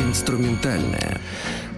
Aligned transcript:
Инструментальная. 0.00 1.20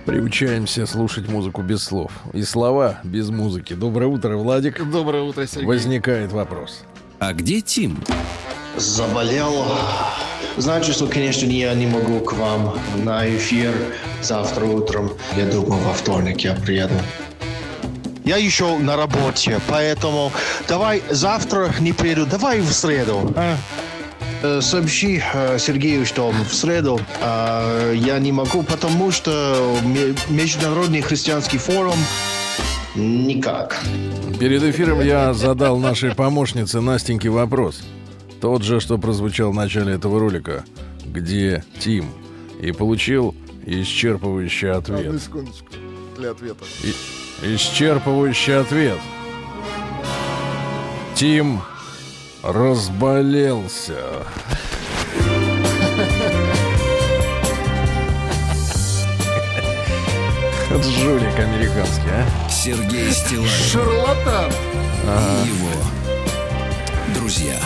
Приучаемся 0.07 0.87
слушать 0.87 1.29
музыку 1.29 1.63
без 1.63 1.83
слов. 1.83 2.13
И 2.33 2.43
слова 2.43 3.01
без 3.03 3.31
музыки. 3.31 3.75
Доброе 3.75 4.07
утро, 4.07 4.37
Владик. 4.37 4.89
Доброе 4.91 5.23
утро, 5.23 5.47
Сергей. 5.47 5.67
Возникает 5.67 6.31
вопрос. 6.33 6.83
А 7.19 7.33
где 7.33 7.61
Тим? 7.61 8.03
Заболел. 8.77 9.65
Значит, 10.57 10.95
что, 10.95 11.07
конечно, 11.07 11.47
я 11.47 11.75
не 11.75 11.87
могу 11.87 12.21
к 12.21 12.35
вам 12.35 12.79
на 13.05 13.29
эфир 13.29 13.73
завтра 14.23 14.67
утром. 14.67 15.13
Я 15.37 15.47
думаю, 15.47 15.83
во 15.83 15.93
вторник 15.93 16.41
я 16.43 16.55
приеду. 16.55 16.95
Я 18.25 18.37
еще 18.37 18.79
на 18.79 18.97
работе, 18.97 19.61
поэтому 19.69 20.31
давай 20.69 21.03
завтра 21.11 21.73
не 21.81 21.93
приеду, 21.93 22.25
давай 22.27 22.61
в 22.61 22.73
среду. 22.73 23.33
а? 23.37 23.57
Э, 24.43 24.61
Сообщи 24.61 25.23
э, 25.33 25.59
Сергею, 25.59 26.05
что 26.07 26.31
в 26.31 26.55
среду 26.55 27.01
э, 27.21 27.95
я 27.97 28.19
не 28.19 28.33
могу, 28.33 28.63
потому 28.63 29.11
что 29.11 29.77
ме- 29.85 30.15
Международный 30.29 31.01
христианский 31.01 31.59
форум 31.59 31.97
никак. 32.95 33.79
Перед 34.41 34.63
эфиром 34.65 35.01
я 35.01 35.33
задал 35.33 35.79
нашей 35.79 36.15
помощнице 36.15 36.81
Настеньке 36.81 37.29
вопрос. 37.31 37.83
Тот 38.41 38.63
же, 38.65 38.81
что 38.81 38.99
прозвучал 38.99 39.53
в 39.53 39.55
начале 39.55 39.95
этого 39.95 40.19
ролика. 40.19 40.65
Где 41.07 41.65
Тим? 41.79 42.07
И 42.61 42.73
получил 42.73 43.35
исчерпывающий 43.65 44.71
Одну 44.71 44.97
ответ. 44.97 45.23
секундочку 45.23 45.67
для 46.19 46.33
ответа. 46.33 46.65
И- 46.83 47.55
исчерпывающий 47.55 48.61
ответ. 48.61 48.99
Тим 51.15 51.61
разболелся. 52.43 54.27
Жулик 60.83 61.39
американский, 61.39 62.09
а? 62.11 62.51
Сергей 62.51 63.11
Стилавин 63.13 63.49
Шарлатан! 63.49 64.51
и 65.05 65.49
его 65.49 65.71
друзья. 67.15 67.59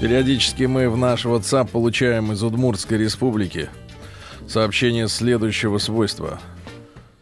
Периодически 0.00 0.64
мы 0.64 0.90
в 0.90 0.96
наш 0.96 1.24
WhatsApp 1.24 1.70
получаем 1.70 2.32
из 2.32 2.42
Удмуртской 2.42 2.98
республики 2.98 3.70
сообщение 4.46 5.08
следующего 5.08 5.78
свойства. 5.78 6.40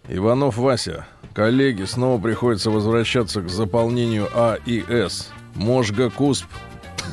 Иванов 0.08 0.56
Вася, 0.56 1.06
коллеги, 1.34 1.84
снова 1.84 2.20
приходится 2.20 2.70
возвращаться 2.70 3.42
к 3.42 3.48
заполнению 3.48 4.28
А 4.34 4.56
и 4.66 4.84
С. 4.88 5.30
Можга 5.54 6.10
Кусп 6.10 6.46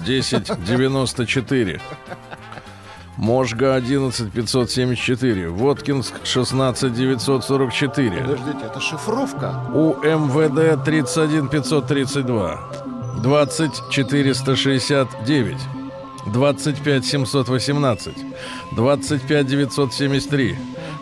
1094. 0.03 1.79
Можга 3.17 3.75
11574. 3.75 5.49
Воткинск 5.49 6.13
16944. 6.23 8.21
Подождите, 8.21 8.65
это 8.65 8.79
шифровка? 8.79 9.61
У 9.73 9.95
МВД 9.95 10.81
31532 10.85 12.59
20469 13.21 15.57
25718 16.27 18.13
25973 18.75 20.57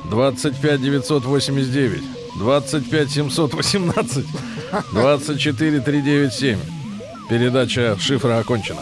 25989 0.09 2.16
25718 2.37 4.25
24397 4.93 6.59
Передача 7.29 7.97
шифра 7.99 8.39
окончена. 8.39 8.79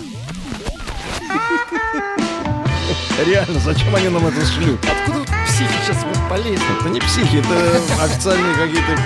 Реально, 3.25 3.59
зачем 3.59 3.95
они 3.95 4.09
нам 4.09 4.27
это 4.27 4.45
шлют? 4.45 4.79
Откуда 4.85 5.23
психи 5.47 5.71
сейчас 5.83 6.03
вот 6.03 6.29
полезли? 6.29 6.79
Это 6.79 6.89
не 6.89 6.99
психи, 6.99 7.37
это 7.37 8.03
официальные 8.03 8.53
какие-то 8.55 8.99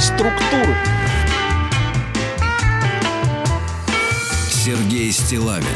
структуры. 0.00 0.74
Сергей 4.50 5.12
Стилавин 5.12 5.66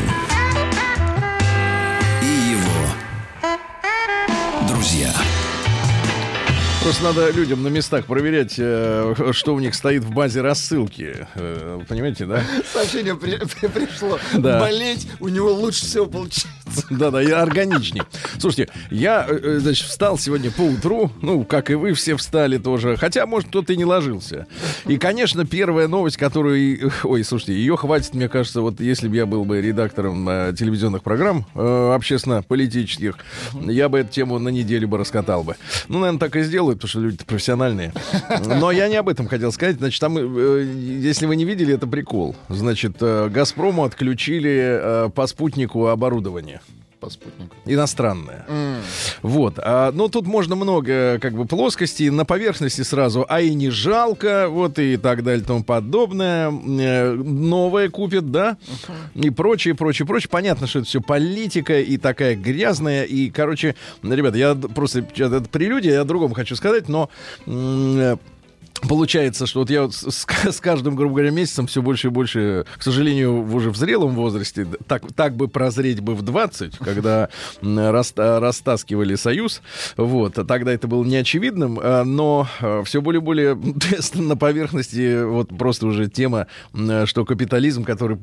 и 2.22 2.52
его 2.52 2.88
друзья. 4.68 5.12
Просто 6.84 7.02
надо 7.02 7.30
людям 7.30 7.62
на 7.62 7.68
местах 7.68 8.04
проверять, 8.04 8.56
э, 8.58 9.14
что 9.32 9.54
у 9.54 9.58
них 9.58 9.74
стоит 9.74 10.04
в 10.04 10.10
базе 10.10 10.42
рассылки. 10.42 11.26
Э, 11.34 11.80
Понимаете, 11.88 12.26
да? 12.26 12.42
Сообщение 12.70 13.14
при- 13.16 13.38
при- 13.38 13.68
пришло. 13.86 14.18
Да. 14.34 14.60
Болеть 14.60 15.08
у 15.18 15.28
него 15.28 15.50
лучше 15.50 15.86
всего 15.86 16.04
получается. 16.04 16.48
Да-да, 16.90 17.22
и 17.22 17.30
органичней. 17.30 18.02
Слушайте, 18.38 18.72
я, 18.90 19.26
э, 19.28 19.38
э, 19.42 19.58
значит, 19.58 19.86
встал 19.86 20.18
сегодня 20.18 20.50
по 20.50 20.62
утру, 20.62 21.10
ну, 21.22 21.44
как 21.44 21.70
и 21.70 21.74
вы 21.74 21.92
все 21.94 22.16
встали 22.16 22.58
тоже, 22.58 22.96
хотя, 22.96 23.26
может, 23.26 23.48
кто-то 23.48 23.72
и 23.72 23.76
не 23.76 23.84
ложился. 23.84 24.46
И, 24.86 24.96
конечно, 24.96 25.44
первая 25.44 25.88
новость, 25.88 26.16
которую... 26.16 26.92
Ой, 27.04 27.24
слушайте, 27.24 27.54
ее 27.54 27.76
хватит, 27.76 28.14
мне 28.14 28.28
кажется, 28.28 28.60
вот 28.60 28.80
если 28.80 29.08
бы 29.08 29.16
я 29.16 29.26
был 29.26 29.44
бы 29.44 29.60
редактором 29.60 30.28
э, 30.28 30.54
телевизионных 30.58 31.02
программ 31.02 31.46
общественно-политических, 31.54 33.16
я 33.60 33.88
бы 33.88 34.00
эту 34.00 34.12
тему 34.12 34.38
на 34.38 34.48
неделю 34.48 34.88
бы 34.88 34.98
раскатал 34.98 35.42
бы. 35.42 35.56
Ну, 35.88 35.98
наверное, 35.98 36.20
так 36.20 36.36
и 36.36 36.42
сделают, 36.42 36.78
потому 36.78 36.88
что 36.88 37.00
люди 37.00 37.18
профессиональные. 37.24 37.92
Но 38.44 38.70
я 38.70 38.88
не 38.88 38.96
об 38.96 39.08
этом 39.08 39.28
хотел 39.28 39.52
сказать. 39.52 39.76
Значит, 39.76 40.00
там, 40.00 40.16
если 40.16 41.26
вы 41.26 41.36
не 41.36 41.44
видели, 41.44 41.74
это 41.74 41.86
прикол. 41.86 42.36
Значит, 42.48 42.96
«Газпрому» 43.00 43.84
отключили 43.84 45.10
по 45.14 45.26
спутнику 45.26 45.88
оборудование 45.88 46.60
По 47.04 47.10
спутнику. 47.10 47.54
иностранное. 47.66 48.46
Вот. 49.22 49.54
А, 49.58 49.92
ну, 49.92 50.08
тут 50.08 50.26
можно 50.26 50.56
много 50.56 51.18
как 51.20 51.34
бы 51.34 51.44
плоскостей. 51.44 52.10
На 52.10 52.24
поверхности 52.24 52.82
сразу, 52.82 53.26
а 53.28 53.40
и 53.40 53.54
не 53.54 53.70
жалко, 53.70 54.48
вот 54.48 54.78
и 54.78 54.96
так 54.96 55.22
далее 55.22 55.42
и 55.42 55.46
тому 55.46 55.62
подобное. 55.62 56.50
Э, 56.50 57.12
Новое 57.12 57.90
купит, 57.90 58.30
да? 58.30 58.56
И 59.14 59.30
прочее, 59.30 59.74
прочее, 59.74 60.06
прочее. 60.06 60.28
Понятно, 60.30 60.66
что 60.66 60.80
это 60.80 60.88
все 60.88 61.00
политика 61.00 61.80
и 61.80 61.96
такая 61.96 62.36
грязная. 62.36 63.04
И, 63.04 63.30
короче, 63.30 63.74
ребята, 64.02 64.38
я 64.38 64.54
просто... 64.54 65.00
Это 65.00 65.42
прелюдия, 65.42 65.92
я 65.94 66.00
о 66.02 66.04
другом 66.04 66.32
хочу 66.32 66.56
сказать, 66.56 66.88
но... 66.88 67.10
Получается, 68.82 69.46
что 69.46 69.60
вот 69.60 69.70
я 69.70 69.82
вот 69.82 69.94
с, 69.94 70.26
с- 70.26 70.60
каждым, 70.60 70.94
грубо 70.94 71.14
говоря, 71.14 71.30
месяцем 71.30 71.66
все 71.66 71.80
больше 71.80 72.08
и 72.08 72.10
больше, 72.10 72.66
к 72.76 72.82
сожалению, 72.82 73.42
уже 73.50 73.70
в 73.70 73.76
зрелом 73.76 74.14
возрасте, 74.14 74.66
так, 74.86 75.04
так 75.14 75.36
бы 75.36 75.48
прозреть 75.48 76.00
бы 76.00 76.14
в 76.14 76.22
20, 76.22 76.78
когда 76.78 77.28
раста- 77.62 78.40
растаскивали 78.40 79.14
Союз, 79.14 79.62
вот, 79.96 80.38
а 80.38 80.44
тогда 80.44 80.72
это 80.72 80.86
было 80.86 81.02
неочевидным, 81.04 81.80
а, 81.82 82.04
но 82.04 82.46
все 82.84 83.00
более 83.00 83.20
и 83.20 83.24
более 83.24 83.58
на 84.14 84.36
поверхности 84.36 85.24
вот 85.24 85.48
просто 85.56 85.86
уже 85.86 86.08
тема, 86.08 86.46
что 87.06 87.24
капитализм, 87.24 87.84
который 87.84 88.18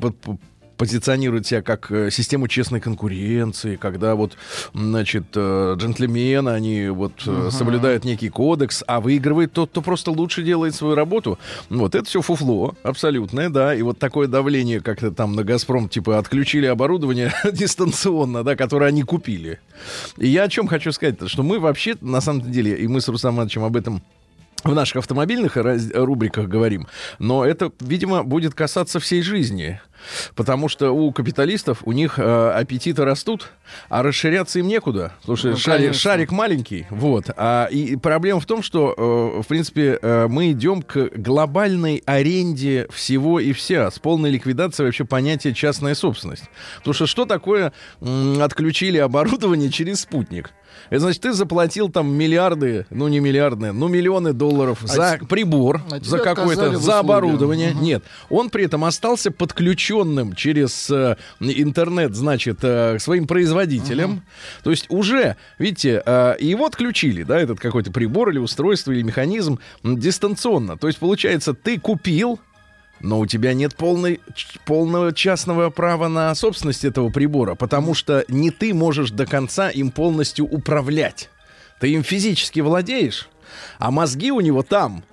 позиционирует 0.81 1.45
себя 1.45 1.61
как 1.61 1.91
э, 1.91 2.09
систему 2.09 2.47
честной 2.47 2.79
конкуренции, 2.79 3.75
когда 3.75 4.15
вот, 4.15 4.31
значит, 4.73 5.25
э, 5.35 5.75
джентльмены, 5.77 6.49
они 6.49 6.87
вот 6.87 7.11
э, 7.27 7.49
соблюдают 7.51 8.03
некий 8.03 8.29
кодекс, 8.29 8.83
а 8.87 8.99
выигрывает 8.99 9.53
тот, 9.53 9.69
кто 9.69 9.83
просто 9.83 10.09
лучше 10.09 10.41
делает 10.41 10.73
свою 10.73 10.95
работу. 10.95 11.37
Вот 11.69 11.93
это 11.93 12.05
все 12.05 12.21
фуфло 12.21 12.73
абсолютное, 12.81 13.51
да, 13.51 13.75
и 13.75 13.83
вот 13.83 13.99
такое 13.99 14.27
давление, 14.27 14.81
как-то 14.81 15.11
там 15.11 15.35
на 15.35 15.43
«Газпром», 15.43 15.87
типа, 15.87 16.17
отключили 16.17 16.65
оборудование 16.65 17.31
дистанционно, 17.53 18.43
да, 18.43 18.55
которое 18.55 18.87
они 18.87 19.03
купили. 19.03 19.59
И 20.17 20.29
я 20.29 20.45
о 20.45 20.49
чем 20.49 20.65
хочу 20.65 20.91
сказать, 20.91 21.17
что 21.27 21.43
мы 21.43 21.59
вообще, 21.59 21.95
на 22.01 22.21
самом 22.21 22.51
деле, 22.51 22.75
и 22.75 22.87
мы 22.87 23.01
с 23.01 23.07
Рустам 23.07 23.35
Ивановичем 23.35 23.65
об 23.65 23.77
этом 23.77 24.01
в 24.63 24.73
наших 24.73 24.97
автомобильных 24.97 25.57
рубриках 25.57 26.47
говорим, 26.47 26.87
но 27.19 27.45
это, 27.45 27.71
видимо, 27.79 28.23
будет 28.23 28.53
касаться 28.53 28.99
всей 28.99 29.21
жизни. 29.21 29.79
Потому 30.35 30.67
что 30.67 30.91
у 30.91 31.11
капиталистов, 31.11 31.81
у 31.85 31.91
них 31.91 32.17
э, 32.17 32.51
аппетиты 32.55 33.05
растут, 33.05 33.51
а 33.87 34.01
расширяться 34.01 34.57
им 34.57 34.67
некуда. 34.67 35.13
Потому 35.21 35.35
что 35.37 35.49
Ну, 35.49 35.57
шарик, 35.57 35.79
конечно. 35.81 35.99
шарик 36.01 36.31
маленький. 36.31 36.87
Вот. 36.89 37.25
А, 37.37 37.65
и 37.65 37.95
проблема 37.97 38.39
в 38.39 38.47
том, 38.47 38.63
что, 38.63 38.95
э, 38.97 39.41
в 39.43 39.47
принципе, 39.47 39.99
э, 40.01 40.27
мы 40.27 40.51
идем 40.53 40.81
к 40.81 41.11
глобальной 41.15 42.01
аренде 42.07 42.87
всего 42.91 43.39
и 43.39 43.53
вся, 43.53 43.91
с 43.91 43.99
полной 43.99 44.31
ликвидацией 44.31 44.87
вообще 44.87 45.05
понятия 45.05 45.53
частная 45.53 45.93
собственность. 45.93 46.45
Потому 46.79 46.95
что 46.95 47.05
что 47.05 47.25
такое 47.25 47.71
м, 48.01 48.41
отключили 48.41 48.97
оборудование 48.97 49.69
через 49.69 50.01
спутник? 50.01 50.49
Это 50.89 51.01
значит, 51.01 51.21
ты 51.21 51.33
заплатил 51.33 51.89
там 51.89 52.11
миллиарды, 52.11 52.85
ну 52.89 53.07
не 53.07 53.19
миллиарды, 53.19 53.71
ну 53.71 53.87
миллионы 53.87 54.33
долларов 54.33 54.79
за 54.83 55.17
те- 55.19 55.25
прибор, 55.25 55.81
а 55.91 55.99
за 55.99 56.19
какое-то, 56.19 56.77
за 56.77 56.99
оборудование. 56.99 57.73
Нет, 57.73 58.03
он 58.29 58.49
при 58.49 58.65
этом 58.65 58.83
остался 58.85 59.31
подключенным 59.31 60.33
через 60.35 60.89
э, 60.89 61.15
интернет, 61.39 62.15
значит, 62.15 62.59
э, 62.63 62.97
к 62.97 63.01
своим 63.01 63.27
производителям. 63.27 64.23
То 64.63 64.71
есть 64.71 64.85
уже, 64.89 65.35
видите, 65.59 66.01
э, 66.05 66.35
его 66.39 66.65
отключили, 66.65 67.23
да, 67.23 67.39
этот 67.39 67.59
какой-то 67.59 67.91
прибор 67.91 68.29
или 68.29 68.39
устройство 68.39 68.91
или 68.91 69.01
механизм 69.01 69.59
дистанционно. 69.83 70.77
То 70.77 70.87
есть 70.87 70.99
получается, 70.99 71.53
ты 71.53 71.79
купил, 71.79 72.39
но 73.03 73.19
у 73.19 73.25
тебя 73.25 73.53
нет 73.53 73.75
полной, 73.75 74.19
полного 74.65 75.13
частного 75.13 75.69
права 75.69 76.07
на 76.07 76.33
собственность 76.35 76.85
этого 76.85 77.09
прибора, 77.09 77.55
потому 77.55 77.93
что 77.93 78.23
не 78.27 78.51
ты 78.51 78.73
можешь 78.73 79.11
до 79.11 79.25
конца 79.25 79.69
им 79.69 79.91
полностью 79.91 80.45
управлять. 80.45 81.29
Ты 81.79 81.89
им 81.93 82.03
физически 82.03 82.59
владеешь, 82.59 83.29
а 83.79 83.91
мозги 83.91 84.31
у 84.31 84.39
него 84.39 84.63
там, 84.63 85.03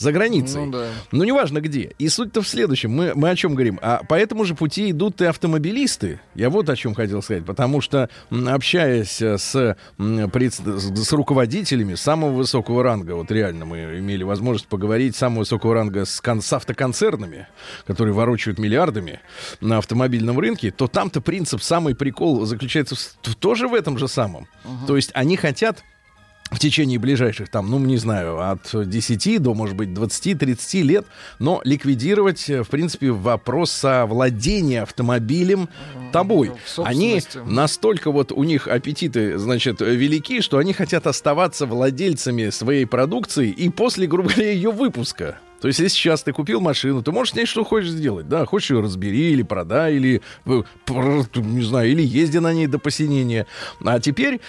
за 0.00 0.12
границей. 0.12 0.64
Ну 0.64 0.72
да. 0.72 0.86
Ну, 1.12 1.24
неважно 1.24 1.60
где. 1.60 1.92
И 1.98 2.08
суть-то 2.08 2.42
в 2.42 2.48
следующем. 2.48 2.90
Мы, 2.90 3.12
мы 3.14 3.30
о 3.30 3.36
чем 3.36 3.54
говорим? 3.54 3.78
А 3.82 4.02
по 4.08 4.14
этому 4.14 4.44
же 4.44 4.54
пути 4.54 4.90
идут 4.90 5.20
и 5.20 5.26
автомобилисты. 5.26 6.20
Я 6.34 6.50
вот 6.50 6.68
о 6.68 6.76
чем 6.76 6.94
хотел 6.94 7.22
сказать. 7.22 7.44
Потому 7.44 7.80
что, 7.80 8.08
общаясь 8.30 9.20
э, 9.20 9.38
с, 9.38 9.76
с 9.98 11.12
руководителями 11.12 11.94
самого 11.94 12.30
высокого 12.32 12.82
ранга, 12.82 13.12
вот 13.12 13.30
реально 13.30 13.64
мы 13.66 13.98
имели 13.98 14.22
возможность 14.22 14.66
поговорить 14.68 15.16
самого 15.16 15.40
высокого 15.40 15.74
ранга 15.74 16.04
с, 16.04 16.20
кон- 16.20 16.42
с 16.42 16.52
автоконцернами, 16.52 17.46
которые 17.86 18.14
ворочают 18.14 18.58
миллиардами 18.58 19.20
на 19.60 19.78
автомобильном 19.78 20.38
рынке, 20.38 20.70
то 20.70 20.86
там-то 20.86 21.20
принцип, 21.20 21.62
самый 21.62 21.94
прикол 21.94 22.44
заключается 22.46 22.94
в 22.94 23.00
в- 23.22 23.34
тоже 23.36 23.68
в 23.68 23.74
этом 23.74 23.98
же 23.98 24.08
самом. 24.08 24.48
То 24.86 24.96
есть 24.96 25.10
они 25.14 25.36
хотят 25.36 25.84
в 26.50 26.58
течение 26.58 26.98
ближайших, 26.98 27.48
там, 27.48 27.70
ну, 27.70 27.78
не 27.78 27.96
знаю, 27.96 28.40
от 28.50 28.70
10 28.72 29.40
до, 29.40 29.54
может 29.54 29.76
быть, 29.76 29.90
20-30 29.90 30.82
лет, 30.82 31.06
но 31.38 31.60
ликвидировать, 31.64 32.50
э, 32.50 32.62
в 32.62 32.68
принципе, 32.68 33.10
вопрос 33.12 33.70
совладения 33.70 34.82
автомобилем 34.82 35.68
тобой. 36.12 36.48
в 36.48 36.82
Они 36.82 37.22
настолько 37.44 38.10
вот 38.10 38.32
у 38.32 38.42
них 38.44 38.66
аппетиты, 38.66 39.38
значит, 39.38 39.80
велики, 39.80 40.40
что 40.40 40.58
они 40.58 40.72
хотят 40.72 41.06
оставаться 41.06 41.66
владельцами 41.66 42.50
своей 42.50 42.84
продукции 42.84 43.48
и 43.50 43.68
после, 43.68 44.06
грубо 44.06 44.30
говоря, 44.30 44.50
ее 44.50 44.70
выпуска. 44.70 45.38
То 45.60 45.68
есть, 45.68 45.80
если 45.80 45.94
сейчас 45.94 46.22
ты 46.22 46.32
купил 46.32 46.60
машину, 46.60 47.02
ты 47.02 47.12
можешь 47.12 47.32
с 47.32 47.36
ней 47.36 47.46
что 47.46 47.64
хочешь 47.64 47.90
сделать, 47.90 48.28
да, 48.28 48.46
хочешь 48.46 48.70
ее 48.70 48.80
разбери 48.80 49.32
или 49.32 49.42
продай, 49.42 49.94
или, 49.94 50.22
э, 50.46 50.62
не 51.34 51.62
знаю, 51.62 51.90
или 51.90 52.02
езди 52.02 52.38
на 52.38 52.52
ней 52.52 52.66
до 52.66 52.78
посинения. 52.78 53.46
А 53.84 54.00
теперь 54.00 54.40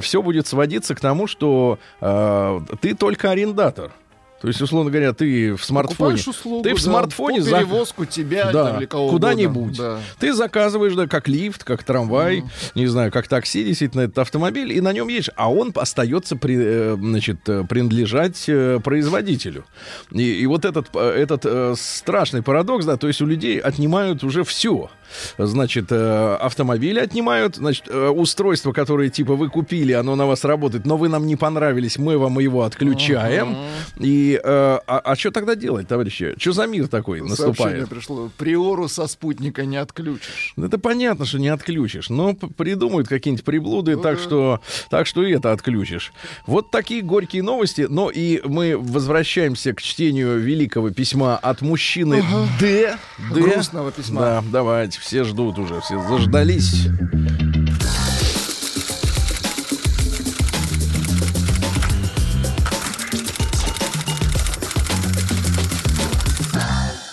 все 0.00 0.22
будет 0.22 0.46
сводиться 0.46 0.94
к 0.94 1.00
тому, 1.00 1.26
что 1.26 1.78
э, 2.00 2.60
ты 2.80 2.94
только 2.94 3.30
арендатор. 3.30 3.92
То 4.40 4.48
есть, 4.48 4.60
условно 4.62 4.90
говоря, 4.90 5.12
ты 5.12 5.54
в 5.54 5.64
смартфоне... 5.64 6.14
Услугу, 6.14 6.62
ты 6.62 6.74
в 6.74 6.78
да, 6.78 6.82
смартфоне 6.82 7.42
за- 7.42 7.58
перевозку 7.58 8.06
тебя 8.06 8.50
да, 8.50 8.80
куда-нибудь. 8.86 9.76
Да. 9.76 9.98
Ты 10.18 10.32
заказываешь, 10.32 10.94
да, 10.94 11.06
как 11.06 11.28
лифт, 11.28 11.62
как 11.62 11.84
трамвай, 11.84 12.42
не 12.74 12.86
знаю, 12.86 13.12
как 13.12 13.28
такси, 13.28 13.64
действительно, 13.64 14.02
этот 14.02 14.18
автомобиль, 14.18 14.72
и 14.72 14.80
на 14.80 14.92
нем 14.92 15.08
едешь, 15.08 15.30
а 15.36 15.52
он 15.52 15.72
остается 15.74 16.36
при, 16.36 16.56
э, 16.58 16.96
значит, 16.98 17.46
э, 17.48 17.64
принадлежать 17.68 18.44
э, 18.48 18.80
производителю. 18.82 19.66
И, 20.10 20.22
и 20.22 20.46
вот 20.46 20.64
этот, 20.64 20.94
этот 20.96 21.78
страшный 21.78 22.42
парадокс, 22.42 22.86
да, 22.86 22.96
то 22.96 23.08
есть 23.08 23.20
у 23.20 23.26
людей 23.26 23.58
отнимают 23.58 24.24
уже 24.24 24.44
все. 24.44 24.90
Значит, 25.38 25.90
автомобили 25.90 27.00
отнимают, 27.00 27.56
значит, 27.56 27.88
устройство, 27.88 28.72
которое 28.72 29.10
типа 29.10 29.34
вы 29.34 29.50
купили, 29.50 29.90
оно 29.92 30.14
на 30.14 30.24
вас 30.24 30.44
работает, 30.44 30.86
но 30.86 30.96
вы 30.96 31.08
нам 31.08 31.26
не 31.26 31.34
понравились, 31.34 31.98
мы 31.98 32.16
вам 32.16 32.38
его 32.38 32.62
отключаем. 32.62 33.56
И 33.98 34.29
э, 34.34 34.78
а, 34.86 35.14
что 35.16 35.30
тогда 35.30 35.54
делать, 35.54 35.88
товарищи? 35.88 36.34
Что 36.38 36.52
за 36.52 36.66
мир 36.66 36.88
такой 36.88 37.18
Сообщение 37.20 37.46
наступает? 37.46 37.88
пришло. 37.88 38.30
Приору 38.36 38.88
со 38.88 39.06
спутника 39.06 39.64
не 39.64 39.76
отключишь. 39.76 40.52
Ну, 40.56 40.66
Это 40.66 40.78
понятно, 40.78 41.24
что 41.24 41.38
не 41.38 41.48
отключишь, 41.48 42.08
но 42.10 42.34
придумают 42.34 43.08
какие-нибудь 43.08 43.44
приблуды, 43.44 43.96
Ну 43.96 44.02
так 44.02 44.16
да. 44.16 44.22
что, 44.22 44.60
так 44.90 45.06
что 45.06 45.22
и 45.22 45.32
это 45.32 45.52
отключишь. 45.52 46.12
Вот 46.46 46.70
такие 46.70 47.02
горькие 47.02 47.42
новости. 47.42 47.86
Но 47.88 48.10
и 48.10 48.40
мы 48.46 48.76
возвращаемся 48.76 49.72
к 49.72 49.80
чтению 49.82 50.38
великого 50.38 50.90
письма 50.90 51.36
от 51.36 51.62
мужчины 51.62 52.22
Д. 52.60 52.98
Д. 53.32 53.40
Грустного 53.40 53.90
письма. 53.92 54.20
Да, 54.20 54.44
давайте, 54.50 55.00
все 55.00 55.24
ждут 55.24 55.58
уже, 55.58 55.80
все 55.80 56.02
заждались. 56.08 56.86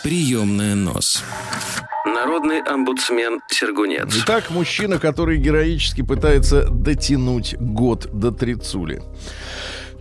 Приемная 0.07 0.73
нос. 0.73 1.21
Народный 2.05 2.61
омбудсмен 2.61 3.41
Сергунец. 3.49 4.07
Итак, 4.23 4.49
мужчина, 4.51 4.99
который 4.99 5.37
героически 5.37 6.01
пытается 6.01 6.65
дотянуть 6.69 7.55
год 7.59 8.07
до 8.13 8.31
трицули. 8.31 9.01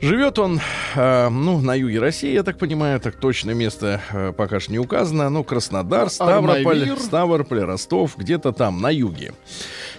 Живет 0.03 0.39
он, 0.39 0.61
э, 0.95 1.29
ну, 1.31 1.61
на 1.61 1.75
юге 1.75 1.99
России, 2.01 2.31
я 2.33 2.43
так 2.43 2.59
понимаю, 2.59 3.01
так 3.01 3.17
точное 3.17 3.55
место 3.55 4.01
э, 4.13 4.33
пока 4.37 4.61
что 4.61 4.71
не 4.73 4.79
указано. 4.79 5.31
Ну, 5.31 5.43
Краснодар, 5.43 6.11
Ставрополь, 6.11 6.83
Армавир. 6.83 6.99
Ставрополь, 6.99 7.61
Ростов, 7.61 8.17
где-то 8.19 8.53
там, 8.53 8.81
на 8.83 8.91
юге. 8.91 9.33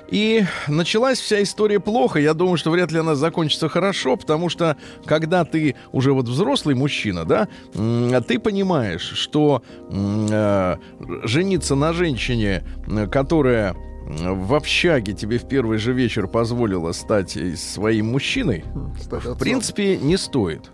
И 0.09 0.45
началась 0.67 1.19
вся 1.19 1.41
история 1.41 1.79
плохо. 1.79 2.19
Я 2.19 2.33
думаю, 2.33 2.57
что 2.57 2.69
вряд 2.71 2.91
ли 2.91 2.99
она 2.99 3.15
закончится 3.15 3.69
хорошо, 3.69 4.15
потому 4.15 4.49
что 4.49 4.77
когда 5.05 5.44
ты 5.44 5.75
уже 5.91 6.13
вот 6.13 6.27
взрослый 6.27 6.75
мужчина, 6.75 7.25
да, 7.25 7.47
м, 7.73 8.23
ты 8.23 8.39
понимаешь, 8.39 9.01
что 9.15 9.63
э, 9.89 10.75
жениться 11.23 11.75
на 11.75 11.91
женщине, 11.93 12.63
э, 12.88 13.07
которая 13.07 13.75
в 14.07 14.54
общаге 14.54 15.13
тебе 15.13 15.38
в 15.38 15.48
первый 15.48 15.77
же 15.77 15.92
вечер 15.92 16.27
позволила 16.27 16.94
стать 16.94 17.38
своим 17.59 18.07
мужчиной, 18.07 18.63
Кстати, 18.98 19.27
в 19.27 19.38
принципе, 19.38 19.98
не 19.98 20.18
стоит. 20.18 20.71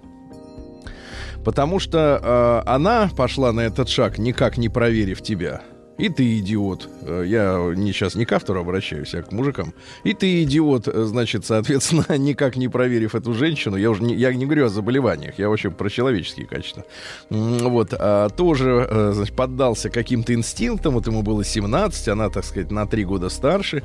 Потому 1.43 1.79
что 1.79 2.63
э, 2.65 2.69
она 2.69 3.09
пошла 3.17 3.51
на 3.51 3.61
этот 3.61 3.89
шаг, 3.89 4.17
никак 4.17 4.57
не 4.57 4.69
проверив 4.69 5.21
тебя. 5.21 5.61
И 5.97 6.09
ты 6.09 6.39
идиот. 6.39 6.89
Э, 7.01 7.23
Я 7.25 7.71
не, 7.75 7.91
сейчас 7.91 8.15
не 8.15 8.25
к 8.25 8.31
автору 8.31 8.59
обращаюсь, 8.59 9.13
а 9.13 9.21
к 9.21 9.31
мужикам. 9.31 9.73
И 10.03 10.13
ты 10.13 10.43
идиот, 10.43 10.87
э, 10.87 11.03
значит, 11.03 11.45
соответственно, 11.45 12.05
никак 12.17 12.55
не 12.55 12.67
проверив 12.67 13.15
эту 13.15 13.33
женщину. 13.33 13.75
Я 13.75 13.91
уже 13.91 14.03
не, 14.03 14.15
я 14.15 14.33
не 14.33 14.45
говорю 14.45 14.65
о 14.65 14.69
заболеваниях, 14.69 15.37
я 15.37 15.49
вообще 15.49 15.69
про 15.69 15.89
человеческие 15.89 16.47
качества. 16.47 16.85
Вот, 17.29 17.93
а, 17.93 18.29
тоже, 18.29 18.87
э, 18.89 19.11
значит, 19.13 19.35
поддался 19.35 19.89
каким-то 19.89 20.33
инстинктам. 20.33 20.93
Вот 20.95 21.07
ему 21.07 21.21
было 21.21 21.43
17, 21.43 22.07
она, 22.07 22.29
так 22.29 22.43
сказать, 22.43 22.71
на 22.71 22.87
3 22.87 23.05
года 23.05 23.29
старше. 23.29 23.83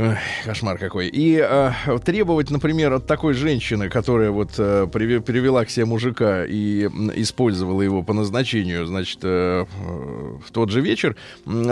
Эх, 0.00 0.18
кошмар 0.44 0.78
какой. 0.78 1.08
И 1.08 1.44
э, 1.44 1.72
требовать, 2.04 2.50
например, 2.50 2.92
от 2.92 3.08
такой 3.08 3.34
женщины, 3.34 3.88
которая 3.88 4.30
вот 4.30 4.52
э, 4.56 4.86
приве- 4.86 5.20
привела 5.20 5.64
к 5.64 5.70
себе 5.70 5.86
мужика 5.86 6.44
и 6.44 6.84
использовала 7.16 7.82
его 7.82 8.04
по 8.04 8.12
назначению, 8.12 8.86
значит, 8.86 9.18
э, 9.24 9.64
э, 9.64 10.38
в 10.46 10.52
тот 10.52 10.70
же 10.70 10.82
вечер, 10.82 11.16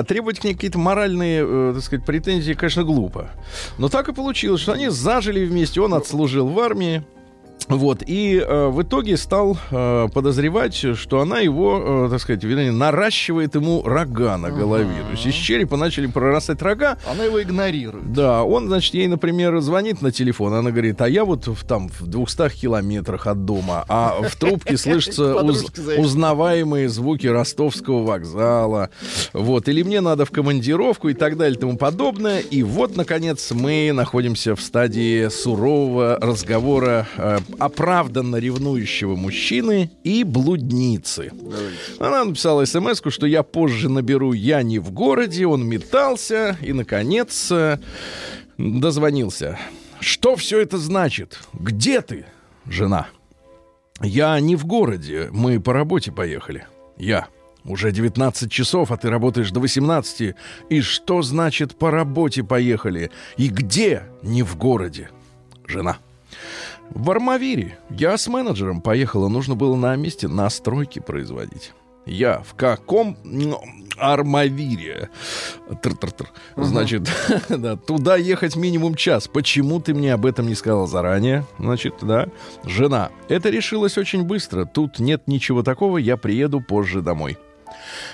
требовать 0.09 0.41
к 0.41 0.45
ней 0.45 0.55
какие-то 0.55 0.77
моральные, 0.77 1.45
э, 1.47 1.73
так 1.77 1.85
сказать, 1.85 2.05
претензии, 2.05 2.55
конечно, 2.55 2.83
глупо. 2.83 3.31
Но 3.79 3.89
так 3.89 4.09
и 4.09 4.13
получилось, 4.13 4.61
что 4.61 4.73
они 4.73 4.89
зажили 4.89 5.45
вместе, 5.45 5.81
он 5.81 5.95
отслужил 5.95 6.49
в 6.49 6.59
армии. 6.59 7.05
Вот, 7.69 8.05
и 8.07 8.37
э, 8.37 8.69
в 8.69 8.83
итоге 8.83 9.17
стал 9.17 9.59
э, 9.73 10.09
подозревать, 10.15 10.75
что 10.75 11.21
она 11.21 11.41
его, 11.41 12.07
э, 12.07 12.09
так 12.11 12.21
сказать, 12.21 12.45
вернее, 12.45 12.71
наращивает 12.71 13.57
ему 13.57 13.83
рога 13.83 14.37
на 14.39 14.51
голове. 14.51 15.03
То 15.03 15.11
есть 15.13 15.27
из 15.27 15.35
черепа 15.35 15.77
начали 15.77 16.07
прорастать 16.07 16.63
рога, 16.63 16.97
Она 17.11 17.25
его 17.25 17.43
игнорирует. 17.43 18.13
да, 18.13 18.45
он, 18.45 18.69
значит, 18.69 18.95
ей, 18.95 19.09
например, 19.09 19.59
звонит 19.61 20.01
на 20.01 20.13
телефон, 20.13 20.55
она 20.55 20.71
говорит, 20.71 21.01
а 21.01 21.09
я 21.09 21.25
вот 21.25 21.49
в, 21.49 21.65
там 21.65 21.89
в 21.89 22.07
200 22.07 22.51
километрах 22.51 23.27
от 23.27 23.45
дома, 23.45 23.85
а 23.89 24.21
в 24.23 24.37
трубке 24.37 24.77
слышатся 24.77 25.35
узнаваемые 25.35 26.89
звуки 26.89 27.27
ростовского 27.27 28.05
вокзала, 28.05 28.91
вот, 29.33 29.69
или 29.69 29.83
мне 29.83 30.01
надо 30.01 30.25
в 30.25 30.31
командировку 30.31 31.09
и 31.09 31.15
так 31.15 31.37
далее 31.37 31.57
и 31.57 31.61
тому 31.61 31.77
подобное. 31.77 32.39
И 32.39 32.63
вот, 32.63 32.97
наконец, 32.97 33.51
мы 33.51 33.91
находимся 33.93 34.55
в 34.55 34.61
стадии 34.61 35.29
сурового 35.29 36.17
разговора, 36.21 37.09
э, 37.17 37.39
оправданно 37.59 38.37
ревнующего 38.37 39.17
мужчины 39.17 39.91
и 40.05 40.25
блудницы. 40.25 41.33
Она 41.99 42.25
написала 42.25 42.65
смс 42.65 43.01
что 43.09 43.27
я 43.27 43.43
позже 43.43 43.89
наберу 43.89 44.33
«Я 44.33 44.63
не 44.63 44.79
в 44.79 44.91
городе», 44.91 45.47
он 45.47 45.67
метался 45.67 46.59
и, 46.61 46.73
наконец, 46.73 47.51
э, 47.51 47.79
дозвонился. 48.59 49.59
Что 50.01 50.37
все 50.37 50.61
это 50.61 50.79
значит? 50.79 51.41
Где 51.53 52.01
ты, 52.01 52.27
жена? 52.67 53.09
Я 54.03 54.39
не 54.41 54.57
в 54.57 54.67
городе, 54.67 55.29
мы 55.33 55.61
по 55.61 55.73
работе 55.73 56.13
поехали. 56.13 56.67
Я. 56.99 57.29
Уже 57.65 57.91
19 57.91 58.51
часов, 58.51 58.93
а 58.93 58.97
ты 58.97 59.11
работаешь 59.11 59.51
до 59.51 59.59
18. 59.59 60.37
И 60.69 60.81
что 60.83 61.23
значит 61.23 61.77
по 61.77 61.91
работе 61.91 62.45
поехали? 62.45 63.11
И 63.37 63.49
где 63.49 64.05
не 64.23 64.45
в 64.45 64.57
городе? 64.57 65.11
Жена. 65.67 65.99
В 66.91 67.11
Армавире. 67.11 67.79
Я 67.91 68.17
с 68.17 68.29
менеджером 68.29 68.81
поехала. 68.81 69.29
Нужно 69.29 69.55
было 69.55 69.77
на 69.77 69.95
месте 69.97 70.29
настройки 70.29 70.99
производить. 70.99 71.73
Я 72.07 72.41
в 72.41 72.55
каком 72.55 73.17
Армавире? 73.99 75.11
Тр-тр-тр. 75.83 76.29
Значит, 76.57 77.11
да, 77.49 77.77
туда 77.77 78.17
ехать 78.17 78.55
минимум 78.55 78.95
час. 78.95 79.27
Почему 79.27 79.81
ты 79.81 79.93
мне 79.93 80.15
об 80.15 80.25
этом 80.25 80.47
не 80.47 80.55
сказал 80.55 80.87
заранее? 80.87 81.45
Значит, 81.59 81.95
да. 82.03 82.29
Жена. 82.65 83.11
Это 83.29 83.51
решилось 83.51 83.99
очень 83.99 84.23
быстро. 84.23 84.65
Тут 84.65 85.01
нет 85.01 85.27
ничего 85.27 85.63
такого. 85.65 85.99
Я 85.99 86.17
приеду 86.17 86.61
позже 86.61 87.03
домой. 87.03 87.37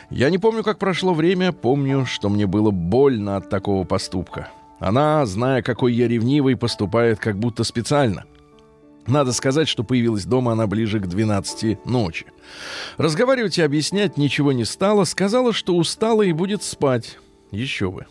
Я 0.09 0.31
не 0.31 0.39
помню, 0.39 0.63
как 0.63 0.79
прошло 0.79 1.13
время. 1.13 1.53
Помню, 1.53 2.07
что 2.07 2.31
мне 2.31 2.47
было 2.47 2.71
больно 2.71 3.37
от 3.37 3.51
такого 3.51 3.85
поступка. 3.85 4.49
Она, 4.79 5.25
зная, 5.27 5.63
какой 5.63 5.93
я 5.93 6.09
ревнивый, 6.09 6.57
поступает 6.57 7.19
как 7.19 7.39
будто 7.39 7.63
специально. 7.63 8.25
Надо 9.07 9.33
сказать, 9.33 9.69
что 9.69 9.83
появилась 9.83 10.25
дома 10.25 10.53
она 10.53 10.67
ближе 10.67 11.01
к 11.01 11.07
12 11.07 11.85
ночи. 11.87 12.27
Разговаривать 12.99 13.59
и 13.59 13.63
объяснять 13.63 14.17
ничего 14.17 14.53
не 14.53 14.65
стала. 14.65 15.05
Сказала, 15.05 15.53
что 15.53 15.77
устала 15.77 16.23
и 16.23 16.33
будет 16.33 16.63
спать. 16.63 17.19
Еще 17.51 17.91
бы. 17.91 18.07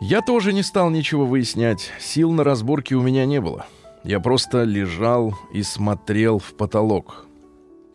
Я 0.00 0.22
тоже 0.22 0.52
не 0.52 0.62
стал 0.62 0.90
ничего 0.90 1.26
выяснять. 1.26 1.90
Сил 2.00 2.30
на 2.32 2.44
разборки 2.44 2.94
у 2.94 3.02
меня 3.02 3.26
не 3.26 3.40
было. 3.40 3.66
Я 4.04 4.20
просто 4.20 4.62
лежал 4.62 5.34
и 5.52 5.62
смотрел 5.62 6.38
в 6.38 6.54
потолок. 6.54 7.26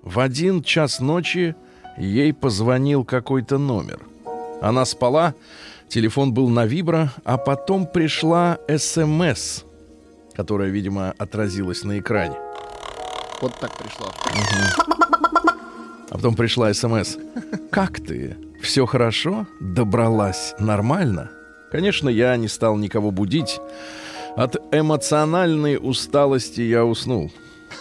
В 0.04 0.20
один 0.20 0.62
час 0.62 1.00
ночи 1.00 1.56
ей 1.98 2.34
позвонил 2.34 3.04
какой-то 3.04 3.58
номер. 3.58 4.02
Она 4.62 4.86
спала, 4.86 5.34
телефон 5.88 6.34
был 6.34 6.50
на 6.50 6.66
вибро, 6.66 7.14
а 7.24 7.38
потом 7.38 7.88
пришла 7.88 8.60
СМС— 8.68 9.64
которая, 10.36 10.70
видимо, 10.70 11.14
отразилась 11.18 11.84
на 11.84 12.00
экране. 12.00 12.36
Вот 13.42 13.54
так 13.60 13.72
пришла. 13.78 14.12
А 16.10 16.16
потом 16.16 16.36
пришла 16.36 16.74
смс. 16.74 17.18
«Как 17.72 18.00
ты? 18.00 18.38
Все 18.62 18.86
хорошо? 18.86 19.48
Добралась 19.60 20.54
нормально?» 20.60 21.32
Конечно, 21.72 22.08
я 22.08 22.38
не 22.38 22.48
стал 22.48 22.78
никого 22.78 23.10
будить. 23.10 23.60
От 24.36 24.58
эмоциональной 24.72 25.80
усталости 25.82 26.62
я 26.62 26.86
уснул. 26.86 27.32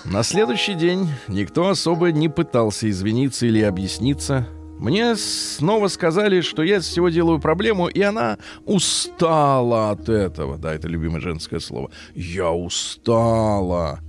На 0.07 0.23
следующий 0.23 0.75
день 0.75 1.11
никто 1.29 1.69
особо 1.69 2.11
не 2.11 2.31
пытался 2.31 2.89
извиниться 2.89 3.47
или 3.47 3.61
объясниться. 3.61 4.49
Мне 4.83 5.15
снова 5.15 5.87
сказали, 5.87 6.41
что 6.41 6.65
я 6.65 6.81
всего 6.81 7.09
делаю 7.09 7.39
проблему, 7.39 7.87
и 7.87 8.01
она 8.03 8.39
устала 8.65 9.93
от 9.93 10.09
этого. 10.09 10.59
Да, 10.59 10.75
это 10.75 10.89
любимое 10.89 11.21
женское 11.21 11.61
слово. 11.61 11.93
Я 12.17 12.51
устала. 12.51 14.01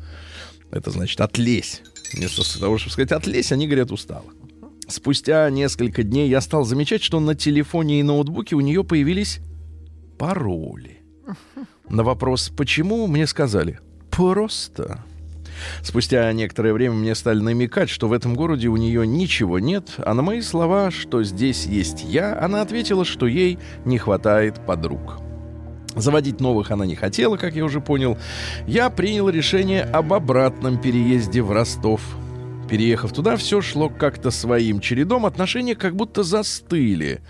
Это 0.72 0.90
значит 0.90 1.22
отлезь. 1.22 1.84
Вместо 2.12 2.60
того, 2.60 2.80
чтобы 2.80 2.92
сказать 2.92 3.12
отлезь, 3.12 3.52
они 3.52 3.68
говорят 3.68 3.92
устала. 3.92 4.26
Спустя 4.88 5.48
несколько 5.52 6.02
дней 6.02 6.28
я 6.28 6.42
стал 6.42 6.66
замечать, 6.66 7.04
что 7.04 7.20
на 7.20 7.36
телефоне 7.36 8.00
и 8.00 8.04
ноутбуке 8.04 8.56
у 8.56 8.60
нее 8.60 8.84
появились 8.84 9.42
пароли. 10.18 11.04
На 11.88 12.02
вопрос 12.02 12.50
«почему?» 12.50 13.06
мне 13.06 13.28
сказали 13.28 13.80
«просто». 14.10 15.06
Спустя 15.82 16.32
некоторое 16.34 16.74
время 16.74 16.96
мне 16.96 17.16
стали 17.16 17.40
намекать, 17.40 17.90
что 17.90 18.08
в 18.08 18.14
этом 18.14 18.36
городе 18.36 18.68
у 18.68 18.78
нее 18.78 19.06
ничего 19.06 19.60
нет, 19.60 19.92
а 19.98 20.14
на 20.14 20.22
мои 20.22 20.42
слова, 20.42 20.92
что 20.92 21.24
здесь 21.24 21.66
есть 21.66 22.04
я, 22.04 22.40
она 22.40 22.62
ответила, 22.62 23.06
что 23.06 23.28
ей 23.28 23.60
не 23.86 23.98
хватает 23.98 24.66
подруг. 24.66 25.20
Заводить 25.96 26.40
новых 26.40 26.72
она 26.72 26.86
не 26.86 26.96
хотела, 26.96 27.38
как 27.38 27.56
я 27.56 27.66
уже 27.66 27.80
понял. 27.80 28.18
Я 28.66 28.90
принял 28.90 29.30
решение 29.30 29.84
об 29.84 30.14
обратном 30.14 30.82
переезде 30.82 31.42
в 31.42 31.52
Ростов. 31.52 32.02
Переехав 32.70 33.14
туда, 33.14 33.36
все 33.36 33.62
шло 33.62 33.90
как-то 33.90 34.32
своим 34.32 34.80
чередом, 34.80 35.26
отношения 35.26 35.76
как 35.76 35.96
будто 35.96 36.24
застыли. 36.24 37.22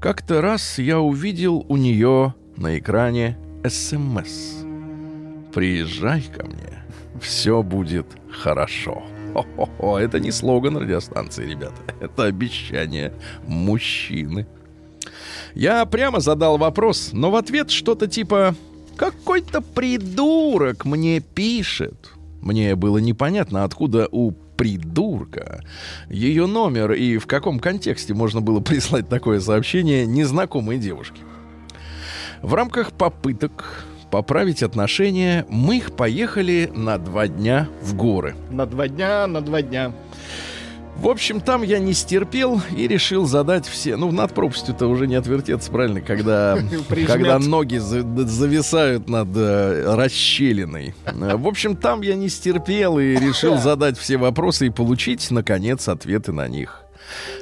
Как-то 0.00 0.40
раз 0.40 0.78
я 0.78 1.00
увидел 1.00 1.64
у 1.68 1.76
нее 1.76 2.34
на 2.56 2.78
экране 2.78 3.36
СМС. 3.66 4.62
«Приезжай 5.52 6.22
ко 6.22 6.44
мне» 6.44 6.83
все 7.24 7.62
будет 7.62 8.06
хорошо. 8.30 9.02
Это 9.80 10.20
не 10.20 10.30
слоган 10.30 10.76
радиостанции, 10.76 11.46
ребята. 11.46 11.74
Это 12.00 12.24
обещание 12.24 13.12
мужчины. 13.46 14.46
Я 15.54 15.84
прямо 15.86 16.20
задал 16.20 16.58
вопрос, 16.58 17.10
но 17.12 17.30
в 17.30 17.36
ответ 17.36 17.70
что-то 17.70 18.06
типа 18.06 18.54
«Какой-то 18.96 19.60
придурок 19.60 20.84
мне 20.84 21.20
пишет». 21.20 22.12
Мне 22.40 22.76
было 22.76 22.98
непонятно, 22.98 23.64
откуда 23.64 24.06
у 24.12 24.32
придурка 24.56 25.64
ее 26.08 26.46
номер 26.46 26.92
и 26.92 27.18
в 27.18 27.26
каком 27.26 27.58
контексте 27.58 28.14
можно 28.14 28.40
было 28.40 28.60
прислать 28.60 29.08
такое 29.08 29.40
сообщение 29.40 30.06
незнакомой 30.06 30.78
девушке. 30.78 31.22
В 32.42 32.54
рамках 32.54 32.92
попыток 32.92 33.86
поправить 34.14 34.62
отношения, 34.62 35.44
мы 35.48 35.78
их 35.78 35.96
поехали 35.96 36.70
на 36.72 36.98
два 36.98 37.26
дня 37.26 37.68
в 37.82 37.96
горы. 37.96 38.36
На 38.48 38.64
два 38.64 38.86
дня, 38.86 39.26
на 39.26 39.40
два 39.40 39.60
дня. 39.60 39.92
В 40.96 41.08
общем, 41.08 41.40
там 41.40 41.62
я 41.62 41.80
не 41.80 41.94
стерпел 41.94 42.62
и 42.76 42.86
решил 42.86 43.26
задать 43.26 43.66
все. 43.66 43.96
Ну, 43.96 44.12
над 44.12 44.32
пропастью-то 44.32 44.86
уже 44.86 45.08
не 45.08 45.16
отвертеться, 45.16 45.68
правильно, 45.68 46.00
когда, 46.00 46.60
когда 47.08 47.40
ноги 47.40 47.78
за, 47.78 48.02
зависают 48.24 49.08
над 49.08 49.30
э, 49.34 49.96
расщелиной. 49.96 50.94
В 51.04 51.48
общем, 51.48 51.74
там 51.74 52.02
я 52.02 52.14
не 52.14 52.28
стерпел 52.28 53.00
и 53.00 53.16
решил 53.16 53.58
задать 53.58 53.98
все 53.98 54.16
вопросы 54.16 54.68
и 54.68 54.70
получить, 54.70 55.28
наконец, 55.32 55.88
ответы 55.88 56.30
на 56.30 56.46
них. 56.46 56.82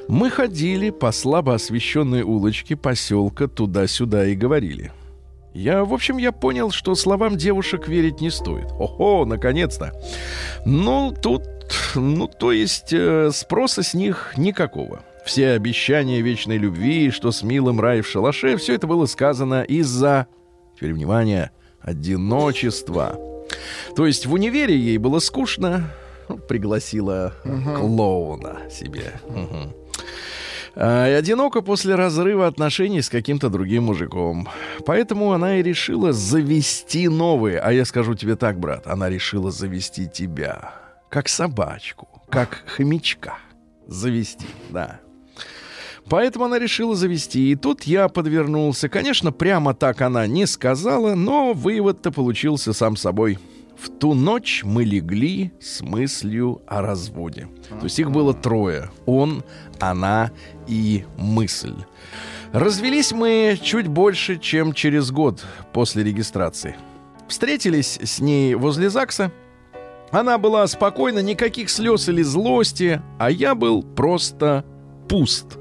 Мы 0.09 0.31
ходили 0.31 0.88
по 0.88 1.12
слабо 1.12 1.55
освещенной 1.55 2.23
улочке 2.23 2.76
поселка 2.76 3.47
туда-сюда 3.47 4.25
и 4.25 4.35
говорили— 4.35 4.91
я, 5.55 5.85
в 5.85 5.93
общем, 5.93 6.17
я 6.17 6.33
понял, 6.33 6.71
что 6.71 6.95
словам 6.95 7.37
девушек 7.37 7.89
верить 7.89 8.21
не 8.21 8.31
стоит. 8.31 8.71
Ого, 8.79 9.25
наконец-то. 9.27 9.93
Ну, 10.65 11.13
тут, 11.13 11.43
ну, 11.95 12.27
то 12.27 12.53
есть 12.53 12.93
э, 12.93 13.31
спроса 13.33 13.83
с 13.83 13.95
них 13.95 14.33
никакого. 14.37 15.03
Все 15.25 15.51
обещания 15.51 16.21
вечной 16.21 16.59
любви, 16.59 17.11
что 17.11 17.31
с 17.31 17.43
милым 17.43 17.81
рай 17.81 18.01
в 18.01 18.09
шалаше, 18.09 18.57
все 18.57 18.75
это 18.75 18.87
было 18.87 19.07
сказано 19.07 19.63
из-за, 19.63 20.27
теперь 20.75 20.95
внимание, 20.95 21.51
одиночества. 21.81 23.19
То 23.95 24.07
есть 24.07 24.27
в 24.27 24.33
универе 24.33 24.77
ей 24.77 24.99
было 24.99 25.19
скучно, 25.19 25.91
ну, 26.29 26.39
пригласила 26.39 27.35
угу. 27.45 27.79
клоуна 27.79 28.61
себе. 28.71 29.13
Угу. 29.27 29.82
А, 30.75 31.09
и 31.09 31.12
одиноко 31.12 31.61
после 31.61 31.95
разрыва 31.95 32.47
отношений 32.47 33.02
с 33.02 33.09
каким-то 33.09 33.49
другим 33.49 33.85
мужиком. 33.85 34.49
Поэтому 34.87 35.33
она 35.33 35.59
и 35.59 35.62
решила 35.62 36.12
завести 36.12 37.09
новые. 37.09 37.59
А 37.59 37.73
я 37.73 37.85
скажу 37.85 38.14
тебе 38.14 38.37
так, 38.37 38.59
брат, 38.59 38.87
она 38.87 39.09
решила 39.11 39.50
завести 39.50 40.09
тебя. 40.09 40.75
Как 41.11 41.29
собачку, 41.29 42.09
как 42.31 42.64
хомячка. 42.67 43.37
Завести, 43.87 44.47
да. 44.71 45.00
Поэтому 46.09 46.47
она 46.47 46.59
решила 46.59 46.95
завести. 46.95 47.52
И 47.52 47.57
тут 47.57 47.85
я 47.85 48.09
подвернулся. 48.09 48.88
Конечно, 48.88 49.33
прямо 49.33 49.75
так 49.75 50.00
она 50.00 50.26
не 50.26 50.47
сказала, 50.47 51.14
но 51.14 51.52
вывод-то 51.52 52.11
получился 52.11 52.73
сам 52.73 52.97
собой. 52.97 53.38
В 53.83 53.89
ту 53.89 54.15
ночь 54.15 54.62
мы 54.65 54.85
легли 54.85 55.53
с 55.61 55.81
мыслью 55.81 56.62
о 56.69 56.83
разводе. 56.83 57.49
То 57.69 57.85
есть 57.85 57.99
их 57.99 58.12
было 58.12 58.33
трое. 58.33 58.91
Он, 59.07 59.43
она 59.81 60.31
и 60.69 61.05
мысль. 61.19 61.75
Развелись 62.53 63.11
мы 63.11 63.59
чуть 63.61 63.89
больше, 63.89 64.39
чем 64.39 64.73
через 64.73 65.11
год 65.11 65.45
после 65.73 66.05
регистрации. 66.05 66.77
Встретились 67.27 67.99
с 68.01 68.21
ней 68.21 68.55
возле 68.55 68.89
ЗАГСа. 68.89 69.33
Она 70.12 70.39
была 70.39 70.65
спокойна, 70.69 71.19
никаких 71.19 71.69
слез 71.69 72.09
или 72.09 72.23
злости, 72.23 73.03
а 73.19 73.33
я 73.33 73.57
был 73.57 73.83
просто 73.83 74.65
пуст. 75.09 75.57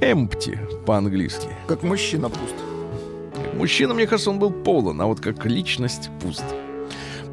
Empty 0.00 0.84
по-английски. 0.84 1.48
Как 1.66 1.82
мужчина 1.82 2.28
пуст. 2.28 2.54
Мужчина, 3.54 3.94
мне 3.94 4.06
кажется, 4.06 4.30
он 4.30 4.38
был 4.38 4.52
полон, 4.52 5.00
а 5.00 5.06
вот 5.06 5.18
как 5.18 5.44
личность 5.44 6.10
пуст. 6.20 6.44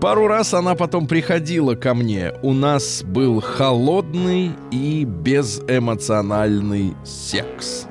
Пару 0.02 0.26
раз 0.28 0.54
она 0.56 0.74
потом 0.74 1.06
приходила 1.06 1.76
ко 1.76 1.94
мне. 1.94 2.34
У 2.42 2.54
нас 2.54 3.04
был 3.04 3.40
холодный 3.40 4.52
и 4.72 5.06
безэмоциональный 5.06 6.96
секс. 7.06 7.86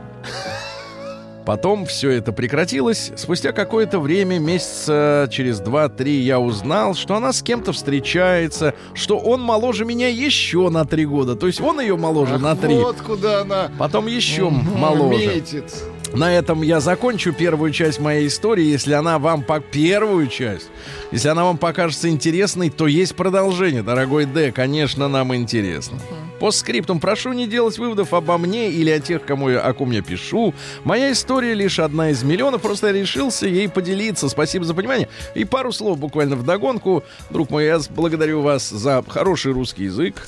Потом 1.46 1.86
все 1.86 2.10
это 2.10 2.32
прекратилось. 2.32 3.12
Спустя 3.14 3.52
какое-то 3.52 4.00
время, 4.00 4.40
месяца 4.40 5.28
через 5.30 5.60
2-3, 5.60 6.08
я 6.20 6.40
узнал, 6.40 6.94
что 6.94 7.14
она 7.14 7.32
с 7.32 7.42
кем-то 7.42 7.72
встречается, 7.72 8.74
что 8.92 9.16
он 9.16 9.40
моложе 9.40 9.84
меня 9.84 10.08
еще 10.08 10.68
на 10.68 10.84
3 10.84 11.06
года. 11.06 11.36
То 11.36 11.46
есть 11.46 11.60
он 11.60 11.80
ее 11.80 11.96
моложе 11.96 12.34
Ах, 12.34 12.42
на 12.42 12.56
3. 12.56 12.74
Вот 12.74 12.96
куда 13.02 13.42
она 13.42 13.70
Потом 13.78 14.08
еще 14.08 14.50
моложе. 14.50 15.26
метит. 15.26 15.72
На 16.12 16.36
этом 16.36 16.62
я 16.62 16.80
закончу 16.80 17.32
первую 17.32 17.70
часть 17.72 18.00
моей 18.00 18.26
истории. 18.26 18.64
Если 18.64 18.92
она 18.92 19.18
вам 19.18 19.42
по 19.42 19.60
первую 19.60 20.26
часть, 20.26 20.68
если 21.12 21.28
она 21.28 21.44
вам 21.44 21.56
покажется 21.56 22.08
интересной, 22.08 22.70
то 22.70 22.86
есть 22.88 23.14
продолжение, 23.14 23.82
дорогой 23.82 24.24
Д. 24.24 24.50
Конечно, 24.50 25.08
нам 25.08 25.34
интересно. 25.34 25.98
По 26.40 26.50
скриптам 26.50 27.00
прошу 27.00 27.32
не 27.32 27.46
делать 27.46 27.78
выводов 27.78 28.14
обо 28.14 28.38
мне 28.38 28.70
или 28.70 28.90
о 28.90 28.98
тех, 28.98 29.24
кому 29.24 29.50
я, 29.50 29.60
о 29.60 29.72
ком 29.74 29.90
я 29.90 30.02
пишу. 30.02 30.54
Моя 30.84 31.12
история 31.12 31.52
лишь 31.52 31.78
одна 31.78 32.10
из 32.10 32.22
миллионов, 32.22 32.62
просто 32.62 32.88
я 32.88 32.92
решился 32.94 33.46
ей 33.46 33.68
поделиться. 33.68 34.28
Спасибо 34.28 34.64
за 34.64 34.74
понимание. 34.74 35.08
И 35.34 35.44
пару 35.44 35.70
слов 35.70 35.98
буквально 35.98 36.36
вдогонку. 36.36 37.04
Друг 37.28 37.50
мой, 37.50 37.66
я 37.66 37.78
благодарю 37.90 38.40
вас 38.40 38.70
за 38.70 39.04
хороший 39.06 39.52
русский 39.52 39.84
язык. 39.84 40.26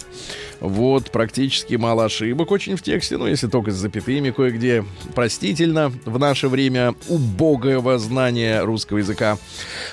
Вот, 0.63 1.11
практически 1.11 1.75
мало 1.75 2.05
ошибок 2.05 2.53
очень 2.53 2.77
в 2.77 2.83
тексте, 2.83 3.19
ну, 3.19 3.27
если 3.27 3.49
только 3.49 3.73
с 3.73 3.75
запятыми 3.75 4.31
кое-где. 4.31 4.85
Простительно 5.13 5.93
в 6.05 6.21
наше 6.21 6.49
время 6.49 6.95
убогого 7.09 7.99
знания 7.99 8.63
русского 8.63 8.99
языка. 8.99 9.39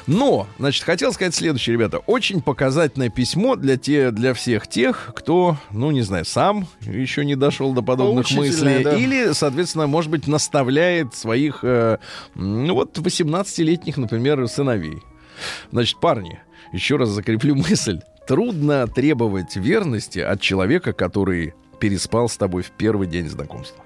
Но, 0.05 0.47
значит, 0.59 0.83
хотел 0.83 1.11
сказать 1.11 1.33
следующее, 1.33 1.73
ребята. 1.73 1.97
Очень 1.97 2.41
показательное 2.41 3.09
письмо 3.09 3.55
для, 3.55 3.77
те, 3.77 4.11
для 4.11 4.35
всех 4.35 4.67
тех, 4.67 5.11
кто, 5.15 5.57
ну, 5.71 5.89
не 5.89 6.03
знаю, 6.03 6.23
сам 6.23 6.67
еще 6.81 7.25
не 7.25 7.35
дошел 7.35 7.73
до 7.73 7.81
подобных 7.81 8.29
мыслей. 8.29 8.83
да. 8.83 8.95
Или, 8.95 9.33
соответственно, 9.33 9.87
может 9.87 10.11
быть, 10.11 10.27
наставляет 10.27 11.15
своих, 11.15 11.61
э, 11.63 11.97
ну, 12.35 12.75
вот, 12.75 12.95
18-летних, 12.95 13.97
например, 13.97 14.47
сыновей. 14.47 14.99
Значит, 15.71 15.99
парни, 15.99 16.39
еще 16.73 16.97
раз 16.97 17.09
закреплю 17.09 17.55
мысль. 17.69 18.01
Трудно 18.29 18.85
требовать 18.85 19.55
верности 19.55 20.19
от 20.19 20.39
человека, 20.39 20.93
который 20.93 21.55
переспал 21.79 22.29
с 22.29 22.37
тобой 22.37 22.61
в 22.61 22.69
первый 22.69 23.07
день 23.07 23.27
знакомства. 23.27 23.83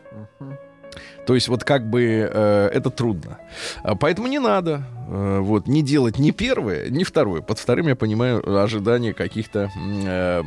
То 1.26 1.34
есть 1.34 1.48
вот 1.48 1.64
как 1.64 1.90
бы 1.90 2.04
э, 2.30 2.70
это 2.74 2.90
трудно. 2.90 3.38
А 3.84 3.96
Поэтому 3.96 4.28
не 4.28 4.40
надо 4.40 4.84
э, 5.08 5.40
вот 5.40 5.68
не 5.68 5.82
делать 5.82 6.20
ни 6.20 6.32
первое, 6.32 6.90
ни 6.90 7.06
второе. 7.06 7.40
Под 7.40 7.58
вторым 7.58 7.88
я 7.88 7.96
понимаю 7.96 8.62
ожидания 8.62 9.14
каких-то 9.14 9.72
э, 10.06 10.44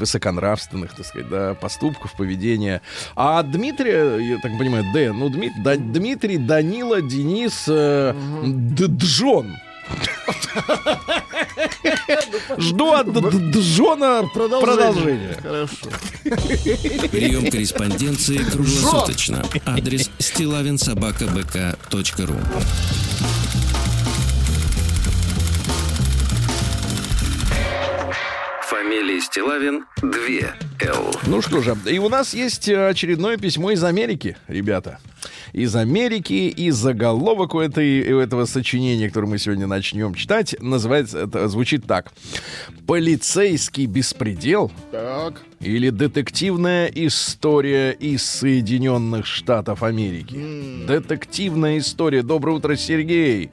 высоконравственных, 0.00 0.96
так 0.96 1.06
сказать, 1.06 1.28
да, 1.28 1.54
поступков, 1.54 2.14
поведения. 2.16 2.82
А 3.14 3.40
Дмитрия, 3.44 4.16
я 4.18 4.38
так 4.38 4.58
понимаю, 4.58 4.84
Д, 4.92 5.12
ну 5.12 5.28
Дмит- 5.28 5.62
Да- 5.62 5.76
Дмитрий, 5.76 6.38
Данила, 6.38 7.00
Денис, 7.00 7.66
э, 7.68 8.14
Д- 8.44 8.86
Джон. 8.96 9.54
Жду 12.58 12.92
от 12.92 13.08
Джона 13.08 14.22
продолжения. 14.32 15.36
Хорошо. 15.42 15.88
Прием 17.10 17.50
корреспонденции 17.50 18.38
круглосуточно. 18.38 19.44
Адрес 19.66 20.10
стилавинсобакабк.ру 20.18 22.36
Фамилия 28.68 29.20
Стилавин 29.20 29.86
2 30.02 30.67
Л. 30.80 31.12
Ну 31.26 31.42
что 31.42 31.60
же, 31.60 31.76
и 31.86 31.98
у 31.98 32.08
нас 32.08 32.34
есть 32.34 32.68
э, 32.68 32.88
очередное 32.88 33.36
письмо 33.36 33.72
из 33.72 33.82
Америки, 33.82 34.36
ребята. 34.46 34.98
Из 35.52 35.74
Америки, 35.74 36.32
и 36.32 36.70
заголовок 36.70 37.54
у, 37.54 37.60
этой, 37.60 38.12
у 38.12 38.20
этого 38.20 38.44
сочинения, 38.44 39.08
которое 39.08 39.26
мы 39.26 39.38
сегодня 39.38 39.66
начнем 39.66 40.14
читать, 40.14 40.54
называется, 40.60 41.20
это 41.20 41.48
звучит 41.48 41.86
так. 41.86 42.12
«Полицейский 42.86 43.86
беспредел» 43.86 44.70
Так. 44.92 45.42
или 45.60 45.90
«Детективная 45.90 46.86
история 46.86 47.90
из 47.92 48.22
Соединенных 48.24 49.26
Штатов 49.26 49.82
Америки». 49.82 50.86
Детективная 50.86 51.78
история. 51.78 52.22
Доброе 52.22 52.56
утро, 52.56 52.76
Сергей. 52.76 53.50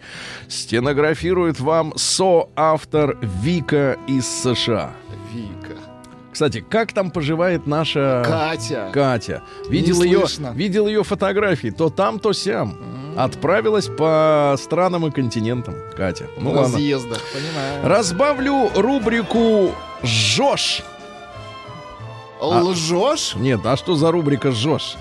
Стенографирует 0.47 1.59
вам 1.59 1.93
соавтор 1.95 3.17
Вика 3.41 3.97
из 4.07 4.27
США. 4.27 4.93
Вика. 5.33 5.64
Кстати, 6.35 6.59
как 6.69 6.91
там 6.91 7.11
поживает 7.11 7.65
наша 7.65 8.21
Катя. 8.25 8.89
Катя? 8.91 9.41
Видел 9.69 10.03
ее, 10.03 10.25
видел 10.53 10.85
ее 10.85 11.01
фотографии, 11.05 11.69
то 11.69 11.89
там, 11.89 12.19
то 12.19 12.33
сям. 12.33 12.75
Отправилась 13.15 13.87
по 13.87 14.53
странам 14.59 15.07
и 15.07 15.11
континентам, 15.11 15.75
Катя. 15.95 16.25
Ну 16.37 16.51
На 16.51 16.59
ладно. 16.59 16.73
разъездах, 16.75 17.21
понимаю. 17.33 17.87
Разбавлю 17.87 18.69
рубрику 18.75 19.71
«Жжешь». 20.03 20.83
Лжешь? 22.41 23.35
Нет, 23.37 23.61
а 23.65 23.77
что 23.77 23.95
за 23.95 24.11
рубрика 24.11 24.51
«Жжешь»? 24.51 24.97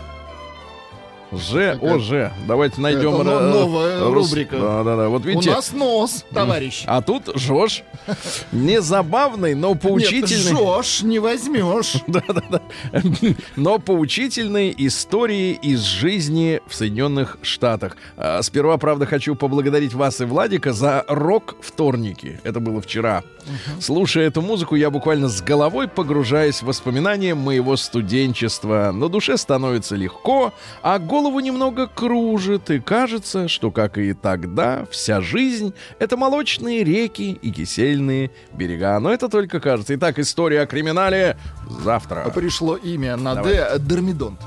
Ж, 1.39 1.79
О, 1.81 1.99
Ж. 1.99 2.33
Давайте 2.47 2.81
найдем... 2.81 3.15
Это 3.15 3.25
но- 3.25 3.41
новая 3.41 4.01
рус- 4.05 4.31
рубрика. 4.31 4.57
Да-да-да. 4.59 5.09
Вот 5.09 5.25
У 5.25 5.29
видите, 5.29 5.51
нас 5.51 5.73
нос, 5.73 6.25
товарищ. 6.33 6.85
а 6.87 7.01
тут 7.03 7.31
«Жжешь». 7.37 7.83
Не 8.53 8.81
забавный, 8.83 9.55
но 9.55 9.75
поучительный. 9.75 10.53
Нет, 10.53 10.59
жжешь, 10.85 11.03
не 11.03 11.19
возьмешь. 11.19 11.97
Да-да-да. 12.07 12.61
Но 13.57 13.79
поучительные 13.79 14.75
истории 14.87 15.53
из 15.53 15.81
жизни 15.81 16.61
в 16.67 16.75
Соединенных 16.75 17.39
Штатах. 17.43 17.97
А, 18.17 18.43
Сперва, 18.43 18.77
правда, 18.79 19.07
хочу 19.07 19.35
поблагодарить 19.35 19.95
вас 19.95 20.21
и 20.21 20.25
Владика 20.25 20.73
за 20.73 21.05
рок-вторники. 21.09 22.41
Это 22.45 22.61
было 22.61 22.81
вчера. 22.81 23.23
Слушая 23.81 24.27
эту 24.29 24.43
музыку, 24.43 24.75
я 24.75 24.91
буквально 24.91 25.29
с 25.29 25.41
головой 25.43 25.89
погружаюсь 25.89 26.63
в 26.63 26.67
воспоминания 26.67 27.35
моего 27.35 27.77
студенчества. 27.77 28.91
На 28.93 29.09
душе 29.09 29.37
становится 29.37 29.97
легко, 29.97 30.53
а 30.83 30.99
голову 31.25 31.41
немного 31.41 31.87
кружит. 31.87 32.71
И 32.71 32.81
кажется, 32.81 33.49
что, 33.49 33.71
как 33.71 33.97
и 33.97 34.13
тогда, 34.13 34.85
вся 34.91 35.23
жизнь— 35.23 35.73
это 35.99 36.19
молочные 36.19 36.85
реки 36.85 37.39
и 37.41 37.51
кисельные 37.51 38.31
берега. 38.53 38.99
Но 39.01 39.11
это 39.11 39.31
только 39.31 39.59
кажется. 39.59 39.95
Итак, 39.95 40.19
история 40.19 40.61
о 40.61 40.67
криминале 40.67 41.39
завтра. 41.67 42.29
Пришло 42.29 42.77
имя 42.77 43.17
на 43.17 43.37
Давай. 43.37 43.55
Д. 43.55 43.79
Дормидонт. 43.79 44.41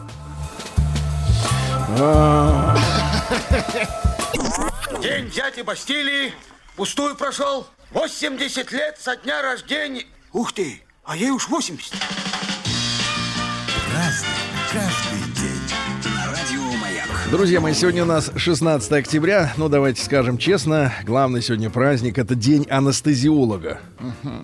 День 5.01 5.31
дяди 5.31 5.61
Бастилии 5.61 6.31
пустую 6.75 7.15
прошел. 7.15 7.65
80 7.91 8.71
лет 8.71 8.97
со 8.99 9.15
дня 9.15 9.41
рождения. 9.41 10.05
Ух 10.31 10.53
ты, 10.53 10.83
а 11.03 11.17
ей 11.17 11.31
уж 11.31 11.47
80. 11.47 11.93
Друзья 17.29 17.59
мои, 17.59 17.73
сегодня 17.73 18.03
у 18.03 18.05
нас 18.05 18.31
16 18.37 18.89
октября. 18.93 19.51
Ну, 19.57 19.67
давайте 19.67 20.01
скажем 20.01 20.37
честно, 20.37 20.93
главный 21.03 21.41
сегодня 21.41 21.69
праздник— 21.69 22.17
это 22.19 22.35
день 22.35 22.65
анестезиолога. 22.69 23.81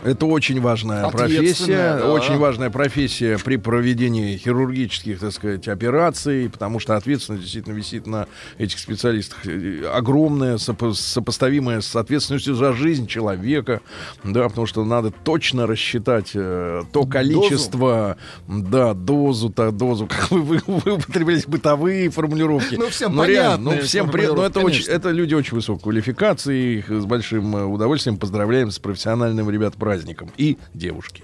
Это 0.04 0.26
очень 0.26 0.60
важная 0.60 1.08
профессия. 1.10 1.98
Да. 2.00 2.12
Очень 2.12 2.38
важная 2.38 2.70
профессия 2.70 3.38
при 3.38 3.56
проведении 3.56 4.36
хирургических, 4.36 5.18
так 5.18 5.32
сказать, 5.32 5.70
операций, 5.70 6.50
потому 6.50 6.80
что 6.80 6.98
ответственность 6.98 7.44
действительно 7.44 7.74
висит 7.74 8.06
на 8.06 8.28
этих 8.58 8.78
специалистах. 8.80 9.46
Э, 9.46 9.90
Огромная, 9.94 10.58
сопо- 10.58 10.94
сопоставимая 10.94 11.80
с 11.80 11.96
ответственностью 11.96 12.56
за 12.56 12.74
жизнь 12.74 13.08
человека. 13.08 13.80
Да, 14.26 14.50
потому 14.50 14.68
что 14.68 14.84
надо 14.84 15.12
точно 15.12 15.68
рассчитать 15.68 16.32
э, 16.34 16.84
то 16.92 17.06
количество, 17.06 18.18
да, 18.48 18.94
дозу, 18.94 19.50
то 19.50 19.72
дозу, 19.72 20.08
как 20.08 20.32
вы, 20.32 20.42
вы, 20.42 20.62
вы 20.68 20.92
употребляете 20.96 21.48
бытовые 21.48 22.10
формулировки. 22.10 22.73
Ну, 22.78 22.90
всем 22.90 23.16
Но 23.16 23.26
реально, 23.26 23.72
ну, 23.76 23.82
всем 23.82 24.10
при- 24.10 24.28
ну, 24.28 24.42
это, 24.42 24.60
очень, 24.60 24.86
это 24.86 25.12
люди 25.12 25.34
очень 25.34 25.56
высокой 25.56 25.84
квалификации. 25.84 26.78
Их 26.80 26.90
с 26.90 27.06
большим 27.06 27.56
э, 27.56 27.64
удовольствием 27.66 28.18
поздравляем 28.18 28.72
с 28.72 28.80
профессиональным, 28.80 29.50
ребят, 29.50 29.76
праздником. 29.76 30.32
И 30.38 30.58
девушки. 30.74 31.24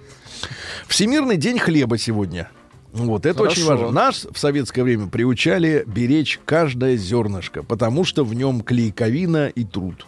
Всемирный 0.88 1.38
день 1.38 1.60
хлеба 1.60 1.98
сегодня. 1.98 2.50
Вот, 2.92 3.26
это 3.26 3.44
очень 3.44 3.64
Хорошо. 3.64 3.84
важно. 3.84 4.02
Нас 4.02 4.28
в 4.32 4.40
советское 4.40 4.84
время 4.84 5.08
приучали 5.08 5.84
беречь 5.86 6.40
каждое 6.46 6.96
зернышко, 6.98 7.62
потому 7.64 8.04
что 8.04 8.24
в 8.24 8.34
нем 8.34 8.62
клейковина 8.62 9.48
и 9.48 9.64
труд. 9.64 10.06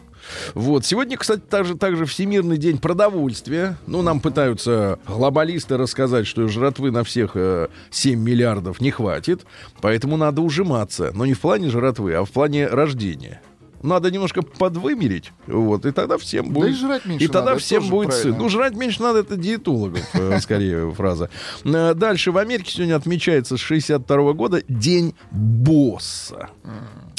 Вот. 0.53 0.85
Сегодня, 0.85 1.17
кстати, 1.17 1.41
также, 1.41 1.75
также 1.75 2.05
Всемирный 2.05 2.57
день 2.57 2.77
продовольствия. 2.77 3.77
Ну, 3.87 4.01
нам 4.01 4.19
пытаются 4.19 4.99
глобалисты 5.07 5.77
рассказать, 5.77 6.27
что 6.27 6.47
жратвы 6.47 6.91
на 6.91 7.03
всех 7.03 7.31
э, 7.35 7.67
7 7.89 8.19
миллиардов 8.19 8.81
не 8.81 8.91
хватит, 8.91 9.45
поэтому 9.81 10.17
надо 10.17 10.41
ужиматься. 10.41 11.11
Но 11.13 11.25
не 11.25 11.33
в 11.33 11.39
плане 11.39 11.69
жратвы, 11.69 12.13
а 12.13 12.25
в 12.25 12.31
плане 12.31 12.67
рождения. 12.67 13.41
надо 13.83 14.11
немножко 14.11 14.43
подвымерить, 14.43 15.31
вот, 15.47 15.85
и 15.87 15.91
тогда 15.91 16.17
всем 16.19 16.49
будет... 16.51 16.69
и 16.69 16.73
жрать 16.73 17.05
меньше 17.05 17.25
И 17.25 17.27
тогда 17.27 17.51
надо, 17.51 17.59
всем 17.59 17.89
будет 17.89 18.09
правильно. 18.09 18.31
сыт. 18.33 18.39
Ну, 18.39 18.49
жрать 18.49 18.75
меньше 18.75 19.01
надо, 19.01 19.19
это 19.19 19.37
диетологов, 19.37 20.01
э, 20.13 20.39
скорее, 20.41 20.91
фраза. 20.91 21.29
Э, 21.63 21.93
Дальше 21.95 22.31
в 22.31 22.37
Америке 22.37 22.71
сегодня 22.71 22.95
отмечается 22.95 23.57
с 23.57 23.59
62 23.59 24.33
года 24.33 24.61
День 24.67 25.15
босса. 25.31 26.49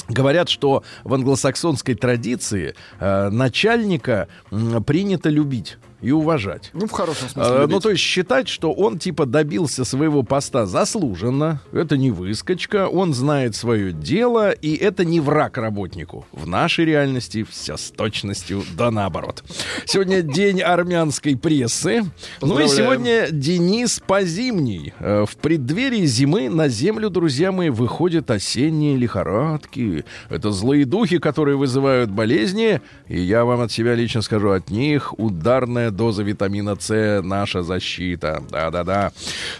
Говорят, 0.09 0.49
что 0.49 0.83
в 1.03 1.13
англосаксонской 1.13 1.95
традиции 1.95 2.75
э, 2.99 3.29
начальника 3.29 4.27
м, 4.51 4.83
принято 4.83 5.29
любить 5.29 5.77
и 6.03 6.11
уважать. 6.11 6.69
Ну, 6.73 6.85
в 6.85 6.91
хорошем 6.91 7.27
А, 7.27 7.29
смысле. 7.31 7.53
Ну, 7.55 7.61
любить. 7.61 7.81
то 7.83 7.89
есть 7.89 8.01
считать, 8.03 8.47
что 8.47 8.71
он 8.71 8.99
типа 8.99 9.25
добился 9.25 9.85
своего 9.85 10.21
поста 10.21 10.65
заслуженно, 10.67 11.61
это 11.71 11.97
не 11.97 12.11
выскочка, 12.11 12.87
он 12.87 13.13
знает 13.13 13.55
свое 13.55 13.91
дело, 13.93 14.51
и 14.51 14.75
это 14.75 15.05
не 15.05 15.19
враг 15.19 15.57
работнику. 15.57 16.25
В 16.31 16.45
нашей 16.45 16.85
реальности 16.85 17.43
все 17.49 17.77
с 17.77 17.89
точностью 17.91 18.63
да 18.77 18.91
наоборот. 18.91 19.43
Сегодня 19.85 20.21
день 20.21 20.61
армянской 20.61 21.37
прессы. 21.37 22.03
Ну 22.41 22.59
и 22.59 22.67
сегодня 22.67 23.27
Денис 23.31 24.01
Позимний. 24.05 24.93
Э, 24.99 25.25
В 25.25 25.37
преддверии 25.37 26.05
зимы 26.05 26.49
на 26.49 26.67
землю, 26.67 27.09
друзья 27.09 27.51
мои, 27.51 27.69
выходят 27.69 28.29
осенние 28.29 28.97
лихорадки. 28.97 30.03
Это 30.29 30.51
злые 30.51 30.85
духи, 30.85 31.17
которые 31.19 31.55
вызывают 31.57 32.09
болезни. 32.11 32.81
И 33.07 33.19
я 33.21 33.45
вам 33.45 33.61
от 33.61 33.71
себя 33.71 33.95
лично 33.95 34.21
скажу, 34.21 34.49
от 34.51 34.69
них 34.69 35.17
ударная 35.17 35.91
доза 35.95 36.23
витамина 36.23 36.75
С 36.79 37.21
наша 37.23 37.63
защита. 37.63 38.41
Да-да-да. 38.49 39.11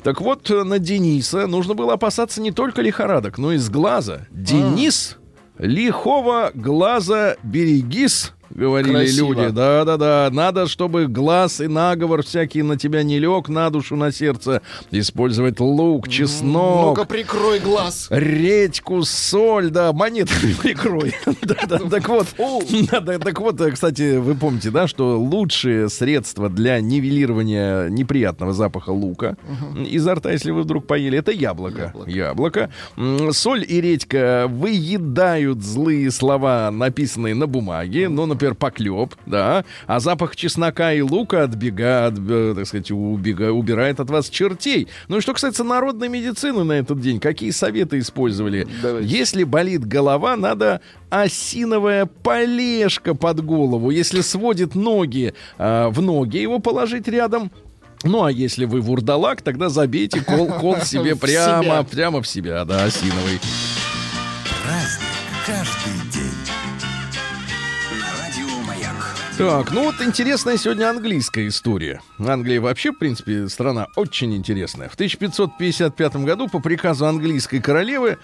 Так 0.04 0.22
вот, 0.22 0.50
э, 0.50 0.63
на 0.63 0.80
Дениса 0.80 1.48
нужно 1.48 1.74
было 1.74 1.93
опасаться 1.93 2.41
не 2.41 2.52
только 2.52 2.82
лихорадок, 2.82 3.38
но 3.38 3.54
и 3.54 3.58
с 3.58 3.69
глаза. 3.69 4.28
Денис, 4.32 5.17
лихого 5.58 6.52
глаза 6.54 7.36
берегись. 7.43 8.34
Говорили 8.50 8.92
Красиво. 8.94 9.34
люди. 9.34 9.50
Да-да-да. 9.50 10.30
Надо, 10.32 10.68
чтобы 10.68 11.08
глаз 11.08 11.60
и 11.62 11.68
наговор 11.68 12.24
всякий 12.24 12.62
на 12.62 12.78
тебя 12.78 13.04
не 13.04 13.20
лег, 13.20 13.50
на 13.50 13.70
душу, 13.70 13.96
на 13.96 14.12
сердце. 14.12 14.62
Использовать 14.92 15.60
лук, 15.60 16.08
чеснок. 16.08 16.98
Ну-ка, 16.98 17.06
прикрой 17.06 17.60
глаз. 17.60 18.08
Редьку, 18.10 19.04
соль, 19.04 19.70
да, 19.70 19.92
монетами 19.94 20.54
прикрой. 20.62 21.14
Да, 21.42 21.56
да, 21.68 21.80
Так 21.90 22.10
вот, 22.10 22.28
да, 22.92 23.00
да, 23.00 23.20
так 23.20 23.40
вот, 23.40 23.62
кстати, 23.72 24.18
вы 24.18 24.36
помните, 24.36 24.72
да, 24.72 24.88
что 24.88 25.20
лучшие 25.20 25.90
средства 25.90 26.50
для 26.50 26.80
нивелирования 26.80 27.90
неприятного 27.90 28.54
запаха 28.54 28.90
лука 28.92 29.38
изо 29.88 30.16
рта, 30.16 30.32
если 30.32 30.52
вы 30.52 30.64
вдруг 30.64 30.86
поели, 30.88 31.18
это 31.18 31.32
яблоко. 31.32 31.94
Яблоко. 32.08 32.70
Соль 33.32 33.66
и 33.68 33.82
редька 33.82 34.48
выедают 34.50 35.64
злые 35.64 36.12
слова, 36.12 36.70
написанные 36.72 37.36
на 37.36 37.48
бумаге, 37.48 38.10
ну, 38.10 38.26
например, 38.34 38.56
поклеп, 38.56 39.15
да, 39.26 39.65
а 39.88 40.00
запах 40.00 40.36
чеснока 40.36 40.93
и 40.93 41.02
лука 41.02 41.43
отбегает, 41.43 42.15
так 42.56 42.67
сказать, 42.67 42.91
убега- 42.91 43.52
убирает 43.52 44.00
от 44.00 44.10
вас 44.10 44.30
чертей. 44.30 44.88
Ну 45.08 45.17
и 45.17 45.22
что 45.22 45.34
касается 45.34 45.63
народной 45.63 46.10
медицины 46.10 46.63
на 46.63 46.74
этот 46.74 47.00
день, 47.00 47.19
какие 47.19 47.52
советы 47.52 48.00
использовали? 48.00 48.67
Давайте. 48.82 49.08
Если 49.08 49.43
болит 49.43 49.86
голова, 49.86 50.36
надо 50.36 50.82
осиновая 51.10 52.06
полежка 52.06 53.13
под 53.15 53.43
голову. 53.46 53.89
Если 53.91 54.22
сводит 54.22 54.76
ноги, 54.76 55.34
а, 55.58 55.89
в 55.89 56.02
ноги 56.02 56.38
его 56.38 56.60
положить 56.60 57.08
рядом. 57.08 57.52
Ну, 58.04 58.24
а 58.24 58.32
если 58.32 58.65
вы 58.65 58.82
вурдалак, 58.82 59.41
тогда 59.41 59.69
забейте 59.69 60.22
кол, 60.22 60.48
кол 60.48 60.78
себе 60.84 61.15
прямо, 61.15 61.84
прямо 61.84 62.22
в 62.22 62.28
себя, 62.28 62.65
да, 62.65 62.84
осиновый. 62.84 63.39
Праздник 64.63 65.08
каждый 65.46 65.83
Так, 69.38 69.72
ну 69.72 69.86
вот 69.86 69.96
интересная 70.00 70.58
сегодня 70.58 70.91
английская 70.91 71.48
история. 71.48 72.02
Англия 72.19 72.62
вообще, 72.62 72.91
в 72.91 73.00
принципе, 73.00 73.50
страна 73.50 73.88
очень 73.96 74.36
интересная. 74.36 74.89
В 74.89 74.93
1555 74.93 76.17
году 76.17 76.48
по 76.48 76.60
приказу 76.60 77.08
английской 77.08 77.60
королевы 77.60 78.19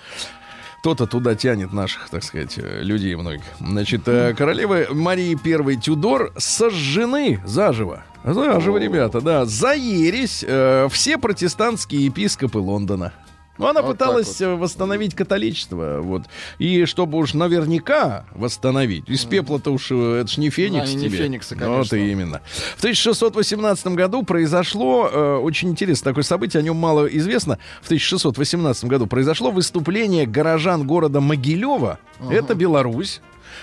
кто-то 0.81 1.07
туда 1.07 1.33
тянет 1.33 1.73
наших, 1.73 2.09
так 2.09 2.23
сказать, 2.23 2.59
э, 2.59 2.83
людей 2.83 3.15
многих. 3.15 3.43
Значит, 3.59 4.07
э, 4.07 4.35
королевы 4.35 4.87
Марии 4.91 5.35
I 5.43 5.75
Тюдор 5.77 6.31
сожжены 6.37 7.41
заживо. 7.43 8.03
Заживо, 8.23 8.77
ребята, 8.77 9.19
да. 9.19 9.45
За 9.45 9.73
ересь 9.73 10.45
э, 10.47 10.87
все 10.91 11.17
протестантские 11.17 12.05
епископы 12.05 12.59
Лондона. 12.59 13.13
Ну, 13.59 13.67
она 13.67 13.81
Вот 13.81 13.91
пыталась 13.91 14.35
так 14.37 14.47
э, 14.47 14.55
восстановить 14.55 15.13
католичество, 15.15 15.99
вот. 16.01 16.23
И 16.59 16.85
чтобы 16.85 17.17
уж 17.17 17.33
наверняка 17.33 18.25
восстановить, 18.33 19.07
из 19.09 19.25
пепла-то 19.25 19.71
уж, 19.71 19.91
э, 19.91 20.21
это 20.21 20.31
ж 20.31 20.37
не 20.37 20.49
феникс 20.49 20.89
Да, 20.91 20.95
не 20.95 21.09
тебе. 21.09 21.17
фениксы, 21.17 21.55
Ну, 21.55 21.65
Вот 21.77 21.89
конечно. 21.89 21.95
и 21.97 22.11
именно. 22.11 22.41
В 22.77 22.79
1618 22.79 23.87
году 23.87 24.23
произошло 24.23 25.09
э, 25.11 25.35
очень 25.35 25.69
интересное 25.69 26.11
такое 26.11 26.23
событие, 26.23 26.61
о 26.61 26.63
нем 26.63 26.77
мало 26.77 27.05
известно. 27.05 27.59
В 27.81 27.85
1618 27.85 28.85
году 28.85 29.07
произошло 29.07 29.51
выступление 29.51 30.25
горожан 30.25 30.87
города 30.87 31.19
Могилева. 31.19 31.99
Это 32.29 32.55
Беларусь. 32.55 33.21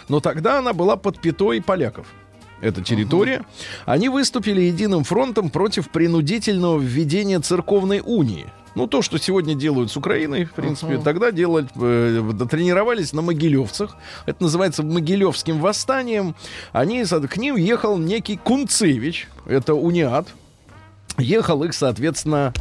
Но 0.09 0.21
тогда 0.21 0.59
она 0.59 0.73
была 0.75 0.97
под 0.97 1.21
пятой 1.21 1.63
поляков. 1.63 2.07
Это 2.61 2.83
территория. 2.83 3.45
Они 3.85 4.09
выступили 4.09 4.63
единым 4.63 5.05
фронтом 5.05 5.51
против 5.51 5.91
принудительного 5.91 6.79
введения 6.79 7.41
церковной 7.41 8.03
унии. 8.05 8.47
Ну, 8.75 8.87
то, 8.87 9.01
что 9.01 9.19
сегодня 9.19 9.55
делают 9.55 9.91
с 9.91 9.97
Украиной, 9.97 10.45
в 10.45 10.53
принципе, 10.53 10.99
тогда 10.99 11.31
делали, 11.31 11.67
э, 11.77 12.47
тренировались 12.51 13.15
на 13.15 13.23
могилевцах. 13.23 13.97
Это 14.27 14.43
называется 14.43 14.83
Могилевским 14.83 15.61
восстанием. 15.61 16.35
Они, 16.73 17.03
к 17.05 17.37
ним 17.39 17.57
ехал 17.57 17.97
некий 17.97 18.37
Кунцевич, 18.37 19.29
это 19.47 19.75
униат. 19.75 20.29
Ехал 21.19 21.65
их, 21.65 21.73
соответственно, 21.75 22.53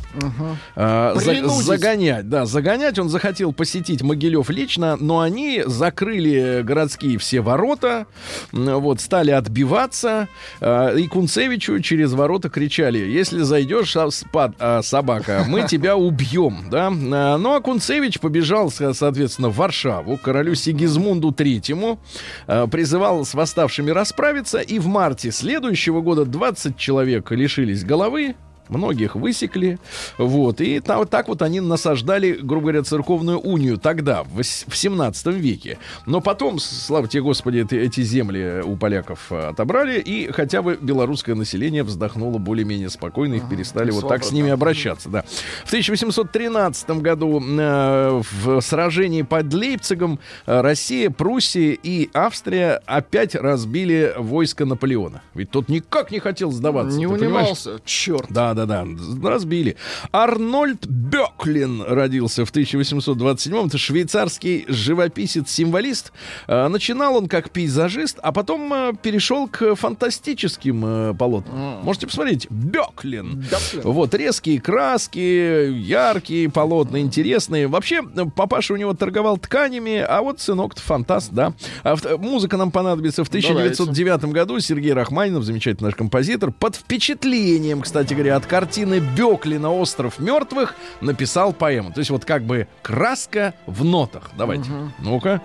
э, 0.76 1.12
за- 1.16 1.32
загонять. 1.66 2.30
Да, 2.30 2.46
загонять. 2.46 2.98
Он 3.00 3.10
захотел 3.10 3.52
посетить 3.54 4.02
Могилев 4.02 4.50
лично, 4.50 4.96
но 5.00 5.20
они 5.20 5.64
закрыли 5.66 6.62
городские 6.64 7.18
все 7.18 7.42
ворота, 7.42 8.06
вот, 8.52 9.02
стали 9.02 9.32
отбиваться. 9.32 10.28
э, 10.62 11.00
и 11.00 11.08
Кунцевичу 11.08 11.80
через 11.82 12.14
ворота 12.14 12.50
кричали, 12.50 12.98
если 13.00 13.42
зайдешь, 13.42 13.96
спад- 13.96 14.56
а, 14.60 14.82
собака, 14.82 15.44
мы 15.48 15.64
тебя 15.68 15.96
убьем. 15.98 16.70
Да? 16.70 16.88
А, 16.88 17.38
Ну, 17.38 17.56
а 17.56 17.62
Кунцевич 17.62 18.20
побежал, 18.20 18.72
со- 18.72 18.94
соответственно, 18.94 19.50
в 19.50 19.58
Варшаву, 19.58 20.18
королю 20.18 20.56
Сигизмунду 20.56 21.32
Третьему, 21.32 22.00
э, 22.48 22.68
призывал 22.68 23.26
с 23.26 23.34
восставшими 23.34 23.92
расправиться, 23.92 24.60
и 24.60 24.80
в 24.80 24.88
марте 24.88 25.32
следующего 25.32 26.02
года 26.02 26.26
20 26.26 26.78
человек 26.78 27.32
лишились 27.32 27.84
головы, 27.84 28.36
Многих 28.70 29.16
высекли, 29.16 29.80
вот, 30.18 30.62
и 30.62 30.80
та- 30.80 30.98
вот 30.98 31.10
так 31.10 31.28
вот 31.28 31.42
они 31.42 31.60
насаждали, 31.60 32.34
грубо 32.34 32.66
говоря, 32.68 32.84
церковную 32.84 33.40
унию 33.40 33.78
тогда, 33.78 34.24
в, 34.24 34.42
в 34.42 34.76
17 34.76 35.28
веке. 35.28 35.78
Но 36.06 36.22
потом, 36.22 36.60
слава 36.60 37.08
тебе, 37.08 37.22
Господи, 37.24 37.60
эти, 37.60 37.76
эти 37.76 38.02
земли 38.02 38.62
у 38.64 38.76
поляков 38.76 39.32
э, 39.32 39.50
отобрали, 39.50 40.00
и 40.00 40.32
хотя 40.32 40.62
бы 40.62 40.78
белорусское 40.82 41.36
население 41.36 41.84
вздохнуло 41.84 42.38
более-менее 42.38 42.90
спокойно, 42.90 43.36
их 43.36 43.48
перестали 43.50 43.92
вот 43.92 44.08
так 44.08 44.24
с 44.24 44.32
ними 44.32 44.50
обращаться, 44.50 45.10
да. 45.10 45.24
В 45.64 45.68
1813 45.68 46.90
году 47.02 47.40
э, 47.42 48.22
в 48.42 48.62
сражении 48.62 49.22
под 49.22 49.54
Лейпцигом 49.54 50.20
э, 50.46 50.62
Россия, 50.62 51.10
Пруссия 51.10 51.78
и 51.82 52.10
Австрия 52.14 52.82
опять 52.86 53.36
разбили 53.36 54.14
войско 54.18 54.66
Наполеона. 54.66 55.22
Ведь 55.34 55.52
тот 55.52 55.70
никак 55.70 56.12
не 56.12 56.20
хотел 56.20 56.52
сдаваться. 56.52 56.98
Не 56.98 57.06
ты 57.06 57.14
понимаешь? 57.14 57.36
унимался. 57.36 57.80
Черт. 57.86 58.26
Да, 58.30 58.54
да, 58.56 58.66
да, 58.66 58.86
разбили. 59.24 59.76
Арнольд 60.12 60.88
Беклин 60.88 61.82
родился 61.82 62.46
в 62.46 62.52
1827-м. 62.52 63.68
Это 63.68 63.78
швейцарский 63.78 64.66
живописец-символист. 64.68 66.12
Э, 66.48 66.68
Начинал 66.68 67.18
он 67.18 67.28
как 67.28 67.52
пейзажист, 67.52 68.20
а 68.22 68.32
потом 68.32 68.74
э, 68.74 68.94
перешел 69.02 69.48
к 69.48 69.76
фантастическим 69.76 70.86
э, 70.86 71.14
полотнам. 71.14 71.84
Можете 71.84 72.08
посмотреть. 72.08 72.48
Беклин. 72.50 73.40
Беклин. 73.40 73.82
Вот, 73.84 74.14
резкие 74.14 74.60
краски, 74.60 75.70
яркие 75.72 76.50
полотна, 76.50 77.00
интересные. 77.00 77.68
Вообще, 77.68 78.02
папаша 78.36 78.74
у 78.74 78.78
него 78.78 78.94
торговал 78.94 79.38
тканями, 79.38 79.98
а 79.98 80.22
вот 80.22 80.40
сынок 80.40 80.78
фантаст, 80.78 81.32
да. 81.32 81.54
А 81.84 81.96
музыка 82.18 82.58
нам 82.58 82.72
понадобится 82.72 83.24
в 83.24 83.28
1909 83.28 84.26
году. 84.26 84.60
Сергей 84.60 84.94
Рахманинов, 84.94 85.44
замечательный 85.44 85.88
наш 85.88 85.96
композитор, 85.96 86.52
под 86.52 86.76
впечатлением, 86.76 87.82
кстати 87.82 88.14
говоря, 88.14 88.38
от 88.38 88.45
картины 88.46 89.00
Беклина 89.00 89.72
«Остров 89.72 90.20
мертвых» 90.20 90.76
написал 91.02 91.54
поэму. 91.54 91.92
То 91.92 92.00
есть 92.00 92.12
вот 92.12 92.26
как 92.26 92.44
бы 92.44 92.68
краска 92.82 93.54
в 93.66 93.84
нотах. 93.84 94.32
Давайте. 94.38 94.70
Ну-ка. 95.00 95.42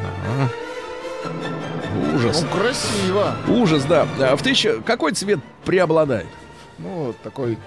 Ага. 0.00 0.50
Ужас. 2.14 2.42
Ну, 2.42 2.48
красиво. 2.48 3.36
Ужас, 3.48 3.84
да. 3.84 4.06
А 4.18 4.36
В 4.36 4.42
тысяча... 4.42 4.80
Какой 4.80 5.12
цвет 5.12 5.40
преобладает? 5.64 6.26
Ну, 6.78 7.14
такой 7.22 7.58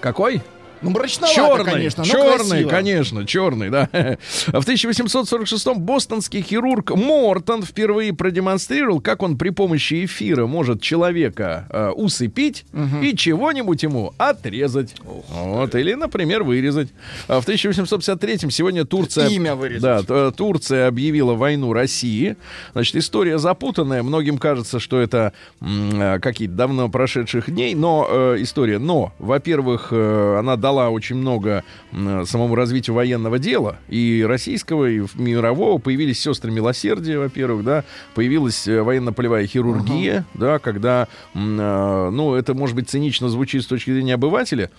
Какой? 0.00 0.42
Ну, 0.82 0.90
мрачновато, 0.90 1.34
Черный, 1.34 1.72
конечно, 1.72 2.04
но 2.04 2.10
черный, 2.10 2.48
красиво. 2.48 2.68
конечно, 2.68 3.26
черный, 3.26 3.70
да. 3.70 3.88
В 4.48 4.68
1846-м 4.68 5.80
бостонский 5.80 6.42
хирург 6.42 6.90
Мортон 6.94 7.62
впервые 7.62 8.12
продемонстрировал, 8.12 9.00
как 9.00 9.22
он 9.22 9.38
при 9.38 9.50
помощи 9.50 10.04
эфира 10.04 10.46
может 10.46 10.82
человека 10.82 11.66
э, 11.70 11.88
усыпить 11.90 12.64
и 13.02 13.14
чего-нибудь 13.16 13.82
ему 13.82 14.12
отрезать. 14.18 14.94
Вот, 15.04 15.74
или, 15.74 15.94
например, 15.94 16.42
вырезать. 16.42 16.88
А 17.28 17.40
в 17.40 17.48
1853-м 17.48 18.50
сегодня 18.50 18.84
Турция... 18.84 19.28
Имя 19.28 19.54
вырезать. 19.54 19.82
Да, 19.82 20.02
Т- 20.30 20.36
Турция 20.36 20.88
объявила 20.88 21.34
войну 21.34 21.72
России. 21.72 22.36
Значит, 22.72 22.96
история 22.96 23.38
запутанная. 23.38 24.02
Многим 24.02 24.38
кажется, 24.38 24.80
что 24.80 25.00
это 25.00 25.32
э, 25.60 26.18
какие-то 26.20 26.54
давно 26.54 26.88
прошедших 26.88 27.50
дней, 27.50 27.74
но 27.74 28.06
э, 28.10 28.36
история. 28.40 28.78
Но, 28.78 29.12
во-первых, 29.18 29.88
э, 29.92 30.36
она 30.38 30.56
дала 30.56 30.71
очень 30.72 31.16
много 31.16 31.64
самому 31.92 32.54
развитию 32.54 32.94
военного 32.94 33.38
дела 33.38 33.78
и 33.88 34.24
российского, 34.26 34.88
и 34.88 35.02
мирового. 35.14 35.78
Появились 35.78 36.20
сестры 36.20 36.50
милосердия, 36.50 37.18
во-первых, 37.18 37.64
да, 37.64 37.84
появилась 38.14 38.66
э, 38.66 38.82
военно-полевая 38.82 39.46
хирургия, 39.46 40.24
да, 40.34 40.58
когда, 40.58 41.08
э, 41.34 41.38
ну, 41.38 42.34
это 42.34 42.54
может 42.54 42.76
быть 42.76 42.88
цинично 42.88 43.28
звучит 43.28 43.62
с 43.62 43.66
точки 43.66 43.90
зрения 43.90 44.14
обывателя, 44.14 44.70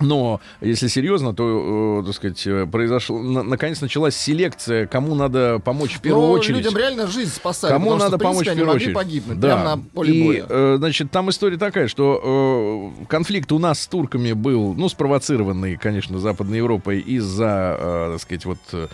но, 0.00 0.40
если 0.60 0.86
серьезно, 0.88 1.34
то, 1.34 2.00
э, 2.02 2.06
так 2.06 2.14
сказать, 2.14 2.46
э, 2.46 2.66
произошло, 2.66 3.18
на- 3.20 3.42
наконец 3.42 3.80
началась 3.80 4.16
селекция, 4.16 4.86
кому 4.86 5.14
надо 5.14 5.58
помочь 5.58 5.94
в 5.96 6.00
первую 6.00 6.26
Но 6.28 6.32
очередь. 6.32 6.58
людям 6.58 6.76
реально 6.76 7.06
жизнь 7.06 7.30
спасали. 7.32 7.72
Кому 7.72 7.90
что, 7.90 7.98
надо 7.98 8.18
принципе, 8.18 8.24
помочь 8.24 8.48
в 8.48 8.54
первую 8.56 8.76
очередь? 8.76 8.94
погибнуть 8.94 9.40
Да. 9.40 9.48
прямо 9.56 9.76
на 9.76 9.82
поле 9.82 10.12
и, 10.14 10.22
боя. 10.24 10.46
э, 10.48 10.74
значит, 10.78 11.10
там 11.10 11.30
история 11.30 11.56
такая, 11.56 11.88
что 11.88 12.92
э, 13.00 13.04
конфликт 13.06 13.50
у 13.52 13.58
нас 13.58 13.80
с 13.82 13.86
турками 13.88 14.32
был, 14.32 14.74
ну, 14.74 14.88
спровоцированный, 14.88 15.76
конечно, 15.76 16.18
Западной 16.18 16.58
Европой 16.58 17.00
из-за, 17.00 17.76
э, 17.80 18.08
так 18.12 18.22
сказать, 18.22 18.44
вот 18.44 18.58
э, 18.72 18.86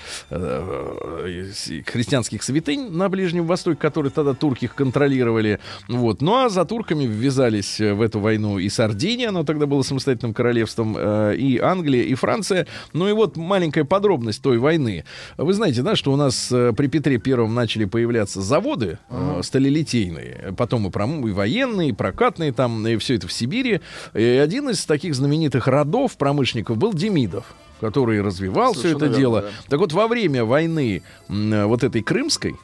христианских 1.87 2.43
святынь 2.43 2.91
на 2.91 3.09
Ближнем 3.09 3.47
Востоке, 3.47 3.77
которые 3.77 4.11
тогда 4.11 4.35
турки 4.35 4.65
их 4.65 4.75
контролировали. 4.75 5.61
Вот. 5.89 6.21
Ну, 6.23 6.35
а 6.45 6.49
за 6.49 6.65
турками 6.65 7.05
ввязались 7.05 7.79
в 7.81 8.01
эту 8.01 8.21
войну 8.21 8.59
и 8.59 8.69
Сардиния, 8.69 9.29
оно 9.29 9.45
тогда 9.45 9.67
было 9.67 9.83
самостоятельным 9.83 10.35
королевством, 10.35 10.94
э, 10.97 11.35
и 11.37 11.59
Англия, 11.59 12.03
и 12.03 12.15
Франция. 12.15 12.67
Ну 12.93 13.09
и 13.09 13.13
вот 13.13 13.37
маленькая 13.37 13.85
подробность 13.85 14.43
той 14.43 14.59
войны. 14.59 15.05
Вы 15.37 15.53
знаете, 15.55 15.83
да, 15.83 15.97
что 15.97 16.13
у 16.13 16.17
нас 16.17 16.51
э, 16.53 16.73
при 16.77 16.87
Петре 16.89 17.19
Первом 17.19 17.55
начали 17.55 17.85
появляться 17.85 18.41
заводы 18.43 18.99
э, 19.11 19.41
сталелитейные, 19.43 20.55
потом 20.57 20.87
и, 20.87 20.91
пром- 20.91 21.27
и 21.29 21.33
военные, 21.33 21.91
и 21.91 21.93
прокатные, 21.93 22.53
там, 22.53 22.87
и 22.87 22.97
все 22.97 23.15
это 23.17 23.27
в 23.29 23.33
Сибири. 23.33 23.81
И 24.15 24.23
один 24.23 24.71
из 24.71 24.85
таких 24.85 25.15
знаменитых 25.15 25.67
родов 25.67 26.17
промышленников 26.17 26.77
был 26.77 26.93
Демидов 26.93 27.55
который 27.81 28.23
развивал 28.23 28.73
все 28.73 28.83
Совершенно 28.83 29.05
это 29.05 29.07
верно, 29.07 29.19
дело. 29.21 29.41
да. 29.43 29.49
Так 29.69 29.81
вот, 29.81 29.93
во 29.93 30.07
время 30.09 30.45
войны 30.45 31.03
э, 31.29 31.65
вот 31.67 31.85
этой 31.85 32.03
крымской, 32.03 32.55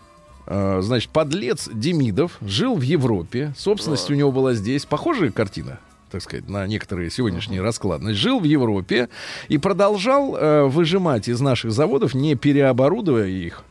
э, 0.47 0.79
значит, 0.83 1.11
подлец 1.11 1.69
Демидов 1.73 2.39
жил 2.41 2.77
в 2.77 2.81
Европе, 2.83 3.53
собственность 3.57 4.11
у 4.11 4.15
него 4.15 4.33
была 4.33 4.55
здесь. 4.55 4.87
Похожая 4.87 5.31
картина? 5.31 5.79
Так 6.11 6.23
сказать, 6.23 6.49
на 6.49 6.67
некоторые 6.67 7.11
сегодняшние 7.11 7.63
расклады. 7.63 8.05
Значит, 8.05 8.21
жил 8.21 8.41
в 8.41 8.45
Европе 8.45 9.09
и 9.49 9.59
продолжал 9.59 10.37
э, 10.37 10.65
выжимать 10.65 11.29
из 11.29 11.41
наших 11.41 11.73
заводов, 11.73 12.15
не 12.15 12.35
переоборудуя 12.35 13.27
их, 13.27 13.65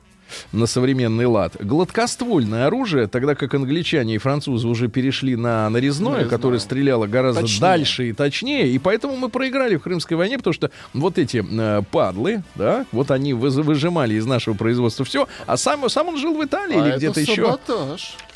на 0.51 0.65
современный 0.65 1.25
лад. 1.25 1.53
Гладкоствольное 1.59 2.67
оружие, 2.67 3.07
тогда 3.07 3.35
как 3.35 3.53
англичане 3.53 4.15
и 4.15 4.17
французы 4.17 4.67
уже 4.67 4.87
перешли 4.87 5.35
на 5.35 5.69
нарезное, 5.69 6.13
Нарезное. 6.13 6.29
которое 6.29 6.59
стреляло 6.59 7.07
гораздо 7.07 7.41
Точнее. 7.41 7.59
дальше 7.59 8.09
и 8.09 8.13
точнее, 8.13 8.67
и 8.69 8.77
поэтому 8.79 9.15
мы 9.17 9.29
проиграли 9.29 9.75
в 9.75 9.81
Крымской 9.81 10.17
войне, 10.17 10.37
потому 10.37 10.53
что 10.53 10.71
вот 10.93 11.17
эти 11.17 11.43
э, 11.49 11.81
падлы, 11.91 12.43
да, 12.55 12.85
вот 12.91 13.11
они 13.11 13.33
выжимали 13.33 14.15
из 14.15 14.25
нашего 14.25 14.53
производства 14.53 15.05
все, 15.05 15.27
а 15.45 15.57
сам, 15.57 15.87
сам 15.89 16.09
он 16.09 16.17
жил 16.17 16.35
в 16.37 16.43
Италии 16.43 16.77
А 16.77 16.87
или 16.89 16.97
где-то 16.97 17.19
еще. 17.19 17.41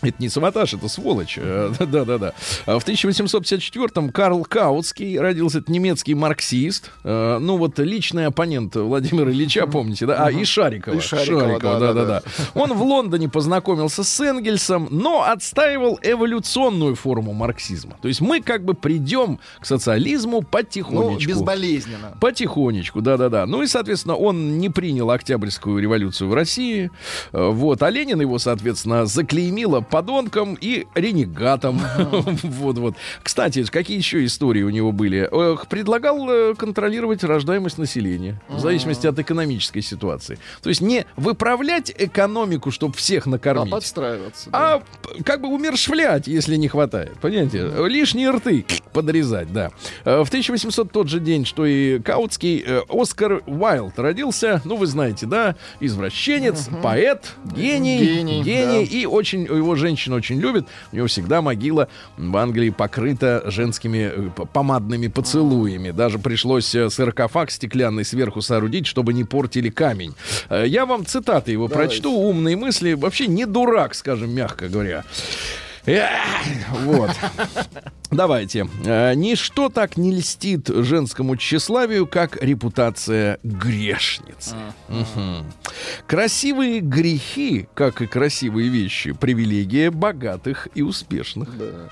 Это 0.01 0.15
не 0.19 0.27
саботаж, 0.27 0.73
это 0.73 0.87
сволочь. 0.89 1.35
Э, 1.39 1.71
Да-да-да. 1.79 2.33
А 2.65 2.77
В 2.77 2.85
1854-м 2.85 4.09
Карл 4.09 4.43
Каутский 4.43 5.17
родился, 5.19 5.59
это 5.59 5.71
немецкий 5.71 6.13
марксист. 6.13 6.91
Э, 7.03 7.37
Ну 7.39 7.57
вот 7.57 7.79
личный 7.79 8.25
оппонент 8.27 8.75
Владимира 8.75 9.31
Ильича, 9.31 9.65
помните, 9.67 10.05
да? 10.05 10.25
А, 10.25 10.31
и 10.31 10.43
Шарикова. 10.43 10.95
И 10.95 10.99
Шарикова, 10.99 11.59
да-да-да. 11.87 12.21
да-да-да. 12.21 12.59
Он 12.61 12.73
в 12.73 12.81
Лондоне 12.83 13.29
познакомился 13.29 14.03
с 14.03 14.19
Энгельсом, 14.21 14.87
но 14.91 15.23
отстаивал 15.23 15.99
эволюционную 16.01 16.95
форму 16.95 17.33
марксизма. 17.33 17.95
То 18.01 18.07
есть 18.07 18.21
мы 18.21 18.41
как 18.41 18.63
бы 18.63 18.73
придем 18.73 19.39
к 19.59 19.65
социализму 19.65 20.41
Ну, 20.41 20.41
потихонечку. 20.43 21.29
безболезненно. 21.29 22.17
Потихонечку, 22.19 23.01
да-да-да. 23.01 23.45
Ну 23.45 23.61
и, 23.63 23.67
соответственно, 23.67 24.15
он 24.15 24.57
не 24.59 24.69
принял 24.69 25.09
Октябрьскую 25.11 25.79
революцию 25.81 26.29
в 26.29 26.33
России. 26.33 26.91
Э, 27.31 27.49
Вот. 27.49 27.81
А 27.83 27.89
Ленин 27.89 28.21
его, 28.21 28.39
соответственно, 28.39 29.05
заклеймила 29.05 29.81
подонком 29.81 30.57
и 30.59 30.85
ренегатом. 30.95 31.81
Вот-вот. 32.43 32.95
Кстати, 33.23 33.63
какие 33.63 33.97
еще 33.97 34.23
истории 34.25 34.63
у 34.63 34.69
него 34.69 34.91
были? 34.91 35.29
Предлагал 35.69 36.29
э, 36.29 36.53
контролировать 36.55 37.23
рождаемость 37.23 37.77
населения 37.77 38.41
в 38.49 38.59
зависимости 38.59 39.07
от 39.07 39.17
экономической 39.19 39.81
ситуации. 39.81 40.37
То 40.61 40.69
есть 40.69 40.81
не 40.81 41.05
выправлять 41.15 41.72
экономику, 41.79 42.71
чтобы 42.71 42.93
всех 42.95 43.27
А 43.27 43.29
накормить. 43.29 43.71
подстраиваться. 43.71 44.49
да. 44.49 44.75
А 44.75 44.83
как 45.23 45.41
бы 45.41 45.47
умершвлять, 45.49 46.27
если 46.27 46.55
не 46.55 46.67
хватает. 46.67 47.13
Понимаете? 47.21 47.69
Лишние 47.87 48.29
рты 48.31 48.65
подрезать, 48.93 49.51
да. 49.53 49.71
Э, 50.05 50.23
В 50.23 50.27
1800 50.27 50.91
тот 50.91 51.07
же 51.07 51.19
день, 51.19 51.45
что 51.45 51.65
и 51.65 51.99
Каутский, 51.99 52.63
э, 52.65 52.81
Оскар 52.89 53.41
Уайлд 53.47 53.97
родился. 53.99 54.61
Ну, 54.65 54.75
вы 54.75 54.85
знаете, 54.87 55.25
да? 55.25 55.55
Извращенец, 55.79 56.69
поэт, 56.81 57.33
гений. 57.55 57.97
Гений, 57.99 58.41
гений 58.43 58.85
да. 58.85 58.97
и 58.97 59.05
очень, 59.05 59.43
его 59.43 59.75
женщина 59.75 60.15
очень 60.15 60.39
любит. 60.39 60.67
У 60.91 60.95
него 60.97 61.07
всегда 61.07 61.41
могила 61.41 61.87
в 62.17 62.37
Англии 62.37 62.69
покрыта 62.69 63.43
женскими 63.47 64.11
э, 64.13 64.29
помадными 64.53 65.07
поцелуями. 65.07 65.91
Даже 65.91 66.19
пришлось 66.19 66.65
саркофаг 66.89 67.51
стеклянный 67.51 68.05
сверху 68.05 68.41
соорудить, 68.41 68.87
чтобы 68.87 69.13
не 69.13 69.23
портили 69.23 69.69
камень. 69.69 70.13
Я 70.49 70.85
вам 70.85 71.05
цитаты 71.05 71.51
его 71.51 71.62
Давайте. 71.67 71.95
прочту. 71.95 72.11
Умные 72.13 72.55
мысли. 72.55 72.93
Вообще 72.93 73.27
не 73.27 73.45
дурак, 73.45 73.95
скажем, 73.95 74.33
мягко 74.33 74.67
говоря. 74.67 75.03
Вот. 76.85 77.11
Давайте. 78.11 78.67
Э, 78.85 79.13
Ничто 79.15 79.69
так 79.69 79.97
не 79.97 80.11
льстит 80.15 80.69
женскому 80.69 81.35
тщеславию, 81.35 82.07
как 82.07 82.41
репутация 82.41 83.39
грешницы. 83.43 84.55
Мгм. 84.87 85.45
Красивые 86.07 86.79
грехи, 86.79 87.67
как 87.73 88.01
и 88.01 88.07
красивые 88.07 88.69
вещи, 88.69 89.11
привилегия 89.11 89.91
богатых 89.91 90.69
и 90.73 90.81
успешных. 90.81 91.57
Да. 91.57 91.89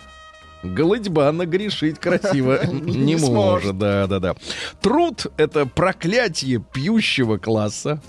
Голодьба 0.63 1.31
нагрешить 1.31 1.99
красиво 1.99 2.63
не 2.71 3.15
может. 3.15 3.77
Да, 3.77 4.07
да, 4.07 4.19
да. 4.19 4.35
Труд— 4.79 5.25
это 5.37 5.65
проклятие 5.65 6.63
пьющего 6.73 7.37
класса. 7.37 8.01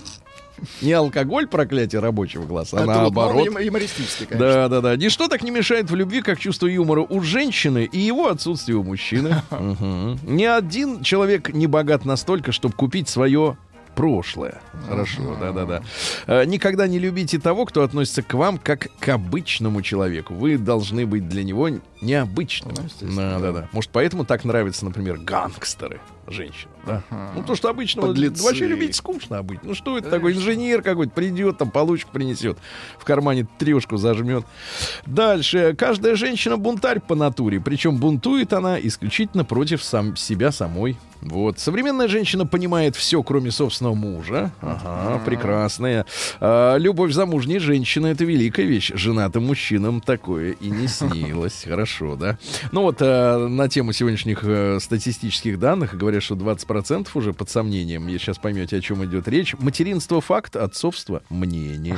Не 0.81 0.93
алкоголь 0.93 1.47
проклятие 1.47 2.01
рабочего 2.01 2.45
класса, 2.45 2.77
а 2.77 2.85
вот, 2.85 2.87
наоборот. 2.87 3.47
ну, 3.51 3.59
юмористически, 3.59 4.25
конечно. 4.25 4.47
Да, 4.47 4.69
да, 4.69 4.81
да. 4.81 4.95
Ничто 4.95 5.27
так 5.27 5.43
не 5.43 5.51
мешает 5.51 5.89
в 5.89 5.95
любви, 5.95 6.21
как 6.21 6.39
чувство 6.39 6.67
юмора 6.67 7.05
у 7.07 7.21
женщины 7.21 7.89
и 7.91 7.99
его 7.99 8.27
отсутствие 8.27 8.77
у 8.77 8.83
мужчины. 8.83 9.41
Мгм. 9.51 10.19
Ни 10.23 10.45
один 10.45 11.03
человек 11.03 11.49
не 11.53 11.67
богат 11.67 12.05
настолько, 12.05 12.51
чтобы 12.51 12.75
купить 12.75 13.09
свое 13.09 13.57
прошлое. 13.95 14.59
Хорошо, 14.89 15.37
да, 15.39 15.51
да, 15.51 15.65
да. 15.65 15.81
Э, 16.25 16.45
Никогда 16.45 16.87
не 16.87 16.99
любите 16.99 17.39
того, 17.39 17.65
кто 17.65 17.83
относится 17.83 18.23
к 18.23 18.33
вам 18.33 18.57
как 18.57 18.87
к 18.99 19.09
обычному 19.09 19.81
человеку. 19.81 20.33
Вы 20.33 20.57
должны 20.57 21.05
быть 21.05 21.29
для 21.29 21.43
него 21.43 21.69
необычным. 22.03 22.75
Ну, 23.01 23.15
Да, 23.15 23.39
да, 23.39 23.51
да. 23.51 23.69
Может, 23.71 23.91
поэтому 23.91 24.25
так 24.25 24.43
нравятся, 24.43 24.85
например, 24.85 25.17
гангстеры 25.17 25.99
женщинам, 26.27 26.73
да? 26.85 27.03
Ну, 27.35 27.43
то, 27.43 27.55
что 27.55 27.73
Подлецы. 27.73 28.43
вообще 28.43 28.67
любить 28.67 28.95
скучно 28.95 29.43
быть. 29.43 29.63
Ну, 29.63 29.73
что 29.73 29.97
это 29.97 30.09
такой 30.09 30.33
инженер 30.33 30.81
какой-то 30.81 31.11
придет, 31.11 31.57
там 31.57 31.69
получку 31.71 32.11
принесет, 32.11 32.57
в 32.97 33.03
кармане 33.03 33.47
трешку 33.57 33.97
зажмет. 33.97 34.45
Дальше. 35.05 35.75
Каждая 35.77 36.15
женщина 36.15 36.57
бунтарь 36.57 36.99
по 36.99 37.15
натуре, 37.15 37.59
причем 37.59 37.97
бунтует 37.97 38.53
она 38.53 38.79
исключительно 38.79 39.43
против 39.43 39.83
сам 39.83 40.15
себя 40.15 40.51
самой. 40.51 40.97
Вот. 41.21 41.59
Современная 41.59 42.07
женщина 42.07 42.45
понимает 42.45 42.95
все, 42.95 43.23
кроме 43.23 43.51
собственного 43.51 43.93
мужа. 43.93 44.51
Ага, 44.61 45.21
прекрасная. 45.25 46.05
А, 46.39 46.75
любовь 46.77 47.13
замужней 47.13 47.59
женщины— 47.59 48.07
это 48.07 48.25
великая 48.25 48.65
вещь. 48.65 48.91
Женатым 48.93 49.45
мужчинам 49.45 50.01
такое 50.01 50.51
и 50.51 50.69
не 50.69 50.87
снилось. 50.87 51.63
Хорошо. 51.67 51.92
Хорошо, 51.93 52.15
да. 52.15 52.37
Ну 52.71 52.81
вот 52.81 52.97
э, 53.01 53.47
на 53.47 53.69
тему 53.69 53.93
сегодняшних 53.93 54.43
э, 54.43 54.79
статистических 54.79 55.59
данных 55.59 55.95
говорят, 55.95 56.23
что 56.23 56.35
20% 56.35 57.07
уже 57.13 57.33
под 57.33 57.49
сомнением. 57.49 58.07
Я 58.07 58.17
сейчас 58.17 58.37
поймете, 58.37 58.77
о 58.77 58.81
чем 58.81 59.03
идет 59.05 59.27
речь. 59.27 59.53
Материнство 59.59 60.19
факт, 60.21 60.55
отцовство 60.55 61.21
мнение. 61.29 61.97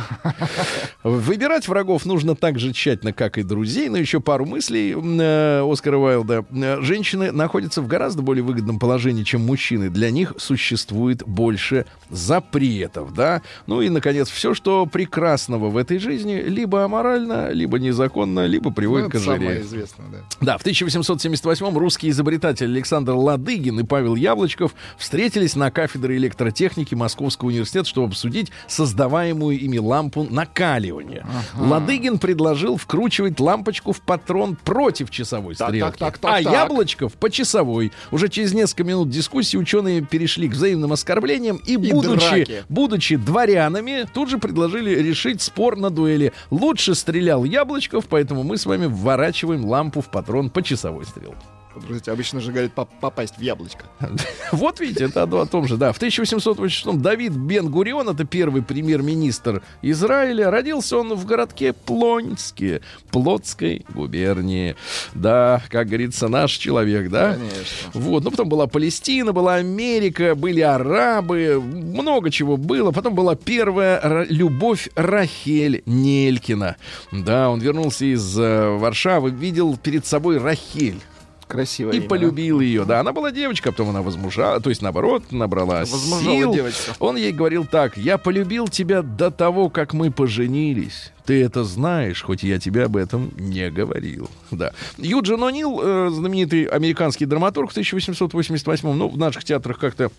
Выбирать 1.03 1.67
врагов 1.67 2.05
нужно 2.05 2.35
так 2.35 2.59
же 2.59 2.73
тщательно, 2.73 3.13
как 3.13 3.37
и 3.37 3.43
друзей. 3.43 3.89
Но 3.89 3.97
еще 3.97 4.19
пару 4.19 4.45
мыслей 4.45 4.95
э, 4.95 5.71
Оскара 5.71 5.97
Уайлда. 5.97 6.45
Э, 6.51 6.81
Женщины 6.81 7.31
находятся 7.31 7.81
в 7.81 7.87
гораздо 7.87 8.21
более 8.21 8.43
выгодном 8.43 8.79
положении, 8.79 9.23
чем 9.23 9.41
мужчины. 9.45 9.89
Для 9.89 10.11
них 10.11 10.33
существует 10.37 11.23
больше 11.25 11.85
запретов, 12.09 13.13
да. 13.13 13.41
Ну 13.67 13.81
и, 13.81 13.89
наконец, 13.89 14.29
все, 14.29 14.53
что 14.53 14.85
прекрасного 14.85 15.69
в 15.69 15.77
этой 15.77 15.99
жизни, 15.99 16.41
либо 16.45 16.83
аморально, 16.83 17.51
либо 17.51 17.79
незаконно, 17.79 18.45
либо 18.45 18.71
приводит 18.71 19.05
Ну, 19.05 19.11
к 19.11 19.15
ожирению. 19.15 19.84
Известное, 19.85 20.07
да. 20.09 20.17
Да, 20.41 20.57
в 20.57 20.61
1878 20.61 21.77
русский 21.77 22.09
изобретатель 22.09 22.67
Александр 22.67 23.13
Ладыгин 23.13 23.79
и 23.79 23.83
Павел 23.83 24.15
Яблочков 24.15 24.73
встретились 24.97 25.55
на 25.55 25.71
кафедре 25.71 26.17
электротехники 26.17 26.95
Московского 26.95 27.49
университета, 27.49 27.87
чтобы 27.87 28.07
обсудить 28.07 28.51
создаваемую 28.67 29.59
ими 29.59 29.77
лампу 29.77 30.23
накаливания. 30.23 31.25
Ладыгин 31.57 32.19
предложил 32.19 32.77
вкручивать 32.77 33.39
лампочку 33.39 33.91
в 33.93 34.01
патрон 34.01 34.55
против 34.55 35.09
часовой 35.11 35.55
Так, 35.55 35.69
стрелки, 35.69 35.97
так, 35.99 36.17
так, 36.17 36.17
так, 36.17 36.31
а 36.41 36.43
так. 36.43 36.53
Яблочков 36.53 37.13
по 37.13 37.29
часовой. 37.29 37.91
Уже 38.11 38.29
через 38.29 38.53
несколько 38.53 38.83
минут 38.83 39.09
дискуссии 39.09 39.57
ученые 39.57 40.01
перешли 40.01 40.49
к 40.49 40.53
взаимным 40.53 40.91
оскорблениям 40.93 41.57
и, 41.57 41.77
будучи, 41.77 42.29
драке. 42.29 42.63
будучи 42.69 43.15
дворянами, 43.15 44.05
тут 44.13 44.29
же 44.29 44.37
предложили 44.37 44.91
решить 45.01 45.41
спор 45.41 45.77
на 45.77 45.89
дуэли. 45.89 46.33
Лучше 46.49 46.95
стрелял 46.95 47.43
Яблочков, 47.43 48.05
поэтому 48.07 48.43
мы 48.43 48.57
с 48.57 48.65
вами 48.65 48.85
вворачиваем 48.85 49.64
лампу 49.65 50.01
в 50.01 50.09
патрон 50.09 50.49
по 50.49 50.61
часовой 50.61 51.05
стрелке. 51.05 51.45
Подождите, 51.75 52.11
обычно 52.11 52.39
же 52.39 52.51
говорят 52.51 52.73
поп- 52.73 52.89
попасть 53.01 53.37
в 53.37 53.41
яблочко. 53.41 53.85
Вот 54.51 54.79
видите, 54.79 55.05
это 55.05 55.23
о, 55.23 55.41
о 55.41 55.45
том 55.45 55.67
же, 55.67 55.75
да. 55.77 55.91
В 55.91 55.97
1886 55.97 57.01
Давид 57.01 57.33
Бен-Гурион, 57.33 58.07
это 58.09 58.23
первый 58.23 58.61
премьер-министр 58.61 59.61
Израиля, 59.81 60.49
родился 60.49 60.97
он 60.97 61.13
в 61.15 61.25
городке 61.25 61.73
Плонске, 61.73 62.81
Плотской 63.11 63.85
губернии. 63.93 64.75
Да, 65.13 65.61
как 65.69 65.87
говорится, 65.87 66.27
наш 66.27 66.53
человек, 66.53 67.09
да? 67.09 67.33
Конечно. 67.33 67.91
Вот, 67.93 68.23
ну 68.23 68.31
потом 68.31 68.47
была 68.49 68.67
Палестина, 68.67 69.33
была 69.33 69.55
Америка, 69.55 70.35
были 70.35 70.61
арабы, 70.61 71.61
много 71.61 72.31
чего 72.31 72.55
было. 72.57 72.91
Потом 72.91 73.15
была 73.15 73.35
первая 73.35 74.25
любовь 74.29 74.89
Рахель 74.95 75.83
Нелькина. 75.85 76.77
Да, 77.11 77.49
он 77.49 77.59
вернулся 77.59 78.05
из 78.05 78.37
э, 78.37 78.69
Варшавы, 78.69 79.31
видел 79.31 79.75
перед 79.77 80.05
собой 80.05 80.37
Рахель. 80.37 81.01
Красивое 81.47 81.93
И 81.93 81.97
имя, 81.97 82.03
да? 82.03 82.09
полюбил 82.09 82.59
ее. 82.59 82.85
Да, 82.85 82.99
она 83.01 83.11
была 83.13 83.31
девочка, 83.31 83.69
а 83.69 83.71
потом 83.71 83.89
она 83.89 84.01
возмужала, 84.01 84.59
то 84.59 84.69
есть 84.69 84.81
наоборот, 84.81 85.31
набрала 85.31 85.81
Возмужала 85.81 86.35
сил. 86.35 86.53
девочка. 86.53 86.93
Он 86.99 87.15
ей 87.17 87.31
говорил 87.31 87.65
так: 87.65 87.97
я 87.97 88.17
полюбил 88.17 88.67
тебя 88.67 89.01
до 89.01 89.29
того, 89.31 89.69
как 89.69 89.93
мы 89.93 90.11
поженились. 90.11 91.11
Ты 91.25 91.43
это 91.43 91.63
знаешь, 91.63 92.21
хоть 92.21 92.43
я 92.43 92.59
тебе 92.59 92.83
об 92.85 92.95
этом 92.97 93.31
не 93.37 93.69
говорил. 93.71 94.29
Да. 94.51 94.71
Юджин 94.97 95.43
О'Нил, 95.43 95.79
э, 95.81 96.09
знаменитый 96.11 96.65
американский 96.65 97.25
драматург 97.25 97.69
в 97.69 97.71
1888 97.73 98.93
ну, 98.93 99.09
в 99.09 99.17
наших 99.17 99.43
театрах 99.43 99.79
как-то 99.79 100.11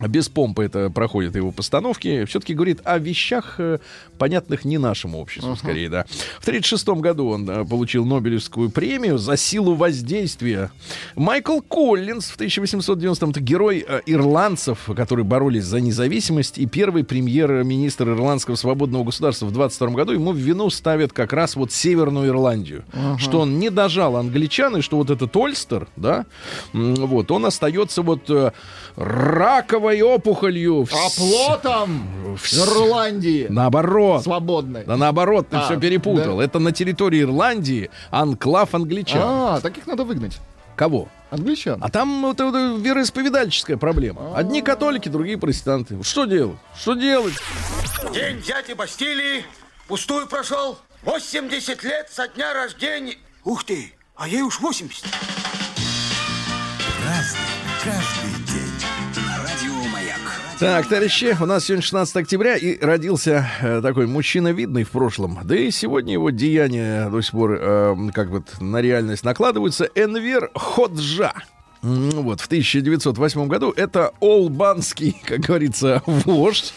без 0.00 0.28
помпы 0.28 0.64
это 0.64 0.90
проходят 0.90 1.36
его 1.36 1.52
постановки. 1.52 2.24
Все-таки 2.24 2.54
говорит 2.54 2.80
о 2.84 2.98
вещах, 2.98 3.56
э, 3.58 3.78
понятных 4.18 4.64
не 4.64 4.78
нашему 4.78 5.20
обществу, 5.20 5.54
скорее, 5.56 5.88
да. 5.88 6.04
В 6.40 6.46
1936 6.46 6.88
году 7.00 7.28
он 7.28 7.48
э, 7.48 7.64
получил 7.64 8.04
Нобелевскую 8.04 8.70
премию 8.70 9.18
за 9.18 9.36
силу 9.36 9.74
воздействия. 9.74 10.70
Майкл 11.14 11.60
Коллинз 11.60 12.26
в 12.26 12.38
1890-м 12.38 13.30
это 13.30 13.40
герой 13.40 13.84
э, 13.86 14.00
ирландцев, 14.06 14.88
которые 14.96 15.24
боролись 15.24 15.64
за 15.64 15.80
независимость, 15.80 16.58
и 16.58 16.66
первый 16.66 17.04
премьер-министр 17.04 18.10
ирландского 18.10 18.56
свободного 18.56 19.04
государства 19.04 19.46
в 19.46 19.52
22 19.52 19.88
году 19.90 20.12
ему 20.12 20.32
в 20.32 20.36
вину 20.36 20.70
ставят 20.70 21.12
как 21.12 21.32
раз 21.32 21.56
вот 21.56 21.72
Северную 21.72 22.28
Ирландию. 22.28 22.84
Что 23.18 23.40
он 23.40 23.58
не 23.58 23.70
дожал 23.70 24.16
англичан, 24.16 24.76
и 24.76 24.80
что 24.80 24.96
вот 24.96 25.10
этот 25.10 25.34
Ольстер, 25.36 25.88
да, 25.96 26.26
вот, 26.72 27.30
он 27.30 27.46
остается 27.46 28.02
вот 28.02 28.30
раковой 28.96 30.00
опухолью. 30.02 30.84
в 30.84 30.92
А 30.92 31.08
с- 31.08 31.14
плотом 31.16 32.36
в 32.36 32.54
Ирландии 32.54 33.46
Наоборот. 33.48 34.22
свободной. 34.22 34.84
Да 34.84 34.96
наоборот, 34.96 35.48
ты 35.48 35.56
А, 35.56 35.64
все 35.64 35.78
перепутал. 35.78 36.40
Это 36.40 36.58
на 36.58 36.72
территории 36.72 37.22
Ирландии 37.22 37.90
анклав 38.10 38.74
англичан. 38.74 39.20
А, 39.22 39.60
таких 39.60 39.86
надо 39.86 40.04
выгнать. 40.04 40.38
Кого? 40.76 41.08
Англичан. 41.30 41.78
А 41.82 41.90
там 41.90 42.26
это, 42.26 42.44
это 42.48 42.76
вероисповедальческая 42.80 43.76
проблема. 43.76 44.36
Одни 44.36 44.62
католики, 44.62 45.08
другие 45.08 45.38
протестанты. 45.38 46.00
Что 46.02 46.24
делать? 46.26 46.56
Что 46.78 46.94
делать? 46.94 47.34
День 48.12 48.40
дяди 48.42 48.72
Бастилии 48.74 49.44
пустую 49.88 50.26
прошел. 50.28 50.78
80 51.04 51.82
лет 51.84 52.08
со 52.10 52.28
дня 52.28 52.52
рождения. 52.54 53.16
Ух 53.44 53.64
ты, 53.64 53.92
а 54.16 54.26
ей 54.28 54.42
уж 54.42 54.60
80. 54.60 55.04
Так, 60.60 60.86
товарищи, 60.86 61.36
у 61.40 61.46
нас 61.46 61.64
сегодня 61.64 61.82
16 61.82 62.16
октября, 62.16 62.56
и 62.56 62.78
родился 62.78 63.46
э, 63.60 63.82
такой 63.82 64.06
мужчина 64.06 64.52
видный 64.52 64.84
в 64.84 64.90
прошлом. 64.90 65.40
Да 65.42 65.56
и 65.56 65.70
сегодня 65.72 66.12
его 66.12 66.30
деяния 66.30 67.10
до 67.10 67.20
сих 67.22 67.32
пор 67.32 67.58
э, 67.60 67.96
как 68.14 68.30
бы 68.30 68.44
на 68.60 68.80
реальность 68.80 69.24
накладываются. 69.24 69.90
Энвер 69.96 70.50
Ходжа. 70.54 71.32
Вот, 71.84 72.40
в 72.40 72.46
1908 72.46 73.46
году 73.46 73.70
это 73.76 74.12
Олбанский, 74.20 75.16
как 75.26 75.40
говорится, 75.40 76.02
вождь. 76.06 76.72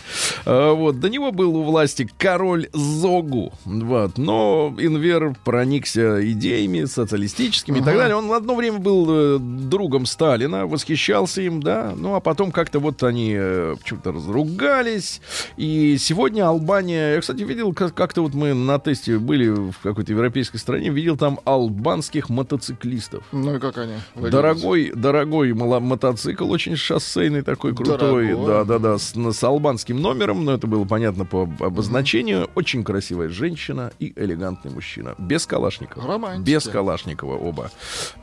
Э, 0.45 0.71
Вот, 0.71 0.99
до 0.99 1.09
него 1.09 1.31
был 1.31 1.55
у 1.55 1.63
власти 1.63 2.09
король 2.17 2.67
Зогу. 2.73 3.53
Вот, 3.65 4.17
но 4.17 4.73
Инвер 4.77 5.33
проникся 5.45 6.19
идеями 6.31 6.83
социалистическими 6.85 7.79
и 7.79 7.81
так 7.81 7.95
далее. 7.95 8.15
Он 8.17 8.31
одно 8.33 8.53
время 8.55 8.79
был 8.79 9.07
э, 9.09 9.37
другом 9.39 10.05
Сталина, 10.05 10.67
восхищался 10.67 11.41
им, 11.41 11.63
да. 11.63 11.93
Ну, 11.95 12.15
а 12.15 12.19
потом 12.19 12.51
как-то 12.51 12.79
вот 12.79 13.01
они 13.03 13.33
э, 13.37 13.75
почему-то 13.81 14.11
разругались. 14.11 15.21
И 15.55 15.97
сегодня 15.97 16.47
Албания... 16.47 17.13
Я, 17.15 17.21
кстати, 17.21 17.43
видел, 17.43 17.73
как- 17.73 17.93
как-то 17.93 18.23
вот 18.23 18.33
мы 18.33 18.53
на 18.53 18.77
тесте 18.79 19.17
были 19.19 19.47
в 19.49 19.75
какой-то 19.81 20.11
европейской 20.11 20.57
стране, 20.57 20.89
видел 20.89 21.15
там 21.15 21.39
албанских 21.45 22.29
мотоциклистов. 22.29 23.23
Ну 23.31 23.55
и 23.55 23.59
как 23.59 23.77
они? 23.77 23.93
Дорогой, 24.15 24.91
дорогой 25.01 25.53
мотоцикл, 25.53 26.49
очень 26.51 26.75
шоссейный 26.75 27.41
такой 27.41 27.75
крутой, 27.75 28.27
Дорогой. 28.29 28.47
да, 28.47 28.63
да, 28.63 28.79
да, 28.79 28.97
с, 28.97 29.13
с 29.15 29.43
албанским 29.43 30.01
номером, 30.01 30.43
но 30.45 30.53
это 30.53 30.67
было 30.67 30.85
понятно 30.85 31.25
по 31.25 31.43
об- 31.43 31.63
обозначению. 31.63 32.49
Очень 32.55 32.83
красивая 32.83 33.29
женщина 33.29 33.91
и 33.99 34.13
элегантный 34.15 34.71
мужчина, 34.71 35.15
без 35.17 35.45
Калашникова, 35.45 36.07
Романтики. 36.07 36.45
без 36.55 36.63
Калашникова 36.67 37.35
оба. 37.37 37.71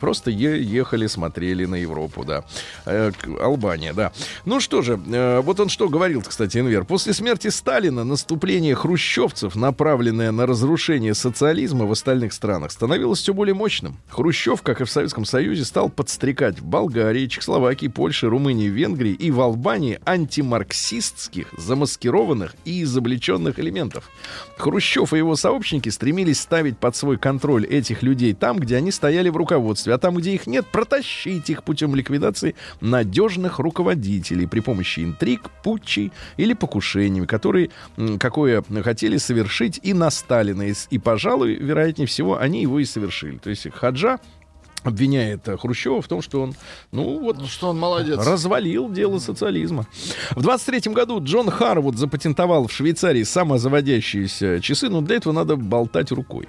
Просто 0.00 0.30
е- 0.30 0.62
ехали, 0.62 1.06
смотрели 1.06 1.64
на 1.64 1.76
Европу, 1.76 2.24
да, 2.24 2.44
Э, 2.86 3.10
Албания, 3.40 3.92
да. 3.92 4.12
Ну 4.44 4.60
что 4.60 4.82
же, 4.82 5.00
э, 5.06 5.40
вот 5.40 5.60
он 5.60 5.68
что 5.68 5.88
говорил, 5.88 6.22
кстати, 6.22 6.58
Энвер. 6.58 6.84
После 6.84 7.12
смерти 7.12 7.48
Сталина 7.48 8.04
наступление 8.04 8.74
хрущевцев, 8.74 9.54
направленное 9.56 10.32
на 10.32 10.46
разрушение 10.46 11.14
социализма 11.14 11.86
в 11.86 11.92
остальных 11.92 12.32
странах, 12.32 12.72
становилось 12.72 13.20
все 13.20 13.32
более 13.32 13.54
мощным. 13.54 13.96
Хрущев, 14.08 14.62
как 14.62 14.80
и 14.80 14.84
в 14.84 14.90
Советском 14.90 15.24
Союзе, 15.24 15.64
стал 15.64 15.88
подстрекать 15.88 16.60
Болгарии, 16.64 17.26
Чехословакии, 17.26 17.86
Польше, 17.86 18.28
Румынии, 18.28 18.68
Венгрии 18.68 19.12
и 19.12 19.30
в 19.30 19.40
Албании 19.40 20.00
антимарксистских, 20.04 21.48
замаскированных 21.56 22.56
и 22.64 22.82
изобличенных 22.82 23.58
элементов. 23.58 24.10
Хрущев 24.56 25.12
и 25.12 25.18
его 25.18 25.36
сообщники 25.36 25.88
стремились 25.90 26.40
ставить 26.40 26.78
под 26.78 26.96
свой 26.96 27.18
контроль 27.18 27.66
этих 27.66 28.02
людей 28.02 28.34
там, 28.34 28.58
где 28.58 28.76
они 28.76 28.90
стояли 28.90 29.28
в 29.28 29.36
руководстве, 29.36 29.94
а 29.94 29.98
там, 29.98 30.16
где 30.16 30.34
их 30.34 30.46
нет, 30.46 30.66
протащить 30.66 31.50
их 31.50 31.62
путем 31.62 31.94
ликвидации 31.94 32.54
надежных 32.80 33.58
руководителей 33.58 34.46
при 34.46 34.60
помощи 34.60 35.00
интриг, 35.00 35.50
путчей 35.62 36.12
или 36.36 36.54
покушениями, 36.54 37.26
которые 37.26 37.70
какое 38.18 38.64
хотели 38.82 39.18
совершить 39.18 39.80
и 39.82 39.92
на 39.92 40.10
Сталина. 40.10 40.64
И, 40.90 40.98
пожалуй, 40.98 41.54
вероятнее 41.54 42.06
всего, 42.06 42.38
они 42.38 42.62
его 42.62 42.78
и 42.78 42.84
совершили. 42.84 43.38
То 43.38 43.50
есть 43.50 43.70
Хаджа 43.72 44.18
обвиняет 44.84 45.48
э, 45.48 45.56
Хрущева 45.56 46.00
в 46.02 46.08
том, 46.08 46.22
что 46.22 46.42
он, 46.42 46.54
ну 46.92 47.18
вот, 47.20 47.38
Ну 47.38 47.46
что 47.46 47.68
он 47.70 47.78
молодец. 47.78 48.18
развалил 48.18 48.90
дело 48.90 49.18
социализма. 49.18 49.86
В 50.32 50.42
23 50.42 50.92
году 50.92 51.20
Джон 51.22 51.50
Харвуд 51.50 51.96
запатентовал 51.98 52.66
в 52.68 52.72
Швейцарии 52.72 53.22
самозаводящиеся 53.22 54.60
часы, 54.60 54.88
но 54.88 55.00
для 55.00 55.16
этого 55.16 55.32
надо 55.32 55.56
болтать 55.56 56.12
рукой. 56.12 56.48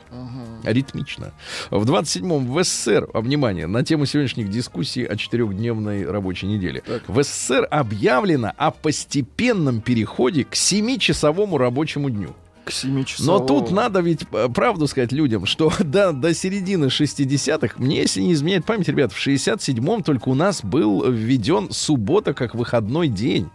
Ритмично. 0.63 1.31
В 1.69 1.89
27-м 1.89 2.51
в 2.51 2.63
СССР, 2.63 3.07
внимание, 3.13 3.67
на 3.67 3.83
тему 3.83 4.05
сегодняшних 4.05 4.49
дискуссий 4.49 5.05
о 5.05 5.15
четырехдневной 5.15 6.05
рабочей 6.09 6.47
неделе. 6.47 6.81
В 7.07 7.21
СССР 7.23 7.67
объявлено 7.69 8.51
о 8.57 8.71
постепенном 8.71 9.81
переходе 9.81 10.43
к 10.43 10.53
7-часовому 10.53 11.57
рабочему 11.57 12.09
дню. 12.09 12.35
К 12.65 12.71
7 12.71 13.03
часов. 13.05 13.25
Но 13.27 13.39
тут 13.39 13.71
надо 13.71 13.99
ведь 14.01 14.25
э, 14.31 14.49
правду 14.49 14.87
сказать 14.87 15.11
людям, 15.11 15.45
что 15.45 15.71
до, 15.79 16.11
до 16.11 16.33
середины 16.33 16.85
60-х, 16.85 17.75
мне, 17.77 18.01
если 18.01 18.21
не 18.21 18.33
изменяет 18.33 18.65
память, 18.65 18.87
ребят, 18.89 19.13
в 19.13 19.27
67-м 19.27 20.03
только 20.03 20.29
у 20.29 20.33
нас 20.33 20.63
был 20.63 21.09
введен 21.09 21.69
суббота 21.71 22.33
как 22.33 22.55
выходной 22.55 23.07
день. 23.07 23.49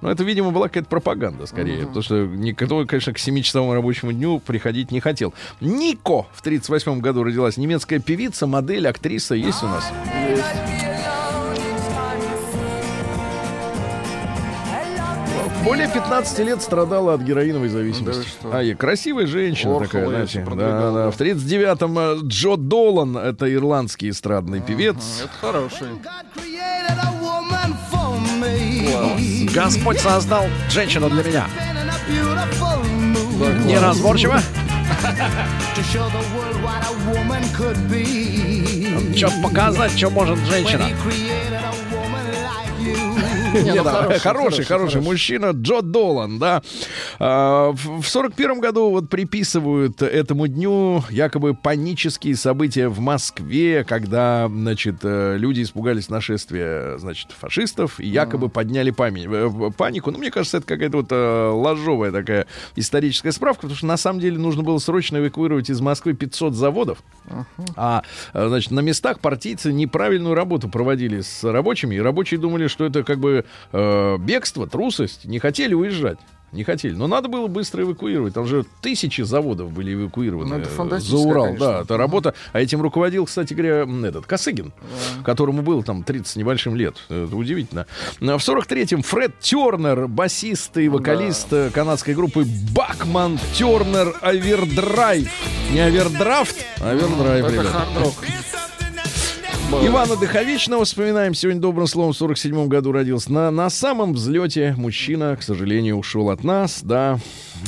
Ну, 0.00 0.08
это, 0.08 0.24
видимо, 0.24 0.50
была 0.50 0.66
какая-то 0.66 0.88
пропаганда, 0.88 1.46
скорее. 1.46 1.86
Потому 1.86 2.02
что 2.02 2.26
никто, 2.26 2.84
конечно, 2.86 3.12
к 3.12 3.18
7-часовому 3.18 3.72
рабочему 3.72 4.12
дню 4.12 4.40
приходить 4.40 4.90
не 4.90 4.98
хотел. 4.98 5.32
Нико 5.60 6.26
в 6.32 6.42
38 6.42 7.00
году 7.00 7.22
родилась. 7.22 7.56
Немецкая 7.56 8.00
певица, 8.00 8.48
модель, 8.48 8.88
актриса 8.88 9.36
есть 9.36 9.62
у 9.62 9.66
нас. 9.68 9.92
Более 15.64 15.88
15 15.88 16.38
лет 16.40 16.62
страдала 16.62 17.14
от 17.14 17.22
героиновой 17.22 17.68
зависимости. 17.68 18.26
Да 18.42 18.58
а, 18.58 18.62
и 18.62 18.74
красивая 18.74 19.26
женщина 19.26 19.76
Орхола 19.76 19.86
такая, 19.86 20.02
я 20.02 20.08
знаете. 20.26 20.46
Да, 20.50 20.54
да. 20.54 20.92
да. 20.92 21.10
В 21.10 21.20
39-м 21.20 21.98
э, 21.98 22.16
Джо 22.24 22.56
Долан, 22.56 23.16
это 23.16 23.52
ирландский 23.52 24.10
эстрадный 24.10 24.60
певец. 24.60 24.96
Это 25.22 25.32
хороший. 25.40 25.86
Господь 29.54 30.00
создал 30.00 30.44
женщину 30.68 31.08
для 31.10 31.22
меня. 31.22 31.46
Неразборчиво. 33.64 34.40
Что 39.16 39.30
показать, 39.42 39.96
что 39.96 40.10
может 40.10 40.38
женщина. 40.40 40.88
Ну, 43.52 44.18
хороший, 44.18 44.64
хороший, 44.64 45.00
мужчина 45.00 45.50
Джо 45.52 45.82
Долан, 45.82 46.38
да. 46.38 46.62
А, 47.18 47.72
В 47.72 48.02
в 48.02 48.08
41 48.08 48.60
году 48.60 48.90
вот 48.90 49.08
приписывают 49.08 50.02
этому 50.02 50.46
дню 50.48 51.04
якобы 51.10 51.54
панические 51.54 52.36
события 52.36 52.88
в 52.88 53.00
Москве, 53.00 53.84
когда, 53.84 54.48
значит, 54.48 54.96
э, 55.02 55.36
люди 55.38 55.62
испугались 55.62 56.08
нашествия, 56.08 56.98
значит, 56.98 57.30
фашистов 57.32 58.00
и 58.00 58.06
якобы 58.06 58.48
подняли 58.48 58.90
э, 58.92 59.70
панику. 59.76 60.10
Ну, 60.10 60.18
мне 60.18 60.30
кажется, 60.30 60.58
это 60.58 60.66
какая-то 60.66 60.96
вот 60.98 61.06
э, 61.10 61.50
ложовая 61.50 62.12
такая 62.12 62.46
историческая 62.76 63.32
справка, 63.32 63.62
потому 63.62 63.76
что 63.76 63.86
на 63.86 63.96
самом 63.96 64.20
деле 64.20 64.38
нужно 64.38 64.62
было 64.62 64.78
срочно 64.78 65.18
эвакуировать 65.18 65.70
из 65.70 65.80
Москвы 65.80 66.14
500 66.14 66.54
заводов. 66.54 66.98
А, 67.76 68.02
значит, 68.34 68.70
на 68.72 68.80
местах 68.80 69.20
партийцы 69.20 69.72
неправильную 69.72 70.34
работу 70.34 70.68
проводили 70.68 71.20
с 71.20 71.44
рабочими, 71.44 71.94
и 71.94 72.00
рабочие 72.00 72.38
думали, 72.40 72.66
что 72.66 72.84
это 72.84 73.04
как 73.04 73.20
бы 73.20 73.41
э, 73.72 74.16
бегство, 74.18 74.66
трусость, 74.66 75.24
не 75.24 75.38
хотели 75.38 75.74
уезжать. 75.74 76.18
Не 76.52 76.64
хотели. 76.64 76.92
Но 76.92 77.06
надо 77.06 77.28
было 77.28 77.46
быстро 77.46 77.82
эвакуировать. 77.82 78.34
Там 78.34 78.46
же 78.46 78.66
тысячи 78.82 79.22
заводов 79.22 79.72
были 79.72 79.94
эвакуированы 79.94 80.50
Ну, 80.50 80.56
это 80.58 80.96
э, 80.96 80.98
за 81.00 81.16
Урал. 81.16 81.44
конечно. 81.46 81.66
Да, 81.66 81.80
это 81.80 81.96
работа. 81.96 82.34
А 82.52 82.60
этим 82.60 82.82
руководил, 82.82 83.24
кстати 83.24 83.54
говоря, 83.54 83.86
этот 84.06 84.26
Косыгин, 84.26 84.74
которому 85.24 85.62
было 85.62 85.82
там 85.82 86.04
30 86.04 86.26
с 86.26 86.36
небольшим 86.36 86.76
лет. 86.76 86.96
Это 87.08 87.34
удивительно. 87.34 87.86
А 88.20 88.36
В 88.36 88.46
43-м 88.46 89.00
Фред 89.02 89.38
Тернер, 89.40 90.08
басист 90.08 90.76
и 90.76 90.90
вокалист 90.90 91.50
э, 91.54 91.70
канадской 91.72 92.12
группы 92.12 92.44
Bachman-Turner 92.74 94.14
Overdrive. 94.20 95.32
Не 95.72 95.80
овердрафт, 95.80 96.56
а 96.82 96.90
overdrive, 96.90 97.46
Это 97.46 97.54
ребята. 97.54 97.70
хард-рок. 97.70 98.14
Ивана 99.80 100.16
Дыховичного 100.16 100.84
вспоминаем. 100.84 101.34
Сегодня 101.34 101.60
добрым 101.60 101.86
словом 101.86 102.12
в 102.12 102.16
47 102.16 102.68
году 102.68 102.92
родился. 102.92 103.32
На, 103.32 103.50
на 103.50 103.70
самом 103.70 104.12
взлете 104.12 104.74
мужчина, 104.76 105.34
к 105.36 105.42
сожалению, 105.42 105.96
ушел 105.96 106.28
от 106.30 106.44
нас, 106.44 106.82
да. 106.82 107.18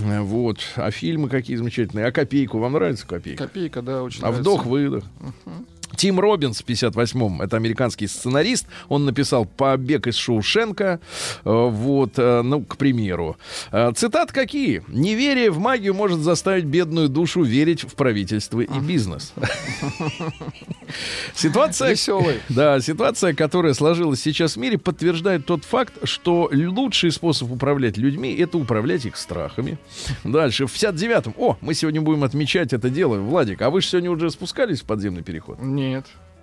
Э, 0.04 0.20
Вот. 0.20 0.58
А 0.76 0.90
фильмы 0.90 1.28
какие 1.28 1.56
замечательные. 1.56 2.06
А 2.06 2.12
копейку 2.12 2.58
вам 2.58 2.74
нравится 2.74 3.06
копейка? 3.06 3.44
Копейка, 3.44 3.80
да, 3.80 4.02
очень 4.02 4.22
А 4.22 4.30
вдох-выдох. 4.30 5.04
Тим 5.96 6.20
Робинс 6.20 6.62
в 6.62 6.66
58-м, 6.66 7.42
это 7.42 7.56
американский 7.56 8.06
сценарист, 8.06 8.66
он 8.88 9.04
написал 9.04 9.44
«Побег 9.44 10.06
из 10.06 10.16
Шоушенка», 10.16 11.00
э, 11.44 11.50
вот, 11.50 12.12
э, 12.16 12.42
ну, 12.42 12.62
к 12.62 12.76
примеру. 12.76 13.36
Э, 13.72 13.92
Цитат 13.94 14.32
какие? 14.32 14.82
«Неверие 14.88 15.50
в 15.50 15.58
магию 15.58 15.94
может 15.94 16.20
заставить 16.20 16.64
бедную 16.64 17.08
душу 17.08 17.42
верить 17.42 17.84
в 17.84 17.94
правительство 17.94 18.60
и 18.60 18.78
бизнес». 18.80 19.32
Ситуация... 21.34 21.90
Веселый. 21.90 22.40
Да, 22.48 22.80
ситуация, 22.80 23.34
которая 23.34 23.74
сложилась 23.74 24.20
сейчас 24.20 24.56
в 24.56 24.60
мире, 24.60 24.78
подтверждает 24.78 25.46
тот 25.46 25.64
факт, 25.64 25.94
что 26.04 26.50
лучший 26.52 27.10
способ 27.10 27.50
управлять 27.50 27.96
людьми— 27.96 28.34
это 28.38 28.58
управлять 28.58 29.04
их 29.06 29.16
страхами. 29.16 29.78
Дальше, 30.24 30.66
в 30.66 30.74
59-м. 30.74 31.34
О, 31.36 31.56
мы 31.60 31.74
сегодня 31.74 32.00
будем 32.00 32.24
отмечать 32.24 32.72
это 32.72 32.90
дело. 32.90 33.18
Владик, 33.18 33.62
а 33.62 33.70
вы 33.70 33.80
же 33.80 33.88
сегодня 33.88 34.10
уже 34.10 34.30
спускались 34.30 34.80
в 34.80 34.84
подземный 34.84 35.22
переход? 35.22 35.60
Нет. 35.60 35.83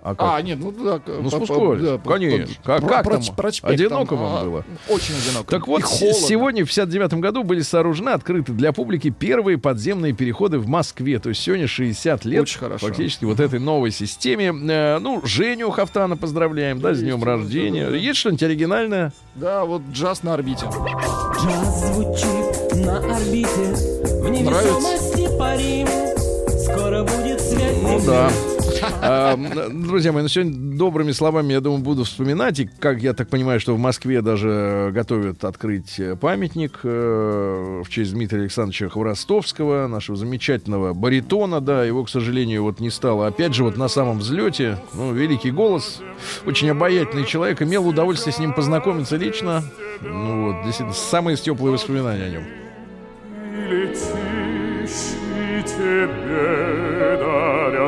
А 0.04 0.16
как? 0.16 0.34
А, 0.34 0.42
нет, 0.42 0.58
ну 0.58 0.72
да. 0.72 1.00
Ну, 1.06 1.30
по- 1.30 1.76
да, 1.76 1.96
Конечно. 1.98 2.54
по- 2.64 2.66
Как- 2.80 2.88
как 2.88 3.04
проч- 3.06 3.26
там? 3.28 3.36
проспект 3.36 3.72
Одиноко 3.72 4.16
вам 4.16 4.34
а, 4.34 4.44
было? 4.44 4.64
Очень 4.88 5.14
одиноко. 5.14 5.48
Так 5.48 5.68
вот, 5.68 5.84
с- 5.84 6.26
сегодня, 6.26 6.64
в 6.64 6.66
59 6.68 7.20
году, 7.20 7.44
были 7.44 7.60
сооружены, 7.60 8.08
открыты 8.10 8.50
для 8.50 8.72
публики 8.72 9.10
первые 9.10 9.58
подземные 9.58 10.12
переходы 10.12 10.58
в 10.58 10.66
Москве. 10.66 11.20
То 11.20 11.28
есть 11.28 11.40
сегодня 11.40 11.68
60 11.68 12.24
лет 12.24 12.42
Очень 12.42 12.58
хорошо. 12.58 12.84
фактически 12.88 13.24
вот 13.26 13.38
этой 13.38 13.60
новой 13.60 13.92
системе. 13.92 14.46
Э, 14.68 14.98
ну, 14.98 15.22
Женю 15.24 15.70
Хафтана 15.70 16.16
поздравляем, 16.16 16.80
да, 16.80 16.88
с 16.88 16.98
Есть 16.98 17.02
днем 17.04 17.22
рождения. 17.22 17.82
да-да-да. 17.84 17.98
Есть 17.98 18.18
что-нибудь 18.18 18.42
оригинальное? 18.42 19.12
Да, 19.36 19.64
вот 19.64 19.82
джаз 19.92 20.24
на 20.24 20.34
орбите. 20.34 20.66
Джаз 20.66 21.94
звучит 21.94 22.74
на 22.84 22.98
орбите 22.98 23.48
В 24.20 24.28
невесомости 24.28 25.28
парим 25.38 25.86
Скоро 26.64 27.04
будет 27.04 27.40
свет 27.40 27.76
Ну 27.82 28.00
да. 28.04 28.28
А, 28.82 29.34
м, 29.34 29.82
Друзья 29.86 30.12
мои, 30.12 30.22
ну 30.22 30.28
сегодня 30.28 30.76
добрыми 30.76 31.12
словами, 31.12 31.52
я 31.52 31.60
думаю, 31.60 31.82
буду 31.82 32.04
вспоминать. 32.04 32.60
И 32.60 32.68
как 32.78 33.00
я 33.00 33.12
так 33.12 33.28
понимаю, 33.28 33.60
что 33.60 33.74
в 33.74 33.78
Москве 33.78 34.22
даже 34.22 34.90
готовят 34.92 35.44
открыть 35.44 36.00
памятник 36.20 36.80
э, 36.82 37.82
в 37.84 37.88
честь 37.88 38.12
Дмитрия 38.12 38.40
Александровича 38.40 38.88
Хворостовского, 38.88 39.86
нашего 39.86 40.16
замечательного 40.16 40.94
баритона, 40.94 41.60
да, 41.60 41.84
его, 41.84 42.04
к 42.04 42.10
сожалению, 42.10 42.62
вот 42.64 42.80
не 42.80 42.90
стало. 42.90 43.26
Опять 43.26 43.54
же, 43.54 43.64
вот 43.64 43.76
на 43.76 43.88
самом 43.88 44.18
взлете, 44.18 44.78
ну, 44.94 45.12
великий 45.12 45.50
голос, 45.50 46.00
очень 46.46 46.70
обаятельный 46.70 47.26
человек, 47.26 47.62
имел 47.62 47.86
удовольствие 47.86 48.32
с 48.32 48.38
ним 48.38 48.52
познакомиться 48.52 49.16
лично. 49.16 49.62
Ну 50.00 50.46
вот, 50.46 50.64
действительно, 50.64 50.94
самые 50.94 51.36
теплые 51.36 51.72
воспоминания 51.72 52.24
о 52.24 52.30
нем. 52.30 52.44
тебе 55.62 56.71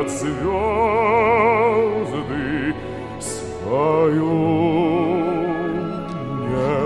дарят 0.05 0.11
звезды 0.11 1.95
свою 3.19 4.55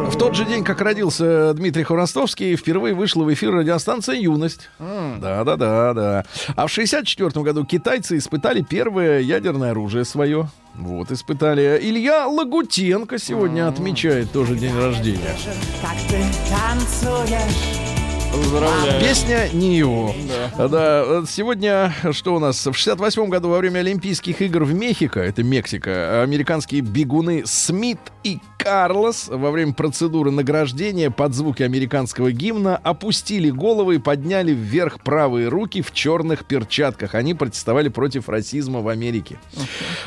В 0.09 0.17
тот 0.17 0.35
же 0.35 0.45
день, 0.45 0.63
как 0.63 0.81
родился 0.81 1.53
Дмитрий 1.53 1.83
Хворостовский, 1.83 2.55
впервые 2.55 2.95
вышла 2.95 3.23
в 3.23 3.33
эфир 3.33 3.53
радиостанция 3.53 4.15
«Юность». 4.15 4.69
Да-да-да, 4.79 5.93
да. 5.93 6.25
А 6.55 6.67
в 6.67 6.71
64 6.71 7.43
году 7.43 7.65
китайцы 7.65 8.17
испытали 8.17 8.61
первое 8.61 9.19
ядерное 9.19 9.71
оружие 9.71 10.05
свое. 10.05 10.49
Вот, 10.75 11.11
испытали. 11.11 11.79
Илья 11.81 12.27
Лагутенко 12.27 13.17
сегодня 13.19 13.67
отмечает 13.67 14.31
тоже 14.31 14.55
день 14.55 14.77
рождения. 14.77 15.35
Как 15.81 15.97
ты 16.07 16.23
танцуешь 16.49 17.88
Поздравляю. 18.31 19.01
Песня 19.01 19.49
не 19.53 19.77
его. 19.77 20.13
Да. 20.57 21.05
вот 21.05 21.29
сегодня, 21.29 21.93
что 22.11 22.35
у 22.35 22.39
нас? 22.39 22.65
В 22.65 22.73
68 22.73 23.29
году 23.29 23.49
во 23.49 23.57
время 23.57 23.79
Олимпийских 23.79 24.41
игр 24.41 24.63
в 24.63 24.73
Мехико, 24.73 25.19
это 25.19 25.43
Мексика, 25.43 26.21
американские 26.21 26.81
бегуны 26.81 27.43
Смит 27.45 27.99
и 28.23 28.39
Карлос 28.57 29.29
во 29.29 29.51
время 29.51 29.73
процедуры 29.73 30.31
награждения 30.31 31.09
под 31.09 31.33
звуки 31.33 31.63
американского 31.63 32.31
гимна 32.31 32.75
опустили 32.77 33.49
головы 33.49 33.95
и 33.95 33.99
подняли 33.99 34.51
вверх 34.51 35.01
правые 35.01 35.47
руки 35.47 35.81
в 35.81 35.93
черных 35.93 36.45
перчатках. 36.45 37.15
Они 37.15 37.33
протестовали 37.33 37.89
против 37.89 38.27
расизма 38.27 38.81
в 38.81 38.89
Америке. 38.89 39.39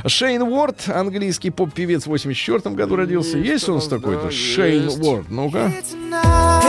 Шейн 0.06 0.42
Уорд, 0.42 0.88
английский 0.88 1.50
поп-певец 1.50 2.04
в 2.04 2.08
84 2.08 2.74
году 2.74 2.96
родился. 2.96 3.38
Есть 3.38 3.68
у 3.68 3.74
нас 3.74 3.88
да, 3.88 3.96
такой-то? 3.96 4.26
есть. 4.26 4.38
Шейн 4.38 4.88
Уорд, 4.88 5.30
ну-ка. 5.30 5.72
А, 6.12 6.60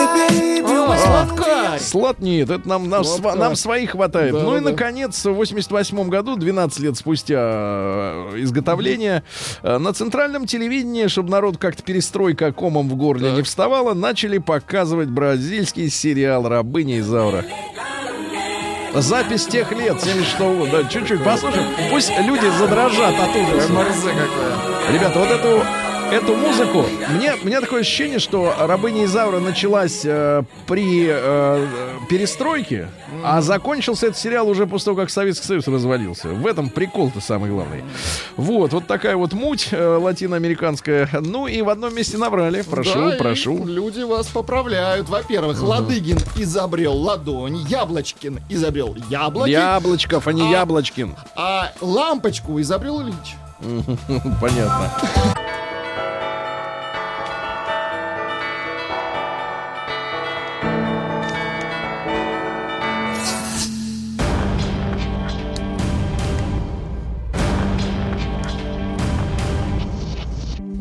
сладкарь. 0.97 1.42
Слот 1.79 2.19
нет, 2.19 2.49
это 2.49 2.67
нам, 2.67 2.89
нам, 2.89 3.01
сва- 3.01 3.35
нам 3.35 3.55
своих 3.55 3.91
хватает. 3.91 4.33
Да, 4.33 4.41
ну 4.41 4.57
и, 4.57 4.59
да. 4.59 4.71
наконец, 4.71 5.23
в 5.25 5.33
88 5.33 6.09
году, 6.09 6.35
12 6.35 6.79
лет 6.79 6.97
спустя 6.97 7.35
э, 7.39 8.33
изготовления, 8.37 9.23
э, 9.61 9.77
на 9.77 9.93
центральном 9.93 10.45
телевидении, 10.45 11.07
чтобы 11.07 11.29
народ 11.29 11.57
как-то 11.57 11.83
перестройка 11.83 12.51
комом 12.51 12.89
в 12.89 12.95
горле 12.95 13.31
не 13.31 13.41
вставала, 13.41 13.93
начали 13.93 14.37
показывать 14.37 15.09
бразильский 15.09 15.89
сериал 15.89 16.47
«Рабыня 16.47 16.99
Изаура». 16.99 17.45
Запись 18.95 19.47
тех 19.47 19.71
лет, 19.71 19.99
76 19.99 20.39
года. 20.39 20.83
Да, 20.83 20.89
чуть-чуть 20.89 21.23
послушаем. 21.23 21.65
Пусть 21.89 22.11
люди 22.19 22.45
задрожат 22.59 23.15
от 23.19 23.35
ужаса. 23.35 23.73
МРЗ 23.73 24.01
какое. 24.03 24.93
Ребята, 24.93 25.19
вот 25.19 25.31
эту, 25.31 25.63
эту 26.13 26.35
музыку. 26.35 26.85
Мне, 27.09 27.33
у 27.41 27.45
меня 27.45 27.59
такое 27.61 27.81
ощущение, 27.81 28.19
что 28.19 28.53
рабыня 28.59 29.05
Изаура 29.05 29.39
началась 29.39 30.01
э, 30.05 30.43
при 30.67 31.07
э, 31.09 31.67
перестройке, 32.09 32.87
а 33.23 33.41
закончился 33.41 34.07
этот 34.07 34.17
сериал 34.19 34.47
уже 34.47 34.67
после 34.67 34.85
того, 34.85 34.97
как 34.97 35.09
Советский 35.09 35.47
Союз 35.47 35.67
развалился. 35.67 36.29
В 36.29 36.45
этом 36.45 36.69
прикол-то 36.69 37.19
самый 37.21 37.49
главный. 37.49 37.83
Вот, 38.37 38.73
вот 38.73 38.87
такая 38.87 39.15
вот 39.15 39.33
муть 39.33 39.69
э, 39.71 39.95
латиноамериканская. 39.97 41.09
Ну 41.21 41.47
и 41.47 41.61
в 41.61 41.69
одном 41.69 41.95
месте 41.95 42.17
набрали. 42.17 42.61
Прошу, 42.61 43.11
Да, 43.11 43.15
прошу. 43.17 43.65
Люди 43.65 44.01
вас 44.01 44.27
поправляют. 44.27 45.09
Во-первых, 45.09 45.61
Ладыгин 45.61 46.19
изобрел 46.35 46.93
ладонь, 46.95 47.57
Яблочкин 47.67 48.39
изобрел 48.49 48.95
яблоки, 49.09 49.49
Яблочков, 49.49 50.27
а 50.27 50.33
не 50.33 50.41
А- 50.43 50.51
Яблочкин. 50.59 51.15
а 51.35 51.71
лампочку 51.81 52.59
изобрел 52.61 53.01
Ильич. 53.01 53.35
Понятно. 54.41 54.91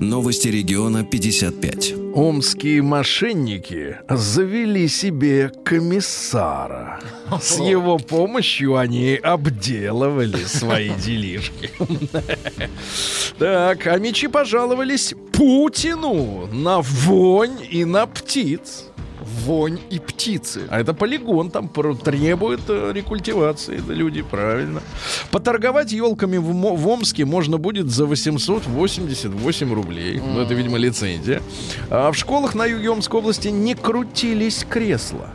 Новости 0.03 0.49
региона 0.49 1.05
55. 1.05 1.95
Омские 2.13 2.83
мошенники 2.83 3.99
завели 4.09 4.89
себе 4.89 5.53
комиссара. 5.65 6.99
С 7.41 7.61
его 7.61 7.99
помощью 7.99 8.77
они 8.77 9.15
обделывали 9.15 10.43
свои 10.45 10.89
делишки. 10.99 11.71
Так, 13.39 13.87
а 13.87 13.97
мечи 13.99 14.27
пожаловались 14.27 15.15
Путину 15.33 16.49
на 16.53 16.81
вонь 16.81 17.65
и 17.71 17.85
на 17.85 18.07
птиц. 18.07 18.87
Вонь 19.45 19.81
и 19.91 19.99
птицы. 19.99 20.63
А 20.71 20.81
это 20.81 20.95
полигон, 20.95 21.51
там 21.51 21.69
требует 21.69 22.61
э, 22.69 22.93
рекультивации, 22.95 23.83
да, 23.87 23.95
люди, 23.95 24.23
правильно. 24.23 24.83
Поторговать 25.31 25.93
елками 25.93 26.37
в, 26.37 26.53
в 26.53 26.89
Омске 26.89 27.25
можно 27.25 27.59
будет 27.59 27.91
за 27.91 28.07
888 28.07 29.73
рублей. 29.73 30.21
Ну, 30.25 30.41
это, 30.41 30.55
видимо, 30.55 30.79
лицензия. 30.79 31.43
А 31.91 32.13
в 32.13 32.17
школах 32.17 32.55
на 32.55 32.67
юге 32.67 32.91
Омской 32.91 33.21
области 33.21 33.49
не 33.49 33.75
крутились 33.75 34.65
кресла. 34.69 35.31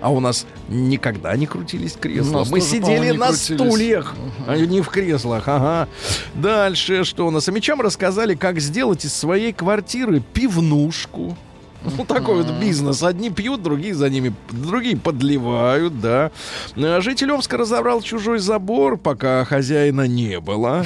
А 0.00 0.10
у 0.10 0.20
нас 0.20 0.46
никогда 0.68 1.36
не 1.36 1.46
крутились 1.46 1.92
кресла. 1.92 2.46
Мы 2.50 2.60
сидели 2.60 3.10
на 3.10 3.28
крутились. 3.28 3.42
стульях, 3.42 4.14
а 4.46 4.56
не 4.56 4.80
в 4.80 4.88
креслах. 4.88 5.46
Ага. 5.46 5.88
Дальше 6.34 7.04
что 7.04 7.26
у 7.26 7.30
нас? 7.30 7.48
А 7.48 7.52
мечам 7.52 7.80
рассказали, 7.80 8.34
как 8.34 8.60
сделать 8.60 9.04
из 9.04 9.14
своей 9.14 9.52
квартиры 9.52 10.22
пивнушку. 10.32 11.36
Ну, 11.96 12.04
такой 12.04 12.42
вот 12.42 12.50
бизнес. 12.60 13.02
Одни 13.02 13.30
пьют, 13.30 13.62
другие 13.62 13.94
за 13.94 14.08
ними, 14.10 14.32
другие 14.50 14.96
подливают, 14.96 16.00
да. 16.00 16.30
А 16.76 17.00
Житель 17.00 17.32
Омска 17.32 17.56
разобрал 17.56 18.02
чужой 18.02 18.38
забор, 18.38 18.96
пока 18.96 19.44
хозяина 19.44 20.06
не 20.06 20.40
было. 20.40 20.84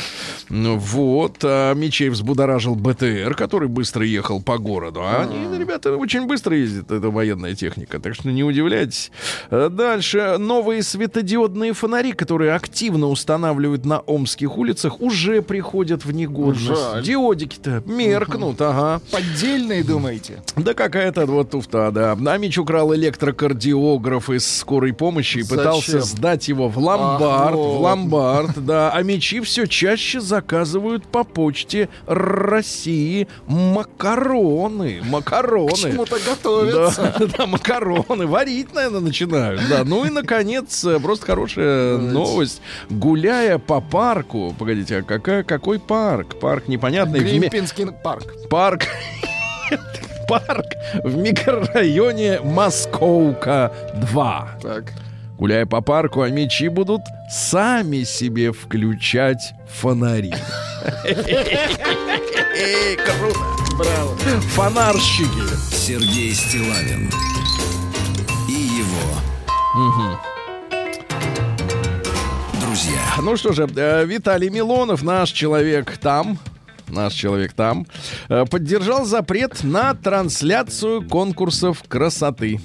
Ну, 0.49 0.79
Вот. 0.79 1.39
А 1.43 1.75
Мечей 1.75 2.09
взбудоражил 2.09 2.75
БТР, 2.75 3.35
который 3.37 3.69
быстро 3.69 4.05
ехал 4.05 4.41
по 4.43 4.59
городу. 4.59 5.01
А 5.03 5.23
они, 5.23 5.59
ребята, 5.59 5.97
очень 5.97 6.27
быстро 6.27 6.57
ездят, 6.57 6.91
это 6.91 7.11
военная 7.11 7.55
техника, 7.55 7.99
так 8.01 8.15
что 8.15 8.31
не 8.31 8.45
удивляйтесь. 8.45 9.11
А 9.51 9.69
Дальше. 9.69 10.37
Новые 10.39 10.83
светодиодные 10.83 11.73
фонари, 11.73 12.13
которые 12.13 12.53
активно 12.55 13.09
устанавливают 13.09 13.85
на 13.85 14.01
омских 14.01 14.57
улицах, 14.57 15.01
уже 15.01 15.43
приходят 15.43 16.05
в 16.05 16.13
негодность. 16.13 17.03
Диодики-то 17.03 17.83
меркнут, 17.87 18.61
ага. 18.61 19.01
Поддельные, 19.11 19.83
думаете? 19.85 20.43
Да 20.57 20.75
какая-то 20.85 21.25
вот 21.27 21.51
туфта, 21.51 21.91
да. 21.91 22.15
Намич 22.15 22.59
украл 22.59 22.95
электрокардиограф 22.95 24.29
из 24.31 24.47
скорой 24.47 24.93
помощи 24.93 25.39
и 25.39 25.43
пытался 25.43 26.01
сдать 26.01 26.49
его 26.49 26.69
в 26.69 26.79
ломбард. 26.79 27.57
В 27.57 27.81
ломбард, 27.81 28.65
да. 28.65 28.91
А 28.91 29.03
мечи 29.03 29.41
все 29.41 29.67
чаще 29.67 30.21
заказывают 30.21 31.07
по 31.07 31.25
почте 31.25 31.89
России 32.07 33.29
макароны. 33.47 35.01
Макароны. 35.05 35.73
К 35.73 35.77
чему-то 35.77 36.17
готовятся. 36.25 37.15
Да, 37.19 37.27
да, 37.39 37.47
макароны. 37.47 38.27
Варить, 38.27 38.75
наверное, 38.75 39.01
начинают. 39.01 39.63
Да. 39.69 39.85
Ну 39.85 40.05
и, 40.05 40.11
наконец, 40.11 40.85
э, 40.85 41.01
просто 41.01 41.27
хорошая 41.27 41.97
новость. 41.97 42.61
Гуляя 42.91 43.59
по 43.59 43.81
парку... 43.81 44.55
Погодите, 44.59 44.99
а 44.99 45.03
какая, 45.03 45.45
какой 45.45 45.79
парк? 45.79 46.39
Парк 46.39 46.69
непонятный. 46.69 47.21
Гримпинский 47.21 47.87
парк. 48.03 48.35
парк 48.51 48.83
парк 50.29 50.77
в 51.03 51.17
микрорайоне 51.17 52.41
Московка 52.41 53.73
2. 53.95 54.49
Так. 54.63 54.93
Гуляя 55.39 55.67
по 55.67 55.81
парку, 55.81 56.23
а 56.23 56.29
мечи 56.31 56.69
будут 56.69 57.03
сами 57.29 58.05
себе 58.05 58.53
включать 58.53 59.55
фонари. 59.69 60.33
Круто. 63.05 63.39
Браво. 63.77 64.17
Фонарщики. 64.55 65.75
Сергей 65.75 66.33
Стилавин 66.33 67.11
и 68.49 68.53
его 68.53 69.15
друзья. 72.75 73.01
Ну 73.23 73.37
что 73.37 73.53
же, 73.53 73.69
э, 73.77 74.05
Виталий 74.05 74.51
Милонов, 74.51 75.03
наш 75.03 75.31
человек 75.31 75.97
там, 75.99 76.39
наш 76.95 77.13
человек 77.13 77.53
там, 77.53 77.87
э, 78.29 78.45
поддержал 78.47 79.05
запрет 79.05 79.63
на 79.63 79.95
трансляцию 79.95 81.07
конкурсов 81.09 81.83
красоты. 81.87 82.61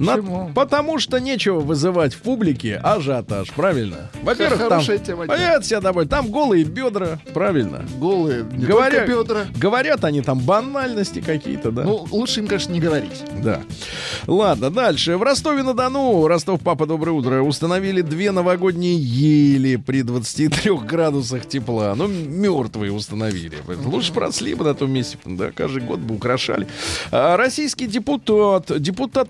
На- 0.00 0.16
Почему? 0.16 0.50
потому 0.54 0.98
что 0.98 1.18
нечего 1.18 1.60
вызывать 1.60 2.14
в 2.14 2.18
публике 2.22 2.76
ажиотаж, 2.82 3.50
правильно? 3.52 4.10
Во-первых, 4.22 4.68
там, 4.68 4.82
тема. 4.82 5.26
понятно 5.26 5.62
себе 5.64 5.80
домой, 5.80 6.06
там 6.06 6.28
голые 6.30 6.64
бедра, 6.64 7.18
правильно? 7.32 7.84
Голые. 7.98 8.44
Не 8.52 8.66
Говоря- 8.66 9.06
бедра. 9.06 9.46
Говорят 9.56 10.04
они 10.04 10.20
там 10.22 10.38
банальности 10.40 11.20
какие-то, 11.20 11.70
да? 11.70 11.84
Ну, 11.84 12.06
лучше 12.10 12.40
им, 12.40 12.46
конечно, 12.46 12.72
не 12.72 12.80
говорить. 12.80 13.22
Да. 13.42 13.60
Ладно, 14.26 14.70
дальше. 14.70 15.16
В 15.16 15.22
Ростове-на-Дону, 15.22 16.26
Ростов, 16.26 16.60
папа, 16.60 16.86
доброе 16.86 17.12
утро, 17.12 17.42
установили 17.42 18.00
две 18.00 18.30
новогодние 18.30 18.96
ели 18.96 19.76
при 19.76 20.02
23 20.02 20.72
градусах 20.78 21.46
тепла. 21.46 21.94
Ну, 21.96 22.06
мертвые 22.08 22.92
установили. 22.92 23.56
Лучше 23.84 24.12
просли 24.12 24.54
бы 24.54 24.64
на 24.64 24.74
том 24.74 24.90
месте, 24.90 25.18
да, 25.24 25.50
каждый 25.50 25.82
год 25.82 26.00
бы 26.00 26.14
украшали. 26.16 26.66
А, 27.10 27.36
российский 27.36 27.86
депутат, 27.86 28.70
депутат 28.80 29.28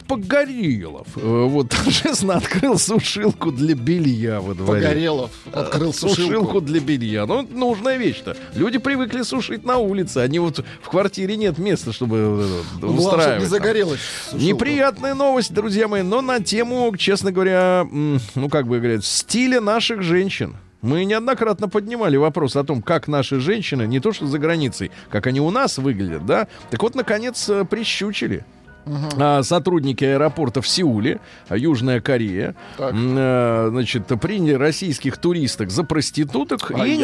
Погорелов, 0.54 1.06
э, 1.16 1.44
вот, 1.46 1.68
торжественно 1.70 2.34
открыл 2.36 2.78
сушилку 2.78 3.50
для 3.50 3.74
белья 3.74 4.40
во 4.40 4.54
дворе. 4.54 4.82
Погорелов 4.82 5.30
открыл 5.52 5.92
Сушилку 5.92 6.22
сушилку. 6.22 6.60
для 6.60 6.80
белья. 6.80 7.26
Ну, 7.26 7.42
нужная 7.50 7.96
вещь-то. 7.96 8.36
Люди 8.54 8.78
привыкли 8.78 9.22
сушить 9.22 9.64
на 9.64 9.78
улице. 9.78 10.18
Они 10.18 10.38
вот 10.38 10.64
в 10.82 10.88
квартире 10.88 11.36
нет 11.36 11.58
места, 11.58 11.92
чтобы 11.92 12.62
чтобы 12.78 12.94
устраивать. 12.94 13.40
не 13.40 13.46
загорелось. 13.46 14.00
Неприятная 14.32 15.14
новость, 15.14 15.52
друзья 15.52 15.88
мои, 15.88 16.02
но 16.02 16.20
на 16.20 16.40
тему, 16.40 16.94
честно 16.96 17.32
говоря, 17.32 17.86
ну, 17.90 18.48
как 18.50 18.66
бы 18.66 18.78
говорят, 18.78 19.04
стиля 19.04 19.60
наших 19.60 20.02
женщин. 20.02 20.56
Мы 20.82 21.06
неоднократно 21.06 21.70
поднимали 21.70 22.18
вопрос 22.18 22.56
о 22.56 22.64
том, 22.64 22.82
как 22.82 23.08
наши 23.08 23.40
женщины, 23.40 23.86
не 23.86 24.00
то 24.00 24.12
что 24.12 24.26
за 24.26 24.38
границей, 24.38 24.90
как 25.08 25.26
они 25.26 25.40
у 25.40 25.50
нас 25.50 25.78
выглядят, 25.78 26.26
да? 26.26 26.46
Так 26.70 26.82
вот, 26.82 26.94
наконец, 26.94 27.48
э, 27.48 27.64
прищучили. 27.64 28.44
А, 28.86 29.42
сотрудники 29.42 30.04
аэропорта 30.04 30.60
в 30.60 30.68
Сеуле, 30.68 31.20
а, 31.48 31.56
Южная 31.56 32.00
Корея, 32.00 32.54
Так. 32.76 32.94
э, 32.94 33.66
значит, 33.70 34.06
приняли 34.20 34.54
российских 34.54 35.16
туристок 35.18 35.70
за 35.70 35.84
проституток 35.84 36.70
и 36.70 36.96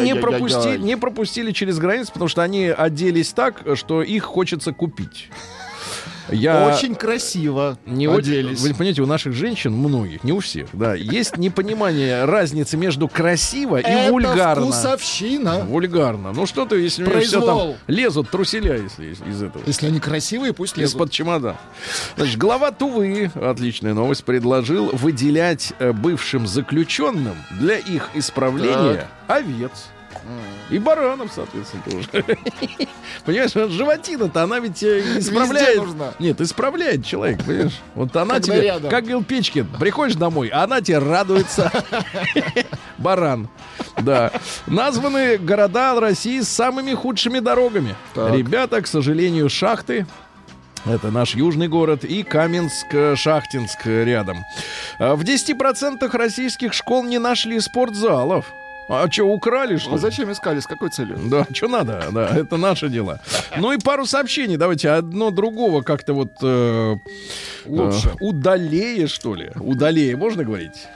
не 0.77 0.97
пропустили 0.97 1.51
через 1.51 1.79
границу, 1.79 2.11
потому 2.13 2.29
что 2.29 2.43
они 2.43 2.67
оделись 2.67 3.33
так, 3.33 3.63
что 3.75 4.01
их 4.03 4.23
хочется 4.23 4.73
купить. 4.73 5.29
Я 6.31 6.67
Очень 6.75 6.95
красиво 6.95 7.77
не 7.85 8.07
очень, 8.07 8.29
оделись. 8.31 8.59
вы 8.61 8.69
понимаете, 8.73 9.01
у 9.01 9.05
наших 9.05 9.33
женщин, 9.33 9.73
многих, 9.73 10.23
не 10.23 10.31
у 10.31 10.39
всех, 10.39 10.67
да, 10.73 10.95
есть 10.95 11.37
непонимание 11.37 12.25
разницы 12.25 12.77
между 12.77 13.07
красиво 13.07 13.77
и 13.77 13.83
Это 13.83 14.11
вульгарно. 14.11 14.63
вкусовщина. 14.65 15.59
Вульгарно. 15.65 16.31
Ну 16.33 16.45
что 16.45 16.65
ты, 16.65 16.77
если 16.77 17.03
у 17.03 17.07
них 17.07 17.23
все 17.25 17.39
там 17.39 17.41
Произвол. 17.57 17.77
лезут 17.87 18.29
труселя 18.29 18.77
из, 18.77 18.97
из- 18.99 19.41
этого. 19.41 19.63
Если 19.65 19.87
они 19.87 19.99
красивые, 19.99 20.53
пусть 20.53 20.77
лезут. 20.77 20.95
Из-под 20.95 21.11
чемода. 21.11 21.57
Значит, 22.17 22.37
глава 22.37 22.71
Тувы, 22.71 23.31
отличная 23.35 23.93
новость, 23.93 24.23
предложил 24.23 24.89
выделять 24.93 25.73
э, 25.79 25.91
бывшим 25.93 26.47
заключенным 26.47 27.35
для 27.59 27.77
их 27.77 28.09
исправления 28.13 29.07
овец. 29.27 29.71
И 30.69 30.79
баранов, 30.79 31.31
соответственно, 31.33 31.83
тоже. 31.83 32.07
Понимаешь, 33.25 33.55
вот 33.55 33.71
животина-то, 33.71 34.43
она 34.43 34.59
ведь 34.59 34.81
э, 34.83 35.19
исправляет... 35.19 35.81
Нет, 36.19 36.39
исправляет 36.39 37.05
человек, 37.05 37.43
понимаешь? 37.43 37.79
Вот 37.93 38.15
она 38.15 38.39
тебе, 38.39 38.79
как 38.89 39.03
говорил 39.03 39.23
Печкин, 39.23 39.67
приходишь 39.79 40.15
домой, 40.15 40.47
а 40.47 40.63
она 40.63 40.81
тебе 40.81 40.99
радуется. 40.99 41.71
Баран. 42.97 43.49
Да. 43.99 44.31
Названы 44.67 45.37
города 45.37 45.99
России 45.99 46.39
с 46.39 46.47
самыми 46.47 46.93
худшими 46.93 47.39
дорогами. 47.39 47.95
Ребята, 48.15 48.81
к 48.81 48.87
сожалению, 48.87 49.49
шахты. 49.49 50.05
Это 50.85 51.11
наш 51.11 51.35
южный 51.35 51.67
город 51.67 52.03
и 52.03 52.23
Каменск-Шахтинск 52.23 53.85
рядом. 53.85 54.39
А 54.97 55.15
В 55.15 55.21
10% 55.21 56.09
российских 56.17 56.73
школ 56.73 57.03
не 57.03 57.19
нашли 57.19 57.59
спортзалов. 57.59 58.45
А 58.93 59.09
что, 59.09 59.23
украли, 59.23 59.77
что 59.77 59.93
А 59.93 59.97
зачем 59.97 60.29
искали? 60.31 60.59
С 60.59 60.67
какой 60.67 60.89
целью? 60.89 61.17
Да, 61.25 61.45
что 61.53 61.67
надо, 61.69 62.03
да, 62.11 62.27
это 62.35 62.57
наше 62.57 62.89
дело. 62.89 63.19
Ну 63.57 63.71
и 63.71 63.77
пару 63.77 64.05
сообщений, 64.05 64.57
давайте 64.57 64.89
одно 64.89 65.31
другого 65.31 65.81
как-то 65.81 66.13
вот 66.13 66.33
э, 66.43 66.95
Лучше. 67.65 68.09
э, 68.09 68.15
удалее, 68.19 69.07
что 69.07 69.35
ли? 69.35 69.49
Удалее, 69.55 70.17
можно 70.17 70.43
говорить? 70.43 70.87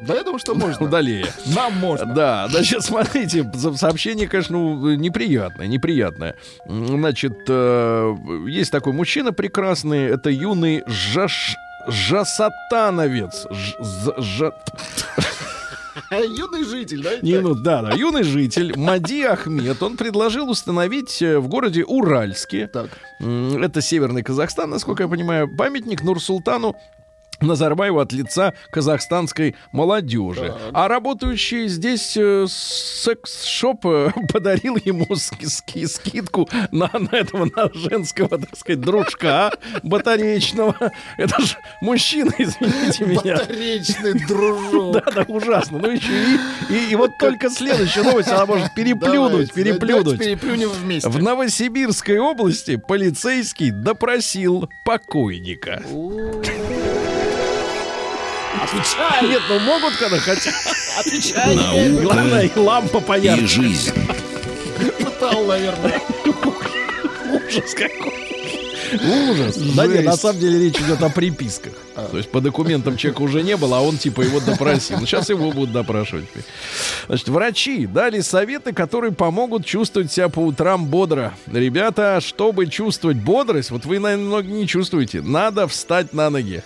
Да, 0.00 0.14
я 0.16 0.24
думаю, 0.24 0.40
что 0.40 0.56
можно. 0.56 0.84
Удалее. 0.86 1.26
Нам 1.54 1.78
можно. 1.78 2.06
Да, 2.12 2.48
значит, 2.48 2.82
смотрите, 2.82 3.48
сообщение, 3.76 4.26
конечно, 4.26 4.58
ну, 4.58 4.94
неприятное, 4.96 5.68
неприятное. 5.68 6.34
Значит, 6.66 7.38
э, 7.48 8.16
есть 8.48 8.72
такой 8.72 8.94
мужчина 8.94 9.32
прекрасный, 9.32 10.06
это 10.06 10.28
юный 10.28 10.82
Жаш... 10.88 11.56
Жасатановец. 11.88 13.46
Ж- 13.50 14.14
жа- 14.18 14.52
Юный 16.38 16.64
житель, 16.64 17.02
да? 17.02 17.10
Не, 17.22 17.40
ну, 17.40 17.54
да, 17.54 17.82
да, 17.82 17.92
юный 17.92 18.22
житель 18.22 18.74
Мади 18.76 19.22
Ахмед, 19.22 19.82
он 19.82 19.96
предложил 19.96 20.50
установить 20.50 21.22
э, 21.22 21.38
в 21.38 21.48
городе 21.48 21.84
Уральске, 21.84 22.66
Так. 22.66 22.90
это 23.20 23.80
северный 23.80 24.22
Казахстан, 24.22 24.70
насколько 24.70 25.04
я 25.04 25.08
понимаю, 25.08 25.48
памятник 25.54 26.02
Нурсултану 26.02 26.76
Назарбаеву 27.42 27.98
от 28.00 28.12
лица 28.12 28.54
казахстанской 28.70 29.54
молодежи. 29.72 30.54
А 30.72 30.88
работающий 30.88 31.68
здесь 31.68 32.16
э, 32.16 32.46
секс-шоп 32.48 33.84
э, 33.86 34.10
подарил 34.32 34.76
ему 34.84 35.14
ски- 35.16 35.46
ски- 35.46 35.86
скидку 35.86 36.48
на, 36.70 36.90
на 36.92 37.16
этого 37.16 37.48
на 37.54 37.70
женского, 37.74 38.28
так 38.38 38.56
сказать, 38.56 38.80
дружка 38.80 39.52
батаречного. 39.82 40.76
Это 41.16 41.40
же 41.42 41.56
мужчина, 41.80 42.32
извините 42.38 43.04
меня. 43.04 43.36
Батаречный 43.38 44.14
дружок. 44.28 44.92
Да, 44.94 45.10
да, 45.12 45.22
ужасно. 45.28 45.78
Ну 45.78 45.90
еще 45.90 46.12
и, 46.12 46.74
и, 46.74 46.90
и 46.92 46.96
вот 46.96 47.10
только 47.18 47.50
следующая 47.50 48.02
новость, 48.02 48.28
она 48.28 48.46
может 48.46 48.74
переплюнуть, 48.74 49.48
Давайте, 49.48 49.52
переплюнуть. 49.52 50.18
переплюнем 50.18 50.68
вместе. 50.70 51.08
В 51.08 51.22
Новосибирской 51.22 52.18
области 52.18 52.76
полицейский 52.76 53.70
допросил 53.70 54.68
покойника. 54.84 55.82
Отвечай! 58.72 59.28
Нет, 59.28 59.42
ну 59.48 59.58
могут, 59.60 59.96
когда 59.96 60.18
хотят. 60.18 60.54
Отвечай! 60.98 61.90
Главное, 62.00 62.46
и 62.46 62.58
лампа 62.58 62.98
И 62.98 63.00
поярче. 63.02 63.46
жизнь. 63.46 63.92
Пытал, 64.98 65.44
наверное. 65.44 66.00
Ужас 66.24 67.74
какой. 67.74 68.12
Ужас. 69.30 69.56
Да 69.56 69.86
нет, 69.86 70.04
на 70.04 70.16
самом 70.16 70.38
деле 70.40 70.64
речь 70.66 70.76
идет 70.78 71.02
о 71.02 71.08
приписках. 71.08 71.72
То 72.10 72.16
есть 72.16 72.30
по 72.30 72.40
документам 72.40 72.96
человека 72.96 73.22
уже 73.22 73.42
не 73.42 73.56
было, 73.56 73.78
а 73.78 73.80
он 73.80 73.96
типа 73.96 74.20
его 74.22 74.40
допросил. 74.40 74.98
Сейчас 75.00 75.30
его 75.30 75.50
будут 75.50 75.72
допрашивать. 75.72 76.26
Значит, 77.06 77.28
врачи 77.28 77.86
дали 77.86 78.20
советы, 78.20 78.72
которые 78.72 79.12
помогут 79.12 79.64
чувствовать 79.64 80.12
себя 80.12 80.28
по 80.28 80.40
утрам 80.40 80.84
бодро. 80.86 81.32
Ребята, 81.50 82.20
чтобы 82.20 82.66
чувствовать 82.66 83.16
бодрость, 83.18 83.70
вот 83.70 83.84
вы, 83.86 83.98
наверное, 83.98 84.26
много 84.26 84.48
не 84.48 84.66
чувствуете, 84.66 85.22
надо 85.22 85.66
встать 85.68 86.12
на 86.12 86.28
ноги. 86.30 86.62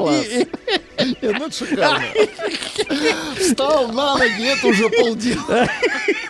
Класс. 0.00 0.80
Нет, 1.04 1.16
Ну, 1.38 1.46
это 1.46 1.52
шикарно. 1.56 2.04
Встал 3.38 3.88
на 3.92 4.16
ноги, 4.18 4.46
это 4.46 4.66
уже 4.66 4.88
полдела. 4.88 5.68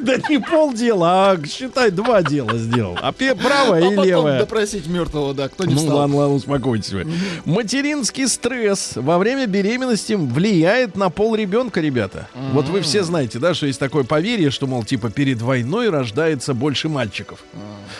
Да 0.01 0.17
не 0.31 0.39
полдела, 0.39 1.31
а 1.33 1.47
считай, 1.47 1.91
два 1.91 2.23
дела 2.23 2.57
сделал. 2.57 2.97
А 3.03 3.13
пе- 3.13 3.35
правое 3.35 3.83
А 3.83 3.87
и 3.87 3.91
потом 3.91 4.05
левое. 4.07 4.39
допросить 4.39 4.87
мертвого, 4.87 5.35
да, 5.35 5.49
кто 5.51 5.67
не 5.67 5.75
Ну 5.75 5.81
встал. 5.81 5.97
ладно, 5.99 6.17
ладно, 6.17 6.35
успокойтесь 6.37 6.91
вы. 6.93 7.07
Материнский 7.45 8.27
стресс 8.27 8.93
во 8.95 9.19
время 9.19 9.45
беременности 9.47 10.15
влияет 10.15 10.97
на 10.97 11.11
пол 11.11 11.35
ребенка, 11.35 11.83
ребята. 11.83 12.29
Вот 12.53 12.67
вы 12.69 12.81
все 12.81 13.03
знаете, 13.03 13.39
да, 13.39 13.53
что 13.53 13.67
есть 13.67 13.79
такое 13.79 14.05
поверье, 14.05 14.51
что, 14.51 14.67
мол, 14.67 14.85
типа 14.85 15.11
перед 15.11 15.43
войной 15.43 15.91
рождается 15.91 16.55
больше 16.55 16.89
мальчиков. 16.89 17.41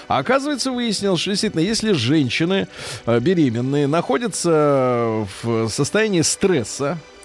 А 0.09 0.19
оказывается, 0.19 0.73
выяснилось, 0.73 1.21
что 1.21 1.31
действительно, 1.31 1.61
если 1.61 1.93
женщины 1.93 2.67
э, 3.05 3.21
беременные 3.21 3.87
находятся 3.87 5.27
в 5.43 5.69
состоянии 5.69 6.23
стресса, 6.23 6.60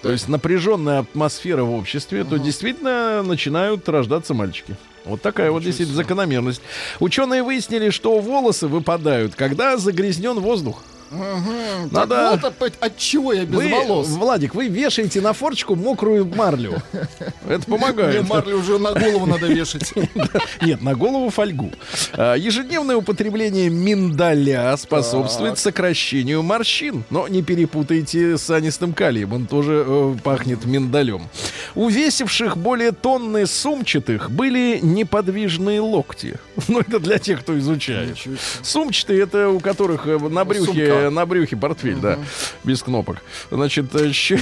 то 0.02 0.12
есть 0.12 0.28
напряженная 0.28 1.00
атмосфера 1.00 1.64
в 1.64 1.72
обществе, 1.72 2.24
то 2.24 2.36
действительно 2.36 3.22
начинают 3.22 3.88
рождаться 3.88 4.34
мальчики. 4.34 4.76
Вот 5.04 5.22
такая 5.22 5.50
вот 5.50 5.62
действительно 5.62 5.96
закономерность. 5.96 6.60
Ученые 7.00 7.42
выяснили, 7.42 7.90
что 7.90 8.18
волосы 8.20 8.66
выпадают, 8.66 9.34
когда 9.34 9.76
загрязнен 9.76 10.38
воздух. 10.38 10.82
Так 11.10 11.92
Надо- 11.92 12.30
вот 12.32 12.44
опять 12.44 12.74
от 12.80 12.96
чего 12.96 13.32
я 13.32 13.44
без 13.44 13.56
Вы, 13.56 13.68
волос. 13.70 14.08
Владик, 14.08 14.54
вы 14.54 14.68
вешаете 14.68 15.20
на 15.20 15.32
форчику 15.32 15.74
мокрую 15.76 16.26
марлю. 16.26 16.82
Это 17.48 17.62
Мне 17.68 17.78
помогает. 17.78 18.28
марлю 18.28 18.58
уже 18.58 18.78
на 18.78 18.92
голову 18.92 19.26
надо 19.26 19.46
вешать. 19.46 19.92
Нет, 20.62 20.82
на 20.82 20.94
голову 20.94 21.30
фольгу. 21.30 21.70
А, 22.12 22.34
Ежедневное 22.34 22.96
употребление 22.96 23.68
миндаля 23.70 24.76
способствует 24.76 25.58
сокращению 25.58 26.42
морщин. 26.42 27.04
Но 27.10 27.28
не 27.28 27.42
перепутайте 27.42 28.36
с 28.36 28.50
анистым 28.50 28.92
калием, 28.92 29.32
он 29.32 29.46
тоже 29.46 29.84
э, 29.86 30.14
пахнет 30.22 30.64
миндалем. 30.64 31.28
У 31.74 31.88
весивших 31.88 32.56
более 32.56 32.92
тонны 32.92 33.46
сумчатых 33.46 34.30
были 34.30 34.78
неподвижные 34.82 35.80
локти. 35.80 36.38
Ну, 36.68 36.80
это 36.80 36.98
для 36.98 37.18
тех, 37.18 37.40
кто 37.42 37.56
изучает. 37.58 38.16
Сумчатые 38.62 39.22
это 39.22 39.48
у 39.50 39.60
которых 39.60 40.06
э, 40.08 40.18
на 40.18 40.44
брюхе, 40.44 40.72
На 41.10 41.26
брюхе 41.26 41.56
портфель, 41.56 41.96
да, 41.96 42.18
без 42.64 42.82
кнопок. 42.82 43.18
Значит, 43.50 43.94
э, 43.94 44.12
щ- 44.12 44.40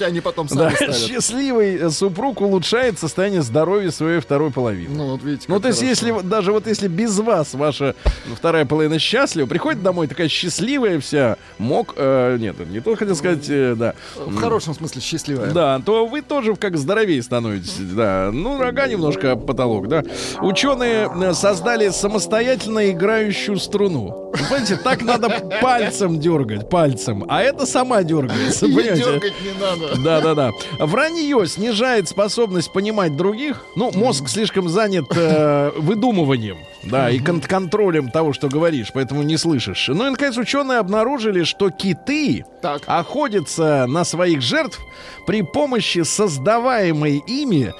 они 0.00 0.20
потом 0.20 0.46
да, 0.48 0.54
сами 0.70 0.74
ставят. 0.74 0.96
счастливый 0.96 1.90
супруг 1.90 2.40
улучшает 2.40 2.98
состояние 2.98 3.42
здоровья 3.42 3.90
своей 3.90 4.20
второй 4.20 4.50
половины. 4.50 4.94
Ну, 4.94 5.12
вот 5.12 5.22
видите, 5.22 5.46
Ну, 5.48 5.60
то 5.60 5.68
есть, 5.68 5.82
если 5.82 6.14
даже 6.22 6.52
вот 6.52 6.66
если 6.66 6.88
без 6.88 7.18
вас 7.18 7.54
ваша 7.54 7.94
вторая 8.36 8.64
половина 8.64 8.98
счастлива, 8.98 9.46
приходит 9.46 9.82
домой 9.82 10.06
такая 10.06 10.28
счастливая 10.28 11.00
вся, 11.00 11.36
мог, 11.58 11.94
э, 11.96 12.36
нет, 12.38 12.58
не 12.70 12.80
то 12.80 12.94
хотел 12.96 13.14
сказать, 13.16 13.46
э, 13.48 13.74
да, 13.76 13.94
В 14.16 14.36
хорошем 14.36 14.74
смысле 14.74 15.00
счастливая. 15.00 15.50
да, 15.52 15.80
то 15.84 16.06
вы 16.06 16.22
тоже 16.22 16.54
как 16.56 16.76
здоровее 16.76 17.22
становитесь, 17.22 17.76
да. 17.78 18.30
Ну, 18.32 18.58
рога 18.60 18.86
немножко 18.86 19.36
потолок, 19.36 19.88
да. 19.88 20.02
Ученые 20.40 21.10
создали 21.34 21.88
самостоятельно 21.90 22.90
играющую 22.90 23.56
струну. 23.58 24.21
Вы 24.32 24.38
Понимаете, 24.38 24.76
так 24.76 25.02
надо 25.02 25.28
пальцем 25.60 26.18
дергать, 26.18 26.68
пальцем, 26.68 27.24
а 27.28 27.42
это 27.42 27.66
сама 27.66 28.02
дергается, 28.02 28.66
понимаете? 28.66 28.94
дергать 28.96 29.32
не 29.42 29.60
надо. 29.60 29.96
Да, 30.02 30.20
да, 30.20 30.34
да. 30.34 30.50
Вранье 30.86 31.46
снижает 31.46 32.08
способность 32.08 32.72
понимать 32.72 33.16
других. 33.16 33.64
Ну, 33.76 33.90
мозг 33.94 34.28
слишком 34.28 34.68
занят 34.68 35.04
э, 35.14 35.70
выдумыванием, 35.76 36.58
да, 36.82 37.10
и 37.10 37.18
кон- 37.18 37.40
контролем 37.42 38.10
того, 38.10 38.32
что 38.32 38.48
говоришь, 38.48 38.88
поэтому 38.94 39.22
не 39.22 39.36
слышишь. 39.36 39.88
Ну 39.88 40.06
и, 40.06 40.10
наконец, 40.10 40.36
ученые 40.38 40.78
обнаружили, 40.78 41.44
что 41.44 41.70
киты 41.70 42.44
Так. 42.62 42.82
охотятся 42.86 43.86
на 43.86 44.04
своих 44.04 44.40
жертв 44.40 44.80
при 45.26 45.42
помощи 45.42 46.02
создаваемой 46.04 47.22
ими 47.26 47.72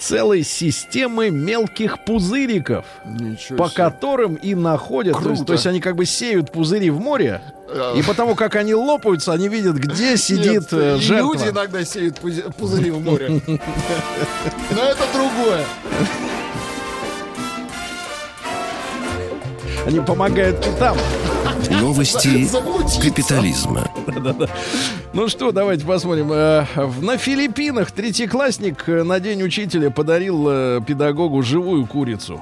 целой 0.00 0.42
системы 0.42 1.30
мелких 1.30 2.04
пузыриков, 2.04 2.84
Ничего 3.04 3.58
по 3.58 3.68
себе. 3.68 3.76
которым 3.76 4.34
и 4.36 4.54
находят. 4.54 5.14
То 5.14 5.18
есть, 5.20 5.28
Круто. 5.28 5.44
то 5.44 5.52
есть 5.54 5.66
они 5.66 5.80
как 5.80 5.96
бы 5.96 6.04
сеют 6.06 6.52
пузыри 6.52 6.90
в 6.90 7.00
море, 7.00 7.40
и 7.96 8.02
потому 8.02 8.34
как 8.34 8.56
они 8.56 8.74
лопаются, 8.74 9.32
они 9.32 9.48
видят, 9.48 9.76
где 9.76 10.16
сидит 10.16 10.52
Нет, 10.52 10.68
э, 10.72 10.96
жертва. 10.98 11.32
Люди 11.32 11.48
иногда 11.48 11.84
сеют 11.84 12.18
пузыри 12.56 12.90
в 12.90 13.00
море. 13.00 13.40
Но 13.46 14.82
это 14.82 15.02
другое. 15.12 15.64
Они 19.86 20.00
помогают 20.00 20.58
китам. 20.60 20.96
Новости 21.70 22.48
капитализма. 23.02 23.90
Ну 25.12 25.28
что, 25.28 25.52
давайте 25.52 25.84
посмотрим. 25.84 26.30
Э, 26.32 26.64
На 27.00 27.16
Филиппинах 27.16 27.90
третьеклассник 27.90 28.88
э, 28.88 29.02
на 29.02 29.18
День 29.20 29.42
учителя 29.42 29.90
подарил 29.90 30.46
э, 30.48 30.80
педагогу 30.86 31.42
живую 31.42 31.86
курицу. 31.86 32.40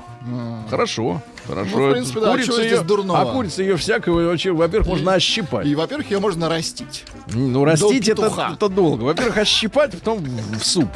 Хорошо, 0.69 1.23
хорошо. 1.47 1.79
Ну, 1.79 1.89
в 1.89 1.93
принципе, 1.93 2.21
да, 2.21 2.33
Курица 2.33 2.47
чего 2.47 2.57
здесь 2.61 2.73
её- 2.73 2.83
дурного? 2.83 3.21
А 3.21 3.27
курица 3.33 3.63
ее 3.63 3.77
всякого, 3.77 4.23
вообще, 4.23 4.51
во-первых, 4.53 4.89
можно 4.89 5.15
ощипать. 5.15 5.67
И, 5.67 5.75
во-первых, 5.75 6.11
ее 6.11 6.19
можно 6.19 6.49
растить. 6.49 7.05
Ну, 7.33 7.65
растить 7.65 8.09
это, 8.09 8.33
это 8.55 8.69
долго. 8.69 9.05
Во-первых, 9.05 9.39
ощипать, 9.39 9.93
потом 9.93 10.19
в, 10.19 10.59
в 10.59 10.65
суп. 10.65 10.89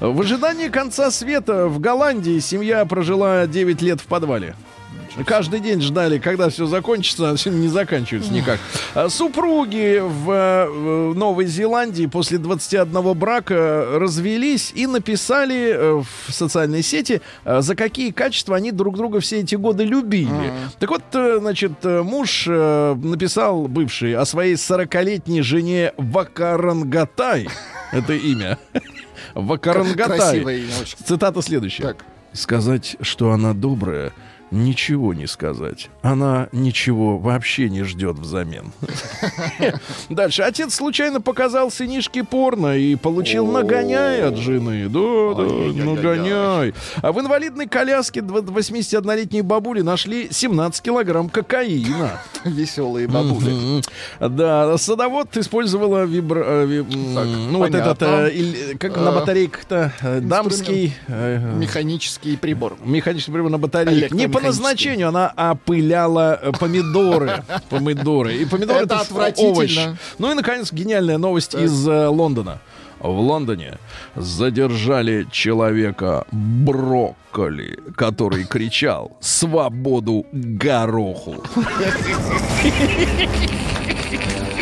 В 0.00 0.20
ожидании 0.20 0.68
конца 0.68 1.10
света 1.10 1.66
в 1.68 1.80
Голландии 1.80 2.38
семья 2.38 2.84
прожила 2.84 3.46
9 3.46 3.80
лет 3.82 4.00
в 4.00 4.04
подвале. 4.04 4.54
Каждый 5.24 5.60
день 5.60 5.80
ждали, 5.80 6.18
когда 6.18 6.50
все 6.50 6.66
закончится, 6.66 7.30
а 7.30 7.36
все 7.36 7.50
не 7.50 7.68
заканчивается 7.68 8.32
никак. 8.32 8.60
А 8.94 9.08
Супруги 9.08 10.02
в 10.02 10.30
э, 10.30 10.66
в 10.68 11.14
Новой 11.14 11.46
Зеландии 11.46 12.06
после 12.06 12.38
21 12.38 13.14
брака 13.14 13.86
развелись 13.98 14.72
и 14.74 14.86
написали 14.86 15.72
э, 15.72 16.02
в 16.02 16.32
социальной 16.32 16.82
сети, 16.82 17.22
э, 17.44 17.60
за 17.62 17.74
какие 17.74 18.10
качества 18.10 18.56
они 18.56 18.72
друг 18.72 18.96
друга 18.96 19.20
все 19.20 19.40
эти 19.40 19.54
годы 19.54 19.84
любили. 19.84 20.52
Так 20.78 20.90
вот, 20.90 21.02
значит, 21.12 21.84
муж 21.84 22.46
написал 22.46 23.68
бывший 23.68 24.14
о 24.14 24.24
своей 24.24 24.54
40-летней 24.54 25.42
жене 25.42 25.92
Вакарангатай. 25.96 27.48
Это 27.92 28.14
имя. 28.14 28.58
Вакарангатай. 29.34 30.18
Красивое 30.18 30.56
имя. 30.58 30.72
Цитата 31.04 31.42
следующая. 31.42 31.82
Так. 31.82 32.04
Сказать, 32.32 32.96
что 33.00 33.32
она 33.32 33.54
добрая, 33.54 34.12
ничего 34.50 35.14
не 35.14 35.26
сказать. 35.26 35.90
Она 36.02 36.48
ничего 36.52 37.18
вообще 37.18 37.68
не 37.68 37.82
ждет 37.82 38.18
взамен. 38.18 38.72
Дальше. 40.08 40.42
Отец 40.42 40.74
случайно 40.74 41.20
показал 41.20 41.70
сынишке 41.70 42.24
порно 42.24 42.76
и 42.76 42.94
получил 42.96 43.46
нагоняй 43.46 44.22
от 44.22 44.36
жены. 44.36 44.88
Да, 44.88 45.34
да, 45.34 45.84
нагоняй. 45.84 46.74
А 47.02 47.12
в 47.12 47.20
инвалидной 47.20 47.66
коляске 47.66 48.20
дв- 48.20 48.44
81-летней 48.46 49.42
бабули 49.42 49.80
нашли 49.80 50.28
17 50.30 50.82
килограмм 50.82 51.28
кокаина. 51.28 52.20
Веселые 52.44 53.08
бабули. 53.08 53.82
Да, 54.20 54.78
садовод 54.78 55.36
использовала 55.36 56.04
вибро... 56.04 56.44
э, 56.46 56.84
ну, 56.88 57.58
вот 57.58 57.74
этот, 57.74 58.02
э, 58.02 58.74
как 58.78 58.96
на 58.96 59.06
Э, 59.08 59.14
батарейках-то, 59.14 59.92
э, 60.02 60.20
дамский... 60.20 60.94
Механический 61.08 62.36
прибор. 62.36 62.76
Механический 62.84 63.32
прибор 63.32 63.50
на 63.50 63.58
батарейке. 63.58 64.14
По 64.36 64.46
назначению, 64.46 65.08
она 65.08 65.32
опыляла 65.36 66.38
э, 66.40 66.52
помидоры. 66.52 67.42
Помидоры. 67.70 68.34
И 68.36 68.44
помидоры 68.44 68.80
Это 68.84 68.94
это, 68.94 69.00
отвратительно. 69.00 69.50
овощ. 69.50 69.78
Ну 70.18 70.30
и, 70.30 70.34
наконец, 70.34 70.72
гениальная 70.72 71.18
новость 71.18 71.54
из 71.54 71.86
э, 71.88 72.06
Лондона. 72.08 72.60
В 72.98 73.18
Лондоне 73.20 73.78
задержали 74.14 75.26
человека 75.30 76.24
брокколи, 76.32 77.78
который 77.94 78.44
кричал 78.44 79.16
«Свободу 79.20 80.26
гороху!» 80.32 81.36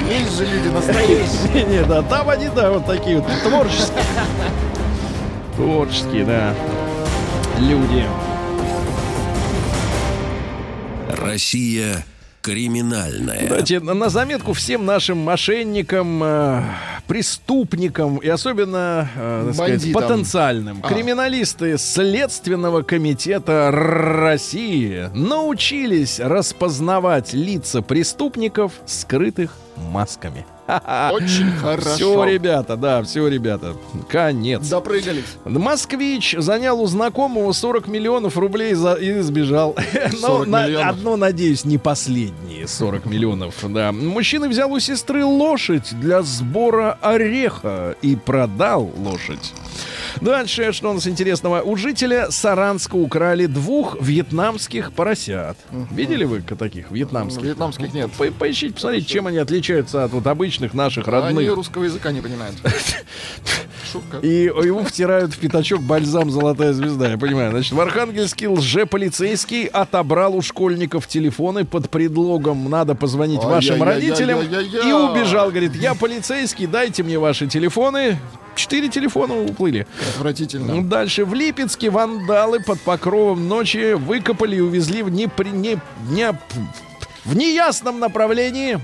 Есть 0.08 0.36
же 0.36 0.46
люди 0.46 0.68
настоящие. 0.68 1.64
Нет, 1.64 1.88
да, 1.88 2.02
там 2.02 2.28
они, 2.28 2.48
да, 2.54 2.70
вот 2.72 2.86
такие 2.86 3.20
вот 3.20 3.30
творческие. 3.42 4.02
Творческие, 5.56 6.24
да. 6.24 6.54
Люди. 7.60 8.04
Россия 11.08 12.04
криминальная. 12.44 13.48
Кстати, 13.48 13.74
на 13.74 14.10
заметку 14.10 14.52
всем 14.52 14.84
нашим 14.84 15.16
мошенникам, 15.18 16.22
э, 16.22 16.62
преступникам 17.06 18.18
и 18.18 18.28
особенно 18.28 19.08
э, 19.16 19.50
сказать, 19.54 19.92
потенциальным. 19.92 20.80
А. 20.82 20.88
Криминалисты 20.88 21.78
Следственного 21.78 22.82
комитета 22.82 23.70
России 23.70 25.08
научились 25.14 26.20
распознавать 26.20 27.32
лица 27.32 27.80
преступников, 27.80 28.72
скрытых 28.84 29.56
масками. 29.76 30.44
Очень 30.66 31.50
хорошо. 31.60 31.90
Все, 31.94 32.24
ребята, 32.24 32.76
да, 32.76 33.02
все, 33.02 33.26
ребята. 33.28 33.74
Конец. 34.08 34.66
Допрыгались. 34.68 35.24
Москвич 35.44 36.34
занял 36.38 36.80
у 36.80 36.86
знакомого 36.86 37.52
40 37.52 37.86
миллионов 37.88 38.36
рублей 38.36 38.74
за... 38.74 38.94
и 38.94 39.20
сбежал. 39.20 39.76
Но 40.22 40.28
40 40.28 40.46
на- 40.48 40.66
миллионов. 40.66 40.90
одно, 40.90 41.16
надеюсь, 41.16 41.64
не 41.64 41.78
последние 41.78 42.66
40 42.66 43.06
миллионов. 43.06 43.54
Да. 43.68 43.92
Мужчина 43.92 44.48
взял 44.48 44.72
у 44.72 44.78
сестры 44.80 45.24
лошадь 45.24 45.92
для 46.00 46.22
сбора 46.22 46.98
ореха 47.02 47.96
и 48.02 48.16
продал 48.16 48.90
лошадь. 48.96 49.52
Дальше, 50.20 50.72
что 50.72 50.90
у 50.90 50.94
нас 50.94 51.06
интересного? 51.08 51.60
У 51.62 51.76
жителя 51.76 52.30
Саранска 52.30 52.94
украли 52.94 53.46
двух 53.46 53.96
вьетнамских 54.00 54.92
поросят. 54.92 55.56
Видели 55.90 56.24
вы 56.24 56.40
таких 56.40 56.90
вьетнамских? 56.92 57.42
Вьетнамских 57.42 57.92
нет. 57.92 58.10
По- 58.12 58.30
Поищите, 58.30 58.72
посмотрите, 58.74 59.06
чем 59.06 59.26
они 59.26 59.38
отличаются 59.38 60.04
от 60.04 60.12
вот 60.12 60.26
обычных 60.26 60.53
наших 60.74 61.08
Они 61.08 61.16
родных. 61.16 61.54
русского 61.54 61.84
языка 61.84 62.12
не 62.12 62.20
понимают. 62.20 62.54
Шутка. 63.92 64.18
И 64.18 64.44
ему 64.44 64.82
втирают 64.84 65.34
в 65.34 65.38
пятачок 65.38 65.82
бальзам 65.82 66.30
«Золотая 66.30 66.72
звезда», 66.72 67.10
я 67.10 67.18
понимаю. 67.18 67.50
Значит, 67.50 67.72
в 67.72 67.80
Архангельске 67.80 68.48
лжеполицейский 68.48 69.66
отобрал 69.66 70.34
у 70.36 70.42
школьников 70.42 71.06
телефоны 71.06 71.64
под 71.64 71.90
предлогом 71.90 72.68
«надо 72.70 72.94
позвонить 72.94 73.42
вашим 73.44 73.82
родителям» 73.82 74.40
и 74.40 74.92
убежал. 74.92 75.50
Говорит, 75.50 75.74
я 75.76 75.94
полицейский, 75.94 76.66
дайте 76.66 77.02
мне 77.02 77.18
ваши 77.18 77.46
телефоны. 77.46 78.18
Четыре 78.56 78.88
телефона 78.88 79.34
уплыли. 79.42 79.86
Отвратительно. 80.14 80.82
Дальше 80.84 81.24
в 81.24 81.34
Липецке 81.34 81.90
вандалы 81.90 82.60
под 82.60 82.80
покровом 82.80 83.48
ночи 83.48 83.94
выкопали 83.94 84.56
и 84.56 84.60
увезли 84.60 85.02
в, 85.02 85.10
непри... 85.10 85.50
не... 85.50 85.78
не- 86.08 86.38
в 87.24 87.34
неясном 87.36 87.98
направлении 88.00 88.78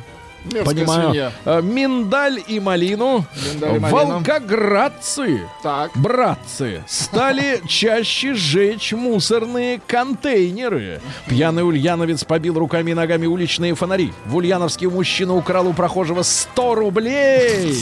Мерзкая 0.44 0.64
Понимаю. 0.64 1.02
свинья. 1.10 1.32
Э, 1.44 1.60
Миндаль 1.62 2.42
и 2.46 2.60
малину. 2.60 3.24
Миндаль 3.52 3.76
и. 3.76 3.78
Волгоградцы, 3.78 5.40
Так. 5.62 5.90
братцы, 5.94 6.82
стали 6.86 7.60
чаще 7.68 8.34
сжечь 8.34 8.92
мусорные 8.92 9.80
контейнеры. 9.86 11.00
Пьяный 11.26 11.62
ульяновец 11.66 12.24
побил 12.24 12.58
руками 12.58 12.92
и 12.92 12.94
ногами 12.94 13.26
уличные 13.26 13.74
фонари. 13.74 14.12
В 14.26 14.36
Ульяновске 14.36 14.88
мужчина 14.88 15.34
украл 15.36 15.68
у 15.68 15.72
прохожего 15.72 16.22
100 16.22 16.74
рублей. 16.74 17.76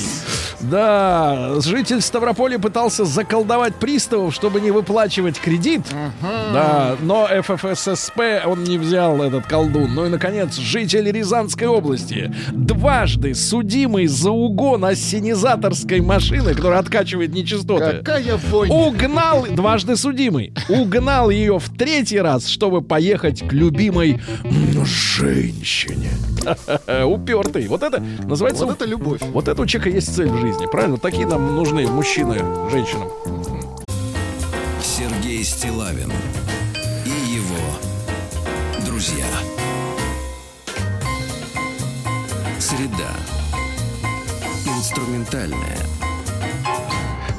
Да, 0.61 1.53
житель 1.61 2.01
Ставрополя 2.01 2.59
пытался 2.59 3.05
заколдовать 3.05 3.77
приставов, 3.77 4.35
чтобы 4.35 4.61
не 4.61 4.73
выплачивать 4.73 5.39
кредит. 5.39 5.83
Да, 6.53 6.97
но 7.01 7.29
ФФССП 7.29 8.21
он 8.45 8.65
не 8.65 8.77
взял 8.77 9.23
этот 9.23 9.47
колдун. 9.47 9.95
Ну 9.95 10.07
и, 10.07 10.09
наконец, 10.09 10.57
житель 10.57 11.11
Рязанской 11.13 11.69
области, 11.69 12.35
дважды 12.53 13.35
судимый 13.35 14.07
за 14.07 14.31
угон 14.31 14.85
ассенизаторской 14.85 16.01
машины, 16.01 16.55
которая 16.55 16.81
откачивает 16.81 17.33
нечистоты. 17.33 17.99
Какая 17.99 18.37
вонь. 18.51 18.71
Угнал, 18.71 19.47
дважды 19.51 19.97
судимый, 19.97 20.53
угнал 20.69 21.31
ее 21.31 21.59
в 21.59 21.69
третий 21.71 22.19
раз, 22.19 22.47
чтобы 22.47 22.83
поехать 22.83 23.47
к 23.47 23.53
любимой 23.53 24.21
женщине. 24.85 26.11
Упертый. 27.05 27.67
Вот 27.69 27.83
это 27.83 28.03
называется... 28.25 28.65
Вот 28.67 28.77
это 28.77 28.85
любовь. 28.85 29.21
Вот 29.23 29.49
это 29.49 29.63
у 29.63 29.67
человека 29.67 29.95
есть 29.95 30.15
цель 30.15 30.29
в 30.29 30.41
жизни, 30.41 30.67
правильно? 30.71 30.97
Такие 30.99 31.27
нам 31.27 31.55
нужны 31.57 31.87
мужчины 31.87 32.37
женщинам. 32.71 33.09
Сергей 34.83 35.45
Стилавин 35.45 36.11
и 37.05 37.35
его 37.35 37.79
друзья. 38.87 39.27
Среда. 42.59 43.15
Инструментальная. 44.67 45.79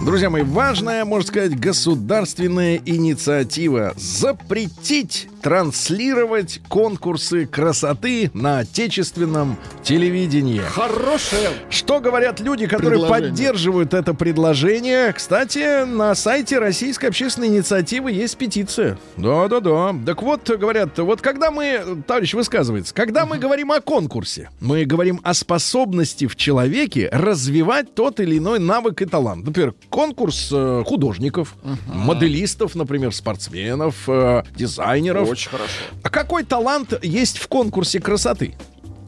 Друзья 0.02 0.30
мои, 0.30 0.44
важная, 0.44 1.04
можно 1.04 1.28
сказать, 1.28 1.60
государственная 1.60 2.78
инициатива 2.86 3.94
запретить 3.98 5.28
транслировать 5.42 6.62
конкурсы 6.68 7.46
красоты 7.46 8.32
на 8.34 8.60
отечественном 8.60 9.58
телевидении. 9.84 10.60
Хорошее. 10.60 11.50
Что 11.70 12.00
говорят 12.00 12.40
люди, 12.40 12.68
которые 12.68 13.08
поддерживают 13.08 13.94
это 13.94 14.14
предложение? 14.14 15.14
Кстати, 15.14 15.86
на 15.86 16.16
сайте 16.16 16.60
Российской 16.60 17.08
общественной 17.08 17.48
инициативы 17.48 18.12
есть 18.12 18.38
петиция. 18.38 18.98
Да-да-да. 19.18 19.96
Так 20.06 20.22
вот, 20.22 20.50
говорят, 20.50 20.98
вот 21.00 21.22
когда 21.22 21.52
мы, 21.52 22.04
товарищ 22.06 22.34
высказывается, 22.34 22.94
когда 22.94 23.26
мы 23.26 23.38
говорим 23.38 23.72
о 23.72 23.82
конкурсе, 23.82 24.50
мы 24.60 24.86
говорим 24.86 25.20
о 25.24 25.34
способности 25.34 26.28
в 26.28 26.36
человеке 26.36 27.10
развивать 27.12 27.96
тот 27.96 28.20
или 28.20 28.38
иной 28.38 28.60
навык 28.60 29.02
и 29.02 29.06
талант. 29.06 29.46
Например, 29.46 29.74
конкурс 29.90 30.50
э, 30.52 30.84
художников, 30.86 31.56
моделистов, 31.88 32.76
например, 32.76 33.14
спортсменов, 33.14 33.96
э, 34.08 34.44
дизайнеров. 34.56 35.29
Очень 35.30 35.50
хорошо. 35.50 35.74
А 36.04 36.10
какой 36.10 36.44
талант 36.44 36.94
есть 37.04 37.38
в 37.38 37.48
конкурсе 37.48 38.00
красоты? 38.00 38.56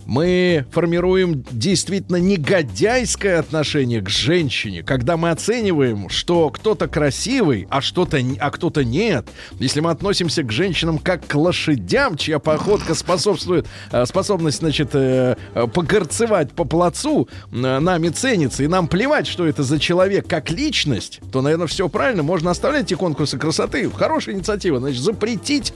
Мы 0.06 0.66
формируем 0.72 1.46
действительно 1.52 2.18
негодяйское 2.18 3.40
отношение 3.40 4.02
к 4.02 4.10
женщине, 4.10 4.84
когда 4.84 5.16
мы 5.16 5.30
оцениваем, 5.30 6.10
что 6.10 6.50
кто-то 6.50 6.88
красивый, 6.88 7.66
а 7.70 7.80
что-то, 7.80 8.20
а 8.40 8.52
кто-то 8.52 8.84
нет. 8.84 9.28
Если 9.60 9.80
мы 9.80 9.92
относимся 9.92 10.44
к 10.44 10.52
женщинам 10.52 10.98
как 10.98 11.26
к 11.26 11.36
лошадям, 11.36 12.18
чья 12.18 12.40
походка 12.40 12.94
способствует, 12.94 13.68
э, 13.92 14.06
способность, 14.06 14.60
значит, 14.60 14.90
э, 14.94 15.38
э, 15.54 15.68
погорцевать 15.68 16.52
по 16.52 16.66
плацу, 16.66 17.30
нами 17.52 18.10
ценится, 18.10 18.64
и 18.64 18.68
нам 18.68 18.88
плевать, 18.88 19.28
что 19.28 19.46
это 19.48 19.64
за 19.64 19.80
человек 19.80 20.28
как 20.28 20.50
личность, 20.52 21.22
то, 21.32 21.42
наверное, 21.42 21.68
все 21.68 21.88
правильно. 21.88 22.24
Можно 22.24 22.52
оставлять 22.52 22.86
эти 22.86 22.96
конкурсы 22.96 23.38
красоты. 23.38 23.90
Хорошая 23.90 24.36
инициатива. 24.36 24.80
Значит, 24.80 25.02
запретить 25.02 25.74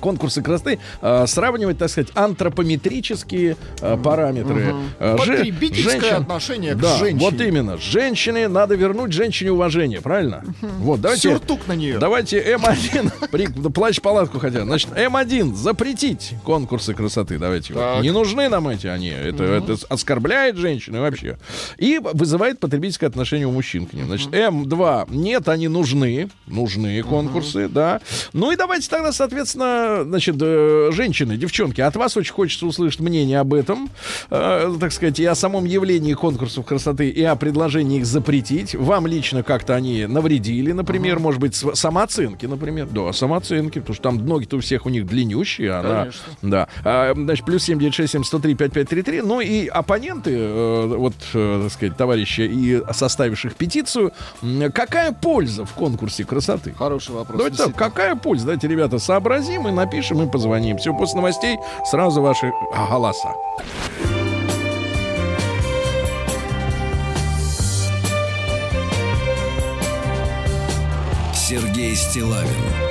конкурсы 0.00 0.42
красоты 0.42 0.78
а, 1.00 1.26
сравнивать, 1.26 1.78
так 1.78 1.90
сказать, 1.90 2.10
антропометрические 2.14 3.56
а, 3.80 3.96
параметры. 3.96 4.74
А, 4.98 5.16
же- 5.18 5.36
Потребительское 5.36 6.16
отношение 6.16 6.74
к 6.74 6.78
да, 6.78 6.96
женщине. 6.98 7.20
Вот 7.20 7.40
именно. 7.40 7.78
Женщине 7.78 8.48
надо 8.48 8.74
вернуть 8.74 9.12
женщине 9.12 9.52
уважение, 9.52 10.00
правильно? 10.00 10.44
Вот, 10.60 11.00
давайте. 11.00 11.30
Сюртук 11.30 11.66
на 11.66 11.74
нее. 11.74 11.98
Давайте 11.98 12.40
М1. 12.40 13.28
при- 13.30 13.46
да, 13.46 13.70
Плащ-палатку 13.70 14.38
хотя. 14.38 14.64
Значит, 14.64 14.90
М1 14.90 15.54
запретить 15.54 16.34
конкурсы 16.44 16.94
красоты. 16.94 17.38
Давайте. 17.38 17.74
вот. 17.74 18.02
Не 18.02 18.10
нужны 18.10 18.48
нам 18.48 18.68
эти 18.68 18.86
они. 18.86 19.08
Это, 19.08 19.44
это 19.44 19.76
оскорбляет 19.88 20.56
женщины 20.56 21.00
вообще. 21.00 21.38
И 21.76 22.00
вызывает 22.02 22.58
потребительское 22.60 23.08
отношение 23.08 23.46
у 23.46 23.52
мужчин 23.52 23.86
к 23.86 23.92
ним. 23.92 24.06
Значит, 24.06 24.28
М2 24.30 25.06
нет, 25.10 25.48
они 25.48 25.68
нужны. 25.68 26.30
Нужны 26.46 27.02
конкурсы, 27.02 27.68
да. 27.68 28.00
Ну 28.32 28.50
и 28.52 28.56
давайте 28.56 28.88
тогда, 28.88 29.12
соответственно, 29.12 29.57
значит, 29.58 30.36
э, 30.40 30.90
женщины, 30.92 31.36
девчонки, 31.36 31.80
от 31.80 31.96
вас 31.96 32.16
очень 32.16 32.32
хочется 32.32 32.66
услышать 32.66 33.00
мнение 33.00 33.40
об 33.40 33.54
этом, 33.54 33.90
э, 34.30 34.74
так 34.80 34.92
сказать, 34.92 35.18
и 35.20 35.24
о 35.24 35.34
самом 35.34 35.64
явлении 35.64 36.14
конкурсов 36.14 36.64
красоты, 36.64 37.08
и 37.08 37.22
о 37.22 37.36
предложении 37.36 37.98
их 37.98 38.06
запретить. 38.06 38.74
Вам 38.74 39.06
лично 39.06 39.42
как-то 39.42 39.74
они 39.74 40.06
навредили, 40.06 40.72
например, 40.72 41.18
может 41.18 41.40
быть, 41.40 41.54
самооценки, 41.54 42.46
например. 42.46 42.88
Да, 42.90 43.12
самооценки, 43.12 43.80
потому 43.80 43.94
что 43.94 44.02
там 44.02 44.26
ноги-то 44.26 44.56
у 44.56 44.60
всех 44.60 44.86
у 44.86 44.88
них 44.88 45.06
длиннющие, 45.06 45.72
она... 45.72 46.00
Конечно. 46.00 46.22
Да. 46.42 46.68
А, 46.84 47.12
значит, 47.14 47.44
плюс 47.44 47.64
7967 47.64 48.24
103 48.24 48.54
5533. 48.54 49.22
Ну 49.22 49.40
и 49.40 49.66
оппоненты, 49.66 50.34
э, 50.34 50.86
вот, 50.96 51.14
э, 51.34 51.60
так 51.64 51.72
сказать, 51.72 51.96
товарищи, 51.96 52.42
и 52.42 52.82
составивших 52.92 53.54
петицию, 53.54 54.12
какая 54.74 55.12
польза 55.12 55.64
в 55.64 55.72
конкурсе 55.72 56.24
красоты? 56.24 56.74
Хороший 56.76 57.14
вопрос. 57.14 57.38
Давайте 57.38 57.56
так, 57.56 57.74
какая 57.74 58.14
польза? 58.16 58.46
Давайте, 58.46 58.68
ребята, 58.68 58.98
сообразим 58.98 59.47
и 59.56 59.70
напишем, 59.70 60.22
и 60.22 60.26
позвоним. 60.26 60.76
Все, 60.78 60.92
после 60.92 61.16
новостей 61.16 61.58
сразу 61.84 62.20
ваши 62.20 62.52
голоса. 62.90 63.34
Сергей 71.34 71.96
Стилавин 71.96 72.87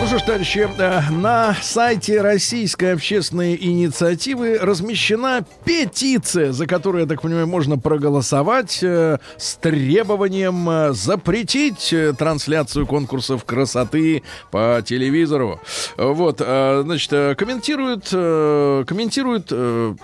Ну 0.00 0.06
что 0.06 0.18
ж, 0.18 0.22
товарищи, 0.22 0.68
э, 0.78 1.10
на 1.10 1.56
сайте 1.60 2.20
Российской 2.20 2.92
общественной 2.92 3.56
инициативы 3.56 4.56
размещена 4.56 5.44
петиция, 5.64 6.52
за 6.52 6.68
которую, 6.68 7.02
я 7.02 7.08
так 7.08 7.20
понимаю, 7.20 7.48
можно 7.48 7.78
проголосовать 7.78 8.78
э, 8.80 9.18
с 9.36 9.56
требованием 9.56 10.70
э, 10.70 10.92
запретить 10.92 11.92
трансляцию 12.16 12.86
конкурсов 12.86 13.44
красоты 13.44 14.22
по 14.52 14.80
телевизору. 14.84 15.60
Вот, 15.96 16.38
значит, 16.38 17.10
комментируют, 17.36 18.08
комментируют 18.08 19.52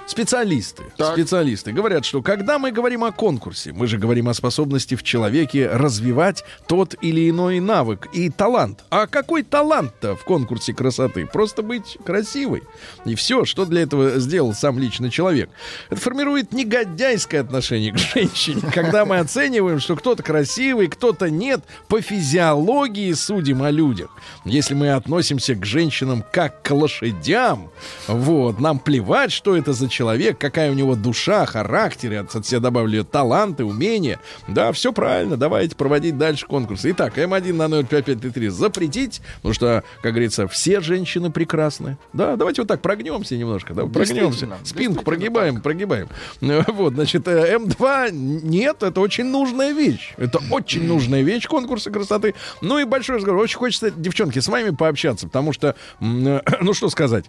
специалисты. 0.07 0.82
Так. 0.97 1.12
Специалисты 1.12 1.72
говорят, 1.72 2.05
что 2.05 2.20
когда 2.20 2.59
мы 2.59 2.72
говорим 2.72 3.05
о 3.05 3.12
конкурсе, 3.12 3.72
мы 3.72 3.86
же 3.86 3.99
говорим 3.99 4.28
о 4.28 4.34
способности 4.34 4.97
в 4.97 5.05
человеке 5.05 5.68
развивать 5.68 6.45
тот 6.66 6.97
или 7.01 7.30
иной 7.30 7.61
навык 7.61 8.09
и 8.12 8.28
талант. 8.28 8.84
А 8.90 9.07
какой 9.07 9.45
талант-то 9.85 10.16
в 10.16 10.24
конкурсе 10.24 10.72
красоты? 10.72 11.26
Просто 11.26 11.62
быть 11.62 11.99
красивой. 12.05 12.62
И 13.05 13.14
все, 13.14 13.45
что 13.45 13.64
для 13.64 13.82
этого 13.82 14.18
сделал 14.18 14.55
сам 14.55 14.78
лично 14.78 15.11
человек. 15.11 15.51
Это 15.91 16.01
формирует 16.01 16.53
негодяйское 16.53 17.41
отношение 17.41 17.93
к 17.93 17.99
женщине, 17.99 18.62
когда 18.72 19.05
мы 19.05 19.18
оцениваем, 19.18 19.80
что 19.80 19.97
кто-то 19.97 20.22
красивый, 20.22 20.89
кто-то 20.89 21.30
нет. 21.30 21.61
По 21.89 22.01
физиологии 22.01 23.12
судим 23.12 23.62
о 23.62 23.70
людях. 23.70 24.11
Если 24.45 24.74
мы 24.74 24.91
относимся 24.91 25.55
к 25.55 25.64
женщинам 25.64 26.24
как 26.32 26.62
к 26.62 26.70
лошадям, 26.70 27.70
вот, 28.07 28.61
нам 28.61 28.78
плевать, 28.78 29.32
что 29.32 29.57
это 29.57 29.72
за 29.72 29.89
человек, 29.89 30.39
какая 30.39 30.70
у 30.70 30.74
него 30.74 30.95
душа, 30.95 31.47
характер, 31.47 32.12
я 32.12 32.20
от 32.20 32.47
себя 32.47 32.61
добавлю 32.61 33.05
таланты, 33.05 33.64
умения. 33.64 34.18
Да, 34.49 34.72
все 34.72 34.93
правильно, 34.93 35.37
давайте 35.37 35.76
проводить 35.76 36.18
дальше 36.18 36.47
конкурсы. 36.47 36.91
Итак, 36.93 37.18
М1 37.18 37.53
на 37.53 37.68
05533 37.68 38.49
запретить, 38.49 39.20
потому 39.37 39.55
что, 39.55 39.74
как 40.03 40.12
говорится, 40.12 40.47
все 40.49 40.81
женщины 40.81 41.31
прекрасны. 41.31 41.97
Да, 42.12 42.37
давайте 42.37 42.62
вот 42.62 42.68
так 42.68 42.81
прогнемся 42.81 43.37
немножко, 43.37 43.75
да, 43.75 43.87
прогнемся. 43.87 44.49
Спинку 44.64 45.05
прогибаем, 45.05 45.61
прогибаем. 45.61 46.09
Э, 46.41 46.62
Вот, 46.75 46.95
значит, 46.95 47.27
э, 47.29 47.57
М2 47.57 48.11
нет, 48.12 48.83
это 48.83 49.01
очень 49.01 49.25
нужная 49.25 49.72
вещь. 49.72 50.14
Это 50.16 50.41
очень 50.51 50.87
нужная 50.87 51.22
вещь 51.22 51.47
конкурса 51.47 51.91
красоты. 51.91 52.35
Ну 52.61 52.79
и 52.79 52.85
большой 52.85 53.16
разговор. 53.16 53.43
Очень 53.43 53.59
хочется, 53.59 53.91
девчонки, 53.91 54.39
с 54.39 54.49
вами 54.49 54.70
пообщаться, 54.70 55.27
потому 55.27 55.53
что, 55.53 55.75
э, 56.01 56.41
ну 56.61 56.75
что 56.75 56.89
сказать, 56.91 57.27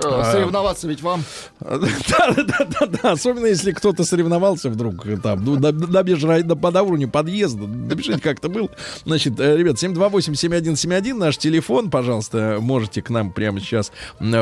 Соревноваться 0.00 0.88
ведь 0.88 1.02
вам. 1.02 1.24
да, 1.60 2.34
да, 2.36 2.66
да, 2.80 2.86
да. 2.86 3.12
Особенно 3.12 3.46
если 3.46 3.72
кто-то 3.72 4.04
соревновался 4.04 4.70
вдруг 4.70 5.06
э, 5.06 5.16
там, 5.16 5.44
ну, 5.44 5.58
на, 5.58 5.72
на 5.72 6.82
уровню 6.82 7.08
подъезда. 7.08 7.66
Напишите, 7.66 8.20
как 8.20 8.38
это 8.38 8.48
был. 8.48 8.70
Значит, 9.04 9.38
э, 9.38 9.56
ребят, 9.56 9.76
728-7171, 9.76 11.14
наш 11.14 11.38
телефон, 11.38 11.90
пожалуйста, 11.90 12.58
можете 12.60 13.02
к 13.02 13.10
нам 13.10 13.32
прямо 13.32 13.60
сейчас 13.60 13.92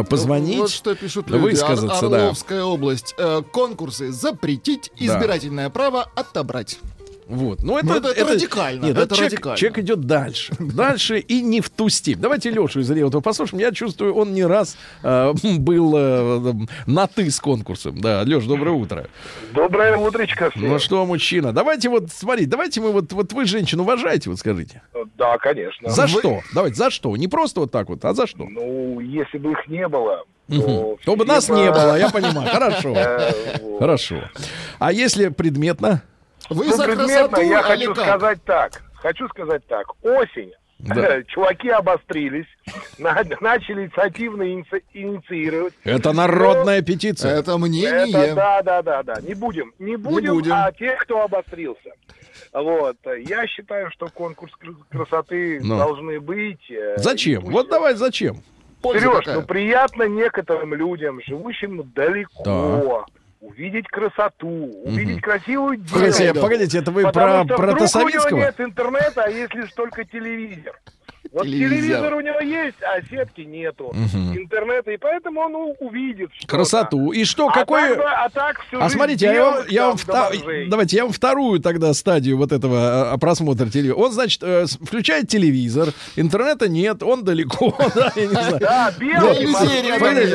позвонить. 0.09 0.59
Вот 0.59 0.70
что 0.70 0.94
пишут 0.94 1.30
люди. 1.30 1.42
Высказаться, 1.42 2.09
да. 2.09 2.24
Орловская 2.24 2.64
область. 2.64 3.14
Э, 3.18 3.42
конкурсы 3.50 4.12
запретить, 4.12 4.90
избирательное 4.96 5.70
право 5.70 6.09
отобрать. 6.14 6.78
Вот. 7.29 7.62
Ну, 7.62 7.76
это, 7.76 7.87
Ну, 7.87 7.95
это- 7.97 8.09
это 8.09 8.33
радикально, 8.33 8.87
Нет, 8.87 8.97
это 8.97 9.14
человек, 9.14 9.33
радикально. 9.35 9.57
человек 9.59 9.79
идет 9.81 10.01
дальше. 10.01 10.55
Дальше 10.59 11.18
и 11.18 11.43
не 11.43 11.61
в 11.61 11.68
ту 11.68 11.91
степь. 11.91 12.18
Давайте 12.18 12.51
Лешу 12.51 12.81
из 12.81 12.91
Реутова 12.91 13.20
послушаем. 13.20 13.61
Я 13.61 13.70
чувствую, 13.72 14.14
он 14.14 14.33
не 14.33 14.45
раз 14.47 14.79
э, 15.03 15.33
был 15.59 15.95
э, 15.95 16.53
на 16.87 17.07
ты 17.07 17.31
с 17.31 17.39
конкурсом. 17.39 18.01
Да, 18.01 18.22
Леш, 18.22 18.45
доброе 18.47 18.70
утро. 18.72 19.09
Доброе 19.53 19.99
утречко 19.99 20.51
всем. 20.51 20.68
Ну 20.68 20.79
что, 20.79 21.05
мужчина, 21.05 21.53
давайте 21.53 21.91
вот, 21.91 22.11
смотри, 22.11 22.47
давайте 22.47 22.81
мы 22.81 22.93
вот, 22.93 23.12
вот 23.12 23.33
вы 23.35 23.45
женщин 23.45 23.81
уважаете, 23.81 24.31
вот 24.31 24.39
скажите. 24.39 24.81
Да, 25.18 25.37
конечно. 25.37 25.91
За 25.91 26.09
что? 26.09 26.41
Давайте, 26.55 26.76
за 26.76 26.91
что? 26.91 27.14
Не 27.16 27.29
просто 27.29 27.61
вот 27.61 27.70
так 27.70 27.91
вот, 27.91 28.05
а 28.07 28.14
за 28.14 28.26
что? 28.26 28.45
Ну, 28.49 29.01
если 29.01 29.37
бы 29.37 29.53
их 29.53 29.68
не 29.68 29.87
было, 29.87 30.24
то... 30.49 31.14
Бы 31.16 31.24
нас 31.26 31.49
не 31.51 31.66
бы- 31.68 31.72
было, 31.72 31.99
я 31.99 32.09
понимаю. 32.09 32.49
Хорошо. 32.51 32.95
Э. 32.97 33.33
Хорошо. 33.79 34.16
А 34.79 34.93
если 34.93 35.29
предметно? 35.29 36.03
Вы 36.51 36.66
Ну, 36.66 36.76
за 36.76 36.84
красоту, 36.84 37.40
я 37.42 37.61
али 37.61 37.84
хочу 37.86 37.94
как? 37.94 38.05
сказать 38.05 38.44
так. 38.44 38.82
Хочу 38.94 39.28
сказать 39.28 39.66
так. 39.66 39.86
Осень. 40.05 40.53
Да. 40.80 41.22
Чуваки 41.24 41.68
обострились, 41.70 42.46
на- 42.99 43.24
начали 43.40 43.82
инициативно 43.86 44.42
иници- 44.44 44.84
инициировать. 44.94 45.74
Это 45.82 46.12
народная 46.12 46.82
петиция. 46.82 47.36
Это 47.36 47.59
мнение. 47.59 48.09
Это 48.26 48.34
да, 48.36 48.62
да, 48.62 48.82
да, 48.82 49.03
да. 49.03 49.20
Не 49.20 49.34
будем, 49.34 49.72
не 49.80 49.96
будем, 49.96 50.34
будем. 50.34 50.53
а 50.53 50.70
тех, 50.70 51.01
кто 51.01 51.22
обострился. 51.24 51.90
Вот. 52.53 52.96
Я 53.26 53.46
считаю, 53.49 53.90
что 53.90 54.07
конкурс 54.09 54.53
кр- 54.57 54.76
красоты 54.88 55.59
Ну. 55.62 55.76
должны 55.78 56.20
быть. 56.20 56.70
э, 56.70 56.94
Зачем? 56.99 57.44
Вот 57.46 57.68
давай 57.68 57.94
зачем? 57.94 58.36
Сереж, 58.80 59.26
ну 59.26 59.42
приятно 59.42 60.05
некоторым 60.05 60.72
людям, 60.74 61.20
живущим 61.26 61.90
далеко, 61.96 63.05
увидеть 63.41 63.89
красоту, 63.89 64.49
увидеть 64.84 65.20
красивую 65.20 65.78
Погодите, 65.78 66.24
девушку. 66.24 66.43
погодите, 66.43 66.78
это 66.78 66.91
вы 66.91 67.03
Потому 67.03 67.45
про, 67.45 67.45
что 67.45 67.57
про 67.57 67.72
вдруг 67.72 67.95
у 67.95 68.09
него 68.09 68.39
нет 68.39 68.61
интернета, 68.61 69.24
а 69.24 69.30
есть 69.30 69.55
лишь 69.55 69.72
только 69.72 70.05
телевизор. 70.05 70.80
Вот 71.39 71.47
Телевизор. 71.47 71.78
телевизор. 71.78 72.14
у 72.14 72.20
него 72.20 72.41
есть, 72.41 72.76
а 72.82 73.01
сетки 73.09 73.43
нету. 73.43 73.95
Интернета, 74.34 74.91
и 74.91 74.97
поэтому 74.97 75.41
он 75.41 75.74
увидит 75.78 76.30
что-то. 76.34 76.57
Красоту. 76.57 77.12
И 77.12 77.24
что, 77.24 77.49
А 77.49 77.53
какой... 77.53 77.95
так, 77.95 78.05
а 78.07 78.28
так 78.28 78.64
всю 78.66 78.78
А 78.78 78.82
жизнь 78.84 78.97
смотрите, 78.97 79.30
а 79.30 79.32
я 79.32 79.45
вам, 79.45 79.64
я 79.68 79.86
вам 79.86 79.97
вта- 79.97 80.68
давайте 80.68 80.97
я 80.97 81.05
вам 81.05 81.12
вторую 81.12 81.61
тогда 81.61 81.95
стадию 81.95 82.36
вот 82.39 82.51
этого 82.51 83.12
а, 83.12 83.18
просмотра 83.18 83.66
телевизора. 83.66 83.99
Он, 83.99 84.12
значит, 84.12 84.43
э, 84.43 84.66
включает 84.66 85.28
телевизор, 85.28 85.91
интернета 86.16 86.68
нет, 86.68 87.03
он 87.05 87.22
далеко, 87.24 87.76
да, 87.95 88.12
я 88.16 88.22
не 88.22 88.28
знаю. 88.32 88.59
Да, 88.59 88.93
белый, 88.99 89.47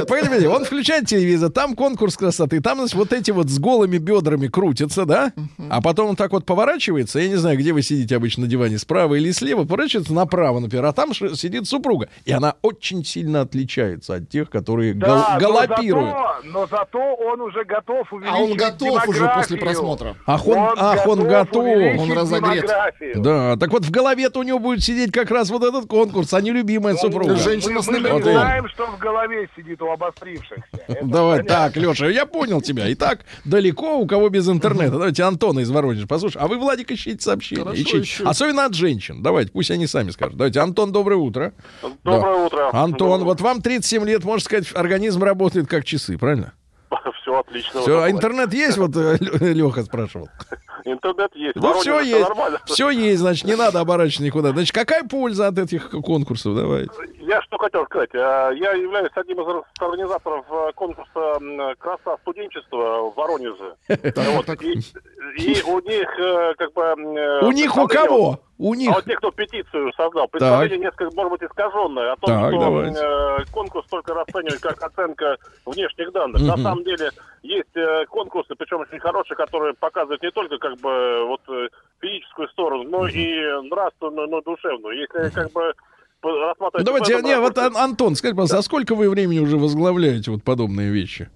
Погодите, 0.05 0.47
он 0.47 0.63
включает 0.65 1.07
телевизор, 1.07 1.51
там 1.51 1.75
конкурс 1.75 2.15
красоты, 2.15 2.61
там 2.61 2.77
значит, 2.79 2.95
вот 2.95 3.11
эти 3.13 3.31
вот 3.31 3.49
с 3.49 3.59
голыми 3.59 3.97
бедрами 3.97 4.47
крутятся, 4.47 5.05
да? 5.05 5.33
А 5.69 5.81
потом 5.81 6.09
он 6.11 6.15
так 6.15 6.31
вот 6.31 6.45
поворачивается, 6.45 7.19
я 7.19 7.27
не 7.27 7.35
знаю, 7.35 7.57
где 7.57 7.73
вы 7.73 7.81
сидите 7.81 8.15
обычно 8.15 8.43
на 8.43 8.49
диване, 8.49 8.77
справа 8.77 9.15
или 9.15 9.31
слева, 9.31 9.63
поворачивается 9.63 10.13
направо, 10.13 10.59
например, 10.59 10.85
а 10.85 10.92
там 10.93 11.13
сидит 11.13 11.67
супруга. 11.67 12.09
И 12.25 12.31
она 12.31 12.55
очень 12.61 13.03
сильно 13.03 13.41
отличается 13.41 14.15
от 14.15 14.29
тех, 14.29 14.49
которые 14.49 14.93
Да, 14.93 15.07
гал- 15.07 15.33
но 15.33 15.39
галопируют. 15.39 16.09
зато- 16.09 16.33
Но 16.45 16.67
зато 16.67 16.99
он 17.15 17.41
уже 17.41 17.63
готов 17.65 18.11
увеличить 18.13 18.35
А 18.35 18.41
он 18.43 18.53
готов 18.55 19.07
уже 19.07 19.27
после 19.35 19.57
просмотра. 19.57 20.15
Ах, 20.25 20.47
он, 20.47 20.57
ах, 20.77 21.07
он 21.07 21.27
готов. 21.27 21.65
Он 21.99 22.11
разогрет. 22.11 22.69
Да, 23.15 23.57
так 23.57 23.71
вот 23.71 23.85
в 23.85 23.91
голове-то 23.91 24.39
у 24.39 24.43
него 24.43 24.59
будет 24.59 24.83
сидеть 24.83 25.11
как 25.11 25.31
раз 25.31 25.49
вот 25.49 25.63
этот 25.63 25.87
конкурс, 25.87 26.33
а 26.33 26.41
не 26.41 26.51
любимая 26.51 26.95
супруга. 26.95 27.35
Женщина 27.35 27.73
Мы, 27.75 27.83
с 27.83 27.87
мы 27.87 27.93
же 27.95 27.99
номерком. 28.01 28.23
не 28.31 28.31
знаем, 28.37 28.67
что 28.69 28.85
в 28.87 28.97
голове 28.97 29.49
сидит 29.55 29.81
у 29.81 29.89
обострившихся. 29.91 30.63
Это 30.87 31.05
Давай, 31.05 31.39
понятно. 31.39 31.55
так, 31.55 31.75
Леша, 31.77 32.07
я 32.07 32.25
понял 32.25 32.61
тебя. 32.61 32.91
Итак, 32.93 33.19
далеко 33.45 33.97
у 33.99 34.05
кого 34.07 34.29
без 34.29 34.47
интернета. 34.49 34.91
Давайте 34.91 35.23
Антона 35.23 35.59
из 35.59 35.69
Воронежа 35.71 36.07
послушай. 36.07 36.37
А 36.41 36.47
вы, 36.47 36.57
Владик, 36.57 36.91
ищите 36.91 37.21
сообщения. 37.23 37.63
Хорошо, 37.63 37.81
Ищите. 37.81 38.23
Особенно 38.25 38.65
от 38.65 38.73
женщин. 38.73 39.21
Давайте, 39.23 39.51
пусть 39.51 39.71
они 39.71 39.87
сами 39.87 40.11
скажут. 40.11 40.35
Давайте, 40.37 40.59
Антон, 40.59 40.82
доброе 40.91 41.17
утро. 41.17 41.53
Доброе 42.03 42.45
утро. 42.45 42.69
Антон, 42.73 43.23
вот 43.23 43.41
вам 43.41 43.61
37 43.61 44.05
лет, 44.05 44.23
можно 44.23 44.43
сказать, 44.43 44.67
организм 44.75 45.23
работает 45.23 45.67
как 45.67 45.85
часы, 45.85 46.17
правильно? 46.17 46.53
Все 47.21 47.39
отлично. 47.39 47.81
Все, 47.81 48.01
а 48.01 48.11
интернет 48.11 48.53
есть, 48.53 48.77
вот 48.77 48.95
Леха 48.95 49.83
спрашивал. 49.83 50.29
Интернет 50.85 51.33
есть. 51.35 51.55
Ну, 51.55 51.73
все 51.75 52.01
есть. 52.01 52.27
нормально. 52.27 52.59
Все 52.65 52.89
есть, 52.89 53.19
значит, 53.19 53.45
не 53.45 53.55
надо 53.55 53.79
оборачиваться 53.79 54.23
никуда. 54.23 54.51
Значит, 54.51 54.75
какая 54.75 55.03
польза 55.03 55.47
от 55.47 55.57
этих 55.57 55.89
конкурсов? 55.89 56.55
Давайте. 56.55 56.91
Я 57.19 57.41
что 57.43 57.57
хотел 57.57 57.85
сказать. 57.85 58.09
А, 58.13 58.51
Я 58.51 58.73
являюсь 58.73 59.11
одним 59.15 59.41
из 59.41 59.63
организаторов 59.79 60.45
э, 60.51 60.71
конкурса 60.75 61.75
«Краса 61.79 62.17
студенчества» 62.21 63.09
в 63.09 63.13
Воронеже. 63.15 63.75
Вот. 64.33 64.49
И 64.61 64.79
и 65.37 65.61
у 65.63 65.79
них 65.79 66.07
э, 66.19 66.53
как 66.57 66.73
бы... 66.73 67.47
У 67.47 67.51
них 67.51 67.77
у 67.77 67.87
кого? 67.87 68.39
У 68.63 68.75
них. 68.75 68.89
А 68.91 68.95
вот 68.95 69.03
те, 69.03 69.17
кто 69.17 69.29
петицию 69.31 69.91
создал, 69.91 70.29
представление 70.29 70.77
несколько, 70.79 71.13
может 71.13 71.31
быть, 71.31 71.43
искаженное 71.43 72.13
о 72.13 72.15
том, 72.15 72.29
Так, 72.29 72.49
что 72.49 72.59
давайте. 72.61 72.97
э, 72.97 73.45
конкурс 73.51 73.85
только 73.89 74.13
расценивает 74.13 74.61
как 74.61 74.81
оценка 74.81 75.35
внешних 75.65 76.13
данных. 76.13 76.41
На 76.43 76.53
Мгм. 76.53 76.63
самом 76.63 76.83
деле 76.85 77.11
есть 77.41 77.75
э, 77.75 78.05
конкурсы, 78.05 78.55
причем 78.55 78.79
очень 78.79 78.99
хорошие, 78.99 79.35
которые 79.35 79.73
показывают 79.73 80.23
не 80.23 80.31
только 80.31 80.59
как 80.59 80.77
бы 80.77 81.25
вот 81.27 81.41
э, 81.49 81.67
физическую 81.99 82.47
сторону, 82.47 82.83
но 82.83 83.05
и 83.05 83.67
нравственную, 83.67 84.29
но 84.29 84.39
душевную. 84.39 84.97
Если 84.97 85.29
как 85.33 85.51
бы 85.51 85.73
рассматривать... 86.23 86.85
Ну, 86.87 86.93
Давайте, 86.93 87.13
этом 87.15 87.25
не, 87.25 87.39
вот 87.41 87.57
Антон, 87.57 88.15
скажите, 88.15 88.37
пожалуйста, 88.37 88.59
а 88.59 88.61
сколько 88.61 88.95
вы 88.95 89.09
времени 89.09 89.39
уже 89.39 89.57
возглавляете 89.57 90.31
вот 90.31 90.41
подобные 90.41 90.89
вещи? 90.89 91.29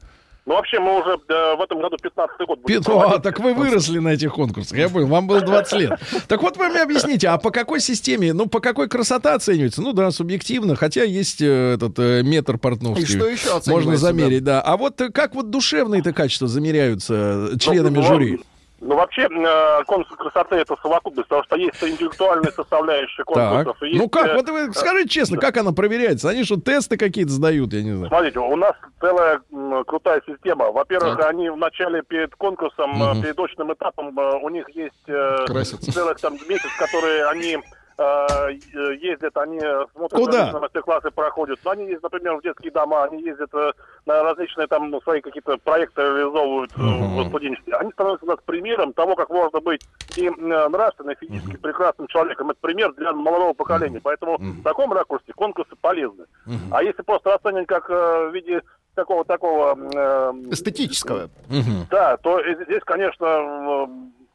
Ну, 0.47 0.53
вообще, 0.53 0.79
мы 0.79 1.01
уже 1.01 1.19
э, 1.27 1.55
в 1.57 1.61
этом 1.61 1.81
году 1.81 1.97
15-й 2.01 2.45
год 2.45 2.61
будем 2.61 2.79
Пит- 2.79 2.87
А, 2.87 2.91
проводить. 2.91 3.21
так 3.21 3.39
вы 3.41 3.53
выросли 3.53 3.99
на 3.99 4.09
этих 4.13 4.33
конкурсах, 4.33 4.77
я 4.77 4.87
понял, 4.87 5.07
вам 5.07 5.27
было 5.27 5.41
20 5.41 5.73
лет. 5.73 5.99
Так 6.29 6.41
вот 6.41 6.55
вы 6.55 6.69
мне 6.69 6.81
объясните, 6.81 7.27
а 7.27 7.37
по 7.37 7.51
какой 7.51 7.81
системе, 7.81 8.31
ну, 8.31 8.45
по 8.47 8.61
какой 8.61 8.87
красота 8.87 9.33
оценивается? 9.33 9.81
Ну 9.81 9.91
да, 9.91 10.09
субъективно, 10.09 10.77
хотя 10.77 11.03
есть 11.03 11.41
э, 11.41 11.73
этот 11.73 11.99
э, 11.99 12.23
метр 12.23 12.57
портновский. 12.57 13.03
И 13.03 13.05
что 13.05 13.27
еще 13.27 13.59
Можно 13.69 13.97
замерить, 13.97 14.45
да. 14.45 14.61
А 14.61 14.77
вот 14.77 15.01
э, 15.01 15.09
как 15.09 15.35
вот 15.35 15.49
душевные-то 15.49 16.13
качества 16.13 16.47
замеряются 16.47 17.49
э, 17.53 17.57
членами 17.59 17.95
Ну, 17.97 18.03
жюри? 18.03 18.39
Ну, 18.79 18.95
вообще, 18.95 19.23
э, 19.23 19.83
конкурс 19.85 20.15
красоты 20.17 20.57
это 20.57 20.75
совокупность, 20.81 21.27
потому 21.27 21.43
что 21.45 21.55
есть 21.55 21.83
интеллектуальная 21.83 22.51
составляющая 22.51 23.23
Так. 23.23 23.25
конкурсов. 23.25 23.81
и 23.83 23.87
есть, 23.87 23.99
Ну 23.99 24.07
как, 24.09 24.27
э, 24.27 24.33
вот 24.35 24.49
вы 24.49 24.71
скажите 24.73 25.09
честно, 25.09 25.37
как 25.39 25.57
она 25.57 25.71
проверяется? 25.71 26.29
Они 26.29 26.43
что, 26.43 26.57
тесты 26.61 26.95
какие-то 26.95 27.31
сдают, 27.31 27.73
я 27.73 27.81
не 27.81 27.93
знаю. 27.93 28.09
Смотрите, 28.09 28.39
у 28.39 28.55
нас 28.55 28.73
целая 29.01 29.41
крутая 29.87 30.21
система. 30.27 30.71
Во-первых, 30.71 31.17
Так. 31.17 31.29
они 31.31 31.49
в 31.49 31.57
начале 31.57 32.03
перед 32.03 32.35
конкурсом, 32.35 33.01
э, 33.01 33.13
Мгм. 33.13 33.21
перед 33.23 33.39
очным 33.39 33.73
этапом, 33.73 34.17
э, 34.19 34.39
у 34.43 34.49
них 34.49 34.69
есть 34.69 34.93
э, 35.07 35.45
Красятся. 35.47 35.91
целых 35.91 36.19
там 36.19 36.33
месяц, 36.47 36.69
которые 36.77 37.25
они 37.27 37.55
э, 37.55 37.59
э, 37.59 37.76
ездят, 37.99 39.35
они 39.37 39.59
смотрят 39.93 40.19
Куда? 40.19 40.37
различные 40.37 40.61
мастер-классы 40.61 41.11
проходят. 41.11 41.59
Ну, 41.63 41.71
они 41.71 41.85
ездят, 41.85 42.03
например, 42.03 42.35
в 42.37 42.43
детские 42.43 42.71
дома, 42.71 43.03
они 43.05 43.23
ездят 43.23 43.49
э, 43.53 43.71
на 44.05 44.23
различные 44.23 44.67
там 44.67 44.89
ну, 44.91 45.01
свои 45.01 45.21
какие-то 45.21 45.57
проекты 45.57 46.01
реализовывают 46.01 46.71
Мгм. 46.77 47.23
в 47.23 47.27
студенчестве. 47.29 47.73
Они 47.75 47.91
становятся 47.91 48.25
у 48.25 48.29
нас 48.29 48.39
примером 48.45 48.93
того, 48.93 49.15
как 49.15 49.29
можно 49.29 49.59
быть 49.61 49.81
и 50.15 50.27
э, 50.27 50.29
нравственно, 50.69 51.11
и 51.11 51.15
физически 51.25 51.57
прекрасным 51.57 52.07
человеком. 52.07 52.51
Это 52.51 52.59
пример 52.61 52.93
для 52.93 53.13
молодого 53.13 53.53
поколения. 53.53 53.99
Поэтому 54.01 54.37
в 54.37 54.63
таком 54.63 54.93
ракурсе 54.93 55.33
конкурсы 55.33 55.75
полезны. 55.81 56.25
А 56.71 56.83
если 56.83 57.01
просто 57.01 57.31
расценивать 57.31 57.67
как 57.67 57.89
в 57.89 58.31
виде 58.31 58.61
такого 58.95 59.23
такого 59.25 59.77
э, 59.77 60.33
Эстетического. 60.51 61.29
Да, 61.89 62.17
то 62.17 62.41
здесь, 62.65 62.81
конечно, 62.83 63.87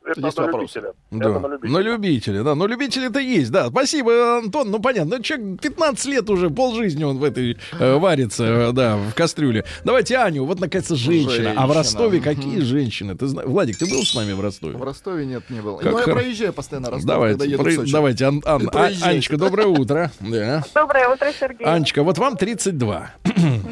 это 0.04 0.20
Есть 0.20 0.36
на 0.38 0.44
вопросы. 0.44 0.78
любителя. 0.80 0.92
Да. 1.10 1.30
Это 1.30 1.38
на 1.40 1.46
любителя. 1.48 1.70
На 1.72 1.78
любителя, 1.78 2.42
да. 2.42 2.54
Но 2.54 2.66
любители-то 2.66 3.18
есть, 3.20 3.50
да. 3.50 3.68
Спасибо, 3.68 4.38
Антон. 4.38 4.70
Ну, 4.70 4.78
понятно. 4.80 5.16
Ну, 5.18 5.22
человек 5.22 5.60
15 5.60 6.04
лет 6.06 6.30
уже, 6.30 6.50
полжизни 6.50 7.04
он 7.04 7.18
в 7.18 7.24
этой 7.24 7.56
э, 7.78 7.94
варится, 7.96 8.44
э, 8.44 8.72
да, 8.72 8.96
в 8.96 9.14
кастрюле. 9.14 9.64
Давайте 9.84 10.16
Аню. 10.18 10.44
Вот, 10.44 10.60
наконец-то, 10.60 10.96
женщина. 10.96 11.52
А 11.56 11.66
в 11.66 11.72
Женщина. 11.72 11.74
Ростове 11.74 12.20
какие 12.20 12.60
женщины? 12.60 13.16
Ты 13.16 13.26
знаешь? 13.26 13.48
Владик, 13.48 13.76
ты 13.78 13.86
был 13.86 14.02
с 14.02 14.14
нами 14.14 14.32
в 14.32 14.40
Ростове? 14.40 14.76
В 14.76 14.82
Ростове 14.82 15.26
нет, 15.26 15.42
не 15.50 15.60
было. 15.60 15.78
Как 15.78 15.92
Ну, 15.92 15.98
я 15.98 16.04
проезжаю 16.04 16.52
постоянно 16.52 16.90
Ростов, 16.90 17.06
Давайте, 17.06 17.38
когда 17.38 17.52
еду 17.52 17.62
про- 17.62 17.70
в 17.70 17.74
Сочи. 17.74 17.92
давайте, 17.92 18.24
Ан- 18.26 18.42
Ан- 18.44 18.70
А-. 18.72 18.90
Анечка, 19.02 19.36
доброе 19.36 19.66
утро. 19.68 20.10
Да. 20.20 20.62
Доброе 20.74 21.08
утро, 21.08 21.28
Сергей. 21.38 21.64
Анечка, 21.66 22.02
вот 22.02 22.18
вам 22.18 22.36
32. 22.36 23.10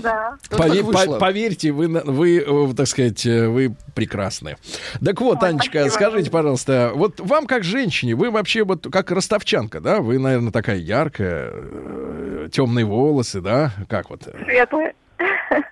Да. 0.02 0.36
Пове- 0.50 0.82
по- 0.84 1.18
поверьте, 1.18 1.72
вы, 1.72 1.88
вы, 1.88 2.38
э, 2.38 2.74
так 2.74 2.86
сказать, 2.86 3.24
э, 3.26 3.48
вы 3.48 3.74
прекрасны. 3.94 4.56
Так 5.04 5.20
вот, 5.20 5.42
Ой, 5.42 5.48
Анечка, 5.50 5.88
спасибо. 5.90 6.19
Скажите, 6.20 6.30
пожалуйста, 6.30 6.92
вот 6.94 7.20
вам 7.20 7.46
как 7.46 7.64
женщине, 7.64 8.14
вы 8.14 8.30
вообще 8.30 8.64
вот 8.64 8.86
как 8.90 9.10
ростовчанка, 9.10 9.80
да? 9.80 10.00
Вы, 10.00 10.18
наверное, 10.18 10.52
такая 10.52 10.76
яркая, 10.76 11.50
э, 11.52 12.48
темные 12.52 12.84
волосы, 12.84 13.40
да? 13.40 13.72
Как 13.88 14.10
вот? 14.10 14.22
Светлые. 14.44 14.94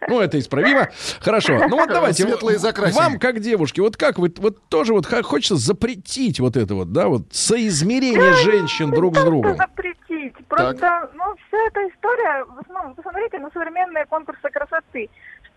Ну, 0.08 0.20
это 0.20 0.38
исправимо. 0.38 0.88
Хорошо. 1.20 1.58
Ну 1.68 1.76
вот 1.76 1.88
давайте. 1.88 2.22
Светлые 2.24 2.58
закрасим. 2.58 2.96
Вам, 2.96 3.18
как 3.18 3.40
девушке, 3.40 3.82
вот 3.82 3.96
как 3.96 4.18
вы, 4.18 4.32
вот 4.38 4.58
тоже 4.68 4.92
вот 4.92 5.06
хочется 5.06 5.56
запретить 5.56 6.40
вот 6.40 6.56
это 6.56 6.74
вот, 6.74 6.92
да, 6.92 7.08
вот 7.08 7.22
соизмерение 7.30 8.32
женщин 8.34 8.90
друг 8.90 9.16
с 9.16 9.24
другом. 9.24 9.56
запретить? 9.56 10.34
Просто, 10.48 11.10
ну, 11.14 11.24
вся 11.46 11.58
эта 11.66 11.80
история, 11.88 12.44
в 12.44 12.58
основном, 12.60 12.94
посмотрите 12.94 13.38
на 13.38 13.50
современные 13.50 14.06
конкурсы 14.06 14.48
красоты. 14.50 15.08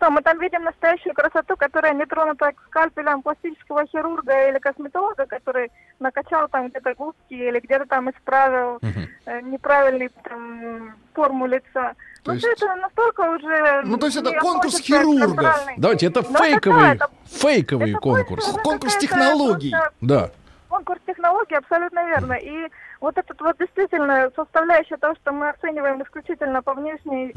Что, 0.02 0.10
мы 0.10 0.20
там 0.22 0.40
видим 0.40 0.64
настоящую 0.64 1.14
красоту, 1.14 1.56
которая 1.56 1.92
не 1.94 2.04
тронута 2.06 2.50
скальпелем 2.66 3.22
пластического 3.22 3.86
хирурга 3.86 4.48
или 4.48 4.58
косметолога, 4.58 5.26
который 5.26 5.70
накачал 6.00 6.48
там 6.48 6.70
где-то 6.70 6.94
губки 6.94 7.34
или 7.34 7.60
где-то 7.60 7.86
там 7.86 8.10
исправил 8.10 8.80
э, 9.26 9.40
неправильный 9.42 10.10
там, 10.24 10.96
форму 11.14 11.46
лица. 11.46 11.94
То 12.24 12.32
ну, 12.32 12.34
есть- 12.34 12.44
это 12.48 12.74
настолько 12.74 13.20
уже... 13.30 13.82
Ну, 13.84 13.96
то 13.96 14.06
есть 14.06 14.18
это 14.18 14.32
конкурс 14.40 14.80
хирургов. 14.80 15.36
Давайте, 15.76 16.06
это 16.08 16.22
Ну, 16.22 16.30
это 16.30 16.32
да, 16.32 16.38
фейковый, 16.46 16.94
это- 16.94 17.08
фейковый 17.26 17.90
это 17.90 18.00
конкурс. 18.00 18.44
больше, 18.46 18.62
Конкурс 18.64 18.96
технологий. 18.96 19.70
просто 19.70 19.92
Да. 20.00 20.30
конкурс 20.68 21.00
технологий, 21.06 21.54
абсолютно 21.54 22.04
верно. 22.08 22.32
И 22.32 22.68
вот 23.00 23.16
этот 23.18 23.40
вот 23.40 23.56
действительно 23.56 24.32
составляющая 24.34 24.96
того, 24.96 25.14
что 25.22 25.30
мы 25.30 25.50
оцениваем 25.50 26.02
исключительно 26.02 26.60
по 26.60 26.74
внешней 26.74 27.32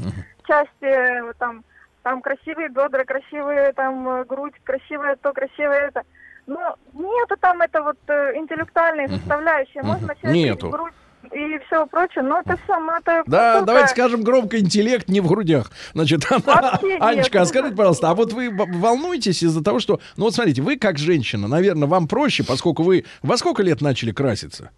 части, 0.48 0.70
э, 0.82 1.32
там, 1.38 1.62
там 2.06 2.22
красивые 2.22 2.68
бедра, 2.68 3.04
красивые 3.04 3.72
там 3.72 4.08
э, 4.08 4.24
грудь, 4.26 4.54
красивое 4.62 5.16
то, 5.16 5.32
красивое 5.32 5.88
это. 5.88 6.02
Но 6.46 6.76
нету 6.92 7.36
там 7.40 7.60
это 7.60 7.82
вот 7.82 7.98
э, 8.06 8.36
интеллектуальной 8.36 9.08
составляющей. 9.08 9.80
Можно 9.82 10.14
Нету. 10.22 10.70
грудь 10.70 10.92
и 11.32 11.58
все 11.66 11.84
прочее, 11.86 12.22
но 12.22 12.38
это 12.38 12.56
все, 12.62 12.78
ну, 12.78 12.92
это 12.92 13.24
Да, 13.26 13.54
только- 13.54 13.66
давайте 13.66 13.88
скажем 13.88 14.22
громко, 14.22 14.60
интеллект 14.60 15.08
не 15.08 15.20
в 15.20 15.26
грудях. 15.26 15.72
Значит, 15.94 16.30
нет. 16.30 17.02
Анечка, 17.02 17.40
а 17.40 17.44
скажите, 17.44 17.74
пожалуйста, 17.74 18.10
а 18.10 18.14
вот 18.14 18.32
вы 18.32 18.50
волнуетесь 18.56 19.42
из-за 19.42 19.64
того, 19.64 19.80
что... 19.80 19.98
Ну 20.16 20.26
вот 20.26 20.34
смотрите, 20.36 20.62
вы 20.62 20.76
как 20.76 20.98
женщина, 20.98 21.48
наверное, 21.48 21.88
вам 21.88 22.06
проще, 22.06 22.44
поскольку 22.44 22.84
вы... 22.84 23.04
Во 23.22 23.36
сколько 23.36 23.64
лет 23.64 23.80
начали 23.80 24.12
краситься? 24.12 24.70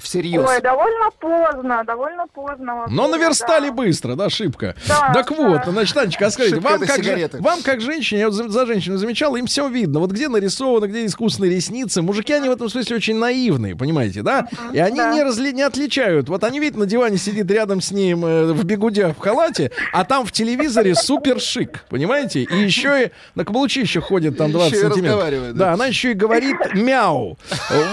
Всерьез. 0.00 0.44
Ой, 0.48 0.60
довольно 0.60 1.10
поздно, 1.18 1.82
довольно 1.84 2.26
поздно. 2.26 2.74
вообще, 2.76 2.94
Но 2.94 3.08
наверстали 3.08 3.68
да. 3.68 3.72
быстро, 3.74 4.14
да, 4.14 4.30
шибко. 4.30 4.74
Да, 4.88 5.12
так 5.12 5.28
да. 5.30 5.34
вот, 5.36 5.60
значит, 5.66 5.96
Анечка, 5.96 6.26
а 6.26 6.30
скажите, 6.30 6.60
вам 6.60 6.80
как, 6.80 7.02
же- 7.02 7.30
вам 7.40 7.62
как 7.62 7.80
женщине, 7.80 8.20
я 8.20 8.26
вот 8.26 8.34
за, 8.34 8.48
за 8.48 8.66
женщину 8.66 8.96
замечал, 8.96 9.36
им 9.36 9.46
все 9.46 9.68
видно. 9.68 10.00
Вот 10.00 10.10
где 10.10 10.28
нарисовано, 10.28 10.86
где 10.86 11.04
искусственные 11.06 11.54
ресницы. 11.54 12.02
Мужики, 12.02 12.32
они 12.32 12.48
в 12.48 12.52
этом 12.52 12.68
смысле 12.68 12.96
очень 12.96 13.16
наивные, 13.16 13.76
понимаете, 13.76 14.22
да? 14.22 14.48
И 14.72 14.78
они 14.78 14.96
да. 14.96 15.12
не, 15.12 15.22
разли, 15.22 15.52
не 15.52 15.62
отличают. 15.62 16.28
Вот 16.28 16.44
они, 16.44 16.60
видят, 16.60 16.76
на 16.78 16.86
диване 16.86 17.18
сидит 17.18 17.50
рядом 17.50 17.80
с 17.80 17.90
ним 17.90 18.24
э, 18.24 18.52
в 18.52 18.64
бегудях, 18.64 19.16
в 19.16 19.20
халате, 19.20 19.70
а 19.92 20.04
там 20.04 20.24
в 20.24 20.32
телевизоре 20.32 20.94
супер 20.94 21.40
шик, 21.40 21.84
понимаете? 21.88 22.42
И 22.42 22.56
еще 22.56 23.04
и 23.06 23.10
на 23.34 23.44
каблучище 23.44 24.00
ходит 24.00 24.36
там 24.38 24.52
20 24.52 24.72
Еще 24.72 24.80
сантиметров. 24.82 25.12
разговаривает, 25.16 25.56
Да, 25.56 25.66
да. 25.66 25.72
она 25.74 25.86
еще 25.86 26.12
и 26.12 26.14
говорит 26.14 26.56
мяу. 26.74 27.38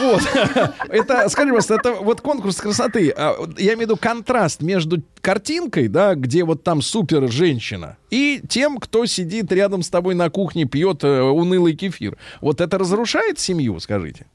Вот. 0.02 0.22
Это, 0.90 1.30
скажи, 1.30 1.50
пожалуйста, 1.50 1.76
это 1.76 1.89
вот 1.94 2.22
конкурс 2.22 2.58
красоты. 2.58 3.14
А, 3.16 3.36
Я 3.58 3.74
имею 3.74 3.78
в 3.78 3.82
виду 3.82 3.98
контраст 3.98 4.62
между 4.62 5.02
картинкой, 5.22 5.88
да, 5.88 6.16
где 6.16 6.44
вот 6.44 6.64
там 6.64 6.82
супер 6.82 7.30
женщина, 7.32 7.98
и 8.10 8.42
тем, 8.48 8.78
кто 8.78 9.06
сидит 9.06 9.52
рядом 9.52 9.82
с 9.84 9.90
тобой 9.90 10.16
на 10.16 10.30
кухне, 10.30 10.66
пьет 10.66 11.04
э, 11.04 11.22
унылый 11.22 11.76
кефир. 11.76 12.18
Вот 12.42 12.62
это 12.62 12.78
разрушает 12.78 13.40
семью, 13.40 13.80
скажите? 13.80 14.26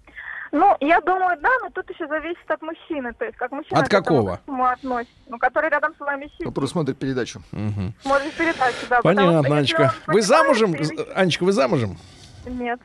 Ну, 0.52 0.76
я 0.80 1.00
думаю, 1.00 1.36
да, 1.42 1.48
но 1.62 1.70
тут 1.70 1.90
еще 1.90 2.06
зависит 2.06 2.48
от 2.48 2.62
мужчины. 2.62 3.12
То 3.18 3.24
есть, 3.24 3.36
как 3.36 3.50
мужчина 3.50 3.80
От 3.80 3.88
к 3.88 3.92
этому 3.92 4.04
какого? 4.04 4.36
ко 4.36 4.42
всему 4.44 4.64
относится. 4.66 5.14
Ну, 5.28 5.38
который 5.38 5.68
рядом 5.68 5.92
с 5.96 6.00
вами 6.00 6.26
сидит. 6.34 6.46
Который 6.46 6.66
смотрит 6.66 6.96
передачу. 6.96 7.42
Смотрит 8.02 8.32
передачу, 8.34 8.86
да. 8.88 9.00
потому 9.02 9.16
Понятно, 9.16 9.36
если 9.46 9.52
Анечка. 9.58 9.94
Вы 10.06 10.22
замужем? 10.22 10.72
понимает 10.74 11.08
Анечка, 11.16 11.42
вы 11.44 11.50
замужем? 11.52 11.98
Нет. 12.46 12.78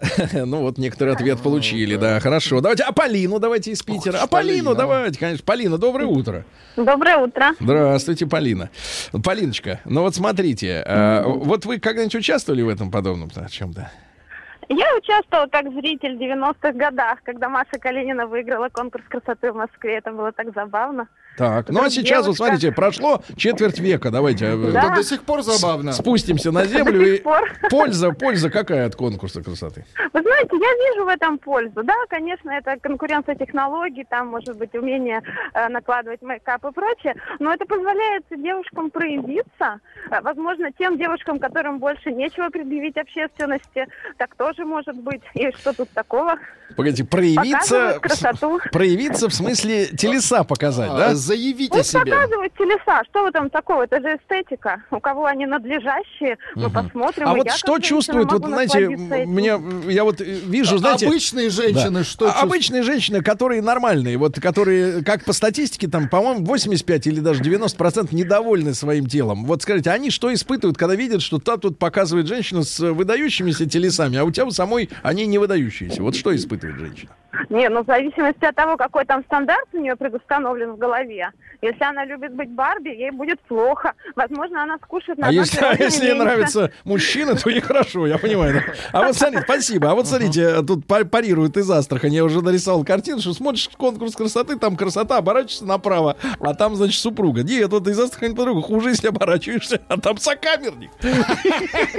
Ну 0.32 0.60
вот 0.60 0.78
некоторый 0.78 1.14
ответ 1.14 1.40
получили, 1.40 1.96
да, 1.96 2.20
хорошо. 2.20 2.60
Давайте, 2.60 2.82
а 2.84 2.92
Полину 2.92 3.38
давайте 3.38 3.70
из 3.70 3.82
Питера. 3.82 4.18
А 4.20 4.26
Полину 4.26 4.74
давайте, 4.74 5.18
конечно. 5.18 5.44
Полина, 5.44 5.78
доброе 5.78 6.06
утро. 6.06 6.44
Доброе 6.76 7.18
утро. 7.18 7.52
Здравствуйте, 7.60 8.26
Полина. 8.26 8.70
Полиночка, 9.24 9.80
ну 9.84 10.02
вот 10.02 10.14
смотрите, 10.14 10.82
э, 10.86 11.22
вот 11.24 11.64
вы 11.66 11.78
когда-нибудь 11.78 12.16
участвовали 12.16 12.62
в 12.62 12.68
этом 12.68 12.90
подобном 12.90 13.30
чем-то? 13.30 13.90
Я 14.68 14.96
участвовала 14.96 15.46
как 15.46 15.70
зритель 15.72 16.16
в 16.16 16.20
90-х 16.20 16.72
годах, 16.72 17.18
когда 17.22 17.48
Маша 17.48 17.78
Калинина 17.78 18.26
выиграла 18.26 18.70
конкурс 18.70 19.04
красоты 19.08 19.52
в 19.52 19.56
Москве. 19.56 19.98
Это 19.98 20.10
было 20.10 20.32
так 20.32 20.54
забавно. 20.54 21.06
Так, 21.36 21.68
ну 21.68 21.82
а 21.82 21.90
сейчас, 21.90 22.26
вот 22.26 22.36
девушка- 22.36 22.44
смотрите, 22.44 22.72
прошло 22.72 23.22
четверть 23.36 23.78
века, 23.80 24.10
давайте 24.10 24.46
э, 24.46 24.70
Да. 24.72 24.84
Это 24.86 24.94
до 24.96 25.02
сих 25.04 25.22
пор 25.24 25.42
забавно. 25.42 25.92
спустимся 25.92 26.52
на 26.52 26.64
землю. 26.66 26.98
До 27.00 27.04
и 27.04 27.14
сих 27.16 27.22
пор. 27.24 27.52
Польза, 27.70 28.10
польза 28.12 28.50
какая 28.50 28.86
от 28.86 28.94
конкурса 28.94 29.42
красоты? 29.42 29.84
Вы 30.12 30.22
знаете, 30.22 30.50
я 30.52 30.58
вижу 30.92 31.04
в 31.04 31.08
этом 31.08 31.38
пользу. 31.38 31.82
Да, 31.82 31.94
конечно, 32.08 32.50
это 32.50 32.76
конкуренция 32.80 33.34
технологий, 33.34 34.04
там 34.08 34.28
может 34.28 34.56
быть 34.56 34.74
умение 34.74 35.22
э, 35.54 35.68
накладывать 35.68 36.22
мейкап 36.22 36.64
и 36.66 36.72
прочее, 36.72 37.14
но 37.40 37.52
это 37.52 37.64
позволяет 37.66 38.24
девушкам 38.30 38.90
проявиться. 38.90 39.80
Э, 40.10 40.20
возможно, 40.22 40.70
тем 40.78 40.98
девушкам, 40.98 41.38
которым 41.38 41.78
больше 41.78 42.12
нечего 42.12 42.48
предъявить 42.50 42.96
общественности, 42.96 43.86
так 44.18 44.34
тоже 44.36 44.64
может 44.64 44.96
быть. 44.96 45.22
И 45.34 45.50
что 45.58 45.72
тут 45.72 45.88
такого? 45.90 46.36
Погодите, 46.76 47.04
проявиться, 47.04 47.98
Показывают 47.98 48.02
красоту. 48.02 48.60
проявиться 48.72 49.28
в 49.28 49.34
смысле 49.34 49.86
телеса 49.86 50.44
показать, 50.44 50.90
А, 50.90 51.14
да? 51.28 51.34
Заявите 51.34 51.74
о 51.74 51.78
Пусть 51.78 51.90
себе. 51.90 52.00
показывают 52.04 52.52
телеса. 52.56 53.02
Что 53.10 53.22
в 53.22 53.26
этом 53.26 53.50
такого? 53.50 53.82
Это 53.84 54.00
же 54.00 54.16
эстетика. 54.16 54.82
У 54.90 55.00
кого 55.00 55.26
они 55.26 55.46
надлежащие, 55.46 56.38
мы 56.54 56.70
посмотрим. 56.70 57.28
А 57.28 57.34
вот 57.34 57.46
я, 57.46 57.52
что 57.52 57.78
чувствуют, 57.78 58.30
вот 58.32 58.44
знаете, 58.44 58.88
мне, 58.88 59.58
я 59.92 60.04
вот 60.04 60.20
э, 60.20 60.24
вижу, 60.24 60.78
знаете... 60.78 61.06
Обычные 61.06 61.50
женщины 61.50 61.98
Да. 61.98 62.04
что 62.04 62.26
А- 62.26 62.28
чувствуют? 62.28 62.44
Обычные 62.44 62.82
женщины, 62.82 63.22
которые 63.22 63.62
нормальные, 63.62 64.16
вот 64.18 64.40
которые, 64.40 65.02
как 65.04 65.24
по 65.24 65.32
статистике, 65.32 65.88
там, 65.88 66.08
по-моему, 66.08 66.44
85 66.44 67.06
или 67.06 67.20
даже 67.20 67.42
90% 67.42 68.14
недовольны 68.14 68.74
своим 68.74 69.06
телом. 69.06 69.44
Вот 69.44 69.62
скажите, 69.62 69.90
они 69.90 70.10
что 70.10 70.32
испытывают, 70.32 70.76
когда 70.78 70.94
видят, 70.94 71.22
что 71.22 71.38
та 71.38 71.56
тут 71.56 71.78
показывает 71.78 72.26
женщину 72.26 72.62
с 72.62 72.78
выдающимися 72.80 73.66
телесами, 73.66 74.18
а 74.18 74.24
у 74.24 74.30
тебя 74.30 74.46
у 74.46 74.50
самой 74.50 74.90
они 75.02 75.26
не 75.26 75.38
выдающиеся? 75.38 76.02
Вот 76.02 76.16
что 76.16 76.34
испытывает 76.34 76.78
женщина? 76.78 77.10
Не, 77.50 77.68
ну 77.68 77.82
в 77.82 77.86
зависимости 77.86 78.44
от 78.44 78.54
того, 78.54 78.76
какой 78.76 79.04
там 79.04 79.24
стандарт 79.24 79.66
у 79.72 79.78
нее 79.78 79.96
предустановлен 79.96 80.72
в 80.72 80.78
голове. 80.78 81.13
Если 81.62 81.82
она 81.82 82.04
любит 82.04 82.34
быть 82.34 82.50
Барби, 82.50 82.90
ей 82.90 83.10
будет 83.10 83.40
плохо. 83.42 83.92
Возможно, 84.16 84.62
она 84.62 84.76
скушает 84.84 85.18
на 85.18 85.28
А 85.28 85.32
если, 85.32 85.58
а 85.60 85.74
если 85.74 86.06
ей 86.06 86.14
нравится 86.14 86.70
мужчина, 86.84 87.36
то 87.36 87.50
нехорошо, 87.50 88.06
я 88.06 88.18
понимаю. 88.18 88.62
А 88.92 89.06
вот 89.06 89.16
смотрите, 89.16 89.44
спасибо. 89.44 89.90
А 89.90 89.94
вот 89.94 90.06
смотрите, 90.06 90.62
тут 90.62 90.86
пар- 90.86 91.06
парируют 91.06 91.56
из 91.56 91.70
Астрахани. 91.70 92.16
Я 92.16 92.24
уже 92.24 92.42
нарисовал 92.42 92.84
картину, 92.84 93.20
что 93.20 93.32
смотришь 93.32 93.70
конкурс 93.76 94.14
красоты, 94.14 94.56
там 94.58 94.76
красота, 94.76 95.16
оборачиваешься 95.18 95.64
направо, 95.64 96.16
а 96.40 96.54
там, 96.54 96.74
значит, 96.76 97.00
супруга. 97.00 97.42
Нет, 97.42 97.70
вот 97.70 97.86
из 97.88 97.98
Астрахани 97.98 98.34
подруга, 98.34 98.60
хуже, 98.60 98.90
если 98.90 99.08
оборачиваешься, 99.08 99.80
а 99.88 99.98
там 99.98 100.18
сокамерник. 100.18 100.90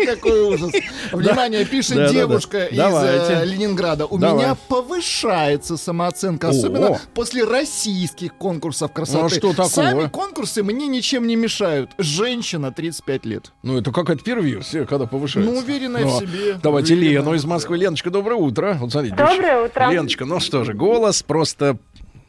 Какой 0.05 0.53
ужас. 0.53 0.71
Внимание, 1.11 1.65
пишет 1.65 2.11
девушка 2.11 2.65
из 2.65 2.77
э, 2.77 3.45
Ленинграда. 3.45 4.05
У 4.05 4.17
меня 4.17 4.55
повышается 4.67 5.77
самооценка, 5.77 6.49
особенно 6.49 6.99
после 7.13 7.43
российских 7.43 8.35
конкурсов 8.35 8.91
красоты. 8.91 9.04
Ну, 9.07 9.25
а 9.25 9.29
что 9.29 9.51
такого? 9.51 9.67
Сами 9.69 10.07
конкурсы 10.09 10.63
мне 10.63 10.87
ничем 10.87 11.27
не 11.27 11.35
мешают. 11.35 11.91
Женщина 11.97 12.71
35 12.71 13.25
лет. 13.25 13.51
Ну, 13.63 13.77
это 13.79 13.91
какая-то 13.91 14.23
первая 14.23 14.61
когда 14.87 15.05
повышается. 15.05 15.51
Ну, 15.53 15.59
уверенная 15.59 16.03
Ну, 16.03 16.09
в 16.09 16.19
себе. 16.19 16.59
Давайте 16.61 16.93
Уверенная, 16.93 17.19
Лену 17.21 17.33
из 17.35 17.45
Москвы. 17.45 17.77
Леночка, 17.77 18.09
доброе 18.09 18.35
утро. 18.35 18.77
Вот 18.79 18.91
смотрите. 18.91 19.15
Доброе 19.15 19.37
девочка. 19.37 19.65
утро. 19.77 19.91
Леночка, 19.91 20.25
ну 20.25 20.39
что 20.39 20.63
же, 20.63 20.73
голос 20.73 21.23
просто 21.23 21.77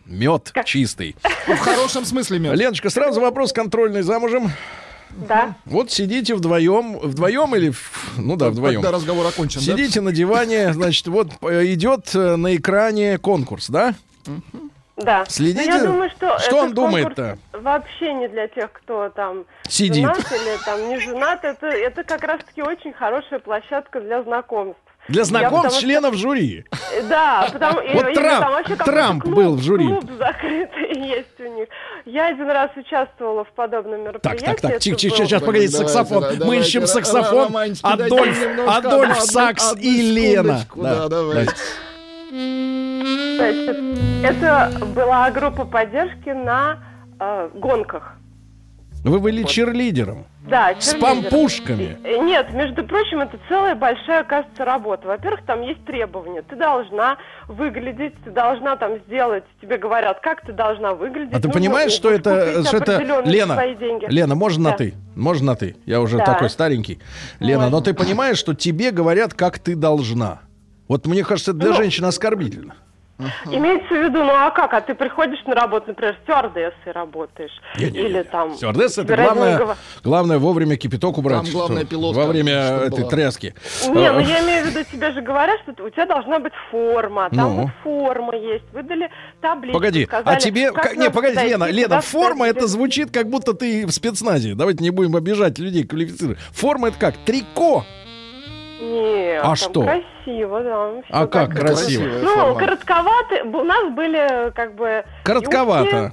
мед 0.07 0.53
чистый. 0.65 1.17
В 1.47 1.57
хорошем 1.57 2.05
смысле, 2.05 2.39
мед. 2.39 2.57
Леночка, 2.57 2.91
сразу 2.91 3.21
вопрос 3.21 3.53
контрольный. 3.53 4.03
Замужем? 4.03 4.51
Да. 5.29 5.57
Вот 5.65 5.91
сидите 5.91 6.35
вдвоем, 6.35 6.99
вдвоем 6.99 7.55
или... 7.57 7.71
в- 7.71 8.15
Ну 8.19 8.37
да, 8.37 8.51
вдвоем. 8.51 8.83
Когда 8.83 8.97
разговор 8.97 9.27
окончен, 9.27 9.61
да? 9.65 9.73
Сидите 9.73 10.01
на 10.03 10.13
диване, 10.13 10.75
значит, 10.75 11.07
вот 11.07 11.31
э, 11.43 11.73
идет 11.73 12.11
э, 12.15 12.37
на 12.37 12.55
экране 12.57 13.17
конкурс, 13.19 13.69
да? 13.69 13.95
Да. 14.97 15.25
Следите, 15.29 15.69
Но 15.71 15.77
я 15.77 15.85
думаю, 15.85 16.11
что, 16.11 16.39
что 16.39 16.57
он 16.57 16.73
думает-то? 16.73 17.37
Вообще 17.53 18.15
не 18.15 18.29
для 18.29 18.49
тех, 18.49 18.73
кто 18.73 19.11
там 19.11 19.45
Сидит. 19.69 19.97
женат 20.05 20.33
или 20.33 20.65
там 20.65 20.89
не 20.89 20.99
женат. 21.01 21.45
Это, 21.45 21.67
это 21.67 22.03
как 22.03 22.23
раз-таки 22.25 22.63
очень 22.63 22.93
хорошая 22.95 23.39
площадка 23.41 24.01
для 24.01 24.23
знакомств. 24.23 24.81
Для 25.09 25.21
Я 25.21 25.25
знакомств 25.27 25.73
что- 25.73 25.81
членов 25.83 26.15
жюри. 26.15 26.65
Э, 26.93 27.03
Да, 27.09 27.49
потому 27.53 27.81
и- 27.81 27.93
Вот 27.93 28.07
или 28.09 28.15
Трамп- 28.17 28.77
там 28.77 28.87
Трамп 28.87 29.23
клуб- 29.23 29.35
был 29.37 29.55
в 29.57 29.63
жюри. 29.63 29.87
Клуб 29.87 30.11
закрытый 30.19 30.99
есть 31.09 31.39
у 31.39 31.45
них. 31.47 31.69
Я 32.07 32.29
один 32.29 32.51
раз 32.51 32.71
участвовала 32.77 33.45
в 33.45 33.53
подобном 33.53 34.03
Так, 34.05 34.07
мероприятии. 34.15 34.45
так, 34.47 34.61
так, 34.63 34.71
Это 34.73 34.81
тихо, 34.81 34.97
тихо, 34.97 35.17
сейчас, 35.19 35.43
погодите, 35.43 35.73
Давайте, 35.77 35.93
саксофон. 35.95 36.23
да, 36.23 36.31
Мы 36.31 36.37
давайте, 36.37 36.63
ищем 36.63 36.87
саксофон. 36.89 37.57
Адольф, 37.83 38.39
Адольф 38.67 39.21
Сакс 39.21 39.73
одну 39.73 39.83
и 39.83 40.01
Лена. 40.11 40.61
да, 40.75 41.09
давайте. 41.09 41.53
Значит, 42.29 43.77
это 44.25 44.73
была 44.95 45.31
группа 45.31 45.65
поддержки 45.65 46.31
на 46.31 46.79
э, 47.21 47.51
гонках. 47.55 48.15
Вы 49.05 49.21
были 49.21 49.45
черлидером. 49.45 50.27
Да, 50.49 50.75
С 50.79 50.93
черлидером. 50.93 51.23
пампушками. 51.23 51.97
Нет, 52.25 52.53
между 52.53 52.85
прочим, 52.85 53.21
это 53.21 53.39
целая 53.49 53.77
большая, 53.77 54.25
кажется, 54.25 54.65
работа. 54.65 55.07
Во-первых, 55.07 55.45
там 55.47 55.63
есть 55.63 55.85
требования. 55.85 56.43
Ты 56.43 56.57
должна 56.57 57.17
выглядеть, 57.47 58.15
ты 58.25 58.31
должна 58.33 58.75
там 58.77 58.99
сделать, 59.07 59.45
тебе 59.61 59.77
говорят, 59.79 60.19
как 60.21 60.41
ты 60.45 60.53
должна 60.53 60.95
выглядеть. 60.95 61.35
А 61.35 61.41
ты 61.41 61.47
Нужно 61.47 61.53
понимаешь, 61.61 61.93
что 61.93 62.11
это, 62.11 62.65
что 62.65 62.79
это... 62.79 62.99
Лена, 63.25 63.55
свои 63.55 63.77
деньги. 63.77 64.07
Лена, 64.09 64.35
можно 64.35 64.65
на 64.65 64.71
Да. 64.71 64.77
ты? 64.77 64.95
Можно 65.15 65.47
на 65.53 65.57
ты? 65.57 65.77
Я 65.87 66.01
уже 66.01 66.19
Да. 66.19 66.25
такой 66.25 66.51
старенький. 66.51 66.99
Лена, 67.39 67.71
но 67.71 67.81
ты 67.81 67.95
понимаешь, 67.95 68.39
что 68.39 68.55
тебе 68.55 68.91
говорят, 68.91 69.35
как 69.35 69.61
ты 69.61 69.77
должна. 69.77 70.41
Вот 70.89 71.07
мне 71.07 71.25
кажется, 71.25 71.51
это 71.53 71.61
для 71.61 71.71
Ну, 71.71 71.77
женщин 71.77 72.05
оскорбительно. 72.05 72.75
Имеется 73.47 73.89
в 73.95 74.05
виду, 74.05 74.23
ну 74.25 74.31
а 74.31 74.51
как? 74.51 74.75
А 74.75 74.81
ты 74.83 74.95
приходишь 74.95 75.39
на 75.47 75.55
работу, 75.55 75.87
например, 75.89 76.19
стюардессой 76.23 76.93
работаешь. 76.93 77.51
Или 77.79 78.23
там... 78.25 78.55
Стюардесса 78.55 79.03
это 79.03 79.17
главное, 79.17 79.77
главное 80.05 80.39
вовремя 80.39 80.77
кипяток 80.77 81.17
убрать. 81.17 81.45
Там 81.45 81.51
главное 81.51 81.87
пилотка, 81.87 82.19
Во 82.21 82.27
время 82.27 82.53
этой 82.53 83.01
была. 83.01 83.09
тряски. 83.11 83.55
Не, 83.87 84.13
ну 84.13 84.19
Э, 84.21 84.23
я 84.23 84.45
имею 84.45 84.65
в 84.67 84.69
виду, 84.69 84.81
тебе 84.93 85.13
же 85.13 85.23
говорят, 85.23 85.59
что 85.63 85.83
у 85.83 85.89
тебя 85.89 86.05
должна 86.05 86.41
быть 86.41 86.53
форма. 86.71 87.31
Там 87.31 87.39
Ну. 87.57 87.63
вот 87.63 87.71
форма 87.83 88.37
есть. 88.37 88.65
Выдали 88.75 89.09
табличку. 89.41 89.79
Погоди, 89.79 90.05
сказали, 90.05 90.37
а 90.37 90.39
тебе... 90.39 90.71
как 90.73 90.83
как- 90.83 90.97
не, 90.97 91.11
погоди, 91.11 91.39
Лена, 91.39 91.71
Лена, 91.71 92.03
форма 92.03 92.47
это 92.49 92.67
звучит, 92.67 93.11
как 93.13 93.31
будто 93.31 93.55
ты 93.55 93.87
в 93.87 93.93
спецназе. 93.93 94.55
Давайте 94.55 94.85
не 94.85 94.91
будем 94.91 95.17
обижать 95.17 95.59
людей 95.59 95.85
квалифицированных. 95.85 96.39
Форма 96.53 96.89
это 96.89 96.99
как? 96.99 97.15
Трико. 97.25 97.87
Нет, 98.81 99.41
А 99.43 99.47
там 99.47 99.57
что? 99.57 99.83
красиво, 99.83 100.63
да. 100.63 100.91
А 101.11 101.27
как 101.27 101.51
красиво? 101.57 102.05
Ну, 102.23 102.55
коротковаты. 102.57 103.43
У 103.45 103.63
нас 103.65 103.93
были 103.93 104.51
как 104.53 104.75
бы... 104.75 105.05
Коротковато. 105.25 106.13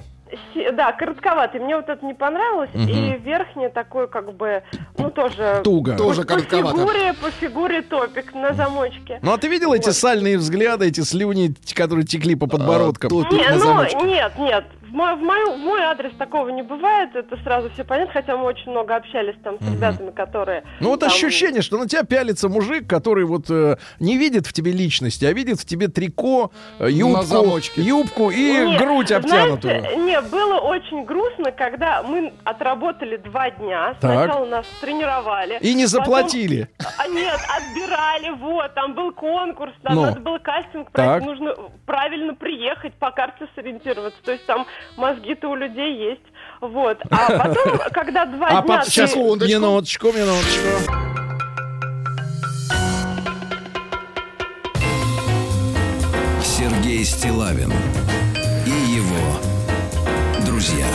юбки, 0.54 0.70
Да, 0.72 0.92
коротковатый. 0.92 1.60
Мне 1.60 1.76
вот 1.76 1.88
это 1.88 2.04
не 2.04 2.14
понравилось. 2.14 2.70
Мгм. 2.74 2.88
И 2.88 3.18
верхний 3.18 3.68
такой 3.68 4.08
как 4.08 4.32
бы, 4.34 4.62
ну 4.98 5.10
тоже... 5.10 5.60
Туго. 5.62 5.92
по- 5.92 5.98
Тоже 5.98 6.22
по 6.22 6.28
коротковато. 6.28 6.76
фигуре, 6.78 7.12
по 7.14 7.30
фигуре 7.30 7.82
топик 7.82 8.34
на 8.34 8.52
замочке. 8.54 9.18
Ну 9.22 9.32
а 9.32 9.38
ты 9.38 9.48
видел 9.48 9.72
эти 9.74 9.90
сальные 9.90 10.38
взгляды, 10.38 10.86
эти 10.86 11.00
слюни, 11.00 11.54
которые 11.74 12.04
текли 12.06 12.34
по 12.34 12.46
подбородкам? 12.46 13.10
Не, 13.12 13.48
ну, 13.58 14.04
нет, 14.06 14.32
нет. 14.38 14.64
В 14.94 14.96
мой, 14.96 15.16
в, 15.16 15.22
мою- 15.22 15.54
в 15.54 15.58
мой 15.58 15.80
адрес 15.82 16.12
такого 16.16 16.50
не 16.50 16.62
бывает, 16.62 17.16
это 17.16 17.36
сразу 17.42 17.68
все 17.70 17.82
понятно, 17.82 18.12
хотя 18.12 18.36
мы 18.36 18.44
очень 18.44 18.70
много 18.70 18.94
общались 18.94 19.34
там 19.42 19.58
с 19.58 19.62
Мгм. 19.62 19.74
ребятами, 19.74 20.10
которые... 20.12 20.62
Ну 20.78 20.90
вот 20.90 21.00
там- 21.00 21.08
ощущение, 21.08 21.62
что 21.62 21.78
на 21.78 21.88
тебя 21.88 22.04
пялится 22.04 22.48
мужик, 22.48 22.88
который 22.88 23.24
вот 23.24 23.50
э, 23.50 23.76
не 23.98 24.16
видит 24.16 24.46
в 24.46 24.52
тебе 24.52 24.70
личности, 24.70 25.24
а 25.24 25.32
видит 25.32 25.58
в 25.58 25.64
тебе 25.64 25.88
трико, 25.88 26.52
э, 26.78 26.88
юбку, 26.90 27.58
юбку 27.74 28.30
и 28.30 28.36
Нет, 28.52 28.80
грудь 28.80 29.10
обтянутую. 29.10 29.80
знаете, 29.80 29.96
не, 30.00 30.20
было 30.20 30.60
очень 30.60 31.04
грустно, 31.04 31.50
когда 31.50 32.04
мы 32.04 32.32
отработали 32.44 33.16
два 33.16 33.50
дня. 33.50 33.96
Так. 34.00 34.12
Сначала 34.26 34.46
нас 34.46 34.66
тренировали. 34.80 35.58
И 35.60 35.74
не 35.74 35.86
потом- 35.86 36.04
заплатили. 36.04 36.68
А, 36.98 37.08
нет, 37.08 37.40
отбирали, 37.48 38.30
вот, 38.38 38.72
там 38.74 38.94
был 38.94 39.10
конкурс, 39.12 39.72
там 39.82 39.96
Ну. 39.96 40.02
надо 40.02 40.20
было 40.20 40.38
кастинг 40.38 40.88
Так. 40.92 41.24
нужно 41.24 41.52
правильно 41.84 42.34
приехать, 42.36 42.94
по 42.94 43.10
карте 43.10 43.48
сориентироваться. 43.56 44.22
То 44.22 44.30
есть 44.30 44.46
там 44.46 44.66
мозги-то 44.96 45.48
у 45.48 45.54
людей 45.54 46.10
есть. 46.10 46.22
Вот. 46.60 46.98
А 47.10 47.38
потом, 47.38 47.78
когда 47.92 48.24
два 48.26 48.48
А 48.48 48.62
дня... 48.62 48.78
под... 48.78 48.86
сейчас, 48.86 49.12
ты- 49.12 49.18
минуточку, 49.18 50.08
минуточку. 50.12 50.92
Сергей 56.42 57.04
Стилавин 57.04 57.72
и 58.66 58.70
его 58.94 59.40
друзья. 60.46 60.86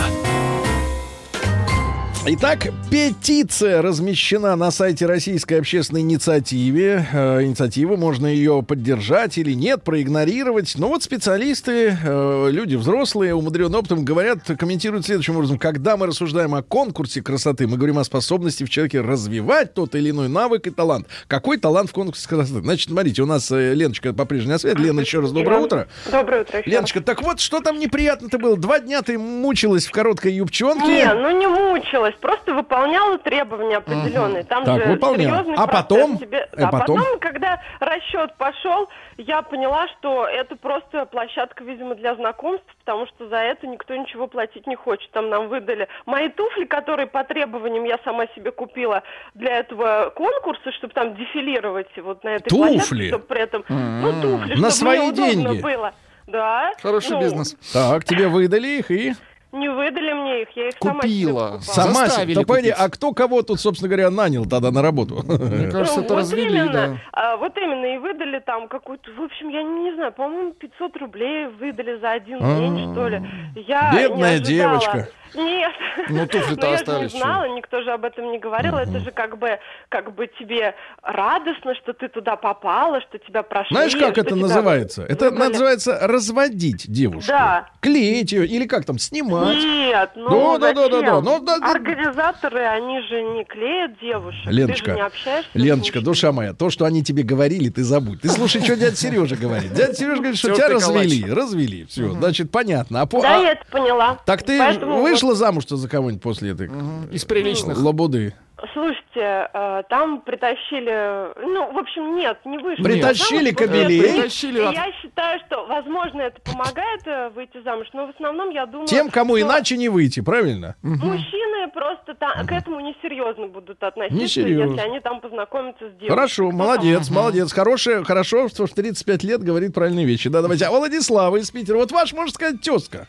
Итак, 2.26 2.68
петиция 2.90 3.80
размещена 3.80 4.54
на 4.54 4.70
сайте 4.70 5.06
Российской 5.06 5.54
общественной 5.54 6.02
инициативы. 6.02 7.02
Э, 7.10 7.42
инициативы 7.42 7.96
можно 7.96 8.26
ее 8.26 8.62
поддержать 8.62 9.38
или 9.38 9.52
нет, 9.52 9.82
проигнорировать. 9.82 10.74
Но 10.76 10.88
вот 10.88 11.02
специалисты, 11.02 11.96
э, 12.04 12.48
люди 12.50 12.76
взрослые, 12.76 13.34
умудренные 13.34 13.78
опытом, 13.78 14.04
говорят, 14.04 14.40
комментируют 14.58 15.06
следующим 15.06 15.36
образом. 15.36 15.58
Когда 15.58 15.96
мы 15.96 16.06
рассуждаем 16.06 16.54
о 16.54 16.62
конкурсе 16.62 17.22
красоты, 17.22 17.66
мы 17.66 17.78
говорим 17.78 17.98
о 17.98 18.04
способности 18.04 18.64
в 18.64 18.70
человеке 18.70 19.00
развивать 19.00 19.72
тот 19.72 19.94
или 19.94 20.10
иной 20.10 20.28
навык 20.28 20.66
и 20.66 20.70
талант. 20.70 21.06
Какой 21.26 21.56
талант 21.56 21.88
в 21.88 21.94
конкурсе 21.94 22.28
красоты? 22.28 22.60
Значит, 22.60 22.90
смотрите, 22.90 23.22
у 23.22 23.26
нас 23.26 23.50
э, 23.50 23.72
Леночка 23.72 24.12
по-прежнему 24.12 24.52
на 24.52 24.58
свет. 24.58 24.78
Лена, 24.78 25.00
еще 25.00 25.20
раз 25.20 25.32
доброе 25.32 25.60
утро. 25.60 25.88
Доброе 26.12 26.42
утро. 26.42 26.62
Леночка, 26.66 27.00
так 27.00 27.22
вот, 27.22 27.40
что 27.40 27.60
там 27.60 27.78
неприятно-то 27.78 28.38
было? 28.38 28.58
Два 28.58 28.78
дня 28.78 29.00
ты 29.00 29.18
мучилась 29.18 29.86
в 29.86 29.90
короткой 29.90 30.34
юбчонке. 30.34 30.86
Не, 30.86 31.14
ну 31.14 31.30
не 31.30 31.46
мучилась, 31.46 32.09
просто 32.18 32.54
выполняла 32.54 33.18
требования 33.18 33.76
определенные. 33.78 34.44
Там 34.44 34.64
Так, 34.64 34.82
же 34.82 34.90
выполняла. 34.92 35.38
серьезный 35.38 35.54
А 35.56 35.66
потом? 35.66 36.18
тебе- 36.18 36.48
А 36.56 36.68
А 36.68 36.70
потом? 36.72 36.96
потом, 36.98 37.18
когда 37.20 37.60
расчет 37.80 38.34
пошел, 38.36 38.88
я 39.16 39.42
поняла, 39.42 39.86
что 39.88 40.26
это 40.26 40.56
просто 40.56 41.04
площадка, 41.06 41.62
видимо, 41.64 41.94
для 41.94 42.14
знакомств, 42.14 42.66
потому 42.84 43.06
что 43.06 43.28
за 43.28 43.36
это 43.36 43.66
никто 43.66 43.94
ничего 43.94 44.26
платить 44.26 44.66
не 44.66 44.76
хочет. 44.76 45.10
Там 45.12 45.28
нам 45.28 45.48
выдали 45.48 45.88
мои 46.06 46.28
туфли, 46.28 46.64
которые 46.64 47.06
по 47.06 47.22
требованиям 47.24 47.84
я 47.84 47.98
сама 48.04 48.26
себе 48.34 48.50
купила 48.50 49.02
для 49.34 49.58
этого 49.58 50.12
конкурса, 50.16 50.72
чтобы 50.72 50.92
там 50.94 51.14
дефилировать 51.14 51.88
вот 51.98 52.24
на 52.24 52.30
этой 52.30 52.48
Туфли? 52.50 52.72
площадке, 52.78 53.08
чтобы 53.08 53.24
при 53.24 53.40
этом... 53.42 53.64
Ну, 53.68 54.12
туфли, 54.22 54.50
На 54.54 54.70
чтобы 54.70 54.70
свои 54.70 54.98
мне 55.00 55.12
деньги? 55.12 55.60
было. 55.60 55.92
Да. 56.26 56.72
Хороший 56.80 57.12
Ну, 57.12 57.20
бизнес. 57.22 57.56
Так, 57.72 58.04
тебе 58.04 58.28
выдали 58.28 58.68
их 58.78 58.90
и... 58.90 59.14
Не 59.52 59.68
выдали 59.68 60.12
мне 60.12 60.42
их, 60.42 60.48
я 60.54 60.68
их 60.68 60.74
сама 60.80 61.02
себе 61.02 61.24
Купила. 61.24 61.40
покупала. 61.40 61.60
Сама 61.60 61.94
себе. 61.94 62.06
Заставили 62.06 62.34
Так, 62.34 62.46
погоди, 62.46 62.68
а 62.70 62.88
кто 62.88 63.12
кого 63.12 63.42
тут, 63.42 63.60
собственно 63.60 63.88
говоря, 63.88 64.10
нанял 64.10 64.46
тогда 64.46 64.70
на 64.70 64.80
работу? 64.80 65.22
Мне 65.26 65.68
кажется, 65.72 65.96
Ну, 65.98 66.04
это 66.04 66.14
вот 66.14 66.20
развели, 66.20 66.58
именно, 66.58 66.72
да. 66.72 66.96
а, 67.12 67.36
вот 67.36 67.56
именно, 67.56 67.94
и 67.94 67.98
выдали 67.98 68.38
там 68.38 68.68
какую-то, 68.68 69.10
в 69.12 69.20
общем, 69.22 69.48
я 69.48 69.62
не, 69.64 69.92
знаю, 69.94 70.12
по-моему, 70.12 70.52
500 70.52 70.96
рублей 70.98 71.48
выдали 71.48 71.98
за 71.98 72.12
один 72.12 72.38
день, 72.38 72.92
что 72.92 73.08
ли. 73.08 73.22
Я 73.56 73.92
Бедная 73.92 74.38
не 74.38 74.42
ожидала. 74.42 74.44
девочка. 74.78 75.08
Нет. 75.34 75.72
Ну, 76.08 76.26
туфли-то 76.26 76.60
Но 76.66 76.66
я 76.66 76.76
же 76.76 76.82
остались, 76.82 77.12
не 77.14 77.20
знала, 77.20 77.44
никто 77.56 77.82
же 77.82 77.92
об 77.92 78.04
этом 78.04 78.30
не 78.32 78.38
говорил. 78.38 78.76
Это 78.76 79.00
же 79.00 79.10
как 79.10 79.38
бы, 79.38 79.58
как 79.88 80.14
бы 80.14 80.28
тебе 80.38 80.74
радостно, 81.02 81.74
что 81.76 81.92
ты 81.92 82.08
туда 82.08 82.36
попала, 82.36 83.00
что 83.02 83.18
тебя 83.18 83.42
прошли. 83.42 83.74
Знаешь, 83.74 83.94
как 83.96 84.18
это 84.18 84.30
тебя 84.30 84.36
называется? 84.36 85.02
Это 85.04 85.30
называется 85.30 85.98
разводить 86.02 86.90
девушку. 86.90 87.28
Да. 87.28 87.68
Клеить 87.80 88.32
ее 88.32 88.46
или 88.46 88.66
как 88.66 88.84
там, 88.84 88.98
снимать. 88.98 89.56
Нет, 89.56 90.10
ну 90.14 90.58
Да, 90.58 90.72
да, 90.72 90.88
да, 90.88 90.88
да, 90.88 91.02
да. 91.02 91.20
Ну, 91.20 91.40
да, 91.40 91.58
да. 91.58 91.70
Организаторы, 91.70 92.60
они 92.64 93.00
же 93.02 93.22
не 93.22 93.44
клеят 93.44 93.98
девушек. 94.00 94.40
Ты 94.44 94.50
же 94.50 94.56
Леночка, 94.56 94.92
не 94.92 95.00
общаешься 95.00 95.50
Леночка, 95.54 96.00
душа 96.00 96.32
моя, 96.32 96.52
то, 96.54 96.70
что 96.70 96.84
они 96.84 97.02
тебе 97.02 97.22
говорили, 97.22 97.68
ты 97.68 97.82
забудь. 97.82 98.20
Ты 98.20 98.28
слушай, 98.28 98.62
что 98.62 98.76
дядя 98.76 98.96
Сережа 98.96 99.36
говорит. 99.36 99.72
Дядя 99.72 99.94
Сережа 99.94 100.16
говорит, 100.16 100.38
что 100.38 100.50
тебя 100.50 100.68
развели. 100.68 101.30
Развели. 101.30 101.86
Все, 101.86 102.10
значит, 102.10 102.50
понятно. 102.50 103.02
А 103.02 103.06
Да, 103.06 103.36
а- 103.36 103.42
я 103.42 103.52
это 103.52 103.64
поняла. 103.70 104.18
Так 104.26 104.42
ты 104.42 104.58
Поэтому 104.58 105.02
вышла 105.22 105.34
замуж-то 105.34 105.76
за 105.76 105.88
кого-нибудь 105.88 106.22
после 106.22 106.50
этой 106.52 106.68
Из 107.12 107.24
приличных. 107.24 107.78
лабуды? 107.78 108.34
Слушайте, 108.74 109.48
э, 109.54 109.82
там 109.88 110.20
притащили, 110.20 111.32
ну, 111.46 111.72
в 111.72 111.78
общем, 111.78 112.14
нет, 112.16 112.38
не 112.44 112.58
вышли. 112.58 112.82
Притащили 112.82 113.50
это- 113.52 113.66
Притащили 113.66 114.60
от- 114.60 114.74
я 114.74 114.92
считаю, 115.00 115.40
что, 115.46 115.66
возможно, 115.66 116.20
это 116.20 116.40
помогает 116.42 117.00
э, 117.06 117.30
выйти 117.30 117.62
замуж, 117.64 117.86
но 117.94 118.06
в 118.06 118.10
основном 118.10 118.50
я 118.50 118.66
думаю... 118.66 118.86
Тем, 118.86 119.08
кому 119.08 119.38
что 119.38 119.46
иначе 119.46 119.78
не 119.78 119.88
выйти, 119.88 120.20
правильно? 120.20 120.76
Мужчины 120.82 121.70
просто 121.72 122.14
та- 122.14 122.44
к 122.44 122.52
этому 122.52 122.80
несерьезно 122.80 123.46
будут 123.46 123.82
относиться, 123.82 124.22
Несерьезно. 124.22 124.72
если 124.74 124.86
они 124.90 125.00
там 125.00 125.20
познакомятся 125.22 125.86
с 125.88 125.92
девушкой. 125.92 126.10
Хорошо, 126.10 126.50
молодец, 126.50 127.08
молодец. 127.10 127.52
Хорошее, 127.54 128.04
хорошо, 128.04 128.48
что 128.48 128.66
в 128.66 128.72
35 128.74 129.24
лет 129.24 129.42
говорит 129.42 129.72
правильные 129.72 130.04
вещи. 130.04 130.28
Да, 130.28 130.42
давайте. 130.42 130.66
А 130.66 130.70
Владислава 130.70 131.36
из 131.36 131.50
Питера. 131.50 131.78
Вот 131.78 131.92
ваш, 131.92 132.12
можно 132.12 132.30
сказать, 132.32 132.60
тезка. 132.60 133.06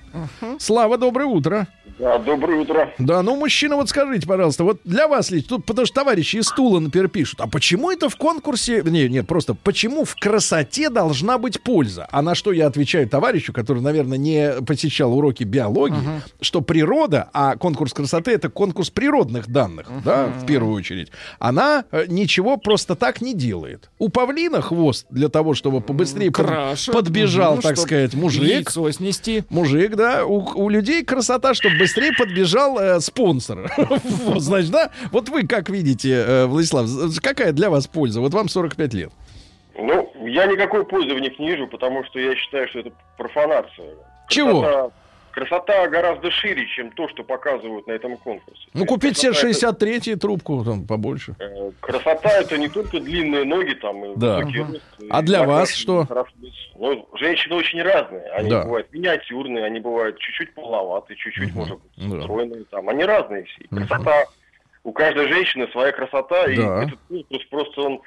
Слава, 0.59 0.97
доброе 0.97 1.25
утро. 1.25 1.67
Да, 2.01 2.17
доброе 2.17 2.61
утро. 2.61 2.91
Да, 2.97 3.21
ну, 3.21 3.35
мужчина, 3.35 3.75
вот 3.75 3.87
скажите, 3.89 4.25
пожалуйста, 4.25 4.63
вот 4.63 4.79
для 4.83 5.07
вас 5.07 5.29
лично, 5.29 5.49
тут, 5.49 5.65
потому 5.67 5.85
что 5.85 5.93
товарищи 5.93 6.37
из 6.37 6.47
Тула, 6.47 6.79
например, 6.79 7.09
пишут, 7.09 7.41
а 7.41 7.47
почему 7.47 7.91
это 7.91 8.09
в 8.09 8.15
конкурсе, 8.15 8.81
не, 8.83 9.07
нет, 9.07 9.27
просто, 9.27 9.53
почему 9.53 10.03
в 10.03 10.15
красоте 10.15 10.89
должна 10.89 11.37
быть 11.37 11.61
польза? 11.61 12.07
А 12.11 12.23
на 12.23 12.33
что 12.33 12.53
я 12.53 12.65
отвечаю 12.65 13.07
товарищу, 13.07 13.53
который, 13.53 13.83
наверное, 13.83 14.17
не 14.17 14.63
посещал 14.65 15.15
уроки 15.15 15.43
биологии, 15.43 15.99
что 16.41 16.61
природа, 16.61 17.29
а 17.33 17.55
конкурс 17.55 17.93
красоты 17.93 18.31
это 18.31 18.49
конкурс 18.49 18.89
природных 18.89 19.47
данных, 19.47 19.85
да, 20.03 20.25
в 20.25 20.47
первую 20.47 20.73
очередь, 20.73 21.11
она 21.37 21.85
э, 21.91 22.05
ничего 22.07 22.57
просто 22.57 22.95
так 22.95 23.21
не 23.21 23.35
делает. 23.35 23.91
У 23.99 24.09
павлина 24.09 24.61
хвост 24.61 25.05
для 25.11 25.29
того, 25.29 25.53
чтобы 25.53 25.81
побыстрее 25.81 26.31
Крашат. 26.31 26.95
подбежал, 26.95 27.53
Мгм, 27.53 27.61
так 27.61 27.77
сказать, 27.77 28.15
мужик. 28.15 28.41
Яйцо 28.41 28.89
снести. 28.89 29.43
Мужик, 29.49 29.95
да, 29.95 30.25
у, 30.25 30.39
у 30.55 30.67
людей 30.67 31.05
красота, 31.05 31.53
чтобы 31.53 31.77
быстрее 31.77 31.90
подбежал 32.17 32.79
э, 32.79 32.99
спонсор. 32.99 33.71
Вот, 33.77 34.41
значит, 34.41 34.71
да? 34.71 34.91
Вот 35.11 35.29
вы 35.29 35.47
как 35.47 35.69
видите, 35.69 36.11
э, 36.13 36.45
Владислав, 36.45 36.87
какая 37.21 37.51
для 37.51 37.69
вас 37.69 37.87
польза? 37.87 38.21
Вот 38.21 38.33
вам 38.33 38.49
45 38.49 38.93
лет. 38.93 39.11
Ну, 39.75 40.11
я 40.27 40.45
никакой 40.45 40.85
пользы 40.85 41.15
в 41.15 41.19
них 41.19 41.37
не 41.39 41.51
вижу, 41.51 41.67
потому 41.67 42.03
что 42.05 42.19
я 42.19 42.35
считаю, 42.35 42.67
что 42.69 42.79
это 42.79 42.91
профанация. 43.17 43.95
Чего? 44.27 44.61
Красота, 44.61 44.91
красота 45.31 45.87
гораздо 45.87 46.29
шире, 46.31 46.67
чем 46.67 46.91
то, 46.91 47.07
что 47.09 47.23
показывают 47.23 47.87
на 47.87 47.93
этом 47.93 48.17
конкурсе. 48.17 48.61
Ну, 48.73 48.85
купить 48.85 49.17
себе 49.17 49.31
красота 49.31 49.47
63 49.47 50.15
трубку, 50.15 50.63
там, 50.63 50.85
побольше. 50.85 51.35
Э, 51.39 51.71
Красота 51.79 52.29
это 52.39 52.57
не 52.57 52.67
только 52.67 52.99
длинные 52.99 53.43
ноги 53.45 53.73
там 53.75 54.03
и 54.05 54.13
Да. 54.17 54.37
высокий 54.37 54.59
рост, 54.59 54.81
и 54.99 55.07
А 55.09 55.21
для 55.21 55.43
вас 55.43 55.73
что? 55.73 56.07
Ну, 56.75 57.07
женщины 57.15 57.55
очень 57.55 57.81
разные. 57.81 58.23
Они 58.31 58.49
Да. 58.49 58.63
бывают 58.63 58.91
миниатюрные, 58.91 59.65
они 59.65 59.79
бывают 59.79 60.17
чуть-чуть 60.19 60.53
полноватые, 60.53 61.17
чуть-чуть, 61.17 61.53
может 61.53 61.79
быть, 61.79 62.21
стройные. 62.23 62.63
Там. 62.71 62.89
Они 62.89 63.03
разные 63.03 63.43
все. 63.45 63.61
И 63.63 63.67
Красота. 63.67 64.25
У 64.83 64.91
каждой 64.93 65.27
женщины 65.27 65.67
своя 65.71 65.91
красота, 65.91 66.45
и 66.51 66.55
Да. 66.55 66.83
этот 66.85 66.97
конкурс 67.07 67.45
просто 67.51 67.81
он 67.81 68.01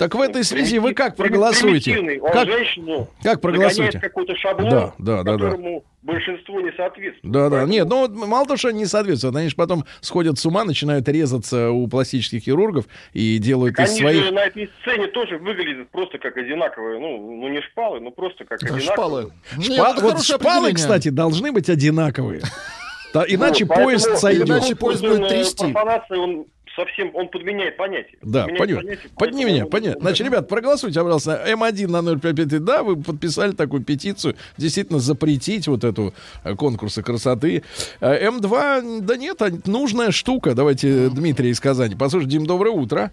Так 0.00 0.14
в 0.14 0.20
этой 0.22 0.44
связи 0.44 0.78
вы 0.78 0.94
как 0.94 1.14
проголосуете? 1.14 1.98
Он 2.22 2.32
Как, 2.32 2.48
женщину 2.48 3.06
как 3.22 3.42
проголосуете? 3.42 3.98
какой-то 4.00 4.34
шаблон, 4.34 4.70
Да, 4.70 4.94
да, 4.96 5.22
да, 5.22 5.36
да. 5.36 5.44
которому 5.50 5.84
большинство 6.00 6.58
не 6.62 6.72
соответствует. 6.72 7.30
Да, 7.30 7.50
да. 7.50 7.64
Нет, 7.64 7.86
ну 7.86 8.00
вот 8.08 8.12
мало 8.14 8.46
того, 8.46 8.56
что 8.56 8.68
они 8.68 8.78
не 8.78 8.86
соответствуют, 8.86 9.36
они 9.36 9.50
же 9.50 9.56
потом 9.56 9.84
сходят 10.00 10.38
с 10.38 10.46
ума, 10.46 10.64
начинают 10.64 11.06
резаться 11.06 11.70
у 11.70 11.86
пластических 11.86 12.42
хирургов 12.44 12.86
и 13.12 13.36
делают 13.36 13.78
из 13.78 13.90
Они 13.90 13.98
своих... 14.00 14.24
же 14.24 14.30
на 14.30 14.40
этой 14.46 14.70
сцене 14.80 15.08
тоже 15.08 15.36
выглядят 15.36 15.90
просто 15.90 16.16
как 16.16 16.34
одинаковые, 16.38 16.98
ну, 16.98 17.36
ну 17.36 17.48
не 17.48 17.60
шпалы, 17.60 18.00
но 18.00 18.10
просто 18.10 18.46
как 18.46 18.58
Да, 18.60 18.74
одинаковые. 18.74 18.86
шпалы. 18.94 19.32
Шпа- 19.58 20.00
Вот 20.00 20.22
шпалы, 20.24 20.72
кстати, 20.72 21.10
должны 21.10 21.52
быть 21.52 21.68
одинаковые. 21.68 22.40
Да, 23.12 23.24
иначе 23.26 23.64
Вот, 23.64 23.74
поезд 23.76 24.18
сойдет. 24.18 24.48
иначе 24.48 24.76
поезд 24.76 25.00
будет 25.02 25.28
трясти. 25.28 25.64
профанация, 25.72 26.16
он 26.16 26.46
совсем, 26.84 27.10
он 27.14 27.28
подменяет 27.28 27.76
понятие. 27.76 28.16
Да, 28.22 28.42
Подменяет 28.44 28.58
понятно. 28.58 28.82
понятие, 28.88 29.10
Подними 29.16 29.42
поэтому 29.44 29.52
меня, 29.54 29.64
он- 29.64 29.70
понятно. 29.70 30.00
Значит, 30.00 30.26
ребят, 30.26 30.48
проголосуйте, 30.48 31.00
пожалуйста, 31.00 31.44
М1 31.48 31.86
на 31.88 32.02
055. 32.18 32.64
Да, 32.64 32.82
вы 32.82 32.96
подписали 33.02 33.52
такую 33.52 33.82
петицию, 33.84 34.36
действительно 34.56 34.98
запретить 34.98 35.68
вот 35.68 35.84
эту 35.84 36.14
э, 36.44 36.54
конкурсы 36.54 37.02
красоты. 37.02 37.62
Э, 38.00 38.28
М2, 38.28 39.00
да 39.02 39.16
нет, 39.16 39.40
а 39.42 39.50
нужная 39.66 40.10
штука. 40.10 40.54
Давайте 40.54 41.08
Дмитрий 41.10 41.50
из 41.50 41.60
Казани. 41.60 41.94
Послушай, 41.96 42.26
Дим, 42.26 42.46
доброе 42.46 42.70
утро. 42.70 43.10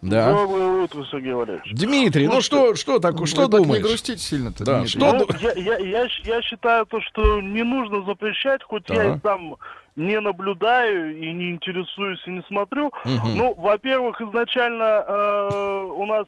Да. 0.00 0.32
Доброе 0.32 0.82
утро, 0.84 1.04
Сергей 1.10 1.32
Валерьевич. 1.32 1.72
Дмитрий, 1.72 2.26
ну 2.26 2.40
что, 2.40 2.74
что 2.74 2.98
такое, 2.98 3.26
что 3.26 3.46
так 3.48 3.62
думаешь? 3.62 3.82
не 3.82 3.88
грустите 3.88 4.18
сильно-то, 4.18 4.64
Да, 4.64 4.78
Дмитрий. 4.80 4.98
что 5.00 5.12
Ну, 5.12 5.26
я, 5.40 5.52
я, 5.52 5.78
я, 5.78 6.08
я 6.24 6.42
считаю 6.42 6.86
то, 6.86 7.00
что 7.00 7.40
не 7.40 7.62
нужно 7.62 8.04
запрещать, 8.04 8.62
хоть 8.64 8.88
я 8.88 8.96
Так. 8.96 9.16
и 9.16 9.20
там 9.20 9.56
не 9.96 10.20
наблюдаю 10.20 11.16
и 11.16 11.32
не 11.32 11.50
интересуюсь 11.50 12.22
и 12.26 12.30
не 12.30 12.42
смотрю. 12.42 12.92
Мгм. 13.04 13.36
Ну, 13.36 13.54
во-первых, 13.54 14.20
изначально 14.20 15.04
э, 15.06 15.84
у 15.94 16.06
нас 16.06 16.26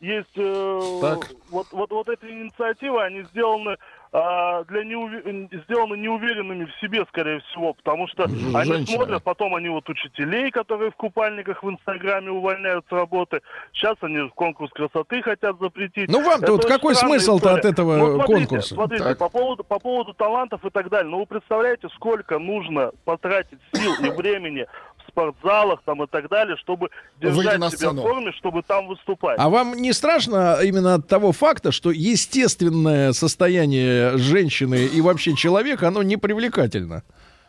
есть 0.00 0.36
э, 0.36 0.98
Так. 1.00 1.30
вот, 1.50 1.66
вот, 1.72 1.90
вот 1.90 2.08
эти 2.08 2.24
инициативы, 2.24 3.02
они 3.02 3.22
сделаны 3.24 3.76
для 4.12 4.84
неуве- 4.84 5.48
сделаны 5.64 5.96
неуверенными 5.96 6.66
в 6.66 6.80
себе, 6.80 7.04
скорее 7.08 7.40
всего, 7.40 7.72
потому 7.72 8.06
что 8.08 8.28
Ж- 8.28 8.32
они 8.54 8.72
женщины. 8.72 8.96
смотрят, 8.96 9.22
потом 9.24 9.54
они 9.54 9.70
вот 9.70 9.88
учителей, 9.88 10.50
которые 10.50 10.90
в 10.90 10.96
купальниках 10.96 11.62
в 11.62 11.70
Инстаграме 11.70 12.30
увольняют 12.30 12.84
с 12.88 12.92
работы. 12.92 13.40
Сейчас 13.72 13.96
они 14.02 14.28
конкурс 14.34 14.70
красоты 14.72 15.22
хотят 15.22 15.58
запретить. 15.58 16.10
Ну, 16.10 16.22
вам-то 16.22 16.52
вот 16.52 16.66
какой 16.66 16.94
смысл-то 16.94 17.54
от 17.54 17.64
этого 17.64 17.96
Ну, 17.96 18.14
смотрите, 18.16 18.34
конкурса? 18.48 18.74
Смотрите, 18.74 19.04
Так. 19.04 19.18
по 19.18 19.28
поводу, 19.30 19.64
по 19.64 19.78
поводу 19.78 20.12
талантов 20.12 20.62
и 20.62 20.68
так 20.70 20.90
далее. 20.90 21.10
Ну, 21.10 21.20
вы 21.20 21.26
представляете, 21.26 21.88
сколько 21.94 22.38
нужно 22.38 22.92
потратить 23.06 23.58
сил 23.72 23.92
и 24.04 24.10
времени 24.10 24.66
спортзалах 25.12 25.80
там 25.84 26.02
и 26.02 26.06
так 26.06 26.28
далее, 26.28 26.56
чтобы 26.56 26.88
держать 27.20 27.62
себя 27.72 27.90
в 27.90 27.96
форме, 27.96 28.32
чтобы 28.32 28.62
там 28.62 28.86
выступать. 28.88 29.38
А 29.38 29.48
вам 29.48 29.74
не 29.74 29.92
страшно 29.92 30.58
именно 30.62 30.94
от 30.94 31.06
того 31.06 31.32
факта, 31.32 31.72
что 31.72 31.90
естественное 31.90 33.12
состояние 33.12 34.16
женщины 34.16 34.86
и 34.86 35.00
вообще 35.00 35.34
человека, 35.36 35.88
оно 35.88 36.02
не 36.02 36.16
привлекательно? 36.16 37.02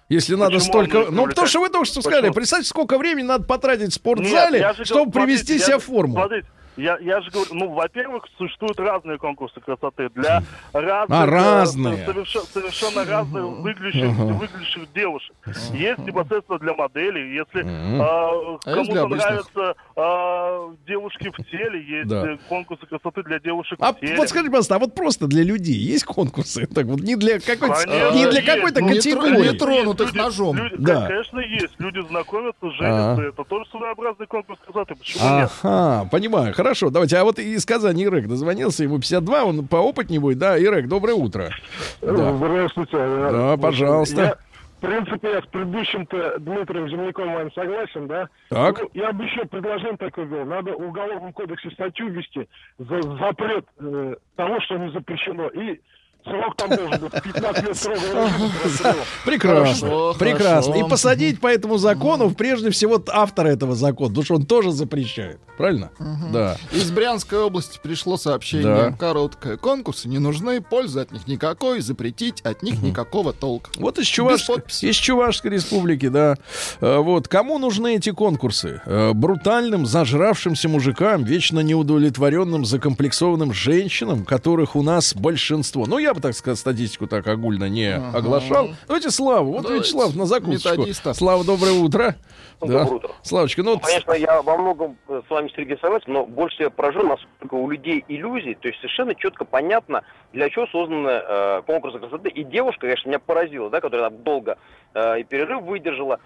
Если 0.09 0.35
надо 0.35 0.55
Почему 0.55 0.69
столько... 0.69 0.97
оно 0.99 1.09
не 1.09 1.15
Ну, 1.15 1.27
потому 1.27 1.47
что 1.47 1.59
вы 1.61 1.69
только 1.69 1.85
что 1.85 2.01
сказали, 2.01 2.23
Почему? 2.23 2.33
представьте, 2.35 2.67
сколько 2.67 2.97
времени 2.97 3.25
надо 3.25 3.45
потратить 3.45 3.81
в 3.81 3.85
Нет, 3.85 3.93
спортзале, 3.93 4.73
же 4.77 4.85
чтобы 4.85 5.11
говорю, 5.11 5.25
привести 5.27 5.57
смотрите, 5.57 5.65
себя 5.65 5.73
я 5.73 5.79
в 5.79 5.83
форму. 5.83 6.13
Смотрите, 6.13 6.47
я, 6.77 6.97
я 6.99 7.21
же 7.21 7.29
говорю, 7.31 7.53
ну, 7.53 7.69
во-первых, 7.73 8.25
существуют 8.37 8.79
разные 8.79 9.17
конкурсы 9.17 9.59
красоты 9.59 10.09
для 10.15 10.43
разных, 10.73 11.17
А, 11.19 11.25
разные. 11.25 12.05
совершенно, 12.05 12.45
совершенно 12.45 13.05
разных 13.05 13.43
выглядящих, 13.43 14.03
Ага. 14.19 14.33
выглядящих 14.33 14.93
девушек. 14.93 15.35
Есть 15.73 15.99
непосредственно 15.99 16.59
для 16.59 16.73
моделей, 16.73 17.35
если 17.35 17.61
Мгм. 17.63 18.01
э, 18.01 18.03
А 18.03 18.57
кому-то 18.73 19.03
обычных? 19.03 19.29
нравятся 19.29 19.75
э, 19.95 20.75
девушки 20.87 21.29
в 21.29 21.43
теле, 21.49 21.83
есть 21.99 22.09
Да. 22.09 22.31
э, 22.31 22.37
конкурсы 22.49 22.85
красоты 22.85 23.23
для 23.23 23.39
девушек 23.39 23.77
А 23.81 23.93
в 23.93 23.99
теле. 23.99 24.15
вот 24.17 24.29
скажите, 24.29 24.49
пожалуйста, 24.51 24.75
а 24.75 24.79
вот 24.79 24.95
просто 24.95 25.27
для 25.27 25.43
людей 25.43 25.75
есть 25.75 26.03
конкурсы? 26.05 26.65
Так 26.67 26.85
вот, 26.85 27.01
не 27.01 27.15
для 27.15 27.39
какой-то, 27.39 27.75
Конечно, 27.85 28.11
не 28.15 28.25
для 28.29 28.39
есть. 28.41 28.45
какой-то 28.45 28.81
Ну, 28.81 28.87
категории. 28.89 29.51
не 29.51 29.57
тронутых 29.57 30.07
Люди- 30.07 30.17
ножом. 30.17 30.57
люди- 30.57 30.75
Да. 30.79 31.07
Конечно, 31.07 31.39
есть. 31.39 31.73
Люди 31.79 31.99
знакомятся, 32.07 32.71
женятся. 32.71 33.11
Ага. 33.13 33.23
Это 33.23 33.43
тоже 33.43 33.65
своеобразный 33.69 34.27
конкурс 34.27 34.59
красоты. 34.65 34.95
Почему 34.95 35.23
нет? 35.37 35.51
Ага, 35.63 36.09
понимаю. 36.09 36.53
Хорошо, 36.63 36.89
давайте. 36.89 37.17
А 37.17 37.25
вот 37.25 37.39
из 37.39 37.65
Казани 37.65 38.05
Ирек 38.05 38.25
дозвонился, 38.25 38.83
ему 38.83 38.97
52, 38.97 39.43
он 39.43 39.67
поопытнее 39.67 40.21
будет. 40.21 40.37
Да, 40.37 40.57
Ирек, 40.57 40.87
доброе 40.87 41.13
утро. 41.13 41.49
Да, 42.01 42.33
Здравствуйте. 42.37 42.97
да 42.97 43.57
пожалуйста. 43.57 44.21
Я, 44.21 44.37
в 44.77 44.79
принципе, 44.79 45.31
я 45.31 45.41
с 45.41 45.45
предыдущим-то 45.47 46.39
Дмитрием 46.39 46.87
Земляком 46.87 47.27
моим 47.27 47.51
согласен, 47.51 48.07
да? 48.07 48.29
Так. 48.47 48.81
Ну, 48.81 48.89
я 48.93 49.11
бы 49.11 49.25
еще 49.25 49.43
предложение 49.43 49.97
такое 49.97 50.25
был. 50.25 50.45
Надо 50.45 50.71
в 50.71 50.87
Уголовном 50.87 51.33
кодексе 51.33 51.69
статью 51.71 52.07
ввести 52.07 52.47
за 52.79 53.01
запрет 53.01 53.65
э, 53.79 54.15
того, 54.37 54.61
что 54.61 54.77
не 54.77 54.89
запрещено. 54.91 55.49
И 55.49 55.81
срок 56.23 56.55
там 56.57 56.69
должен 56.69 56.99
быть 57.01 57.11
15 57.23 57.63
лет 57.63 57.77
срока. 57.77 57.99
Прекрасно, 59.25 59.87
Хорошо, 59.89 60.15
прекрасно. 60.19 60.71
хорошо. 60.73 60.85
И 60.85 60.89
посадить 60.89 61.39
по 61.39 61.47
этому 61.47 61.77
закону, 61.77 62.31
прежде 62.31 62.69
всего, 62.71 63.01
автора 63.07 63.49
этого 63.49 63.75
закона, 63.75 64.09
потому 64.09 64.25
что 64.25 64.35
он 64.35 64.45
тоже 64.45 64.71
запрещает. 64.71 65.39
Правильно? 65.57 65.91
Да. 66.31 66.57
Из 66.71 66.89
Брянской 66.91 67.37
области 67.39 67.79
пришло 67.81 68.17
сообщение. 68.17 68.65
Да. 68.65 68.91
Короткое. 68.91 69.57
Конкурсы 69.57 70.07
не 70.07 70.17
нужны, 70.17 70.61
пользы 70.61 71.01
от 71.01 71.11
них 71.11 71.27
никакой, 71.27 71.81
запретить 71.81 72.41
от 72.41 72.63
них 72.63 72.81
никакого 72.81 73.33
толка. 73.33 73.69
Вот 73.77 73.99
из, 73.99 74.07
Чувашской, 74.07 74.63
из 74.81 74.95
Чувашской 74.95 75.51
республики, 75.51 76.07
да. 76.09 76.37
Э, 76.81 76.97
Вот. 76.97 77.27
Кому 77.27 77.59
нужны 77.59 77.97
эти 77.97 78.09
конкурсы? 78.11 78.81
Э, 78.85 79.13
Брутальным, 79.13 79.85
зажравшимся 79.85 80.69
мужикам, 80.69 81.23
вечно 81.23 81.59
неудовлетворенным, 81.59 82.65
закомплексованным 82.65 83.53
женщинам, 83.53 84.25
которых 84.25 84.75
у 84.75 84.81
нас 84.81 85.13
большинство. 85.15 85.85
Ну, 85.85 85.99
я 85.99 86.12
бы, 86.13 86.21
так 86.21 86.33
сказать, 86.35 86.57
статистику 86.59 87.07
так 87.07 87.27
огульно 87.27 87.69
не 87.69 87.95
Ага. 87.95 88.17
оглашал. 88.17 88.69
Давайте 88.87 89.09
Славу. 89.11 89.51
Вот 89.53 89.63
Давайте. 89.63 89.83
Вячеслав 89.83 90.15
на 90.15 90.25
закусочку. 90.25 90.69
Методиста. 90.71 91.13
Слава, 91.13 91.43
доброе 91.43 91.73
утро. 91.73 92.15
Доброе 92.61 92.85
Да. 92.85 92.91
утро. 92.91 93.09
Славочка, 93.23 93.61
ну, 93.63 93.71
Ну, 93.71 93.75
вот 93.77 93.85
конечно, 93.85 94.11
я 94.13 94.41
во 94.41 94.57
многом 94.57 94.97
э, 95.09 95.21
с 95.27 95.29
вами, 95.29 95.51
Сергей, 95.55 95.77
согласен, 95.81 96.13
но 96.13 96.25
больше 96.25 96.55
всего 96.57 96.69
поражен, 96.69 97.07
насколько 97.07 97.55
у 97.55 97.69
людей 97.69 98.03
иллюзий, 98.07 98.55
то 98.55 98.67
есть 98.67 98.79
совершенно 98.79 99.15
четко 99.15 99.43
понятно, 99.45 100.03
для 100.31 100.49
чего 100.49 100.67
созданы 100.67 101.09
э, 101.09 101.61
конкурсы 101.65 101.99
красоты. 101.99 102.29
И 102.29 102.43
девушка, 102.43 102.81
конечно, 102.81 103.09
меня 103.09 103.19
поразила, 103.19 103.69
да, 103.69 103.81
которая 103.81 104.09
там 104.09 104.23
долго 104.23 104.57
э, 104.93 105.19
и 105.21 105.23
перерыв 105.23 105.63
выдержала, 105.63 106.19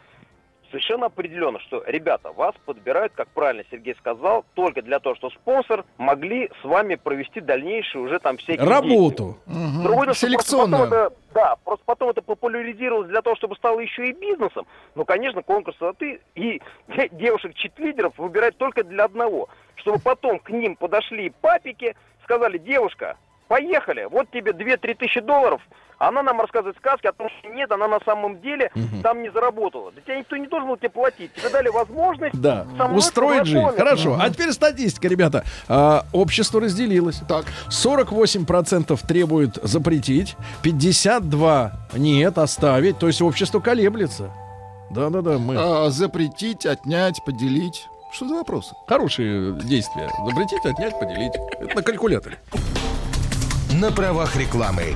совершенно 0.69 1.07
определенно, 1.07 1.59
что, 1.59 1.83
ребята, 1.87 2.31
вас 2.31 2.53
подбирают, 2.65 3.13
как 3.13 3.27
правильно 3.29 3.63
Сергей 3.71 3.95
сказал, 3.99 4.45
только 4.53 4.81
для 4.81 4.99
того, 4.99 5.15
что 5.15 5.29
спонсор 5.29 5.83
могли 5.97 6.49
с 6.61 6.63
вами 6.65 6.95
провести 6.95 7.41
дальнейшие 7.41 8.01
уже 8.01 8.19
там 8.19 8.37
всякие 8.37 8.67
работу. 8.67 9.37
Другое 9.45 10.05
просто 10.05 10.27
Селекционную. 10.27 10.83
потом 10.89 10.93
это- 10.99 11.15
да, 11.33 11.55
просто 11.63 11.83
потом 11.85 12.09
это 12.09 12.21
популяризировалось 12.21 13.09
для 13.09 13.21
того, 13.21 13.35
чтобы 13.35 13.55
стало 13.55 13.79
еще 13.79 14.07
и 14.09 14.13
бизнесом. 14.13 14.65
Ну, 14.95 15.05
конечно, 15.05 15.41
конкурс 15.43 15.77
красоты 15.77 16.19
и 16.35 16.61
де- 16.87 17.09
девушек-читлидеров 17.11 18.17
выбирать 18.17 18.57
только 18.57 18.83
для 18.83 19.05
одного. 19.05 19.49
Чтобы 19.75 19.99
потом 19.99 20.39
к 20.39 20.49
ним 20.49 20.75
подошли 20.75 21.31
папики, 21.41 21.95
сказали, 22.23 22.57
девушка, 22.57 23.17
поехали, 23.47 24.05
вот 24.09 24.29
тебе 24.31 24.51
2-3 24.51 24.95
тысячи 24.95 25.19
долларов, 25.21 25.61
она 25.99 26.21
нам 26.23 26.39
рассказывает 26.39 26.77
сказки 26.77 27.07
о 27.07 27.13
том, 27.13 27.27
что 27.39 27.49
нет, 27.49 27.71
она 27.71 27.87
на 27.87 27.99
самом 28.05 28.39
деле 28.41 28.71
там 29.03 29.21
не 29.21 29.31
заработала. 29.31 29.91
Да 29.91 30.01
тебя 30.01 30.19
никто 30.19 30.37
не 30.37 30.47
должен 30.47 30.69
был 30.69 30.77
тебе 30.77 30.89
платить. 30.89 31.33
Тебе 31.33 31.49
дали 31.49 31.69
возможность 31.69 32.39
Да, 32.39 32.67
устроить 32.93 33.45
жизнь. 33.45 33.65
Хорошо. 33.77 34.17
А 34.19 34.29
теперь 34.29 34.51
статистика, 34.51 35.07
ребята. 35.07 35.43
А, 35.67 36.05
общество 36.13 36.61
разделилось. 36.61 37.21
Так. 37.27 37.45
48% 37.69 38.99
требует 39.07 39.55
запретить, 39.63 40.35
52% 40.63 41.71
нет, 41.97 42.37
оставить. 42.37 42.99
То 42.99 43.07
есть 43.07 43.21
общество 43.21 43.59
колеблется. 43.59 44.31
Да-да-да, 44.89 45.37
мы... 45.37 45.55
А, 45.57 45.89
запретить, 45.89 46.65
отнять, 46.65 47.23
поделить. 47.25 47.87
Что 48.11 48.27
за 48.27 48.35
вопросы? 48.35 48.73
Хорошие 48.87 49.53
действия. 49.53 50.09
Запретить, 50.25 50.65
отнять, 50.65 50.97
поделить. 50.99 51.33
Это 51.59 51.75
на 51.75 51.83
калькуляторе. 51.83 52.37
На 53.73 53.91
правах 53.91 54.35
рекламы. 54.37 54.95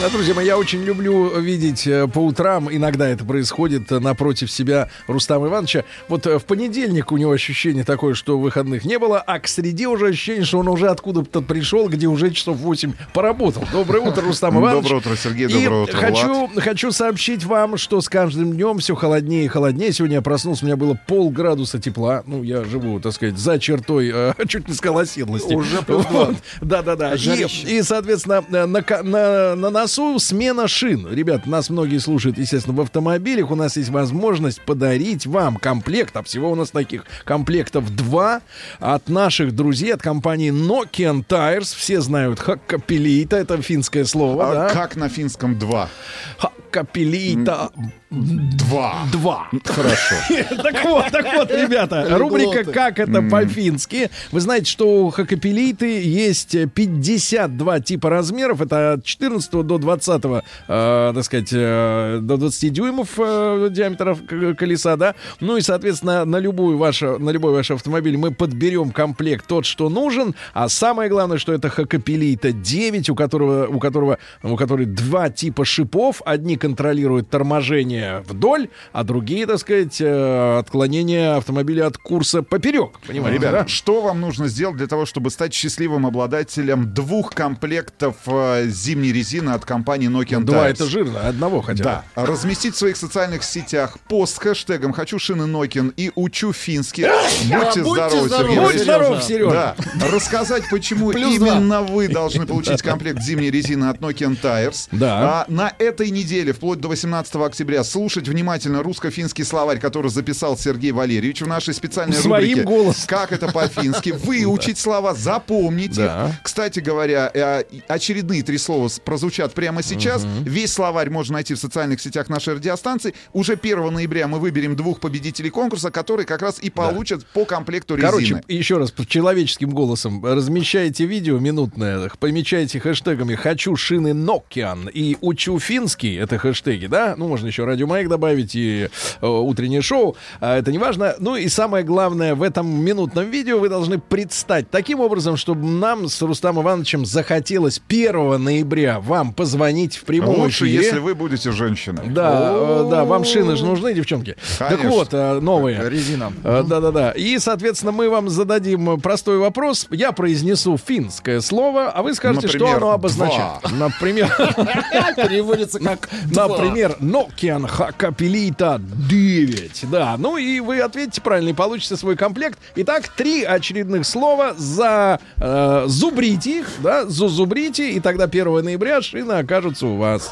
Да, 0.00 0.08
друзья 0.10 0.32
мои, 0.32 0.46
я 0.46 0.56
очень 0.56 0.84
люблю 0.84 1.40
видеть 1.40 1.84
э, 1.88 2.06
по 2.06 2.20
утрам, 2.20 2.68
иногда 2.70 3.08
это 3.08 3.24
происходит 3.24 3.90
э, 3.90 3.98
напротив 3.98 4.48
себя 4.48 4.88
Рустама 5.08 5.48
Ивановича. 5.48 5.82
Вот 6.06 6.24
э, 6.28 6.38
в 6.38 6.44
понедельник 6.44 7.10
у 7.10 7.16
него 7.16 7.32
ощущение 7.32 7.82
такое, 7.82 8.14
что 8.14 8.38
выходных 8.38 8.84
не 8.84 8.96
было, 9.00 9.18
а 9.20 9.40
к 9.40 9.48
среде 9.48 9.88
уже 9.88 10.10
ощущение, 10.10 10.44
что 10.44 10.60
он 10.60 10.68
уже 10.68 10.86
откуда-то 10.86 11.42
пришел, 11.42 11.88
где 11.88 12.06
уже 12.06 12.30
часов 12.30 12.58
8 12.58 12.92
поработал. 13.12 13.64
Доброе 13.72 13.98
утро, 13.98 14.22
Рустам 14.22 14.60
Иванович. 14.60 14.84
Доброе 14.84 14.98
утро, 14.98 15.16
Сергей, 15.16 15.46
И 15.48 15.64
доброе 15.64 15.82
утро, 15.82 15.96
хочу, 15.96 16.48
хочу 16.54 16.92
сообщить 16.92 17.42
вам, 17.42 17.76
что 17.76 18.00
с 18.00 18.08
каждым 18.08 18.52
днем 18.52 18.78
все 18.78 18.94
холоднее 18.94 19.46
и 19.46 19.48
холоднее. 19.48 19.92
Сегодня 19.92 20.18
я 20.18 20.22
проснулся, 20.22 20.64
у 20.64 20.68
меня 20.68 20.76
было 20.76 20.96
полградуса 21.08 21.80
тепла. 21.80 22.22
Ну, 22.24 22.44
я 22.44 22.62
живу, 22.62 23.00
так 23.00 23.14
сказать, 23.14 23.36
за 23.36 23.58
чертой, 23.58 24.12
э, 24.14 24.32
чуть 24.46 24.68
не 24.68 24.74
сказал 24.74 25.00
оседлости. 25.00 25.54
Уже 25.54 25.82
плюс. 25.82 26.06
Вот. 26.08 26.36
Да-да-да. 26.60 27.14
И, 27.16 27.46
и, 27.66 27.82
соответственно, 27.82 28.44
на, 28.48 28.66
на, 28.68 29.56
на 29.56 29.87
носу 29.88 30.18
смена 30.18 30.68
шин. 30.68 31.08
Ребят, 31.10 31.46
нас 31.46 31.70
многие 31.70 31.96
слушают, 31.98 32.36
естественно, 32.36 32.76
в 32.76 32.80
автомобилях. 32.82 33.50
У 33.50 33.54
нас 33.54 33.78
есть 33.78 33.88
возможность 33.88 34.60
подарить 34.60 35.26
вам 35.26 35.56
комплект, 35.56 36.14
а 36.16 36.22
всего 36.22 36.50
у 36.52 36.54
нас 36.54 36.70
таких 36.70 37.04
комплектов 37.24 37.94
два 37.96 38.42
от 38.80 39.08
наших 39.08 39.52
друзей, 39.54 39.94
от 39.94 40.02
компании 40.02 40.52
Nokian 40.52 41.24
Tires. 41.26 41.74
Все 41.74 42.02
знают 42.02 42.38
Хаккапелита, 42.38 43.36
это 43.36 43.60
финское 43.62 44.04
слово, 44.04 44.50
А 44.50 44.54
да? 44.54 44.68
как 44.74 44.96
на 44.96 45.08
финском 45.08 45.58
два? 45.58 45.88
Хаккапелита. 46.36 47.70
Два. 48.10 49.06
Два. 49.12 49.48
Хорошо. 49.64 50.14
Так 50.62 50.84
вот, 50.84 51.06
так 51.10 51.26
вот, 51.34 51.50
ребята, 51.50 52.06
рубрика 52.18 52.64
«Как 52.64 52.98
это 52.98 53.22
по-фински». 53.22 54.10
Вы 54.32 54.40
знаете, 54.40 54.70
что 54.70 55.04
у 55.04 55.10
хакапелиты 55.10 56.02
есть 56.02 56.56
52 56.74 57.80
типа 57.80 58.10
размеров. 58.10 58.62
Это 58.62 58.94
от 58.94 59.04
14 59.04 59.50
до 59.62 59.78
20, 59.78 60.24
э, 60.24 61.12
так 61.14 61.24
сказать, 61.24 61.50
э, 61.52 62.18
до 62.22 62.36
20 62.38 62.72
дюймов 62.72 63.10
э, 63.18 63.68
диаметра 63.70 64.16
колеса, 64.54 64.96
да. 64.96 65.14
Ну 65.40 65.56
и, 65.56 65.60
соответственно, 65.60 66.24
на 66.24 66.38
любую 66.38 66.78
вашу, 66.78 67.18
на 67.18 67.30
любой 67.30 67.52
ваш 67.52 67.70
автомобиль 67.70 68.16
мы 68.16 68.30
подберем 68.30 68.90
комплект 68.90 69.46
тот, 69.46 69.66
что 69.66 69.90
нужен. 69.90 70.34
А 70.54 70.68
самое 70.68 71.10
главное, 71.10 71.38
что 71.38 71.52
это 71.52 71.68
хакапелита 71.68 72.52
9, 72.52 73.10
у 73.10 73.14
которого, 73.14 73.66
у 73.66 73.78
которого, 73.78 74.18
у 74.42 74.56
которой 74.56 74.86
два 74.86 75.28
типа 75.28 75.64
шипов. 75.64 76.22
Одни 76.24 76.56
контролируют 76.56 77.28
торможение 77.30 77.97
движения 77.98 78.24
вдоль, 78.26 78.68
а 78.92 79.04
другие, 79.04 79.46
так 79.46 79.58
сказать, 79.58 80.00
э, 80.00 80.58
отклонения 80.58 81.36
автомобиля 81.36 81.86
от 81.86 81.98
курса 81.98 82.42
поперек. 82.42 82.98
Понимаете, 83.06 83.38
Ребята, 83.38 83.62
да? 83.62 83.68
что 83.68 84.00
вам 84.00 84.20
нужно 84.20 84.48
сделать 84.48 84.76
для 84.76 84.86
того, 84.86 85.06
чтобы 85.06 85.30
стать 85.30 85.54
счастливым 85.54 86.06
обладателем 86.06 86.92
двух 86.92 87.30
комплектов 87.34 88.16
э, 88.26 88.66
зимней 88.68 89.12
резины 89.12 89.50
от 89.50 89.64
компании 89.64 90.08
Nokian 90.08 90.40
Два 90.40 90.68
Tires? 90.68 90.70
это 90.70 90.86
жирно, 90.86 91.28
одного 91.28 91.62
хотя 91.62 91.78
бы. 91.78 91.84
Да. 91.84 92.04
Разместить 92.14 92.74
в 92.74 92.78
своих 92.78 92.96
социальных 92.96 93.42
сетях 93.44 93.98
пост 94.08 94.36
с 94.36 94.38
хэштегом 94.38 94.92
«Хочу 94.92 95.18
шины 95.18 95.44
Nokian» 95.44 95.92
и 95.96 96.10
«Учу 96.14 96.52
финский». 96.52 97.06
Будьте 97.48 97.82
будьте 97.82 98.20
здоровы, 98.20 98.28
здоровы, 98.28 98.54
Сергей. 98.54 98.72
Будь 98.72 98.82
здоров, 98.82 99.22
Сережа. 99.22 99.50
Да. 99.50 99.76
Рассказать, 100.12 100.64
почему 100.70 101.10
именно 101.10 101.82
вы 101.82 102.08
должны 102.08 102.46
получить 102.46 102.82
комплект 102.82 103.20
зимней 103.22 103.50
резины 103.50 103.86
от 103.86 103.98
Nokian 103.98 104.40
Tires. 104.40 104.88
Да. 104.92 105.18
А 105.18 105.44
на 105.48 105.72
этой 105.78 106.10
неделе, 106.10 106.52
вплоть 106.52 106.80
до 106.80 106.88
18 106.88 107.34
октября, 107.36 107.84
слушать 107.88 108.28
внимательно 108.28 108.82
русско-финский 108.82 109.44
словарь, 109.44 109.78
который 109.78 110.10
записал 110.10 110.56
Сергей 110.56 110.92
Валерьевич 110.92 111.42
в 111.42 111.46
нашей 111.46 111.74
специальной 111.74 112.16
Своим 112.16 112.48
рубрике 112.48 112.62
голосом. 112.62 113.04
«Как 113.06 113.32
это 113.32 113.48
по-фински?». 113.48 114.10
Выучить 114.28 114.78
слова, 114.78 115.14
запомнить 115.14 115.98
их. 115.98 116.10
Кстати 116.42 116.80
говоря, 116.80 117.30
э, 117.32 117.64
очередные 117.88 118.42
три 118.42 118.58
слова 118.58 118.88
прозвучат 119.04 119.54
прямо 119.54 119.82
сейчас. 119.82 120.26
Весь 120.42 120.72
словарь 120.72 121.10
можно 121.10 121.34
найти 121.34 121.54
в 121.54 121.58
социальных 121.58 122.00
сетях 122.00 122.28
нашей 122.28 122.54
радиостанции. 122.54 123.14
Уже 123.32 123.54
1 123.54 123.92
ноября 123.92 124.28
мы 124.28 124.38
выберем 124.38 124.76
двух 124.76 125.00
победителей 125.00 125.50
конкурса, 125.50 125.90
которые 125.90 126.26
как 126.26 126.42
раз 126.42 126.58
и 126.60 126.70
получат 126.70 127.24
по 127.26 127.44
комплекту 127.44 127.94
резины. 127.94 128.10
Короче, 128.10 128.42
еще 128.48 128.78
раз, 128.78 128.92
человеческим 129.06 129.70
голосом 129.70 130.24
размещайте 130.24 131.04
видео 131.06 131.38
минутное, 131.38 132.10
помечайте 132.18 132.80
хэштегами 132.80 133.34
«Хочу 133.34 133.76
шины 133.76 134.08
Nokian» 134.08 134.90
и 134.90 135.16
«Учу 135.20 135.58
финский»— 135.58 136.14
это 136.16 136.38
хэштеги, 136.38 136.86
да? 136.86 137.14
Ну, 137.16 137.28
можно 137.28 137.46
еще 137.46 137.64
«Радио 137.78 137.86
Маяк» 137.86 138.08
добавить 138.08 138.56
и 138.56 138.88
э, 139.20 139.26
«Утреннее 139.26 139.82
шоу», 139.82 140.16
а, 140.40 140.58
это 140.58 140.72
не 140.72 140.78
важно. 140.78 141.14
Ну 141.20 141.36
и 141.36 141.46
самое 141.48 141.84
главное, 141.84 142.34
в 142.34 142.42
этом 142.42 142.68
минутном 142.68 143.30
видео 143.30 143.60
вы 143.60 143.68
должны 143.68 144.00
предстать 144.00 144.68
таким 144.68 144.98
образом, 144.98 145.36
чтобы 145.36 145.64
нам 145.68 146.08
с 146.08 146.20
Рустамом 146.20 146.64
Ивановичем 146.64 147.06
захотелось 147.06 147.80
1 147.88 148.42
ноября 148.42 148.98
вам 148.98 149.32
позвонить 149.32 149.96
в 149.96 150.02
прямом 150.04 150.40
Лучше, 150.40 150.64
эфире. 150.66 150.82
если 150.86 150.98
вы 150.98 151.14
будете 151.14 151.52
женщиной. 151.52 152.08
Да, 152.08 152.50
э, 152.52 152.88
да, 152.90 153.04
вам 153.04 153.24
шины 153.24 153.54
же 153.54 153.64
нужны, 153.64 153.94
девчонки. 153.94 154.36
Так 154.58 154.70
Конечно. 154.70 154.90
вот, 154.90 155.08
э, 155.12 155.38
новые. 155.38 155.88
Резина. 155.88 156.32
Э, 156.42 156.64
Да-да-да. 156.66 157.12
И, 157.12 157.38
соответственно, 157.38 157.92
мы 157.92 158.10
вам 158.10 158.28
зададим 158.28 158.90
э, 158.90 158.98
простой 158.98 159.38
вопрос. 159.38 159.86
Я 159.90 160.10
произнесу 160.10 160.76
финское 160.76 161.40
слово, 161.40 161.90
а 161.90 162.02
вы 162.02 162.12
скажете, 162.14 162.48
что 162.48 162.58
Например, 162.58 162.76
оно 162.78 162.90
обозначает. 162.90 163.70
Например, 163.70 164.34
Переводится 165.16 165.78
как 165.78 166.08
два. 166.26 166.48
например, 166.48 166.96
Nokian 167.00 167.67
Hakapelita 167.68 168.80
9. 168.80 169.90
Да, 169.90 170.16
ну 170.18 170.36
и 170.36 170.60
вы 170.60 170.80
ответите 170.80 171.20
правильно 171.20 171.50
и 171.50 171.52
получите 171.52 171.96
свой 171.96 172.16
комплект. 172.16 172.58
Итак, 172.76 173.08
три 173.08 173.44
очередных 173.44 174.06
слова 174.06 174.54
за 174.54 175.20
э, 175.36 175.84
зубрите 175.86 176.60
их, 176.60 176.68
да, 176.82 177.06
зузубрите, 177.06 177.90
и 177.92 178.00
тогда 178.00 178.24
1 178.24 178.64
ноября 178.64 179.02
шины 179.02 179.32
окажутся 179.32 179.86
у 179.86 179.96
вас. 179.96 180.30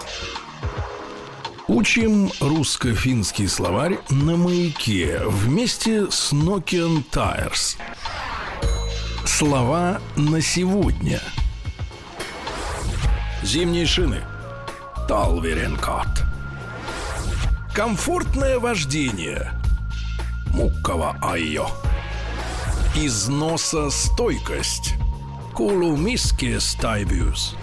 Учим 1.69 2.31
русско-финский 2.41 3.49
словарь 3.49 3.99
на 4.11 4.37
маяке 4.37 5.21
вместе 5.27 6.11
с 6.11 6.33
Nokian 6.33 7.03
Tires. 7.11 7.77
Слова 9.25 10.01
на 10.15 10.41
сегодня. 10.41 11.21
Зимние 13.43 13.85
шины. 13.85 14.23
Талверенкот. 15.09 16.36
Комфортное 17.77 18.59
вождение. 18.59 19.53
Муккава 20.55 21.15
айо. 21.21 21.67
Износостойкость. 22.97 24.95
Кулумиски 25.53 26.59
стайбюс. 26.59 27.55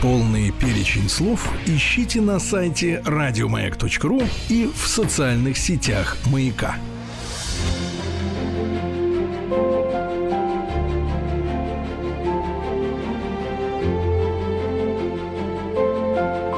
Полный 0.00 0.52
перечень 0.52 1.08
слов 1.08 1.50
ищите 1.66 2.20
на 2.20 2.38
сайте 2.38 3.02
радиомаяк.ру 3.04 4.22
и 4.48 4.70
в 4.72 4.86
социальных 4.86 5.58
сетях 5.58 6.16
«Маяка». 6.26 6.76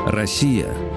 Россия– 0.06 0.68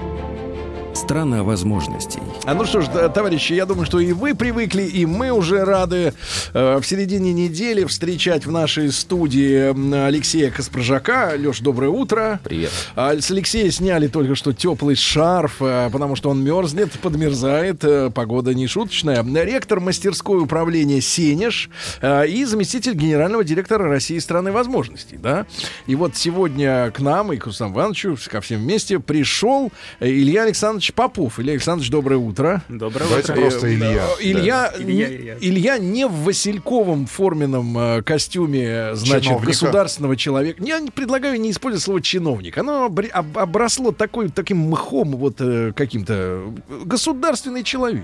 страна 1.06 1.44
возможностей. 1.44 2.18
А 2.46 2.54
ну 2.54 2.64
что 2.64 2.80
ж, 2.80 2.88
да, 2.92 3.08
товарищи, 3.08 3.52
я 3.52 3.64
думаю, 3.64 3.86
что 3.86 4.00
и 4.00 4.12
вы 4.12 4.34
привыкли, 4.34 4.82
и 4.82 5.06
мы 5.06 5.30
уже 5.30 5.64
рады 5.64 6.12
э, 6.52 6.78
в 6.78 6.84
середине 6.84 7.32
недели 7.32 7.84
встречать 7.84 8.44
в 8.44 8.50
нашей 8.50 8.90
студии 8.90 10.04
Алексея 10.04 10.50
Каспрожака. 10.50 11.34
Леш, 11.38 11.60
доброе 11.60 11.90
утро. 11.90 12.40
Привет. 12.42 12.72
А, 12.96 13.16
с 13.20 13.30
Алексея 13.30 13.70
сняли 13.70 14.08
только 14.08 14.34
что 14.34 14.52
теплый 14.52 14.96
шарф, 14.96 15.58
э, 15.60 15.90
потому 15.92 16.16
что 16.16 16.28
он 16.30 16.42
мерзнет, 16.42 16.90
подмерзает, 16.98 17.84
э, 17.84 18.10
погода 18.10 18.52
не 18.52 18.66
шуточная. 18.66 19.24
Ректор 19.44 19.78
мастерской 19.78 20.42
управления 20.42 21.00
Сенеж 21.00 21.70
э, 22.02 22.26
и 22.26 22.44
заместитель 22.44 22.94
генерального 22.94 23.44
директора 23.44 23.88
России 23.88 24.18
страны 24.18 24.50
возможностей, 24.50 25.18
да. 25.18 25.46
И 25.86 25.94
вот 25.94 26.16
сегодня 26.16 26.90
к 26.90 26.98
нам 26.98 27.32
и 27.32 27.36
к 27.36 27.46
Рустаму 27.46 27.74
Ивановичу, 27.76 28.18
ко 28.28 28.40
всем 28.40 28.62
вместе 28.62 28.98
пришел 28.98 29.70
э, 30.00 30.08
Илья 30.08 30.42
Александрович 30.42 30.95
Попов. 30.96 31.38
Илья 31.38 31.52
Александрович, 31.52 31.90
доброе 31.90 32.16
утро. 32.16 32.62
Доброе 32.68 33.06
Давайте 33.06 33.32
утро. 33.32 33.40
просто 33.42 33.72
Илья. 33.72 34.06
Э, 34.18 34.22
Илья, 34.22 34.72
Да. 34.76 34.82
не- 34.82 34.92
Илья, 34.92 35.08
Илья. 35.08 35.36
Илья 35.40 35.78
не 35.78 36.06
в 36.06 36.12
Васильковом 36.24 37.06
форменном 37.06 37.76
э, 37.78 38.02
костюме, 38.02 38.64
э, 38.64 38.94
значит, 38.94 39.24
Чиновника. 39.26 39.46
государственного 39.46 40.16
человека. 40.16 40.64
Я 40.64 40.80
не 40.80 40.90
предлагаю 40.90 41.38
не 41.40 41.50
использовать 41.50 41.84
слово 41.84 42.00
чиновник. 42.02 42.56
Оно 42.58 42.86
обросло 43.34 43.92
такой, 43.92 44.30
таким 44.30 44.58
мхом, 44.70 45.12
вот 45.16 45.36
э, 45.40 45.72
каким-то 45.76 46.52
государственный 46.84 47.62
человек. 47.62 48.02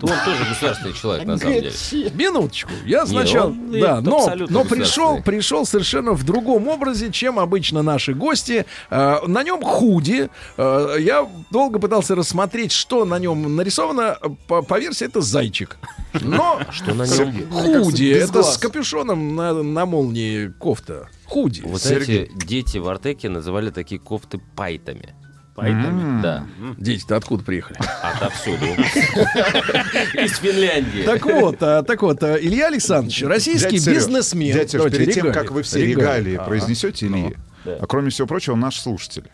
Гэчи. 0.00 0.12
Он 0.12 0.24
тоже 0.24 0.44
государственный 0.48 0.92
человек, 0.94 1.26
на 1.26 1.38
самом 1.38 1.54
деле. 1.54 1.72
Минуточку. 2.14 2.70
Я 2.84 3.02
Не, 3.02 3.06
сначала, 3.06 3.46
он 3.48 3.70
да, 3.72 4.00
но, 4.00 4.32
но 4.48 4.64
пришел, 4.64 5.22
пришел 5.22 5.66
совершенно 5.66 6.12
в 6.12 6.24
другом 6.24 6.68
образе, 6.68 7.10
чем 7.10 7.38
обычно 7.38 7.82
наши 7.82 8.14
гости. 8.14 8.66
Э, 8.90 9.18
на 9.26 9.42
нем 9.42 9.62
худи. 9.62 10.28
Э, 10.56 10.96
я 10.98 11.28
долго 11.50 11.78
пытался 11.78 12.14
рассмотреть, 12.14 12.72
что 12.72 13.04
на 13.04 13.18
нем 13.18 13.56
нарисовано. 13.56 14.18
По, 14.48 14.62
по 14.62 14.78
версии 14.78 15.06
это 15.06 15.20
зайчик. 15.20 15.76
Но 16.20 16.60
Что 16.70 16.94
на 16.94 17.04
нем? 17.06 17.50
худи. 17.50 18.10
Это 18.10 18.32
глаз. 18.34 18.54
с 18.54 18.58
капюшоном 18.58 19.34
на, 19.34 19.52
на 19.52 19.86
молнии 19.86 20.48
кофта. 20.48 21.08
Худи. 21.26 21.62
Вот 21.64 21.82
Сергей. 21.82 22.24
эти 22.24 22.46
дети 22.46 22.78
в 22.78 22.88
Артеке 22.88 23.28
называли 23.28 23.70
такие 23.70 24.00
кофты 24.00 24.40
пайтами. 24.56 25.14
Пайтами? 25.54 26.20
Да. 26.22 26.46
Дети-то 26.78 27.16
откуда 27.16 27.44
приехали? 27.44 27.78
Отовсюду. 28.02 28.64
Из 28.64 30.38
Финляндии. 30.38 31.02
Так 31.04 31.24
вот, 31.26 31.56
а, 31.60 31.82
так 31.82 32.02
вот, 32.02 32.22
а, 32.22 32.36
Илья 32.36 32.66
Александрович, 32.68 33.22
российский 33.22 33.76
бизнесмен. 33.78 34.54
Дядя 34.54 34.90
перед 34.90 35.12
тем, 35.14 35.32
как 35.32 35.50
вы 35.52 35.62
все 35.62 35.84
регалии. 35.86 36.40
произнесете, 36.44 37.06
Ильи, 37.06 37.36
Да. 37.64 37.78
а 37.80 37.86
кроме 37.86 38.10
всего 38.10 38.26
прочего, 38.26 38.56
наш 38.56 38.80
слушатель. 38.80 39.30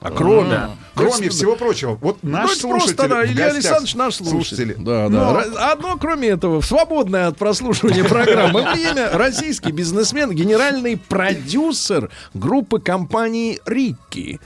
А 0.00 0.12
кроме, 0.12 0.50
Да. 0.50 0.70
Кроме 0.94 1.10
Кроме 1.10 1.28
всего 1.28 1.56
прочего, 1.56 1.96
вот 1.96 2.18
Ну, 2.22 2.30
наш 2.30 2.52
это 2.52 2.60
слушатель 2.60 2.94
просто, 2.94 3.08
да, 3.08 3.24
Илья 3.24 3.34
гостях 3.34 3.54
Александрович 3.56 3.94
наш 3.96 4.14
слушатель. 4.14 4.74
Да, 4.78 5.08
да. 5.08 5.32
Но- 5.32 5.42
Одно, 5.72 5.96
кроме 5.98 6.28
этого, 6.28 6.60
в 6.60 6.66
свободное 6.66 7.26
от 7.26 7.36
прослушивания 7.36 8.04
программы 8.04 8.62
время, 8.72 9.10
российский 9.12 9.72
бизнесмен, 9.72 10.30
генеральный 10.30 10.96
продюсер 10.96 12.10
группы 12.32 12.78
компании 12.78 13.58
«Рикки». 13.66 14.38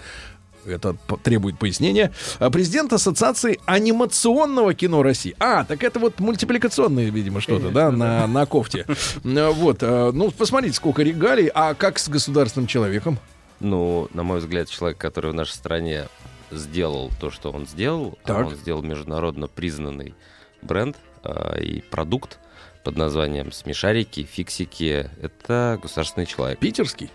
Это 0.64 0.96
требует 1.22 1.58
пояснения. 1.58 2.12
А, 2.38 2.50
Президент 2.50 2.92
Ассоциации 2.92 3.58
анимационного 3.66 4.74
кино 4.74 5.02
России. 5.02 5.34
А, 5.38 5.64
так 5.64 5.82
это 5.82 5.98
вот 5.98 6.20
мультипликационное, 6.20 7.10
видимо, 7.10 7.40
что-то, 7.40 7.70
да, 7.70 7.90
на, 7.90 8.26
на 8.26 8.46
кофте. 8.46 8.86
Э, 9.24 9.50
Вот, 9.50 9.78
э, 9.82 10.10
ну, 10.12 10.30
посмотрите, 10.30 10.76
сколько 10.76 11.02
регалий. 11.02 11.50
А 11.52 11.74
как 11.74 11.98
с 11.98 12.08
государственным 12.08 12.66
человеком? 12.66 13.18
Ну, 13.60 14.08
на 14.12 14.22
мой 14.22 14.38
взгляд, 14.40 14.68
человек, 14.68 14.98
который 14.98 15.32
в 15.32 15.34
нашей 15.34 15.52
стране 15.52 16.08
сделал 16.50 17.10
то, 17.20 17.30
что 17.30 17.50
он 17.50 17.66
сделал, 17.66 18.18
а 18.24 18.28
Так. 18.28 18.46
он 18.48 18.54
сделал 18.56 18.82
международно 18.82 19.48
признанный 19.48 20.14
бренд 20.62 20.96
а, 21.24 21.56
и 21.58 21.80
продукт 21.80 22.38
под 22.84 22.96
названием 22.96 23.52
«Смешарики», 23.52 24.24
«Фиксики». 24.30 25.08
Это 25.20 25.78
государственный 25.82 26.26
человек. 26.26 26.58
Питерский? 26.58 27.10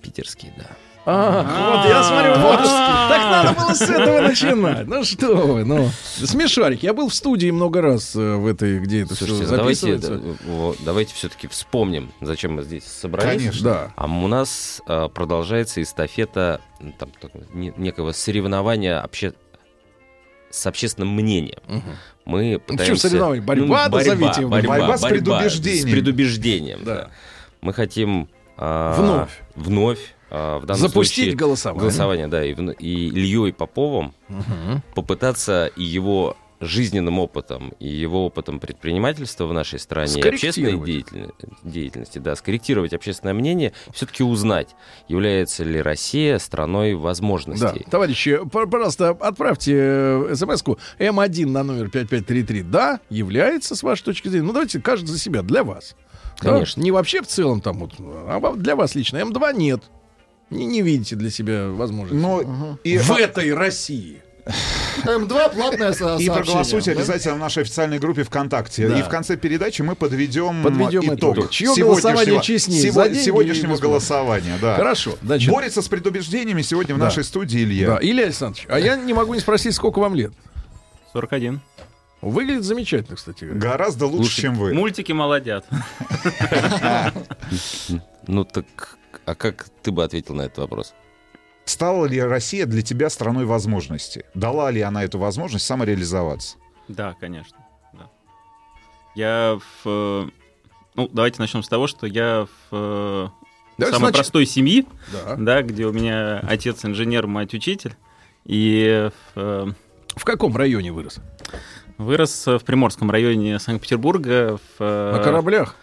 Питерский, 0.00 0.52
да. 0.56 0.66
А, 1.04 1.82
вот 1.82 1.88
я 1.88 2.02
смотрю, 2.04 2.34
вот. 2.40 2.58
Так 2.58 3.30
надо 3.30 3.60
было 3.60 3.74
с 3.74 3.82
этого 3.82 4.20
начинать. 4.20 4.86
Ну 4.86 5.02
что 5.04 5.34
вы, 5.34 5.64
ну. 5.64 5.90
Смешарик. 6.04 6.82
Я 6.84 6.92
был 6.94 7.08
в 7.08 7.14
студии 7.14 7.50
много 7.50 7.80
раз 7.82 8.14
э, 8.14 8.36
в 8.36 8.46
этой, 8.46 8.78
где 8.78 9.02
это 9.02 9.16
все 9.16 9.26
ну 9.26 9.44
записывается. 9.44 10.20
давайте 10.84 11.14
все-таки 11.14 11.48
вспомним, 11.48 12.12
зачем 12.20 12.54
мы 12.54 12.62
здесь 12.62 12.84
собрались. 12.84 13.40
Конечно. 13.40 13.64
Да. 13.70 13.92
А 13.96 14.06
у 14.06 14.28
нас 14.28 14.80
а, 14.86 15.08
продолжается 15.08 15.82
эстафета 15.82 16.60
там, 16.98 17.10
некого 17.52 18.12
соревнования 18.12 19.00
обще- 19.02 19.34
с 20.50 20.66
общественным 20.66 21.14
мнением. 21.16 21.58
Мы 22.24 22.52
Ну, 22.52 22.60
пытаемся... 22.60 22.86
чем 22.86 22.96
соревнование? 22.98 23.42
Борьба, 23.42 23.88
ну, 23.88 23.96
назовите 23.98 24.40
его. 24.42 24.50
борьба, 24.50 24.68
Борьба 24.78 24.96
с 24.98 25.02
борьба 25.02 25.16
предубеждением. 25.40 25.88
С 25.88 25.90
предубеждением, 25.90 26.84
Да. 26.84 26.94
да. 26.94 27.10
Мы 27.60 27.72
хотим... 27.72 28.28
а, 28.56 28.94
Вновь. 28.96 29.30
Вновь. 29.56 30.14
А, 30.34 30.58
в 30.60 30.64
данном 30.66 30.80
Запустить 30.88 31.16
случае 31.24 31.36
голосование. 31.36 31.80
Голосование, 31.80 32.26
да. 32.26 32.42
И, 32.42 32.54
и 32.78 33.08
Ильей 33.08 33.52
Поповым 33.52 34.14
Мгм. 34.28 34.82
попытаться 34.94 35.66
и 35.76 35.82
его 35.82 36.36
жизненным 36.58 37.18
опытом, 37.18 37.72
и 37.80 37.88
его 37.88 38.24
опытом 38.24 38.60
предпринимательства 38.60 39.46
в 39.46 39.52
нашей 39.52 39.80
стране, 39.80 40.20
и 40.20 40.28
общественной 40.28 40.78
деятельности, 40.80 41.34
деятельности, 41.64 42.18
да, 42.20 42.36
скорректировать 42.36 42.94
общественное 42.94 43.34
мнение, 43.34 43.72
все-таки 43.92 44.22
узнать, 44.22 44.68
является 45.08 45.64
ли 45.64 45.82
Россия 45.82 46.38
страной 46.38 46.92
Да, 46.92 46.98
возможностей. 46.98 47.84
товарищи, 47.90 48.38
п- 48.50 48.66
пожалуйста, 48.68 49.10
отправьте 49.10 49.72
э, 49.76 50.34
смс-ку 50.36 50.78
М1 51.00 51.46
на 51.46 51.64
номер 51.64 51.90
5533. 51.90 52.62
Да, 52.62 53.00
является, 53.10 53.74
с 53.74 53.82
вашей 53.82 54.04
точки 54.04 54.28
зрения. 54.28 54.46
Ну, 54.46 54.52
давайте 54.52 54.80
каждый 54.80 55.06
за 55.08 55.18
себя, 55.18 55.42
для 55.42 55.64
вас. 55.64 55.96
Да? 56.40 56.52
Конечно. 56.52 56.80
Не 56.80 56.92
вообще 56.92 57.22
в 57.22 57.26
целом 57.26 57.60
там 57.60 57.80
вот, 57.80 57.94
а 57.98 58.52
для 58.54 58.76
вас 58.76 58.94
лично. 58.94 59.16
М2 59.18 59.52
нет. 59.56 59.82
Не, 60.52 60.66
не 60.66 60.82
видите 60.82 61.16
для 61.16 61.30
себя 61.30 61.68
возможности. 61.68 62.22
Но 62.22 62.78
и, 62.84 62.98
в 62.98 63.10
этой 63.12 63.52
России. 63.54 64.22
М2 65.04 65.54
платное 65.54 65.92
со- 65.92 66.16
и 66.16 66.26
сообщение. 66.26 66.32
проголосуйте 66.34 66.94
да? 66.94 66.98
обязательно 67.00 67.34
в 67.36 67.38
нашей 67.38 67.62
официальной 67.62 67.98
группе 68.00 68.24
ВКонтакте. 68.24 68.88
Да. 68.88 68.98
И 68.98 69.02
в 69.02 69.08
конце 69.08 69.36
передачи 69.36 69.82
мы 69.82 69.94
подведем, 69.94 70.64
Подведем 70.64 71.14
итог, 71.14 71.38
итог. 71.38 71.50
Чье 71.50 71.68
сегодняшнего, 71.68 71.88
голосование 72.12 72.42
честнее, 72.42 72.82
сего- 72.82 73.14
сегодняшнего 73.14 73.76
голосования. 73.76 74.58
Да. 74.60 74.74
Хорошо. 74.74 75.14
Значит, 75.22 75.48
Борется 75.50 75.80
с 75.80 75.86
предубеждениями 75.88 76.62
сегодня 76.62 76.94
в 76.96 76.98
Да. 76.98 77.04
нашей 77.04 77.22
студии 77.22 77.62
Илья. 77.62 77.86
да, 77.86 77.98
Илья 78.02 78.24
Александрович, 78.24 78.66
а 78.68 78.80
я 78.80 78.96
не 78.96 79.12
могу 79.14 79.32
не 79.34 79.40
спросить, 79.40 79.74
сколько 79.76 80.00
вам 80.00 80.14
лет? 80.16 80.32
41. 81.12 81.60
Выглядит 82.20 82.64
замечательно, 82.64 83.16
кстати 83.16 83.44
говоря. 83.44 83.60
Гораздо 83.60 84.06
лучше, 84.06 84.24
Слушай, 84.24 84.40
чем 84.40 84.54
вы. 84.56 84.74
Мультики 84.74 85.12
молодят. 85.12 85.64
Ну 88.26 88.44
так, 88.44 88.64
а 89.26 89.34
как 89.34 89.68
ты 89.82 89.90
бы 89.90 90.04
ответил 90.04 90.34
на 90.34 90.42
этот 90.42 90.58
вопрос? 90.58 90.94
Стала 91.64 92.06
ли 92.06 92.20
Россия 92.20 92.66
для 92.66 92.82
тебя 92.82 93.08
страной 93.08 93.44
возможностей? 93.44 94.24
Дала 94.34 94.70
ли 94.70 94.80
она 94.80 95.04
эту 95.04 95.18
возможность 95.18 95.64
самореализоваться? 95.64 96.56
Да, 96.88 97.14
конечно. 97.20 97.58
да. 97.92 98.10
Я 99.14 99.58
в... 99.84 99.88
э, 99.88 100.28
Ну, 100.96 101.08
давайте 101.12 101.40
начнем 101.40 101.62
с 101.62 101.68
того, 101.68 101.86
что 101.86 102.06
я 102.06 102.46
в 102.70 102.74
э, 102.76 103.28
Давайте 103.78 103.96
самой 103.98 104.10
снач- 104.10 104.14
простой 104.16 104.46
семьи, 104.46 104.86
Да. 105.12 105.36
да, 105.36 105.62
где 105.62 105.86
у 105.86 105.92
меня 105.92 106.40
отец 106.40 106.84
инженер, 106.84 107.26
мать 107.28 107.54
учитель. 107.54 107.94
И 108.44 109.08
э, 109.36 109.66
В 110.16 110.24
каком 110.24 110.56
районе 110.56 110.90
вырос? 110.92 111.20
вырос 111.98 112.46
в 112.46 112.58
Приморском 112.60 113.10
районе 113.10 113.58
Санкт-Петербурга. 113.60 114.58
В, 114.78 115.12
На 115.16 115.20
кораблях? 115.22 115.76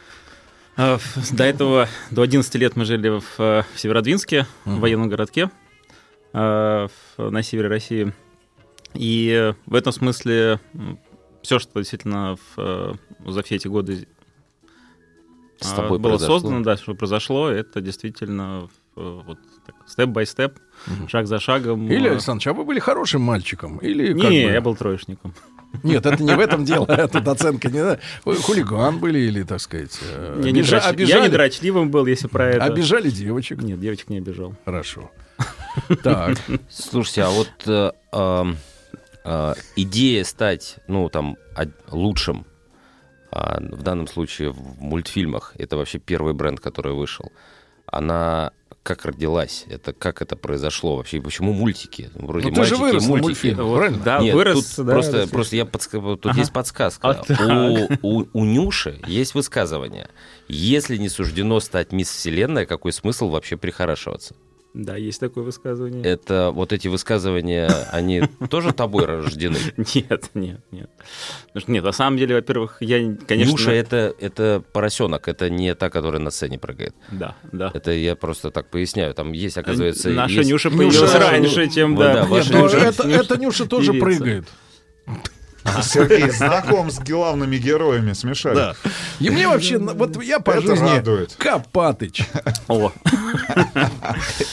В- 0.98 1.36
До 1.36 1.44
этого, 1.44 1.88
до 2.12 2.22
11 2.22 2.56
лет 2.56 2.76
мы 2.76 2.86
жили 2.86 3.10
в, 3.10 3.24
э, 3.40 3.64
в 3.74 3.80
Северодвинске, 3.80 4.46
в 4.66 4.80
военном 4.80 5.10
городке 5.10 5.50
в- 6.32 6.90
на 7.18 7.42
севере 7.44 7.68
России. 7.70 8.14
И 8.94 9.54
в 9.66 9.76
этом 9.76 9.92
смысле 9.92 10.60
все, 11.42 11.58
что 11.60 11.80
действительно 11.80 12.36
в, 12.36 12.42
э, 12.58 12.94
за 13.28 13.42
все 13.44 13.56
эти 13.56 13.68
годы 13.68 14.08
С 15.60 15.74
а, 15.74 15.76
тобой 15.78 16.00
было 16.00 16.12
произошло. 16.12 16.40
создано, 16.40 16.64
да, 16.64 16.78
что 16.78 16.94
произошло, 16.96 17.50
это 17.50 17.82
действительно 17.82 18.70
вот 18.96 19.38
степ-бай-степ, 19.88 20.58
шаг 21.08 21.28
за 21.28 21.40
шагом. 21.40 21.88
Илья 21.92 22.10
э, 22.10 22.12
Александрович, 22.14 22.48
а 22.48 22.54
вы 22.54 22.64
были 22.64 22.80
хорошим 22.80 23.22
мальчиком? 23.22 23.78
Или 23.80 24.14
Не, 24.14 24.22
как 24.22 24.30
бы- 24.30 24.36
я 24.36 24.62
был 24.62 24.76
троечником. 24.76 25.34
Нет, 25.84 26.06
это 26.06 26.22
не 26.24 26.36
в 26.36 26.40
этом 26.40 26.66
дело. 26.66 26.86
Тут 27.12 27.28
оценка 27.28 27.70
не... 27.70 27.82
да. 27.82 28.00
Вы 28.26 28.36
хулиган 28.38 29.00
были 29.00 29.20
или, 29.20 29.44
так 29.44 29.62
сказать... 29.62 29.98
э, 30.02 30.42
Я 30.44 30.52
не, 30.52 30.62
обижа- 30.62 30.78
драч- 30.78 30.84
я 30.84 30.90
обижали? 30.90 31.22
не 31.24 31.30
дрочливым 31.30 31.92
был, 31.92 32.06
если 32.06 32.28
про 32.28 32.50
это. 32.50 32.66
Обижали 32.66 33.10
девочек? 33.10 33.62
Нет, 33.62 33.80
девочек 33.80 34.10
не 34.10 34.18
обижал. 34.18 34.56
Хорошо. 34.66 35.12
Так. 36.04 36.38
Слушайте, 36.70 37.24
а 37.24 37.30
вот 37.30 37.50
э, 37.68 37.92
э, 39.24 39.54
идея 39.76 40.24
стать, 40.24 40.78
ну, 40.88 41.08
там, 41.10 41.38
лучшим, 41.92 42.46
а, 43.32 43.60
в 43.62 43.84
данном 43.84 44.08
случае 44.08 44.50
в 44.52 44.82
мультфильмах, 44.82 45.54
это 45.58 45.78
вообще 45.78 46.00
первый 46.00 46.34
бренд, 46.34 46.60
который 46.60 46.94
вышел, 46.94 47.32
она 47.86 48.52
как 48.84 49.06
родилась? 49.06 49.66
Это 49.68 49.94
как 49.94 50.22
это 50.22 50.36
произошло 50.36 50.98
вообще? 50.98 51.18
И 51.18 51.20
Почему 51.20 51.54
мультики? 51.54 52.10
Вроде 52.16 52.48
Ну, 52.48 52.54
ты 52.56 52.64
же 52.64 52.76
мальчики, 52.78 52.80
вырос 52.82 53.08
мультики. 53.08 53.26
мультфильмах, 53.28 53.66
Вот, 53.66 53.76
правильно? 53.78 54.04
да, 54.04 54.20
Нет, 54.20 54.36
вырос, 54.36 54.76
тут 54.76 54.86
да, 54.86 54.94
просто, 54.94 55.12
да, 55.26 55.28
просто 55.28 55.56
я 55.56 55.66
вот 55.66 56.22
Тут 56.22 56.32
Ага. 56.32 56.40
есть 56.40 56.54
подсказка. 56.54 57.10
А 57.10 57.24
у, 57.44 57.88
у, 58.02 58.26
у 58.34 58.46
Нюши 58.46 59.00
есть 59.06 59.36
высказывание. 59.36 60.10
Если 60.48 60.98
не 60.98 61.10
суждено 61.10 61.60
стать 61.60 61.92
мисс 61.92 62.10
Вселенная, 62.10 62.66
какой 62.66 62.92
смысл 62.94 63.30
вообще 63.30 63.58
прихорашиваться? 63.58 64.36
Да, 64.76 64.96
есть 64.96 65.20
такое 65.20 65.44
высказывание. 65.44 66.04
Это 66.04 66.52
вот 66.52 66.72
эти 66.74 66.88
высказывания, 66.88 67.68
они 67.92 68.22
тоже 68.52 68.72
тобой 68.72 69.06
рождены? 69.06 69.58
Нет, 69.96 70.30
нет, 70.36 70.62
нет. 70.72 70.90
Потому 71.48 71.62
что 71.62 71.72
нет, 71.72 71.84
на 71.84 71.92
самом 71.92 72.18
деле, 72.18 72.36
во-первых, 72.36 72.78
я, 72.80 73.16
конечно... 73.28 73.52
Нюша 73.52 73.72
это, 73.72 74.14
это 74.20 74.64
поросенок, 74.72 75.28
это 75.28 75.50
не 75.50 75.74
та, 75.74 75.90
которая 75.90 76.22
на 76.22 76.30
сцене 76.30 76.60
прыгает. 76.60 76.94
Да, 77.12 77.36
да. 77.52 77.72
Это 77.74 77.92
я 77.92 78.16
просто 78.16 78.52
так 78.52 78.70
поясняю. 78.70 79.14
Там 79.16 79.32
есть, 79.32 79.58
оказывается... 79.58 80.12
Наша 80.12 80.36
есть- 80.36 80.50
Нюша 80.52 80.70
появилась 80.70 81.16
раньше, 81.16 81.68
чем, 81.70 81.96
Вот, 81.96 82.04
да. 82.04 82.14
да, 82.14 82.26
ваша 82.26 82.54
Нет, 82.54 82.62
но 82.62 82.68
Нюша- 82.68 82.78
это, 82.78 83.08
это 83.10 83.38
Нюша 83.40 83.66
тоже 83.66 83.92
певица. 83.94 84.06
прыгает. 84.20 84.48
Сергей 85.84 86.30
знаком 86.32 86.90
с 86.92 87.00
главными 87.00 87.58
героями 87.58 88.14
смешали. 88.14 88.56
Да. 88.56 88.76
И 89.20 89.30
мне 89.30 89.48
вообще, 89.48 89.78
ну, 89.78 89.94
вот 89.94 90.22
я 90.24 90.40
по 90.40 90.52
Это 90.52 90.62
жизни 90.62 90.90
радует. 90.98 91.36
Копатыч. 91.38 92.24
О, 92.68 92.92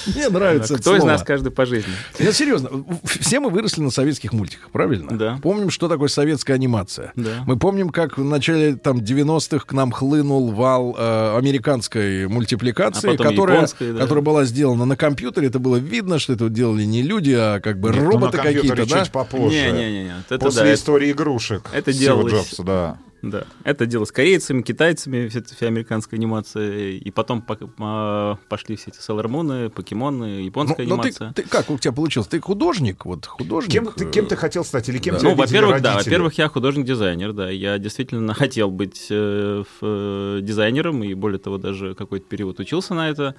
Мне 0.06 0.28
нравится 0.28 0.74
это 0.74 0.82
кто 0.82 0.94
из 0.96 1.00
слово. 1.00 1.12
нас 1.12 1.22
каждый 1.22 1.50
по 1.50 1.66
жизни? 1.66 1.92
Я 2.18 2.32
серьезно, 2.32 2.70
все 3.04 3.40
мы 3.40 3.50
выросли 3.50 3.82
на 3.82 3.90
советских 3.90 4.32
мультиках, 4.32 4.70
правильно? 4.70 5.16
Да. 5.16 5.38
Помним, 5.42 5.70
что 5.70 5.88
такое 5.88 6.08
советская 6.08 6.56
анимация. 6.56 7.12
Да. 7.16 7.42
Мы 7.46 7.58
помним, 7.58 7.90
как 7.90 8.18
в 8.18 8.24
начале 8.24 8.76
там 8.76 8.98
90-х 8.98 9.66
к 9.66 9.72
нам 9.72 9.92
хлынул 9.92 10.52
вал 10.52 10.94
э, 10.98 11.36
американской 11.38 12.26
мультипликации, 12.28 13.14
А 13.14 13.16
которая, 13.22 13.68
да. 13.80 13.98
которая 14.00 14.22
была 14.22 14.44
сделана 14.44 14.84
на 14.84 14.96
компьютере. 14.96 15.48
Это 15.48 15.58
было 15.58 15.76
видно, 15.76 16.18
что 16.18 16.32
это 16.32 16.48
делали 16.48 16.84
не 16.84 17.02
люди, 17.02 17.32
а 17.36 17.60
как 17.60 17.78
бы 17.80 17.90
Нет, 17.90 17.98
ну, 18.02 18.10
роботы 18.10 18.36
на 18.36 18.42
компьютере 18.42 18.70
какие-то, 18.70 18.94
да? 18.94 19.04
чуть 19.04 19.12
попозже. 19.12 19.56
Не, 19.56 19.72
не, 19.72 19.92
не, 19.92 20.04
не. 20.04 20.14
Это 20.28 20.38
После 20.38 20.64
да, 20.64 20.74
истории 20.74 21.05
игрушек. 21.10 21.68
это 21.72 21.92
делалось- 21.92 22.32
Джобса, 22.32 22.62
да. 22.62 22.98
Да, 23.22 23.44
это 23.64 23.86
дело 23.86 24.04
с 24.04 24.12
корейцами, 24.12 24.60
китайцами, 24.62 25.26
вся, 25.28 25.40
эта 25.40 25.52
вся 25.54 25.66
американская 25.66 26.20
анимация, 26.20 26.90
и 26.90 27.10
потом 27.10 27.40
по- 27.42 27.58
а, 27.80 28.36
пошли 28.48 28.76
все 28.76 28.90
эти 28.90 28.98
Sailor 28.98 29.24
Moon, 29.26 29.70
покемоны, 29.70 30.42
японская 30.42 30.86
Ну, 30.86 30.96
ну, 30.96 31.02
ты, 31.02 31.08
анимация. 31.08 31.32
ты 31.32 31.42
как 31.42 31.70
у 31.70 31.78
тебя 31.78 31.92
получилось? 31.92 32.28
Ты 32.28 32.40
художник? 32.40 33.04
Вот 33.04 33.24
художник. 33.26 33.72
Кем, 33.72 33.86
ты, 33.86 34.04
э, 34.04 34.10
кем 34.10 34.26
ты 34.26 34.36
хотел 34.36 34.64
стать 34.64 34.88
или 34.90 34.98
кем 34.98 35.14
Да. 35.14 35.20
тебя 35.20 35.30
Ну, 35.30 35.34
во-первых, 35.36 35.82
да, 35.82 35.94
во-первых, 35.96 36.34
я 36.34 36.48
художник-дизайнер, 36.48 37.32
да, 37.32 37.50
я 37.50 37.78
действительно 37.78 38.32
хотел 38.34 38.70
быть 38.70 39.06
э, 39.10 39.64
в- 39.64 39.82
э, 39.82 40.40
дизайнером, 40.42 41.02
и 41.02 41.14
более 41.14 41.38
того, 41.40 41.56
даже 41.58 41.94
какой-то 41.94 42.26
период 42.28 42.60
учился 42.60 42.94
на 42.94 43.08
это. 43.08 43.34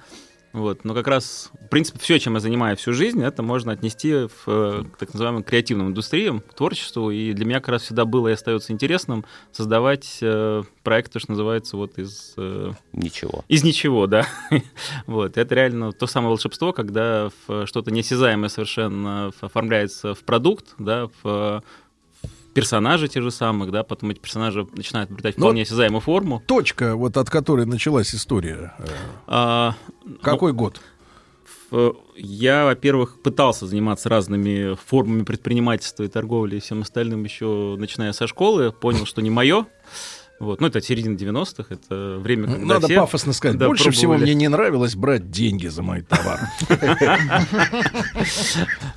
Вот. 0.58 0.84
Но 0.84 0.92
как 0.92 1.06
раз, 1.06 1.50
в 1.66 1.68
принципе, 1.68 1.98
все, 2.00 2.18
чем 2.18 2.34
я 2.34 2.40
занимаюсь 2.40 2.80
всю 2.80 2.92
жизнь, 2.92 3.22
это 3.22 3.42
можно 3.42 3.72
отнести 3.72 4.12
в, 4.12 4.32
э, 4.46 4.84
к 4.92 4.96
так 4.96 5.12
называемым 5.12 5.44
креативным 5.44 5.88
индустриям, 5.88 6.42
творчеству. 6.56 7.10
И 7.10 7.32
для 7.32 7.44
меня 7.44 7.60
как 7.60 7.68
раз 7.68 7.82
всегда 7.82 8.04
было 8.04 8.28
и 8.28 8.32
остается 8.32 8.72
интересным 8.72 9.24
создавать 9.52 10.18
э, 10.20 10.62
проекты, 10.82 11.20
что 11.20 11.30
называется, 11.30 11.76
вот 11.76 11.98
из... 11.98 12.34
э, 12.36 12.72
Ничего. 12.92 13.44
из 13.48 13.62
ничего, 13.62 14.06
да. 14.06 14.26
вот. 15.06 15.38
Это 15.38 15.54
реально 15.54 15.92
то 15.92 16.06
самое 16.06 16.30
волшебство, 16.30 16.72
когда 16.72 17.30
что-то 17.64 17.90
неосязаемое 17.90 18.48
совершенно 18.48 19.30
оформляется 19.40 20.14
в 20.14 20.20
продукт, 20.24 20.74
да, 20.78 21.08
в 21.22 21.62
персонажи 22.60 23.08
те 23.08 23.20
же 23.20 23.30
самых, 23.30 23.70
да, 23.70 23.82
потом 23.82 24.10
эти 24.10 24.18
персонажи 24.18 24.66
начинают 24.72 25.10
обретать 25.10 25.36
Но- 25.38 25.46
вполне 25.46 25.62
осязаемую 25.62 26.00
форму. 26.00 26.42
Точка, 26.46 26.96
вот 26.96 27.16
от 27.16 27.30
которой 27.30 27.66
началась 27.66 28.14
история. 28.14 28.74
э, 28.78 28.84
А, 29.26 29.74
Какой 30.22 30.52
год? 30.52 30.80
в- 31.70 31.94
я, 32.16 32.64
во-первых, 32.64 33.20
пытался 33.22 33.66
заниматься 33.66 34.08
разными 34.08 34.74
формами 34.86 35.22
предпринимательства 35.22 36.02
и 36.04 36.08
торговли 36.08 36.56
и 36.56 36.60
всем 36.60 36.80
остальным 36.82 37.24
еще 37.24 37.76
начиная 37.78 38.12
со 38.12 38.26
школы, 38.26 38.72
понял, 38.72 39.04
что 39.06 39.20
не 39.22 39.30
мое. 39.30 39.66
Вот. 40.40 40.60
Ну, 40.60 40.68
это 40.68 40.80
середина 40.80 41.16
90-х, 41.16 41.74
это 41.74 42.18
время, 42.18 42.46
когда 42.46 42.64
Надо 42.64 42.86
все, 42.86 43.00
пафосно 43.00 43.32
сказать. 43.32 43.58
да, 43.58 43.66
Больше 43.66 43.90
всего 43.90 44.12
пробовали. 44.12 44.30
мне 44.32 44.34
не 44.34 44.48
нравилось 44.48 44.94
брать 44.94 45.30
деньги 45.30 45.66
за 45.66 45.82
мои 45.82 46.02
товары. 46.02 46.42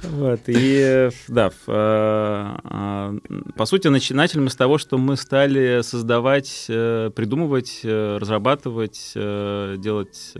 Вот, 0.03 0.41
и 0.47 1.09
да, 1.27 1.51
э, 1.67 2.57
э, 2.63 3.19
по 3.55 3.65
сути, 3.65 3.87
начинали 3.87 4.37
мы 4.37 4.49
с 4.49 4.55
того, 4.55 4.77
что 4.77 4.97
мы 4.97 5.15
стали 5.15 5.81
создавать, 5.81 6.65
э, 6.69 7.09
придумывать, 7.15 7.79
разрабатывать, 7.83 9.13
делать 9.15 10.33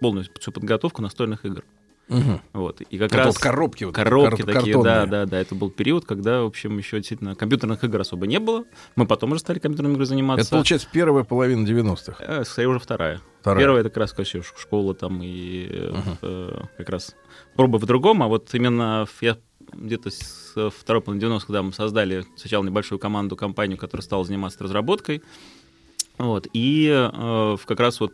полную 0.00 0.26
подготовку 0.52 1.02
настольных 1.02 1.44
игр. 1.44 1.64
Мгм. 2.08 2.40
Вот. 2.52 2.80
И 2.82 2.98
как 2.98 3.08
Это 3.08 3.16
раз 3.18 3.26
вот 3.28 3.38
коробки 3.38 3.84
вот 3.84 3.94
коробки 3.94 4.42
кар- 4.42 4.54
такие, 4.54 4.74
картонные. 4.74 4.82
да, 4.82 5.06
да, 5.06 5.26
да. 5.26 5.40
Это 5.40 5.54
был 5.54 5.70
период, 5.70 6.04
когда, 6.04 6.42
в 6.42 6.46
общем, 6.46 6.76
еще 6.76 6.98
действительно 6.98 7.34
компьютерных 7.34 7.82
игр 7.82 8.00
особо 8.00 8.26
не 8.26 8.38
было. 8.38 8.64
Мы 8.96 9.06
потом 9.06 9.32
уже 9.32 9.40
стали 9.40 9.58
компьютерными 9.58 9.94
играми 9.94 10.06
заниматься. 10.06 10.42
Это, 10.46 10.50
получается, 10.50 10.88
первая 10.92 11.24
половина 11.24 11.66
90-х. 11.66 12.16
Э, 12.20 12.44
Скорее 12.44 12.68
уже 12.68 12.78
вторая. 12.78 13.20
Вторая. 13.40 13.62
Первая 13.64 13.80
это 13.80 13.90
как 13.90 13.98
раз 13.98 14.12
конечно, 14.12 14.42
школа 14.42 14.94
там 14.94 15.20
и 15.22 15.66
э, 15.70 15.92
э, 16.22 16.60
как 16.78 16.88
раз 16.90 17.14
проба 17.56 17.78
в 17.78 17.86
другом, 17.86 18.22
а 18.22 18.28
вот 18.28 18.54
именно 18.54 19.06
я 19.20 19.38
где-то 19.72 20.10
с 20.10 20.70
второй 20.70 21.00
половины 21.02 21.20
90 21.20 21.46
когда 21.46 21.62
мы 21.62 21.72
создали 21.72 22.24
сначала 22.36 22.64
небольшую 22.64 22.98
команду, 22.98 23.34
компанию, 23.34 23.78
которая 23.78 24.02
стала 24.02 24.24
заниматься 24.24 24.62
разработкой, 24.62 25.22
вот, 26.18 26.46
и 26.52 26.88
э, 27.12 27.56
как 27.64 27.80
раз 27.80 27.98
вот 28.00 28.12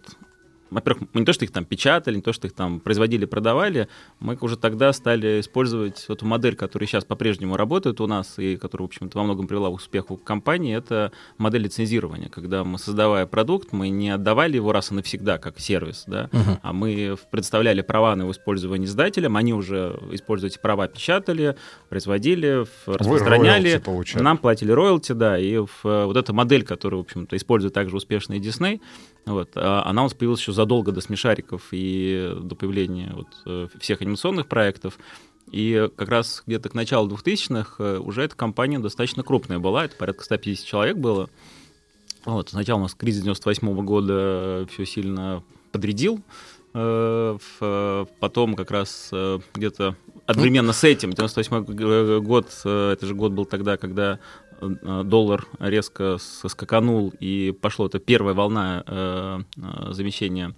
во-первых, 0.71 1.09
мы 1.13 1.21
не 1.21 1.27
то, 1.27 1.33
что 1.33 1.45
их 1.45 1.51
там 1.53 1.65
печатали, 1.65 2.17
не 2.17 2.23
то, 2.23 2.33
что 2.33 2.47
их 2.47 2.53
там 2.53 2.81
производили, 2.81 3.25
продавали, 3.25 3.89
мы 4.21 4.37
уже 4.41 4.57
тогда 4.57 4.93
стали 4.93 5.41
использовать 5.41 6.05
эту 6.09 6.27
модель, 6.27 6.55
которая 6.57 6.87
сейчас 6.87 7.05
по-прежнему 7.05 7.57
работает 7.57 8.01
у 8.01 8.07
нас 8.07 8.39
и 8.39 8.57
которая, 8.57 8.87
в 8.87 8.91
общем-то, 8.91 9.19
во 9.19 9.25
многом 9.25 9.47
привела 9.47 9.69
к 9.71 9.75
успеху 9.75 10.17
компании, 10.17 10.77
это 10.77 11.13
модель 11.39 11.63
лицензирования, 11.63 12.29
когда 12.29 12.65
мы, 12.65 12.79
создавая 12.79 13.27
продукт, 13.27 13.73
мы 13.73 13.89
не 13.89 14.11
отдавали 14.11 14.57
его 14.57 14.73
раз 14.73 14.91
и 14.91 14.95
навсегда 14.95 15.39
как 15.39 15.59
сервис, 15.61 16.05
да, 16.07 16.29
Мгм. 16.33 16.59
а 16.63 16.73
мы 16.73 17.17
предоставляли 17.31 17.81
права 17.83 18.15
на 18.17 18.23
его 18.23 18.33
использование 18.33 18.87
издателям, 18.87 19.37
они 19.37 19.53
уже 19.55 19.99
используя 20.13 20.51
эти 20.51 20.59
права 20.59 20.87
печатали, 20.89 21.57
производили, 21.89 22.65
в- 22.65 22.89
распространяли, 22.89 23.81
нам 24.23 24.39
платили 24.39 24.73
роялти, 24.73 25.13
да, 25.13 25.39
и 25.39 25.59
вот 25.83 26.17
эта 26.17 26.33
модель, 26.33 26.65
которую, 26.65 27.03
в 27.03 27.07
общем-то, 27.07 27.37
использует 27.37 27.75
также 27.75 27.97
успешный 27.97 28.39
Дисней, 28.39 28.81
вот, 29.27 29.51
а 29.55 29.83
она 29.85 30.03
у 30.03 30.05
нас 30.07 30.15
появилась 30.15 30.41
еще 30.41 30.53
задолго 30.53 30.93
до 30.93 31.01
смешариков 31.01 31.69
и 31.73 32.35
до 32.41 32.55
появления 32.55 33.13
вот, 33.15 33.29
э, 33.47 33.69
всех 33.79 34.01
анимационных 34.03 34.47
проектов. 34.47 34.99
И 35.51 35.89
как 35.97 36.09
раз 36.09 36.43
где-то 36.47 36.69
к 36.69 36.75
началу 36.75 37.09
2000-х 37.09 37.75
э, 37.79 37.99
уже 37.99 38.23
эта 38.23 38.37
компания 38.37 38.79
достаточно 38.79 39.23
крупная 39.23 39.59
была, 39.59 39.85
это 39.85 39.97
порядка 39.97 40.25
150 40.25 40.65
человек 40.67 40.97
было. 40.97 41.29
Вот, 42.25 42.51
сначала 42.51 42.79
у 42.79 42.83
нас 42.83 42.95
кризис 42.95 43.23
98 43.23 43.85
года 43.85 44.67
все 44.73 44.85
сильно 44.87 45.43
подрядил, 45.73 46.21
э, 46.75 47.39
э, 47.61 48.07
потом 48.21 48.55
как 48.55 48.71
раз 48.71 49.09
э, 49.13 49.39
где-то 49.55 49.97
одновременно 50.27 50.73
с 50.73 50.85
этим, 50.85 51.13
98 51.13 51.65
г- 51.65 52.21
год, 52.21 52.47
э, 52.65 52.93
это 52.93 53.07
же 53.07 53.15
год 53.15 53.33
был 53.33 53.45
тогда, 53.47 53.77
когда 53.77 54.19
э, 54.50 54.50
доллар 54.61 55.47
резко 55.59 56.17
соскаканул, 56.19 57.13
и 57.21 57.53
пошло 57.61 57.87
это 57.87 57.99
первая 57.99 58.35
волна 58.35 58.85
э, 58.87 59.41
э, 59.57 59.93
замещения 59.93 60.55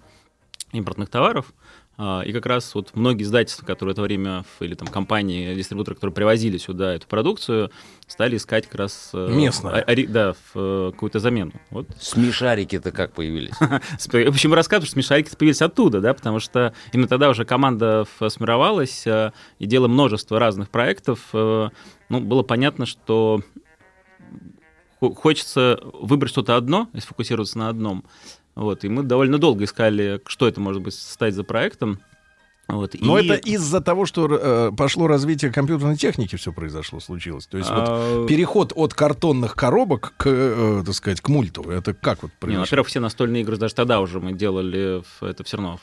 импортных 0.71 1.09
товаров. 1.09 1.53
А, 1.95 2.21
И 2.25 2.33
как 2.33 2.47
раз 2.47 2.73
вот 2.73 2.89
многие 2.95 3.21
издательства, 3.21 3.63
которые 3.67 3.91
в 3.93 3.95
это 3.95 4.01
время, 4.01 4.45
или 4.59 4.73
там 4.73 4.87
компании, 4.87 5.53
дистрибуторы, 5.53 5.93
которые 5.93 6.15
привозили 6.15 6.57
сюда 6.57 6.95
эту 6.95 7.05
продукцию, 7.05 7.69
стали 8.07 8.37
искать 8.37 8.65
как 8.65 8.79
раз... 8.79 9.11
э, 9.13 9.29
Местное. 9.31 9.73
а- 9.73 9.91
ори- 9.91 10.07
Да, 10.07 10.33
в, 10.33 10.37
э, 10.55 10.91
какую-то 10.91 11.19
замену. 11.19 11.51
Вот. 11.69 11.85
Смешарики-то 12.01 12.91
как 12.91 13.13
появились? 13.13 13.53
Сп- 13.99 14.31
Почему 14.31 14.55
рассказываю, 14.55 14.87
что 14.87 14.93
смешарики 14.93 15.35
появились 15.35 15.61
оттуда, 15.61 16.01
да, 16.01 16.15
потому 16.15 16.39
что 16.39 16.73
именно 16.93 17.07
тогда 17.07 17.29
уже 17.29 17.45
команда 17.45 18.05
сформировалась 18.27 19.05
э, 19.05 19.31
и 19.59 19.67
делала 19.67 19.87
множество 19.87 20.39
разных 20.39 20.71
проектов. 20.71 21.19
э, 21.33 21.69
Ну, 22.09 22.19
было 22.21 22.41
понятно, 22.41 22.87
что 22.87 23.41
хочется 25.11 25.79
выбрать 25.99 26.31
что-то 26.31 26.55
одно 26.55 26.87
и 26.93 26.99
сфокусироваться 26.99 27.57
на 27.57 27.69
одном. 27.69 28.03
Вот, 28.55 28.83
и 28.85 28.89
мы 28.89 29.03
довольно 29.03 29.39
долго 29.39 29.63
искали, 29.63 30.21
что 30.27 30.47
это 30.47 30.61
может 30.61 30.81
быть 30.83 30.93
стать 30.93 31.33
за 31.33 31.43
проектом. 31.43 31.99
Вот, 32.69 32.95
Но 33.01 33.19
и- 33.19 33.25
это 33.27 33.33
из-за 33.49 33.81
того, 33.81 34.05
что 34.05 34.25
э, 34.31 34.71
пошло 34.71 35.07
развитие 35.07 35.51
компьютерной 35.51 35.97
техники, 35.97 36.37
все 36.37 36.53
произошло, 36.53 37.01
случилось. 37.01 37.45
То 37.45 37.57
есть 37.57 37.69
А, 37.69 38.19
вот 38.19 38.27
переход 38.27 38.71
от 38.73 38.93
картонных 38.93 39.53
коробок 39.55 40.13
к, 40.15 40.27
э, 40.29 40.81
так 40.85 40.95
сказать, 40.95 41.19
к 41.19 41.27
мульту, 41.27 41.63
это 41.69 41.93
как 41.93 42.21
вот 42.23 42.31
Не, 42.31 42.35
ну, 42.35 42.39
произошло? 42.39 42.61
во-первых, 42.61 42.87
все 42.87 42.99
настольные 43.01 43.41
игры 43.41 43.57
даже 43.57 43.75
тогда 43.75 43.99
уже 43.99 44.21
мы 44.21 44.31
делали, 44.31 45.03
это 45.19 45.43
все 45.43 45.57
равно, 45.57 45.77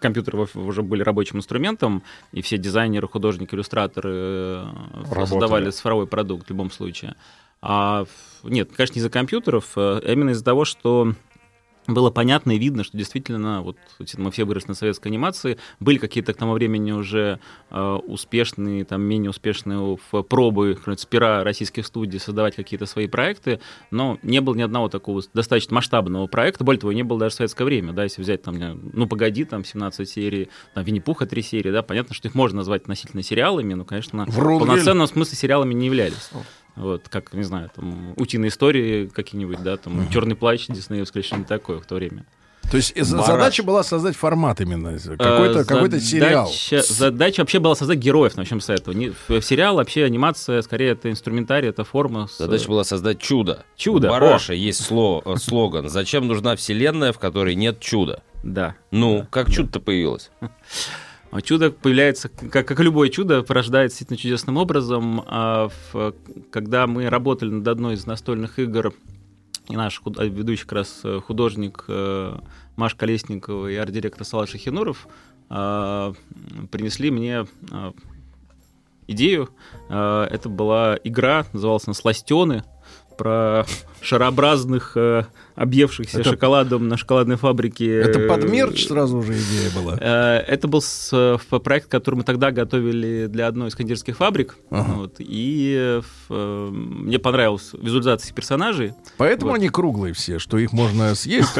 компьютеры 0.00 0.46
уже 0.54 0.82
были 0.82 1.02
рабочим 1.02 1.36
инструментом, 1.38 2.02
и 2.32 2.40
все 2.40 2.56
дизайнеры, 2.56 3.06
художники, 3.06 3.54
иллюстраторы 3.54 4.10
э, 4.14 4.64
Работали. 5.10 5.26
создавали 5.26 5.70
цифровой 5.70 6.06
продукт 6.06 6.46
в 6.46 6.50
любом 6.50 6.70
случае. 6.70 7.16
А 7.62 8.04
нет, 8.42 8.70
конечно, 8.76 8.94
не 8.94 8.98
из-за 8.98 9.10
компьютеров, 9.10 9.72
а 9.76 10.00
именно 10.00 10.30
из-за 10.30 10.44
того, 10.44 10.64
что 10.64 11.14
было 11.88 12.10
понятно 12.10 12.52
и 12.52 12.58
видно, 12.58 12.84
что 12.84 12.96
действительно, 12.96 13.62
вот 13.62 13.76
мы 14.16 14.30
все 14.30 14.44
выросли 14.44 14.68
на 14.68 14.74
советской 14.74 15.08
анимации, 15.08 15.58
были 15.80 15.98
какие-то 15.98 16.32
к 16.32 16.36
тому 16.36 16.52
времени 16.52 16.92
уже 16.92 17.40
э, 17.70 17.98
успешные, 18.06 18.84
там, 18.84 19.02
менее 19.02 19.30
успешные 19.30 19.98
в 20.10 20.22
пробы 20.22 20.74
как 20.74 20.84
говорится, 20.84 21.06
с 21.06 21.08
пера 21.08 21.42
российских 21.42 21.86
студий 21.86 22.20
создавать 22.20 22.54
какие-то 22.54 22.86
свои 22.86 23.08
проекты, 23.08 23.60
но 23.90 24.18
не 24.22 24.40
было 24.40 24.54
ни 24.54 24.62
одного 24.62 24.88
такого 24.88 25.22
достаточно 25.34 25.74
масштабного 25.74 26.26
проекта, 26.28 26.62
более 26.62 26.80
того, 26.80 26.92
не 26.92 27.02
было 27.02 27.18
даже 27.18 27.34
в 27.34 27.36
советское 27.38 27.64
время, 27.64 27.92
да, 27.92 28.04
если 28.04 28.22
взять 28.22 28.42
там, 28.42 28.56
ну, 28.92 29.08
погоди, 29.08 29.44
там, 29.44 29.64
17 29.64 30.08
серий, 30.08 30.50
там, 30.74 30.84
Винни-Пуха 30.84 31.26
3 31.26 31.42
серии, 31.42 31.70
да, 31.72 31.82
понятно, 31.82 32.14
что 32.14 32.28
их 32.28 32.34
можно 32.34 32.58
назвать 32.58 32.82
относительно 32.82 33.22
сериалами, 33.24 33.74
но, 33.74 33.84
конечно, 33.84 34.24
в 34.26 34.36
полноценном 34.36 35.08
смысле 35.08 35.36
сериалами 35.36 35.74
не 35.74 35.86
являлись. 35.86 36.30
Вот, 36.76 37.08
как, 37.08 37.32
не 37.34 37.42
знаю, 37.42 37.70
там, 37.74 38.14
утиные 38.16 38.48
истории 38.48 39.06
какие-нибудь, 39.06 39.62
да, 39.62 39.76
там, 39.76 40.08
черный 40.10 40.34
плащ 40.36 40.66
диснеевский 40.68 41.22
что-нибудь 41.22 41.48
такое 41.48 41.78
в 41.78 41.86
то 41.86 41.96
время. 41.96 42.24
То 42.70 42.76
есть 42.78 42.92
э, 42.96 43.00
Бараш. 43.04 43.26
задача 43.26 43.62
была 43.64 43.82
создать 43.82 44.16
формат 44.16 44.60
именно, 44.60 44.96
какой-то, 45.18 45.58
Э, 45.60 45.64
какой-то 45.64 46.00
сериал. 46.00 46.50
задача- 46.88 47.40
вообще 47.42 47.58
была 47.58 47.74
создать 47.74 47.98
героев, 47.98 48.36
начнем 48.36 48.60
с 48.60 48.70
этого. 48.70 48.94
Не- 48.94 49.12
сериал 49.42 49.74
вообще 49.76 50.04
анимация, 50.04 50.62
скорее, 50.62 50.92
это 50.92 51.10
инструментарий, 51.10 51.68
это 51.68 51.84
форма. 51.84 52.28
с- 52.28 52.38
Задача 52.38 52.68
была 52.68 52.84
создать 52.84 53.18
чудо. 53.18 53.64
Чудо, 53.76 54.08
У 54.08 54.10
Бараша 54.12 54.54
есть 54.54 54.88
сло- 54.90 55.20
э, 55.26 55.36
слоган 55.38 55.88
«Зачем 55.90 56.26
нужна 56.28 56.56
вселенная, 56.56 57.12
в 57.12 57.18
которой 57.18 57.54
нет 57.56 57.80
чуда?» 57.80 58.22
Да. 58.44 58.76
Ну, 58.90 59.26
как 59.30 59.50
чудо-то 59.50 59.78
появилось? 59.80 60.30
А 61.32 61.40
Чудо 61.40 61.70
появляется, 61.72 62.28
как, 62.28 62.68
как 62.68 62.78
любое 62.80 63.08
чудо, 63.08 63.42
порождается 63.42 63.98
действительно 63.98 64.18
чудесным 64.18 64.56
образом. 64.58 65.24
А 65.26 65.70
в- 65.92 66.14
когда 66.50 66.86
мы 66.86 67.08
работали 67.08 67.48
над 67.50 67.66
одной 67.66 67.94
из 67.94 68.04
настольных 68.06 68.58
игр, 68.58 68.92
и 69.68 69.74
наш 69.76 69.98
худ- 70.00 70.18
а, 70.20 70.24
ведущий 70.24 70.62
как 70.64 70.72
раз 70.72 71.00
э, 71.04 71.20
художник 71.26 71.84
э, 71.88 72.36
Маш 72.76 72.94
Колесникова 72.96 73.68
и 73.68 73.76
арт-директор 73.76 74.24
Салаш 74.26 74.50
Шахинуров 74.50 75.08
а, 75.48 76.12
принесли 76.70 77.10
мне 77.10 77.46
а, 77.70 77.92
идею. 79.06 79.48
А, 79.88 80.26
Это 80.26 80.50
была 80.50 80.98
игра, 81.02 81.46
называлась 81.54 81.86
она 81.86 81.94
«Сластены», 81.94 82.62
про 83.16 83.64
шарообразных, 84.02 84.92
э, 84.96 85.24
объевшихся 85.54 86.20
Это- 86.20 86.30
шоколадом 86.30 86.88
на 86.88 86.96
шоколадной 86.96 87.36
фабрике. 87.36 87.94
Это 88.00 88.20
под 88.28 88.44
э, 88.44 88.48
мерч 88.48 88.86
сразу 88.86 89.18
уже 89.18 89.32
идея 89.34 89.70
была. 89.74 89.96
Э, 90.00 90.38
Это 90.46 90.66
был 90.68 90.80
с- 90.82 91.10
э, 91.12 91.36
в- 91.50 91.58
проект, 91.60 91.88
который 91.88 92.16
мы 92.16 92.22
тогда 92.24 92.50
готовили 92.50 93.26
для 93.26 93.46
одной 93.46 93.68
из 93.68 93.74
кондитерских 93.74 94.16
фабрик. 94.16 94.56
Ага. 94.70 94.92
Вот, 94.94 95.14
и 95.18 95.74
э, 95.78 96.00
в- 96.00 96.32
э, 96.34 96.70
мне 96.70 97.18
понравилась 97.18 97.70
визуализация 97.74 98.34
персонажей. 98.34 98.92
Поэтому 99.18 99.50
Вот. 99.52 99.56
они 99.58 99.68
круглые 99.68 100.14
все, 100.14 100.38
что 100.38 100.58
их 100.58 100.72
можно 100.72 101.14
съесть, 101.14 101.58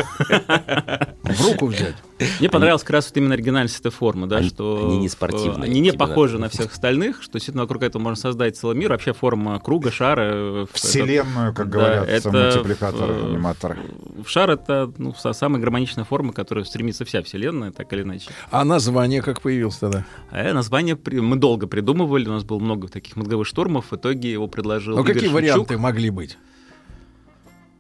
в 1.23 1.45
руку 1.47 1.67
взять. 1.67 1.95
Мне 2.39 2.49
понравилась 2.49 2.83
как 2.83 2.91
раз 2.91 3.09
вот 3.09 3.17
именно 3.17 3.35
оригинальность 3.35 3.81
этой 3.81 3.91
формы, 3.91 4.27
да, 4.29 4.37
Они- 4.37 4.49
что 4.49 4.87
они 4.87 4.99
не 4.99 5.09
спортивные, 5.09 5.65
они 5.71 5.81
не 5.81 5.91
типа, 5.91 6.05
да. 6.05 6.09
похожи 6.09 6.39
на 6.39 6.49
всех 6.49 6.73
остальных, 6.73 7.21
что 7.23 7.33
действительно 7.33 7.63
вокруг 7.65 7.83
этого 7.83 8.01
можно 8.01 8.21
создать 8.21 8.57
целый 8.57 8.77
мир. 8.77 8.91
Вообще 8.91 9.13
форма 9.13 9.59
круга, 9.61 9.91
шара. 9.91 10.31
э, 10.33 10.67
Вселенную, 10.73 11.53
как 11.53 11.69
Да, 11.69 11.79
говорят 11.79 12.09
это, 12.09 12.31
мультипликаторы, 12.33 13.13
э, 13.15 13.27
аниматоры. 13.31 13.77
В 14.25 14.29
шар 14.29 14.51
это 14.51 14.93
ну, 14.99 15.11
са- 15.13 15.33
самая 15.35 15.61
гармоничная 15.61 16.05
форма, 16.05 16.33
к 16.33 16.37
которой 16.37 16.65
стремится 16.65 17.05
вся 17.05 17.23
Вселенная, 17.23 17.71
так 17.73 17.93
или 17.93 18.03
иначе. 18.03 18.31
А 18.51 18.65
название 18.65 19.23
как 19.23 19.41
появилось 19.43 19.77
тогда? 19.77 20.05
Э, 20.31 20.53
название 20.53 20.97
при- 20.97 21.21
мы 21.21 21.37
долго 21.37 21.67
придумывали, 21.67 22.29
у 22.29 22.33
нас 22.33 22.45
было 22.45 22.59
много 22.59 22.89
таких 22.89 23.17
мозговых 23.17 23.47
штурмов, 23.47 23.87
в 23.91 23.97
итоге 23.97 24.31
его 24.33 24.47
предложил 24.49 24.97
Ну 24.97 25.03
Игорь 25.03 25.15
какие 25.15 25.29
Шевчук. 25.31 25.35
варианты 25.53 25.79
могли 25.79 26.11
быть? 26.11 26.39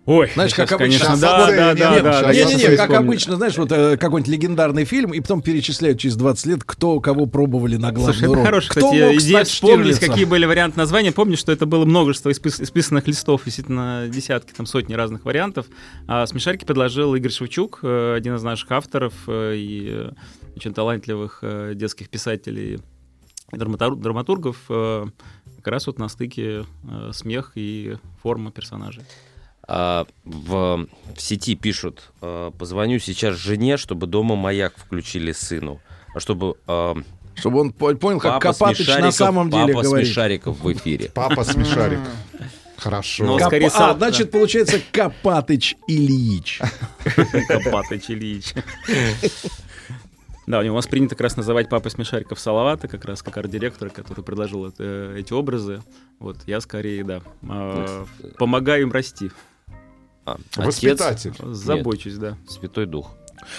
Ой, 0.04 0.28
Знаешь, 0.34 0.52
как 0.52 0.72
обычно, 0.72 1.06
конечно, 1.06 1.20
да, 1.20 1.46
да, 1.46 1.74
да, 1.74 1.90
Нет, 1.94 2.02
да, 2.02 2.22
да, 2.22 2.32
Не, 2.32 2.38
я 2.38 2.44
не, 2.44 2.52
сейчас 2.54 2.70
не, 2.72 2.76
как 2.76 2.90
обычно, 2.90 3.36
знаешь, 3.36 3.56
вот 3.56 3.70
э, 3.70 3.96
какой-нибудь 3.96 4.32
легендарный 4.32 4.84
фильм, 4.84 5.12
и 5.14 5.20
потом 5.20 5.42
перечисляют 5.42 6.00
через 6.00 6.16
20 6.16 6.46
лет, 6.46 6.64
кто 6.64 6.98
кого 6.98 7.26
пробовали 7.26 7.76
на 7.76 7.92
главную 7.92 8.12
Слушай, 8.14 8.24
это 8.24 8.34
роль. 8.34 8.44
хорошая, 8.44 8.70
Кто 8.72 8.80
кстати, 8.80 9.00
мог 9.04 9.14
идея 9.22 9.44
вспомнить, 9.44 9.98
какие 10.00 10.24
были 10.24 10.44
варианты 10.44 10.76
названия. 10.78 11.12
Помню, 11.12 11.36
что 11.36 11.52
это 11.52 11.66
было 11.66 11.84
множество 11.84 12.30
испис- 12.30 12.60
исписанных 12.60 13.06
листов, 13.06 13.44
действительно, 13.44 14.08
десятки, 14.08 14.52
там, 14.52 14.66
сотни 14.66 14.94
разных 14.94 15.24
вариантов. 15.24 15.66
А 16.08 16.26
смешарики 16.26 16.64
предложил 16.64 17.14
Игорь 17.14 17.30
Шевчук, 17.30 17.78
э, 17.84 18.14
один 18.16 18.34
из 18.34 18.42
наших 18.42 18.72
авторов 18.72 19.14
э, 19.28 19.54
и 19.56 20.08
очень 20.56 20.74
талантливых 20.74 21.44
детских 21.74 22.08
писателей 22.08 22.80
и 23.52 23.56
драматур- 23.56 23.94
драматургов, 23.96 24.56
как 24.66 25.66
раз 25.66 25.86
вот 25.86 25.98
на 26.00 26.08
стыке 26.08 26.64
смех 27.12 27.52
и 27.54 27.96
форма 28.20 28.50
персонажей. 28.50 29.04
А, 29.74 30.06
в, 30.24 30.86
в 31.16 31.20
сети 31.20 31.54
пишут, 31.54 32.12
а, 32.20 32.50
позвоню 32.50 32.98
сейчас 32.98 33.36
жене, 33.36 33.78
чтобы 33.78 34.06
дома 34.06 34.36
маяк 34.36 34.74
включили 34.76 35.32
сыну. 35.32 35.80
а 36.14 36.20
чтобы... 36.20 36.56
э, 36.68 36.94
Чтобы 37.36 37.60
он 37.60 37.72
по- 37.72 37.94
понял, 37.94 38.20
как 38.20 38.32
папа 38.42 38.52
Копатыч 38.52 38.86
на 38.86 39.10
самом 39.10 39.48
деле 39.50 39.72
папа 39.72 39.82
говорит. 39.86 40.06
Смешариков 40.08 40.60
в 40.60 40.70
эфире. 40.74 41.10
Папа 41.14 41.42
Смешариков. 41.42 42.06
Хорошо. 42.76 43.24
Но 43.24 43.38
Копа- 43.38 43.46
скорее 43.46 43.66
а, 43.68 43.70
сам- 43.70 43.96
значит, 43.98 44.30
получается 44.30 44.78
Копатыч 44.92 45.76
Ильич. 45.86 46.60
Копатыч 47.48 48.10
Ильич. 48.10 48.52
Да, 50.46 50.58
у 50.58 50.62
него 50.62 50.74
воспринято 50.76 51.14
как 51.14 51.22
раз 51.22 51.36
называть 51.36 51.68
папой 51.68 51.90
Смешариков 51.92 52.38
Салавата, 52.40 52.88
как 52.88 53.04
раз 53.04 53.22
как 53.22 53.36
арт-директора, 53.38 53.88
который 53.90 54.22
предложил 54.24 54.66
это- 54.66 55.14
эти 55.16 55.32
образы. 55.32 55.82
Вот 56.18 56.36
я 56.46 56.60
скорее, 56.60 57.04
да, 57.04 57.22
а, 57.48 58.04
помогаю 58.38 58.82
им 58.82 58.92
расти. 58.92 59.30
А, 60.24 60.36
Воспитатель. 60.56 61.34
Забочусь, 61.40 62.14
да. 62.14 62.36
Святой 62.48 62.86
Дух. 62.86 63.16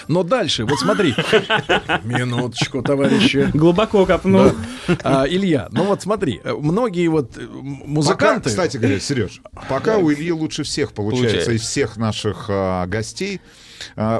Но 0.08 0.22
дальше, 0.22 0.64
вот 0.64 0.78
смотри. 0.78 1.14
Минуточку, 2.04 2.82
товарищи. 2.82 3.50
Глубоко 3.52 4.06
копнул. 4.06 4.52
Да. 4.88 4.96
А, 5.02 5.24
Илья, 5.28 5.68
ну 5.72 5.84
вот 5.84 6.02
смотри, 6.02 6.40
многие 6.44 7.08
вот 7.08 7.36
э, 7.36 7.46
музыканты... 7.46 8.44
Пока, 8.44 8.50
кстати 8.50 8.76
говоря, 8.78 8.98
Сереж, 8.98 9.42
пока 9.68 9.98
у 9.98 10.10
Ильи 10.10 10.32
лучше 10.32 10.62
всех 10.62 10.92
получается, 10.92 11.36
Получается. 11.36 11.52
из 11.52 11.60
всех 11.62 11.96
наших 11.96 12.46
а, 12.48 12.86
гостей 12.86 13.40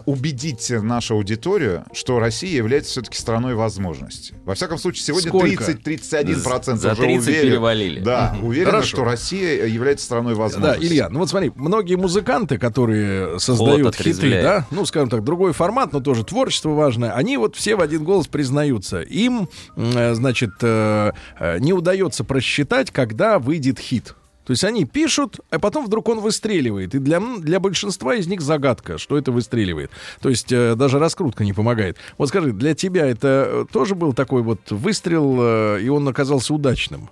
убедить 0.07 0.71
нашу 0.71 1.15
аудиторию, 1.15 1.85
что 1.93 2.19
Россия 2.19 2.57
является 2.57 2.93
все-таки 2.93 3.19
страной 3.19 3.55
возможностей. 3.55 4.35
Во 4.45 4.55
всяком 4.55 4.79
случае, 4.79 5.05
сегодня 5.05 5.29
Сколько? 5.29 5.65
30-31% 5.65 6.77
За 6.77 6.93
уже 6.93 7.03
30 7.03 7.29
уверен. 7.29 7.43
перевалили. 7.51 8.01
Да, 8.01 8.37
уверены, 8.43 8.71
Хорошо. 8.71 8.89
что 8.89 9.05
Россия 9.05 9.67
является 9.67 10.05
страной 10.05 10.35
Да, 10.35 10.41
возможностей. 10.41 10.87
Илья, 10.87 11.09
ну 11.09 11.21
вот 11.21 11.29
смотри, 11.31 11.53
многие 11.55 11.97
музыканты, 11.97 12.59
которые 12.59 13.39
создают 13.41 13.95
хиты, 13.97 14.11
отрезвляет. 14.11 14.43
да, 14.45 14.67
ну, 14.71 14.85
скажем 14.87 15.09
так, 15.11 15.25
другой 15.25 15.53
формат, 15.53 15.93
но 15.93 16.01
тоже 16.01 16.25
творчество 16.25 16.71
важное, 16.71 17.13
они 17.13 17.37
вот 17.37 17.57
все 17.57 17.77
в 17.77 17.81
один 17.81 18.05
голос 18.05 18.27
признаются. 18.27 19.01
Им, 19.03 19.49
э, 19.77 20.15
значит, 20.15 20.51
э, 20.63 21.13
э, 21.39 21.59
не 21.61 21.73
удается 21.73 22.25
просчитать, 22.25 22.91
когда 22.91 23.39
выйдет 23.39 23.79
хит. 23.79 24.15
То 24.45 24.51
есть 24.51 24.65
они 24.65 24.85
пишут, 24.85 25.41
а 25.51 25.59
потом 25.59 25.87
вдруг 25.87 26.09
он 26.09 26.21
выстреливает. 26.21 26.95
И 26.95 26.99
для, 26.99 27.21
для 27.21 27.61
большинства 27.61 28.15
из 28.15 28.27
них 28.27 28.41
загадка, 28.41 28.99
что 28.99 29.17
это 29.17 29.33
выстреливает. 29.33 29.91
То 30.21 30.29
есть 30.29 30.53
э, 30.53 30.75
даже 30.75 30.99
раскрутка 30.99 31.45
не 31.45 31.53
помогает. 31.53 31.97
Вот 32.19 32.29
скажи, 32.29 32.53
для 32.53 32.75
тебя 32.75 33.07
это 33.07 33.47
э, 33.47 33.65
тоже 33.73 33.95
был 33.95 34.13
такой 34.13 34.43
вот 34.43 34.71
выстрел, 34.71 35.37
э, 35.41 35.81
и 35.83 35.89
он 35.89 36.07
оказался 36.09 36.53
удачным? 36.55 37.09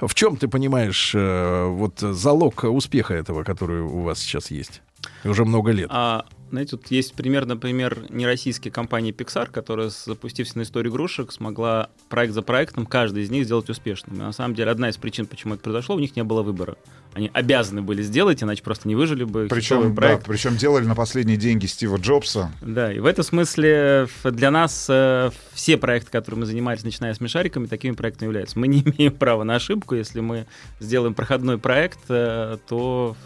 В 0.00 0.14
чем 0.14 0.36
ты 0.36 0.48
понимаешь 0.48 1.12
э, 1.14 1.66
вот 1.66 2.00
залог 2.00 2.64
успеха 2.64 3.14
этого, 3.14 3.44
который 3.44 3.82
у 3.82 4.02
вас 4.02 4.18
сейчас 4.18 4.50
есть? 4.50 4.82
Уже 5.24 5.44
много 5.44 5.70
лет. 5.70 5.88
А, 5.90 6.24
знаете, 6.50 6.72
тут 6.72 6.90
есть 6.90 7.14
пример, 7.14 7.46
например, 7.46 8.06
нероссийской 8.08 8.72
компании 8.72 9.12
Pixar, 9.12 9.50
которая, 9.50 9.90
запустившись 9.90 10.54
на 10.54 10.62
историю 10.62 10.92
игрушек, 10.92 11.32
смогла 11.32 11.90
проект 12.08 12.34
за 12.34 12.42
проектом 12.42 12.86
каждый 12.86 13.22
из 13.22 13.30
них 13.30 13.44
сделать 13.44 13.68
успешным. 13.68 14.16
И 14.16 14.20
на 14.20 14.32
самом 14.32 14.54
деле 14.54 14.70
одна 14.70 14.88
из 14.88 14.96
причин, 14.96 15.26
почему 15.26 15.54
это 15.54 15.62
произошло, 15.62 15.96
у 15.96 15.98
них 15.98 16.16
не 16.16 16.24
было 16.24 16.42
выбора. 16.42 16.76
Они 17.14 17.30
обязаны 17.32 17.82
были 17.82 18.02
сделать, 18.02 18.42
иначе 18.42 18.62
просто 18.62 18.88
не 18.88 18.94
выжили 18.94 19.24
бы. 19.24 19.48
Причем, 19.50 19.94
да, 19.94 20.20
причем 20.24 20.56
делали 20.56 20.84
на 20.84 20.94
последние 20.94 21.36
деньги 21.36 21.66
Стива 21.66 21.96
Джобса. 21.96 22.52
Да, 22.62 22.92
и 22.92 22.98
в 22.98 23.06
этом 23.06 23.24
смысле 23.24 24.08
для 24.24 24.50
нас 24.50 24.86
э, 24.88 25.30
все 25.52 25.76
проекты, 25.76 26.10
которые 26.10 26.40
мы 26.40 26.46
занимались, 26.46 26.84
начиная 26.84 27.14
с 27.14 27.20
мешариками, 27.20 27.66
такими 27.66 27.94
проектами 27.94 28.28
являются. 28.28 28.58
Мы 28.58 28.68
не 28.68 28.82
имеем 28.84 29.12
права 29.12 29.44
на 29.44 29.56
ошибку. 29.56 29.94
Если 29.94 30.20
мы 30.20 30.46
сделаем 30.80 31.14
проходной 31.14 31.58
проект, 31.58 32.00
э, 32.08 32.58
то 32.68 33.16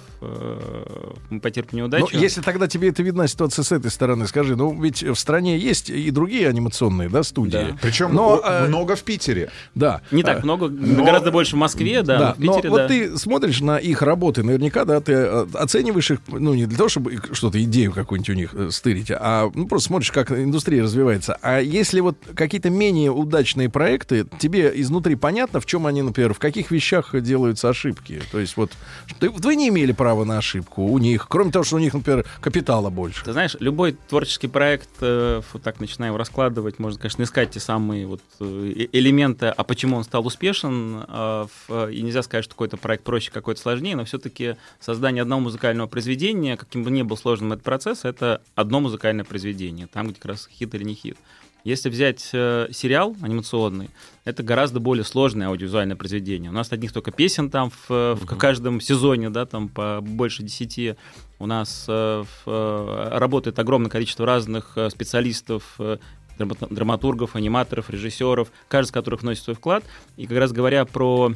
мы 1.30 1.40
потерпим 1.40 1.78
Ну, 1.78 1.84
неудачу. 1.84 2.16
если 2.16 2.40
тогда 2.40 2.68
тебе 2.68 2.88
это 2.88 3.02
видна 3.02 3.26
ситуация 3.26 3.62
с 3.62 3.72
этой 3.72 3.90
стороны, 3.90 4.26
скажи, 4.26 4.56
ну 4.56 4.80
ведь 4.80 5.02
в 5.02 5.14
стране 5.14 5.58
есть 5.58 5.90
и 5.90 6.10
другие 6.10 6.48
анимационные, 6.48 7.08
да, 7.08 7.22
студии. 7.22 7.50
Да. 7.72 7.76
Причем 7.80 8.14
Но, 8.14 8.40
о- 8.42 8.64
э, 8.64 8.68
много 8.68 8.96
в 8.96 9.02
Питере. 9.02 9.50
Да. 9.74 10.02
Не 10.10 10.22
так 10.22 10.38
Э, 10.40 10.42
много, 10.42 10.68
но- 10.68 11.04
гораздо 11.04 11.30
больше 11.30 11.56
в 11.56 11.58
Москве, 11.58 12.02
да, 12.02 12.18
Да, 12.18 12.34
но 12.38 12.52
в 12.52 12.56
Питере, 12.56 12.70
но 12.70 12.76
вот 12.76 12.76
да. 12.82 12.88
ты 12.88 13.18
смотришь 13.18 13.60
на 13.60 13.78
их 13.78 14.02
работы, 14.02 14.42
наверняка, 14.42 14.84
да, 14.84 15.00
ты 15.00 15.12
э, 15.12 15.46
оцениваешь 15.54 16.10
их, 16.10 16.18
ну, 16.28 16.54
не 16.54 16.66
для 16.66 16.76
того, 16.76 16.88
чтобы 16.88 17.20
что-то, 17.32 17.62
идею 17.62 17.92
какую-нибудь 17.92 18.30
у 18.30 18.34
них 18.34 18.54
э, 18.54 18.68
стырить, 18.70 19.10
а 19.10 19.50
ну, 19.54 19.66
просто 19.66 19.88
смотришь, 19.88 20.12
как 20.12 20.30
индустрия 20.32 20.82
развивается. 20.82 21.38
А 21.42 21.58
если 21.60 22.00
вот 22.00 22.16
какие-то 22.34 22.70
менее 22.70 23.10
удачные 23.10 23.68
проекты, 23.68 24.26
тебе 24.38 24.72
изнутри 24.74 25.14
понятно, 25.16 25.60
в 25.60 25.66
чем 25.66 25.86
они, 25.86 26.02
например, 26.02 26.34
в 26.34 26.38
каких 26.38 26.70
вещах 26.70 27.14
делаются 27.20 27.68
ошибки? 27.68 28.20
То 28.30 28.38
есть 28.38 28.56
вот 28.56 28.72
ты- 29.18 29.30
вы 29.30 29.56
не 29.56 29.68
имели 29.68 29.92
права 29.92 30.11
на 30.24 30.38
ошибку 30.38 30.84
у 30.84 30.98
них, 30.98 31.26
кроме 31.28 31.50
того, 31.50 31.64
что 31.64 31.76
у 31.76 31.78
них, 31.78 31.94
например, 31.94 32.26
капитала 32.40 32.90
больше. 32.90 33.24
Ты 33.24 33.32
знаешь, 33.32 33.56
любой 33.60 33.96
творческий 34.08 34.48
проект, 34.48 34.88
э, 35.00 35.40
вот 35.52 35.62
так 35.62 35.80
начиная 35.80 36.10
его 36.10 36.18
раскладывать, 36.18 36.78
можно, 36.78 37.00
конечно, 37.00 37.22
искать 37.22 37.50
те 37.50 37.60
самые 37.60 38.06
вот 38.06 38.22
э, 38.40 38.72
э- 38.76 38.88
элементы, 38.92 39.46
а 39.46 39.64
почему 39.64 39.96
он 39.96 40.04
стал 40.04 40.26
успешен, 40.26 41.04
а, 41.08 41.46
и 41.88 42.02
нельзя 42.02 42.22
сказать, 42.22 42.44
что 42.44 42.54
какой-то 42.54 42.76
проект 42.76 43.04
проще, 43.04 43.30
какой-то 43.30 43.60
сложнее, 43.60 43.96
но 43.96 44.04
все-таки 44.04 44.56
создание 44.80 45.22
одного 45.22 45.42
музыкального 45.42 45.86
произведения, 45.86 46.56
каким 46.56 46.84
бы 46.84 46.90
ни 46.90 47.02
был 47.02 47.16
сложным 47.16 47.52
этот 47.52 47.64
процесс, 47.64 48.04
это 48.04 48.42
одно 48.54 48.80
музыкальное 48.80 49.24
произведение, 49.24 49.86
там, 49.86 50.06
где 50.06 50.16
как 50.16 50.26
раз 50.26 50.48
хит 50.52 50.74
или 50.74 50.84
не 50.84 50.94
хит. 50.94 51.16
Если 51.64 51.88
взять 51.88 52.30
э, 52.32 52.68
сериал 52.72 53.14
анимационный, 53.22 53.90
это 54.24 54.42
гораздо 54.42 54.80
более 54.80 55.04
сложное 55.04 55.48
аудиовизуальное 55.48 55.96
произведение. 55.96 56.50
У 56.50 56.54
нас 56.54 56.72
одних 56.72 56.92
только 56.92 57.12
песен 57.12 57.50
там 57.50 57.70
в, 57.70 58.14
в 58.14 58.26
каждом 58.36 58.80
сезоне, 58.80 59.30
да, 59.30 59.46
там 59.46 59.68
по 59.68 60.00
больше 60.00 60.42
десяти. 60.42 60.96
У 61.38 61.46
нас 61.46 61.86
э, 61.88 62.24
в, 62.24 62.50
э, 62.50 63.08
работает 63.18 63.58
огромное 63.58 63.90
количество 63.90 64.26
разных 64.26 64.76
э, 64.76 64.90
специалистов, 64.90 65.74
э, 65.78 65.98
драма- 66.38 66.68
драматургов, 66.68 67.36
аниматоров, 67.36 67.90
режиссеров, 67.90 68.50
каждый 68.68 68.88
из 68.88 68.92
которых 68.92 69.22
вносит 69.22 69.44
свой 69.44 69.56
вклад. 69.56 69.84
И 70.16 70.26
как 70.26 70.38
раз 70.38 70.52
говоря 70.52 70.84
про 70.84 71.32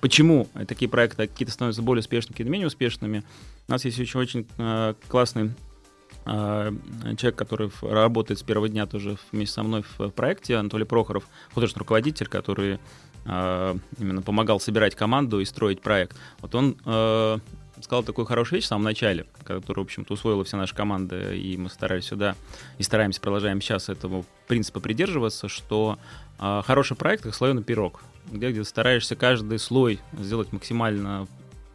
почему 0.00 0.48
такие 0.66 0.88
проекты 0.88 1.26
какие-то 1.26 1.52
становятся 1.52 1.82
более 1.82 2.00
успешными, 2.00 2.32
какие-то 2.32 2.50
менее 2.50 2.68
успешными, 2.68 3.24
у 3.66 3.72
нас 3.72 3.84
есть 3.84 3.98
еще 3.98 4.18
очень 4.18 4.46
э, 4.56 4.94
классный 5.08 5.46
э, 5.46 5.50
человек, 6.28 7.36
который 7.36 7.70
работает 7.80 8.38
с 8.38 8.42
первого 8.42 8.68
дня 8.68 8.86
тоже 8.86 9.16
вместе 9.32 9.54
со 9.54 9.62
мной 9.62 9.84
в 9.96 10.10
проекте, 10.10 10.56
Анатолий 10.56 10.84
Прохоров, 10.84 11.24
художественный 11.54 11.80
руководитель, 11.80 12.26
который 12.26 12.78
э, 13.24 13.76
именно 13.98 14.22
помогал 14.22 14.60
собирать 14.60 14.94
команду 14.94 15.40
и 15.40 15.44
строить 15.44 15.80
проект. 15.80 16.16
Вот 16.40 16.54
он 16.54 16.76
э, 16.84 17.38
сказал 17.80 18.02
такую 18.02 18.26
хорошую 18.26 18.58
вещь 18.58 18.66
в 18.66 18.68
самом 18.68 18.84
начале, 18.84 19.26
которую, 19.44 19.84
в 19.84 19.88
общем-то, 19.88 20.12
усвоила 20.12 20.44
вся 20.44 20.58
наша 20.58 20.74
команда, 20.74 21.32
и 21.32 21.56
мы 21.56 21.70
старались 21.70 22.04
сюда, 22.04 22.34
и 22.76 22.82
стараемся, 22.82 23.20
продолжаем 23.20 23.60
сейчас 23.60 23.88
этому 23.88 24.24
принципа 24.48 24.80
придерживаться, 24.80 25.48
что 25.48 25.98
хороший 26.38 26.96
проект— 26.96 27.22
как 27.24 27.34
слоеный 27.34 27.62
пирог, 27.62 28.02
где, 28.30 28.50
где 28.50 28.64
стараешься 28.64 29.16
каждый 29.16 29.58
слой 29.58 30.00
сделать 30.12 30.52
максимально 30.52 31.26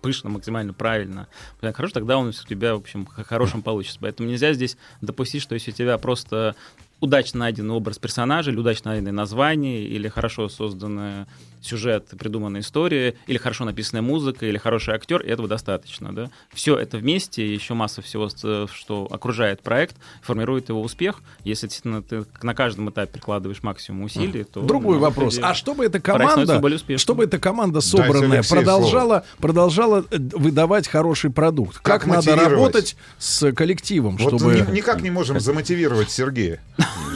пышно, 0.03 0.30
максимально 0.30 0.73
правильно. 0.73 1.27
Хорошо, 1.61 1.93
тогда 1.93 2.17
он 2.17 2.27
у 2.27 2.31
тебя, 2.31 2.75
в 2.75 2.80
общем, 2.80 3.07
хорошим 3.07 3.63
получится. 3.63 3.97
Поэтому 4.01 4.30
нельзя 4.30 4.53
здесь 4.53 4.77
допустить, 5.01 5.41
что 5.41 5.55
если 5.55 5.71
у 5.71 5.73
тебя 5.73 5.97
просто 5.97 6.55
удачно 6.99 7.39
найденный 7.39 7.73
образ 7.73 7.97
персонажа, 7.97 8.51
или 8.51 8.59
удачно 8.59 8.91
найденное 8.91 9.13
название, 9.13 9.84
или 9.85 10.07
хорошо 10.09 10.49
созданный 10.49 11.25
сюжет, 11.64 12.07
придуманная 12.19 12.61
история, 12.61 13.15
или 13.27 13.38
хорошо 13.38 13.65
написанная 13.65 14.02
музыка, 14.02 14.45
или 14.45 14.57
хороший 14.57 14.94
актер, 14.94 15.22
и 15.22 15.30
этого 15.30 15.48
достаточно. 15.48 16.14
Да? 16.14 16.30
Все 16.53 16.77
это 16.77 16.98
вместе, 16.98 17.53
еще 17.53 17.73
масса 17.73 18.02
всего, 18.02 18.30
с- 18.30 18.68
что 18.73 19.07
окружает 19.10 19.61
проект, 19.61 19.95
формирует 20.22 20.69
его 20.69 20.81
успех. 20.81 21.22
Если 21.44 21.68
действительно 21.68 22.02
ты 22.03 22.26
на 22.41 22.53
каждом 22.53 22.90
этапе 22.90 23.14
прикладываешь 23.14 23.64
максимум 23.64 24.03
усилий, 24.03 24.44
то... 24.44 24.61
Другой 24.61 24.98
вопрос. 24.98 25.40
А 25.41 25.53
чтобы 25.53 25.85
эта 25.85 25.99
команда, 25.99 26.61
чтобы 26.98 27.23
эта 27.23 27.40
команда 27.40 27.81
собранная 27.81 28.44
продолжала, 28.44 29.26
продолжала 29.38 30.06
э, 30.11 30.18
выдавать 30.18 30.88
хороший 30.88 31.31
продукт? 31.31 31.77
Как, 31.80 32.02
Как 32.02 32.07
надо 32.07 32.35
работать 32.35 32.95
с 33.18 33.52
коллективом, 33.53 34.18
Вот 34.18 34.38
чтобы... 34.40 34.65
ни- 34.68 34.76
никак 34.77 35.02
не 35.02 35.11
можем 35.11 35.40
замотивировать 35.40 36.11
Сергея. 36.11 36.61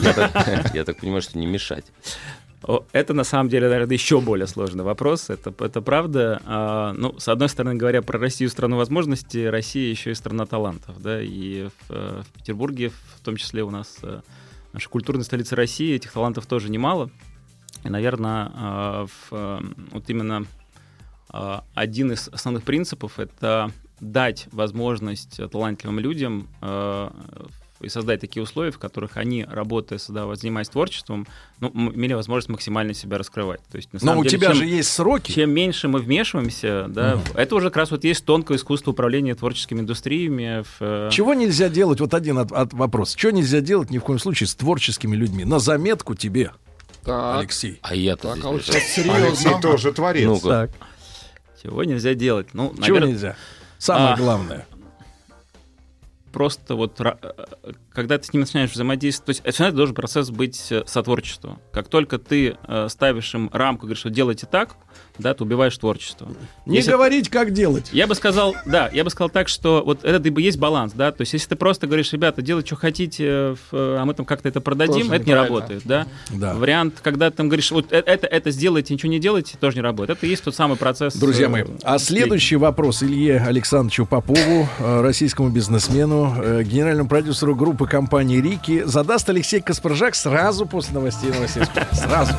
Я 0.02 0.84
так 0.84 0.96
понимаю, 1.00 1.22
что 1.22 1.38
не 1.38 1.46
мешать. 1.46 1.84
Это 2.92 3.14
на 3.14 3.24
самом 3.24 3.48
деле, 3.48 3.68
наверное, 3.68 3.94
еще 3.94 4.20
более 4.20 4.46
сложный 4.46 4.84
вопрос. 4.84 5.30
Это, 5.30 5.54
это 5.64 5.80
правда. 5.80 6.42
А, 6.44 6.92
ну, 6.92 7.18
с 7.18 7.26
одной 7.28 7.48
стороны, 7.48 7.76
говоря 7.76 8.02
про 8.02 8.18
Россию 8.18 8.50
страну 8.50 8.76
возможностей, 8.76 9.48
Россия 9.48 9.88
еще 9.88 10.10
и 10.10 10.14
страна 10.14 10.44
талантов, 10.44 11.00
да. 11.00 11.22
И 11.22 11.68
в, 11.68 11.72
э, 11.90 12.22
в 12.22 12.32
Петербурге, 12.38 12.90
в 12.90 13.24
том 13.24 13.36
числе 13.36 13.62
у 13.62 13.70
нас 13.70 13.96
э, 14.02 14.20
наша 14.74 14.88
культурная 14.90 15.24
столица 15.24 15.56
России, 15.56 15.94
этих 15.94 16.12
талантов 16.12 16.44
тоже 16.44 16.70
немало. 16.70 17.10
И, 17.84 17.88
наверное, 17.88 18.52
а, 18.54 19.06
в, 19.06 19.28
э, 19.30 19.60
вот 19.92 20.10
именно 20.10 20.44
а, 21.30 21.64
один 21.74 22.12
из 22.12 22.28
основных 22.28 22.64
принципов 22.64 23.18
это 23.18 23.70
дать 24.00 24.46
возможность 24.52 25.40
талантливым 25.50 25.98
людям 26.00 26.46
и 27.80 27.88
создать 27.88 28.20
такие 28.20 28.42
условия, 28.42 28.70
в 28.70 28.78
которых 28.78 29.16
они, 29.16 29.44
работая, 29.44 29.98
создавая, 29.98 30.36
занимаясь 30.36 30.68
творчеством, 30.68 31.26
ну, 31.60 31.68
имели 31.94 32.12
возможность 32.14 32.48
максимально 32.48 32.94
себя 32.94 33.18
раскрывать. 33.18 33.60
То 33.70 33.76
есть, 33.76 33.92
на 33.92 33.98
Но 34.02 34.06
самом 34.06 34.20
у 34.20 34.24
деле, 34.24 34.36
тебя 34.38 34.48
чем- 34.48 34.56
же 34.56 34.64
есть 34.66 34.90
сроки. 34.92 35.32
Чем 35.32 35.50
меньше 35.50 35.88
мы 35.88 36.00
вмешиваемся, 36.00 36.86
да, 36.88 37.16
Мгм. 37.16 37.22
это 37.36 37.54
уже 37.54 37.68
как 37.68 37.76
раз 37.76 37.90
вот 37.90 38.04
есть 38.04 38.24
тонкое 38.24 38.58
искусство 38.58 38.90
управления 38.90 39.34
творческими 39.34 39.80
индустриями. 39.80 40.62
В, 40.64 40.76
э, 40.80 41.08
Чего 41.12 41.34
нельзя 41.34 41.68
делать? 41.68 42.00
Вот 42.00 42.14
один 42.14 42.38
от, 42.38 42.50
от 42.52 42.72
вопрос. 42.72 43.14
Чего 43.14 43.32
нельзя 43.32 43.60
делать 43.60 43.90
ни 43.90 43.98
в 43.98 44.02
коем 44.02 44.18
случае 44.18 44.46
с 44.48 44.54
творческими 44.54 45.14
людьми? 45.16 45.44
На 45.44 45.58
заметку 45.58 46.14
тебе, 46.14 46.50
Алексей. 47.04 47.78
А 47.82 47.94
я 47.94 48.16
Так, 48.16 48.38
а 48.44 48.48
вот 48.48 48.62
сейчас 48.64 48.82
серьезно. 48.82 49.26
Алексей 49.28 49.60
тоже 49.62 49.92
творец. 49.92 50.26
Ну-ка. 50.26 50.48
Так. 50.48 50.70
Чего 51.62 51.82
нельзя 51.84 52.14
делать? 52.14 52.48
Ну, 52.52 52.72
Чего 52.76 52.80
наверно, 52.96 53.06
нельзя? 53.12 53.36
Самое 53.78 54.14
А. 54.14 54.16
главное. 54.16 54.66
Просто 56.32 56.74
вот 56.74 57.00
когда 57.98 58.16
ты 58.16 58.26
с 58.26 58.32
ним 58.32 58.42
начинаешь 58.42 58.70
взаимодействовать, 58.70 59.42
то 59.42 59.48
есть 59.48 59.58
это 59.60 59.72
должен 59.72 59.92
процесс 59.92 60.30
быть 60.30 60.70
э, 60.70 60.84
сотворчества. 60.86 61.58
Как 61.72 61.88
только 61.88 62.18
ты 62.18 62.56
э, 62.68 62.86
ставишь 62.88 63.34
им 63.34 63.50
рамку, 63.52 63.86
говоришь, 63.86 63.98
что 63.98 64.08
делайте 64.10 64.46
так, 64.46 64.76
да, 65.18 65.34
ты 65.34 65.42
убиваешь 65.42 65.76
творчество. 65.76 66.28
Не 66.64 66.76
Если- 66.76 66.92
говорить, 66.92 67.28
как 67.28 67.52
делать. 67.52 67.90
Я 67.92 68.06
бы 68.06 68.14
сказал, 68.14 68.54
да, 68.66 68.88
я 68.92 69.02
бы 69.02 69.10
сказал 69.10 69.30
так, 69.30 69.48
что 69.48 69.82
вот 69.84 70.04
это 70.04 70.28
и 70.28 70.42
есть 70.42 70.58
баланс, 70.60 70.92
да, 70.92 71.10
то 71.10 71.22
есть 71.22 71.32
если 71.32 71.48
ты 71.48 71.56
просто 71.56 71.88
говоришь, 71.88 72.12
ребята, 72.12 72.40
делайте, 72.40 72.68
что 72.68 72.76
хотите, 72.76 73.56
в- 73.70 73.72
а 73.72 74.04
мы 74.04 74.14
там 74.14 74.24
как-то 74.24 74.48
это 74.48 74.60
продадим, 74.60 75.08
Тоже 75.08 75.14
это 75.16 75.26
не 75.26 75.34
работает, 75.34 75.82
да. 75.84 76.06
Да. 76.30 76.54
Вариант, 76.54 77.00
когда 77.02 77.32
ты 77.32 77.36
там 77.38 77.48
говоришь, 77.48 77.72
вот 77.72 77.92
э- 77.92 77.96
это, 78.06 78.28
это 78.28 78.52
сделайте, 78.52 78.94
ничего 78.94 79.10
не 79.10 79.18
делайте, 79.18 79.58
тоже 79.58 79.76
не 79.78 79.82
работает. 79.82 80.18
Это 80.18 80.26
и 80.26 80.30
есть 80.30 80.44
тот 80.44 80.54
самый 80.54 80.76
процесс. 80.76 81.16
Друзья 81.16 81.46
э, 81.46 81.48
мои, 81.48 81.64
а 81.82 81.98
следующий 81.98 82.54
вопрос 82.54 83.02
Илье 83.02 83.38
Александровичу 83.38 84.06
Попову, 84.06 84.68
э, 84.78 85.00
российскому 85.00 85.48
бизнесмену, 85.48 86.36
э, 86.40 86.62
генеральному 86.62 87.08
продюсеру 87.08 87.56
группы 87.56 87.87
компании 87.88 88.40
«Рики», 88.40 88.82
задаст 88.84 89.28
Алексей 89.28 89.60
Каспаржак 89.60 90.14
сразу 90.14 90.66
после 90.66 90.94
новостей 90.94 91.32
спорта. 91.32 91.86
Сразу. 91.92 92.32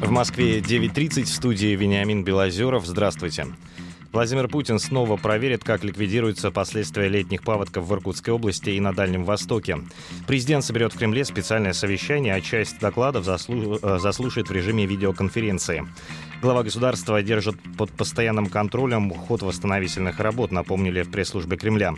В 0.00 0.10
Москве 0.10 0.60
9.30 0.60 1.24
в 1.24 1.28
студии 1.28 1.76
Вениамин 1.76 2.24
Белозеров. 2.24 2.86
Здравствуйте. 2.86 3.46
Владимир 4.16 4.48
Путин 4.48 4.78
снова 4.78 5.18
проверит, 5.18 5.62
как 5.62 5.84
ликвидируются 5.84 6.50
последствия 6.50 7.06
летних 7.06 7.42
паводков 7.42 7.84
в 7.84 7.92
Иркутской 7.92 8.32
области 8.32 8.70
и 8.70 8.80
на 8.80 8.94
Дальнем 8.94 9.26
Востоке. 9.26 9.80
Президент 10.26 10.64
соберет 10.64 10.94
в 10.94 10.98
Кремле 10.98 11.22
специальное 11.26 11.74
совещание, 11.74 12.34
а 12.34 12.40
часть 12.40 12.78
докладов 12.78 13.26
заслу- 13.26 13.78
э, 13.82 13.98
заслушает 13.98 14.48
в 14.48 14.52
режиме 14.52 14.86
видеоконференции. 14.86 15.86
Глава 16.42 16.62
государства 16.62 17.22
держит 17.22 17.56
под 17.78 17.90
постоянным 17.92 18.46
контролем 18.46 19.10
ход 19.10 19.40
восстановительных 19.40 20.20
работ, 20.20 20.52
напомнили 20.52 21.02
в 21.02 21.10
пресс-службе 21.10 21.56
Кремля. 21.56 21.94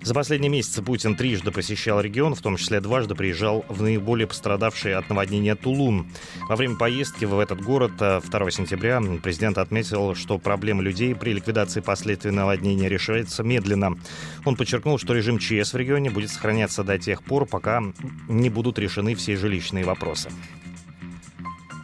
За 0.00 0.14
последние 0.14 0.50
месяцы 0.50 0.82
Путин 0.82 1.14
трижды 1.16 1.50
посещал 1.50 2.00
регион, 2.00 2.34
в 2.34 2.40
том 2.40 2.56
числе 2.56 2.80
дважды 2.80 3.14
приезжал 3.14 3.64
в 3.68 3.82
наиболее 3.82 4.26
пострадавший 4.26 4.94
от 4.94 5.10
наводнения 5.10 5.54
Тулун. 5.54 6.06
Во 6.48 6.56
время 6.56 6.76
поездки 6.76 7.26
в 7.26 7.38
этот 7.38 7.60
город 7.60 7.92
э, 8.00 8.22
2 8.24 8.50
сентября 8.50 9.02
президент 9.22 9.58
отметил, 9.58 10.14
что 10.14 10.38
проблемы 10.38 10.82
людей 10.82 11.14
при 11.14 11.34
ликвидации 11.34 11.80
последствий 11.80 12.30
наводнения 12.30 12.88
решается 12.88 13.42
медленно. 13.42 13.98
Он 14.46 14.56
подчеркнул, 14.56 14.98
что 14.98 15.12
режим 15.12 15.38
ЧС 15.38 15.74
в 15.74 15.76
регионе 15.76 16.08
будет 16.08 16.30
сохраняться 16.30 16.84
до 16.84 16.98
тех 16.98 17.22
пор, 17.22 17.44
пока 17.44 17.82
не 18.28 18.48
будут 18.48 18.78
решены 18.78 19.14
все 19.14 19.36
жилищные 19.36 19.84
вопросы. 19.84 20.30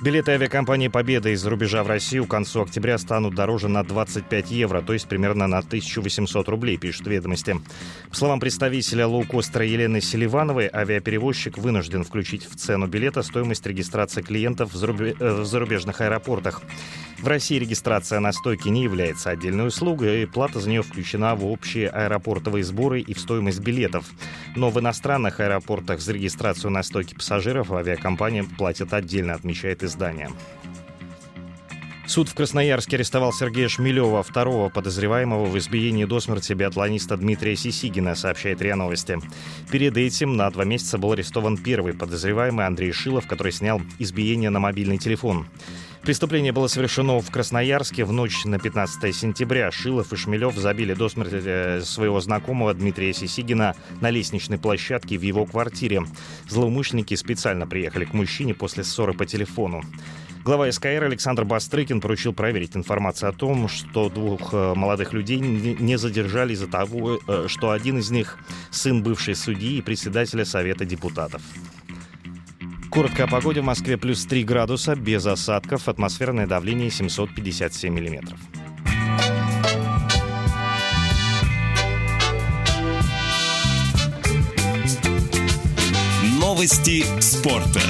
Билеты 0.03 0.33
авиакомпании 0.33 0.89
«Победа» 0.89 1.29
из-за 1.29 1.51
рубежа 1.51 1.85
в 1.85 1.87
Россию 1.87 2.25
к 2.25 2.31
концу 2.31 2.63
октября 2.63 2.97
станут 2.97 3.35
дороже 3.35 3.69
на 3.69 3.85
25 3.85 4.51
евро, 4.51 4.81
то 4.81 4.95
есть 4.95 5.07
примерно 5.07 5.47
на 5.47 5.59
1800 5.59 6.49
рублей, 6.49 6.79
пишут 6.79 7.07
ведомости. 7.07 7.61
По 8.09 8.17
словам 8.17 8.41
представителя 8.41 9.07
лоукостера 9.07 9.63
Елены 9.63 10.01
Селивановой, 10.01 10.71
авиаперевозчик 10.73 11.59
вынужден 11.59 12.05
включить 12.05 12.49
в 12.49 12.57
цену 12.57 12.87
билета 12.87 13.21
стоимость 13.21 13.67
регистрации 13.67 14.23
клиентов 14.23 14.73
в 14.73 14.77
зарубе- 14.83 15.15
э, 15.21 15.43
в 15.43 15.45
зарубежных 15.45 16.01
аэропортах. 16.01 16.63
В 17.19 17.29
России 17.29 17.59
регистрация 17.59 18.19
на 18.21 18.33
стойке 18.33 18.71
не 18.71 18.83
является 18.83 19.29
отдельной 19.29 19.67
услугой, 19.67 20.23
и 20.23 20.27
плата 20.27 20.59
за 20.61 20.71
нее 20.71 20.83
включена 20.83 21.35
в 21.35 21.45
общие 21.45 21.91
аэропортовые 21.91 22.65
сборы 22.65 23.03
и 23.03 23.13
в 23.13 23.21
стоимость 23.21 23.61
билетов. 23.61 24.07
Но 24.57 24.71
в 24.71 24.81
иностранных 24.81 25.41
аэропортах 25.41 26.01
за 26.01 26.15
регистрацию 26.15 26.71
на 26.71 26.83
стойке 26.83 27.15
пассажиров 27.15 27.71
авиакомпания 27.71 28.47
платит 28.57 28.95
отдельно, 28.95 29.35
отмечает 29.35 29.83
издание. 29.91 30.31
Суд 32.11 32.29
в 32.29 32.35
Красноярске 32.35 32.97
арестовал 32.97 33.33
Сергея 33.33 33.69
Шмелева, 33.69 34.25
второго 34.25 34.69
подозреваемого 34.69 35.45
в 35.45 35.57
избиении 35.57 36.07
до 36.07 36.19
смерти 36.19 36.55
биатлониста 36.55 37.17
Дмитрия 37.17 37.55
Сисигина, 37.55 38.17
сообщает 38.17 38.61
РИА 38.61 38.75
Новости. 38.75 39.21
Перед 39.71 39.97
этим 39.97 40.37
на 40.37 40.51
два 40.51 40.65
месяца 40.65 40.99
был 40.99 41.13
арестован 41.13 41.57
первый 41.57 41.95
подозреваемый 41.95 42.67
Андрей 42.67 42.91
Шилов, 42.91 43.29
который 43.29 43.53
снял 43.53 43.81
избиение 44.01 44.51
на 44.51 44.59
мобильный 44.59 44.99
телефон. 44.99 45.47
Преступление 46.03 46.51
было 46.51 46.67
совершено 46.67 47.21
в 47.21 47.31
Красноярске 47.31 48.05
в 48.05 48.13
ночь 48.13 48.45
на 48.45 48.59
15 48.59 49.15
сентября. 49.15 49.71
Шилов 49.71 50.13
и 50.13 50.17
Шмелев 50.17 50.57
забили 50.57 50.95
до 50.95 51.09
смерти 51.09 51.41
э, 51.45 51.81
своего 51.83 52.21
знакомого 52.21 52.75
Дмитрия 52.75 53.13
Сисигина 53.13 53.77
на 54.01 54.11
лестничной 54.11 54.59
площадке 54.59 55.17
в 55.17 55.23
его 55.23 55.47
квартире. 55.47 56.03
Злоумышленники 56.49 57.15
специально 57.15 57.69
приехали 57.69 58.05
к 58.05 58.15
мужчине 58.15 58.53
после 58.53 58.83
ссоры 58.83 59.13
по 59.13 59.27
телефону. 59.27 59.85
Глава 60.43 60.73
СКР 60.73 61.05
Александр 61.05 61.45
Бастрыкин 61.45 62.01
поручил 62.01 62.33
проверить 62.33 62.75
информацию 62.75 63.29
о 63.29 63.33
том, 63.33 63.69
что 63.69 64.09
двух 64.09 64.55
э, 64.55 64.73
молодых 64.75 65.13
людей 65.13 65.39
не 65.39 65.99
задержали 65.99 66.55
из-за 66.55 66.67
того, 66.67 67.21
э, 67.27 67.45
что 67.47 67.73
один 67.73 67.99
из 67.99 68.11
них 68.11 68.39
сын 68.71 69.03
бывшей 69.03 69.35
судьи 69.35 69.77
и 69.77 69.83
председателя 69.83 70.47
Совета 70.47 70.87
депутатов. 70.87 71.43
Коротко 72.91 73.25
о 73.25 73.27
погоде 73.27 73.61
в 73.61 73.65
Москве 73.65 73.99
плюс 73.99 74.25
3 74.25 74.43
градуса, 74.45 74.97
без 74.97 75.27
осадков, 75.27 75.89
атмосферное 75.89 76.47
давление 76.47 76.91
757 76.91 77.93
миллиметров. 77.93 78.39
Новости 86.41 87.05
спорта. 87.21 87.81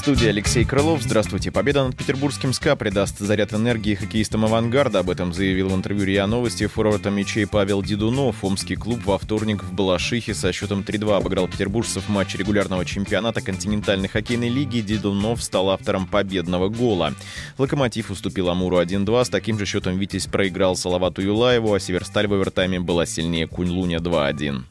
Студии 0.00 0.28
Алексей 0.28 0.64
Крылов. 0.64 1.02
Здравствуйте. 1.02 1.50
Победа 1.50 1.84
над 1.84 1.94
петербургским 1.94 2.54
СКА 2.54 2.74
придаст 2.74 3.18
заряд 3.18 3.52
энергии 3.52 3.94
хоккеистам 3.94 4.46
«Авангарда». 4.46 5.00
Об 5.00 5.10
этом 5.10 5.34
заявил 5.34 5.68
в 5.68 5.74
интервью 5.74 6.06
РИА 6.06 6.26
Новости 6.26 6.66
форвард 6.66 7.04
мячей 7.04 7.46
Павел 7.46 7.82
Дедунов. 7.82 8.42
Омский 8.42 8.76
клуб 8.76 9.04
во 9.04 9.18
вторник 9.18 9.62
в 9.62 9.74
Балашихе 9.74 10.32
со 10.32 10.52
счетом 10.52 10.80
3-2 10.80 11.18
обыграл 11.18 11.48
петербуржцев 11.48 12.06
в 12.06 12.08
матче 12.08 12.38
регулярного 12.38 12.86
чемпионата 12.86 13.42
континентальной 13.42 14.08
хоккейной 14.08 14.48
лиги. 14.48 14.80
Дедунов 14.80 15.42
стал 15.42 15.68
автором 15.68 16.06
победного 16.06 16.70
гола. 16.70 17.12
«Локомотив» 17.58 18.10
уступил 18.10 18.48
«Амуру» 18.48 18.80
1-2. 18.80 19.26
С 19.26 19.28
таким 19.28 19.58
же 19.58 19.66
счетом 19.66 19.98
«Витязь» 19.98 20.28
проиграл 20.28 20.76
Салавату 20.76 21.20
Юлаеву, 21.20 21.74
а 21.74 21.78
«Северсталь» 21.78 22.26
в 22.26 22.32
овертайме 22.32 22.80
была 22.80 23.04
сильнее 23.04 23.46
Кунь-Луня 23.46 23.98
2-1. 23.98 24.62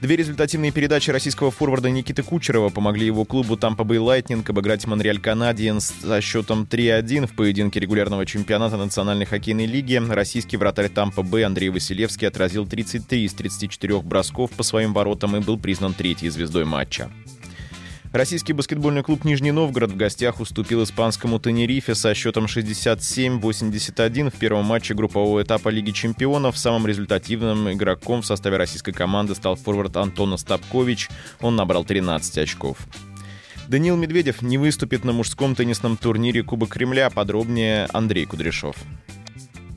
Две 0.00 0.16
результативные 0.16 0.72
передачи 0.72 1.10
российского 1.10 1.50
форварда 1.50 1.90
Никиты 1.90 2.22
Кучерова 2.22 2.70
помогли 2.70 3.04
его 3.04 3.26
клубу 3.26 3.56
Tampa 3.56 3.84
Bay 3.84 3.98
Lightning 3.98 4.42
обыграть 4.48 4.86
Монреаль 4.86 5.20
Канадиенс 5.20 5.92
со 6.00 6.22
счетом 6.22 6.66
3-1 6.70 7.26
в 7.26 7.34
поединке 7.34 7.80
регулярного 7.80 8.24
чемпионата 8.24 8.78
Национальной 8.78 9.26
хоккейной 9.26 9.66
лиги. 9.66 9.96
Российский 9.96 10.56
вратарь 10.56 10.86
Tampa 10.86 11.22
Bay 11.22 11.42
Андрей 11.42 11.68
Василевский 11.68 12.28
отразил 12.28 12.66
33 12.66 13.24
из 13.26 13.34
34 13.34 14.00
бросков 14.00 14.50
по 14.52 14.62
своим 14.62 14.94
воротам 14.94 15.36
и 15.36 15.40
был 15.40 15.58
признан 15.58 15.92
третьей 15.92 16.30
звездой 16.30 16.64
матча. 16.64 17.10
Российский 18.12 18.52
баскетбольный 18.52 19.04
клуб 19.04 19.24
«Нижний 19.24 19.52
Новгород» 19.52 19.92
в 19.92 19.96
гостях 19.96 20.40
уступил 20.40 20.82
испанскому 20.82 21.38
«Тенерифе» 21.38 21.94
со 21.94 22.12
счетом 22.12 22.46
67-81 22.46 24.30
в 24.30 24.34
первом 24.34 24.64
матче 24.64 24.94
группового 24.94 25.40
этапа 25.40 25.68
Лиги 25.68 25.92
чемпионов. 25.92 26.58
Самым 26.58 26.88
результативным 26.88 27.70
игроком 27.70 28.22
в 28.22 28.26
составе 28.26 28.56
российской 28.56 28.90
команды 28.90 29.36
стал 29.36 29.54
форвард 29.54 29.96
Антон 29.96 30.32
Остапкович. 30.32 31.08
Он 31.40 31.54
набрал 31.54 31.84
13 31.84 32.38
очков. 32.38 32.78
Даниил 33.68 33.96
Медведев 33.96 34.42
не 34.42 34.58
выступит 34.58 35.04
на 35.04 35.12
мужском 35.12 35.54
теннисном 35.54 35.96
турнире 35.96 36.42
Кубок 36.42 36.70
Кремля. 36.70 37.10
Подробнее 37.10 37.86
Андрей 37.92 38.26
Кудряшов. 38.26 38.74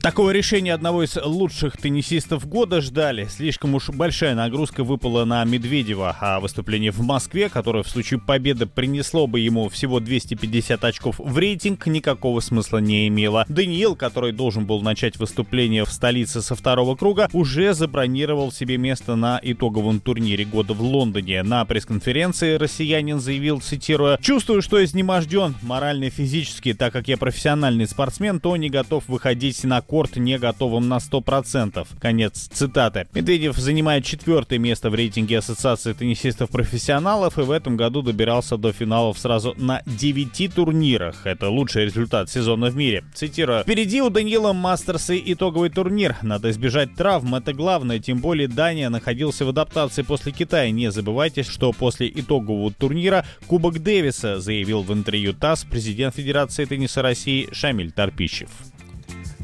Такого 0.04 0.32
решения 0.32 0.74
одного 0.74 1.02
из 1.02 1.16
лучших 1.16 1.78
теннисистов 1.78 2.46
года 2.46 2.82
ждали. 2.82 3.26
Слишком 3.30 3.74
уж 3.74 3.88
большая 3.88 4.34
нагрузка 4.34 4.84
выпала 4.84 5.24
на 5.24 5.42
Медведева, 5.46 6.14
а 6.20 6.40
выступление 6.40 6.90
в 6.90 7.00
Москве, 7.00 7.48
которое 7.48 7.82
в 7.82 7.88
случае 7.88 8.20
победы 8.20 8.66
принесло 8.66 9.26
бы 9.26 9.40
ему 9.40 9.70
всего 9.70 10.00
250 10.00 10.84
очков 10.84 11.14
в 11.18 11.38
рейтинг, 11.38 11.86
никакого 11.86 12.40
смысла 12.40 12.78
не 12.78 13.08
имело. 13.08 13.46
Даниил, 13.48 13.96
который 13.96 14.32
должен 14.32 14.66
был 14.66 14.82
начать 14.82 15.16
выступление 15.16 15.86
в 15.86 15.90
столице 15.90 16.42
со 16.42 16.54
второго 16.54 16.96
круга, 16.96 17.30
уже 17.32 17.72
забронировал 17.72 18.52
себе 18.52 18.76
место 18.76 19.16
на 19.16 19.40
итоговом 19.42 20.00
турнире 20.00 20.44
года 20.44 20.74
в 20.74 20.82
Лондоне. 20.82 21.42
На 21.42 21.64
пресс-конференции 21.64 22.56
россиянин 22.56 23.20
заявил, 23.20 23.62
цитируя, 23.62 24.18
«Чувствую, 24.18 24.60
что 24.60 24.84
изнеможден 24.84 25.54
морально 25.62 26.04
и 26.04 26.10
физически, 26.10 26.74
так 26.74 26.92
как 26.92 27.08
я 27.08 27.16
профессиональный 27.16 27.86
спортсмен, 27.86 28.38
то 28.38 28.54
не 28.58 28.68
готов 28.68 29.08
выходить 29.08 29.64
на 29.64 29.80
корт 29.94 30.16
не 30.16 30.38
готовым 30.38 30.88
на 30.88 30.96
100%. 30.96 31.86
Конец 32.00 32.48
цитаты. 32.52 33.06
Медведев 33.14 33.56
занимает 33.56 34.04
четвертое 34.04 34.58
место 34.58 34.90
в 34.90 34.94
рейтинге 34.96 35.38
Ассоциации 35.38 35.92
теннисистов-профессионалов 35.92 37.38
и 37.38 37.42
в 37.42 37.52
этом 37.52 37.76
году 37.76 38.02
добирался 38.02 38.56
до 38.56 38.72
финалов 38.72 39.16
сразу 39.20 39.54
на 39.56 39.82
9 39.86 40.52
турнирах. 40.52 41.24
Это 41.26 41.48
лучший 41.48 41.84
результат 41.84 42.28
сезона 42.28 42.70
в 42.70 42.76
мире. 42.76 43.04
Цитирую. 43.14 43.62
«Впереди 43.62 44.02
у 44.02 44.10
Даниила 44.10 44.52
Мастерса 44.52 45.16
итоговый 45.16 45.70
турнир. 45.70 46.16
Надо 46.22 46.50
избежать 46.50 46.96
травм, 46.96 47.36
это 47.36 47.52
главное. 47.52 48.00
Тем 48.00 48.18
более 48.18 48.48
Дания 48.48 48.90
находился 48.90 49.44
в 49.44 49.50
адаптации 49.50 50.02
после 50.02 50.32
Китая. 50.32 50.72
Не 50.72 50.90
забывайте, 50.90 51.44
что 51.44 51.70
после 51.70 52.08
итогового 52.08 52.72
турнира 52.72 53.24
Кубок 53.46 53.78
Дэвиса, 53.78 54.40
заявил 54.40 54.82
в 54.82 54.92
интервью 54.92 55.34
ТАСС 55.34 55.64
президент 55.70 56.16
Федерации 56.16 56.64
тенниса 56.64 57.00
России 57.00 57.48
Шамиль 57.52 57.92
Тарпищев. 57.92 58.48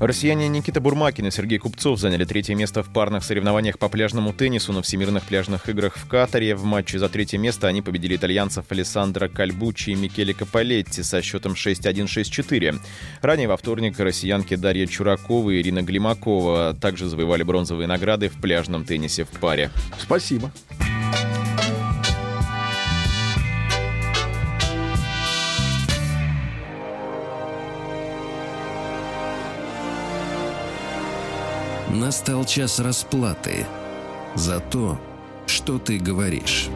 Россияне 0.01 0.49
Никита 0.49 0.81
Бурмакин 0.81 1.27
и 1.27 1.31
Сергей 1.31 1.59
Купцов 1.59 2.01
заняли 2.01 2.25
третье 2.25 2.55
место 2.55 2.83
в 2.83 2.91
парных 2.91 3.23
соревнованиях 3.23 3.79
по 3.79 3.91
пляжному 3.91 4.33
теннису 4.33 4.73
на 4.73 4.81
Всемирных 4.81 5.25
пляжных 5.25 5.69
играх 5.69 5.99
в 5.99 6.09
Катаре. 6.09 6.55
В 6.55 6.65
матче 6.65 6.99
за 6.99 7.11
третье 7.11 7.37
место 7.37 7.69
они 7.69 7.83
победили 7.83 8.17
итальянцев 8.17 8.65
Алессандро 8.71 9.29
Кальбучи 9.29 9.91
и 9.91 9.95
Микеле 9.95 10.33
Каполетти 10.33 11.03
со 11.03 11.21
счетом 11.21 11.53
6-1-6-4. 11.53 12.81
Ранее 13.21 13.49
во 13.49 13.59
вторник 13.59 14.01
россиянки 14.01 14.57
Дарья 14.57 14.87
Чуракова 14.87 15.51
и 15.51 15.61
Ирина 15.61 15.83
Глимакова 15.83 16.75
также 16.81 17.07
завоевали 17.07 17.43
бронзовые 17.43 17.87
награды 17.87 18.31
в 18.31 18.41
пляжном 18.41 18.87
теннисе 18.87 19.25
в 19.25 19.39
паре. 19.39 19.71
Спасибо. 19.99 20.51
Настал 31.93 32.45
час 32.45 32.79
расплаты 32.79 33.67
за 34.37 34.61
то, 34.61 35.01
что 35.47 35.81
ты 35.81 35.99
говоришь. 35.99 36.69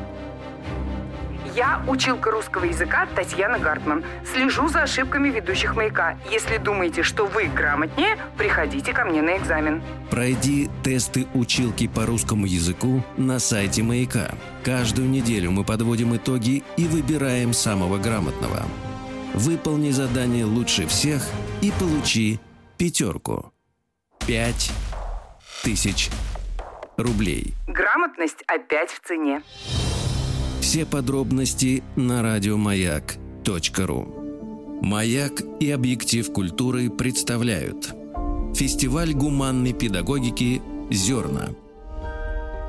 Я 1.55 1.85
училка 1.87 2.33
русского 2.33 2.65
языка 2.65 3.07
Татьяна 3.15 3.61
Гартман. 3.61 4.03
Слежу 4.25 4.69
за 4.69 4.83
ошибками 4.83 5.29
ведущих 5.29 5.77
«Маяка». 5.77 6.19
Если 6.33 6.57
думаете, 6.57 7.05
что 7.05 7.27
вы 7.27 7.45
грамотнее, 7.45 8.19
приходите 8.37 8.93
ко 8.93 9.05
мне 9.05 9.23
на 9.23 9.37
экзамен. 9.37 9.81
Пройди 10.11 10.69
тесты 10.83 11.29
училки 11.33 11.87
по 11.87 12.07
русскому 12.07 12.47
языку 12.47 13.05
на 13.17 13.39
сайте 13.39 13.85
«Маяка». 13.85 14.33
Каждую 14.65 15.09
неделю 15.09 15.53
мы 15.53 15.63
подводим 15.63 16.17
итоги 16.17 16.65
и 16.77 16.89
выбираем 16.89 17.53
самого 17.53 17.99
грамотного. 17.99 18.65
Выполни 19.33 19.93
задание 19.93 20.45
лучше 20.45 20.89
всех 20.89 21.23
и 21.61 21.73
получи 21.79 22.41
пятерку. 22.79 23.53
Пять 24.27 24.73
тысяч 25.65 26.11
рублей. 26.99 27.55
Грамотность 27.67 28.45
опять 28.47 28.91
в 28.91 29.01
цене. 29.01 29.43
Все 30.61 30.85
подробности 30.85 31.83
на 31.97 32.23
радиомаяк.ру 32.23 34.21
Маяк 34.83 35.41
и 35.61 35.71
объектив 35.71 36.31
культуры 36.33 36.91
представляют 36.91 37.95
Фестиваль 38.55 39.15
гуманной 39.15 39.73
педагогики 39.73 40.61
«Зерна». 40.91 41.49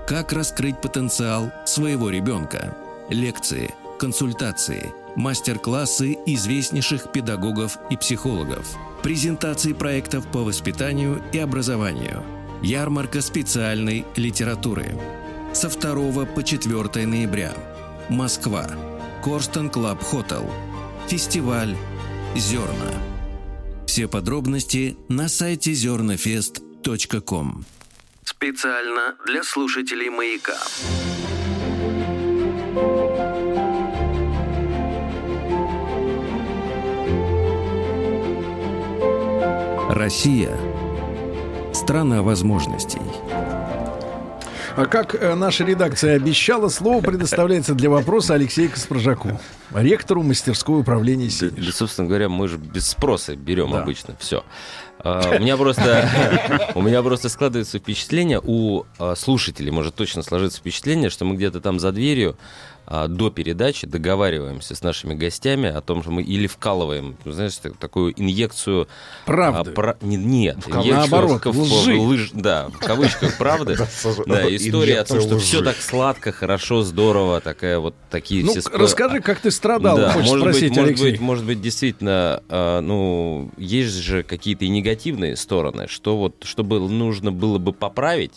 Как 0.08 0.32
раскрыть 0.32 0.80
потенциал 0.82 1.52
своего 1.66 2.10
ребенка? 2.10 2.78
Лекции, 3.10 3.74
консультации, 4.00 4.94
мастер-классы 5.16 6.18
известнейших 6.26 7.12
педагогов 7.12 7.78
и 7.90 7.98
психологов, 7.98 8.78
презентации 9.04 9.74
проектов 9.74 10.26
по 10.32 10.40
воспитанию 10.40 11.22
и 11.34 11.40
образованию– 11.40 12.24
Ярмарка 12.62 13.22
специальной 13.22 14.06
литературы. 14.16 14.98
Со 15.54 15.70
2 15.70 16.26
по 16.26 16.44
4 16.44 17.06
ноября. 17.06 17.54
Москва. 18.10 18.68
Korston 19.24 19.70
Club 19.70 20.04
Hotel. 20.04 20.50
Фестиваль 21.08 21.76
«Зерна». 22.36 22.92
Все 23.88 24.08
подробности 24.08 24.98
на 25.08 25.30
сайте 25.30 25.74
zernafest.com. 25.74 27.66
Специально 28.24 29.16
для 29.26 29.44
слушателей 29.44 30.10
«Маяка». 30.10 30.58
Россия– 39.96 40.58
Страна 41.76 42.24
возможностей. 42.24 43.02
А 44.78 44.86
как 44.86 45.14
э, 45.14 45.36
наша 45.36 45.66
редакция 45.66 46.16
обещала, 46.16 46.70
слово 46.70 47.02
предоставляется 47.02 47.74
для 47.74 47.90
вопроса 47.90 48.34
Алексею 48.34 48.72
Каспаржаку, 48.72 49.42
ректору 49.74 50.24
мастерского 50.24 50.78
управления 50.78 51.30
Да, 51.42 51.50
да, 51.50 51.72
собственно 51.74 52.08
говоря, 52.08 52.30
мы 52.30 52.48
же 52.48 52.58
без 52.58 52.88
спроса 52.88 53.36
берем 53.36 53.72
да. 53.72 53.82
обычно 53.82 54.16
все. 54.20 54.46
Uh, 55.00 55.38
у 55.38 55.42
меня 55.42 55.58
просто 55.58 56.10
у 56.76 56.82
меня 56.82 57.04
просто 57.04 57.28
складывается 57.28 57.78
впечатление 57.78 58.40
у 58.42 58.86
uh, 58.98 59.16
слушателей 59.16 59.70
может 59.70 59.96
точно 59.96 60.24
сложиться 60.24 60.60
впечатление, 60.60 61.10
что 61.10 61.26
мы 61.26 61.36
где-то 61.36 61.60
там 61.60 61.80
за 61.80 61.92
дверью 61.92 62.32
а, 62.32 62.40
до 62.88 63.30
передачи 63.30 63.88
договариваемся 63.88 64.76
с 64.76 64.82
нашими 64.82 65.14
гостями 65.14 65.70
о 65.70 65.82
том, 65.82 66.02
что 66.02 66.12
мы 66.12 66.22
или 66.22 66.48
вкалываем, 66.48 67.18
знаешь, 67.26 67.58
такую 67.80 68.14
инъекцию... 68.20 68.88
Правды. 69.26 69.72
А, 69.72 69.74
про, 69.74 69.98
не, 70.02 70.18
нет, 70.18 70.58
в, 70.66 70.70
наоборот, 70.70 71.46
в, 71.46 71.62
лжи. 71.62 71.96
Лыж, 71.96 72.32
да, 72.34 72.70
в 72.70 72.80
кавычках 72.80 73.38
правды. 73.38 73.78
Да, 74.26 74.54
история 74.56 75.00
о 75.00 75.06
том, 75.06 75.22
что 75.22 75.38
все 75.40 75.62
так 75.62 75.78
сладко, 75.78 76.32
хорошо, 76.32 76.84
здорово, 76.84 77.42
такая 77.42 77.80
вот 77.80 77.96
такие 78.10 78.44
ну, 78.44 78.52
все... 78.52 78.62
расскажи, 78.72 79.20
как 79.20 79.40
ты 79.40 79.52
страдал, 79.52 79.98
да, 79.98 80.12
хочешь 80.12 80.30
может 80.30 80.44
спросить, 80.44 80.70
быть, 80.70 80.78
Алексей. 80.78 81.04
Может 81.04 81.12
быть, 81.12 81.22
может 81.22 81.46
быть, 81.46 81.62
действительно, 81.62 82.44
э, 82.50 82.80
ну, 82.82 83.52
есть 83.58 83.94
же 83.94 84.24
какие-то 84.24 84.66
и 84.66 84.70
негативные 84.70 85.36
стороны, 85.36 85.88
что 85.88 86.18
вот, 86.18 86.44
чтобы 86.44 86.80
нужно 86.80 87.32
было 87.32 87.58
бы 87.58 87.74
поправить. 87.74 88.34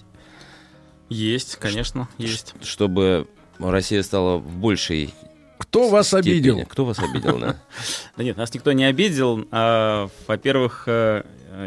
Есть, 1.09 1.57
конечно, 1.57 2.09
есть. 2.19 2.55
Чтобы 2.62 3.29
Россия 3.59 4.03
стала 4.03 4.39
в 4.39 4.57
большей 4.57 5.13
кто 5.59 5.89
вас 5.89 6.09
степени. 6.09 6.31
обидел? 6.31 6.67
Кто 6.67 6.85
вас 6.85 6.99
обидел, 6.99 7.39
да? 7.39 7.57
Да 8.17 8.25
нет, 8.25 8.37
нас 8.37 8.55
никто 8.55 8.73
не 8.73 8.85
обидел. 8.85 9.47
А, 9.51 10.09
во-первых, 10.27 10.85
э, 10.87 11.25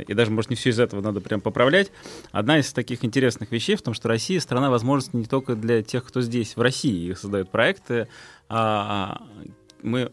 и 0.08 0.14
даже, 0.14 0.32
может, 0.32 0.50
не 0.50 0.56
все 0.56 0.70
из 0.70 0.80
этого 0.80 1.02
надо 1.02 1.20
прям 1.20 1.42
поправлять. 1.42 1.92
Одна 2.32 2.60
из 2.60 2.72
таких 2.72 3.04
интересных 3.04 3.52
вещей 3.52 3.76
в 3.76 3.82
том, 3.82 3.94
что 3.94 4.08
Россия— 4.08 4.40
страна 4.42 4.70
возможностей 4.70 5.18
не 5.18 5.26
только 5.26 5.56
для 5.56 5.84
тех, 5.84 6.06
кто 6.06 6.22
здесь, 6.22 6.56
в 6.56 6.62
России, 6.62 7.14
создают 7.14 7.52
проекты. 7.52 8.08
А 8.48 9.22
мы 9.84 10.12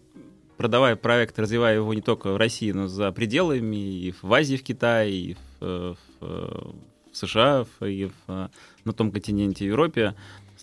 продавая 0.56 0.96
проект, 0.96 1.38
развивая 1.38 1.76
его 1.76 1.94
не 1.94 2.02
только 2.02 2.32
в 2.32 2.36
России, 2.36 2.72
но 2.72 2.88
за 2.88 3.12
пределами, 3.12 3.76
и 3.76 4.14
в 4.20 4.32
Азии, 4.32 4.56
в 4.56 4.64
Китае, 4.64 5.12
и 5.12 5.36
в, 5.60 5.96
в, 6.20 6.74
в 7.12 7.16
США, 7.16 7.64
и 7.80 8.10
в, 8.26 8.50
на 8.84 8.92
том 8.92 9.12
континенте 9.12 9.66
Европе, 9.66 10.14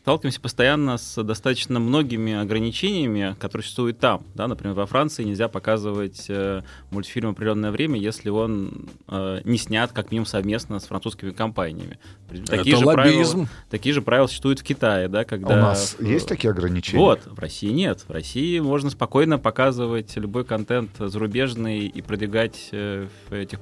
сталкиваемся 0.06 0.40
постоянно 0.40 0.98
с 0.99 1.23
достаточно 1.23 1.80
многими 1.80 2.36
ограничениями, 2.36 3.36
которые 3.40 3.64
существуют 3.64 3.98
там. 3.98 4.22
Да? 4.36 4.48
Например, 4.48 4.76
во 4.76 4.86
Франции 4.86 5.23
нельзя 5.23 5.48
показывать 5.48 6.27
э, 6.30 6.61
мультфильм 6.91 7.30
определенное 7.32 7.72
время, 7.72 7.99
если 7.99 8.30
он 8.30 8.88
э, 9.07 9.41
не 9.45 9.57
снят 9.57 9.91
как 9.91 10.11
минимум 10.11 10.27
совместно 10.27 10.80
с 10.80 10.86
французскими 10.86 11.32
компаниями. 11.32 11.98
Такие 12.45 12.76
Это 12.76 12.77
же 12.77 12.86
лоббизм. 12.86 13.32
Правила, 13.32 13.49
такие 13.72 13.94
же 13.95 14.03
правила 14.03 14.27
существуют 14.27 14.60
в 14.60 14.64
Китае, 14.64 15.07
да, 15.07 15.23
когда... 15.23 15.56
А 15.56 15.57
у 15.57 15.61
нас 15.61 15.98
есть 15.99 16.27
такие 16.27 16.52
ограничения? 16.52 16.99
Вот, 16.99 17.26
в 17.26 17.40
России 17.40 17.72
нет. 17.72 18.02
В 18.07 18.11
России 18.11 18.60
можно 18.60 18.91
спокойно 18.91 19.40
показывать 19.40 20.15
любой 20.18 20.45
контент 20.45 20.91
зарубежный 20.99 21.88
и 21.88 22.02
продвигать 22.03 22.69
э, 22.72 23.07
этих 23.32 23.60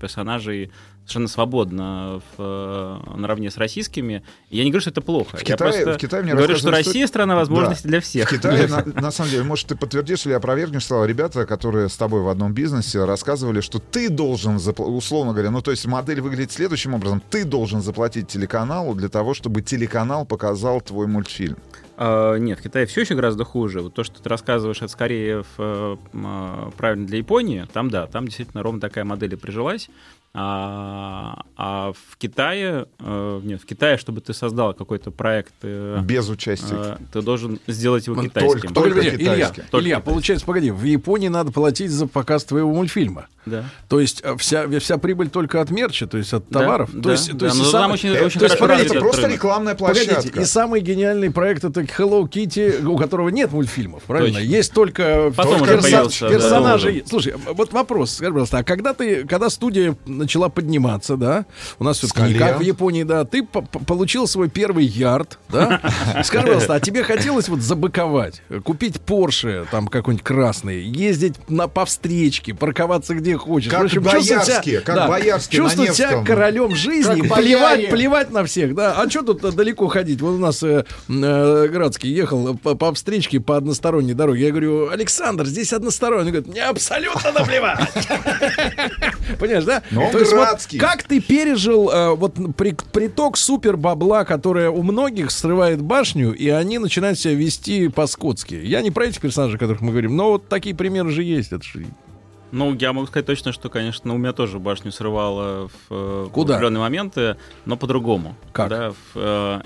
персонажей 0.00 0.72
совершенно 1.04 1.28
свободно 1.28 2.20
в, 2.36 2.42
э, 2.42 3.16
наравне 3.16 3.50
с 3.50 3.56
российскими. 3.58 4.22
Я 4.48 4.64
не 4.64 4.70
говорю, 4.70 4.80
что 4.80 4.90
это 4.90 5.02
плохо. 5.02 5.36
В 5.36 5.40
я 5.40 5.54
Китае, 5.54 5.86
в 5.94 5.96
Китае 5.98 6.22
мне 6.22 6.34
говорю, 6.34 6.56
что 6.56 6.70
Россия 6.70 7.06
страна 7.06 7.36
возможностей 7.36 7.84
Да. 7.84 7.88
для 7.90 8.00
всех. 8.00 8.28
В 8.30 8.34
Китае, 8.34 8.68
на, 8.68 8.84
на 9.00 9.10
самом 9.10 9.30
деле, 9.30 9.42
может, 9.42 9.68
ты 9.68 9.76
подтвердишь 9.76 10.24
или 10.26 10.32
опровергнешь 10.32 10.84
слова 10.86 11.04
ребята, 11.04 11.44
которые 11.44 11.88
с 11.88 11.96
тобой 11.96 12.22
в 12.22 12.28
одном 12.28 12.54
бизнесе 12.54 13.04
рассказывали, 13.04 13.60
что 13.60 13.78
ты 13.78 14.08
должен, 14.08 14.56
условно 14.78 15.32
говоря, 15.32 15.50
ну, 15.50 15.60
то 15.60 15.70
есть 15.70 15.84
модель 15.86 16.20
выглядит 16.20 16.52
следующим 16.52 16.94
образом. 16.94 17.22
Ты 17.30 17.44
должен 17.44 17.82
заплатить 17.82 18.28
телеканалу 18.28 18.94
для 18.94 19.08
того, 19.08 19.34
чтобы 19.34 19.60
телеканал 19.60 20.24
показал 20.24 20.80
твой 20.80 21.06
мультфильм. 21.06 21.58
А, 21.96 22.36
нет, 22.36 22.58
в 22.58 22.62
Китае 22.62 22.86
все 22.86 23.02
еще 23.02 23.14
гораздо 23.14 23.44
хуже. 23.44 23.80
Вот 23.80 23.94
то, 23.94 24.04
что 24.04 24.20
ты 24.20 24.28
рассказываешь, 24.28 24.78
это 24.78 24.88
скорее 24.88 25.44
в, 25.56 25.98
а, 26.14 26.70
правильно 26.76 27.06
для 27.06 27.18
Японии. 27.18 27.66
Там 27.72 27.90
да, 27.90 28.06
там 28.06 28.24
действительно 28.26 28.62
ровно 28.62 28.80
такая 28.80 29.04
модель 29.04 29.34
и 29.34 29.36
прижилась. 29.36 29.88
А, 30.36 31.42
а 31.56 31.92
в 31.92 32.16
Китае, 32.16 32.86
э, 32.98 33.40
нет, 33.44 33.62
в 33.62 33.66
Китае, 33.66 33.96
чтобы 33.98 34.20
ты 34.20 34.34
создал 34.34 34.74
какой-то 34.74 35.12
проект... 35.12 35.52
э, 35.62 36.00
Без 36.02 36.28
участия. 36.28 36.74
э, 36.74 36.96
ты 37.12 37.22
должен 37.22 37.60
сделать 37.68 38.08
его 38.08 38.16
Ну, 38.20 38.24
китайским. 38.28 38.74
Погоди, 38.74 38.94
погоди, 38.94 39.08
Илья, 39.22 39.48
Только 39.70 39.78
Илья, 39.78 39.96
китайским. 39.96 40.02
получается, 40.02 40.46
погоди, 40.46 40.70
в 40.72 40.82
Японии 40.82 41.28
надо 41.28 41.52
платить 41.52 41.92
за 41.92 42.08
показ 42.08 42.44
твоего 42.44 42.72
мультфильма. 42.74 43.28
Да. 43.46 43.64
То 43.88 44.00
есть 44.00 44.24
вся, 44.38 44.66
вся 44.80 44.96
прибыль 44.98 45.28
только 45.28 45.60
от 45.60 45.70
мерча, 45.70 46.06
то 46.06 46.16
есть 46.18 46.32
от 46.32 46.48
Да, 46.48 46.60
товаров. 46.60 46.90
да, 46.94 47.02
то 47.02 47.10
есть, 47.12 47.30
да, 47.32 47.38
то 47.40 47.44
есть 47.46 47.56
и 47.58 47.60
там 47.62 47.70
самый- 47.70 47.92
очень- 47.94 48.08
э, 48.14 48.24
очень 48.24 48.38
то 48.40 48.46
есть, 48.46 48.58
погодите, 48.58 48.84
развит 48.88 49.00
просто 49.02 49.20
рынок. 49.22 49.34
рекламная 49.36 49.74
Погодите, 49.74 50.12
площадка. 50.14 50.40
и 50.40 50.44
самый 50.46 50.80
гениальный 50.80 51.30
проект 51.30 51.62
это 51.62 51.82
Hello 51.82 52.22
Kitty, 52.28 52.84
у 52.86 52.96
которого 52.96 53.28
нет 53.28 53.52
мультфильмов, 53.52 54.02
правильно? 54.04 54.38
Точно. 54.38 54.50
Есть 54.50 54.72
только 54.72 55.30
Потом 55.36 55.58
только 55.58 55.78
появился, 55.78 56.26
да. 56.26 56.34
персонажи. 56.34 57.04
Слушай, 57.06 57.34
вот 57.52 57.72
вопрос, 57.72 58.12
скажи, 58.14 58.32
пожалуйста, 58.32 58.58
а 58.58 58.64
когда 58.64 58.94
ты, 58.94 59.24
когда 59.26 59.50
студия 59.50 59.94
начала 60.24 60.48
подниматься, 60.48 61.16
да, 61.16 61.46
у 61.78 61.84
нас 61.84 61.98
все-таки 61.98 62.22
не 62.22 62.32
колен. 62.34 62.48
как 62.48 62.58
в 62.58 62.62
Японии, 62.62 63.04
да, 63.04 63.24
ты 63.24 63.42
по- 63.44 63.62
по- 63.62 63.78
получил 63.78 64.26
свой 64.26 64.48
первый 64.48 64.84
ярд, 64.84 65.38
да? 65.48 65.80
Скажи, 66.24 66.44
пожалуйста, 66.46 66.74
а 66.74 66.80
тебе 66.80 67.02
хотелось 67.04 67.48
вот 67.48 67.60
забыковать, 67.60 68.42
купить 68.64 69.00
Порше, 69.00 69.66
там 69.70 69.86
какой-нибудь 69.88 70.24
красный, 70.24 70.82
ездить 70.82 71.34
на, 71.48 71.68
по 71.68 71.84
встречке, 71.84 72.54
парковаться 72.54 73.14
где 73.14 73.36
хочешь. 73.36 73.70
Как 73.70 73.88
чувствовать 73.88 74.24
себя- 74.24 74.38
Боярский, 74.40 74.80
как 74.80 75.08
Боярский 75.08 75.58
на 75.58 75.64
чувствовать 75.64 75.94
себя 75.94 76.22
королем 76.24 76.74
жизни, 76.74 77.20
Как 77.28 77.38
плевать, 77.38 77.76
бояре. 77.78 77.88
плевать 77.88 78.30
на 78.30 78.44
всех, 78.44 78.74
да. 78.74 78.94
А 79.00 79.08
что 79.08 79.22
тут 79.22 79.54
далеко 79.54 79.88
ходить? 79.88 80.20
Вот 80.20 80.30
у 80.34 80.38
нас 80.38 80.62
э, 80.62 80.84
э, 81.08 81.68
Градский 81.68 82.10
ехал 82.12 82.54
по, 82.56 82.74
по 82.74 82.92
встречке 82.94 83.40
по 83.40 83.56
односторонней 83.56 84.14
дороге. 84.14 84.44
Я 84.46 84.50
говорю, 84.50 84.88
Александр, 84.90 85.44
здесь 85.46 85.72
односторонний. 85.72 86.24
Он 86.24 86.28
говорит, 86.32 86.48
мне 86.48 86.62
абсолютно 86.64 87.32
наплевать. 87.32 87.88
Понимаешь, 89.38 89.64
да? 89.64 89.82
Он 89.96 90.10
То 90.14 90.20
есть 90.20 90.32
вот 90.32 90.80
как 90.80 91.02
ты 91.02 91.20
пережил 91.20 91.90
э, 91.90 92.14
вот 92.14 92.34
при- 92.56 92.76
приток 92.92 93.36
супер 93.36 93.76
бабла, 93.76 94.24
которое 94.24 94.70
у 94.70 94.82
многих 94.82 95.30
срывает 95.30 95.82
башню, 95.82 96.32
и 96.32 96.48
они 96.48 96.78
начинают 96.78 97.18
себя 97.18 97.34
вести 97.34 97.88
по-скотски? 97.88 98.54
Я 98.54 98.80
не 98.82 98.90
про 98.90 99.06
этих 99.06 99.20
персонажей, 99.20 99.56
о 99.56 99.58
которых 99.58 99.80
мы 99.82 99.90
говорим, 99.90 100.16
но 100.16 100.30
вот 100.32 100.48
такие 100.48 100.74
примеры 100.74 101.10
же 101.10 101.22
есть. 101.22 101.52
Это 101.52 101.62
же 101.64 101.86
Ну, 102.52 102.74
я 102.74 102.92
могу 102.92 103.06
сказать 103.08 103.26
точно, 103.26 103.52
что, 103.52 103.68
конечно, 103.68 104.14
у 104.14 104.16
меня 104.16 104.32
тоже 104.32 104.58
башню 104.60 104.92
срывало 104.92 105.68
в, 105.68 105.72
э, 105.90 106.28
Куда? 106.32 106.52
в 106.54 106.56
определенные 106.56 106.80
моменты, 106.80 107.36
но 107.64 107.76
по-другому. 107.76 108.36
Как? 108.52 108.68
Да, 108.68 108.90
в, 108.92 108.96
э, 109.16 109.60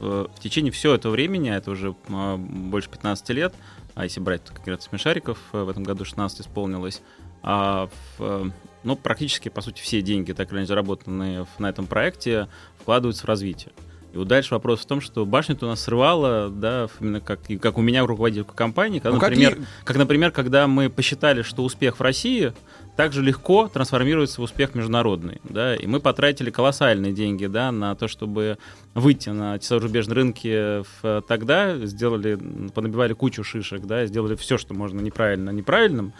в- 0.00 0.28
в 0.34 0.40
течение 0.40 0.70
всего 0.70 0.92
этого 0.94 1.12
времени, 1.12 1.48
а 1.48 1.56
это 1.56 1.70
уже 1.70 1.94
э, 2.08 2.36
больше 2.36 2.90
15 2.90 3.32
лет, 3.32 3.54
а 3.94 4.04
если 4.04 4.20
брать 4.20 4.42
как 4.44 4.66
раз 4.66 4.82
смешариков, 4.84 5.38
э, 5.54 5.62
в 5.62 5.68
этом 5.70 5.82
году 5.82 6.04
16 6.04 6.40
исполнилось, 6.42 7.00
а 7.42 7.88
в, 8.18 8.52
ну, 8.84 8.96
практически, 8.96 9.48
по 9.48 9.60
сути, 9.60 9.80
все 9.80 10.00
деньги, 10.02 10.32
так 10.32 10.48
или 10.50 10.58
иначе 10.58 10.68
заработанные 10.68 11.46
на 11.58 11.66
этом 11.68 11.86
проекте, 11.86 12.48
вкладываются 12.80 13.24
в 13.24 13.28
развитие. 13.28 13.72
И 14.12 14.16
вот 14.16 14.28
дальше 14.28 14.54
вопрос 14.54 14.78
в 14.78 14.86
том, 14.86 15.00
что 15.00 15.26
башню-то 15.26 15.66
у 15.66 15.68
нас 15.68 15.80
срывало, 15.80 16.48
да, 16.48 16.86
именно 17.00 17.18
как, 17.20 17.40
как 17.60 17.78
у 17.78 17.82
меня 17.82 18.06
руководитель 18.06 18.44
компании, 18.44 19.00
когда, 19.00 19.16
Ну, 19.18 19.20
например, 19.20 19.50
какие- 19.50 19.66
как, 19.82 19.96
например, 19.96 20.30
когда 20.30 20.68
мы 20.68 20.88
посчитали, 20.88 21.42
что 21.42 21.64
успех 21.64 21.98
в 21.98 22.00
России 22.00 22.52
также 22.96 23.22
легко 23.22 23.66
трансформируется 23.66 24.40
в 24.40 24.44
успех 24.44 24.76
международный, 24.76 25.40
да, 25.42 25.74
и 25.74 25.84
мы 25.88 25.98
потратили 25.98 26.50
колоссальные 26.50 27.12
деньги, 27.12 27.46
да, 27.46 27.72
на 27.72 27.96
то, 27.96 28.06
чтобы 28.06 28.56
выйти 28.94 29.30
на 29.30 29.58
те 29.58 29.66
зарубежные 29.66 30.14
рынки 30.14 30.82
в- 31.02 31.22
тогда, 31.26 31.76
сделали, 31.84 32.38
понабивали 32.72 33.14
кучу 33.14 33.42
шишек, 33.42 33.82
да, 33.82 34.06
сделали 34.06 34.36
все, 34.36 34.58
что 34.58 34.74
можно 34.74 35.00
неправильно 35.00 35.50
неправильным, 35.50 36.12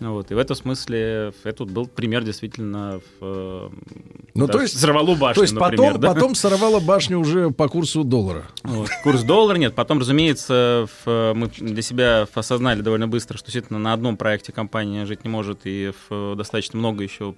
вот, 0.00 0.30
и 0.30 0.34
в 0.34 0.38
этом 0.38 0.56
смысле 0.56 1.32
это 1.44 1.64
был 1.64 1.86
пример 1.86 2.24
действительно 2.24 3.00
в, 3.20 3.24
э, 3.24 3.68
Ну, 4.34 4.46
да, 4.46 4.52
то 4.52 4.60
есть, 4.60 4.74
взорвало 4.74 5.14
башню, 5.14 5.34
то 5.34 5.42
есть 5.42 5.54
например, 5.54 5.92
потом, 5.94 6.00
да. 6.00 6.14
потом 6.14 6.34
сорвала 6.34 6.80
башню 6.80 7.18
уже 7.20 7.50
по 7.50 7.68
курсу 7.68 8.04
доллара. 8.04 8.44
Вот. 8.64 8.88
Курс 9.02 9.22
доллара 9.22 9.56
нет. 9.56 9.74
Потом, 9.74 10.00
разумеется, 10.00 10.86
в- 11.04 11.32
мы 11.34 11.48
для 11.58 11.82
себя 11.82 12.26
осознали 12.34 12.80
довольно 12.82 13.06
быстро, 13.08 13.38
что 13.38 13.46
действительно 13.46 13.78
на 13.78 13.92
одном 13.92 14.16
проекте 14.16 14.52
компания 14.52 15.06
жить 15.06 15.24
не 15.24 15.30
может, 15.30 15.60
и 15.64 15.92
в- 16.08 16.34
достаточно 16.36 16.78
много 16.78 17.02
еще 17.04 17.34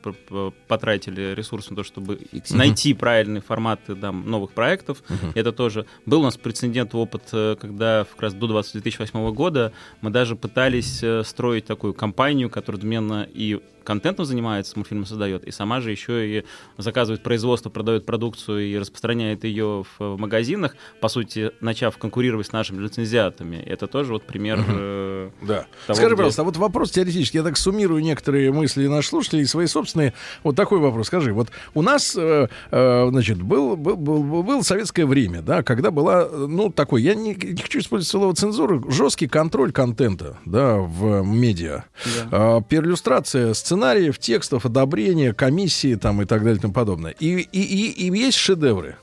потратили 0.69 1.35
ресурсов 1.35 1.73
на 1.73 1.77
то, 1.77 1.85
чтобы 1.85 2.19
найти 2.51 2.95
правильные 2.95 3.43
форматы 3.43 3.95
там, 3.95 4.29
новых 4.29 4.53
проектов. 4.53 5.03
Мгм. 5.09 5.33
Это 5.35 5.53
тоже 5.53 5.87
был 6.07 6.21
у 6.21 6.25
нас 6.25 6.37
прецедент, 6.37 6.95
опыт, 6.95 7.23
э, 7.33 7.57
когда 7.61 8.05
как 8.11 8.23
раз 8.23 8.35
до 8.35 8.47
20 8.47 8.73
2008 8.73 9.33
года 9.33 9.73
мы 10.01 10.11
даже 10.11 10.37
пытались 10.37 11.01
э, 11.03 11.23
строить 11.25 11.65
такую 11.67 11.95
компанию, 11.95 12.46
которая 12.51 12.79
одновременно 12.79 13.29
и 13.33 13.61
контентом 13.87 14.25
занимается, 14.27 14.73
мультфильмы 14.77 15.07
создает, 15.07 15.45
и 15.45 15.51
сама 15.51 15.81
же 15.81 15.91
еще 15.91 16.39
и 16.41 16.45
заказывает 16.77 17.23
производство, 17.23 17.71
продает 17.71 18.05
продукцию 18.05 18.67
и 18.67 18.77
распространяет 18.77 19.45
ее 19.45 19.85
в, 19.99 20.17
магазинах, 20.19 20.77
по 21.01 21.09
сути, 21.09 21.53
начав 21.61 21.97
конкурировать 21.97 22.49
с 22.49 22.53
нашими 22.53 22.83
лицензиатами. 22.83 23.57
Это 23.57 23.87
тоже 23.87 24.13
вот 24.13 24.25
пример 24.25 24.63
э, 24.69 25.31
Да. 25.43 25.67
того, 25.87 25.95
Скажи, 25.97 26.07
где- 26.09 26.17
пожалуйста, 26.17 26.43
а 26.43 26.45
вот 26.45 26.57
вопрос 26.57 26.91
теоретически, 26.91 27.37
я 27.39 27.43
так 27.43 27.57
суммирую 27.57 28.03
некоторые 28.03 28.53
мысли 28.53 28.87
наших 28.87 29.11
слушателей 29.11 29.43
и 29.45 29.47
свои 29.47 29.67
собственные. 29.67 30.13
Вот 30.43 30.57
такой 30.57 30.79
вопрос. 30.81 31.07
Скажи, 31.07 31.33
вот 31.33 31.49
у 31.75 31.83
нас, 31.83 32.15
э, 32.17 32.49
э, 32.71 33.09
значит, 33.11 33.41
был, 33.41 33.77
был, 33.77 33.97
был, 33.97 34.43
был 34.43 34.63
советское 34.65 35.07
время, 35.07 35.41
да, 35.43 35.63
когда 35.63 35.91
была, 35.91 36.25
э, 36.29 36.47
ну, 36.49 36.71
такой, 36.71 37.03
я 37.03 37.15
не, 37.15 37.35
не 37.35 37.63
хочу 37.63 37.79
использовать 37.79 38.09
слово 38.11 38.35
цензуры, 38.35 38.83
жесткий 38.91 39.29
контроль 39.29 39.71
контента, 39.73 40.39
да, 40.45 40.77
в 40.77 41.23
медиа. 41.25 41.85
А, 42.33 42.61
перлюстрация 42.63 43.55
сценариев, 43.77 44.19
текстов, 44.19 44.65
одобрение, 44.65 45.35
комиссии 45.35 45.97
там 45.97 46.23
и 46.23 46.25
так 46.25 46.43
далее 46.43 46.57
и 46.57 46.61
тому 46.61 46.73
подобное. 46.73 47.15
И, 47.21 47.41
и, 47.41 47.61
и, 47.61 48.09
и 48.09 48.19
есть 48.19 48.39
шедевры. 48.39 48.97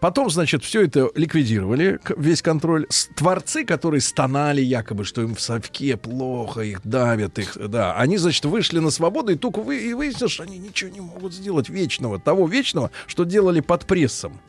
Потом, 0.00 0.28
значит, 0.28 0.64
все 0.64 0.82
это 0.82 1.08
ликвидировали, 1.14 2.00
весь 2.16 2.42
контроль. 2.42 2.86
Творцы, 3.16 3.64
которые 3.64 4.00
стонали 4.00 4.60
якобы, 4.60 5.04
что 5.04 5.22
им 5.22 5.36
в 5.36 5.40
совке 5.40 5.96
плохо, 5.96 6.62
их 6.62 6.80
давят, 6.82 7.38
их, 7.38 7.56
да, 7.68 7.94
они, 7.94 8.18
значит, 8.18 8.44
вышли 8.44 8.80
на 8.80 8.90
свободу, 8.90 9.32
и 9.32 9.36
только 9.36 9.60
вы, 9.60 9.78
и 9.78 9.94
выяснилось, 9.94 10.32
что 10.32 10.42
они 10.42 10.58
ничего 10.58 10.90
не 10.90 11.00
могут 11.00 11.32
сделать 11.32 11.68
вечного, 11.68 12.18
того 12.18 12.48
вечного, 12.48 12.90
что 13.06 13.22
делали 13.22 13.60
под 13.60 13.86
прессом. 13.86 14.40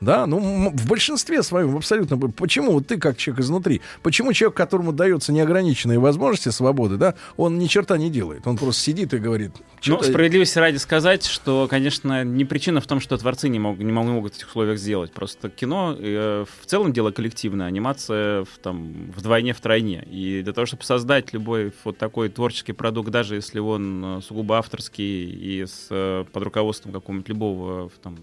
Да, 0.00 0.26
ну 0.26 0.70
в 0.70 0.88
большинстве 0.88 1.42
своем 1.42 1.76
абсолютно. 1.76 2.16
Почему 2.16 2.72
вот 2.72 2.86
ты 2.86 2.96
как 2.98 3.18
человек 3.18 3.42
изнутри? 3.44 3.82
Почему 4.02 4.32
человек, 4.32 4.56
которому 4.56 4.92
дается 4.92 5.32
неограниченные 5.32 5.98
возможности 5.98 6.48
свободы, 6.48 6.96
да, 6.96 7.14
он 7.36 7.58
ни 7.58 7.66
черта 7.66 7.98
не 7.98 8.08
делает, 8.10 8.46
он 8.46 8.56
просто 8.56 8.82
сидит 8.82 9.12
и 9.12 9.18
говорит. 9.18 9.52
Ну, 9.58 9.64
«Чё-то- 9.80 10.04
справедливости 10.04 10.58
ради 10.58 10.78
сказать, 10.78 11.26
что, 11.26 11.66
конечно, 11.68 12.24
не 12.24 12.44
причина 12.44 12.80
в 12.80 12.86
том, 12.86 13.00
что 13.00 13.16
творцы 13.18 13.48
не, 13.48 13.58
мог, 13.58 13.78
не 13.78 13.92
мог- 13.92 14.06
не 14.06 14.12
могут 14.12 14.34
в 14.34 14.36
этих 14.38 14.48
условиях 14.48 14.78
сделать. 14.78 15.12
Просто 15.12 15.50
кино 15.50 15.94
э, 15.98 16.44
в 16.60 16.66
целом 16.66 16.92
дело 16.92 17.10
коллективное, 17.10 17.66
анимация 17.66 18.44
в, 18.44 18.58
там, 18.62 19.10
вдвойне, 19.14 19.52
втройне. 19.52 20.02
И 20.10 20.40
для 20.42 20.52
того, 20.54 20.66
чтобы 20.66 20.82
создать 20.84 21.32
любой 21.34 21.72
вот 21.84 21.98
такой 21.98 22.30
творческий 22.30 22.72
продукт, 22.72 23.10
даже 23.10 23.34
если 23.34 23.58
он 23.58 24.18
э, 24.18 24.20
сугубо 24.22 24.56
авторский 24.58 25.24
и 25.30 25.66
с, 25.66 25.88
э, 25.90 26.24
под 26.32 26.42
руководством 26.42 26.92
какого-нибудь 26.92 27.28
любого 27.28 27.90
там, 28.02 28.16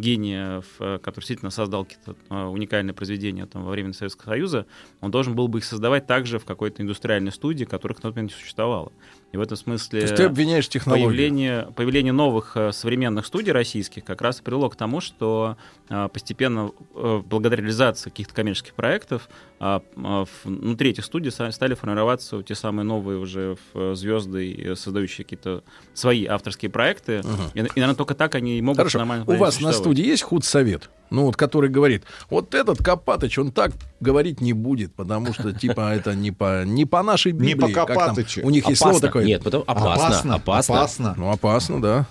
гения, 0.00 0.60
в, 0.60 0.80
э, 0.80 0.98
который 0.98 1.20
действительно 1.22 1.50
создал 1.50 1.84
какие-то 1.84 2.16
э, 2.28 2.44
уникальные 2.44 2.94
произведения 2.94 3.46
там, 3.46 3.64
во 3.64 3.70
время 3.70 3.92
Советского 3.92 4.30
Союза, 4.30 4.66
он 5.00 5.10
должен 5.10 5.34
был 5.34 5.48
бы 5.48 5.58
их 5.58 5.64
создавать 5.64 6.06
также 6.06 6.38
в 6.38 6.44
какой-то 6.44 6.82
индустриальной 6.82 7.32
студии, 7.32 7.64
которых 7.64 7.98
на 7.98 8.02
тот 8.02 8.16
момент 8.16 8.32
не 8.32 8.38
существовало. 8.38 8.92
И 9.32 9.36
в 9.36 9.40
этом 9.40 9.56
смысле 9.56 10.00
То 10.00 10.06
есть 10.06 10.16
ты 10.16 10.24
обвиняешь 10.24 10.68
технологию? 10.68 11.08
появление, 11.08 11.68
появление 11.76 12.12
новых 12.12 12.56
э, 12.56 12.72
современных 12.72 13.26
студий 13.26 13.52
российских 13.52 14.04
как 14.04 14.20
раз 14.22 14.40
и 14.40 14.42
привело 14.42 14.68
к 14.68 14.74
тому, 14.74 15.00
что 15.00 15.56
э, 15.88 16.08
постепенно, 16.12 16.72
э, 16.94 17.22
благодаря 17.24 17.62
реализации 17.62 18.10
каких-то 18.10 18.34
коммерческих 18.34 18.74
проектов, 18.74 19.28
а, 19.60 19.82
а, 19.96 20.24
внутри 20.42 20.90
этих 20.90 21.04
студий 21.04 21.30
стали 21.30 21.74
формироваться 21.74 22.42
те 22.42 22.54
самые 22.54 22.84
новые 22.84 23.18
уже 23.18 23.56
звезды, 23.74 24.74
создающие 24.74 25.24
какие-то 25.24 25.62
свои 25.92 26.24
авторские 26.24 26.70
проекты. 26.70 27.22
И, 27.54 27.58
и, 27.58 27.62
наверное, 27.62 27.94
только 27.94 28.14
так 28.14 28.34
они 28.34 28.58
и 28.58 28.62
могут 28.62 28.78
Хорошо. 28.78 28.98
нормально 28.98 29.24
У 29.26 29.36
вас 29.36 29.60
на 29.60 29.72
студии 29.72 30.04
есть 30.04 30.22
худсовет? 30.22 30.88
Ну, 31.10 31.24
вот 31.24 31.36
который 31.36 31.68
говорит, 31.68 32.04
вот 32.30 32.54
этот 32.54 32.78
Копатыч, 32.78 33.36
он 33.38 33.50
так 33.50 33.72
говорить 33.98 34.40
не 34.40 34.52
будет, 34.52 34.94
потому 34.94 35.32
что, 35.34 35.52
типа, 35.52 35.92
это 35.92 36.14
не 36.14 36.30
по, 36.30 36.64
не 36.64 36.86
по 36.86 37.02
нашей 37.02 37.32
Библии. 37.32 37.48
Не 37.48 37.54
по 37.56 37.68
там. 37.68 37.86
Копатычу. 37.86 38.40
У 38.44 38.50
них 38.50 38.68
есть 38.68 38.80
Опасно. 38.80 38.98
слово 38.98 39.08
такое. 39.08 39.19
Нет, 39.26 39.42
потом 39.42 39.64
опасно, 39.66 40.34
опасно. 40.34 40.74
опасно. 40.76 41.14
Ну, 41.16 41.30
опасно, 41.30 41.80
да. 41.82 42.06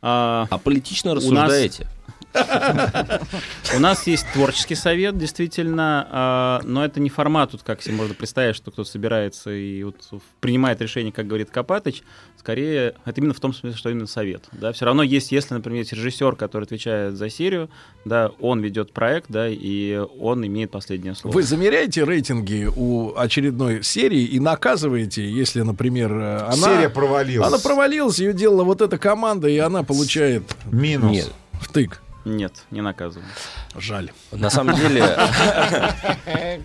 А, 0.00 0.46
А 0.50 0.58
политично 0.58 1.12
у 1.12 1.14
нас- 1.14 1.24
рассуждаете? 1.24 1.86
У 3.74 3.78
нас 3.78 4.06
есть 4.06 4.26
творческий 4.32 4.74
совет, 4.74 5.16
действительно, 5.16 6.06
а, 6.10 6.60
но 6.64 6.84
это 6.84 7.00
не 7.00 7.08
формат, 7.08 7.52
тут 7.52 7.62
как 7.62 7.82
себе 7.82 7.94
можно 7.94 8.14
представить, 8.14 8.56
что 8.56 8.70
кто-то 8.70 8.88
собирается 8.88 9.50
и 9.50 9.82
вот 9.82 9.96
принимает 10.40 10.80
решение, 10.80 11.12
как 11.12 11.26
говорит 11.26 11.50
Копатыч. 11.50 12.02
Скорее, 12.38 12.94
это 13.04 13.20
именно 13.20 13.34
в 13.34 13.40
том 13.40 13.52
смысле, 13.52 13.76
что 13.76 13.90
именно 13.90 14.06
совет. 14.06 14.44
Да? 14.52 14.72
Все 14.72 14.84
равно 14.84 15.02
есть, 15.02 15.32
если, 15.32 15.54
например, 15.54 15.80
есть 15.80 15.92
режиссер, 15.92 16.36
который 16.36 16.64
отвечает 16.64 17.16
за 17.16 17.30
серию, 17.30 17.68
да, 18.04 18.30
он 18.40 18.60
ведет 18.60 18.92
проект, 18.92 19.26
да, 19.28 19.48
и 19.48 20.00
он 20.18 20.46
имеет 20.46 20.70
последнее 20.70 21.14
слово. 21.14 21.34
Вы 21.34 21.42
замеряете 21.42 22.04
рейтинги 22.04 22.68
у 22.74 23.14
очередной 23.16 23.82
серии 23.82 24.22
и 24.22 24.38
наказываете, 24.38 25.28
если, 25.28 25.62
например, 25.62 26.12
э, 26.12 26.36
она... 26.38 26.76
Серия 26.76 26.88
провалилась. 26.88 27.48
Она 27.48 27.58
провалилась, 27.58 28.18
ее 28.18 28.32
делала 28.32 28.64
вот 28.64 28.80
эта 28.80 28.98
команда, 28.98 29.48
и 29.48 29.58
она 29.58 29.82
получает... 29.82 30.44
Минус. 30.70 31.10
Нет. 31.10 31.32
Втык. 31.60 32.00
Нет, 32.28 32.64
не 32.70 32.80
наказываем. 32.82 33.28
Жаль. 33.76 34.10
На 34.32 34.50
самом 34.50 34.76
деле... 34.76 35.02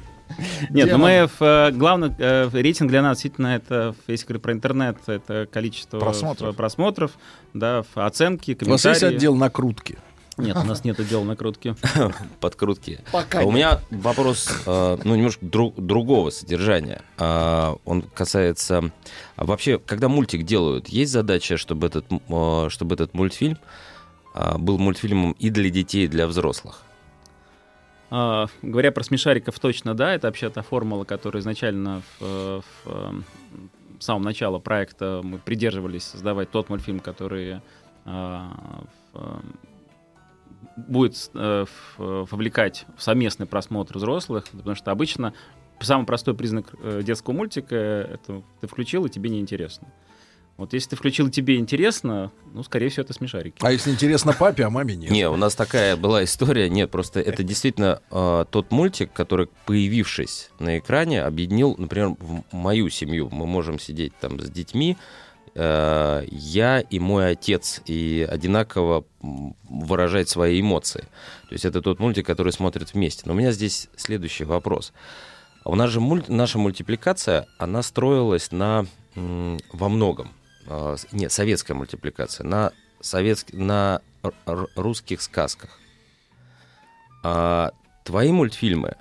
Нет, 0.72 0.90
но 0.92 0.98
мы 0.98 1.28
в, 1.28 1.42
э, 1.44 1.72
главный 1.72 2.12
э, 2.18 2.50
рейтинг 2.52 2.90
для 2.90 3.04
нас 3.04 3.18
действительно 3.18 3.56
это, 3.56 3.94
если 4.08 4.26
говорить 4.26 4.42
про 4.42 4.54
интернет, 4.54 4.98
это 5.06 5.48
количество 5.52 6.00
Просмотров. 6.00 6.56
просмотров, 6.56 7.12
да, 7.54 7.84
оценки, 7.94 8.58
У 8.60 8.70
вас 8.70 8.82
комментарии. 8.82 8.90
есть 8.90 9.04
отдел 9.04 9.36
накрутки? 9.36 10.00
Нет, 10.38 10.58
у 10.58 10.64
нас 10.64 10.84
нет 10.84 11.00
отдела 11.00 11.24
накрутки. 11.24 11.76
подкрутки. 12.40 13.02
Пока 13.12 13.42
А 13.42 13.44
у 13.44 13.52
нет. 13.52 13.56
меня 13.56 13.80
вопрос, 13.92 14.50
э, 14.66 14.98
ну, 15.04 15.16
немножко 15.16 15.46
дру- 15.46 15.80
другого 15.80 16.32
содержания. 16.32 17.04
А, 17.20 17.76
Он 17.86 18.02
касается... 18.02 18.92
а 19.36 19.46
вообще, 19.46 19.78
когда 19.78 20.08
мультик 20.10 20.44
делают, 20.44 20.90
есть 20.90 21.12
задача, 21.12 21.58
чтобы 21.58 21.86
этот, 21.88 22.06
э, 22.12 22.68
чтобы 22.70 22.96
этот 22.96 23.14
мультфильм 23.14 23.60
был 24.58 24.78
мультфильмом 24.78 25.34
и 25.34 25.50
для 25.50 25.70
детей, 25.70 26.06
и 26.06 26.08
для 26.08 26.28
взрослых? 26.28 26.84
А, 28.16 28.46
говоря 28.62 28.92
про 28.92 29.04
смешариков, 29.04 29.60
точно 29.60 29.96
да, 29.96 30.14
это 30.14 30.28
вообще 30.28 30.52
та 30.52 30.62
формула, 30.62 31.04
которая 31.04 31.42
изначально 31.42 32.04
в, 32.20 32.24
э, 32.24 32.62
в, 32.62 32.88
э, 32.88 33.12
с 34.00 34.06
самого 34.06 34.24
начала 34.24 34.60
проекта 34.60 35.22
мы 35.24 35.40
придерживались 35.40 36.04
создавать 36.04 36.52
тот 36.52 36.70
мультфильм, 36.70 37.00
который 37.00 37.62
а, 38.06 38.84
в, 39.14 39.18
э, 39.18 39.40
будет 40.78 41.32
э, 41.34 41.66
в- 41.98 42.28
вовлекать 42.30 42.86
в 42.96 43.02
совместный 43.02 43.48
просмотр 43.48 43.98
взрослых, 43.98 44.46
потому 44.52 44.76
что 44.76 44.92
обычно 44.92 45.34
самый 45.80 46.06
простой 46.06 46.36
признак 46.36 46.76
детского 47.04 47.34
мультика— 47.34 47.76
это 47.76 48.44
ты 48.62 48.68
включил, 48.68 49.06
и 49.06 49.10
тебе 49.10 49.32
неинтересно. 49.32 49.88
Вот 50.56 50.74
если 50.74 50.92
ты 50.92 50.96
включил, 50.96 51.30
тебе 51.30 51.58
интересно, 51.58 52.32
ну, 52.54 52.62
скорее 52.64 52.90
всего, 52.90 53.04
это 53.04 53.14
смешарики. 53.14 53.58
А 53.62 53.72
если 53.72 53.90
интересно 53.90 54.34
папе, 54.34 54.66
а 54.66 54.70
маме 54.70 54.96
нет? 54.96 55.10
Не, 55.10 55.28
у 55.28 55.36
нас 55.36 55.56
такая 55.56 55.98
была 55.98 56.24
история. 56.24 56.70
Нет, 56.70 56.92
просто 56.92 57.20
это 57.22 57.42
действительно 57.44 58.02
э, 58.12 58.46
тот 58.52 58.72
мультик, 58.72 59.12
который, 59.14 59.48
появившись 59.66 60.52
на 60.60 60.78
экране, 60.78 61.24
объединил, 61.24 61.76
например, 61.78 62.16
в 62.20 62.44
мою 62.52 62.90
семью. 62.90 63.30
Мы 63.32 63.48
можем 63.48 63.80
сидеть 63.80 64.14
там 64.22 64.40
с 64.40 64.48
детьми, 64.48 64.96
э, 65.56 66.24
я 66.30 66.82
и 66.82 67.00
мой 67.00 67.32
отец, 67.32 67.82
и 67.88 68.26
одинаково 68.30 69.06
выражать 69.68 70.30
свои 70.30 70.62
эмоции. 70.62 71.02
То 71.50 71.54
есть 71.54 71.66
это 71.66 71.82
тот 71.82 72.00
мультик, 72.00 72.28
который 72.28 72.54
смотрят 72.54 72.94
вместе. 72.94 73.24
Но 73.26 73.34
у 73.34 73.36
меня 73.36 73.52
здесь 73.52 73.90
следующий 73.96 74.44
вопрос. 74.44 74.94
У 75.66 75.76
нас 75.76 75.90
же 75.90 76.00
мульт- 76.00 76.26
наша 76.32 76.60
мультипликация, 76.60 77.48
она 77.58 77.82
строилась 77.82 78.52
на 78.52 78.86
во 79.16 79.90
многом. 79.90 80.32
Э, 80.68 80.96
нет, 81.12 81.32
советская 81.32 81.76
мультипликация 81.76 82.46
на 82.46 82.72
советск- 83.02 83.56
на 83.56 84.02
русских 84.76 85.22
сказках. 85.22 85.80
А 87.24 87.72
твои 88.04 88.32
мультфильмы, 88.32 88.96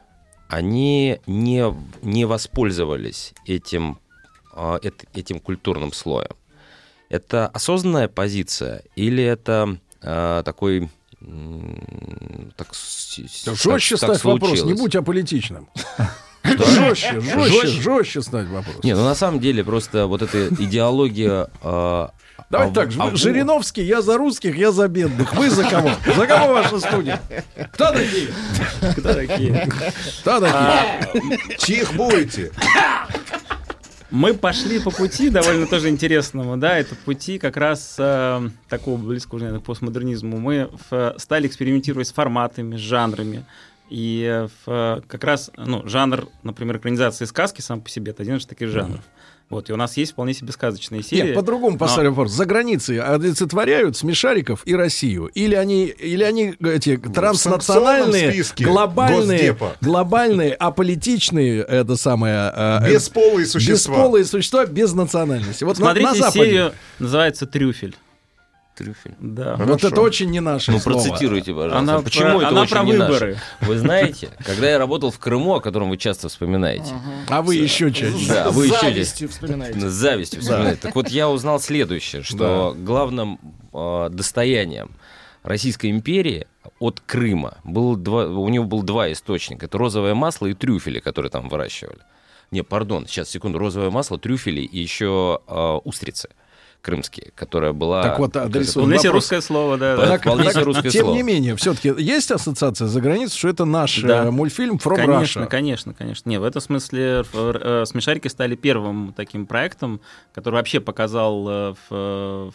они 0.49 1.21
не, 1.27 1.75
не 2.03 2.25
воспользовались 2.25 3.33
этим, 3.47 3.99
эт- 4.55 5.09
этим 5.15 5.41
культурным 5.41 5.93
слоем. 5.93 6.37
Это 7.09 7.47
осознанная 7.49 8.09
позиция 8.09 8.83
или 8.97 9.23
это 9.23 9.79
а, 10.01 10.43
такой... 10.43 10.91
Так, 12.57 12.69
так- 13.45 13.55
Жестче 13.57 13.97
так 13.97 14.17
ставь 14.17 14.25
вопрос, 14.25 14.63
не 14.65 14.75
будь 14.75 14.97
аполитичным. 14.97 15.69
Что? 16.45 16.65
Жестче, 16.65 17.21
жестче, 17.21 17.49
Жестче? 17.63 17.81
жестче 17.83 18.23
ставь 18.23 18.49
вопрос. 18.49 18.77
Не, 18.83 18.95
ну 18.95 19.05
на 19.05 19.15
самом 19.15 19.41
деле 19.41 19.63
просто 19.65 20.07
вот 20.07 20.23
эта 20.23 20.49
идеология... 20.49 21.49
а, 21.63 22.11
Давайте 22.51 22.73
а- 22.73 22.75
так, 22.85 22.91
а- 22.99 23.17
Жириновский, 23.17 23.83
я 23.83 24.03
за 24.03 24.19
русских, 24.19 24.57
я 24.57 24.73
за 24.73 24.89
бедных. 24.89 25.33
Вы 25.35 25.49
за 25.51 25.65
кого? 25.65 25.91
За 26.17 26.27
кого 26.27 26.53
ваша 26.55 26.79
студия? 26.81 27.21
Кто 27.73 27.93
такие? 27.93 28.29
Кто 28.99 29.15
такие? 29.15 29.69
Кто 30.21 30.41
такие? 30.41 31.57
Чих 31.59 31.95
будете? 31.95 32.51
Мы 34.11 34.35
пошли 34.35 34.79
по 34.79 34.91
пути 34.91 35.31
довольно 35.31 35.67
тоже 35.67 35.89
интересному, 35.89 36.59
да, 36.59 36.77
это 36.77 36.95
пути 36.95 37.39
как 37.39 37.57
раз 37.57 37.95
э, 37.99 38.49
такого 38.69 38.99
близкого, 38.99 39.39
наверное, 39.39 39.61
к 39.61 39.65
постмодернизму. 39.65 40.39
Мы 40.39 40.69
в- 40.91 41.15
стали 41.17 41.47
экспериментировать 41.47 42.09
с 42.09 42.13
форматами, 42.13 42.77
с 42.77 42.81
жанрами. 42.81 43.47
И 43.95 44.25
э, 44.27 44.49
в- 44.65 45.03
как 45.07 45.23
раз, 45.23 45.51
ну, 45.59 45.87
жанр, 45.87 46.27
например, 46.43 46.79
экранизации 46.79 47.27
сказки 47.27 47.61
сам 47.61 47.83
по 47.83 47.91
себе, 47.91 48.13
это 48.13 48.23
один 48.23 48.37
из 48.37 48.47
таких 48.47 48.71
жанров. 48.71 49.01
Вот, 49.51 49.69
и 49.69 49.73
у 49.75 49.77
нас 49.77 49.99
есть 49.99 50.13
вполне 50.13 50.33
себе 50.33 50.51
сказочные 50.51 51.03
серии. 51.03 51.27
Нет, 51.27 51.35
по-другому 51.35 51.73
но- 51.73 51.79
поставлю 51.79 52.09
вопрос. 52.11 52.33
За 52.33 52.47
границей 52.47 52.99
олицетворяют 53.01 53.95
смешариков 53.99 54.63
и 54.65 54.75
Россию? 54.75 55.27
Или 55.27 55.55
они, 55.55 55.85
или 55.89 56.25
они 56.25 56.55
эти 56.65 56.97
транснациональные, 56.97 58.33
списке 58.33 58.65
глобальные, 58.65 59.39
Госдепа. 59.53 59.77
глобальные, 59.83 60.55
аполитичные, 60.55 61.61
это 61.63 61.97
самое... 61.97 62.51
э, 62.57 62.79
э, 62.87 62.93
Бесполые 62.95 63.47
существа. 63.47 63.95
Бесполые 63.95 64.25
существа 64.25 64.65
без 64.65 64.95
национальности. 64.95 65.65
Вот 65.65 65.79
на- 65.79 65.85
Смотрите 65.85 66.09
на, 66.09 66.15
Западе. 66.15 66.45
серию, 66.45 66.73
называется 66.99 67.47
«Трюфель». 67.47 67.95
Трюфель. 68.75 69.15
Да. 69.21 69.57
Вот 69.57 69.85
это 69.85 70.01
очень 70.01 70.31
не 70.31 70.41
наше 70.41 70.73
Ну, 70.73 70.79
слово. 70.79 70.97
процитируйте, 71.05 71.53
пожалуйста. 71.53 71.79
Она 71.79 72.01
Почему 72.01 72.25
про- 72.25 72.37
это 72.39 72.49
она 72.49 72.61
очень 72.63 72.71
про 72.77 72.85
не 72.85 72.93
наше? 72.95 73.13
выборы. 73.13 73.39
Вы 73.61 73.79
знаете, 73.79 74.31
когда 74.47 74.71
я 74.71 74.79
работал 74.79 75.11
в 75.11 75.19
Крыму, 75.19 75.57
о 75.57 75.61
котором 75.61 75.91
вы 75.91 75.99
часто 75.99 76.29
вспоминаете. 76.29 76.93
А 77.29 77.43
вы 77.43 77.57
еще 77.57 77.93
чаще. 77.93 78.27
Да, 78.29 78.51
вы 78.51 78.67
еще 78.67 78.81
завистью 78.81 79.29
вспоминаете. 79.29 79.79
Завистью 79.91 80.41
вспоминаете. 80.41 80.81
Так 80.81 80.95
вот, 80.95 81.09
я 81.09 81.29
узнал 81.29 81.61
следующее, 81.61 82.23
что 82.23 82.75
главным 82.79 83.39
э, 83.75 84.09
достоянием 84.11 84.91
Российской 85.43 85.91
империи 85.91 86.47
от 86.79 87.01
Крыма 87.01 87.59
был 87.65 87.97
два, 87.97 88.27
у 88.27 88.49
него 88.49 88.65
было 88.65 88.83
два 88.83 89.13
источника. 89.13 89.67
Это 89.67 89.77
розовое 89.77 90.15
масло 90.15 90.47
и 90.47 90.55
трюфели, 90.55 90.99
которые 91.01 91.31
там 91.31 91.49
выращивали. 91.49 91.99
Не, 92.51 92.63
пардон, 92.63 93.07
сейчас, 93.07 93.29
секунду. 93.31 93.59
Розовое 93.59 93.91
масло, 93.91 94.19
трюфели 94.19 94.61
и 94.61 94.79
еще 94.81 95.41
э, 95.47 95.79
устрицы 95.85 96.29
крымские, 96.83 97.31
которая 97.35 97.73
была... 97.73 98.03
Так 98.03 98.19
вот, 98.19 98.37
адресуем 98.37 98.87
Вполне 98.87 98.99
себе 98.99 99.11
вопрос. 99.11 99.23
русское 99.25 99.41
слово, 99.41 99.79
да. 99.79 99.97
Да, 99.97 100.07
да. 100.07 100.19
вполне 100.19 100.51
себе 100.53 100.63
русское 100.65 100.91
Тем 100.91 101.03
слово. 101.05 101.17
не 101.17 101.23
менее, 101.23 101.57
все-таки 101.57 101.95
есть 101.97 102.31
ассоциация 102.33 102.89
за 102.89 103.01
границей, 103.01 103.39
что 103.39 103.49
это 103.49 103.65
наш 103.65 104.01
Да. 104.03 104.25
э, 104.27 104.31
мультфильм 104.31 104.77
From 104.77 104.97
конечно, 104.97 105.43
Russia. 105.43 105.47
конечно, 105.47 105.95
конечно. 105.95 106.29
Не, 106.29 106.39
в 106.39 106.45
этом 106.45 106.61
смысле 106.61 107.23
э, 107.33 107.53
э, 107.63 107.85
смешарики 107.87 108.27
стали 108.29 108.57
первым 108.57 109.15
таким 109.17 109.47
проектом, 109.47 110.01
который 110.35 110.57
вообще 110.57 110.81
показал 110.81 111.45
в, 111.45 111.77
в, 111.89 112.53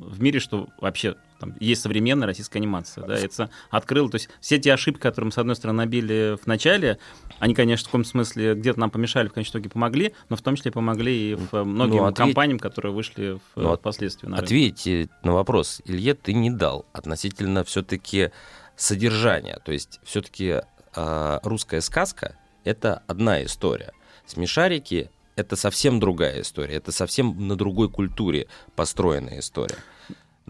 в 0.00 0.20
мире, 0.22 0.40
что 0.40 0.68
вообще 0.80 1.16
там 1.38 1.54
есть 1.60 1.82
современная 1.82 2.26
российская 2.26 2.58
анимация. 2.58 3.04
Да, 3.06 3.14
это 3.14 3.50
открыл, 3.70 4.08
то 4.08 4.14
есть 4.16 4.28
все 4.40 4.58
те 4.58 4.72
ошибки, 4.72 5.00
которые 5.00 5.26
мы, 5.26 5.32
с 5.32 5.38
одной 5.38 5.56
стороны, 5.56 5.78
набили 5.78 6.36
в 6.42 6.46
начале, 6.46 6.98
они, 7.38 7.54
конечно, 7.54 7.84
в 7.84 7.88
каком 7.88 8.04
смысле 8.04 8.54
где-то 8.54 8.78
нам 8.78 8.90
помешали, 8.90 9.28
в 9.28 9.32
конечном 9.32 9.60
итоге 9.60 9.70
помогли, 9.70 10.14
но 10.28 10.36
в 10.36 10.42
том 10.42 10.56
числе 10.56 10.70
помогли 10.70 11.32
и 11.32 11.34
в 11.34 11.64
многим 11.64 11.96
Ну, 11.96 12.04
ответь- 12.06 12.16
компаниям, 12.16 12.58
которые 12.58 12.92
вышли 12.92 13.38
в, 13.54 13.60
Ну, 13.60 13.76
впоследствии 13.76 14.26
на 14.28 14.36
рынок. 14.36 14.44
Ответьте 14.44 15.08
на 15.24 15.32
вопрос, 15.32 15.80
Илье, 15.84 16.14
ты 16.14 16.32
не 16.32 16.50
дал 16.50 16.86
относительно 16.92 17.64
все-таки 17.64 18.30
содержания. 18.76 19.60
То 19.64 19.72
есть 19.72 20.00
все-таки 20.04 20.62
русская 20.94 21.80
сказка— 21.80 22.36
это 22.64 23.02
одна 23.06 23.42
история. 23.44 23.92
Смешарики— 24.26 25.10
это 25.36 25.56
совсем 25.56 26.00
другая 26.00 26.42
история. 26.42 26.76
Это 26.76 26.92
совсем 26.92 27.48
на 27.48 27.56
другой 27.56 27.90
культуре 27.90 28.48
построенная 28.76 29.40
история. 29.40 29.78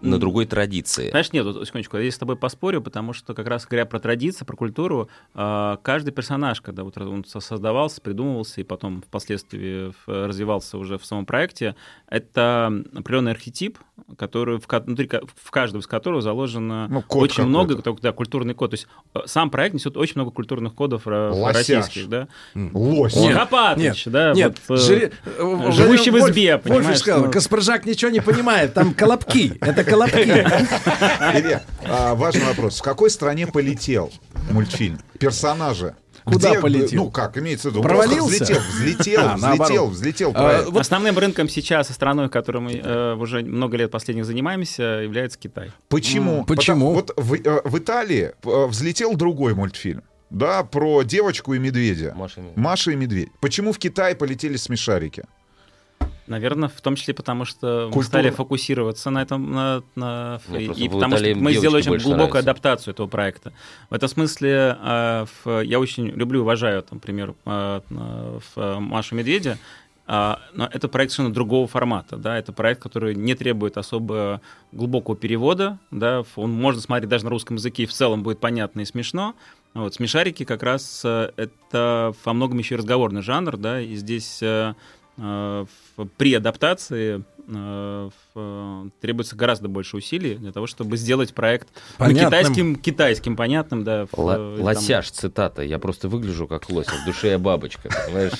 На 0.03 0.19
другой 0.19 0.47
традиции. 0.47 1.11
Знаешь, 1.11 1.33
нет, 1.33 1.45
вот, 1.45 1.67
секундочку, 1.67 1.97
я 1.97 2.03
здесь 2.03 2.15
с 2.15 2.19
тобой 2.19 2.37
поспорю, 2.37 2.81
потому 2.83 3.13
что 3.13 3.35
как 3.35 3.47
раз 3.47 3.67
говоря 3.67 3.87
про 3.87 3.99
традиции, 4.01 4.45
про 4.45 4.57
культуру, 4.57 5.09
э, 5.35 5.77
каждый 5.83 6.11
персонаж, 6.11 6.61
когда 6.61 6.85
вот 6.85 6.97
он 6.99 7.25
со- 7.25 7.41
создавался, 7.41 8.01
придумывался 8.01 8.61
и 8.61 8.65
потом 8.65 9.03
впоследствии 9.03 9.93
развивался 10.07 10.79
уже 10.79 10.99
в 10.99 11.07
самом 11.07 11.27
проекте, 11.27 11.77
это 12.09 12.73
определенный 12.95 13.33
архетип, 13.33 13.79
который 14.19 14.61
внутри, 14.85 15.09
в 15.43 15.51
каждом 15.51 15.81
из 15.81 15.87
которого 15.87 16.21
заложено 16.21 16.89
Ну, 16.89 17.03
код 17.03 17.23
очень 17.31 17.45
много, 17.45 17.77
да, 18.01 18.13
культурный 18.13 18.55
код. 18.55 18.71
То 18.71 18.75
есть 18.75 18.87
э, 19.15 19.21
сам 19.27 19.51
проект 19.51 19.75
несет 19.75 19.97
очень 19.97 20.15
много 20.17 20.31
культурных 20.33 20.75
кодов 20.75 21.07
ро- 21.07 21.31
Лосяш. 21.33 21.57
российских, 21.69 22.09
да. 22.09 22.29
Лось. 22.55 23.15
Нет, 23.17 23.35
Хапатыч, 23.37 24.05
да, 24.07 24.33
Нет, 24.35 24.59
вот, 24.69 24.81
э, 24.91 25.11
э, 25.39 25.73
живущий 25.73 26.11
в 26.11 26.15
Вольф- 26.15 26.31
избе, 26.31 26.57
Вольф 26.57 26.63
понимаешь, 26.79 26.99
сказал, 26.99 27.25
ну. 27.27 27.31
Каспаржак 27.31 27.87
ничего 27.87 28.11
не 28.11 28.21
понимает, 28.21 28.75
там 28.75 28.93
колобки. 28.95 29.57
Это 29.61 29.85
колобки. 29.93 30.17
Илья, 31.39 31.63
а, 31.85 32.15
важный 32.15 32.45
вопрос. 32.45 32.81
В 32.81 32.83
какой 32.83 33.11
стране 33.11 33.47
полетел 33.47 34.13
мультфильм? 34.51 34.99
Персонажи. 35.19 35.95
Куда 36.25 36.51
Где, 36.51 36.61
полетел? 36.61 37.05
Ну, 37.05 37.11
как, 37.11 37.37
имеется 37.37 37.69
в 37.69 37.73
виду, 37.73 37.83
Провалился? 37.83 38.45
взлетел, 38.45 38.61
взлетел, 38.61 39.21
А, 39.25 39.37
взлетел, 39.37 39.87
взлетел 39.89 40.33
А, 40.37 40.65
вот 40.71 40.81
Основным 40.81 41.19
рынком 41.19 41.49
сейчас 41.49 41.91
и 41.91 41.93
страной, 41.93 42.29
которой 42.29 42.59
мы 42.59 42.75
э, 42.75 43.15
уже 43.15 43.41
много 43.43 43.77
лет 43.77 43.91
последних 43.91 44.25
занимаемся, 44.25 44.83
является 44.83 45.37
Китай. 45.39 45.73
Почему? 45.89 46.45
Потому- 46.45 46.95
вот 46.95 47.13
в, 47.17 47.35
э, 47.35 47.61
в 47.65 47.77
Италии 47.77 48.33
э, 48.45 48.67
взлетел 48.67 49.17
другой 49.17 49.55
мультфильм. 49.55 50.05
Да, 50.31 50.63
про 50.63 51.03
девочку 51.03 51.55
и 51.55 51.59
медведя. 51.59 52.15
Маша 52.55 52.93
и 52.93 52.97
медведь. 52.97 53.31
Почему 53.41 53.73
в 53.73 53.79
Китай 53.79 54.15
полетели 54.15 54.57
смешарики? 54.57 55.25
Наверное, 56.27 56.69
в 56.69 56.81
том 56.81 56.95
числе 56.97 57.15
потому, 57.15 57.45
что 57.45 57.87
мы 57.87 57.93
Культура. 57.93 58.05
стали 58.09 58.31
фокусироваться 58.31 59.11
на 59.11 59.23
этом, 59.23 59.51
на, 59.53 59.83
на- 59.97 60.41
Мне 60.49 60.65
и, 60.67 60.89
потому 60.89 61.17
что 61.17 61.35
мы 61.35 61.53
сделали 61.53 61.81
очень 61.81 61.91
глубокую 61.99 62.17
нравятся. 62.17 62.39
адаптацию 62.39 62.93
этого 62.93 63.07
проекта. 63.09 63.53
В 63.91 63.95
этом 63.95 64.09
смысле 64.09 64.77
э, 64.81 65.27
в- 65.45 65.61
я 65.65 65.81
очень 65.81 66.07
люблю 66.09 66.41
и 66.41 66.43
уважаю, 66.43 66.83
там, 66.83 66.99
например, 66.99 67.35
э, 67.45 67.81
на- 67.91 68.39
в, 68.39 68.43
э, 68.57 68.79
Машу 68.79 69.15
Медведя, 69.17 69.59
а, 70.07 70.41
но 70.55 70.69
это 70.71 70.89
проект 70.89 71.13
совершенно 71.13 71.33
другого 71.35 71.67
формата, 71.67 72.17
да, 72.17 72.37
это 72.37 72.53
проект, 72.53 72.83
который 72.83 73.15
не 73.15 73.35
требует 73.35 73.77
особо 73.79 74.41
глубокого 74.73 75.17
перевода, 75.17 75.79
да, 75.91 76.25
он 76.37 76.53
можно 76.53 76.81
смотреть 76.81 77.09
даже 77.09 77.25
на 77.25 77.31
русском 77.31 77.57
языке, 77.57 77.85
и 77.85 77.87
в 77.87 77.93
целом 77.93 78.23
будет 78.23 78.39
понятно 78.41 78.81
и 78.81 78.85
смешно. 78.85 79.35
Вот, 79.75 79.95
смешарики 79.95 80.45
как 80.45 80.63
раз 80.63 81.03
э, 81.05 81.31
это 81.37 82.13
во 82.25 82.33
многом 82.33 82.59
еще 82.59 82.75
и 82.75 82.79
разговорный 82.79 83.23
жанр, 83.23 83.57
да, 83.57 83.81
и 83.81 83.95
здесь 83.95 84.41
э, 84.43 84.47
э, 84.47 84.75
при 85.17 86.35
адаптации 86.35 87.23
э, 87.47 88.11
требуется 89.01 89.37
гораздо 89.37 89.69
больше 89.69 89.97
усилий 89.97 90.37
для 90.37 90.53
того, 90.53 90.67
чтобы 90.67 90.97
сделать 90.97 91.35
проект 91.35 91.69
ну, 91.99 92.07
Понятным. 92.07 92.27
китайским, 92.31 92.77
китайским, 92.77 93.37
понятным, 93.37 93.85
да. 93.85 94.07
в- 94.07 94.19
Ла- 94.19 94.37
э, 94.39 94.55
там- 94.57 94.65
Лосяш, 94.65 95.11
цитата. 95.11 95.63
Я 95.63 95.79
просто 95.79 96.09
выгляжу 96.09 96.47
как 96.47 96.71
лось, 96.71 96.87
а 96.89 97.03
в 97.03 97.05
душе 97.05 97.31
я 97.31 97.39
бабочка, 97.39 97.91
понимаешь? 98.07 98.33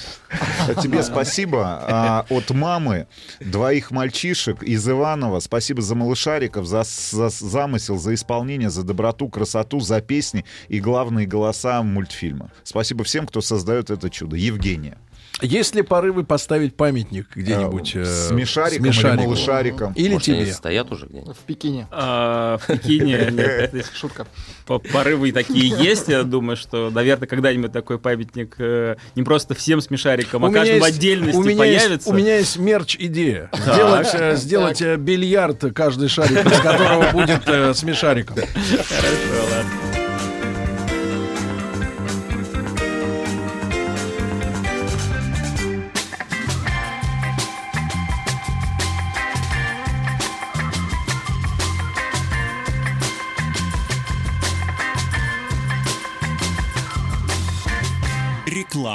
А 0.67 0.75
Тебе 0.81 1.03
спасибо 1.03 1.63
а, 1.65 2.27
от 2.31 2.51
мамы 2.51 3.07
двоих 3.41 3.91
мальчишек 3.91 4.63
из 4.63 4.89
Иванова. 4.89 5.41
Спасибо 5.41 5.83
за 5.83 5.95
малышариков, 5.95 6.65
за, 6.67 6.85
за 6.85 7.29
замысел, 7.29 7.99
за 7.99 8.15
исполнение, 8.15 8.71
за 8.71 8.83
доброту, 8.83 9.29
красоту, 9.29 9.81
за 9.81 10.01
песни 10.01 10.45
и 10.69 10.81
главные 10.81 11.27
голоса 11.27 11.83
мультфильма. 11.83 12.51
Спасибо 12.63 13.05
всем, 13.05 13.27
кто 13.27 13.41
создает 13.43 13.91
это 13.91 14.09
чудо. 14.09 14.37
Евгения. 14.37 14.99
Есть 15.43 15.75
ли 15.75 15.83
порывы 15.83 16.25
поставить 16.25 16.75
памятник 16.77 17.27
где-нибудь? 17.35 17.97
э, 17.97 18.05
смешарикам 18.05 18.85
или 18.87 18.93
смешарику? 18.93 19.25
малышарикам? 19.25 19.93
Или 19.95 20.13
Может, 20.15 20.29
они 20.29 20.43
тебе? 20.45 20.53
стоят 20.53 20.91
уже 20.93 21.07
где-нибудь? 21.07 21.37
В 21.37 21.41
Пекине. 21.41 21.87
А, 21.91 22.59
в 22.59 22.67
Пекине. 22.67 23.71
Шутка. 23.95 24.27
По- 24.67 24.79
Порывы 24.79 25.33
такие 25.33 25.69
есть, 25.83 26.09
я 26.09 26.23
думаю, 26.23 26.57
что, 26.57 26.91
наверное, 26.91 27.27
когда-нибудь 27.27 27.73
такой 27.73 27.99
памятник 27.99 28.55
э, 28.59 28.97
не 29.17 29.23
просто 29.23 29.55
всем 29.55 29.81
смешарикам, 29.81 30.45
а 30.45 30.51
каждому 30.53 30.85
отдельности 30.85 31.57
появится. 31.57 32.09
у 32.09 32.13
меня 32.13 32.37
есть 32.39 32.57
мерч-идея. 32.59 33.51
Сделать, 33.55 34.09
э, 34.15 34.37
сделать 34.37 34.81
э, 34.83 34.97
бильярд, 34.97 35.65
каждый 35.75 36.09
шарик 36.09 36.45
из 36.47 36.61
которого 36.61 37.11
будет 37.13 37.43
э, 37.47 37.75
смешариком. 37.75 38.37
Хорошо, 38.37 39.43
ладно. 39.51 39.92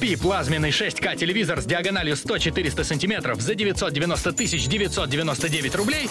Купи 0.00 0.16
плазменный 0.16 0.70
6К 0.70 1.14
телевизор 1.14 1.60
с 1.60 1.66
диагональю 1.66 2.14
100-400 2.14 2.84
сантиметров 2.84 3.42
за 3.42 3.54
990 3.54 4.32
тысяч 4.32 4.66
999 4.66 5.74
рублей 5.74 6.08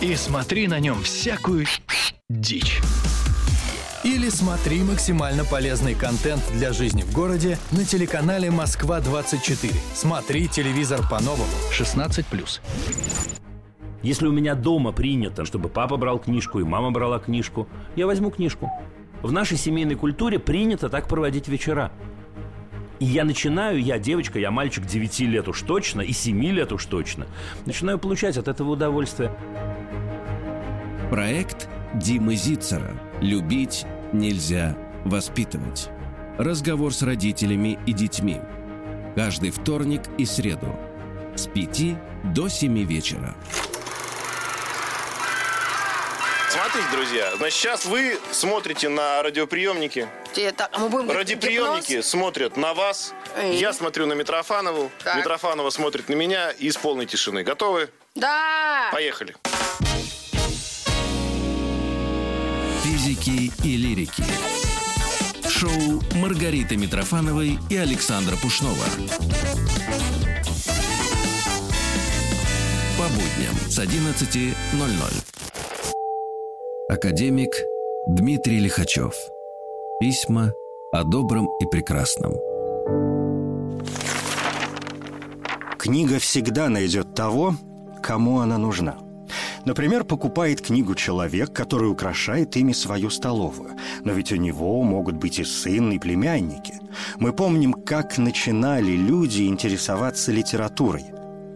и 0.00 0.16
смотри 0.16 0.66
на 0.66 0.80
нем 0.80 1.04
всякую 1.04 1.66
дичь. 2.28 2.80
Или 4.02 4.28
смотри 4.28 4.82
максимально 4.82 5.44
полезный 5.44 5.94
контент 5.94 6.42
для 6.52 6.72
жизни 6.72 7.02
в 7.02 7.12
городе 7.12 7.58
на 7.70 7.84
телеканале 7.84 8.50
«Москва-24». 8.50 9.72
Смотри 9.94 10.48
телевизор 10.48 11.08
по-новому. 11.08 11.44
16+. 11.78 12.24
Если 14.02 14.26
у 14.26 14.32
меня 14.32 14.56
дома 14.56 14.90
принято, 14.90 15.44
чтобы 15.44 15.68
папа 15.68 15.96
брал 15.96 16.18
книжку 16.18 16.58
и 16.58 16.64
мама 16.64 16.90
брала 16.90 17.20
книжку, 17.20 17.68
я 17.94 18.08
возьму 18.08 18.32
книжку. 18.32 18.68
В 19.22 19.30
нашей 19.30 19.58
семейной 19.58 19.94
культуре 19.94 20.40
принято 20.40 20.88
так 20.88 21.06
проводить 21.06 21.46
вечера. 21.46 21.92
И 22.98 23.04
я 23.04 23.24
начинаю, 23.24 23.80
я 23.82 23.98
девочка, 23.98 24.38
я 24.38 24.50
мальчик 24.50 24.86
9 24.86 25.20
лет 25.20 25.48
уж 25.48 25.62
точно, 25.62 26.00
и 26.00 26.12
7 26.12 26.42
лет 26.46 26.72
уж 26.72 26.86
точно, 26.86 27.26
начинаю 27.66 27.98
получать 27.98 28.36
от 28.36 28.48
этого 28.48 28.70
удовольствие. 28.70 29.30
Проект 31.10 31.68
Димы 31.94 32.36
Зицера 32.36 32.92
«Любить 33.20 33.84
нельзя 34.12 34.76
воспитывать». 35.04 35.90
Разговор 36.38 36.92
с 36.92 37.02
родителями 37.02 37.78
и 37.86 37.92
детьми. 37.92 38.40
Каждый 39.14 39.50
вторник 39.50 40.02
и 40.18 40.26
среду. 40.26 40.74
С 41.34 41.46
5 41.46 42.34
до 42.34 42.48
7 42.48 42.82
вечера. 42.84 43.34
Смотрите, 46.56 46.88
друзья, 46.90 47.36
значит, 47.36 47.58
сейчас 47.58 47.84
вы 47.84 48.18
смотрите 48.32 48.88
на 48.88 49.22
радиоприемники. 49.22 50.08
Это, 50.34 50.70
а 50.72 50.78
мы 50.78 50.88
будем 50.88 51.10
Радиоприемники 51.10 52.00
смотрят 52.00 52.56
на 52.56 52.72
вас. 52.72 53.12
Эй. 53.36 53.58
Я 53.58 53.74
смотрю 53.74 54.06
на 54.06 54.14
Митрофанову. 54.14 54.90
Так. 55.04 55.16
Митрофанова 55.16 55.68
смотрит 55.68 56.08
на 56.08 56.14
меня 56.14 56.50
из 56.52 56.78
полной 56.78 57.04
тишины. 57.04 57.42
Готовы? 57.42 57.90
Да! 58.14 58.88
Поехали. 58.90 59.36
Физики 62.82 63.52
и 63.62 63.76
лирики. 63.76 64.24
Шоу 65.50 66.02
Маргариты 66.14 66.78
Митрофановой 66.78 67.58
и 67.68 67.76
Александра 67.76 68.34
Пушнова. 68.36 68.84
По 72.96 73.08
будням 73.08 73.54
с 73.68 73.78
11.00. 73.78 75.36
Академик 76.88 77.50
Дмитрий 78.06 78.60
Лихачев. 78.60 79.12
Письма 79.98 80.52
о 80.92 81.02
добром 81.02 81.48
и 81.58 81.66
прекрасном. 81.66 82.34
Книга 85.78 86.20
всегда 86.20 86.68
найдет 86.68 87.12
того, 87.12 87.56
кому 88.04 88.38
она 88.38 88.56
нужна. 88.56 88.98
Например, 89.64 90.04
покупает 90.04 90.60
книгу 90.60 90.94
человек, 90.94 91.52
который 91.52 91.90
украшает 91.90 92.56
ими 92.56 92.72
свою 92.72 93.10
столовую. 93.10 93.72
Но 94.04 94.12
ведь 94.12 94.30
у 94.30 94.36
него 94.36 94.80
могут 94.84 95.16
быть 95.16 95.40
и 95.40 95.44
сын, 95.44 95.90
и 95.90 95.98
племянники. 95.98 96.74
Мы 97.18 97.32
помним, 97.32 97.72
как 97.72 98.16
начинали 98.16 98.92
люди 98.92 99.48
интересоваться 99.48 100.30
литературой. 100.30 101.06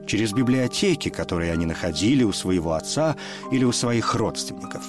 Через 0.09 0.32
библиотеки, 0.32 1.09
которые 1.09 1.52
они 1.52 1.66
находили 1.66 2.24
у 2.24 2.32
своего 2.32 2.73
отца 2.73 3.15
или 3.52 3.62
у 3.62 3.70
своих 3.70 4.16
родственников. 4.16 4.82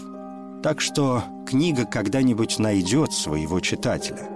Так 0.63 0.79
что 0.79 1.23
книга 1.47 1.85
когда-нибудь 1.85 2.59
найдет 2.59 3.13
своего 3.13 3.59
читателя. 3.59 4.29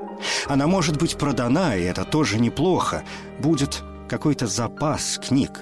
Она 0.48 0.66
может 0.66 0.98
быть 0.98 1.18
продана, 1.18 1.76
и 1.76 1.84
это 1.84 2.04
тоже 2.04 2.40
неплохо. 2.40 3.04
Будет 3.40 3.84
какой-то 4.10 4.48
запас 4.48 5.20
книг. 5.24 5.62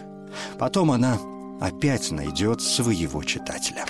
Потом 0.57 0.91
она 0.91 1.17
опять 1.59 2.11
найдет 2.11 2.61
своего 2.61 3.23
читателя. 3.23 3.85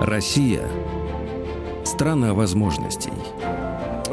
Россия– 0.00 0.68
страна 1.84 2.34
возможностей. 2.34 3.12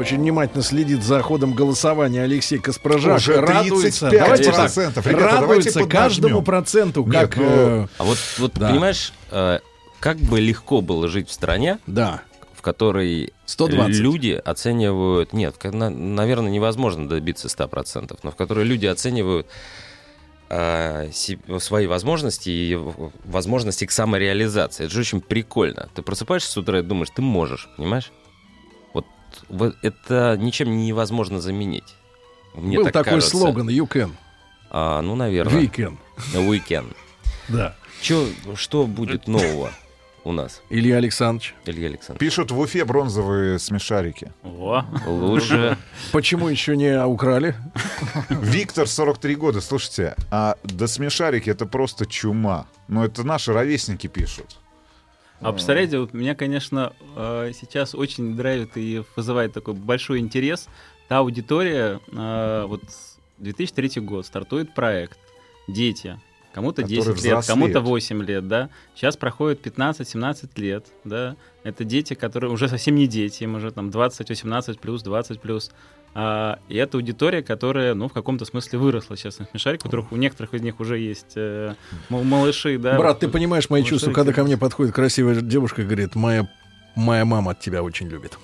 Очень 0.00 0.20
внимательно 0.20 0.62
следит 0.62 1.02
за 1.02 1.20
ходом 1.20 1.52
голосования 1.52 2.22
Алексей 2.22 2.58
Каспражак. 2.58 3.18
Уже 3.18 3.38
радуется, 3.38 4.08
35%. 4.08 4.18
давайте 4.18 4.52
так, 4.52 4.74
Ребята, 4.74 4.94
давайте 5.04 5.28
радуется 5.28 5.80
поднажмем. 5.80 5.88
каждому 5.90 6.42
проценту, 6.42 7.04
Нет, 7.04 7.12
как... 7.12 7.36
ну, 7.36 7.44
э, 7.44 7.86
А 7.98 8.04
вот, 8.04 8.16
вот 8.38 8.52
да. 8.54 8.70
понимаешь, 8.70 9.12
э, 9.30 9.58
как 9.98 10.16
бы 10.16 10.40
легко 10.40 10.80
было 10.80 11.06
жить 11.06 11.28
в 11.28 11.32
стране, 11.32 11.80
да. 11.86 12.22
в 12.54 12.62
которой 12.62 13.34
120. 13.44 14.00
люди 14.00 14.40
оценивают... 14.42 15.34
Нет, 15.34 15.62
на- 15.64 15.90
наверное, 15.90 16.50
невозможно 16.50 17.06
добиться 17.06 17.48
100%, 17.48 18.20
но 18.22 18.30
в 18.30 18.36
которой 18.36 18.64
люди 18.64 18.86
оценивают 18.86 19.48
э, 20.48 21.10
свои 21.58 21.86
возможности 21.86 22.48
и 22.48 22.74
возможности 23.26 23.84
к 23.84 23.90
самореализации. 23.90 24.84
Это 24.84 24.94
же 24.94 25.00
очень 25.00 25.20
прикольно. 25.20 25.90
Ты 25.94 26.00
просыпаешься 26.00 26.50
с 26.52 26.56
утра 26.56 26.78
и 26.78 26.82
думаешь, 26.82 27.10
ты 27.14 27.20
можешь, 27.20 27.68
понимаешь? 27.76 28.10
Вот, 29.48 29.76
это 29.82 30.36
ничем 30.38 30.76
невозможно 30.76 31.40
заменить. 31.40 31.94
Мне 32.54 32.76
Был 32.78 32.84
так 32.84 32.92
такой 32.92 33.12
кажется. 33.14 33.36
слоган 33.36 33.68
«You 33.68 33.88
can». 33.88 34.12
А, 34.70 35.02
ну, 35.02 35.14
наверное. 35.14 35.62
We 35.62 35.70
can. 35.70 35.96
We 36.34 36.62
can. 36.66 36.86
Да. 37.48 37.74
Чё, 38.00 38.26
что 38.54 38.86
будет 38.86 39.28
нового 39.28 39.70
у 40.24 40.32
нас? 40.32 40.62
Илья 40.70 40.96
Александрович. 40.96 41.54
Илья 41.66 41.88
Александрович. 41.88 42.20
Пишут 42.20 42.50
в 42.50 42.58
Уфе 42.58 42.84
бронзовые 42.84 43.58
смешарики. 43.58 44.32
Во. 44.42 44.86
Лучше. 45.06 45.76
Почему 46.12 46.48
еще 46.48 46.76
не 46.76 47.02
украли? 47.04 47.54
Виктор, 48.28 48.86
43 48.86 49.34
года. 49.34 49.60
Слушайте, 49.60 50.14
а 50.30 50.56
да 50.62 50.86
смешарики 50.86 51.50
это 51.50 51.66
просто 51.66 52.06
чума. 52.06 52.66
Ну, 52.88 53.04
это 53.04 53.24
наши 53.24 53.52
ровесники 53.52 54.06
пишут. 54.06 54.59
А 55.40 55.52
представляете, 55.52 55.98
вот 55.98 56.12
меня, 56.12 56.34
конечно, 56.34 56.92
э, 57.16 57.52
сейчас 57.58 57.94
очень 57.94 58.36
драйвит 58.36 58.76
и 58.76 59.02
вызывает 59.16 59.52
такой 59.52 59.74
большой 59.74 60.18
интерес. 60.18 60.68
Та 61.08 61.18
аудитория, 61.18 62.00
э, 62.12 62.64
вот 62.66 62.82
2003 63.38 64.00
год, 64.00 64.26
стартует 64.26 64.74
проект 64.74 65.18
«Дети». 65.66 66.20
Кому-то 66.52 66.82
Которые 66.82 66.98
10 66.98 67.06
лет, 67.08 67.16
взрослеют. 67.16 67.46
кому-то 67.46 67.80
8 67.80 68.22
лет, 68.24 68.48
да. 68.48 68.70
Сейчас 68.96 69.16
проходит 69.16 69.60
15-17 69.60 70.50
лет, 70.56 70.86
да. 71.04 71.36
Это 71.62 71.84
дети, 71.84 72.14
которые 72.14 72.50
уже 72.50 72.68
совсем 72.68 72.96
не 72.96 73.06
дети, 73.06 73.44
им 73.44 73.54
уже 73.54 73.70
там 73.70 73.90
20, 73.90 74.28
18 74.28 74.80
плюс, 74.80 75.02
20 75.02 75.40
плюс. 75.40 75.70
А, 76.14 76.58
и 76.68 76.76
это 76.76 76.96
аудитория, 76.98 77.42
которая, 77.42 77.94
ну, 77.94 78.08
в 78.08 78.12
каком-то 78.12 78.44
смысле 78.44 78.78
выросла 78.80 79.16
сейчас 79.16 79.38
на 79.38 79.46
смешарик, 79.46 79.80
у 79.80 79.84
которых 79.84 80.10
у 80.12 80.16
некоторых 80.16 80.54
из 80.54 80.62
них 80.62 80.80
уже 80.80 80.98
есть 80.98 81.32
э, 81.36 81.74
м- 82.10 82.26
малыши, 82.26 82.78
да. 82.78 82.96
Брат, 82.98 83.20
ты 83.20 83.28
понимаешь 83.28 83.70
мои 83.70 83.80
малыши 83.82 83.94
чувства, 83.94 84.12
когда 84.12 84.32
ко 84.32 84.42
мне 84.42 84.56
подходит 84.56 84.92
красивая 84.94 85.36
девушка 85.36 85.82
и 85.82 85.84
говорит, 85.84 86.16
моя, 86.16 86.48
моя 86.96 87.24
мама 87.24 87.54
тебя 87.54 87.82
очень 87.84 88.08
любит. 88.08 88.36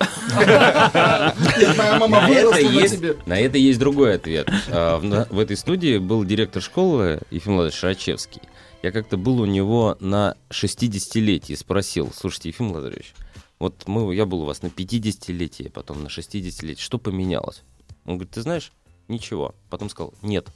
Моя 1.77 1.97
мама 1.99 2.21
На 2.21 2.29
это, 2.29 2.59
есть, 2.59 2.97
тебе. 2.99 3.15
на 3.25 3.39
это 3.39 3.57
есть 3.57 3.79
другой 3.79 4.15
ответ. 4.15 4.49
А, 4.69 4.99
В, 5.29 5.39
этой 5.39 5.57
студии 5.57 5.97
был 5.97 6.23
директор 6.23 6.61
школы 6.61 7.19
Ефим 7.31 7.53
Владимирович 7.55 7.79
Шачевский. 7.79 8.41
Я 8.83 8.91
как-то 8.91 9.17
был 9.17 9.41
у 9.41 9.45
него 9.45 9.97
на 9.99 10.35
60-летии 10.51 11.53
и 11.53 11.55
спросил, 11.55 12.11
слушайте, 12.15 12.49
Ефим 12.49 12.69
Владимирович, 12.71 13.13
вот 13.59 13.87
мы, 13.87 14.13
я 14.15 14.25
был 14.25 14.41
у 14.41 14.45
вас 14.45 14.61
на 14.61 14.67
50-летии, 14.67 15.69
потом 15.69 16.03
на 16.03 16.07
60-летии, 16.07 16.81
что 16.81 16.97
поменялось? 16.97 17.63
Он 18.05 18.15
говорит, 18.17 18.31
ты 18.33 18.41
знаешь, 18.41 18.71
ничего. 19.07 19.55
Потом 19.69 19.89
сказал, 19.89 20.13
нет, 20.21 20.49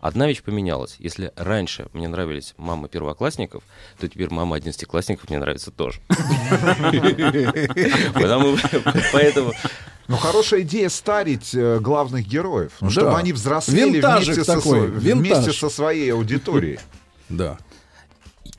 Одна 0.00 0.26
вещь 0.28 0.42
поменялась. 0.42 0.96
Если 0.98 1.32
раньше 1.36 1.88
мне 1.92 2.06
нравились 2.06 2.54
мамы 2.58 2.88
первоклассников, 2.88 3.62
то 3.98 4.06
теперь 4.06 4.28
мама 4.30 4.56
одиннадцатиклассников 4.56 5.30
мне 5.30 5.38
нравится 5.38 5.70
тоже. 5.70 6.00
Поэтому 9.12 9.52
Ну, 10.08 10.16
хорошая 10.16 10.60
идея 10.60 10.88
старить 10.88 11.52
э, 11.54 11.80
главных 11.80 12.28
героев, 12.28 12.72
ну, 12.80 12.86
Да. 12.86 12.92
чтобы 12.92 13.16
они 13.16 13.32
взрослели 13.32 14.00
вместе, 14.00 14.44
такой, 14.44 15.52
со 15.52 15.68
своей 15.68 16.12
аудиторией. 16.12 16.78
Да. 17.28 17.58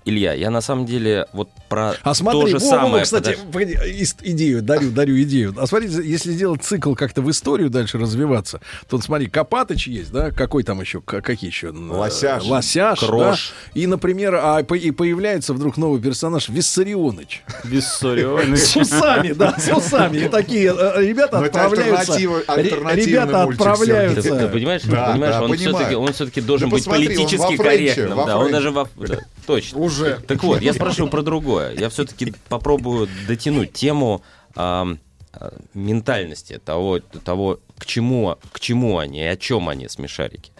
Илья, 0.07 0.33
я 0.33 0.49
на 0.49 0.61
самом 0.61 0.85
деле 0.85 1.27
вот 1.33 1.49
про 1.67 1.93
А 2.01 2.13
смотри, 2.13 2.39
то 2.39 2.47
же 2.47 2.57
во, 2.59 2.59
во, 2.59 2.65
во, 2.65 2.81
самое. 2.83 3.03
кстати, 3.03 3.37
подож- 3.51 4.15
идею, 4.23 4.61
дарю, 4.61 4.91
дарю 4.91 5.21
идею. 5.23 5.53
А 5.57 5.67
смотри, 5.67 5.89
если 5.89 6.31
сделать 6.31 6.63
цикл 6.63 6.93
как-то 6.93 7.21
в 7.21 7.29
историю 7.29 7.69
дальше 7.69 7.97
развиваться, 7.97 8.61
то 8.87 8.97
смотри, 9.01 9.27
Копатыч 9.27 9.87
есть, 9.87 10.11
да, 10.13 10.31
какой 10.31 10.63
там 10.63 10.79
еще, 10.79 11.01
какие 11.01 11.49
еще? 11.49 11.71
Лосяш. 11.71 12.45
Лосяш, 12.45 12.99
Крош. 12.99 13.53
да. 13.73 13.81
И, 13.81 13.85
например, 13.85 14.35
а, 14.35 14.59
и 14.61 14.91
появляется 14.91 15.53
вдруг 15.53 15.75
новый 15.75 16.01
персонаж 16.01 16.47
Виссарионыч. 16.47 17.43
Виссарионович. 17.65 18.59
С 18.61 18.77
усами, 18.77 19.33
да, 19.33 19.57
с 19.59 19.69
усами. 19.75 20.19
И 20.19 20.29
такие 20.29 20.73
э, 20.73 21.05
ребята 21.05 21.39
Но 21.39 21.45
это 21.47 21.65
отправляются. 21.65 22.17
Ребята 22.17 23.43
отправляются. 23.43 24.35
ты 24.37 24.47
понимаешь, 24.47 24.83
понимаешь 24.83 25.95
он 25.97 26.13
все-таки 26.13 26.39
должен 26.39 26.69
быть 26.69 26.85
политически 26.85 27.57
корректным. 27.57 28.25
Да, 28.25 28.37
он 28.37 28.51
даже 28.51 28.71
во 28.71 28.87
точно. 29.45 29.79
Уже. 30.01 30.19
Так 30.27 30.43
вот, 30.43 30.61
я 30.61 30.73
спрашиваю 30.73 31.09
про 31.09 31.21
другое. 31.21 31.73
Я 31.73 31.89
все-таки 31.89 32.33
попробую 32.49 33.07
дотянуть 33.27 33.73
тему 33.73 34.23
ам, 34.55 34.99
а, 35.33 35.53
ментальности 35.73 36.59
того, 36.63 36.99
того 36.99 37.59
к, 37.77 37.85
чему, 37.85 38.37
к 38.51 38.59
чему 38.59 38.97
они 38.97 39.19
и 39.19 39.25
о 39.25 39.37
чем 39.37 39.69
они, 39.69 39.87
смешарики. 39.87 40.51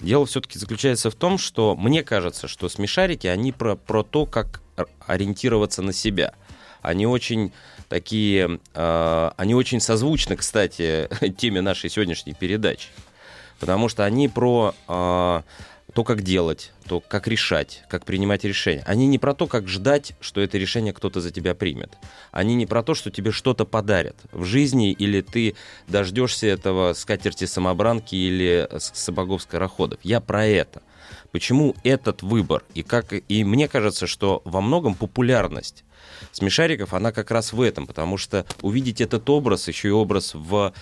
Дело 0.00 0.26
все-таки 0.26 0.58
заключается 0.58 1.10
в 1.10 1.14
том, 1.14 1.38
что 1.38 1.74
мне 1.74 2.02
кажется, 2.02 2.48
что 2.48 2.68
смешарики, 2.68 3.26
они 3.26 3.52
про, 3.52 3.76
про 3.76 4.02
то, 4.02 4.26
как 4.26 4.60
ор- 4.76 4.88
ориентироваться 5.06 5.80
на 5.82 5.92
себя. 5.92 6.34
Они 6.82 7.06
очень 7.06 7.52
такие, 7.88 8.60
э, 8.74 9.30
они 9.36 9.54
очень 9.54 9.80
созвучны, 9.80 10.36
кстати, 10.36 11.08
теме 11.38 11.62
нашей 11.62 11.88
сегодняшней 11.88 12.34
передачи. 12.34 12.88
Потому 13.58 13.88
что 13.88 14.04
они 14.04 14.28
про 14.28 14.74
э, 14.86 15.42
то, 15.92 16.04
как 16.04 16.22
делать, 16.22 16.72
то, 16.86 17.00
как 17.00 17.26
решать, 17.28 17.82
как 17.88 18.04
принимать 18.04 18.44
решения. 18.44 18.82
Они 18.86 19.06
не 19.06 19.18
про 19.18 19.34
то, 19.34 19.46
как 19.46 19.68
ждать, 19.68 20.12
что 20.20 20.40
это 20.40 20.56
решение 20.58 20.92
кто-то 20.92 21.20
за 21.20 21.30
тебя 21.30 21.54
примет. 21.54 21.96
Они 22.32 22.54
не 22.54 22.66
про 22.66 22.82
то, 22.82 22.94
что 22.94 23.10
тебе 23.10 23.32
что-то 23.32 23.64
подарят 23.64 24.16
в 24.32 24.44
жизни, 24.44 24.92
или 24.92 25.20
ты 25.20 25.54
дождешься 25.88 26.46
этого 26.46 26.92
скатерти 26.94 27.44
самобранки 27.44 28.14
или 28.14 28.68
с- 28.70 28.92
сапогов-скороходов. 28.94 29.98
Я 30.02 30.20
про 30.20 30.46
это. 30.46 30.82
Почему 31.32 31.74
этот 31.84 32.22
выбор? 32.22 32.62
И, 32.74 32.82
как, 32.82 33.12
и 33.12 33.44
мне 33.44 33.68
кажется, 33.68 34.06
что 34.06 34.40
во 34.44 34.60
многом 34.60 34.94
популярность 34.94 35.84
смешариков, 36.32 36.94
она 36.94 37.12
как 37.12 37.30
раз 37.30 37.52
в 37.52 37.60
этом, 37.60 37.86
потому 37.86 38.16
что 38.16 38.46
увидеть 38.62 39.00
этот 39.00 39.28
образ, 39.28 39.68
еще 39.68 39.88
и 39.88 39.90
образ 39.92 40.34
в 40.34 40.72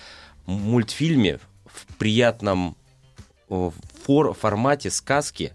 мультфильме, 0.45 1.39
в 1.65 1.95
приятном 1.97 2.77
фор- 3.49 4.33
формате 4.33 4.89
сказки, 4.89 5.53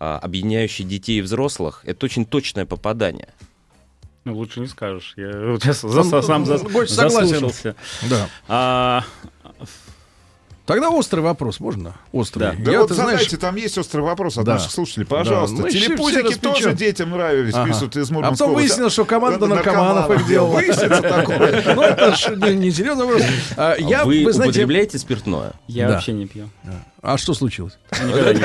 а, 0.00 0.18
объединяющей 0.18 0.84
детей 0.84 1.18
и 1.18 1.22
взрослых, 1.22 1.82
это 1.84 2.06
очень 2.06 2.24
точное 2.24 2.66
попадание. 2.66 3.28
Ну, 4.24 4.36
лучше 4.36 4.60
не 4.60 4.66
скажешь. 4.66 5.14
Я 5.16 5.30
вот 5.52 5.62
сейчас 5.62 5.80
за- 5.82 6.22
сам 6.22 6.44
ну, 6.44 6.58
Гость 6.70 6.94
согласен. 6.94 7.28
заслушался. 7.28 7.76
Да. 8.08 8.28
А, 8.48 9.04
Тогда 10.66 10.88
острый 10.90 11.18
вопрос, 11.18 11.58
можно? 11.58 11.96
Острый. 12.12 12.40
Да. 12.42 12.54
Да 12.56 12.70
Я, 12.70 12.78
вот 12.80 12.88
ты 12.88 12.94
знаешь, 12.94 13.12
задайте, 13.22 13.36
там 13.38 13.56
есть 13.56 13.76
острый 13.76 14.02
вопрос 14.02 14.38
от 14.38 14.44
Да. 14.44 14.52
наших 14.54 14.70
слушателей. 14.70 15.04
Да, 15.10 15.16
Пожалуйста. 15.16 15.56
мы 15.56 15.68
все 15.68 15.80
Телепузики 15.80 16.34
тоже 16.38 16.74
детям 16.74 17.10
нравились, 17.10 17.54
Ага. 17.54 17.72
пишут 17.72 17.96
из 17.96 18.08
А 18.08 18.14
Мурманской 18.14 18.46
потом 18.46 18.54
выяснилось, 18.54 18.92
что 18.92 19.04
команда 19.04 19.40
Да, 19.40 19.46
наркоманов 19.48 20.08
их 20.12 20.28
делала. 20.28 20.52
Выяснится 20.54 21.02
такое. 21.02 21.74
Ну, 21.74 21.82
это 21.82 22.14
не- 22.54 22.70
серьезный 22.70 23.04
вопрос. 23.04 23.22
А, 23.56 23.74
Я, 23.80 24.04
вы, 24.04 24.32
знаете, 24.32 24.60
употребляете 24.60 24.98
спиртное? 24.98 25.54
я 25.66 25.88
Да. 25.88 25.94
вообще 25.94 26.12
не 26.12 26.26
пью. 26.26 26.48
А 27.02 27.16
что 27.16 27.32
случилось? 27.32 27.78
Никогда 27.92 28.32
не. 28.34 28.40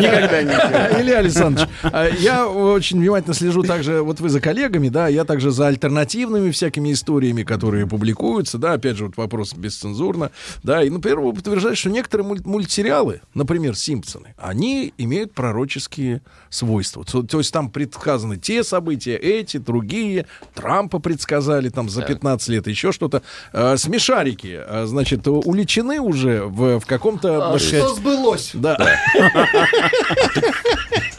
Никогда 0.00 0.42
не 0.42 0.50
пью. 0.50 1.00
Илья 1.02 1.18
Александрович, 1.18 1.68
а, 1.82 2.06
я 2.06 2.46
очень 2.46 3.00
внимательно 3.00 3.34
слежу 3.34 3.62
также, 3.64 4.02
вот 4.02 4.20
вы 4.20 4.28
за 4.28 4.40
коллегами, 4.40 4.88
да, 4.88 5.08
я 5.08 5.24
также 5.24 5.50
за 5.50 5.66
альтернативными 5.66 6.50
всякими 6.52 6.92
историями, 6.92 7.42
которые 7.42 7.86
публикуются, 7.86 8.58
да, 8.58 8.74
опять 8.74 8.96
же, 8.96 9.06
вот 9.06 9.16
вопрос 9.16 9.54
бесцензурно, 9.54 10.30
да, 10.62 10.84
и, 10.84 10.90
например, 10.90 11.20
вы 11.20 11.30
утверждаете, 11.30 11.80
что 11.80 11.90
некоторые 11.90 12.26
муль- 12.28 12.42
мультсериалы, 12.44 13.22
например, 13.34 13.76
«Симпсоны», 13.76 14.34
они 14.38 14.92
имеют 14.96 15.32
пророческие 15.34 16.22
свойства. 16.50 17.04
То, 17.04 17.22
то 17.22 17.38
есть 17.38 17.52
там 17.52 17.70
предсказаны 17.70 18.36
те 18.36 18.62
события, 18.62 19.16
эти, 19.16 19.56
другие, 19.56 20.26
Трампа 20.54 21.00
предсказали 21.00 21.68
там 21.70 21.88
за 21.88 22.02
15 22.02 22.48
лет, 22.48 22.66
еще 22.68 22.92
что-то. 22.92 23.22
А, 23.52 23.76
смешарики, 23.76 24.58
а, 24.60 24.84
значит, 24.86 25.26
уличены 25.26 26.00
уже 26.00 26.42
в, 26.44 26.78
в 26.78 26.86
каком-то... 26.86 27.47
А 27.54 27.58
что 27.58 27.94
сбылось? 27.94 28.50
да. 28.54 28.76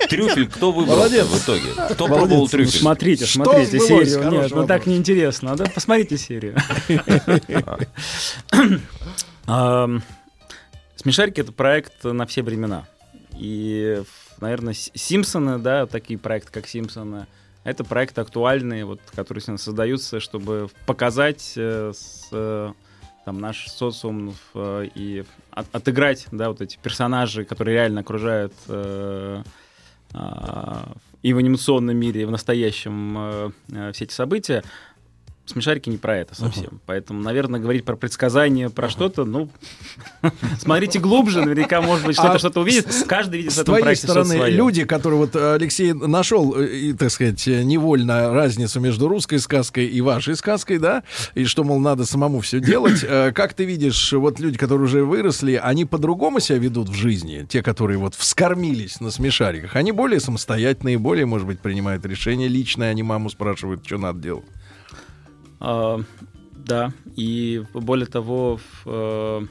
Трюфель 0.10 0.48
кто 0.50 0.72
выбрал 0.72 0.98
Молодец. 0.98 1.26
в 1.28 1.44
итоге? 1.44 1.72
Кто 1.72 2.08
Молодец. 2.08 2.08
пробовал 2.08 2.42
Ну, 2.44 2.48
трюфель? 2.48 2.80
смотрите, 2.80 3.26
Что 3.26 3.44
смотрите 3.44 3.80
сбылось? 3.80 4.08
серию. 4.10 4.24
Хороший 4.24 4.42
Нет, 4.44 4.52
ну 4.56 4.62
так 4.62 4.70
вопрос. 4.80 4.86
неинтересно. 4.88 5.56
Да, 5.56 5.66
посмотрите 5.66 6.18
серию. 6.18 6.56
Смешарики— 10.96 11.40
это 11.42 11.52
проект 11.52 12.04
на 12.04 12.26
все 12.26 12.42
времена. 12.44 12.86
И, 13.38 14.02
наверное, 14.42 14.74
Симпсоны, 14.74 15.60
да, 15.60 15.86
такие 15.86 16.20
проекты, 16.20 16.52
как 16.52 16.68
Симпсоны, 16.68 17.28
это 17.64 17.84
проекты 17.84 18.22
актуальные, 18.22 18.86
вот, 18.86 19.00
которые 19.16 19.42
сегодня 19.42 19.60
создаются, 19.64 20.20
чтобы 20.20 20.70
показать 20.86 21.54
э, 21.56 21.94
с, 21.96 22.28
э, 22.32 22.74
там, 23.30 23.40
наш 23.40 23.68
социум 23.68 24.34
э, 24.56 24.88
и 24.96 25.24
от- 25.52 25.68
отыграть 25.72 26.26
да, 26.32 26.50
вот 26.50 26.62
эти 26.62 26.80
персонажи, 26.82 27.46
которые 27.46 27.76
реально 27.76 28.02
окружают 28.02 28.54
э, 28.68 29.44
а, 30.16 30.92
и 31.22 31.34
в 31.34 31.38
анимационном 31.38 31.96
мире, 31.96 32.24
и 32.24 32.26
в 32.26 32.32
настоящем 32.32 33.16
э, 33.18 33.52
э, 33.72 33.92
все 33.94 34.06
эти 34.06 34.14
события. 34.14 34.64
Смешарики 35.50 35.90
не 35.90 35.98
про 35.98 36.18
это 36.18 36.36
совсем. 36.36 36.80
Поэтому, 36.86 37.24
наверное, 37.24 37.60
говорить 37.60 37.84
про 37.84 37.96
предсказания, 37.96 38.70
про 38.70 38.88
что-то, 38.88 39.26
ну, 39.26 39.50
смотрите 40.60 41.00
глубже, 41.00 41.42
наверняка, 41.42 41.82
может 41.82 42.06
быть, 42.06 42.16
что-то 42.18 42.34
А 42.34 42.40
что-то 42.40 42.62
увидит. 42.62 42.86
Каждый 43.08 43.38
видит 43.38 43.54
в 43.54 43.56
С 43.56 43.58
этом 43.58 43.66
твоей 43.66 43.82
проекте 43.82 44.06
что-то 44.06 44.26
стороны, 44.26 44.52
люди, 44.52 44.84
которые 44.86 45.18
вот 45.18 45.36
э, 45.36 45.56
Алексей 45.56 45.94
нашел, 45.94 46.56
э, 46.56 46.68
и, 46.68 46.94
так 46.94 47.10
сказать, 47.10 47.48
э, 47.48 47.64
невольно 47.64 48.32
разницу 48.32 48.80
между 48.80 49.08
русской 49.08 49.40
сказкой 49.40 49.88
и 49.88 50.02
вашей 50.02 50.36
сказкой, 50.36 50.78
да, 50.78 51.02
и 51.34 51.46
что, 51.46 51.64
мол, 51.64 51.80
надо 51.80 52.06
самому 52.06 52.42
все 52.42 52.60
делать. 52.60 53.04
Как 53.34 53.56
ты 53.56 53.66
видишь, 53.66 54.14
вот 54.14 54.40
люди, 54.40 54.60
которые 54.60 54.86
уже 54.86 55.04
выросли, 55.04 55.54
они 55.54 55.86
по-другому 55.86 56.42
себя 56.42 56.60
ведут 56.60 56.90
в 56.90 56.94
жизни, 56.94 57.48
те, 57.50 57.64
которые 57.64 57.98
вот 57.98 58.14
вскормились 58.14 59.00
на 59.00 59.10
смешариках, 59.10 59.76
они 59.76 59.94
более 59.94 60.20
самостоятельные, 60.20 61.00
более, 61.00 61.26
может 61.26 61.48
быть, 61.48 61.60
принимают 61.60 62.06
решения 62.06 62.48
личные, 62.48 62.92
они 62.92 63.02
маму 63.02 63.32
спрашивают, 63.32 63.84
что 63.84 63.98
надо 63.98 64.20
делать. 64.20 64.46
А, 65.60 65.99
да, 66.56 66.94
и 67.15 67.64
более 67.73 68.07
того, 68.07 68.60
э, 68.86 69.41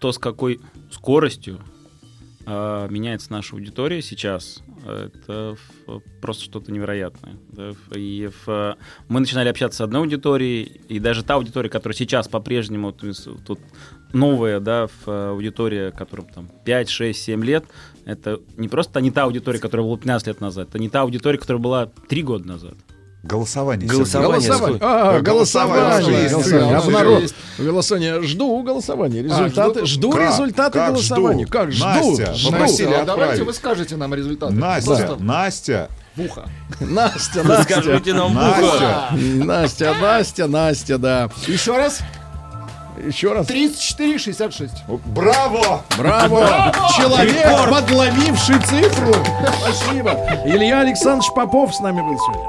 то, 0.00 0.12
с 0.12 0.18
какой 0.18 0.60
скоростью 0.90 1.58
э, 2.46 2.86
меняется 2.90 3.32
наша 3.32 3.56
аудитория 3.56 4.00
сейчас, 4.00 4.62
это 4.86 5.56
просто 6.22 6.44
что-то 6.44 6.72
невероятное. 6.72 7.36
И 7.94 8.30
в- 8.46 8.76
мы 9.08 9.20
начинали 9.20 9.48
общаться 9.48 9.78
с 9.78 9.80
одной 9.82 10.00
аудиторией, 10.02 10.80
и 10.88 10.98
даже 10.98 11.24
та 11.24 11.34
аудитория, 11.34 11.68
которая 11.68 11.96
сейчас 11.96 12.28
по-прежнему 12.28 12.92
тут 12.92 13.58
новая, 14.14 14.60
да, 14.60 14.86
в, 14.86 15.30
аудитория, 15.32 15.90
которая 15.90 16.26
там 16.28 16.48
5, 16.64 16.88
6, 16.88 17.20
7 17.22 17.44
лет, 17.44 17.64
это 18.06 18.40
не 18.56 18.68
просто 18.68 19.00
не 19.00 19.10
та 19.10 19.24
аудитория, 19.24 19.58
которая 19.58 19.86
была 19.86 19.98
15 19.98 20.28
лет 20.28 20.40
назад, 20.40 20.68
это 20.68 20.78
не 20.78 20.88
та 20.88 21.02
аудитория, 21.02 21.38
которая 21.38 21.62
была 21.62 21.86
3 21.86 22.22
года 22.22 22.46
назад. 22.46 22.74
Голосование. 23.24 23.88
Голосование. 23.88 24.40
Сергей. 24.40 24.78
А, 24.80 25.20
голосование. 25.20 26.28
голосование. 26.28 26.76
Обнарод- 26.78 27.34
Голосование. 27.58 28.22
Жду 28.22 28.62
голосования. 28.62 29.22
Результаты. 29.22 29.80
жду- 29.80 29.86
жду 29.86 30.12
Как? 30.12 30.30
результаты 30.30 30.78
Как 30.78 30.90
голосования. 30.92 31.44
жду? 31.44 31.52
Как 31.52 31.72
жду? 31.72 31.84
Настя, 31.84 32.34
Жду. 32.34 32.52
попросили 32.52 32.92
А 32.94 33.04
давайте 33.04 33.42
вы 33.42 33.52
скажете 33.52 33.96
нам 33.96 34.14
результаты. 34.14 34.52
Настя, 34.54 34.86
Просто 34.86 35.16
Настя, 35.18 35.88
в 36.14 36.20
ухо. 36.22 36.44
Настя, 36.80 37.42
Настя. 37.42 37.72
Скажите 37.82 38.14
нам 38.14 38.34
Настя. 38.34 39.08
Настя, 39.12 39.94
Настя, 40.00 40.46
Настя, 40.46 40.98
да. 40.98 41.28
Еще 41.48 41.76
раз. 41.76 41.98
Еще 43.04 43.32
раз. 43.32 43.46
34,66. 43.46 44.70
Браво! 45.06 45.82
Браво! 45.96 46.72
Человек, 46.96 47.68
подловивший 47.70 48.60
цифру. 48.60 49.12
Спасибо. 49.60 50.12
Илья 50.46 50.80
Александрович 50.80 51.30
Попов 51.34 51.74
с 51.74 51.80
нами 51.80 52.00
был 52.00 52.16
сегодня. 52.18 52.48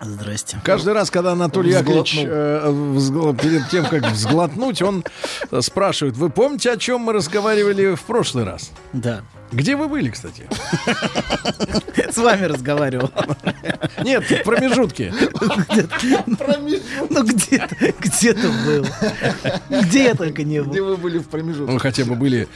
Здрасте. 0.00 0.58
Каждый 0.64 0.92
раз, 0.94 1.10
когда 1.10 1.32
Анатолий 1.32 1.72
Яковлевич 1.72 2.18
э, 2.24 2.68
взгл- 2.70 3.36
перед 3.40 3.68
тем, 3.68 3.84
как 3.86 4.06
взглотнуть, 4.10 4.80
он 4.82 5.04
э, 5.50 5.60
спрашивает, 5.60 6.16
вы 6.16 6.30
помните, 6.30 6.70
о 6.72 6.76
чем 6.76 7.00
мы 7.02 7.12
разговаривали 7.12 7.94
в 7.94 8.02
прошлый 8.02 8.44
раз? 8.44 8.70
Да. 8.92 9.22
Где 9.50 9.76
вы 9.76 9.88
были, 9.88 10.10
кстати? 10.10 10.46
С 12.12 12.18
вами 12.18 12.44
разговаривал. 12.44 13.10
Нет, 14.04 14.24
в 14.30 14.42
промежутке. 14.44 15.12
Ну 17.10 17.24
где-то, 17.24 17.76
где-то 17.98 18.48
был. 18.66 18.86
Где 19.82 20.04
я 20.04 20.14
только 20.14 20.44
не 20.44 20.62
был. 20.62 20.70
Где 20.70 20.82
вы 20.82 20.96
были 20.98 21.18
в 21.18 21.28
промежутке? 21.28 21.72
Ну, 21.72 21.78
хотя 21.78 22.04
бы 22.04 22.14
были 22.14 22.46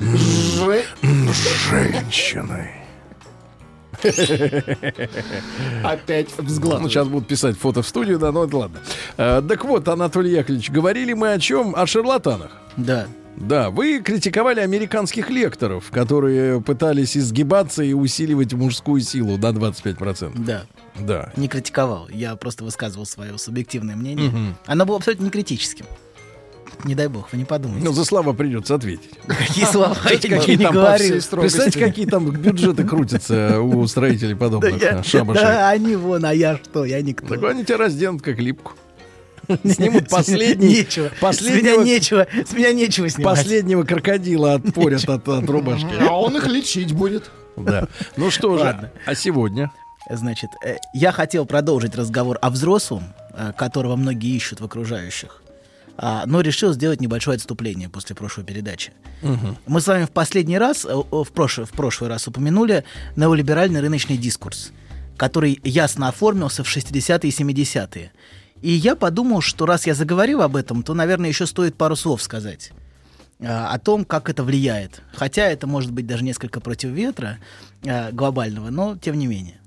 Же- 0.00 0.84
женщиной. 1.70 2.77
Опять 5.84 6.28
взгляд. 6.38 6.80
Ну, 6.80 6.88
сейчас 6.88 7.08
будут 7.08 7.28
писать 7.28 7.56
фото 7.56 7.82
в 7.82 7.88
студию, 7.88 8.18
да, 8.18 8.32
ну 8.32 8.44
это 8.44 8.56
ладно. 8.56 8.80
Э, 9.16 9.42
так 9.46 9.64
вот, 9.64 9.88
Анатолий 9.88 10.32
Яковлевич, 10.32 10.70
говорили 10.70 11.12
мы 11.12 11.32
о 11.32 11.38
чем? 11.38 11.74
О 11.76 11.86
шарлатанах. 11.86 12.52
Да. 12.76 13.06
Да, 13.36 13.70
вы 13.70 14.00
критиковали 14.00 14.60
американских 14.60 15.30
лекторов, 15.30 15.90
которые 15.92 16.60
пытались 16.60 17.16
изгибаться 17.16 17.84
и 17.84 17.92
усиливать 17.92 18.52
мужскую 18.52 19.00
силу 19.00 19.38
до 19.38 19.50
25%. 19.50 20.32
Да. 20.44 20.64
Да. 20.98 21.32
Не 21.36 21.46
критиковал. 21.46 22.08
Я 22.08 22.34
просто 22.34 22.64
высказывал 22.64 23.06
свое 23.06 23.38
субъективное 23.38 23.94
мнение. 23.94 24.30
Мгм. 24.30 24.56
Оно 24.66 24.84
было 24.84 24.96
абсолютно 24.96 25.24
не 25.24 25.30
критическим. 25.30 25.86
Не 26.84 26.94
дай 26.94 27.08
бог, 27.08 27.32
вы 27.32 27.38
не 27.38 27.44
подумайте. 27.44 27.84
Ну, 27.84 27.92
за 27.92 28.04
слова 28.04 28.32
придется 28.32 28.74
ответить. 28.74 29.10
Какие 29.26 29.64
слова? 29.64 29.96
Какие 30.02 30.56
не 30.56 30.64
там. 30.64 30.74
Представляете, 31.40 31.78
какие 31.80 32.06
там 32.06 32.30
бюджеты 32.30 32.84
крутятся 32.84 33.60
у 33.60 33.86
строителей 33.86 34.34
Да, 34.34 34.38
подобных 34.40 34.82
а, 34.82 35.02
шабашей. 35.02 35.42
да, 35.42 35.70
они 35.70 35.96
вон, 35.96 36.24
а 36.24 36.32
я 36.32 36.56
что? 36.56 36.84
Я 36.84 37.02
никто. 37.02 37.26
Так 37.26 37.44
они 37.44 37.64
тебя 37.64 37.78
разденут 37.78 38.22
как 38.22 38.38
липку. 38.38 38.72
Снимут 39.64 40.08
последний, 40.08 40.68
Нечего. 40.68 41.08
С 41.16 41.20
последнего, 41.20 41.80
меня 41.80 41.84
нечего, 41.84 42.26
с 42.46 42.52
меня 42.52 42.72
нечего 42.72 43.08
снимать. 43.08 43.36
последнего 43.36 43.82
крокодила 43.82 44.54
отпорят 44.54 45.08
от, 45.08 45.26
от 45.28 45.48
рубашки. 45.48 45.88
А 46.00 46.18
он 46.18 46.36
их 46.36 46.46
лечить 46.46 46.92
будет. 46.92 47.30
Да. 47.56 47.88
Ну 48.16 48.30
что 48.30 48.56
же, 48.58 48.64
Ладно. 48.64 48.92
а 49.06 49.14
сегодня? 49.14 49.72
Значит, 50.10 50.50
э, 50.64 50.76
я 50.94 51.12
хотел 51.12 51.44
продолжить 51.46 51.94
разговор 51.96 52.38
о 52.40 52.50
взрослом, 52.50 53.04
э, 53.34 53.52
которого 53.56 53.96
многие 53.96 54.34
ищут 54.36 54.60
в 54.60 54.64
окружающих, 54.64 55.42
а, 56.00 56.24
но 56.26 56.40
решил 56.40 56.72
сделать 56.72 57.00
небольшое 57.00 57.36
отступление 57.36 57.88
после 57.88 58.14
прошлой 58.14 58.44
передачи. 58.44 58.92
Мы 59.66 59.80
с 59.80 59.86
вами 59.86 60.04
в 60.04 60.10
последний 60.10 60.56
раз, 60.56 60.84
э, 60.84 60.94
в 60.94 61.28
прошлый, 61.34 61.66
в 61.66 61.72
прошлый 61.72 62.08
раз 62.08 62.28
упомянули 62.28 62.84
неолиберальный 63.16 63.80
рыночный 63.80 64.16
дискурс, 64.16 64.70
который 65.16 65.60
ясно 65.64 66.08
оформился 66.08 66.62
в 66.62 66.68
60-е 66.68 67.28
и 67.28 67.34
70-е. 67.34 68.12
И 68.62 68.70
я 68.70 68.94
подумал, 68.94 69.40
что 69.40 69.66
раз 69.66 69.86
я 69.86 69.94
заговорил 69.94 70.42
об 70.42 70.54
этом, 70.54 70.84
то, 70.84 70.94
наверное, 70.94 71.28
еще 71.28 71.46
стоит 71.46 71.76
пару 71.76 71.96
слов 71.96 72.22
сказать 72.22 72.70
а, 73.40 73.72
о 73.72 73.78
том, 73.80 74.04
как 74.04 74.30
это 74.30 74.44
влияет. 74.44 75.02
Хотя 75.12 75.46
это 75.46 75.66
может 75.66 75.90
быть 75.90 76.06
даже 76.06 76.22
несколько 76.22 76.60
против 76.60 76.90
ветра 76.90 77.38
а, 77.84 78.12
глобального, 78.12 78.70
но 78.70 78.96
тем 78.96 79.18
не 79.18 79.26
менее. 79.26 79.60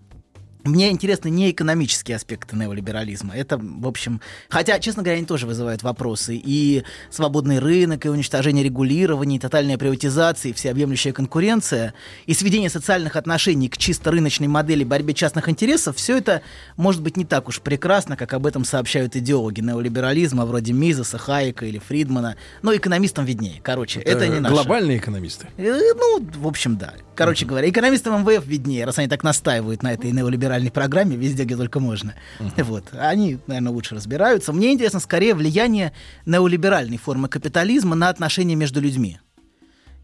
Мне 0.63 0.91
интересны 0.91 1.29
не 1.29 1.51
экономические 1.51 2.15
аспекты 2.15 2.55
неолиберализма. 2.55 3.35
Это, 3.35 3.57
в 3.57 3.87
общем... 3.87 4.21
Хотя, 4.49 4.79
честно 4.79 5.01
говоря, 5.01 5.17
они 5.17 5.25
тоже 5.25 5.47
вызывают 5.47 5.83
вопросы. 5.83 6.39
И 6.41 6.83
свободный 7.09 7.59
рынок, 7.59 8.05
и 8.05 8.09
уничтожение 8.09 8.63
регулирования, 8.63 9.37
и 9.37 9.39
тотальная 9.39 9.77
приватизация, 9.77 10.51
и 10.51 10.53
всеобъемлющая 10.53 11.13
конкуренция, 11.13 11.93
и 12.25 12.33
сведение 12.33 12.69
социальных 12.69 13.15
отношений 13.15 13.69
к 13.69 13.77
чисто 13.77 14.11
рыночной 14.11 14.47
модели 14.47 14.83
борьбе 14.83 15.13
частных 15.13 15.49
интересов, 15.49 15.97
все 15.97 16.17
это 16.17 16.41
может 16.77 17.01
быть 17.01 17.17
не 17.17 17.25
так 17.25 17.47
уж 17.47 17.61
прекрасно, 17.61 18.15
как 18.15 18.33
об 18.33 18.45
этом 18.45 18.63
сообщают 18.63 19.15
идеологи 19.15 19.61
неолиберализма, 19.61 20.45
вроде 20.45 20.73
Мизеса, 20.73 21.17
Хайека 21.17 21.65
или 21.65 21.79
Фридмана. 21.79 22.35
Но 22.61 22.75
экономистам 22.75 23.25
виднее. 23.25 23.61
Короче, 23.63 23.99
это, 23.99 24.27
не 24.27 24.39
наше. 24.39 24.53
Глобальные 24.53 24.97
экономисты. 24.97 25.47
Э, 25.57 25.93
Ну, 25.95 26.27
в 26.35 26.47
общем, 26.47 26.77
да. 26.77 26.93
Короче 27.15 27.45
говоря, 27.45 27.69
экономистам 27.69 28.21
МВФ 28.21 28.45
виднее, 28.45 28.85
раз 28.85 28.97
они 28.97 29.07
так 29.07 29.23
настаивают 29.23 29.83
на 29.83 29.93
этой 29.93 30.11
неолиберальной 30.51 30.71
программе 30.71 31.15
везде, 31.15 31.43
где 31.43 31.55
только 31.55 31.79
можно. 31.79 32.13
Вот. 32.57 32.85
Они, 32.93 33.39
наверное, 33.47 33.71
лучше 33.71 33.95
разбираются. 33.95 34.53
Мне 34.53 34.73
интересно 34.73 34.99
скорее 34.99 35.33
влияние 35.33 35.93
неолиберальной 36.25 36.97
формы 36.97 37.27
капитализма 37.27 37.95
на 37.95 38.09
отношения 38.09 38.55
между 38.55 38.81
людьми. 38.81 39.19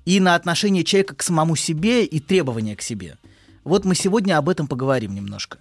И 0.05 0.19
на 0.19 0.35
отношение 0.35 0.83
человека 0.83 1.15
к 1.15 1.23
самому 1.23 1.55
себе 1.55 2.05
и 2.05 2.19
требования 2.19 2.75
к 2.75 2.81
себе. 2.81 3.17
Вот 3.63 3.83
мы 3.83 3.95
сегодня 3.95 4.37
об 4.37 4.47
этом 4.47 4.67
поговорим 4.67 5.13
немножко. 5.13 5.57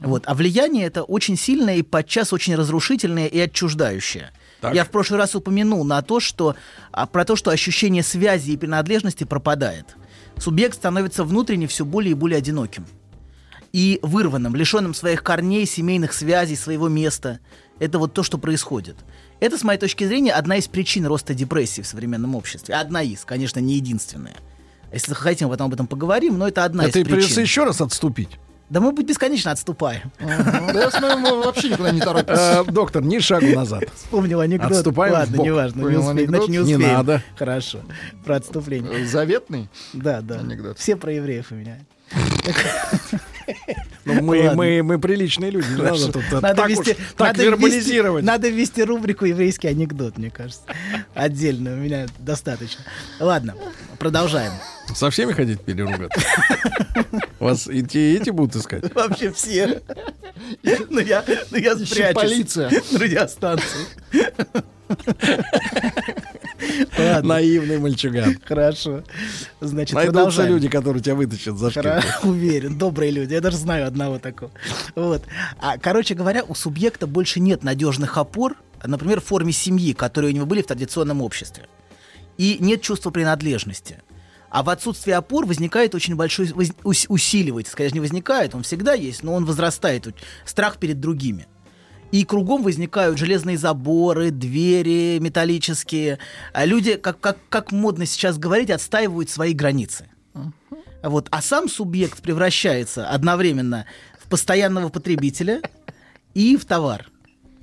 Вот. 0.00 0.24
А 0.26 0.34
влияние 0.34 0.86
это 0.86 1.04
очень 1.04 1.36
сильное 1.36 1.76
и 1.76 1.82
подчас 1.82 2.32
очень 2.32 2.56
разрушительное 2.56 3.26
и 3.26 3.38
отчуждающее. 3.38 4.30
Я 4.72 4.84
в 4.84 4.90
прошлый 4.90 5.18
раз 5.18 5.34
упомянул 5.36 5.84
на 5.84 6.02
то, 6.02 6.18
что, 6.18 6.56
а, 6.90 7.06
про 7.06 7.24
то, 7.24 7.36
что 7.36 7.50
ощущение 7.50 8.02
связи 8.02 8.50
и 8.50 8.56
принадлежности 8.56 9.24
пропадает. 9.24 9.96
субъект 10.38 10.74
становится 10.74 11.24
внутренне 11.24 11.66
все 11.66 11.84
более 11.84 12.10
и 12.10 12.14
более 12.14 12.38
одиноким. 12.38 12.84
И 13.76 13.98
вырванным, 14.00 14.56
лишенным 14.56 14.94
своих 14.94 15.22
корней, 15.22 15.66
семейных 15.66 16.14
связей, 16.14 16.56
своего 16.56 16.88
места. 16.88 17.40
Это 17.78 17.98
вот 17.98 18.14
то, 18.14 18.22
что 18.22 18.38
происходит. 18.38 18.96
Это, 19.38 19.58
с 19.58 19.64
моей 19.64 19.78
точки 19.78 20.04
зрения, 20.06 20.32
одна 20.32 20.56
из 20.56 20.66
причин 20.66 21.04
роста 21.04 21.34
депрессии 21.34 21.82
в 21.82 21.86
современном 21.86 22.34
обществе. 22.36 22.74
Одна 22.74 23.02
из, 23.02 23.26
конечно, 23.26 23.60
не 23.60 23.74
единственная. 23.74 24.36
Если 24.94 25.12
хотим, 25.12 25.50
потом 25.50 25.66
об 25.66 25.74
этом 25.74 25.86
поговорим, 25.86 26.38
но 26.38 26.48
это 26.48 26.64
одна 26.64 26.86
Это 26.86 27.00
и 27.00 27.02
из 27.02 27.04
причин. 27.04 27.18
придется 27.20 27.40
еще 27.42 27.64
раз 27.64 27.82
отступить. 27.82 28.30
Да 28.70 28.80
мы 28.80 28.94
бесконечно 28.94 29.50
отступаем. 29.50 30.10
Да 30.18 30.72
я 30.72 30.90
смотрю, 30.90 31.18
мы 31.18 31.42
вообще 31.42 31.68
никуда 31.68 31.90
не 31.90 32.00
Э, 32.00 32.04
торопимся. 32.04 32.64
Доктор, 32.68 33.02
ни 33.02 33.18
шагу 33.18 33.48
назад. 33.48 33.84
Вспомнил 33.94 34.40
анекдот. 34.40 34.72
Отступаем 34.72 35.12
Ладно, 35.12 35.36
неважно, 35.42 35.80
не 35.82 35.96
успеем, 35.98 36.28
значит, 36.30 36.48
не 36.48 36.56
Не 36.56 36.62
успеем. 36.76 36.80
надо. 36.94 37.22
Хорошо. 37.36 37.80
Про 38.24 38.36
отступление. 38.36 39.04
Заветный? 39.04 39.68
Да, 39.92 40.22
да. 40.22 40.36
Анекдот. 40.40 40.78
Все 40.78 40.96
про 40.96 41.12
евреев 41.12 41.48
у 41.50 41.56
меня. 41.56 41.78
Ну, 44.04 44.22
мы, 44.22 44.54
мы, 44.54 44.82
мы 44.82 44.98
приличные 44.98 45.50
люди. 45.50 45.66
Не 45.70 45.82
надо 45.82 46.12
тут 46.12 46.22
Надо 46.30 46.54
так, 46.54 46.68
вести, 46.68 46.92
уж, 46.92 46.96
так 47.16 47.28
надо 47.28 47.44
вербализировать. 47.44 48.22
Ввести, 48.22 48.32
надо 48.32 48.48
ввести 48.48 48.84
рубрику 48.84 49.24
«Еврейский 49.24 49.68
анекдот», 49.68 50.18
мне 50.18 50.30
кажется. 50.30 50.62
Отдельно, 51.14 51.72
у 51.72 51.76
меня 51.76 52.06
достаточно. 52.18 52.84
Ладно, 53.18 53.54
продолжаем. 53.98 54.52
Со 54.94 55.10
всеми 55.10 55.32
ходить 55.32 55.60
переругаться? 55.60 56.20
Вас 57.40 57.66
и 57.68 57.82
те, 57.82 58.12
и 58.12 58.16
эти 58.16 58.30
будут 58.30 58.56
искать? 58.56 58.94
Вообще 58.94 59.32
все. 59.32 59.82
Ну 60.90 61.00
я, 61.00 61.24
ну 61.50 61.58
я 61.58 61.76
спрячусь 61.76 62.14
полиция. 62.14 62.70
на 62.92 62.98
радиостанции. 62.98 63.86
Ладно, 66.98 67.34
Наивный 67.34 67.78
мальчуган. 67.78 68.38
хорошо. 68.44 69.02
Значит, 69.60 69.94
Найдутся 69.94 70.12
продолжаем. 70.20 70.52
люди, 70.52 70.68
которые 70.68 71.02
тебя 71.02 71.14
вытащат 71.14 71.56
за 71.58 71.70
шкирку. 71.70 72.02
Уверен, 72.28 72.78
добрые 72.78 73.10
люди. 73.10 73.34
Я 73.34 73.40
даже 73.40 73.56
знаю 73.56 73.86
одного 73.86 74.18
такого. 74.18 74.50
Вот. 74.94 75.22
А, 75.58 75.78
короче 75.78 76.14
говоря, 76.14 76.44
у 76.44 76.54
субъекта 76.54 77.06
больше 77.06 77.40
нет 77.40 77.62
надежных 77.62 78.16
опор, 78.18 78.56
например, 78.84 79.20
в 79.20 79.24
форме 79.24 79.52
семьи, 79.52 79.92
которые 79.92 80.32
у 80.32 80.34
него 80.34 80.46
были 80.46 80.62
в 80.62 80.66
традиционном 80.66 81.22
обществе. 81.22 81.64
И 82.38 82.56
нет 82.60 82.82
чувства 82.82 83.10
принадлежности. 83.10 83.98
А 84.50 84.62
в 84.62 84.70
отсутствии 84.70 85.12
опор 85.12 85.44
возникает 85.44 85.94
очень 85.94 86.14
большой, 86.16 86.50
усиливается, 86.84 87.72
скорее 87.72 87.90
не 87.90 88.00
возникает, 88.00 88.54
он 88.54 88.62
всегда 88.62 88.94
есть, 88.94 89.22
но 89.22 89.34
он 89.34 89.44
возрастает, 89.44 90.06
страх 90.44 90.78
перед 90.78 91.00
другими. 91.00 91.46
И 92.12 92.24
кругом 92.24 92.62
возникают 92.62 93.18
железные 93.18 93.58
заборы, 93.58 94.30
двери 94.30 95.18
металлические. 95.18 96.18
А 96.52 96.64
люди, 96.64 96.94
как, 96.94 97.20
как, 97.20 97.38
как 97.48 97.72
модно 97.72 98.06
сейчас 98.06 98.38
говорить, 98.38 98.70
отстаивают 98.70 99.30
свои 99.30 99.52
границы. 99.52 100.08
Вот. 101.02 101.28
А 101.30 101.42
сам 101.42 101.68
субъект 101.68 102.20
превращается 102.22 103.08
одновременно 103.08 103.86
в 104.18 104.28
постоянного 104.28 104.88
потребителя 104.88 105.60
и 106.34 106.56
в 106.56 106.64
товар. 106.64 107.10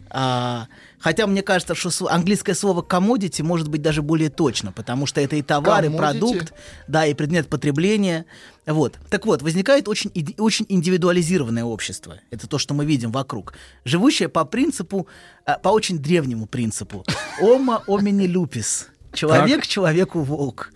А, 0.10 0.68
хотя 1.04 1.28
мне 1.28 1.44
кажется, 1.44 1.76
что 1.76 1.92
английское 2.10 2.56
слово 2.56 2.82
commodity 2.82 3.44
может 3.44 3.68
быть 3.68 3.82
даже 3.82 4.02
более 4.02 4.30
точно, 4.30 4.72
потому 4.72 5.06
что 5.06 5.22
это 5.22 5.36
и 5.36 5.42
товар, 5.42 5.84
и 5.84 5.90
Commodity. 5.90 5.98
продукт, 5.98 6.54
да, 6.88 7.06
и 7.06 7.14
предмет 7.14 7.50
потребления. 7.50 8.26
Вот. 8.66 8.98
Так 9.10 9.26
вот, 9.26 9.42
возникает 9.42 9.88
очень, 9.90 10.12
очень 10.38 10.66
индивидуализированное 10.70 11.66
общество. 11.66 12.18
Это 12.32 12.48
то, 12.48 12.58
что 12.58 12.74
мы 12.74 12.86
видим 12.86 13.12
вокруг. 13.12 13.54
Живущее 13.84 14.30
по 14.30 14.46
принципу, 14.46 15.08
а, 15.46 15.60
по 15.60 15.70
очень 15.70 16.00
древнему 16.00 16.46
принципу. 16.48 17.04
Ома 17.42 17.84
omini 17.88 18.26
lupis. 18.26 18.86
Человек 19.14 19.62
Так. 19.62 19.68
человеку 19.68 20.22
волк. 20.22 20.72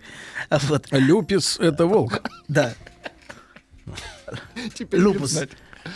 Вот. 0.50 0.86
Люпис— 0.92 1.58
это 1.60 1.86
волк. 1.86 2.22
Да. 2.46 2.74
Теперь 4.74 5.00
Люпус. 5.00 5.40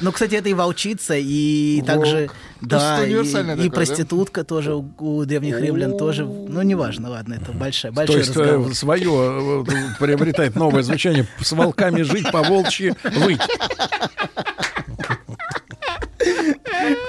Ну, 0.00 0.12
кстати, 0.12 0.34
это 0.34 0.48
и 0.48 0.54
волчица, 0.54 1.14
и 1.16 1.76
Волк. 1.80 1.86
также, 1.86 2.26
То 2.60 2.66
да, 2.66 2.98
есть 2.98 3.08
и, 3.08 3.10
универсальное 3.14 3.54
и 3.54 3.56
такое, 3.58 3.68
да? 3.70 3.74
проститутка 3.76 4.44
тоже 4.44 4.74
у, 4.74 4.84
у 4.98 5.24
древних 5.24 5.60
римлян 5.60 5.96
тоже. 5.98 6.24
Ну, 6.24 6.62
неважно, 6.62 7.10
ладно, 7.10 7.34
это 7.34 7.52
большая, 7.52 7.92
То 7.92 7.96
большой 7.96 8.16
есть 8.18 8.36
разговор. 8.36 8.70
э, 8.70 8.74
свое 8.74 9.64
э, 9.66 9.98
приобретает 9.98 10.56
новое 10.56 10.82
звучание. 10.82 11.26
С 11.40 11.52
волками 11.52 12.02
жить, 12.02 12.30
по 12.30 12.42
волчьи 12.42 12.94
выть. 13.16 13.40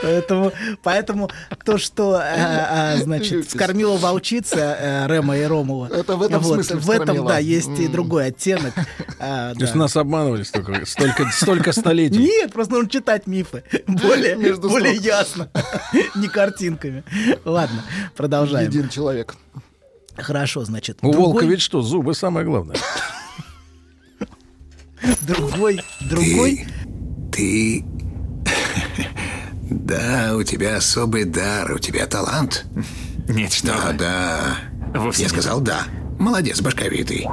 Поэтому, 0.02 0.52
поэтому 0.82 1.30
то, 1.66 1.78
что, 1.78 2.20
э, 2.22 2.96
э, 2.96 2.98
значит, 3.04 3.32
Люпис. 3.32 3.48
вскормила 3.50 3.98
волчица 3.98 4.78
э, 4.80 5.08
Рема 5.08 5.38
и 5.38 5.44
Ромова. 5.46 5.88
Это 5.88 6.16
в 6.16 6.24
этом 6.24 6.42
вот, 6.42 6.56
смысле 6.56 6.78
В 6.78 6.90
этом, 6.90 7.26
да, 7.26 7.38
есть 7.38 7.80
и 7.80 7.86
М. 7.86 7.92
другой 7.92 8.28
оттенок. 8.28 8.74
А, 9.26 9.54
То 9.54 9.62
есть 9.62 9.72
да. 9.74 9.80
нас 9.80 9.96
обманывали 9.96 10.44
столько, 10.44 10.86
столько, 10.86 11.30
столько 11.32 11.72
столетий. 11.72 12.18
Нет, 12.18 12.52
просто 12.52 12.74
нужно 12.74 12.90
читать 12.90 13.26
мифы. 13.26 13.64
Более, 13.88 14.36
Между 14.36 14.68
более 14.70 14.96
ясно. 14.96 15.50
Не 16.16 16.28
картинками. 16.28 17.06
Ладно, 17.46 17.84
продолжаем. 18.18 18.70
Един 18.70 18.90
человек. 18.90 19.36
Хорошо, 20.18 20.66
значит. 20.66 20.98
У 21.02 21.12
другой- 21.12 21.26
волка 21.32 21.46
ведь 21.46 21.62
что, 21.62 21.82
зубы 21.82 22.14
самое 22.16 22.46
главное. 22.46 22.76
Другой, 25.22 25.80
другой, 26.02 26.66
Ты... 27.32 27.86
Да, 29.80 30.36
у 30.36 30.44
тебя 30.44 30.78
особый 30.78 31.26
дар, 31.26 31.72
у 31.74 31.80
тебя 31.80 32.06
талант. 32.06 32.66
Нет, 33.28 33.52
что 33.54 33.68
Да, 33.68 33.88
вы. 33.88 33.94
да. 33.98 34.56
Вовсе 34.96 35.24
Я 35.24 35.28
нет. 35.30 35.32
сказал 35.32 35.60
да. 35.62 35.84
Молодец, 36.20 36.62
башковитый. 36.62 37.26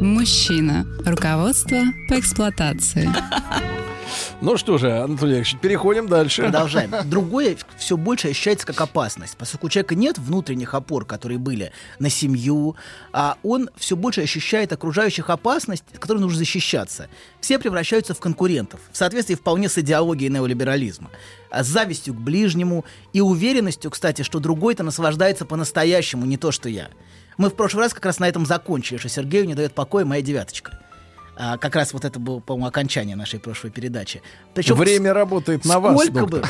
Мужчина. 0.00 0.86
Руководство 1.04 1.78
по 2.08 2.18
эксплуатации. 2.18 3.10
Ну 4.40 4.56
что 4.56 4.78
же, 4.78 4.90
Анатолий 4.90 5.36
Яковлевич, 5.36 5.56
переходим 5.60 6.08
дальше. 6.08 6.42
Продолжаем. 6.42 6.92
Другое 7.04 7.56
все 7.76 7.96
больше 7.96 8.28
ощущается 8.28 8.66
как 8.66 8.80
опасность. 8.80 9.36
Поскольку 9.36 9.66
у 9.66 9.70
человека 9.70 9.94
нет 9.94 10.18
внутренних 10.18 10.74
опор, 10.74 11.04
которые 11.04 11.38
были 11.38 11.72
на 11.98 12.10
семью, 12.10 12.76
а 13.12 13.36
он 13.42 13.70
все 13.76 13.96
больше 13.96 14.22
ощущает 14.22 14.72
окружающих 14.72 15.30
опасность, 15.30 15.84
от 15.92 15.98
которой 15.98 16.18
нужно 16.18 16.38
защищаться. 16.38 17.08
Все 17.40 17.58
превращаются 17.58 18.14
в 18.14 18.20
конкурентов, 18.20 18.80
в 18.90 18.96
соответствии 18.96 19.34
вполне 19.34 19.68
с 19.68 19.78
идеологией 19.78 20.30
неолиберализма. 20.30 21.10
А 21.50 21.62
с 21.62 21.66
завистью 21.68 22.14
к 22.14 22.18
ближнему 22.18 22.84
и 23.12 23.20
уверенностью, 23.20 23.90
кстати, 23.90 24.22
что 24.22 24.40
другой-то 24.40 24.82
наслаждается 24.82 25.44
по-настоящему, 25.44 26.24
не 26.24 26.36
то, 26.36 26.50
что 26.50 26.68
я. 26.68 26.88
Мы 27.38 27.48
в 27.48 27.54
прошлый 27.54 27.84
раз 27.84 27.94
как 27.94 28.06
раз 28.06 28.18
на 28.18 28.28
этом 28.28 28.44
закончили, 28.46 28.98
что 28.98 29.08
Сергею 29.08 29.46
не 29.46 29.54
дает 29.54 29.72
покоя 29.72 30.04
моя 30.04 30.22
девяточка. 30.22 30.81
А, 31.36 31.56
как 31.58 31.74
раз 31.76 31.92
вот 31.92 32.04
это 32.04 32.18
было, 32.18 32.40
по-моему, 32.40 32.66
окончание 32.68 33.16
нашей 33.16 33.40
прошлой 33.40 33.70
передачи. 33.70 34.22
Причем 34.54 34.76
Время 34.76 35.12
работает 35.14 35.64
на 35.64 35.80
вас, 35.80 36.00
сколько 36.04 36.26
бы, 36.26 36.42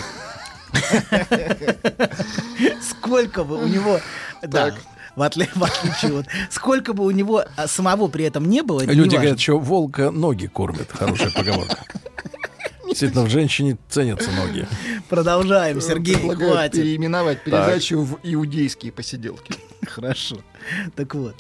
сколько 2.83 3.45
бы 3.45 3.63
у 3.63 3.67
него, 3.67 4.01
да, 4.43 4.75
в, 5.17 5.23
отли- 5.23 5.49
в 5.55 5.63
отличие 5.63 6.21
от, 6.21 6.27
сколько 6.51 6.93
бы 6.95 7.05
у 7.05 7.11
него 7.11 7.45
а, 7.57 7.67
самого 7.69 8.09
при 8.09 8.25
этом 8.25 8.49
не 8.49 8.63
было, 8.63 8.83
Люди 8.83 9.17
говорят, 9.17 9.41
что 9.41 9.59
волка 9.59 10.11
ноги 10.11 10.47
кормят. 10.47 10.91
Хорошая 10.91 11.31
поговорка. 11.31 11.79
Действительно, 12.87 13.25
в 13.25 13.31
женщине 13.31 13.79
ценятся 13.89 14.31
ноги. 14.33 14.67
Продолжаем, 15.09 15.81
Сергей, 15.81 16.17
Предлагаю 16.17 16.53
хватит. 16.53 16.73
переименовать 16.75 17.43
передачу 17.43 18.03
в 18.03 18.19
иудейские 18.23 18.93
посиделки. 18.93 19.55
Хорошо. 19.87 20.39
Так 20.95 21.15
вот, 21.15 21.37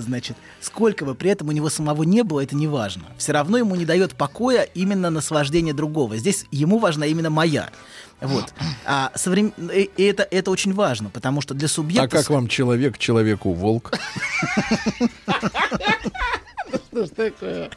значит, 0.00 0.36
сколько 0.60 1.04
бы 1.04 1.14
при 1.14 1.30
этом 1.30 1.48
у 1.48 1.52
него 1.52 1.70
самого 1.70 2.02
не 2.02 2.22
было, 2.22 2.40
это 2.40 2.56
не 2.56 2.66
важно. 2.66 3.04
Все 3.18 3.32
равно 3.32 3.58
ему 3.58 3.74
не 3.76 3.84
дает 3.84 4.14
покоя 4.14 4.62
именно 4.62 5.10
наслаждение 5.10 5.74
другого. 5.74 6.16
Здесь 6.16 6.46
ему 6.50 6.78
важна 6.78 7.06
именно 7.06 7.30
моя. 7.30 7.70
Вот. 8.20 8.52
А 8.86 9.10
соврем- 9.14 9.52
и 9.72 9.90
и 9.96 10.02
это, 10.04 10.26
это 10.30 10.50
очень 10.50 10.72
важно, 10.72 11.10
потому 11.10 11.40
что 11.40 11.54
для 11.54 11.66
А 11.66 11.68
субъекта... 11.68 12.08
как 12.18 12.30
вам 12.30 12.48
человек, 12.48 12.98
человеку 12.98 13.52
волк? 13.52 13.92
Что 16.90 17.06
ж 17.06 17.08
такое? 17.10 17.70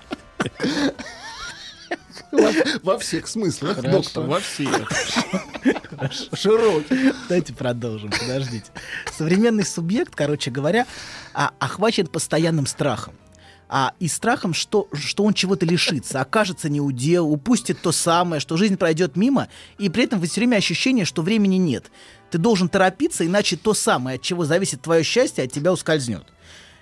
Во, 2.83 2.97
всех 2.97 3.27
смыслах, 3.27 3.81
доктор, 3.81 4.25
во 4.25 4.39
всех. 4.39 4.91
Широкий. 6.33 7.13
Давайте 7.27 7.53
продолжим, 7.53 8.11
подождите. 8.11 8.65
Современный 9.17 9.65
субъект, 9.65 10.13
короче 10.15 10.51
говоря, 10.51 10.85
а, 11.33 11.51
охвачен 11.59 12.07
постоянным 12.07 12.67
страхом. 12.67 13.15
А, 13.69 13.93
и 13.99 14.07
страхом, 14.07 14.53
что, 14.53 14.87
что 14.93 15.23
он 15.25 15.33
чего-то 15.33 15.65
лишится, 15.65 16.21
окажется 16.21 16.69
неудел, 16.69 17.29
упустит 17.29 17.81
то 17.81 17.91
самое, 17.91 18.39
что 18.39 18.55
жизнь 18.55 18.77
пройдет 18.77 19.17
мимо, 19.17 19.49
и 19.77 19.89
при 19.89 20.05
этом 20.05 20.21
все 20.21 20.39
время 20.39 20.55
ощущение, 20.57 21.03
что 21.03 21.21
времени 21.21 21.57
нет. 21.57 21.91
Ты 22.31 22.37
должен 22.37 22.69
торопиться, 22.69 23.25
иначе 23.25 23.57
то 23.57 23.73
самое, 23.73 24.15
от 24.15 24.21
чего 24.21 24.45
зависит 24.45 24.81
твое 24.81 25.03
счастье, 25.03 25.43
от 25.43 25.51
тебя 25.51 25.73
ускользнет. 25.73 26.25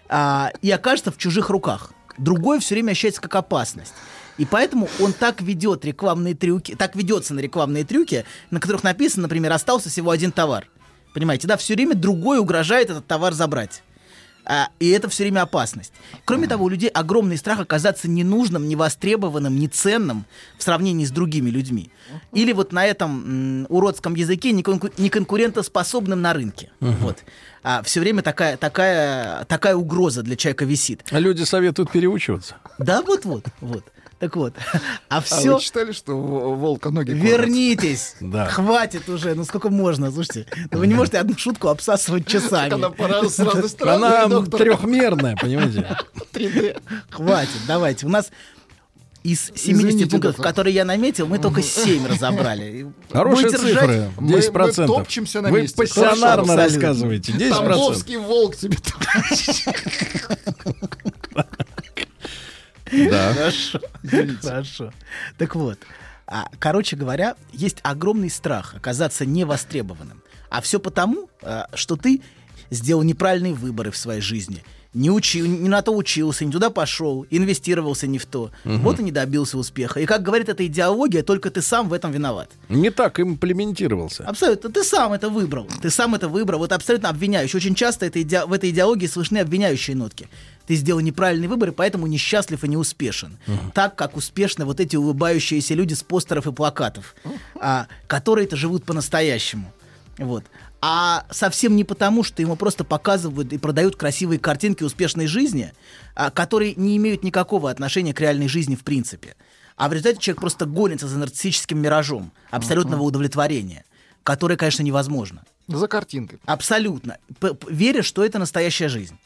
А, 0.09 0.51
и 0.61 0.69
окажется 0.69 1.11
в 1.11 1.17
чужих 1.17 1.49
руках. 1.49 1.91
Другое 2.17 2.59
все 2.59 2.75
время 2.75 2.91
ощущается 2.91 3.21
как 3.21 3.35
опасность. 3.35 3.93
И 4.37 4.45
поэтому 4.45 4.89
он 4.99 5.13
так 5.13 5.41
ведет 5.41 5.85
рекламные 5.85 6.35
трюки, 6.35 6.75
так 6.75 6.95
ведется 6.95 7.33
на 7.33 7.39
рекламные 7.39 7.85
трюки, 7.85 8.25
на 8.51 8.59
которых 8.59 8.83
написано, 8.83 9.23
например, 9.23 9.51
остался 9.53 9.89
всего 9.89 10.11
один 10.11 10.31
товар. 10.31 10.67
Понимаете, 11.13 11.47
да, 11.47 11.55
все 11.55 11.75
время 11.75 11.95
другой 11.95 12.39
угрожает 12.39 12.89
этот 12.89 13.07
товар 13.07 13.33
забрать. 13.33 13.81
А, 14.47 14.67
и 14.79 14.89
это 14.89 15.09
все 15.09 15.23
время 15.23 15.41
опасность. 15.41 15.91
Кроме 16.23 16.47
того, 16.47 16.65
у 16.65 16.69
людей 16.69 16.89
огромный 16.89 17.37
страх 17.37 17.59
оказаться 17.59 18.07
ненужным, 18.07 18.67
невостребованным, 18.67 19.57
неценным 19.57 20.25
в 20.57 20.63
сравнении 20.63 21.03
с 21.05 21.09
другими 21.09 21.49
людьми. 21.49 21.89
Или 22.31 22.51
вот 22.53 22.71
на 22.71 22.85
этом 22.85 23.61
м, 23.61 23.65
уродском 23.69 24.13
языке 24.13 24.51
неконку- 24.51 24.91
неконкурентоспособным 24.99 26.21
на 26.21 26.33
рынке. 26.33 26.69
Вот. 26.79 27.17
А 27.63 27.81
все 27.81 27.99
время 28.01 28.21
такая, 28.21 28.57
такая, 28.57 29.45
такая 29.45 29.75
угроза 29.75 30.21
для 30.21 30.35
человека 30.35 30.65
висит. 30.65 31.03
А 31.09 31.19
люди 31.19 31.41
советуют 31.43 31.91
переучиваться. 31.91 32.57
Да, 32.77 33.01
вот-вот. 33.01 33.45
Вот. 33.61 33.83
Так 34.25 34.35
вот. 34.37 34.53
А 35.09 35.17
А 35.17 35.21
все... 35.21 35.53
вы 35.53 35.61
читали, 35.61 35.91
что 35.91 36.17
волка 36.17 36.89
ноги? 36.89 37.11
Вернитесь! 37.11 38.15
Да. 38.21 38.47
Хватит 38.47 39.07
уже, 39.07 39.35
ну 39.35 39.45
сколько 39.45 39.69
можно, 39.69 40.11
слушайте. 40.11 40.47
Ну 40.71 40.79
вы 40.79 40.87
не 40.87 40.95
можете 40.95 41.19
одну 41.19 41.37
шутку 41.37 41.67
обсасывать 41.67 42.25
часами. 42.25 42.73
Она 42.73 42.89
пора 42.89 43.23
с 43.29 43.37
разной 43.37 43.69
стороны, 43.69 44.05
Она 44.05 44.27
доктор. 44.27 44.59
трехмерная, 44.61 45.35
понимаете? 45.35 45.95
3D. 46.33 46.81
Хватит, 47.11 47.59
давайте. 47.67 48.07
У 48.07 48.09
нас 48.09 48.31
из 49.21 49.51
70 49.55 49.67
Извините, 49.69 49.99
пунктов, 50.09 50.21
доктор. 50.37 50.43
которые 50.45 50.73
я 50.73 50.85
наметил, 50.85 51.27
мы 51.27 51.37
только 51.37 51.61
7 51.61 52.07
разобрали. 52.07 52.91
Хорошие 53.11 53.49
Будете 53.51 53.63
цифры. 53.73 54.09
Мы- 54.19 54.39
10%. 54.39 54.81
мы 54.81 54.87
топчемся 54.87 55.41
на 55.41 55.49
Вы 55.49 55.61
месте. 55.61 55.77
пассионарно 55.77 56.47
Хорошо, 56.47 56.55
рассказываете. 56.75 57.31
10%. 57.31 57.49
Тамбовский 57.51 58.17
волк 58.17 58.55
тебе 58.55 58.77
Да. 62.91 63.33
Хорошо. 63.33 63.79
Хорошо. 64.41 64.93
Так 65.37 65.55
вот, 65.55 65.79
а, 66.27 66.47
короче 66.59 66.95
говоря, 66.95 67.35
есть 67.53 67.77
огромный 67.83 68.29
страх 68.29 68.73
оказаться 68.75 69.25
невостребованным. 69.25 70.21
А 70.49 70.61
все 70.61 70.79
потому, 70.79 71.29
а, 71.41 71.67
что 71.73 71.95
ты 71.95 72.21
сделал 72.69 73.03
неправильные 73.03 73.53
выборы 73.53 73.91
в 73.91 73.97
своей 73.97 74.21
жизни. 74.21 74.63
Не, 74.93 75.11
учил, 75.11 75.45
не 75.45 75.67
на 75.67 75.81
то 75.81 75.91
учился, 75.93 76.45
не 76.45 76.51
туда 76.53 76.69
пошел, 76.69 77.25
инвестировался 77.29 78.07
не 78.07 78.17
в 78.17 78.25
то. 78.25 78.51
Мгм. 78.63 78.79
Вот 78.79 78.97
и 78.99 79.03
не 79.03 79.11
добился 79.11 79.57
успеха. 79.57 79.99
И 79.99 80.05
как 80.05 80.23
говорит 80.23 80.47
эта 80.47 80.65
идеология, 80.65 81.21
только 81.21 81.51
ты 81.51 81.61
сам 81.61 81.89
в 81.89 81.93
этом 81.93 82.13
виноват. 82.13 82.49
Не 82.69 82.91
так 82.91 83.19
имплементировался. 83.19 84.23
Абсолютно. 84.25 84.69
Ты 84.71 84.85
сам 84.85 85.11
это 85.11 85.27
выбрал. 85.29 85.67
Ты 85.81 85.89
сам 85.89 86.15
это 86.15 86.29
выбрал. 86.29 86.59
Вот 86.59 86.71
абсолютно 86.71 87.09
обвиняющий. 87.09 87.57
Очень 87.57 87.75
часто 87.75 88.05
это 88.05 88.21
иде- 88.21 88.45
в 88.45 88.53
этой 88.53 88.69
идеологии 88.69 89.07
слышны 89.07 89.39
обвиняющие 89.39 89.97
нотки. 89.97 90.29
Ты 90.67 90.75
сделал 90.75 90.99
неправильный 91.01 91.47
выбор, 91.47 91.69
и 91.69 91.71
поэтому 91.71 92.07
несчастлив 92.07 92.63
и 92.63 92.67
не 92.67 92.77
успешен. 92.77 93.37
Так, 93.73 93.95
как 93.95 94.17
успешны 94.17 94.65
вот 94.65 94.79
эти 94.79 94.95
улыбающиеся 94.95 95.73
люди 95.73 95.93
с 95.93 96.03
постеров 96.03 96.47
и 96.47 96.51
плакатов, 96.51 97.15
а, 97.59 97.87
которые-то 98.07 98.55
живут 98.55 98.83
по-настоящему. 98.83 99.71
Вот. 100.17 100.43
А 100.81 101.25
совсем 101.31 101.75
не 101.75 101.83
потому, 101.83 102.23
что 102.23 102.41
ему 102.41 102.55
просто 102.55 102.83
показывают 102.83 103.51
и 103.53 103.57
продают 103.57 103.95
красивые 103.95 104.39
картинки 104.39 104.83
успешной 104.83 105.27
жизни, 105.27 105.73
а, 106.13 106.29
которые 106.29 106.75
не 106.75 106.95
имеют 106.97 107.23
никакого 107.23 107.69
отношения 107.69 108.13
к 108.13 108.21
реальной 108.21 108.47
жизни 108.47 108.75
в 108.75 108.83
принципе. 108.83 109.35
А 109.77 109.89
в 109.89 109.93
результате 109.93 110.19
человек 110.19 110.41
просто 110.41 110.65
гонится 110.65 111.07
за 111.07 111.17
нарциссическим 111.17 111.79
миражом 111.79 112.31
абсолютного 112.49 113.01
удовлетворения, 113.03 113.83
которое, 114.23 114.57
конечно, 114.57 114.83
невозможно. 114.83 115.43
За 115.67 115.87
картинкой. 115.87 116.39
Абсолютно. 116.45 117.17
Веря, 117.67 118.03
что 118.03 118.23
это 118.23 118.39
настоящая 118.39 118.87
жизнь. 118.87 119.17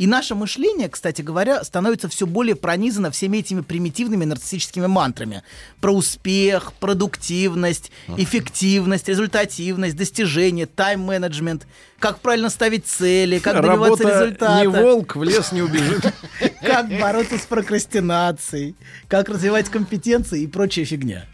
И 0.00 0.06
наше 0.06 0.34
мышление, 0.34 0.88
кстати 0.88 1.20
говоря, 1.20 1.62
становится 1.62 2.08
все 2.08 2.26
более 2.26 2.56
пронизано 2.56 3.10
всеми 3.10 3.36
этими 3.36 3.60
примитивными 3.60 4.24
нарциссическими 4.24 4.86
мантрами. 4.86 5.42
Про 5.82 5.92
успех, 5.92 6.72
продуктивность, 6.80 7.92
эффективность, 8.16 9.08
результативность, 9.08 9.96
достижение, 9.96 10.64
тайм-менеджмент, 10.64 11.66
как 11.98 12.20
правильно 12.20 12.48
ставить 12.48 12.86
цели, 12.86 13.40
как 13.40 13.56
добиваться 13.56 14.04
Работа 14.04 14.24
результата. 14.24 14.60
не 14.62 14.68
волк, 14.68 15.16
в 15.16 15.22
лес 15.22 15.52
не 15.52 15.60
убежит. 15.60 16.02
Как 16.62 16.88
бороться 16.98 17.36
с 17.36 17.42
прокрастинацией, 17.42 18.76
как 19.08 19.28
развивать 19.28 19.68
компетенции 19.68 20.44
и 20.44 20.46
прочая 20.46 20.86
фигня. 20.86 21.26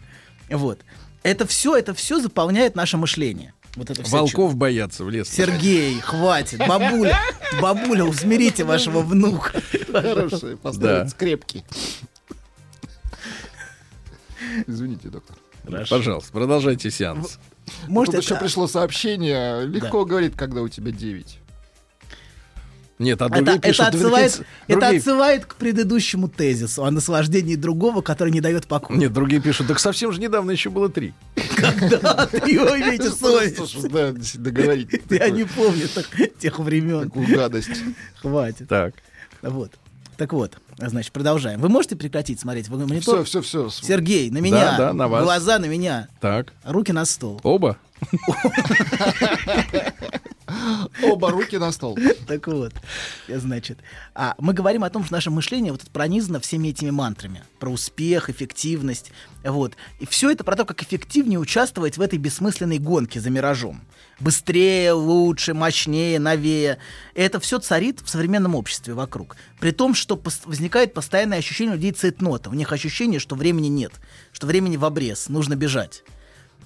Вот. 0.49 0.81
Это 1.23 1.47
все, 1.47 1.75
это 1.77 1.93
все 1.93 2.19
заполняет 2.19 2.75
наше 2.75 2.97
мышление. 2.97 3.53
Вот 3.77 3.91
это 3.91 4.01
Волков 4.09 4.55
боятся 4.55 5.03
в 5.05 5.09
лес. 5.11 5.29
Сергей, 5.29 5.99
хватит. 5.99 6.59
Бабуля, 6.67 7.17
бабуля, 7.61 8.05
усмирите 8.05 8.63
вашего 8.63 9.01
внука. 9.01 9.61
Хорошие, 9.91 10.57
поставить 10.57 11.03
Да. 11.03 11.07
скрепки. 11.09 11.63
Извините, 14.65 15.09
доктор. 15.09 15.37
Пожалуйста, 15.89 16.31
продолжайте 16.31 16.89
сеанс. 16.89 17.37
Может, 17.87 18.15
Тут 18.15 18.23
еще 18.23 18.35
пришло 18.35 18.65
сообщение. 18.67 19.65
Легко 19.67 20.05
говорит, 20.05 20.35
когда 20.35 20.61
у 20.61 20.69
тебя 20.69 20.91
9. 20.91 21.39
Нет, 22.99 23.21
а 23.21 23.25
Это, 23.27 23.35
другие 23.35 23.57
это, 23.57 23.67
пишут, 23.67 23.85
отсылает, 23.87 24.31
другие- 24.33 24.47
это 24.67 24.87
отсылает 24.97 25.45
к 25.45 25.55
предыдущему 25.55 26.29
тезису 26.29 26.83
о 26.83 26.89
наслаждении 26.89 27.55
другого, 27.55 28.01
который 28.01 28.31
не 28.31 28.41
дает 28.41 28.65
покоя. 28.65 28.97
Нет, 28.97 29.13
другие 29.13 29.39
пишут, 29.39 29.67
так 29.67 29.79
совсем 29.79 30.11
же 30.11 30.19
недавно 30.19 30.49
еще 30.49 30.71
было 30.71 30.89
три. 30.89 31.13
Когда 31.55 32.25
ты 32.31 32.37
имеете 32.39 33.11
совесть? 33.11 34.37
Договорить. 34.41 34.89
Я 35.11 35.29
не 35.29 35.43
помню 35.43 35.87
тех 36.39 36.57
времен. 36.59 37.03
Такую 37.03 37.27
гадость. 37.27 37.69
Хватит. 38.21 38.67
Так. 38.67 38.95
Вот. 39.43 39.71
Так 40.17 40.33
вот, 40.33 40.57
значит, 40.79 41.11
продолжаем. 41.11 41.59
Вы 41.61 41.69
можете 41.69 41.95
прекратить 41.95 42.39
смотреть 42.39 42.69
в 42.69 42.71
монитор? 42.71 43.23
Все, 43.23 43.43
все, 43.43 43.69
все. 43.69 43.85
Сергей, 43.85 44.31
на 44.31 44.39
меня. 44.39 44.71
Да, 44.71 44.77
да, 44.77 44.93
на 44.93 45.07
вас. 45.07 45.23
Глаза 45.23 45.59
на 45.59 45.65
меня. 45.65 46.07
Так. 46.19 46.53
Руки 46.63 46.91
на 46.91 47.05
стол. 47.05 47.39
Оба? 47.43 47.77
Оба 51.03 51.31
руки 51.31 51.57
на 51.57 51.71
стол. 51.71 51.97
Так 52.27 52.47
вот, 52.47 52.73
значит, 53.29 53.79
а 54.13 54.35
мы 54.37 54.53
говорим 54.53 54.83
о 54.83 54.89
том, 54.89 55.05
что 55.05 55.13
наше 55.13 55.29
мышление 55.31 55.71
вот 55.71 55.81
пронизано 55.91 56.41
всеми 56.41 56.69
этими 56.69 56.89
мантрами 56.89 57.43
про 57.57 57.69
успех, 57.69 58.29
эффективность, 58.29 59.11
вот. 59.43 59.75
И 59.99 60.05
все 60.05 60.29
это 60.29 60.43
про 60.43 60.57
то, 60.57 60.65
как 60.65 60.83
эффективнее 60.83 61.39
участвовать 61.39 61.97
в 61.97 62.01
этой 62.01 62.19
бессмысленной 62.19 62.79
гонке 62.79 63.21
за 63.21 63.29
миражом. 63.29 63.81
Быстрее, 64.19 64.91
лучше, 64.91 65.53
мощнее, 65.53 66.19
новее. 66.19 66.79
И 67.13 67.21
это 67.21 67.39
все 67.39 67.59
царит 67.59 68.01
в 68.01 68.09
современном 68.09 68.55
обществе 68.55 68.93
вокруг. 68.93 69.37
При 69.59 69.71
том, 69.71 69.93
что 69.93 70.15
пос- 70.15 70.41
возникает 70.45 70.93
постоянное 70.93 71.37
ощущение 71.37 71.75
людей 71.75 71.91
цейтнота. 71.91 72.49
У 72.49 72.53
них 72.53 72.71
ощущение, 72.73 73.19
что 73.19 73.35
времени 73.35 73.67
нет, 73.67 73.93
что 74.33 74.47
времени 74.47 74.75
в 74.75 74.83
обрез, 74.83 75.29
нужно 75.29 75.55
бежать. 75.55 76.03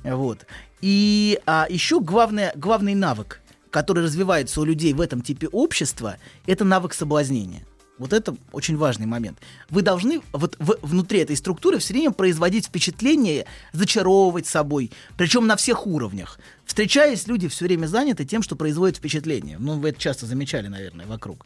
Вот. 0.04 0.46
И 0.82 1.40
а, 1.46 1.68
еще 1.70 2.00
главное, 2.00 2.54
главный 2.56 2.96
навык, 2.96 3.42
который 3.72 4.04
развивается 4.04 4.62
у 4.62 4.64
людей 4.64 4.94
в 4.94 5.02
этом 5.02 5.22
типе 5.22 5.48
общества, 5.48 6.18
это 6.46 6.64
навык 6.64 6.94
соблазнения. 6.94 7.64
Вот 7.98 8.14
это 8.14 8.36
очень 8.52 8.78
важный 8.78 9.06
момент. 9.06 9.38
Вы 9.70 9.84
должны 9.84 10.22
вот 10.34 10.56
в- 10.60 10.80
внутри 10.82 11.20
этой 11.20 11.36
структуры 11.36 11.78
все 11.78 11.94
время 11.94 12.12
производить 12.12 12.66
впечатление, 12.66 13.46
зачаровывать 13.74 14.48
собой, 14.48 14.92
причем 15.18 15.46
на 15.46 15.56
всех 15.56 15.86
уровнях. 15.86 16.40
Встречаясь, 16.66 17.28
люди 17.28 17.48
все 17.48 17.66
время 17.66 17.86
заняты 17.86 18.26
тем, 18.26 18.42
что 18.42 18.56
производит 18.56 18.98
впечатление. 18.98 19.58
Ну, 19.60 19.80
вы 19.80 19.90
это 19.90 20.00
часто 20.00 20.26
замечали, 20.26 20.68
наверное, 20.68 21.06
вокруг. 21.06 21.46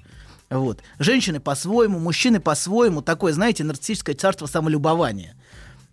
Вот. 0.50 0.80
Женщины 0.98 1.42
по-своему, 1.42 2.00
мужчины 2.00 2.40
по-своему. 2.40 3.02
Такое, 3.02 3.34
знаете, 3.34 3.64
нарциссическое 3.64 4.16
царство 4.16 4.46
самолюбования. 4.46 5.36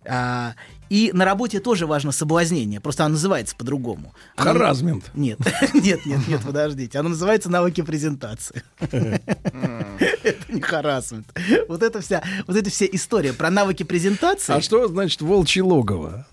А, 0.05 0.53
и 0.93 1.09
на 1.11 1.25
работе 1.25 1.59
тоже 1.59 1.87
важно 1.87 2.11
соблазнение, 2.11 2.79
просто 2.79 3.03
оно 3.05 3.13
называется 3.13 3.55
по-другому. 3.55 4.13
Оно- 4.35 4.51
Харазмент. 4.53 5.05
Нет, 5.15 5.39
нет, 5.73 6.05
нет, 6.05 6.27
нет, 6.27 6.41
подождите. 6.45 6.99
Оно 6.99 7.09
называется 7.09 7.49
навыки 7.49 7.81
презентации. 7.81 8.61
Это 8.79 10.53
не 10.53 10.61
харасмент. 10.61 11.27
Вот 11.67 11.81
это 11.81 11.99
вся, 12.01 12.21
вот 12.45 12.55
эта 12.55 12.69
вся 12.69 12.85
история 12.91 13.33
про 13.33 13.49
навыки 13.49 13.81
презентации. 13.81 14.53
А 14.53 14.61
что 14.61 14.87
значит 14.87 15.21
волчье 15.21 15.63
логово? 15.63 16.27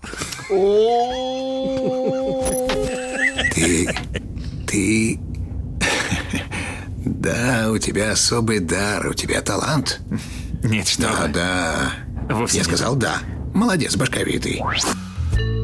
Ты... 3.55 3.89
ты... 4.67 5.19
Да, 7.03 7.69
у 7.71 7.79
тебя 7.79 8.11
особый 8.11 8.59
дар, 8.59 9.07
у 9.07 9.13
тебя 9.15 9.41
талант. 9.41 9.99
Нет, 10.63 10.87
что 10.87 11.01
Да, 11.01 11.21
вы. 11.23 11.27
да. 11.33 11.91
Вовсе 12.29 12.57
Я 12.57 12.63
нет. 12.63 12.67
сказал 12.67 12.95
да. 12.95 13.17
Молодец, 13.61 13.95
башковитый. 13.95 14.59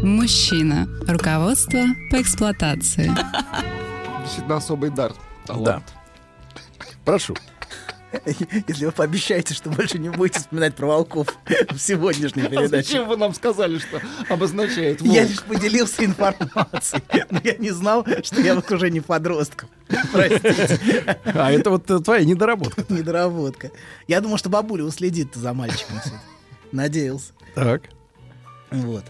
Мужчина. 0.03 0.87
Руководство 1.07 1.79
по 2.11 2.21
эксплуатации. 2.21 3.11
Действительно 4.21 4.57
особый 4.57 4.91
дар. 4.91 5.13
Да. 5.47 5.81
Прошу. 7.03 7.35
Если 8.67 8.85
вы 8.85 8.91
пообещаете, 8.91 9.55
что 9.55 9.71
больше 9.71 9.97
не 9.97 10.09
будете 10.09 10.37
вспоминать 10.37 10.75
про 10.75 10.85
волков 10.85 11.29
в 11.71 11.79
сегодняшней 11.79 12.43
А 12.43 12.49
передаче. 12.49 12.83
зачем 12.87 13.07
вы 13.07 13.17
нам 13.17 13.33
сказали, 13.33 13.79
что 13.79 13.99
обозначает 14.29 15.01
Я 15.01 15.21
волк? 15.23 15.29
лишь 15.31 15.41
поделился 15.41 16.05
информацией, 16.05 17.01
но 17.31 17.41
я 17.43 17.55
не 17.57 17.71
знал, 17.71 18.05
что 18.21 18.41
я 18.41 18.53
вот 18.53 18.71
уже 18.71 18.91
не 18.91 19.01
подросток. 19.01 19.65
Простите. 20.13 21.17
А 21.25 21.51
это 21.51 21.71
вот 21.71 21.89
э, 21.89 21.97
твоя 21.99 22.23
недоработка. 22.23 22.85
Недоработка. 22.89 23.71
Я 24.07 24.21
думал, 24.21 24.37
что 24.37 24.49
бабуля 24.49 24.83
уследит 24.83 25.33
за 25.33 25.53
мальчиком. 25.53 25.99
Надеялся. 26.71 27.33
Так. 27.57 27.89
Вот. 28.69 29.03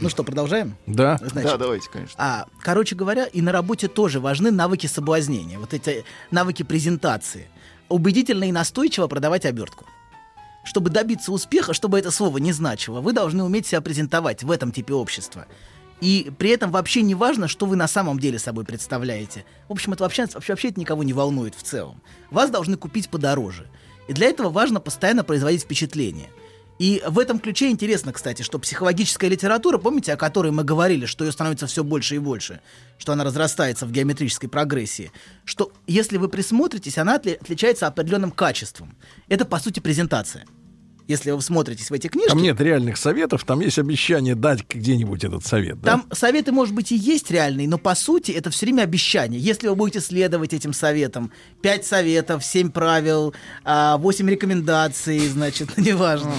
Ну 0.00 0.08
что, 0.08 0.24
продолжаем? 0.24 0.76
Да. 0.86 1.18
Значит, 1.18 1.52
Да, 1.52 1.56
давайте, 1.56 1.88
конечно. 1.88 2.16
А, 2.18 2.46
короче 2.60 2.96
говоря, 2.96 3.26
и 3.26 3.40
на 3.40 3.52
работе 3.52 3.86
тоже 3.86 4.18
важны 4.18 4.50
навыки 4.50 4.88
соблазнения, 4.88 5.56
вот 5.56 5.72
эти 5.72 6.04
навыки 6.32 6.64
презентации. 6.64 7.48
Убедительно 7.88 8.42
и 8.42 8.50
настойчиво 8.52 9.06
продавать 9.06 9.46
обертку. 9.46 9.84
Чтобы 10.64 10.90
добиться 10.90 11.30
успеха, 11.30 11.74
чтобы 11.74 12.00
это 12.00 12.10
слово 12.10 12.38
не 12.38 12.50
значило, 12.50 13.00
вы 13.00 13.12
должны 13.12 13.44
уметь 13.44 13.68
себя 13.68 13.80
презентовать 13.80 14.42
в 14.42 14.50
этом 14.50 14.72
типе 14.72 14.94
общества. 14.94 15.46
И 16.00 16.32
при 16.38 16.50
этом 16.50 16.72
вообще 16.72 17.02
не 17.02 17.14
важно, 17.14 17.46
что 17.46 17.66
вы 17.66 17.76
на 17.76 17.86
самом 17.86 18.18
деле 18.18 18.40
собой 18.40 18.64
представляете. 18.64 19.44
В 19.68 19.72
общем, 19.72 19.92
это 19.92 20.02
вообще, 20.02 20.26
вообще, 20.26 20.52
вообще 20.52 20.68
это 20.70 20.80
никого 20.80 21.04
не 21.04 21.12
волнует 21.12 21.54
в 21.54 21.62
целом. 21.62 22.02
Вас 22.32 22.50
должны 22.50 22.76
купить 22.76 23.08
подороже. 23.10 23.68
И 24.08 24.12
для 24.12 24.26
этого 24.26 24.50
важно 24.50 24.80
постоянно 24.80 25.22
производить 25.22 25.62
впечатление. 25.62 26.30
И 26.78 27.02
в 27.06 27.18
этом 27.18 27.38
ключе 27.38 27.70
интересно, 27.70 28.12
кстати, 28.12 28.42
что 28.42 28.58
психологическая 28.58 29.30
литература, 29.30 29.78
помните, 29.78 30.12
о 30.12 30.16
которой 30.16 30.52
мы 30.52 30.62
говорили, 30.62 31.06
что 31.06 31.24
ее 31.24 31.32
становится 31.32 31.66
все 31.66 31.82
больше 31.82 32.16
и 32.16 32.18
больше, 32.18 32.60
что 32.98 33.12
она 33.12 33.24
разрастается 33.24 33.86
в 33.86 33.92
геометрической 33.92 34.48
прогрессии, 34.48 35.10
что 35.44 35.72
если 35.86 36.18
вы 36.18 36.28
присмотритесь, 36.28 36.98
она 36.98 37.16
отли- 37.16 37.40
отличается 37.40 37.86
определенным 37.86 38.30
качеством. 38.30 38.96
Это, 39.28 39.44
по 39.44 39.58
сути, 39.58 39.80
презентация. 39.80 40.44
Если 41.08 41.30
вы 41.30 41.40
смотритесь 41.40 41.88
в 41.90 41.92
эти 41.92 42.08
книжки, 42.08 42.30
Там 42.30 42.42
нет 42.42 42.60
реальных 42.60 42.96
советов, 42.96 43.44
там 43.44 43.60
есть 43.60 43.78
обещание 43.78 44.34
дать 44.34 44.64
где-нибудь 44.68 45.22
этот 45.22 45.46
совет. 45.46 45.80
да? 45.80 45.92
Там 45.92 46.06
советы, 46.12 46.50
может 46.50 46.74
быть, 46.74 46.90
и 46.90 46.96
есть 46.96 47.30
реальные, 47.30 47.68
но 47.68 47.78
по 47.78 47.94
сути 47.94 48.32
это 48.32 48.50
все 48.50 48.66
время 48.66 48.82
обещание. 48.82 49.40
Если 49.40 49.68
вы 49.68 49.76
будете 49.76 50.00
следовать 50.00 50.52
этим 50.52 50.72
советам, 50.72 51.30
5 51.62 51.86
советов, 51.86 52.44
7 52.44 52.70
правил, 52.70 53.34
8 53.64 54.28
рекомендаций, 54.28 55.20
значит, 55.28 55.76
неважно. 55.78 56.34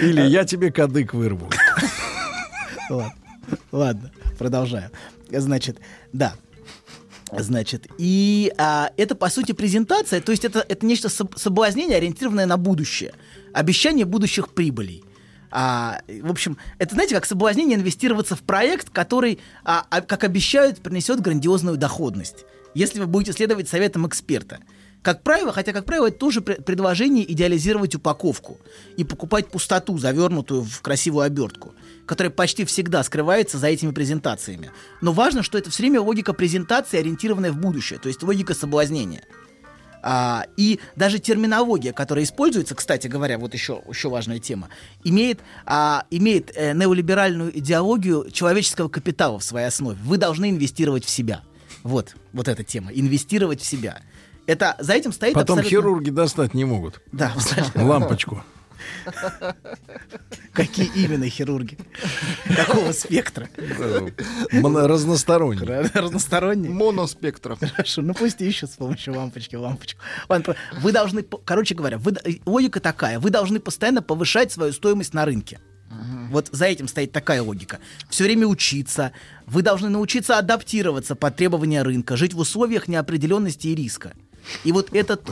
Или 0.00 0.22
я 0.22 0.44
тебе 0.44 0.72
кадык 0.72 1.12
вырву. 1.12 1.50
Ладно, 2.90 3.14
ладно, 3.70 4.10
продолжаю. 4.38 4.90
Значит, 5.30 5.78
да. 6.12 6.34
Значит, 7.38 7.86
и 7.96 8.52
а, 8.58 8.90
это 8.96 9.14
по 9.14 9.30
сути 9.30 9.52
презентация, 9.52 10.20
то 10.20 10.32
есть 10.32 10.44
это, 10.44 10.64
это 10.68 10.84
нечто 10.84 11.08
соб- 11.08 11.38
соблазнение, 11.38 11.96
ориентированное 11.96 12.44
на 12.46 12.58
будущее, 12.58 13.14
обещание 13.54 14.04
будущих 14.04 14.50
прибылей. 14.50 15.02
А, 15.50 16.00
в 16.08 16.30
общем, 16.30 16.58
это, 16.78 16.94
знаете, 16.94 17.14
как 17.14 17.24
соблазнение 17.24 17.76
инвестироваться 17.78 18.36
в 18.36 18.42
проект, 18.42 18.90
который, 18.90 19.38
а, 19.64 19.86
а, 19.90 20.02
как 20.02 20.24
обещают, 20.24 20.80
принесет 20.80 21.20
грандиозную 21.20 21.76
доходность, 21.78 22.44
если 22.74 23.00
вы 23.00 23.06
будете 23.06 23.32
следовать 23.32 23.68
советам 23.68 24.06
эксперта. 24.06 24.60
Как 25.02 25.22
правило, 25.22 25.52
хотя, 25.52 25.72
как 25.72 25.84
правило, 25.84 26.06
это 26.08 26.18
тоже 26.18 26.40
пре- 26.40 26.62
предложение 26.62 27.30
идеализировать 27.32 27.94
упаковку 27.94 28.58
и 28.96 29.04
покупать 29.04 29.48
пустоту, 29.48 29.98
завернутую 29.98 30.62
в 30.62 30.80
красивую 30.80 31.24
обертку, 31.24 31.74
которая 32.06 32.30
почти 32.30 32.64
всегда 32.64 33.02
скрывается 33.02 33.58
за 33.58 33.68
этими 33.68 33.90
презентациями. 33.90 34.70
Но 35.00 35.12
важно, 35.12 35.42
что 35.42 35.58
это 35.58 35.70
все 35.70 35.82
время 35.82 36.00
логика 36.00 36.32
презентации, 36.32 36.98
ориентированная 36.98 37.52
в 37.52 37.58
будущее, 37.58 37.98
то 37.98 38.08
есть 38.08 38.22
логика 38.22 38.54
соблазнения. 38.54 39.22
А, 40.04 40.46
и 40.56 40.80
даже 40.96 41.20
терминология, 41.20 41.92
которая 41.92 42.24
используется, 42.24 42.74
кстати 42.74 43.06
говоря, 43.06 43.38
вот 43.38 43.54
еще, 43.54 43.82
еще 43.88 44.08
важная 44.08 44.40
тема, 44.40 44.68
имеет, 45.04 45.40
а, 45.64 46.04
имеет 46.10 46.50
э, 46.56 46.72
неолиберальную 46.72 47.56
идеологию 47.56 48.28
человеческого 48.30 48.88
капитала 48.88 49.38
в 49.38 49.44
своей 49.44 49.66
основе. 49.68 49.98
Вы 50.02 50.18
должны 50.18 50.50
инвестировать 50.50 51.04
в 51.04 51.10
себя. 51.10 51.42
Вот, 51.84 52.16
вот 52.32 52.48
эта 52.48 52.64
тема. 52.64 52.90
Инвестировать 52.92 53.60
в 53.60 53.64
себя. 53.64 54.02
Это 54.46 54.76
за 54.80 54.94
этим 54.94 55.12
стоит 55.12 55.34
Потом 55.34 55.60
абсолютно... 55.60 55.70
хирурги 55.70 56.10
достать 56.10 56.52
не 56.52 56.64
могут. 56.64 57.00
Да, 57.12 57.32
абсолютно. 57.36 57.86
Лампочку. 57.86 58.42
Какие 60.52 60.90
именно 60.94 61.28
хирурги? 61.28 61.78
Какого 62.56 62.92
спектра? 62.92 63.48
Моно- 64.52 64.86
Разносторонний. 64.86 65.66
Разносторонний. 65.94 66.68
Моноспектров. 66.68 67.58
Хорошо, 67.60 68.02
ну 68.02 68.14
пусть 68.14 68.40
ищут 68.40 68.70
с 68.70 68.76
помощью 68.76 69.14
лампочки 69.14 69.56
лампочку. 69.56 70.00
Вы 70.80 70.92
должны, 70.92 71.22
короче 71.44 71.74
говоря, 71.74 71.98
вы, 71.98 72.14
логика 72.44 72.80
такая, 72.80 73.18
вы 73.18 73.30
должны 73.30 73.60
постоянно 73.60 74.02
повышать 74.02 74.52
свою 74.52 74.72
стоимость 74.72 75.14
на 75.14 75.24
рынке. 75.24 75.58
Вот 76.30 76.48
за 76.50 76.66
этим 76.66 76.88
стоит 76.88 77.12
такая 77.12 77.42
логика. 77.42 77.78
Все 78.08 78.24
время 78.24 78.46
учиться. 78.46 79.12
Вы 79.46 79.62
должны 79.62 79.90
научиться 79.90 80.38
адаптироваться 80.38 81.14
под 81.14 81.36
требования 81.36 81.82
рынка, 81.82 82.16
жить 82.16 82.32
в 82.32 82.38
условиях 82.38 82.88
неопределенности 82.88 83.68
и 83.68 83.74
риска. 83.74 84.12
И 84.64 84.72
вот 84.72 84.94
этот... 84.94 85.30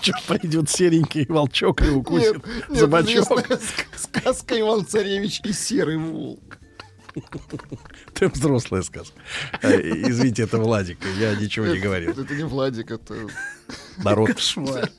Что 0.00 0.12
придет 0.28 0.68
серенький 0.70 1.26
волчок 1.28 1.82
и 1.82 1.88
укусит 1.90 2.34
Нет, 2.34 2.68
нет, 2.68 2.78
за 2.78 2.86
бочок. 2.86 3.46
сказка 3.96 4.58
Иван 4.60 4.86
Царевич 4.86 5.40
и 5.44 5.52
Серый 5.52 5.96
Волк. 5.98 6.58
Ты 8.14 8.28
взрослая 8.28 8.82
сказка. 8.82 9.18
Э, 9.62 9.78
Извините, 9.80 10.42
это 10.44 10.58
Владик, 10.58 10.98
я 11.18 11.34
ничего 11.34 11.66
не 11.66 11.72
Это- 11.74 11.82
говорил. 11.82 12.10
Это 12.12 12.34
не 12.34 12.44
Владик, 12.44 12.90
это... 12.90 13.14
Народ. 13.98 14.32
Кошмар. 14.34 14.90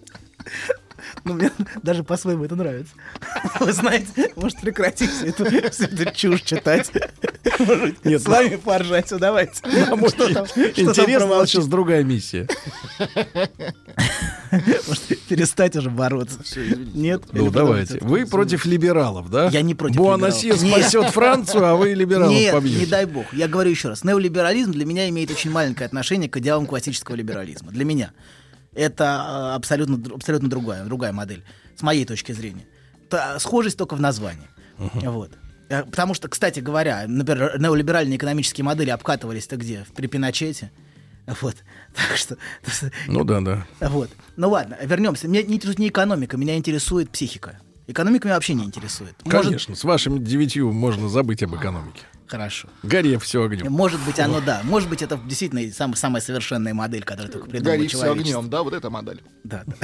Ну, 1.23 1.33
мне 1.33 1.51
даже 1.81 2.03
по-своему 2.03 2.45
это 2.45 2.55
нравится. 2.55 2.93
Вы 3.59 3.71
знаете, 3.73 4.31
может 4.35 4.59
прекратить 4.61 5.09
всю 5.11 5.27
эту, 5.27 5.45
всю 5.71 5.83
эту 5.85 6.11
чушь 6.15 6.41
читать. 6.41 6.91
Может, 7.59 8.03
Нет, 8.05 8.21
с 8.21 8.25
вами 8.25 8.55
поржать, 8.57 9.05
все, 9.07 9.17
давайте. 9.19 9.61
А 9.91 9.95
может, 9.95 10.15
Что 10.15 10.33
там- 10.33 10.45
что 10.45 10.55
там 10.55 10.65
Интересно, 10.69 11.03
у 11.03 11.09
нас 11.09 11.27
промолчите? 11.27 11.57
сейчас 11.57 11.67
другая 11.67 12.03
миссия. 12.03 12.47
Может, 14.51 15.19
перестать 15.27 15.75
уже 15.75 15.89
бороться. 15.89 16.39
Нет? 16.93 17.23
Ну, 17.31 17.45
Или 17.45 17.49
давайте. 17.53 17.97
Вы 18.01 18.25
против 18.25 18.65
либералов, 18.65 19.29
да? 19.29 19.47
Я 19.49 19.61
не 19.61 19.73
против 19.75 19.97
Буанасье 19.97 20.53
либералов. 20.53 20.81
спасет. 20.83 21.09
Францию, 21.11 21.65
а 21.65 21.75
вы 21.75 21.93
либералов 21.93 22.31
Нет, 22.33 22.53
побьете. 22.53 22.79
не 22.81 22.85
дай 22.85 23.05
бог. 23.05 23.25
Я 23.33 23.47
говорю 23.47 23.71
еще 23.71 23.89
раз. 23.89 24.03
Неолиберализм 24.03 24.71
для 24.71 24.85
меня 24.85 25.09
имеет 25.09 25.31
очень 25.31 25.49
маленькое 25.51 25.87
отношение 25.87 26.29
к 26.29 26.37
идеалам 26.37 26.65
классического 26.67 27.15
либерализма. 27.15 27.71
Для 27.71 27.85
меня. 27.85 28.11
Это 28.75 29.03
э, 29.03 29.55
абсолютно, 29.55 29.99
абсолютно 30.15 30.49
другая, 30.49 30.83
другая 30.85 31.11
модель, 31.13 31.43
с 31.75 31.81
моей 31.81 32.05
точки 32.05 32.31
зрения. 32.31 32.65
Та- 33.09 33.39
схожесть 33.39 33.77
только 33.77 33.95
в 33.95 34.01
названии. 34.01 34.47
Вот. 34.77 35.31
Э, 35.69 35.83
Потому 35.83 36.13
что, 36.13 36.27
кстати 36.27 36.59
говоря, 36.59 37.05
например, 37.07 37.59
неолиберальные 37.59 38.17
экономические 38.17 38.65
модели 38.65 38.89
обкатывались-то 38.89 39.57
где? 39.57 39.85
При 39.95 40.07
Пиночете. 40.07 40.71
Вот. 41.41 41.55
Так 41.95 42.17
что... 42.17 42.37
Ну 43.07 43.23
да, 43.23 43.39
да. 43.41 43.65
Вот. 43.81 44.09
Ну 44.35 44.49
ладно, 44.49 44.77
вернемся. 44.81 45.27
Меня 45.27 45.43
не 45.43 45.55
интересует 45.55 45.79
не 45.79 45.87
экономика, 45.89 46.37
меня 46.37 46.57
интересует 46.57 47.09
психика. 47.11 47.59
Экономика 47.87 48.27
меня 48.27 48.35
вообще 48.35 48.53
не 48.55 48.63
интересует. 48.65 49.13
Может- 49.25 49.45
Конечно, 49.45 49.75
с 49.75 49.83
вашими 49.83 50.17
девятью 50.17 50.71
можно 50.71 51.07
забыть 51.09 51.43
об 51.43 51.55
экономике. 51.55 52.01
Хорошо. 52.27 52.67
Горе 52.83 53.19
все 53.19 53.43
огнем. 53.43 53.71
Может 53.71 53.99
быть, 54.05 54.19
оно 54.19 54.41
да. 54.41 54.61
Может 54.63 54.89
быть, 54.89 55.01
это 55.01 55.19
действительно 55.25 55.61
сам- 55.73 55.95
самая 55.95 56.21
совершенная 56.21 56.73
модель, 56.73 57.03
которая 57.03 57.31
только 57.31 57.47
придумала 57.49 57.75
Гори 57.75 57.87
все 57.87 58.11
огнем, 58.11 58.49
да, 58.49 58.63
вот 58.63 58.73
эта 58.73 58.89
модель. 58.89 59.21
Да, 59.43 59.63
да. 59.65 59.75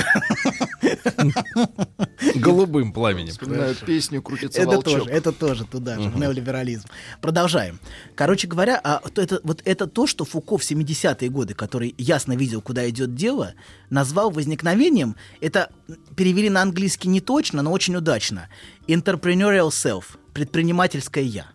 Голубым 2.36 2.94
пламенем. 2.94 3.32
Вспоминаю 3.32 3.76
песню 3.76 4.22
«Крутится 4.22 4.60
Это 4.62 4.72
волчок». 4.72 5.00
тоже, 5.00 5.10
это 5.12 5.32
тоже 5.32 5.66
туда 5.66 5.96
же, 5.96 6.10
Мгм. 6.10 6.22
неолиберализм. 6.22 6.88
Продолжаем. 7.22 7.80
Короче 8.16 8.48
говоря, 8.48 8.80
а, 8.84 9.00
то 9.10 9.22
это, 9.22 9.40
вот 9.44 9.62
это 9.66 9.88
то, 9.88 10.08
что 10.08 10.26
Фуко 10.26 10.58
в 10.58 10.64
70-е 10.64 11.30
годы, 11.30 11.54
который 11.54 11.94
ясно 11.98 12.34
видел, 12.36 12.62
куда 12.62 12.90
идет 12.90 13.16
дело, 13.16 13.54
назвал 13.90 14.32
возникновением, 14.32 15.16
это 15.42 15.70
перевели 16.16 16.50
на 16.50 16.62
английский 16.62 17.10
не 17.10 17.22
точно, 17.22 17.62
но 17.62 17.72
очень 17.72 17.96
удачно. 17.96 18.48
Entrepreneurial 18.88 19.70
self, 19.70 20.04
предпринимательское 20.34 21.24
я, 21.24 21.46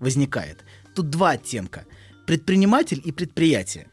возникает. 0.00 0.64
Тут 0.94 1.10
два 1.10 1.30
оттенка. 1.30 1.84
Предприниматель 2.26 3.00
и 3.04 3.12
предприятие. 3.12 3.88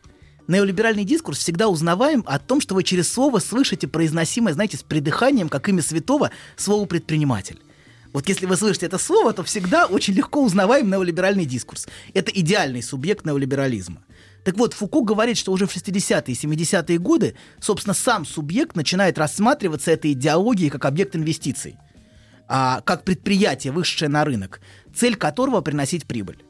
Неолиберальный 0.48 1.04
дискурс 1.04 1.40
всегда 1.40 1.68
узнаваем 1.68 2.24
о 2.26 2.40
том, 2.40 2.62
что 2.62 2.74
вы 2.74 2.84
через 2.84 3.12
слово 3.12 3.40
слышите 3.40 3.88
произносимое, 3.88 4.54
знаете, 4.54 4.78
с 4.78 4.84
придыханием, 4.84 5.50
как 5.50 5.68
имя 5.68 5.82
святого, 5.82 6.32
слово 6.56 6.86
«предприниматель». 6.86 7.60
Вот 8.14 8.30
если 8.30 8.46
вы 8.46 8.56
слышите 8.56 8.86
это 8.86 8.98
слово, 8.98 9.34
то 9.34 9.44
всегда 9.44 9.86
очень 9.86 10.14
легко 10.14 10.42
узнаваем 10.42 10.90
неолиберальный 10.90 11.46
дискурс. 11.46 11.88
Это 12.14 12.32
идеальный 12.32 12.82
субъект 12.82 13.26
неолиберализма. 13.26 14.02
Так 14.46 14.58
вот, 14.58 14.74
Фуко 14.74 15.02
говорит, 15.02 15.38
что 15.38 15.52
уже 15.52 15.68
в 15.68 15.76
60-е 15.76 16.34
и 16.34 16.34
70-е 16.34 16.98
годы, 17.00 17.36
собственно, 17.60 17.94
сам 17.94 18.26
субъект 18.26 18.78
начинает 18.78 19.18
рассматриваться 19.18 19.92
этой 19.92 20.14
идеологией 20.14 20.70
как 20.70 20.86
объект 20.86 21.18
инвестиций, 21.18 21.78
а, 22.48 22.82
как 22.82 23.04
предприятие, 23.04 23.74
вышедшее 23.74 24.10
на 24.10 24.24
рынок, 24.26 24.62
цель 24.94 25.16
которого 25.16 25.62
приносить 25.62 26.06
прибыль. 26.06 26.44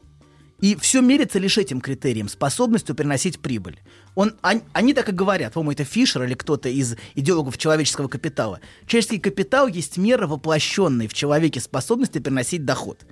И 0.60 0.74
все 0.74 1.00
мерится 1.00 1.38
лишь 1.38 1.56
этим 1.56 1.80
критерием, 1.80 2.28
способностью 2.28 2.96
приносить 2.96 3.38
прибыль. 3.38 3.78
Он, 4.16 4.34
они, 4.40 4.62
они 4.72 4.92
так 4.92 5.08
и 5.08 5.12
говорят, 5.12 5.52
по-моему, 5.52 5.72
это 5.72 5.84
Фишер 5.84 6.24
или 6.24 6.34
кто-то 6.34 6.68
из 6.68 6.96
идеологов 7.14 7.58
человеческого 7.58 8.08
капитала. 8.08 8.60
Человеческий 8.86 9.20
капитал 9.20 9.68
есть 9.68 9.98
мера 9.98 10.26
воплощенной 10.26 11.06
в 11.06 11.14
человеке 11.14 11.60
способности 11.60 12.18
приносить 12.18 12.64
доход. 12.64 13.06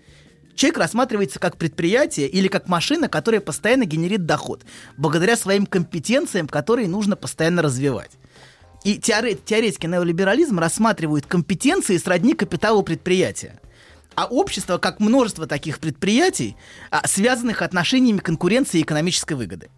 Человек 0.57 0.79
рассматривается 0.79 1.39
как 1.39 1.57
предприятие 1.57 2.29
или 2.29 2.49
как 2.49 2.67
машина, 2.67 3.09
которая 3.09 3.41
постоянно 3.41 3.85
генерит 3.85 4.27
доход, 4.27 4.65
благодаря 4.97 5.37
своим 5.37 5.67
компетенциям, 5.67 6.49
которые 6.49 6.89
нужно 6.89 7.15
постоянно 7.15 7.63
развивать. 7.63 8.13
И 8.87 9.01
теоре- 9.01 9.35
теоретики 9.35 9.87
неолиберализма 9.87 10.61
рассматривают 10.61 11.27
компетенции 11.27 11.97
сродни 11.97 12.35
капиталу 12.35 12.85
предприятия. 12.85 13.59
а 14.19 14.25
общество 14.25 14.79
как 14.79 14.99
множество 14.99 15.47
таких 15.47 15.79
предприятий, 15.79 16.57
а, 16.91 17.07
связанных 17.07 17.61
отношениями 17.61 18.17
конкуренции 18.17 18.79
и 18.79 18.83
экономической 18.83 19.35
выгоды. 19.35 19.69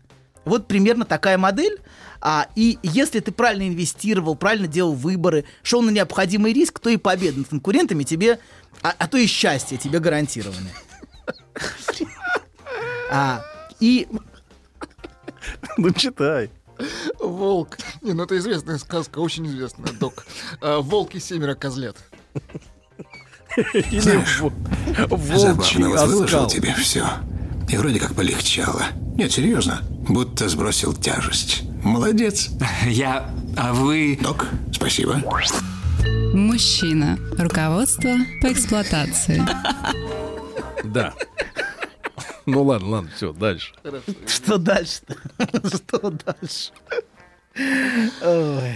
Вот 0.45 0.69
примерно 0.69 1.05
такая 1.05 1.37
модель. 1.37 1.81
А, 2.21 2.47
и 2.55 2.79
если 2.85 3.19
ты 3.19 3.33
правильно 3.33 3.67
инвестировал, 3.67 4.37
правильно 4.37 4.69
делал 4.69 4.93
выборы, 4.95 5.45
шел 5.65 5.83
на 5.83 5.91
необходимый 5.91 6.53
риск, 6.53 6.79
то 6.79 6.89
и 6.89 6.97
победа 6.97 7.41
над 7.41 7.49
конкурентами 7.49 8.05
тебе, 8.05 8.39
а, 8.81 8.95
а 8.97 9.09
то 9.09 9.19
и 9.19 9.27
счастье 9.27 9.77
тебе 9.77 9.99
гарантированы. 9.99 10.71
А, 13.11 13.43
и... 13.81 14.07
Ну, 15.79 15.91
читай. 15.95 16.49
Волк. 17.21 17.79
Не, 18.03 18.13
ну 18.13 18.25
это 18.25 18.37
известная 18.39 18.79
сказка, 18.79 19.19
очень 19.19 19.47
известная, 19.47 19.93
док. 19.93 20.25
А, 20.61 20.81
Волк 20.81 21.15
и 21.15 21.21
семеро 21.21 21.55
козлят. 21.55 21.97
Или 23.75 24.25
во- 24.41 25.17
волчий 25.17 25.83
Забавно, 25.83 25.89
вот 25.91 26.09
выложил 26.09 26.25
оскал. 26.45 26.51
тебе 26.51 26.75
все. 26.75 27.07
И 27.69 27.77
вроде 27.77 27.99
как 27.99 28.15
полегчало. 28.15 28.83
Нет, 29.17 29.33
серьезно. 29.33 29.83
Будто 30.09 30.49
сбросил 30.49 30.95
тяжесть. 30.95 31.63
Молодец. 31.83 32.51
Я... 32.87 33.29
А 33.57 33.73
вы... 33.73 34.19
Док, 34.23 34.47
спасибо. 34.73 35.21
Мужчина. 36.35 37.19
Руководство 37.37 38.15
по 38.41 38.53
эксплуатации. 38.53 39.43
Да. 40.85 41.13
Ну 42.51 42.63
ладно, 42.63 42.89
ладно, 42.89 43.11
все, 43.15 43.35
дальше. 43.35 43.75
Что 44.27 44.57
дальше-то? 44.57 45.17
Что 45.69 46.11
дальше? 46.11 46.73
Ой. 48.23 48.75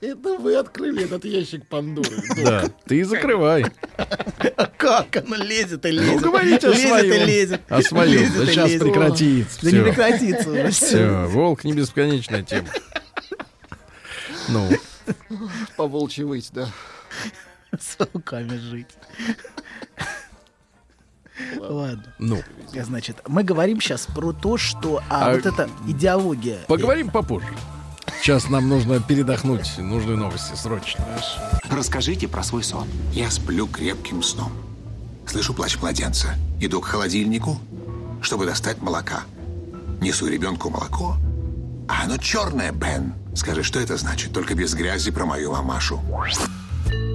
Это 0.00 0.28
вы 0.38 0.56
открыли 0.56 1.04
этот 1.04 1.24
ящик 1.24 1.68
Пандоры. 1.68 2.10
док. 2.10 2.44
Да, 2.44 2.64
ты 2.86 3.04
закрывай. 3.04 3.66
А 4.56 4.66
как 4.66 5.16
оно 5.16 5.36
лезет 5.36 5.86
и 5.86 5.90
лезет? 5.92 6.14
Ну, 6.14 6.18
говорите 6.20 6.66
о 6.66 6.70
лезет 6.72 6.88
своем. 6.88 7.12
и 7.12 7.24
лезет. 7.24 7.60
О 7.68 7.82
своем. 7.82 8.12
Лезет 8.20 8.36
Да 8.36 8.46
сейчас 8.46 8.68
лезет. 8.70 8.82
прекратится. 8.82 9.58
Да 9.62 9.70
не 9.70 9.82
прекратится 9.84 10.50
уже. 10.50 10.70
Все, 10.70 11.26
волк 11.26 11.62
не 11.62 11.72
бесконечная 11.72 12.42
тема. 12.42 12.68
Ну, 14.48 14.68
По 15.76 15.86
волчьи 15.86 16.24
выть, 16.24 16.50
да. 16.52 16.68
С 17.78 17.96
руками 18.12 18.56
жить. 18.58 18.88
Ладно. 21.60 22.04
ну. 22.18 22.42
Значит, 22.72 23.18
мы 23.26 23.42
говорим 23.42 23.80
сейчас 23.80 24.06
про 24.06 24.32
то, 24.32 24.56
что 24.56 25.02
а, 25.08 25.30
А, 25.30 25.34
вот 25.34 25.46
эта 25.46 25.68
идеология. 25.86 26.58
Поговорим 26.66 27.10
попозже. 27.10 27.48
Сейчас 28.20 28.48
нам 28.48 28.68
нужно 28.68 29.00
передохнуть. 29.00 29.78
Нужны 29.78 30.16
новости 30.16 30.54
срочно. 30.54 31.04
Расскажите 31.70 32.28
про 32.28 32.42
свой 32.42 32.62
сон. 32.64 32.86
Я 33.12 33.30
сплю 33.30 33.66
крепким 33.66 34.22
сном. 34.22 34.52
Слышу 35.26 35.54
плач 35.54 35.76
младенца. 35.80 36.34
Иду 36.60 36.80
к 36.80 36.86
холодильнику, 36.86 37.58
чтобы 38.22 38.46
достать 38.46 38.80
молока. 38.80 39.22
Несу 40.00 40.26
ребенку 40.28 40.70
молоко. 40.70 41.16
А 41.88 42.04
оно 42.04 42.16
черное, 42.16 42.72
Бен. 42.72 43.14
Скажи, 43.34 43.62
что 43.62 43.78
это 43.80 43.96
значит? 43.96 44.32
Только 44.32 44.54
без 44.54 44.74
грязи 44.74 45.10
про 45.10 45.26
мою 45.26 45.52
мамашу. 45.52 46.00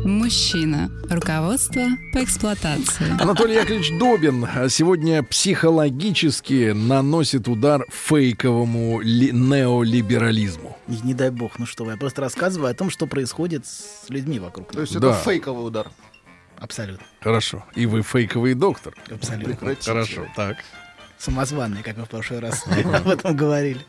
Мужчина. 0.05 0.89
Руководство 1.09 1.83
по 2.13 2.23
эксплуатации. 2.23 3.21
Анатолий 3.21 3.55
Яковлевич 3.55 3.91
Добин 3.99 4.45
а, 4.51 4.67
сегодня 4.67 5.21
психологически 5.23 6.71
наносит 6.71 7.47
удар 7.47 7.85
фейковому 7.89 8.99
ли- 9.01 9.31
неолиберализму. 9.31 10.77
Не, 10.87 10.99
не 11.01 11.13
дай 11.13 11.29
бог, 11.29 11.59
ну 11.59 11.65
что 11.65 11.83
вы, 11.85 11.91
я 11.91 11.97
просто 11.97 12.21
рассказываю 12.21 12.71
о 12.71 12.73
том, 12.73 12.89
что 12.89 13.05
происходит 13.07 13.65
с 13.67 14.09
людьми 14.09 14.39
вокруг. 14.39 14.71
То 14.71 14.81
есть 14.81 14.97
Да. 14.99 15.11
это 15.11 15.17
фейковый 15.23 15.67
удар. 15.67 15.89
Абсолютно. 16.57 17.05
Хорошо. 17.21 17.63
И 17.75 17.85
вы 17.85 18.01
фейковый 18.01 18.53
доктор. 18.53 18.93
Абсолютно. 19.09 19.55
Прекратите. 19.55 19.89
Хорошо, 19.91 20.25
так. 20.35 20.57
Самозванные, 21.21 21.83
как 21.83 21.97
мы 21.97 22.05
в 22.05 22.09
прошлый 22.09 22.39
раз 22.39 22.65
об 22.93 23.07
этом 23.07 23.35
говорили. 23.35 23.81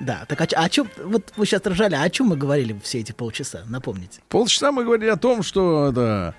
Да, 0.00 0.24
так 0.26 0.40
о, 0.40 0.68
чем, 0.70 0.88
вот 1.04 1.30
вы 1.36 1.44
сейчас 1.44 1.60
ржали, 1.66 1.94
а 1.94 2.02
о 2.02 2.08
чем 2.10 2.28
мы 2.28 2.36
говорили 2.36 2.74
все 2.82 3.00
эти 3.00 3.12
полчаса? 3.12 3.64
Напомните. 3.66 4.20
Полчаса 4.30 4.72
мы 4.72 4.84
говорили 4.84 5.10
о 5.10 5.16
том, 5.16 5.42
что 5.42 5.90
это... 5.90 6.34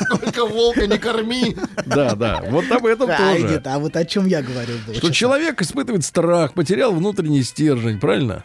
Сколько 0.00 0.46
волка 0.46 0.86
не 0.86 0.98
корми. 0.98 1.56
Да, 1.84 2.14
да, 2.14 2.40
вот 2.48 2.70
об 2.70 2.86
этом 2.86 3.10
А, 3.10 3.16
тоже. 3.16 3.48
нет, 3.48 3.66
а 3.66 3.80
вот 3.80 3.96
о 3.96 4.04
чем 4.04 4.26
я 4.26 4.40
говорил? 4.40 4.76
Что 4.94 5.10
человек 5.10 5.60
испытывает 5.60 6.04
страх, 6.04 6.54
потерял 6.54 6.92
внутренний 6.94 7.42
стержень, 7.42 7.98
правильно? 7.98 8.44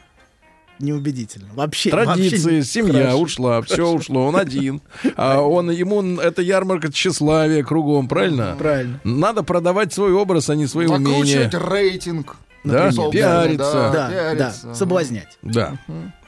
Неубедительно. 0.81 1.47
Вообще. 1.53 1.89
Традиции, 1.91 2.57
вообще- 2.57 2.63
семья 2.63 2.93
Хорошо. 2.93 3.17
ушла, 3.19 3.61
все 3.61 3.87
ушло, 3.87 4.25
он 4.27 4.35
один. 4.35 4.81
А 5.15 5.41
он 5.41 5.69
ему 5.71 6.01
это 6.19 6.41
ярмарка 6.41 6.91
тщеславия 6.91 7.63
кругом, 7.63 8.07
правильно? 8.07 8.55
Правильно. 8.57 8.99
Надо 9.03 9.43
продавать 9.43 9.93
свой 9.93 10.11
образ, 10.13 10.49
а 10.49 10.55
не 10.55 10.67
свои 10.67 10.87
умения. 10.87 11.45
Накручивать 11.45 11.53
рейтинг. 11.71 12.37
Да, 12.63 12.85
Например, 12.85 13.09
пиариться. 13.11 13.89
да, 13.93 14.09
пиариться. 14.09 14.67
да, 14.67 14.73
соблазнять. 14.75 15.37
Да. 15.41 15.77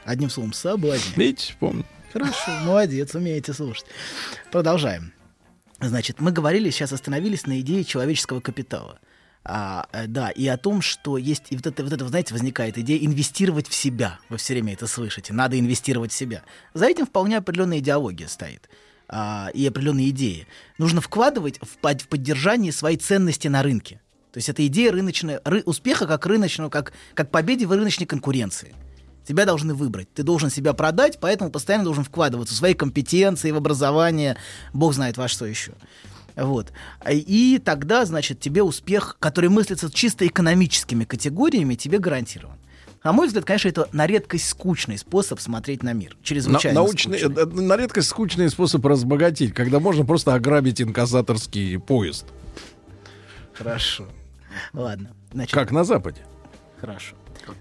Одним 0.06 0.30
словом, 0.30 0.54
соблазнять. 0.54 1.16
Видите, 1.18 1.56
помню. 1.60 1.86
Хорошо, 2.12 2.52
молодец, 2.64 3.14
умеете 3.16 3.54
слушать. 3.54 3.86
Продолжаем. 4.52 5.14
Значит, 5.80 6.22
мы 6.22 6.32
говорили, 6.32 6.70
сейчас 6.70 6.94
остановились 6.94 7.46
на 7.46 7.60
идее 7.60 7.84
человеческого 7.84 8.40
капитала. 8.40 9.00
А, 9.46 9.88
э, 9.92 10.08
да, 10.08 10.30
и 10.30 10.48
о 10.48 10.58
том, 10.58 10.82
что 10.82 11.18
есть, 11.18 11.48
и 11.50 11.56
вот 11.58 11.68
это, 11.68 11.84
вот 11.84 11.92
это, 11.92 12.08
знаете, 12.08 12.34
возникает 12.34 12.78
идея 12.78 13.06
инвестировать 13.06 13.68
в 13.68 13.74
себя. 13.74 14.20
Вы 14.30 14.38
все 14.38 14.54
время 14.54 14.74
это 14.74 14.88
слышите. 14.88 15.34
Надо 15.34 15.60
инвестировать 15.60 16.12
в 16.12 16.16
себя. 16.16 16.44
За 16.74 16.86
этим 16.86 17.06
вполне 17.06 17.38
определенная 17.38 17.80
идеология 17.80 18.28
стоит. 18.28 18.70
а, 19.10 19.50
и 19.54 19.68
определенные 19.68 20.10
идеи. 20.10 20.48
Нужно 20.78 21.02
вкладывать 21.02 21.60
в, 21.62 21.78
под- 21.78 22.02
в 22.02 22.08
поддержание 22.08 22.72
своей 22.72 22.98
ценности 22.98 23.48
на 23.50 23.62
рынке. 23.62 24.00
То 24.32 24.38
есть 24.38 24.48
это 24.50 24.66
идея 24.66 24.92
рыночной, 24.94 25.36
ры- 25.44 25.62
успеха 25.66 26.08
как 26.08 26.26
рыночного, 26.26 26.70
как, 26.70 26.94
как 27.14 27.30
победе 27.30 27.68
в 27.68 27.72
рыночной 27.74 28.06
конкуренции. 28.08 28.74
Тебя 29.28 29.46
должны 29.46 29.74
выбрать. 29.76 30.12
Ты 30.14 30.24
должен 30.24 30.50
себя 30.50 30.74
продать, 30.74 31.20
поэтому 31.20 31.52
постоянно 31.52 31.84
должен 31.84 32.04
вкладываться 32.06 32.56
в 32.56 32.58
свои 32.58 32.74
компетенции, 32.74 33.52
в 33.52 33.58
образование, 33.58 34.38
бог 34.74 34.94
знает 34.94 35.18
во 35.18 35.28
что 35.28 35.46
еще. 35.46 35.74
Вот. 36.36 36.72
И 37.10 37.62
тогда, 37.64 38.06
значит, 38.06 38.40
тебе 38.40 38.64
успех, 38.64 39.18
который 39.20 39.50
мыслится 39.50 39.92
чисто 39.92 40.26
экономическими 40.28 41.04
категориями, 41.04 41.76
тебе 41.76 42.00
гарантирован. 42.00 42.56
На 43.04 43.12
мой 43.12 43.28
взгляд, 43.28 43.44
конечно, 43.44 43.68
это 43.68 43.90
на 43.92 44.08
редкость 44.08 44.48
скучный 44.48 44.98
способ 44.98 45.40
смотреть 45.42 45.84
на 45.84 45.92
мир. 45.92 46.16
На, 46.18 46.24
Чрезвычайно 46.24 46.80
научный, 46.80 47.20
скучный. 47.20 47.44
э, 47.44 47.46
на 47.46 47.76
редкость 47.76 48.08
скучный 48.08 48.50
способ 48.50 48.86
разбогатеть, 48.86 49.54
когда 49.54 49.80
можно 49.82 50.06
просто 50.06 50.34
ограбить 50.34 50.82
инкассаторский 50.82 51.80
поезд. 51.80 52.26
Хорошо. 53.54 54.08
Ладно. 54.72 55.12
Значит, 55.34 55.54
Как 55.54 55.72
на 55.72 55.84
Западе. 55.84 56.22
Хорошо. 56.80 57.16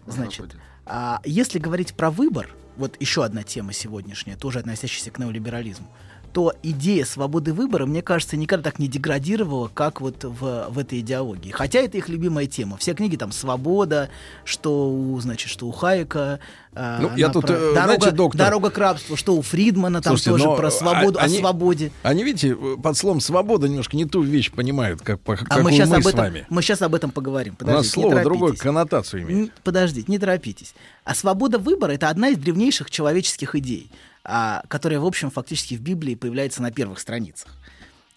Значит, 0.07 0.55
а 0.87 1.21
если 1.25 1.59
говорить 1.59 1.95
про 1.95 2.11
выбор, 2.11 2.49
вот 2.77 2.97
еще 3.01 3.25
одна 3.25 3.43
тема 3.43 3.73
сегодняшняя, 3.73 4.37
тоже 4.37 4.61
относящаяся 4.61 5.11
к 5.11 5.19
неолиберализму, 5.19 5.89
то 6.33 6.55
идея 6.63 7.05
свободы 7.05 7.53
выбора, 7.53 7.85
мне 7.85 8.01
кажется, 8.03 8.37
никогда 8.37 8.71
так 8.71 8.79
не 8.79 8.89
деградировала, 8.89 9.69
как 9.73 10.01
вот 10.01 10.25
в, 10.25 10.67
в 10.71 10.79
этой 10.79 11.01
идеологии. 11.01 11.51
Хотя 11.51 11.81
это 11.81 11.99
их 11.99 12.09
любимая 12.09 12.47
тема. 12.47 12.77
Все 12.79 12.95
книги 12.95 13.17
там 13.17 13.33
«Свобода», 13.33 14.09
что 14.45 14.91
у, 14.91 15.21
значит, 15.21 15.51
что 15.51 15.67
у 15.67 15.73
Хайека. 15.73 16.41
а, 16.75 17.01
Ну, 17.01 17.11
я 17.17 17.29
тут, 17.29 17.47
про- 17.47 17.53
э, 17.55 17.59
дорога, 17.75 17.85
знаете, 17.85 18.11
доктор- 18.13 18.39
«Дорога 18.39 18.71
к 18.71 18.79
рабству», 18.79 19.17
что 19.17 19.35
у 19.37 19.43
Фридмана 19.43 20.01
там 20.01 20.17
Слушайте, 20.17 20.45
тоже 20.45 20.57
про 20.57 20.69
а, 20.69 20.71
свободу, 20.71 21.19
они- 21.21 21.37
о 21.37 21.41
свободе. 21.41 21.93
Они, 22.03 22.25
видите, 22.25 22.57
под 22.83 22.97
словом 22.97 23.21
«свобода» 23.21 23.69
немножко 23.69 23.97
не 23.97 24.07
ту 24.07 24.23
вещь 24.23 24.51
понимают, 24.51 25.03
как, 25.03 25.21
по- 25.21 25.35
А 25.35 25.37
какую 25.37 25.65
мы 25.65 25.71
мы, 25.71 25.77
сейчас 25.77 25.89
с 25.91 25.93
об 25.93 26.07
этом, 26.07 26.19
вами. 26.21 26.47
мы 26.49 26.63
сейчас 26.63 26.81
об 26.83 26.95
этом 26.95 27.11
поговорим. 27.11 27.57
У 27.61 27.65
нас 27.65 27.75
Подождите, 27.89 27.95
слово 27.95 28.23
торопитесь. 28.23 28.61
коннотацию 28.61 29.23
имеет. 29.23 29.53
Подождите, 29.63 30.11
не 30.11 30.19
торопитесь. 30.19 30.75
А 31.05 31.15
свобода 31.15 31.59
выбора 31.59 31.93
это 31.93 32.09
одна 32.09 32.29
из 32.29 32.39
древнейших 32.39 32.91
человеческих 32.91 33.55
идей, 33.55 33.91
а, 34.25 34.63
которая, 34.69 35.01
в 35.01 35.07
общем, 35.07 35.31
фактически 35.31 35.75
в 35.75 35.81
Библии 35.81 36.15
появляется 36.15 36.63
на 36.63 36.71
первых 36.71 36.99
страницах. 36.99 37.49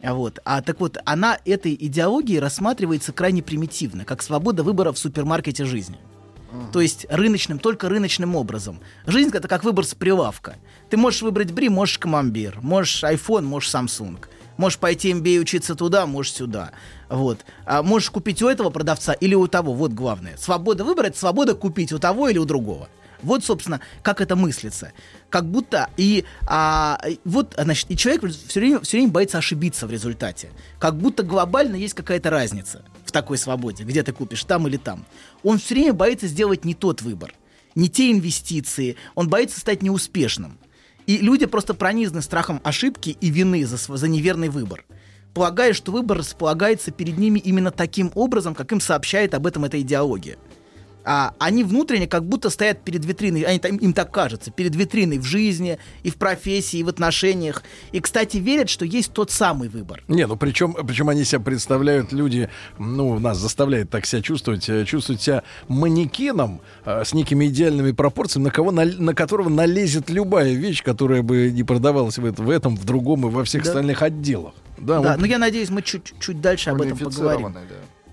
А 0.01 0.13
Вот. 0.13 0.39
А 0.45 0.61
так 0.61 0.79
вот, 0.79 0.97
она 1.05 1.39
этой 1.45 1.73
идеологией 1.73 2.39
рассматривается 2.39 3.11
крайне 3.13 3.41
примитивно, 3.41 4.05
как 4.05 4.21
свобода 4.21 4.63
выбора 4.63 4.91
в 4.91 4.97
супермаркете 4.97 5.65
жизни. 5.65 5.97
То 6.71 6.81
есть 6.81 7.05
рыночным, 7.09 7.59
только 7.59 7.89
рыночным 7.89 8.35
образом. 8.35 8.79
Жизнь 9.05 9.31
это 9.33 9.47
как 9.47 9.63
выбор 9.63 9.85
с 9.85 9.93
прилавка. 9.93 10.55
Ты 10.89 10.97
можешь 10.97 11.21
выбрать 11.21 11.51
Бри, 11.51 11.69
можешь 11.69 11.99
Камамбер, 11.99 12.59
можешь 12.61 13.03
iPhone, 13.03 13.41
можешь 13.41 13.73
Samsung. 13.73 14.19
Можешь 14.57 14.79
пойти 14.79 15.11
MBA 15.11 15.39
учиться 15.39 15.75
туда, 15.75 16.05
можешь 16.05 16.33
сюда. 16.33 16.71
Вот. 17.09 17.39
А 17.65 17.83
можешь 17.83 18.09
купить 18.09 18.41
у 18.41 18.47
этого 18.47 18.69
продавца 18.69 19.11
или 19.11 19.35
у 19.35 19.47
того. 19.47 19.73
Вот 19.73 19.91
главное. 19.91 20.37
Свобода 20.37 20.85
это 20.85 21.17
свобода 21.17 21.55
купить 21.55 21.91
у 21.91 21.99
того 21.99 22.29
или 22.29 22.37
у 22.37 22.45
другого. 22.45 22.87
Вот, 23.25 23.43
собственно, 23.43 23.81
как 24.03 24.21
это 24.21 24.35
мыслится. 24.35 24.93
Как 25.29 25.49
будто 25.49 25.89
и 25.97 26.25
а, 26.47 27.01
вот, 27.25 27.55
значит, 27.57 27.89
и 27.89 27.97
человек 27.97 28.23
все 28.47 28.59
время, 28.59 28.79
все 28.81 28.97
время 28.97 29.11
боится 29.11 29.39
ошибиться 29.39 29.87
в 29.87 29.91
результате. 29.91 30.51
Как 30.79 30.95
будто 30.97 31.23
глобально 31.23 31.75
есть 31.75 31.95
какая-то 31.95 32.29
разница 32.29 32.85
в 33.03 33.11
такой 33.11 33.39
свободе, 33.39 33.83
где 33.83 34.03
ты 34.03 34.13
купишь, 34.13 34.43
там 34.43 34.67
или 34.67 34.77
там. 34.77 35.05
Он 35.43 35.57
все 35.57 35.73
время 35.73 35.93
боится 35.93 36.27
сделать 36.27 36.65
не 36.65 36.75
тот 36.75 37.01
выбор, 37.01 37.33
не 37.73 37.89
те 37.89 38.11
инвестиции. 38.11 38.95
Он 39.15 39.27
боится 39.27 39.59
стать 39.59 39.81
неуспешным. 39.81 40.59
И 41.07 41.17
люди 41.17 41.47
просто 41.47 41.73
пронизаны 41.73 42.21
страхом 42.21 42.61
ошибки 42.63 43.17
и 43.19 43.29
вины 43.29 43.65
за, 43.65 43.77
за 43.77 44.07
неверный 44.07 44.49
выбор. 44.49 44.85
Полагая, 45.33 45.73
что 45.73 45.91
выбор 45.91 46.19
располагается 46.19 46.91
перед 46.91 47.17
ними 47.17 47.39
именно 47.39 47.71
таким 47.71 48.11
образом, 48.13 48.53
как 48.53 48.71
им 48.71 48.79
сообщает 48.79 49.33
об 49.33 49.47
этом 49.47 49.65
эта 49.65 49.81
идеология. 49.81 50.37
А 51.07 51.33
они 51.37 51.63
внутренне 51.63 52.07
как 52.07 52.25
будто 52.27 52.49
стоят 52.49 52.83
перед 52.83 53.05
витриной, 53.05 53.41
они, 53.43 53.59
там- 53.59 53.77
им 53.77 53.93
так 53.93 54.11
кажется, 54.11 54.49
перед 54.49 54.75
витриной 54.75 55.19
в 55.19 55.23
жизни, 55.23 55.77
и 56.03 56.09
в 56.09 56.15
профессии, 56.15 56.79
и 56.79 56.83
в 56.83 56.89
отношениях. 56.89 57.61
И, 57.91 57.99
кстати, 57.99 58.37
верят, 58.37 58.69
что 58.69 58.85
есть 58.85 59.13
тот 59.13 59.29
самый 59.29 59.69
выбор. 59.69 60.03
Не, 60.07 60.25
ну 60.25 60.35
причем, 60.35 60.73
причем 60.73 61.09
они 61.09 61.23
себя 61.23 61.41
представляют, 61.41 62.11
люди, 62.11 62.49
ну, 62.79 63.19
нас 63.19 63.37
заставляют 63.37 63.89
так 63.91 64.05
себя 64.07 64.21
чувствовать, 64.23 64.67
э, 64.67 64.83
чувствовать 64.85 65.21
себя 65.21 65.43
манекеном 65.67 66.61
э, 66.85 67.03
с 67.05 67.13
некими 67.13 67.45
идеальными 67.45 67.91
пропорциями, 67.91 68.45
на, 68.45 68.51
кого, 68.51 68.71
на, 68.71 68.85
на 68.85 69.13
которого 69.13 69.49
налезет 69.49 70.09
любая 70.09 70.53
вещь, 70.53 70.81
которая 70.83 71.21
бы 71.21 71.51
не 71.51 71.63
продавалась 71.63 72.17
в, 72.17 72.21
в 72.31 72.49
этом, 72.49 72.75
в 72.75 72.83
другом 72.83 73.27
и 73.27 73.29
во 73.29 73.43
всех 73.43 73.63
Да. 73.63 73.69
остальных 73.69 74.01
отделах. 74.01 74.53
Да, 74.77 74.99
Да, 75.01 75.11
вот. 75.11 75.19
но 75.19 75.25
я 75.27 75.37
надеюсь, 75.37 75.69
мы 75.69 75.81
чуть, 75.83 76.13
чуть 76.19 76.41
дальше 76.41 76.71
об 76.71 76.81
этом 76.81 76.97
поговорим. 76.97 77.53
Да. 77.53 77.61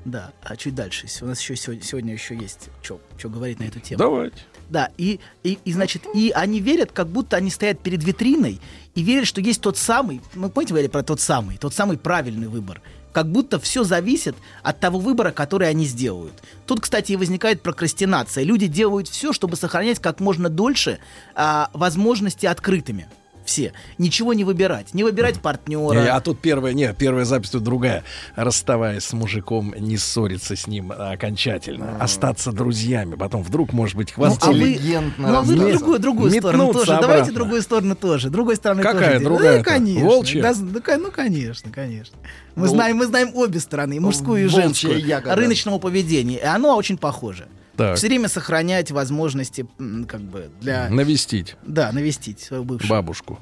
Да, 0.04 0.32
а 0.42 0.56
чуть 0.56 0.74
дальше. 0.74 1.06
У 1.20 1.26
нас 1.26 1.40
еще 1.40 1.54
сегодня, 1.56 1.82
сегодня 1.82 2.12
еще 2.12 2.36
есть 2.36 2.70
что 2.82 3.00
говорить 3.28 3.60
на 3.60 3.64
эту 3.64 3.78
тему. 3.78 3.98
Давайте. 3.98 4.36
Да, 4.68 4.90
и, 4.96 5.20
и, 5.44 5.58
и, 5.64 5.72
значит, 5.72 6.04
и 6.14 6.32
они 6.34 6.60
верят, 6.60 6.92
как 6.92 7.08
будто 7.08 7.36
они 7.36 7.50
стоят 7.50 7.80
перед 7.80 8.02
витриной 8.02 8.60
и 8.94 9.02
верят, 9.02 9.26
что 9.26 9.40
есть 9.40 9.60
тот 9.60 9.76
самый, 9.76 10.20
ну, 10.34 10.48
помните, 10.48 10.72
говорили 10.72 10.90
про 10.90 11.02
тот 11.02 11.20
самый, 11.20 11.56
тот 11.58 11.74
самый 11.74 11.98
правильный 11.98 12.48
выбор. 12.48 12.80
Как 13.12 13.30
будто 13.30 13.60
все 13.60 13.84
зависит 13.84 14.34
от 14.62 14.80
того 14.80 14.98
выбора, 14.98 15.30
который 15.30 15.68
они 15.68 15.84
сделают. 15.84 16.32
Тут, 16.66 16.80
кстати, 16.80 17.12
и 17.12 17.16
возникает 17.16 17.60
прокрастинация. 17.60 18.42
Люди 18.42 18.66
делают 18.66 19.08
все, 19.08 19.34
чтобы 19.34 19.56
сохранять 19.56 19.98
как 19.98 20.18
можно 20.20 20.48
дольше 20.48 20.98
а, 21.34 21.70
возможности 21.74 22.46
открытыми. 22.46 23.06
Все. 23.52 23.74
Ничего 23.98 24.32
не 24.32 24.44
выбирать. 24.44 24.94
Не 24.94 25.04
выбирать 25.04 25.38
партнера. 25.40 26.00
Не, 26.00 26.08
а 26.08 26.18
тут 26.22 26.40
первая, 26.40 26.72
нет, 26.72 26.96
первая 26.96 27.26
запись 27.26 27.50
тут 27.50 27.62
другая. 27.62 28.02
Расставаясь 28.34 29.04
с 29.04 29.12
мужиком, 29.12 29.74
не 29.78 29.98
ссориться 29.98 30.56
с 30.56 30.66
ним 30.66 30.90
окончательно. 30.90 31.98
Остаться 32.00 32.50
друзьями. 32.50 33.14
Потом 33.14 33.42
вдруг, 33.42 33.74
может 33.74 33.94
быть, 33.96 34.14
Ну, 34.16 34.24
а 34.40 34.50
вы, 34.50 34.78
ну, 35.18 35.36
а 35.36 35.42
вы 35.42 35.54
другую, 35.54 35.98
другую 35.98 36.30
сторону 36.30 36.72
тоже. 36.72 36.86
Давайте 36.92 37.12
обратно. 37.12 37.34
другую 37.34 37.60
сторону 37.62 37.94
тоже. 37.94 38.30
Другой 38.30 38.56
стороны 38.56 38.82
Какая 38.82 39.14
тоже. 39.18 39.24
другая-то? 39.24 39.58
Ну, 39.58 39.64
конечно. 39.64 40.08
Волчья? 40.08 40.42
Да, 40.42 40.96
ну, 40.96 41.10
конечно, 41.10 41.70
конечно. 41.70 42.16
Мы, 42.54 42.68
Ну, 42.68 42.72
знаем, 42.72 42.96
мы 42.96 43.06
знаем 43.06 43.32
обе 43.34 43.60
стороны, 43.60 44.00
мужскую 44.00 44.46
и 44.46 44.48
женскую, 44.48 44.98
ягода. 44.98 45.36
рыночного 45.36 45.78
поведения. 45.78 46.38
И 46.38 46.44
оно 46.44 46.74
очень 46.74 46.96
похоже. 46.96 47.48
Так. 47.76 47.96
Все 47.96 48.08
время 48.08 48.28
сохранять 48.28 48.90
возможности 48.90 49.66
как 50.06 50.20
бы 50.20 50.50
для... 50.60 50.88
Навестить 50.90 51.56
Да, 51.66 51.90
навестить 51.92 52.40
свою 52.40 52.64
бывшую. 52.64 52.90
бабушку. 52.90 53.38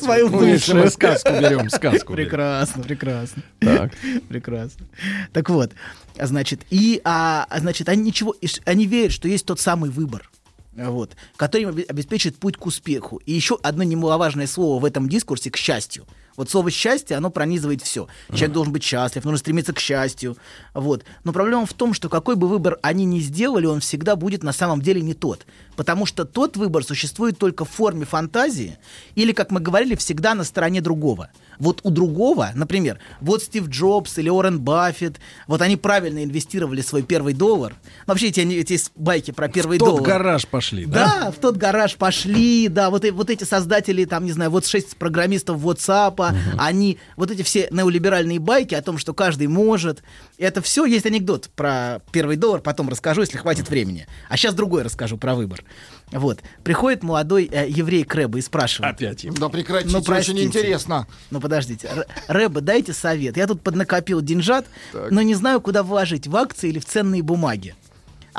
Свою 0.00 0.28
Ну, 0.30 0.38
бывшую. 0.38 0.90
сказку 0.90 1.30
берем, 1.32 1.68
сказку. 1.70 2.14
Прекрасно, 2.14 2.82
прекрасно. 2.82 3.42
Так. 3.60 3.92
Прекрасно. 4.28 4.86
Так 5.32 5.50
вот, 5.50 5.72
а, 6.18 6.26
значит, 6.26 6.62
и, 6.70 7.00
а, 7.04 7.46
а, 7.48 7.60
значит, 7.60 7.88
они 7.88 8.02
ничего, 8.02 8.34
они 8.64 8.86
верят, 8.86 9.12
что 9.12 9.28
есть 9.28 9.44
тот 9.46 9.60
самый 9.60 9.90
выбор. 9.90 10.30
Вот, 10.74 11.16
который 11.36 11.62
им 11.62 11.68
обе- 11.70 11.82
обеспечит 11.88 12.36
путь 12.38 12.56
к 12.56 12.64
успеху. 12.64 13.20
И 13.26 13.32
еще 13.32 13.58
одно 13.62 13.82
немаловажное 13.82 14.46
слово 14.46 14.80
в 14.80 14.84
этом 14.84 15.08
дискурсе 15.08 15.50
к 15.50 15.56
счастью. 15.56 16.06
Вот 16.38 16.48
слово 16.48 16.70
счастье, 16.70 17.16
оно 17.16 17.30
пронизывает 17.30 17.82
все. 17.82 18.06
Человек 18.28 18.52
должен 18.52 18.72
быть 18.72 18.84
счастлив, 18.84 19.24
нужно 19.24 19.38
стремиться 19.38 19.72
к 19.72 19.80
счастью. 19.80 20.36
Вот. 20.72 21.04
Но 21.24 21.32
проблема 21.32 21.66
в 21.66 21.72
том, 21.72 21.92
что 21.92 22.08
какой 22.08 22.36
бы 22.36 22.46
выбор 22.46 22.78
они 22.80 23.04
ни 23.04 23.18
сделали, 23.18 23.66
он 23.66 23.80
всегда 23.80 24.14
будет 24.14 24.44
на 24.44 24.52
самом 24.52 24.80
деле 24.80 25.00
не 25.00 25.14
тот. 25.14 25.46
Потому 25.74 26.06
что 26.06 26.24
тот 26.24 26.56
выбор 26.56 26.84
существует 26.84 27.38
только 27.38 27.64
в 27.64 27.70
форме 27.70 28.04
фантазии 28.04 28.78
или, 29.16 29.32
как 29.32 29.50
мы 29.50 29.58
говорили, 29.58 29.96
всегда 29.96 30.34
на 30.34 30.44
стороне 30.44 30.80
другого. 30.80 31.30
Вот 31.58 31.80
у 31.82 31.90
другого, 31.90 32.50
например, 32.54 33.00
вот 33.20 33.42
Стив 33.42 33.66
Джобс 33.68 34.16
или 34.18 34.28
Уоррен 34.28 34.60
Баффет, 34.60 35.16
вот 35.48 35.60
они 35.60 35.76
правильно 35.76 36.22
инвестировали 36.22 36.82
свой 36.82 37.02
первый 37.02 37.34
доллар. 37.34 37.74
Вообще 38.06 38.28
эти, 38.28 38.40
эти 38.40 38.78
байки 38.94 39.32
про 39.32 39.48
первый 39.48 39.78
В 39.78 39.80
тот 39.80 39.88
доллар. 39.88 40.04
гараж 40.04 40.46
пошли, 40.46 40.86
да? 40.86 41.22
Да, 41.24 41.30
в 41.32 41.36
тот 41.36 41.56
гараж 41.56 41.96
пошли, 41.96 42.68
да, 42.68 42.90
вот, 42.90 43.04
вот 43.10 43.28
эти 43.28 43.42
создатели, 43.42 44.04
там, 44.04 44.24
не 44.24 44.30
знаю, 44.30 44.52
вот 44.52 44.66
шесть 44.66 44.96
программистов 44.98 45.60
WhatsApp, 45.60 46.27
они, 46.58 46.98
вот 47.16 47.30
эти 47.30 47.42
все 47.42 47.68
неолиберальные 47.70 48.38
байки 48.38 48.74
о 48.74 48.82
том, 48.82 48.98
что 48.98 49.14
каждый 49.14 49.46
может, 49.46 50.02
это 50.38 50.62
все, 50.62 50.84
есть 50.84 51.06
анекдот 51.06 51.50
про 51.54 52.00
первый 52.12 52.36
доллар, 52.36 52.60
потом 52.60 52.88
расскажу, 52.88 53.20
если 53.22 53.38
хватит 53.38 53.68
времени. 53.68 54.06
А 54.28 54.36
сейчас 54.36 54.54
другой 54.54 54.82
расскажу 54.82 55.16
про 55.18 55.34
выбор. 55.34 55.64
Вот. 56.10 56.40
Приходит 56.64 57.02
молодой 57.02 57.48
э, 57.52 57.66
еврей 57.68 58.04
к 58.04 58.14
Рэбе 58.14 58.38
и 58.38 58.42
спрашивает. 58.42 58.94
Опять 58.94 59.24
им. 59.24 59.34
Да 59.34 59.48
прекратите, 59.48 59.92
Ну, 59.92 59.98
очень 59.98 60.06
простите. 60.06 60.44
интересно. 60.44 61.06
Ну, 61.30 61.40
подождите. 61.40 61.88
Р- 61.88 62.06
Рэбе, 62.28 62.60
дайте 62.60 62.92
совет. 62.94 63.36
Я 63.36 63.46
тут 63.46 63.62
поднакопил 63.62 64.20
деньжат, 64.22 64.66
но 65.10 65.20
не 65.22 65.34
знаю, 65.34 65.60
куда 65.60 65.82
вложить, 65.82 66.26
в 66.26 66.34
акции 66.36 66.68
или 66.70 66.78
в 66.78 66.84
ценные 66.86 67.22
бумаги. 67.22 67.74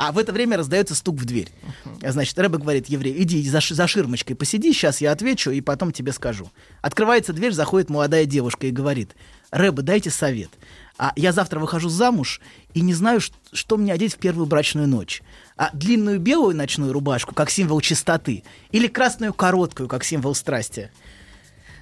А 0.02 0.12
в 0.12 0.18
это 0.18 0.32
время 0.32 0.56
раздается 0.56 0.94
стук 0.94 1.16
в 1.16 1.26
дверь. 1.26 1.50
Значит, 2.00 2.38
Рэбе 2.38 2.56
говорит, 2.56 2.86
еврей, 2.86 3.22
иди 3.22 3.46
за, 3.46 3.60
за 3.60 3.86
ширмочкой 3.86 4.34
посиди, 4.34 4.72
сейчас 4.72 5.02
я 5.02 5.12
отвечу 5.12 5.50
и 5.50 5.60
потом 5.60 5.92
тебе 5.92 6.12
скажу. 6.12 6.50
Открывается 6.80 7.34
дверь, 7.34 7.52
заходит 7.52 7.90
молодая 7.90 8.24
девушка 8.24 8.66
и 8.66 8.70
говорит, 8.70 9.14
Рэбе, 9.50 9.82
дайте 9.82 10.08
совет. 10.08 10.48
А 10.96 11.12
я 11.16 11.32
завтра 11.32 11.60
выхожу 11.60 11.90
замуж 11.90 12.40
и 12.72 12.80
не 12.80 12.94
знаю, 12.94 13.20
ш- 13.20 13.34
что 13.52 13.76
мне 13.76 13.92
одеть 13.92 14.14
в 14.14 14.16
первую 14.16 14.46
брачную 14.46 14.88
ночь. 14.88 15.22
А 15.58 15.68
длинную 15.74 16.18
белую 16.18 16.56
ночную 16.56 16.94
рубашку, 16.94 17.34
как 17.34 17.50
символ 17.50 17.82
чистоты, 17.82 18.42
или 18.70 18.86
красную 18.86 19.34
короткую, 19.34 19.86
как 19.86 20.02
символ 20.02 20.34
страсти. 20.34 20.90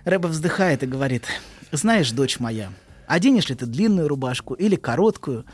Рэба 0.05 0.27
вздыхает 0.27 0.83
и 0.83 0.87
говорит, 0.87 1.27
знаешь, 1.71 2.11
дочь 2.11 2.41
моя, 2.41 2.73
оденешь 3.07 3.49
ли 3.49 3.55
ты 3.55 3.67
длинную 3.67 4.09
рубашку 4.09 4.55
или 4.55 4.75
короткую, 4.75 5.45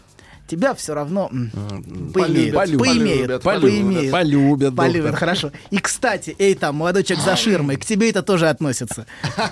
тебя 0.47 0.75
все 0.75 0.95
равно 0.95 1.29
поимеют, 1.29 2.55
Полюбят, 2.55 2.79
поимеют, 2.79 3.43
полюбят, 3.43 3.43
поимеют, 3.43 4.13
полюбят, 4.13 4.77
полюбят, 4.77 5.15
хорошо. 5.15 5.53
И, 5.71 5.79
кстати, 5.79 6.35
эй, 6.39 6.55
там, 6.55 6.77
молодой 6.77 7.05
человек 7.05 7.25
за 7.25 7.37
ширмой, 7.37 7.77
к 7.77 7.85
тебе 7.85 8.11
это 8.11 8.23
тоже 8.23 8.49
относится. 8.49 9.07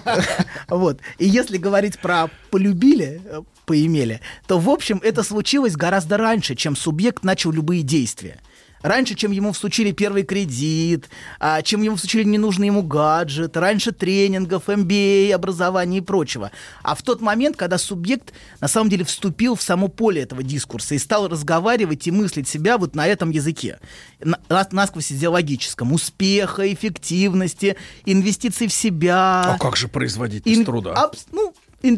Вот. 0.69 1.01
И 1.19 1.27
если 1.27 1.59
говорить 1.59 1.99
про 1.99 2.29
полюбили, 2.51 3.21
э, 3.25 3.43
поимели, 3.67 4.21
то, 4.47 4.59
в 4.59 4.69
общем, 4.69 5.01
это 5.03 5.23
случилось 5.23 5.77
гораздо 5.77 6.17
раньше, 6.17 6.55
чем 6.55 6.77
субъект 6.77 7.25
начал 7.25 7.51
любые 7.53 7.83
действия. 7.83 8.39
Раньше, 8.83 9.15
чем 9.15 9.33
ему 9.33 9.53
всучили 9.53 9.93
первый 9.93 10.25
кредит, 10.25 11.09
а, 11.39 11.63
чем 11.63 11.83
ему 11.83 11.97
всучили 11.97 12.25
ненужный 12.25 12.67
ему 12.67 12.83
гаджет, 12.83 13.57
раньше 13.57 13.93
тренингов, 13.93 14.69
MBA, 14.69 15.33
образования 15.33 15.99
и 15.99 16.01
прочего. 16.01 16.51
А 16.83 16.95
в 16.95 17.03
тот 17.03 17.21
момент, 17.21 17.57
когда 17.57 17.79
субъект 17.79 18.33
на 18.61 18.69
самом 18.69 18.91
деле 18.91 19.05
вступил 19.05 19.55
в 19.55 19.63
само 19.63 19.89
поле 19.89 20.23
этого 20.23 20.43
дискурса 20.43 20.95
и 20.95 20.99
стал 20.99 21.29
разговаривать 21.29 22.07
и 22.07 22.11
мыслить 22.11 22.49
себя 22.49 22.79
вот 22.79 22.95
на 22.95 23.07
этом 23.07 23.31
языке, 23.31 23.79
на- 24.21 24.39
нас- 24.49 24.73
насквозь 24.73 25.13
идеологическом, 25.13 25.93
успеха, 25.93 26.73
эффективности, 26.73 27.77
инвестиций 28.05 28.67
в 28.67 28.73
себя. 28.73 29.43
А 29.55 29.59
как 29.59 29.77
же 29.77 29.89
производить 29.89 30.43
Ин- 30.47 30.65
труда? 30.65 30.95
абс- 30.95 31.27
ну, 31.33 31.55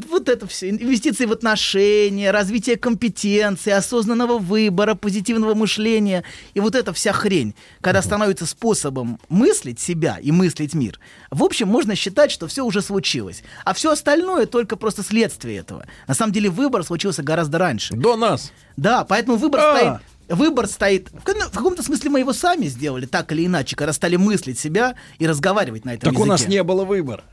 вот 0.08 0.28
это 0.28 0.46
все. 0.46 0.70
Инвестиции 0.70 1.26
в 1.26 1.32
отношения, 1.32 2.30
развитие 2.30 2.76
компетенции, 2.76 3.70
осознанного 3.70 4.38
выбора, 4.38 4.94
позитивного 4.94 5.54
мышления. 5.54 6.24
И 6.54 6.60
вот 6.60 6.74
эта 6.74 6.92
вся 6.92 7.12
хрень, 7.12 7.54
когда 7.80 8.02
становится 8.02 8.46
способом 8.46 9.20
мыслить 9.28 9.80
себя 9.80 10.18
и 10.20 10.32
мыслить 10.32 10.74
мир, 10.74 10.98
в 11.30 11.42
общем, 11.42 11.68
можно 11.68 11.94
считать, 11.94 12.30
что 12.30 12.46
все 12.46 12.64
уже 12.64 12.82
случилось. 12.82 13.42
А 13.64 13.74
все 13.74 13.92
остальное 13.92 14.46
только 14.46 14.76
просто 14.76 15.02
следствие 15.02 15.58
этого. 15.58 15.86
На 16.06 16.14
самом 16.14 16.32
деле 16.32 16.48
выбор 16.50 16.84
случился 16.84 17.22
гораздо 17.22 17.58
раньше. 17.58 17.94
До 17.94 18.16
нас. 18.16 18.52
Да, 18.76 19.04
поэтому 19.04 19.36
выбор 19.36 19.60
А. 19.60 19.76
стоит. 19.76 20.13
Выбор 20.28 20.66
стоит. 20.66 21.10
В 21.10 21.22
каком-то 21.22 21.82
смысле 21.82 22.10
мы 22.10 22.20
его 22.20 22.32
сами 22.32 22.66
сделали, 22.66 23.06
так 23.06 23.30
или 23.32 23.46
иначе, 23.46 23.76
когда 23.76 23.92
стали 23.92 24.16
мыслить 24.16 24.58
себя 24.58 24.94
и 25.18 25.26
разговаривать 25.26 25.84
на 25.84 25.94
этом 25.94 26.12
Так 26.12 26.20
у 26.20 26.24
нас 26.24 26.40
языке. 26.40 26.56
не 26.58 26.62
было 26.62 26.84
выбора. 26.84 27.24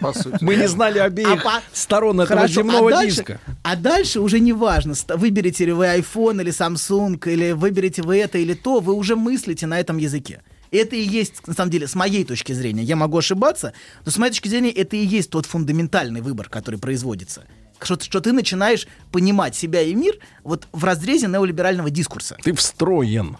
По 0.00 0.12
сути. 0.12 0.38
Мы 0.40 0.56
не 0.56 0.66
знали 0.68 0.98
обеих 0.98 1.28
А 1.28 1.36
по- 1.36 1.62
сторон 1.72 2.20
этого 2.20 2.40
Хорошо, 2.40 2.54
земного 2.54 2.88
а 2.88 2.92
дальше, 2.92 3.16
диска. 3.18 3.40
А 3.62 3.76
дальше 3.76 4.20
уже 4.20 4.40
не 4.40 4.52
важно, 4.52 4.94
выберете 5.14 5.66
ли 5.66 5.72
вы 5.72 5.86
iPhone 5.86 6.40
или 6.42 6.50
Samsung, 6.52 7.20
или 7.30 7.52
выберете 7.52 8.02
вы 8.02 8.18
это 8.18 8.38
или 8.38 8.54
то, 8.54 8.80
вы 8.80 8.94
уже 8.94 9.14
мыслите 9.14 9.66
на 9.66 9.78
этом 9.78 9.98
языке. 9.98 10.42
Это 10.72 10.96
и 10.96 11.02
есть, 11.02 11.46
на 11.46 11.52
самом 11.54 11.70
деле, 11.70 11.86
с 11.86 11.94
моей 11.94 12.24
точки 12.24 12.52
зрения, 12.52 12.82
я 12.82 12.96
могу 12.96 13.18
ошибаться, 13.18 13.72
но 14.04 14.10
с 14.10 14.16
моей 14.16 14.30
точки 14.32 14.48
зрения, 14.48 14.70
это 14.70 14.96
и 14.96 15.04
есть 15.04 15.30
тот 15.30 15.46
фундаментальный 15.46 16.22
выбор, 16.22 16.48
который 16.48 16.80
производится. 16.80 17.44
Что, 17.86 18.02
что 18.02 18.20
ты 18.20 18.32
начинаешь 18.32 18.86
понимать 19.10 19.54
себя 19.54 19.82
и 19.82 19.94
мир 19.94 20.18
вот 20.42 20.66
в 20.72 20.84
разрезе 20.84 21.28
неолиберального 21.28 21.90
дискурса. 21.90 22.36
Ты 22.42 22.52
встроен. 22.54 23.36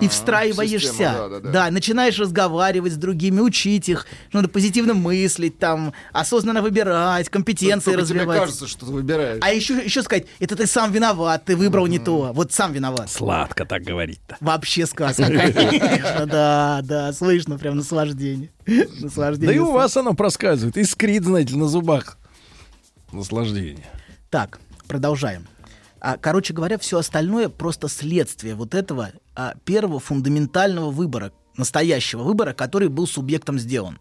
и 0.00 0.08
встраиваешься. 0.08 0.88
систему, 0.88 1.28
да, 1.28 1.40
да, 1.40 1.50
да. 1.50 1.70
начинаешь 1.70 2.18
разговаривать 2.18 2.92
с 2.92 2.96
другими, 2.96 3.40
учить 3.40 3.88
их, 3.88 4.06
надо 4.32 4.48
позитивно 4.48 4.94
мыслить, 4.94 5.58
там, 5.58 5.92
осознанно 6.12 6.62
выбирать, 6.62 7.28
компетенции 7.28 7.92
Только 7.92 8.06
тебе 8.06 8.18
развивать. 8.20 8.40
кажется, 8.40 8.66
что 8.66 8.86
ты 8.86 8.92
выбираешь. 8.92 9.38
А 9.42 9.52
еще, 9.52 9.74
еще 9.82 10.02
сказать, 10.02 10.26
это 10.40 10.56
ты 10.56 10.66
сам 10.66 10.92
виноват, 10.92 11.44
ты 11.44 11.56
выбрал 11.56 11.86
не 11.86 11.98
то. 11.98 12.32
Вот 12.34 12.52
сам 12.52 12.72
виноват. 12.72 13.10
Сладко 13.10 13.64
так 13.64 13.82
говорить-то. 13.82 14.36
Вообще 14.40 14.86
сказка, 14.86 15.24
конечно, 15.24 16.26
да, 16.26 16.80
да, 16.82 17.12
слышно 17.12 17.58
прям 17.58 17.76
наслаждение. 17.76 18.50
Наслаждение. 19.00 19.48
Да 19.48 19.54
и 19.54 19.58
у 19.58 19.72
вас 19.72 19.96
оно 19.96 20.14
проскальзывает. 20.14 20.76
Искрит, 20.76 21.24
знаете, 21.24 21.56
на 21.56 21.68
зубах. 21.68 22.18
Наслаждение. 23.12 23.86
Так, 24.30 24.58
продолжаем. 24.88 25.46
А, 26.00 26.16
короче 26.16 26.52
говоря, 26.52 26.78
все 26.78 26.98
остальное 26.98 27.48
просто 27.48 27.88
следствие 27.88 28.54
вот 28.54 28.74
этого 28.74 29.12
а, 29.36 29.54
первого 29.64 30.00
фундаментального 30.00 30.90
выбора, 30.90 31.32
настоящего 31.56 32.22
выбора, 32.22 32.54
который 32.54 32.88
был 32.88 33.06
субъектом 33.06 33.58
сделан. 33.58 34.00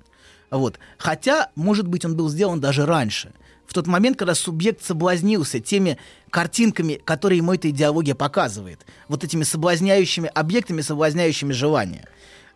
Вот. 0.50 0.80
Хотя, 0.98 1.50
может 1.56 1.88
быть, 1.88 2.06
он 2.06 2.16
был 2.16 2.30
сделан 2.30 2.60
даже 2.60 2.86
раньше. 2.86 3.34
В 3.68 3.74
тот 3.74 3.88
момент, 3.88 4.18
когда 4.18 4.36
субъект 4.36 4.84
соблазнился 4.84 5.60
теми 5.60 5.98
картинками, 6.30 6.96
которые 6.96 7.38
ему 7.38 7.54
эта 7.54 7.70
идеология 7.70 8.16
показывает, 8.16 8.86
вот 9.08 9.24
этими 9.24 9.44
соблазняющими 9.44 10.30
объектами, 10.34 10.82
соблазняющими 10.82 11.54
желания, 11.54 12.08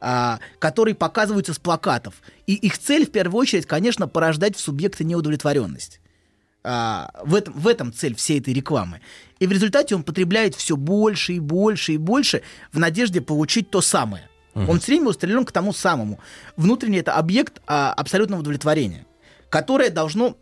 а, 0.02 0.40
которые 0.60 0.96
показываются 0.96 1.54
с 1.54 1.60
плакатов. 1.60 2.16
И 2.48 2.54
их 2.56 2.78
цель, 2.78 3.06
в 3.06 3.12
первую 3.12 3.40
очередь, 3.40 3.66
конечно, 3.66 4.08
порождать 4.08 4.56
в 4.56 4.60
субъекте 4.60 5.04
неудовлетворенность. 5.04 6.02
А, 6.68 7.12
в, 7.24 7.36
этом, 7.36 7.54
в 7.54 7.68
этом 7.68 7.94
цель 7.94 8.16
всей 8.16 8.40
этой 8.40 8.54
рекламы. 8.54 9.02
И 9.40 9.46
в 9.46 9.52
результате 9.52 9.96
он 9.96 10.04
потребляет 10.04 10.56
все 10.56 10.76
больше 10.76 11.34
и 11.34 11.40
больше 11.40 11.94
и 11.94 11.98
больше 11.98 12.42
в 12.72 12.80
надежде 12.80 13.22
получить 13.22 13.70
то 13.70 13.82
самое. 13.82 14.28
Мгм. 14.56 14.70
Он 14.70 14.80
все 14.80 14.94
время 14.94 15.10
устремлен 15.10 15.46
к 15.46 15.52
тому 15.52 15.74
самому. 15.74 16.20
Внутренний 16.58 16.98
это 16.98 17.14
объект 17.14 17.62
а, 17.68 17.94
абсолютного 17.94 18.40
удовлетворения, 18.42 19.06
которое 19.50 19.90
должно 19.92 20.38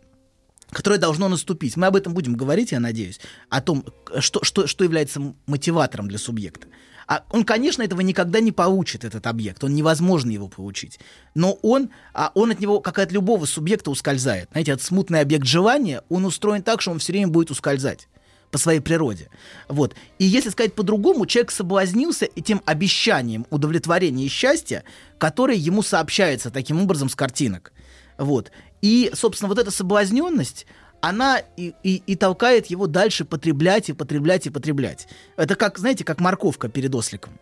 которое 0.70 0.98
должно 0.98 1.28
наступить. 1.28 1.76
Мы 1.76 1.86
об 1.86 1.94
этом 1.94 2.14
будем 2.14 2.34
говорить, 2.34 2.72
я 2.72 2.80
надеюсь, 2.80 3.20
о 3.48 3.60
том, 3.60 3.84
что, 4.18 4.42
что, 4.42 4.66
что 4.66 4.82
является 4.82 5.34
мотиватором 5.46 6.08
для 6.08 6.18
субъекта. 6.18 6.66
А 7.06 7.24
он, 7.30 7.44
конечно, 7.44 7.82
этого 7.82 8.00
никогда 8.00 8.40
не 8.40 8.52
получит, 8.52 9.04
этот 9.04 9.26
объект. 9.26 9.62
Он 9.64 9.74
невозможно 9.74 10.30
его 10.30 10.48
получить. 10.48 10.98
Но 11.34 11.58
он, 11.62 11.90
а 12.12 12.32
он 12.34 12.50
от 12.50 12.60
него, 12.60 12.80
как 12.80 12.98
и 12.98 13.02
от 13.02 13.12
любого 13.12 13.44
субъекта, 13.44 13.90
ускользает. 13.90 14.48
Знаете, 14.52 14.72
этот 14.72 14.84
смутный 14.84 15.20
объект 15.20 15.46
желания, 15.46 16.02
он 16.08 16.24
устроен 16.24 16.62
так, 16.62 16.80
что 16.80 16.90
он 16.90 16.98
все 16.98 17.12
время 17.12 17.28
будет 17.28 17.50
ускользать 17.50 18.08
по 18.50 18.58
своей 18.58 18.80
природе. 18.80 19.30
Вот. 19.68 19.96
И 20.20 20.24
если 20.24 20.50
сказать 20.50 20.74
по-другому, 20.74 21.26
человек 21.26 21.50
соблазнился 21.50 22.28
этим 22.36 22.62
обещанием 22.64 23.46
удовлетворения 23.50 24.26
и 24.26 24.28
счастья, 24.28 24.84
которое 25.18 25.56
ему 25.56 25.82
сообщается 25.82 26.50
таким 26.50 26.80
образом 26.80 27.08
с 27.08 27.16
картинок. 27.16 27.72
Вот. 28.16 28.52
И, 28.80 29.10
собственно, 29.14 29.48
вот 29.48 29.58
эта 29.58 29.70
соблазненность, 29.70 30.66
она 31.08 31.38
и, 31.56 31.74
и, 31.82 32.02
и 32.06 32.16
толкает 32.16 32.66
его 32.66 32.86
дальше 32.86 33.26
потреблять 33.26 33.90
и 33.90 33.92
потреблять 33.92 34.46
и 34.46 34.50
потреблять. 34.50 35.06
Это 35.36 35.54
как, 35.54 35.78
знаете, 35.78 36.02
как 36.02 36.18
морковка 36.18 36.68
перед 36.68 36.94
осликом. 36.94 37.38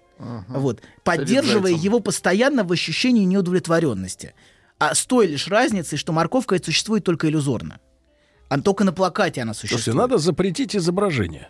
Вот. 0.49 0.81
Поддерживая 1.05 1.73
его 1.73 2.01
постоянно 2.01 2.65
в 2.65 2.73
ощущении 2.73 3.25
неудовлетворенности. 3.25 4.35
А 4.79 4.95
с 4.95 5.07
той 5.07 5.29
лишь 5.29 5.47
разницей, 5.47 5.97
что 5.97 6.13
морковка 6.13 6.57
это 6.57 6.67
существует 6.67 7.05
только 7.05 7.29
иллюзорно. 7.29 7.79
А 8.49 8.61
только 8.61 8.83
на 8.83 8.93
плакате 8.93 9.43
она 9.43 9.55
существует. 9.55 9.85
Слушайте, 9.85 9.99
надо 9.99 10.19
запретить 10.19 10.75
изображение. 10.75 11.49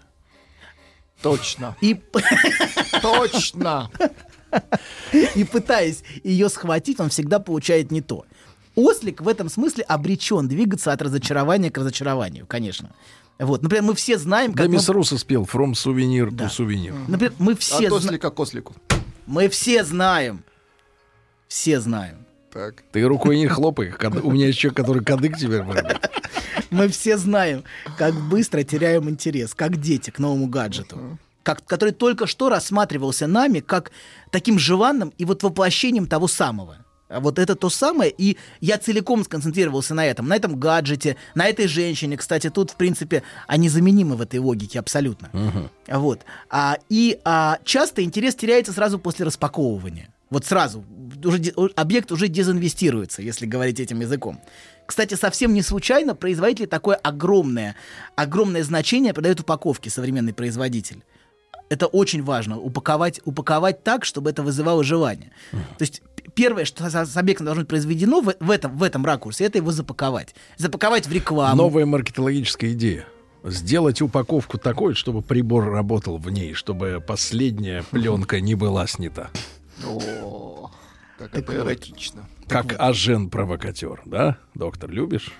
Точно. 1.22 1.76
И 1.80 1.94
Точно. 3.00 3.90
и 5.34 5.44
пытаясь 5.44 6.02
ее 6.24 6.48
схватить, 6.48 7.00
он 7.00 7.08
всегда 7.08 7.38
получает 7.38 7.90
не 7.90 8.02
то. 8.02 8.26
Ослик 8.74 9.20
в 9.20 9.28
этом 9.28 9.48
смысле 9.48 9.84
обречен 9.84 10.48
двигаться 10.48 10.92
от 10.92 11.02
разочарования 11.02 11.70
к 11.70 11.78
разочарованию, 11.78 12.46
конечно. 12.46 12.92
Вот, 13.38 13.62
например, 13.62 13.82
мы 13.84 13.94
все 13.94 14.18
знаем, 14.18 14.52
Да, 14.52 14.58
как 14.58 14.68
мы- 14.68 14.74
мисс 14.74 14.88
Руссо 14.88 15.18
спел 15.18 15.44
«From 15.44 15.72
souvenir 15.72 16.28
to 16.30 16.48
souvenir». 16.48 16.94
Например, 17.08 17.34
мы 17.38 17.54
все 17.56 17.86
От 17.88 17.92
ослика 17.92 18.30
к 18.30 18.38
ослику. 18.40 18.74
мы 19.26 19.48
все 19.48 19.84
знаем, 19.84 20.44
все 21.48 21.80
знаем. 21.80 22.26
Так. 22.52 22.82
Ты 22.92 23.02
рукой 23.04 23.38
не 23.38 23.48
хлопай. 23.48 23.92
У 24.22 24.30
меня 24.30 24.52
человек, 24.52 24.76
который 24.76 25.02
кадык 25.02 25.38
теперь. 25.38 25.62
Мы 26.70 26.88
все 26.88 27.18
знаем, 27.18 27.64
как 27.98 28.14
быстро 28.14 28.62
теряем 28.62 29.08
интерес, 29.08 29.54
как 29.54 29.78
дети 29.78 30.10
к 30.10 30.18
новому 30.18 30.46
гаджету, 30.46 31.18
как, 31.42 31.64
который 31.66 31.92
только 31.92 32.26
что 32.26 32.48
рассматривался 32.48 33.26
нами 33.26 33.60
как 33.60 33.90
таким 34.30 34.58
желанным 34.58 35.12
и 35.18 35.24
вот 35.26 35.42
воплощением 35.42 36.06
того 36.06 36.28
самого. 36.28 36.78
А 37.12 37.20
вот 37.20 37.38
это 37.38 37.54
то 37.54 37.68
самое, 37.70 38.12
и 38.16 38.36
я 38.60 38.78
целиком 38.78 39.24
сконцентрировался 39.24 39.94
на 39.94 40.06
этом, 40.06 40.28
на 40.28 40.36
этом 40.36 40.58
гаджете, 40.58 41.16
на 41.34 41.46
этой 41.46 41.66
женщине. 41.66 42.16
Кстати, 42.16 42.50
тут, 42.50 42.70
в 42.70 42.76
принципе, 42.76 43.22
они 43.46 43.68
заменимы 43.68 44.16
в 44.16 44.22
этой 44.22 44.40
логике 44.40 44.78
абсолютно. 44.78 45.30
Вот. 45.88 46.20
А, 46.48 46.78
и 46.88 47.18
а, 47.24 47.58
часто 47.64 48.02
интерес 48.02 48.34
теряется 48.34 48.72
сразу 48.72 48.98
после 48.98 49.26
распаковывания. 49.26 50.08
Вот 50.30 50.46
сразу. 50.46 50.84
Уже, 51.22 51.52
объект 51.76 52.10
уже 52.10 52.28
дезинвестируется, 52.28 53.20
если 53.20 53.44
говорить 53.44 53.80
этим 53.80 54.00
языком. 54.00 54.40
Кстати, 54.86 55.14
совсем 55.14 55.52
не 55.52 55.62
случайно 55.62 56.14
производители 56.14 56.66
такое 56.66 56.96
огромное, 56.96 57.76
огромное 58.16 58.64
значение 58.64 59.12
придают 59.12 59.40
упаковке 59.40 59.90
современный 59.90 60.32
производитель. 60.32 61.04
Это 61.68 61.86
очень 61.86 62.22
важно. 62.22 62.58
Упаковать, 62.58 63.20
упаковать 63.24 63.84
так, 63.84 64.04
чтобы 64.04 64.30
это 64.30 64.42
вызывало 64.42 64.84
желание. 64.84 65.32
То 65.50 65.80
есть 65.80 66.02
первое, 66.34 66.64
что 66.64 66.88
с 66.88 67.16
объектом 67.16 67.46
должно 67.46 67.62
быть 67.62 67.68
произведено 67.68 68.20
в, 68.20 68.34
в 68.38 68.50
этом, 68.50 68.76
в 68.76 68.82
этом 68.82 69.04
ракурсе, 69.04 69.44
это 69.44 69.58
его 69.58 69.70
запаковать. 69.70 70.34
Запаковать 70.56 71.06
в 71.06 71.12
рекламу. 71.12 71.56
Новая 71.56 71.86
маркетологическая 71.86 72.72
идея. 72.72 73.06
Сделать 73.44 74.00
упаковку 74.00 74.56
такой, 74.58 74.94
чтобы 74.94 75.20
прибор 75.22 75.70
работал 75.70 76.18
в 76.18 76.30
ней, 76.30 76.54
чтобы 76.54 77.02
последняя 77.04 77.82
пленка 77.90 78.40
не 78.40 78.54
была 78.54 78.86
снята. 78.86 79.30
О, 79.84 80.70
как 81.18 81.30
Так 81.32 81.42
это 81.42 81.52
вот. 81.52 81.66
эротично. 81.66 82.28
Как 82.48 82.78
ажен-провокатер, 82.78 84.02
да? 84.04 84.38
Доктор, 84.54 84.90
любишь? 84.90 85.32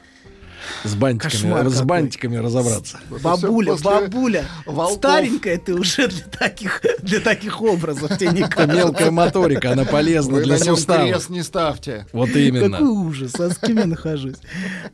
С 0.85 0.95
бантиками, 0.95 1.31
Кошмар 1.33 1.69
с 1.69 1.73
какой. 1.73 1.87
бантиками 1.87 2.37
разобраться. 2.37 3.01
Бабуля, 3.23 3.75
бабуля, 3.77 4.45
волков. 4.67 4.99
старенькая 4.99 5.59
ты 5.59 5.75
уже 5.75 6.09
для 6.09 6.25
таких, 6.25 6.83
для 7.03 7.21
таких 7.21 7.61
образов, 7.63 8.17
тебе 8.19 8.31
не 8.31 8.43
кажется? 8.49 8.67
мелкая 8.77 9.11
моторика, 9.11 9.73
она 9.73 9.85
полезна 9.85 10.35
Вы 10.35 10.45
для 10.45 10.59
на 10.59 10.65
суставов. 10.65 11.09
крест 11.11 11.31
не 11.31 11.43
ставьте. 11.43 12.07
Вот 12.13 12.31
именно. 12.31 12.79
Какой 12.79 12.89
ужас, 12.89 13.35
а 13.41 13.51
с 13.51 13.59
кем 13.59 13.79
я 13.79 13.87
нахожусь? 13.87 14.37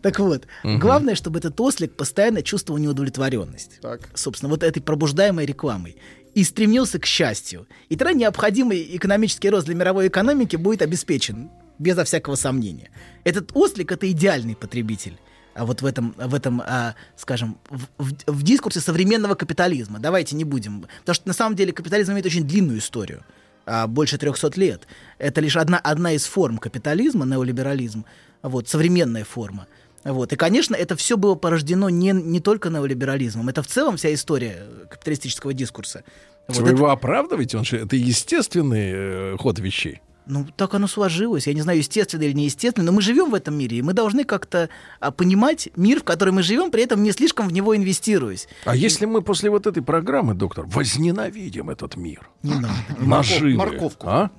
Так 0.02 0.18
вот, 0.18 0.46
Мгм. 0.64 0.78
главное, 0.78 1.14
чтобы 1.14 1.38
этот 1.38 1.60
ослик 1.60 1.96
постоянно 1.96 2.42
чувствовал 2.42 2.78
неудовлетворенность. 2.80 3.80
Так. 3.80 4.00
Собственно, 4.14 4.50
вот 4.50 4.62
этой 4.62 4.80
пробуждаемой 4.80 5.46
рекламой. 5.46 5.96
И 6.34 6.44
стремился 6.44 6.98
к 7.00 7.06
счастью. 7.06 7.66
И 7.88 7.96
тогда 7.96 8.12
необходимый 8.12 8.86
экономический 8.96 9.50
рост 9.50 9.66
для 9.66 9.74
мировой 9.74 10.08
экономики 10.08 10.56
будет 10.56 10.82
обеспечен, 10.82 11.50
безо 11.78 12.04
всякого 12.04 12.34
сомнения. 12.36 12.90
Этот 13.24 13.50
ослик— 13.54 13.90
это 13.92 14.08
идеальный 14.10 14.54
потребитель. 14.54 15.16
А 15.58 15.64
вот 15.66 15.82
в 15.82 15.86
этом, 15.86 16.14
в 16.16 16.34
этом 16.34 16.60
а, 16.64 16.94
скажем, 17.16 17.58
в, 17.70 17.86
в- 17.98 18.14
в 18.26 18.42
дискурсе 18.42 18.80
современного 18.80 19.34
капитализма. 19.34 19.98
Давайте 19.98 20.36
не 20.36 20.44
будем. 20.44 20.86
Потому 21.00 21.14
что 21.14 21.26
на 21.28 21.34
самом 21.34 21.56
деле 21.56 21.72
капитализм 21.72 22.12
имеет 22.12 22.26
очень 22.26 22.44
длинную 22.44 22.78
историю. 22.78 23.24
а, 23.66 23.86
больше 23.86 24.16
300 24.18 24.52
лет. 24.56 24.86
Это 25.18 25.40
лишь 25.40 25.56
одна, 25.56 25.78
одна 25.78 26.12
из 26.12 26.24
форм 26.26 26.58
капитализма, 26.58 27.26
неолиберализм. 27.26 28.04
Вот, 28.42 28.68
современная 28.68 29.24
форма. 29.24 29.66
Вот. 30.04 30.32
И, 30.32 30.36
конечно, 30.36 30.74
это 30.76 30.94
все 30.96 31.16
было 31.16 31.34
порождено 31.34 31.90
не, 31.90 32.12
не 32.12 32.40
только 32.40 32.70
неолиберализмом. 32.70 33.48
Это 33.48 33.62
в 33.62 33.66
целом 33.66 33.96
вся 33.96 34.14
история 34.14 34.58
э, 34.60 34.84
капиталистического 34.88 35.52
дискурса. 35.52 36.04
Вот 36.46 36.58
Вы 36.58 36.68
это- 36.68 36.76
его 36.76 36.90
оправдываете? 36.90 37.58
Он 37.58 37.64
же, 37.64 37.78
это 37.78 37.96
естественный 37.96 38.90
э, 38.94 39.36
ход 39.38 39.58
вещей. 39.58 40.00
Ну, 40.28 40.46
так 40.56 40.74
оно 40.74 40.86
сложилось. 40.86 41.46
Я 41.46 41.54
не 41.54 41.62
знаю, 41.62 41.78
естественно 41.78 42.22
или 42.22 42.32
неестественно, 42.32 42.84
но 42.86 42.92
мы 42.92 43.00
живем 43.00 43.30
в 43.30 43.34
этом 43.34 43.56
мире, 43.56 43.78
и 43.78 43.82
мы 43.82 43.94
должны 43.94 44.24
как-то 44.24 44.68
а, 45.00 45.10
понимать 45.10 45.70
мир, 45.74 46.00
в 46.00 46.04
котором 46.04 46.34
мы 46.36 46.42
живем, 46.42 46.70
при 46.70 46.82
этом 46.82 47.02
не 47.02 47.12
слишком 47.12 47.48
в 47.48 47.52
него 47.52 47.74
инвестируясь. 47.74 48.46
А 48.64 48.76
если 48.76 49.06
мы 49.06 49.22
после 49.22 49.48
вот 49.48 49.66
этой 49.66 49.82
программы, 49.82 50.34
доктор, 50.34 50.66
возненавидим 50.66 51.70
этот 51.70 51.96
мир? 51.96 52.28
Не 52.42 52.54
надо. 52.54 52.74
Наживы. 52.98 53.54
морковку. 53.56 54.06
А? 54.06 54.30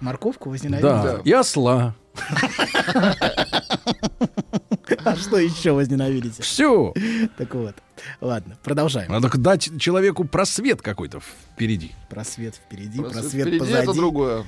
Морковку 0.00 0.50
возненавидим? 0.50 0.88
Да. 0.88 1.20
И 1.24 1.32
осла. 1.32 1.94
А 5.04 5.16
что 5.16 5.38
еще 5.38 5.72
возненавидите? 5.72 6.42
Все. 6.42 6.92
Так 7.38 7.54
вот. 7.54 7.76
Ладно, 8.20 8.58
продолжаем. 8.62 9.10
Надо 9.10 9.28
дать 9.38 9.70
человеку 9.80 10.24
просвет 10.24 10.82
какой-то 10.82 11.20
впереди. 11.20 11.92
Просвет 12.10 12.56
впереди, 12.56 12.98
Просвет 12.98 13.22
просвет, 13.22 13.42
впереди 13.42 13.58
позади. 13.58 13.82
это 13.82 13.92
другое. 13.94 14.44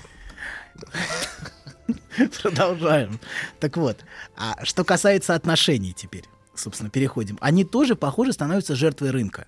Продолжаем. 2.42 3.20
Так 3.60 3.76
вот, 3.76 3.98
а 4.36 4.65
что 4.65 4.84
касается 4.84 5.34
отношений 5.34 5.92
теперь 5.92 6.24
собственно, 6.58 6.90
переходим, 6.90 7.39
они 7.40 7.65
тоже, 7.65 7.97
похоже, 7.97 8.32
становятся 8.32 8.74
жертвой 8.76 9.10
рынка 9.10 9.47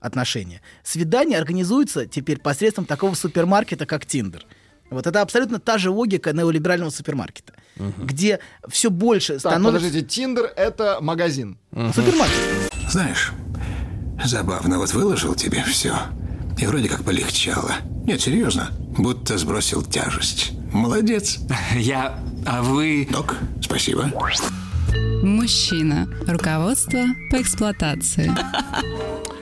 отношения. 0.00 0.60
Свидания 0.82 1.38
организуются 1.38 2.06
теперь 2.06 2.38
посредством 2.38 2.84
такого 2.84 3.14
супермаркета, 3.14 3.86
как 3.86 4.06
Тиндер. 4.06 4.44
Вот 4.90 5.06
это 5.06 5.22
абсолютно 5.22 5.58
та 5.58 5.78
же 5.78 5.90
логика 5.90 6.32
неолиберального 6.32 6.90
супермаркета, 6.90 7.54
где 7.76 8.40
все 8.68 8.90
больше 8.90 9.34
Так, 9.34 9.40
становится... 9.40 9.78
подождите, 9.78 10.06
Тиндер— 10.06 10.52
это 10.56 10.98
магазин. 11.00 11.58
Супермаркет. 11.72 12.72
Знаешь, 12.90 13.32
забавно, 14.22 14.78
вот 14.78 14.92
выложил 14.92 15.34
тебе 15.34 15.62
все. 15.64 15.96
И 16.62 16.66
вроде 16.66 16.88
как 16.88 17.02
полегчало. 17.02 17.72
Нет, 18.06 18.20
серьезно. 18.20 18.70
Будто 18.96 19.36
сбросил 19.36 19.82
тяжесть. 19.82 20.52
Молодец. 20.72 21.40
Я... 21.74 22.20
А 22.46 22.62
вы... 22.62 23.08
Док, 23.10 23.36
спасибо. 23.60 24.12
Мужчина. 25.24 26.06
Руководство 26.24 27.00
по 27.32 27.42
эксплуатации. 27.42 28.30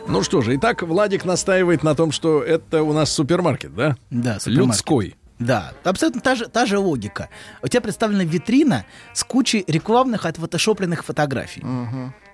Ну 0.09 0.23
что 0.23 0.41
же, 0.41 0.57
итак, 0.57 0.83
Владик 0.83 1.27
настаивает 1.27 1.83
на 1.83 1.95
том, 1.95 2.11
что 2.11 2.43
это 2.43 2.83
у 2.83 2.95
нас 2.95 3.13
супермаркет, 3.13 3.75
да? 3.75 3.99
Да, 4.09 4.41
супермаркет. 4.41 4.77
Людской. 4.79 5.17
Да, 5.39 5.75
абсолютно 5.85 6.23
та 6.23 6.35
же, 6.37 6.49
та 6.49 6.65
же 6.65 6.79
логика. 6.79 7.29
У 7.63 7.69
тебя 7.69 7.83
представлена 7.83 8.25
витрина 8.25 8.87
с 9.13 9.25
кучей 9.25 9.63
рекламных 9.67 10.25
отфотошопленных 10.25 11.05
фотографий. 11.05 11.63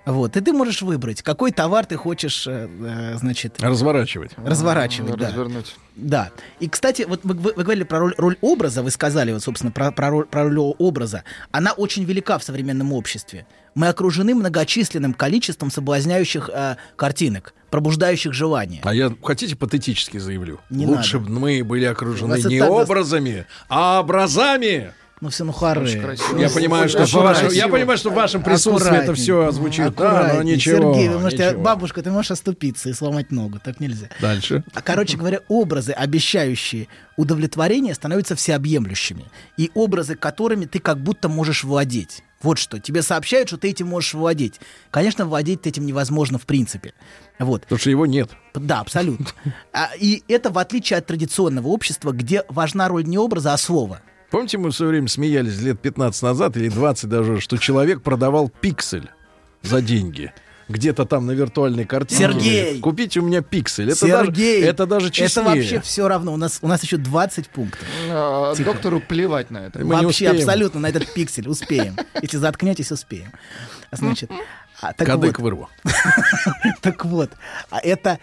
Вот, 0.07 0.37
и 0.37 0.41
ты 0.41 0.53
можешь 0.53 0.83
выбрать, 0.83 1.21
какой 1.23 1.51
товар 1.51 1.85
ты 1.85 1.97
хочешь, 1.97 2.47
э, 2.47 2.69
э, 2.81 3.17
значит... 3.19 3.61
Разворачивать. 3.61 4.31
Разворачивать, 4.37 5.17
да. 5.17 5.27
Развернуть. 5.27 5.75
Да. 5.97 6.31
И, 6.61 6.69
кстати, 6.69 7.05
вот 7.09 7.21
вы, 7.25 7.35
вы- 7.35 7.55
вы 7.57 7.65
говорили 7.65 7.83
про 7.83 7.99
роль, 7.99 8.15
роль 8.17 8.37
образа, 8.41 8.85
вы 8.85 8.93
сказали, 8.93 9.33
вот, 9.33 9.43
собственно, 9.43 9.73
про, 9.73 9.91
про 9.91 10.11
роль, 10.11 10.27
про 10.27 10.45
роль 10.45 10.59
образа. 10.79 11.25
Она 11.51 11.73
очень 11.73 12.05
велика 12.05 12.39
в 12.39 12.45
современном 12.45 12.93
обществе. 12.93 13.49
Мы 13.75 13.89
окружены 13.89 14.37
многочисленным 14.37 15.13
количеством 15.13 15.73
соблазняющих 15.73 16.51
э, 16.55 16.77
картинок, 16.95 17.53
пробуждающих 17.71 18.33
желание. 18.33 18.83
А 18.85 18.95
я, 18.95 19.13
хотите, 19.25 19.57
патетически 19.57 20.19
заявлю? 20.19 20.61
Не 20.71 20.87
Лучше 20.87 21.19
бы 21.19 21.29
мы 21.31 21.65
были 21.65 21.85
окружены 21.85 22.39
не 22.49 22.63
образами, 22.63 23.45
а 23.69 24.01
образами. 24.01 24.93
Ну 25.23 25.31
все, 25.31 25.45
ну 25.45 25.53
хоры. 25.53 25.89
Я 26.37 26.51
понимаю, 26.51 26.89
что 26.91 27.07
в 27.07 27.13
вашем, 27.15 27.49
я 27.51 27.69
понимаю, 27.69 27.97
что 27.97 28.11
в 28.11 28.15
вашем 28.15 28.43
присутствии 28.43 28.97
это 28.97 29.15
все 29.15 29.51
звучит. 29.51 29.95
Да, 29.95 30.33
но 30.35 30.43
ничего. 30.43 30.93
Сергей, 30.93 31.09
вы 31.09 31.19
можете, 31.21 31.47
ничего. 31.47 31.63
бабушка, 31.63 32.03
ты 32.03 32.11
можешь 32.11 32.33
оступиться 32.33 32.91
и 32.91 32.93
сломать 32.93 33.31
ногу, 33.33 33.59
так 33.63 33.81
нельзя. 33.81 34.09
Дальше. 34.21 34.63
А, 34.75 34.83
короче 34.83 35.17
говоря, 35.17 35.41
образы, 35.49 35.93
обещающие 35.93 36.89
удовлетворение, 37.17 37.95
становятся 37.95 38.37
всеобъемлющими. 38.37 39.25
И 39.57 39.71
образы, 39.75 40.17
которыми 40.17 40.67
ты 40.67 40.81
как 40.81 40.99
будто 41.03 41.31
можешь 41.31 41.65
владеть. 41.65 42.23
Вот 42.43 42.59
что. 42.59 42.79
Тебе 42.79 43.01
сообщают, 43.01 43.49
что 43.49 43.57
ты 43.57 43.71
этим 43.71 43.87
можешь 43.87 44.13
владеть. 44.13 44.61
Конечно, 44.91 45.25
владеть 45.25 45.67
этим 45.67 45.87
невозможно 45.87 46.39
в 46.39 46.45
принципе. 46.45 46.93
Вот. 47.39 47.63
Потому 47.63 47.79
что 47.79 47.89
его 47.89 48.05
нет. 48.05 48.31
Да, 48.55 48.81
абсолютно. 48.81 49.27
А, 49.73 49.91
и 49.99 50.23
это 50.29 50.51
в 50.51 50.59
отличие 50.59 50.99
от 50.99 51.07
традиционного 51.07 51.69
общества, 51.69 52.13
где 52.13 52.45
важна 52.49 52.89
роль 52.89 53.05
не 53.07 53.17
образа, 53.17 53.55
а 53.55 53.57
слова. 53.57 54.03
Помните, 54.31 54.59
мы 54.59 54.71
в 54.71 54.75
свое 54.75 54.91
время 54.91 55.09
смеялись 55.09 55.61
лет 55.61 55.81
15 55.81 56.23
назад 56.23 56.57
или 56.57 56.69
20 56.69 57.09
даже, 57.09 57.41
что 57.41 57.57
человек 57.59 58.03
продавал 58.03 58.49
пиксель 58.49 59.11
за 59.63 59.81
деньги. 59.81 60.33
Где-то 60.69 61.05
там 61.05 61.27
на 61.27 61.31
виртуальной 61.31 61.85
картинке. 61.85 62.25
Сергей! 62.25 62.81
Купите 62.81 63.21
у 63.21 63.23
меня 63.23 63.41
пиксель. 63.41 63.89
Это 63.89 64.01
Сергей! 64.01 64.61
даже, 64.61 64.71
это 64.71 64.87
даже 64.87 65.11
честнее. 65.11 65.47
Это 65.47 65.57
вообще 65.57 65.81
все 65.81 66.09
равно. 66.09 66.35
У 66.35 66.37
нас, 66.37 66.59
у 66.61 66.67
нас 66.67 66.83
еще 66.83 66.97
20 66.97 67.49
пунктов. 67.51 67.87
А, 68.11 68.53
Тихо. 68.53 68.73
Доктору 68.73 69.01
плевать 69.01 69.51
на 69.53 69.59
это. 69.59 69.85
Мы 69.85 70.03
Вообще 70.03 70.29
абсолютно 70.29 70.81
на 70.81 70.89
этот 70.89 71.13
пиксель 71.15 71.49
успеем. 71.49 71.97
Если 72.21 72.39
заткнетесь, 72.39 72.91
успеем. 72.91 73.31
Значит, 73.93 74.29
а, 74.81 74.93
так 74.93 75.07
Кадык 75.07 75.39
вот, 75.39 75.45
вырву. 75.45 75.69
так 76.83 77.05
вот, 77.05 77.31
а 77.71 77.79
это 77.79 78.19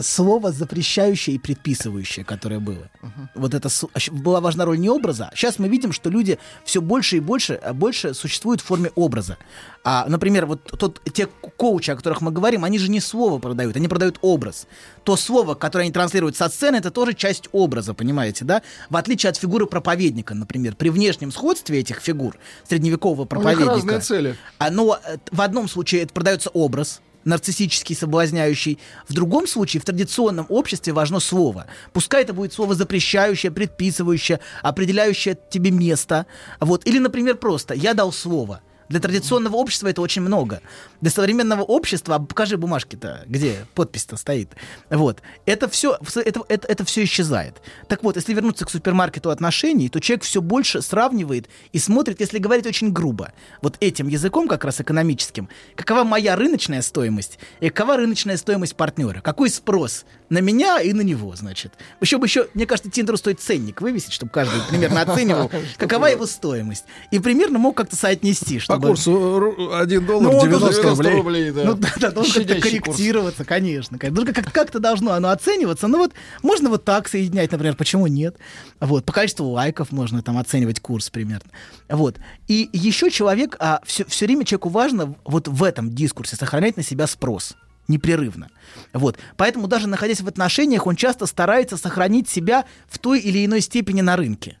слово 0.00 0.52
запрещающее 0.52 1.36
и 1.36 1.38
предписывающее, 1.38 2.24
которое 2.24 2.60
было. 2.60 2.90
Вот 3.34 3.54
это 3.54 3.68
а 3.94 3.98
была 4.12 4.40
важна 4.40 4.64
роль 4.64 4.78
не 4.78 4.88
образа. 4.88 5.30
Сейчас 5.34 5.58
мы 5.58 5.68
видим, 5.68 5.92
что 5.92 6.10
люди 6.10 6.38
все 6.64 6.80
больше 6.80 7.16
и 7.16 7.20
больше, 7.20 7.54
а 7.54 7.72
больше 7.72 8.14
существуют 8.14 8.60
в 8.60 8.64
форме 8.64 8.90
образа. 8.94 9.36
А, 9.84 10.06
например, 10.08 10.46
вот 10.46 10.64
тот, 10.64 11.00
те 11.12 11.26
ко- 11.26 11.50
коучи, 11.56 11.90
о 11.90 11.96
которых 11.96 12.20
мы 12.20 12.30
говорим, 12.30 12.64
они 12.64 12.78
же 12.78 12.90
не 12.90 13.00
слово 13.00 13.38
продают, 13.38 13.76
они 13.76 13.88
продают 13.88 14.18
образ. 14.22 14.66
То 15.04 15.16
слово, 15.16 15.54
которое 15.54 15.84
они 15.84 15.92
транслируют 15.92 16.36
со 16.36 16.48
сцены, 16.48 16.76
это 16.76 16.90
тоже 16.90 17.14
часть 17.14 17.48
образа, 17.52 17.94
понимаете, 17.94 18.44
да? 18.44 18.62
В 18.90 18.96
отличие 18.96 19.30
от 19.30 19.36
фигуры 19.36 19.66
проповедника, 19.66 20.34
например, 20.34 20.76
при 20.76 20.90
внешнем 20.90 21.32
сходстве 21.32 21.78
этих 21.80 22.00
фигур 22.00 22.36
средневекового 22.68 23.20
У 23.20 23.22
них 23.22 23.28
проповедника. 23.28 23.70
разные 23.74 24.00
цели. 24.00 24.36
Оно 24.58 24.98
э, 25.02 25.16
в 25.30 25.40
одном 25.40 25.68
случае 25.68 26.02
это 26.02 26.12
продается 26.12 26.50
образ 26.50 27.00
нарциссический, 27.28 27.94
соблазняющий. 27.94 28.78
В 29.08 29.12
другом 29.12 29.46
случае, 29.46 29.80
в 29.80 29.84
традиционном 29.84 30.46
обществе 30.48 30.92
важно 30.92 31.20
слово. 31.20 31.66
Пускай 31.92 32.22
это 32.22 32.32
будет 32.32 32.52
слово 32.52 32.74
запрещающее, 32.74 33.52
предписывающее, 33.52 34.40
определяющее 34.62 35.38
тебе 35.50 35.70
место. 35.70 36.26
Вот. 36.58 36.86
Или, 36.86 36.98
например, 36.98 37.36
просто 37.36 37.74
«я 37.74 37.94
дал 37.94 38.12
слово». 38.12 38.60
Для 38.88 39.00
традиционного 39.00 39.56
общества 39.56 39.88
это 39.88 40.00
очень 40.00 40.22
много. 40.22 40.60
Для 41.00 41.10
современного 41.10 41.62
общества, 41.62 42.16
а 42.16 42.18
покажи 42.18 42.56
бумажки-то, 42.56 43.24
где 43.26 43.66
подпись-то 43.74 44.16
стоит. 44.16 44.50
Вот. 44.90 45.22
Это 45.46 45.68
все, 45.68 45.98
это, 46.14 46.42
это, 46.48 46.66
это 46.66 46.84
все 46.84 47.04
исчезает. 47.04 47.60
Так 47.86 48.02
вот, 48.02 48.16
если 48.16 48.32
вернуться 48.32 48.64
к 48.64 48.70
супермаркету 48.70 49.30
отношений, 49.30 49.88
то 49.88 50.00
человек 50.00 50.24
все 50.24 50.40
больше 50.40 50.82
сравнивает 50.82 51.48
и 51.72 51.78
смотрит, 51.78 52.20
если 52.20 52.38
говорить 52.38 52.66
очень 52.66 52.92
грубо, 52.92 53.32
вот 53.62 53.76
этим 53.80 54.08
языком 54.08 54.48
как 54.48 54.64
раз 54.64 54.80
экономическим, 54.80 55.48
какова 55.74 56.04
моя 56.04 56.36
рыночная 56.36 56.82
стоимость 56.82 57.38
и 57.60 57.68
какова 57.68 57.96
рыночная 57.96 58.36
стоимость 58.36 58.76
партнера, 58.76 59.20
какой 59.20 59.50
спрос 59.50 60.04
на 60.30 60.38
меня 60.38 60.80
и 60.80 60.92
на 60.92 61.00
него, 61.00 61.34
значит. 61.36 61.72
Еще 62.00 62.18
бы 62.18 62.26
еще, 62.26 62.48
мне 62.54 62.66
кажется, 62.66 62.90
Тиндеру 62.90 63.16
стоит 63.16 63.40
ценник 63.40 63.80
вывесить, 63.80 64.12
чтобы 64.12 64.30
каждый 64.30 64.60
примерно 64.68 65.00
оценивал, 65.02 65.50
какова 65.78 66.06
его 66.06 66.26
стоимость. 66.26 66.84
И 67.10 67.18
примерно 67.18 67.58
мог 67.58 67.76
как-то 67.76 67.96
соотнести, 67.96 68.56
По 68.58 68.60
чтобы... 68.64 68.88
курсу 68.88 69.10
ру- 69.12 69.78
1 69.80 70.06
доллар 70.06 70.22
Ну, 70.32 70.38
он 70.38 70.44
90 70.48 70.82
должен- 70.82 71.16
рублей. 71.16 71.50
Ну 71.52 71.74
да, 71.74 71.88
да, 71.98 72.10
должен 72.10 72.44
как-то 72.44 72.60
корректироваться, 72.60 73.44
конечно. 73.44 73.98
Ну, 74.00 74.26
как- 74.26 74.52
как-то 74.52 74.78
должно 74.78 75.12
оно 75.12 75.30
оцениваться. 75.30 75.88
Ну 75.88 75.98
вот 75.98 76.12
можно 76.42 76.68
вот 76.68 76.84
так 76.84 77.08
соединять, 77.08 77.50
например, 77.52 77.76
почему 77.76 78.06
нет? 78.06 78.36
Вот, 78.80 79.04
по 79.04 79.12
количеству 79.12 79.46
лайков 79.48 79.92
можно 79.92 80.22
там 80.22 80.38
оценивать 80.38 80.80
курс 80.80 81.10
примерно. 81.10 81.50
Вот. 81.88 82.16
И 82.48 82.68
еще 82.72 83.10
человек, 83.10 83.56
а, 83.58 83.80
все, 83.84 84.04
все 84.04 84.26
время 84.26 84.44
человеку 84.44 84.68
важно 84.68 85.14
вот 85.24 85.48
в 85.48 85.62
этом 85.62 85.90
дискурсе 85.94 86.36
сохранять 86.36 86.76
на 86.76 86.82
себя 86.82 87.06
спрос 87.06 87.56
непрерывно. 87.88 88.48
Вот. 88.92 89.18
Поэтому 89.36 89.66
даже 89.66 89.88
находясь 89.88 90.20
в 90.20 90.28
отношениях, 90.28 90.86
он 90.86 90.94
часто 90.94 91.26
старается 91.26 91.76
сохранить 91.76 92.28
себя 92.28 92.64
в 92.86 92.98
той 92.98 93.20
или 93.20 93.44
иной 93.44 93.60
степени 93.60 94.02
на 94.02 94.16
рынке. 94.16 94.58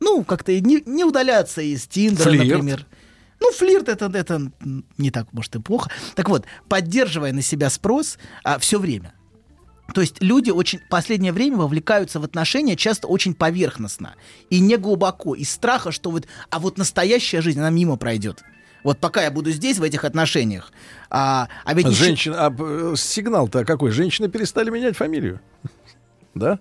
Ну, 0.00 0.24
как-то 0.24 0.58
не, 0.60 0.82
не 0.86 1.04
удаляться 1.04 1.62
из 1.62 1.86
Тиндера, 1.86 2.30
Флирт. 2.30 2.48
например. 2.48 2.86
Ну, 3.40 3.52
флирт 3.52 3.88
это, 3.88 4.06
это 4.06 4.50
не 4.96 5.10
так, 5.10 5.32
может, 5.32 5.54
и 5.56 5.60
плохо. 5.60 5.90
Так 6.14 6.28
вот, 6.28 6.46
поддерживая 6.68 7.32
на 7.32 7.42
себя 7.42 7.68
спрос 7.68 8.18
все 8.58 8.78
время. 8.78 9.12
То 9.92 10.00
есть 10.00 10.22
люди 10.22 10.50
очень 10.50 10.78
в 10.78 10.88
последнее 10.88 11.32
время 11.32 11.58
вовлекаются 11.58 12.18
в 12.18 12.24
отношения 12.24 12.74
часто 12.74 13.06
очень 13.06 13.34
поверхностно 13.34 14.14
и 14.48 14.60
не 14.60 14.78
глубоко, 14.78 15.34
из 15.34 15.50
страха, 15.50 15.92
что 15.92 16.10
вот, 16.10 16.26
а 16.48 16.58
вот 16.58 16.78
настоящая 16.78 17.42
жизнь, 17.42 17.58
она 17.58 17.68
мимо 17.68 17.96
пройдет. 17.96 18.42
Вот 18.84 18.98
пока 18.98 19.22
я 19.22 19.30
буду 19.30 19.50
здесь, 19.50 19.78
в 19.78 19.82
этих 19.82 20.04
отношениях. 20.04 20.70
А, 21.10 21.48
а 21.64 21.74
ведь 21.74 21.86
еще- 21.86 22.04
Женщина, 22.04 22.46
а 22.46 22.54
э, 22.56 22.94
сигнал-то 22.96 23.64
какой? 23.64 23.90
Женщины 23.90 24.28
перестали 24.28 24.70
менять 24.70 24.96
фамилию. 24.96 25.40
Да? 26.34 26.58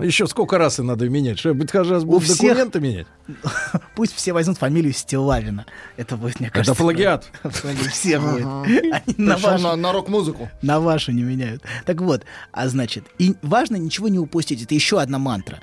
Еще 0.00 0.26
сколько 0.26 0.58
раз 0.58 0.80
и 0.80 0.82
надо 0.82 1.08
менять? 1.08 1.38
Что, 1.38 1.54
быть 1.54 1.70
каждый 1.70 1.92
раз 1.92 2.04
будут 2.04 2.24
всех- 2.24 2.38
документы 2.40 2.80
менять? 2.80 3.06
Пусть 3.94 4.12
все 4.16 4.32
возьмут 4.32 4.58
фамилию 4.58 4.92
Стилавина. 4.92 5.66
Это 5.96 6.16
будет, 6.16 6.40
мне 6.40 6.50
кажется... 6.50 6.74
плагиат. 6.74 7.30
плагиат. 7.42 7.92
Все 7.92 8.18
будет. 8.18 9.16
На 9.16 9.92
рок-музыку. 9.92 10.50
на 10.62 10.80
вашу 10.80 11.12
не 11.12 11.22
меняют. 11.22 11.62
Так 11.86 12.00
вот, 12.00 12.24
а 12.50 12.68
значит, 12.68 13.04
и 13.18 13.36
важно 13.42 13.76
ничего 13.76 14.08
не 14.08 14.18
упустить. 14.18 14.62
Это 14.62 14.74
еще 14.74 15.00
одна 15.00 15.20
мантра. 15.20 15.60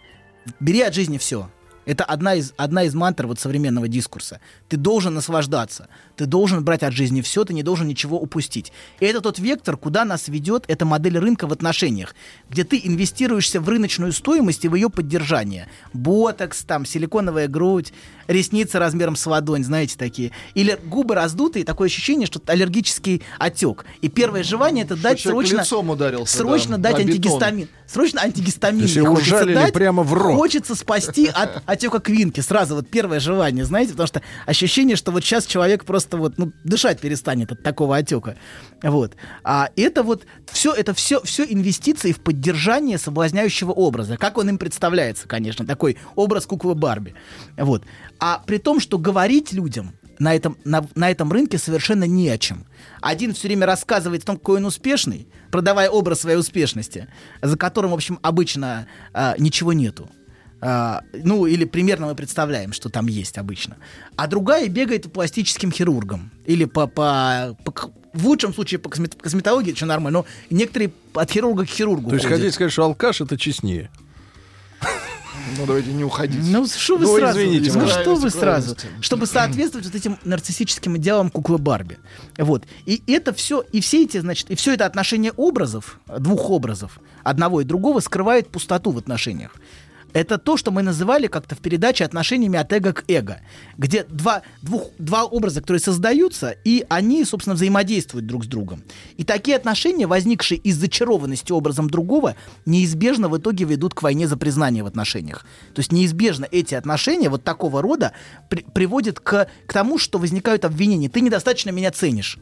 Бери 0.61 0.81
от 0.81 0.93
жизни 0.93 1.17
все. 1.17 1.51
Это 1.85 2.03
одна 2.03 2.35
из, 2.35 2.53
одна 2.57 2.83
из 2.83 2.93
мантр 2.93 3.27
вот 3.27 3.39
современного 3.39 3.87
дискурса. 3.87 4.39
Ты 4.69 4.77
должен 4.77 5.13
наслаждаться. 5.13 5.87
Ты 6.15 6.25
должен 6.25 6.63
брать 6.63 6.83
от 6.83 6.93
жизни 6.93 7.21
все, 7.21 7.43
ты 7.43 7.53
не 7.53 7.63
должен 7.63 7.87
ничего 7.87 8.19
упустить. 8.19 8.71
И 8.99 9.05
это 9.05 9.21
тот 9.21 9.39
вектор, 9.39 9.77
куда 9.77 10.05
нас 10.05 10.27
ведет 10.27 10.65
эта 10.67 10.85
модель 10.85 11.17
рынка 11.17 11.47
в 11.47 11.53
отношениях, 11.53 12.15
где 12.49 12.63
ты 12.63 12.79
инвестируешься 12.83 13.59
в 13.59 13.67
рыночную 13.67 14.11
стоимость 14.11 14.65
и 14.65 14.67
в 14.67 14.75
ее 14.75 14.89
поддержание. 14.89 15.67
Ботокс, 15.93 16.63
там, 16.63 16.85
силиконовая 16.85 17.47
грудь, 17.47 17.93
ресницы 18.27 18.79
размером 18.79 19.15
с 19.15 19.25
ладонь, 19.25 19.63
знаете, 19.63 19.95
такие. 19.97 20.31
Или 20.53 20.77
губы 20.83 21.15
раздутые, 21.15 21.65
такое 21.65 21.87
ощущение, 21.87 22.27
что 22.27 22.41
аллергический 22.45 23.23
отек. 23.39 23.85
И 24.01 24.09
первое 24.09 24.43
желание 24.43 24.85
это 24.85 24.95
дать 24.95 25.19
человек 25.19 25.49
срочно, 25.49 25.91
ударился, 25.91 26.37
срочно 26.37 26.77
да, 26.77 26.91
дать 26.91 27.01
антигистамин. 27.01 27.67
Срочно 27.87 28.21
антигистамин. 28.21 29.05
Хочется 29.05 29.45
дать. 29.45 29.73
прямо 29.73 30.03
в 30.03 30.13
рот. 30.13 30.35
Хочется 30.35 30.75
спасти 30.75 31.27
от 31.27 31.61
отека 31.71 31.99
квинки, 31.99 32.41
сразу 32.41 32.75
вот 32.75 32.89
первое 32.89 33.19
желание, 33.19 33.65
знаете, 33.65 33.91
потому 33.91 34.07
что 34.07 34.21
ощущение, 34.45 34.95
что 34.95 35.11
вот 35.11 35.23
сейчас 35.23 35.45
человек 35.45 35.85
просто 35.85 36.17
вот, 36.17 36.37
ну, 36.37 36.51
дышать 36.63 36.99
перестанет 36.99 37.51
от 37.51 37.63
такого 37.63 37.97
отека. 37.97 38.37
Вот. 38.83 39.15
А 39.43 39.69
это 39.75 40.03
вот 40.03 40.25
все, 40.51 40.73
это 40.73 40.93
все, 40.93 41.21
все 41.23 41.43
инвестиции 41.43 42.11
в 42.11 42.19
поддержание 42.19 42.97
соблазняющего 42.97 43.71
образа, 43.71 44.17
как 44.17 44.37
он 44.37 44.49
им 44.49 44.57
представляется, 44.57 45.27
конечно, 45.27 45.65
такой 45.65 45.97
образ 46.15 46.45
куклы 46.45 46.75
Барби. 46.75 47.15
Вот. 47.57 47.83
А 48.19 48.43
при 48.45 48.57
том, 48.57 48.79
что 48.79 48.97
говорить 48.97 49.53
людям 49.53 49.93
на 50.19 50.35
этом, 50.35 50.57
на, 50.63 50.85
на 50.93 51.09
этом 51.09 51.31
рынке 51.31 51.57
совершенно 51.57 52.03
не 52.03 52.29
о 52.29 52.37
чем. 52.37 52.67
Один 53.01 53.33
все 53.33 53.47
время 53.47 53.65
рассказывает 53.65 54.21
о 54.21 54.25
том, 54.27 54.37
какой 54.37 54.57
он 54.57 54.65
успешный, 54.65 55.27
продавая 55.49 55.89
образ 55.89 56.21
своей 56.21 56.37
успешности, 56.37 57.07
за 57.41 57.57
которым, 57.57 57.89
в 57.91 57.95
общем, 57.95 58.19
обычно 58.21 58.87
а, 59.13 59.35
ничего 59.39 59.73
нету. 59.73 60.09
А, 60.61 61.01
ну, 61.11 61.47
или 61.47 61.65
примерно 61.65 62.05
мы 62.07 62.15
представляем, 62.15 62.71
что 62.71 62.89
там 62.89 63.07
есть 63.07 63.37
обычно. 63.37 63.77
А 64.15 64.27
другая 64.27 64.67
бегает 64.69 65.03
по 65.03 65.09
пластическим 65.09 65.71
хирургам. 65.71 66.31
Или 66.45 66.65
по, 66.65 66.85
по, 66.87 67.57
по 67.65 67.73
в 68.13 68.27
лучшем 68.27 68.53
случае 68.53 68.79
по 68.79 68.89
космет- 68.89 69.15
косметологии, 69.19 69.73
что 69.73 69.85
нормально, 69.87 70.19
но 70.19 70.55
некоторые 70.55 70.91
от 71.13 71.31
хирурга 71.31 71.65
к 71.65 71.69
хирургу 71.69 72.09
То 72.09 72.15
есть 72.15 72.25
ходят. 72.25 72.39
хотите 72.39 72.53
сказать, 72.53 72.71
что 72.73 72.83
алкаш 72.83 73.21
это 73.21 73.37
честнее? 73.37 73.89
Ну, 75.57 75.65
давайте 75.65 75.91
не 75.91 76.03
уходить. 76.03 76.41
Ну, 76.43 76.67
что 76.67 76.97
вы 76.97 77.05
Ну, 77.05 77.17
сразу? 77.17 77.39
извините, 77.39 77.71
ну, 77.73 77.87
что 77.87 78.15
вы 78.15 78.29
сразу? 78.29 78.75
Чтобы 79.01 79.25
соответствовать 79.25 79.87
вот 79.87 79.95
этим 79.95 80.17
нарциссическим 80.23 80.97
идеалам 80.97 81.29
куклы 81.31 81.57
Барби. 81.57 81.97
Вот. 82.37 82.65
И 82.85 83.01
это 83.07 83.33
все, 83.33 83.61
и 83.71 83.81
все 83.81 84.03
эти, 84.03 84.19
значит, 84.19 84.51
и 84.51 84.55
все 84.55 84.73
это 84.73 84.85
отношение 84.85 85.31
образов, 85.31 85.99
двух 86.19 86.49
образов, 86.49 86.99
одного 87.23 87.61
и 87.61 87.63
другого, 87.63 87.99
скрывает 88.01 88.49
пустоту 88.49 88.91
в 88.91 88.97
отношениях. 88.97 89.55
Это 90.13 90.37
то, 90.37 90.57
что 90.57 90.71
мы 90.71 90.81
называли 90.81 91.27
как-то 91.27 91.55
в 91.55 91.59
передаче 91.59 92.03
отношениями 92.03 92.59
от 92.59 92.71
эго 92.73 92.93
к 92.93 93.03
эго, 93.07 93.41
где 93.77 94.03
два, 94.03 94.41
двух, 94.61 94.89
два 94.97 95.23
образа, 95.25 95.61
которые 95.61 95.79
создаются, 95.79 96.55
и 96.63 96.85
они, 96.89 97.23
собственно, 97.25 97.55
взаимодействуют 97.55 98.27
друг 98.27 98.45
с 98.45 98.47
другом. 98.47 98.83
И 99.17 99.23
такие 99.23 99.55
отношения, 99.57 100.07
возникшие 100.07 100.57
из 100.57 100.77
зачарованности 100.77 101.51
образом 101.51 101.89
другого, 101.89 102.35
неизбежно 102.65 103.29
в 103.29 103.37
итоге 103.37 103.65
ведут 103.65 103.93
к 103.93 104.01
войне 104.01 104.27
за 104.27 104.37
признание 104.37 104.83
в 104.83 104.87
отношениях. 104.87 105.45
То 105.73 105.79
есть 105.79 105.91
неизбежно 105.91 106.47
эти 106.51 106.75
отношения 106.75 107.29
вот 107.29 107.43
такого 107.43 107.81
рода 107.81 108.13
при- 108.49 108.63
приводят 108.63 109.19
к, 109.19 109.47
к 109.65 109.73
тому, 109.73 109.97
что 109.97 110.19
возникают 110.19 110.65
обвинения. 110.65 111.09
Ты 111.09 111.21
недостаточно 111.21 111.69
меня 111.69 111.91
ценишь. 111.91 112.37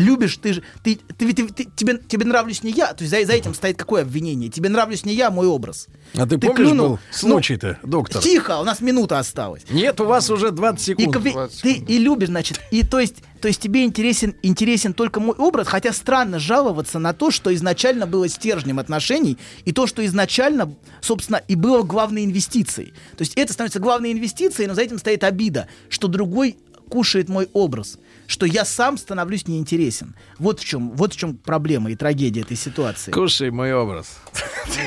Любишь, 0.00 0.36
ты 0.38 0.54
же, 0.54 0.62
ты, 0.82 0.98
ты, 1.18 1.32
ты- 1.32 1.48
ты- 1.48 1.68
тебе, 1.76 1.98
тебе 1.98 2.24
нравлюсь 2.24 2.62
не 2.62 2.70
я, 2.72 2.92
то 2.94 3.04
есть 3.04 3.10
за, 3.14 3.24
за 3.26 3.32
этим 3.34 3.54
стоит 3.54 3.76
какое 3.76 4.02
обвинение? 4.02 4.48
Тебе 4.50 4.68
нравлюсь 4.68 5.04
не 5.04 5.14
я, 5.14 5.28
а 5.28 5.30
мой 5.30 5.46
образ. 5.46 5.88
А 6.14 6.26
ты, 6.26 6.38
помнишь, 6.38 6.56
клюнул- 6.68 6.88
был 6.88 6.98
случай-то, 7.10 7.78
доктор? 7.82 8.16
Ну, 8.16 8.22
Тихо, 8.22 8.58
у 8.60 8.64
нас 8.64 8.80
минута 8.80 9.18
осталась. 9.18 9.62
Нет, 9.70 10.00
у 10.00 10.04
вас 10.06 10.30
уже 10.30 10.50
20 10.50 10.80
И, 10.80 10.84
секунд. 11.02 11.16
кви- 11.16 11.50
ты 11.62 11.72
и 11.74 11.98
любишь, 11.98 12.28
значит, 12.28 12.60
и 12.70 12.82
то 12.84 12.98
есть, 12.98 13.16
то 13.40 13.48
есть 13.48 13.60
тебе 13.60 13.84
интересен, 13.84 14.34
интересен 14.42 14.92
только 14.94 15.20
мой 15.20 15.34
образ, 15.36 15.66
хотя 15.68 15.92
странно 15.92 16.38
жаловаться 16.38 16.98
на 16.98 17.12
то, 17.12 17.30
что 17.30 17.54
изначально 17.54 18.06
было 18.06 18.28
стержнем 18.28 18.78
отношений, 18.78 19.38
и 19.64 19.72
то, 19.72 19.86
что 19.86 20.04
изначально, 20.06 20.74
собственно, 21.00 21.42
и 21.46 21.54
было 21.54 21.82
главной 21.82 22.24
инвестицией. 22.24 22.88
То 23.16 23.22
есть 23.22 23.34
это 23.36 23.52
становится 23.52 23.78
главной 23.80 24.12
инвестицией, 24.12 24.66
но 24.68 24.74
за 24.74 24.82
этим 24.82 24.98
стоит 24.98 25.24
обида, 25.24 25.68
что 25.88 26.08
другой 26.08 26.56
кушает 26.88 27.28
мой 27.28 27.48
образ, 27.52 27.98
что 28.30 28.46
я 28.46 28.64
сам 28.64 28.96
становлюсь 28.96 29.48
неинтересен. 29.48 30.14
Вот 30.38 30.60
в 30.60 30.64
чем, 30.64 30.92
вот 30.92 31.14
в 31.14 31.16
чем 31.16 31.36
проблема 31.36 31.90
и 31.90 31.96
трагедия 31.96 32.42
этой 32.42 32.56
ситуации. 32.56 33.10
Кушай 33.10 33.50
мой 33.50 33.74
образ. 33.74 34.18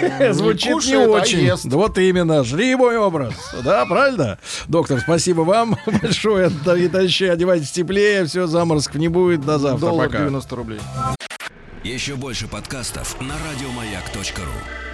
Не 0.01 0.33
Звучит 0.33 0.85
не 0.85 0.95
очень. 0.95 1.51
Вот 1.69 1.97
именно, 1.97 2.45
жри 2.45 2.73
мой 2.75 2.95
образ. 2.95 3.33
Да, 3.61 3.85
правильно? 3.85 4.39
Доктор, 4.69 5.01
спасибо 5.01 5.41
вам 5.41 5.77
большое. 6.01 6.49
И 6.77 6.87
тащи, 6.87 7.25
одевайтесь 7.25 7.71
теплее, 7.71 8.25
все, 8.25 8.47
заморозков 8.47 8.95
не 8.95 9.09
будет. 9.09 9.45
До 9.45 9.59
завтра. 9.59 9.87
Доллар 9.87 10.07
Пока. 10.07 10.19
90 10.19 10.55
рублей. 10.55 10.79
Еще 11.83 12.15
больше 12.15 12.47
подкастов 12.47 13.19
на 13.19 13.33
радиомаяк.ру. 13.51 14.92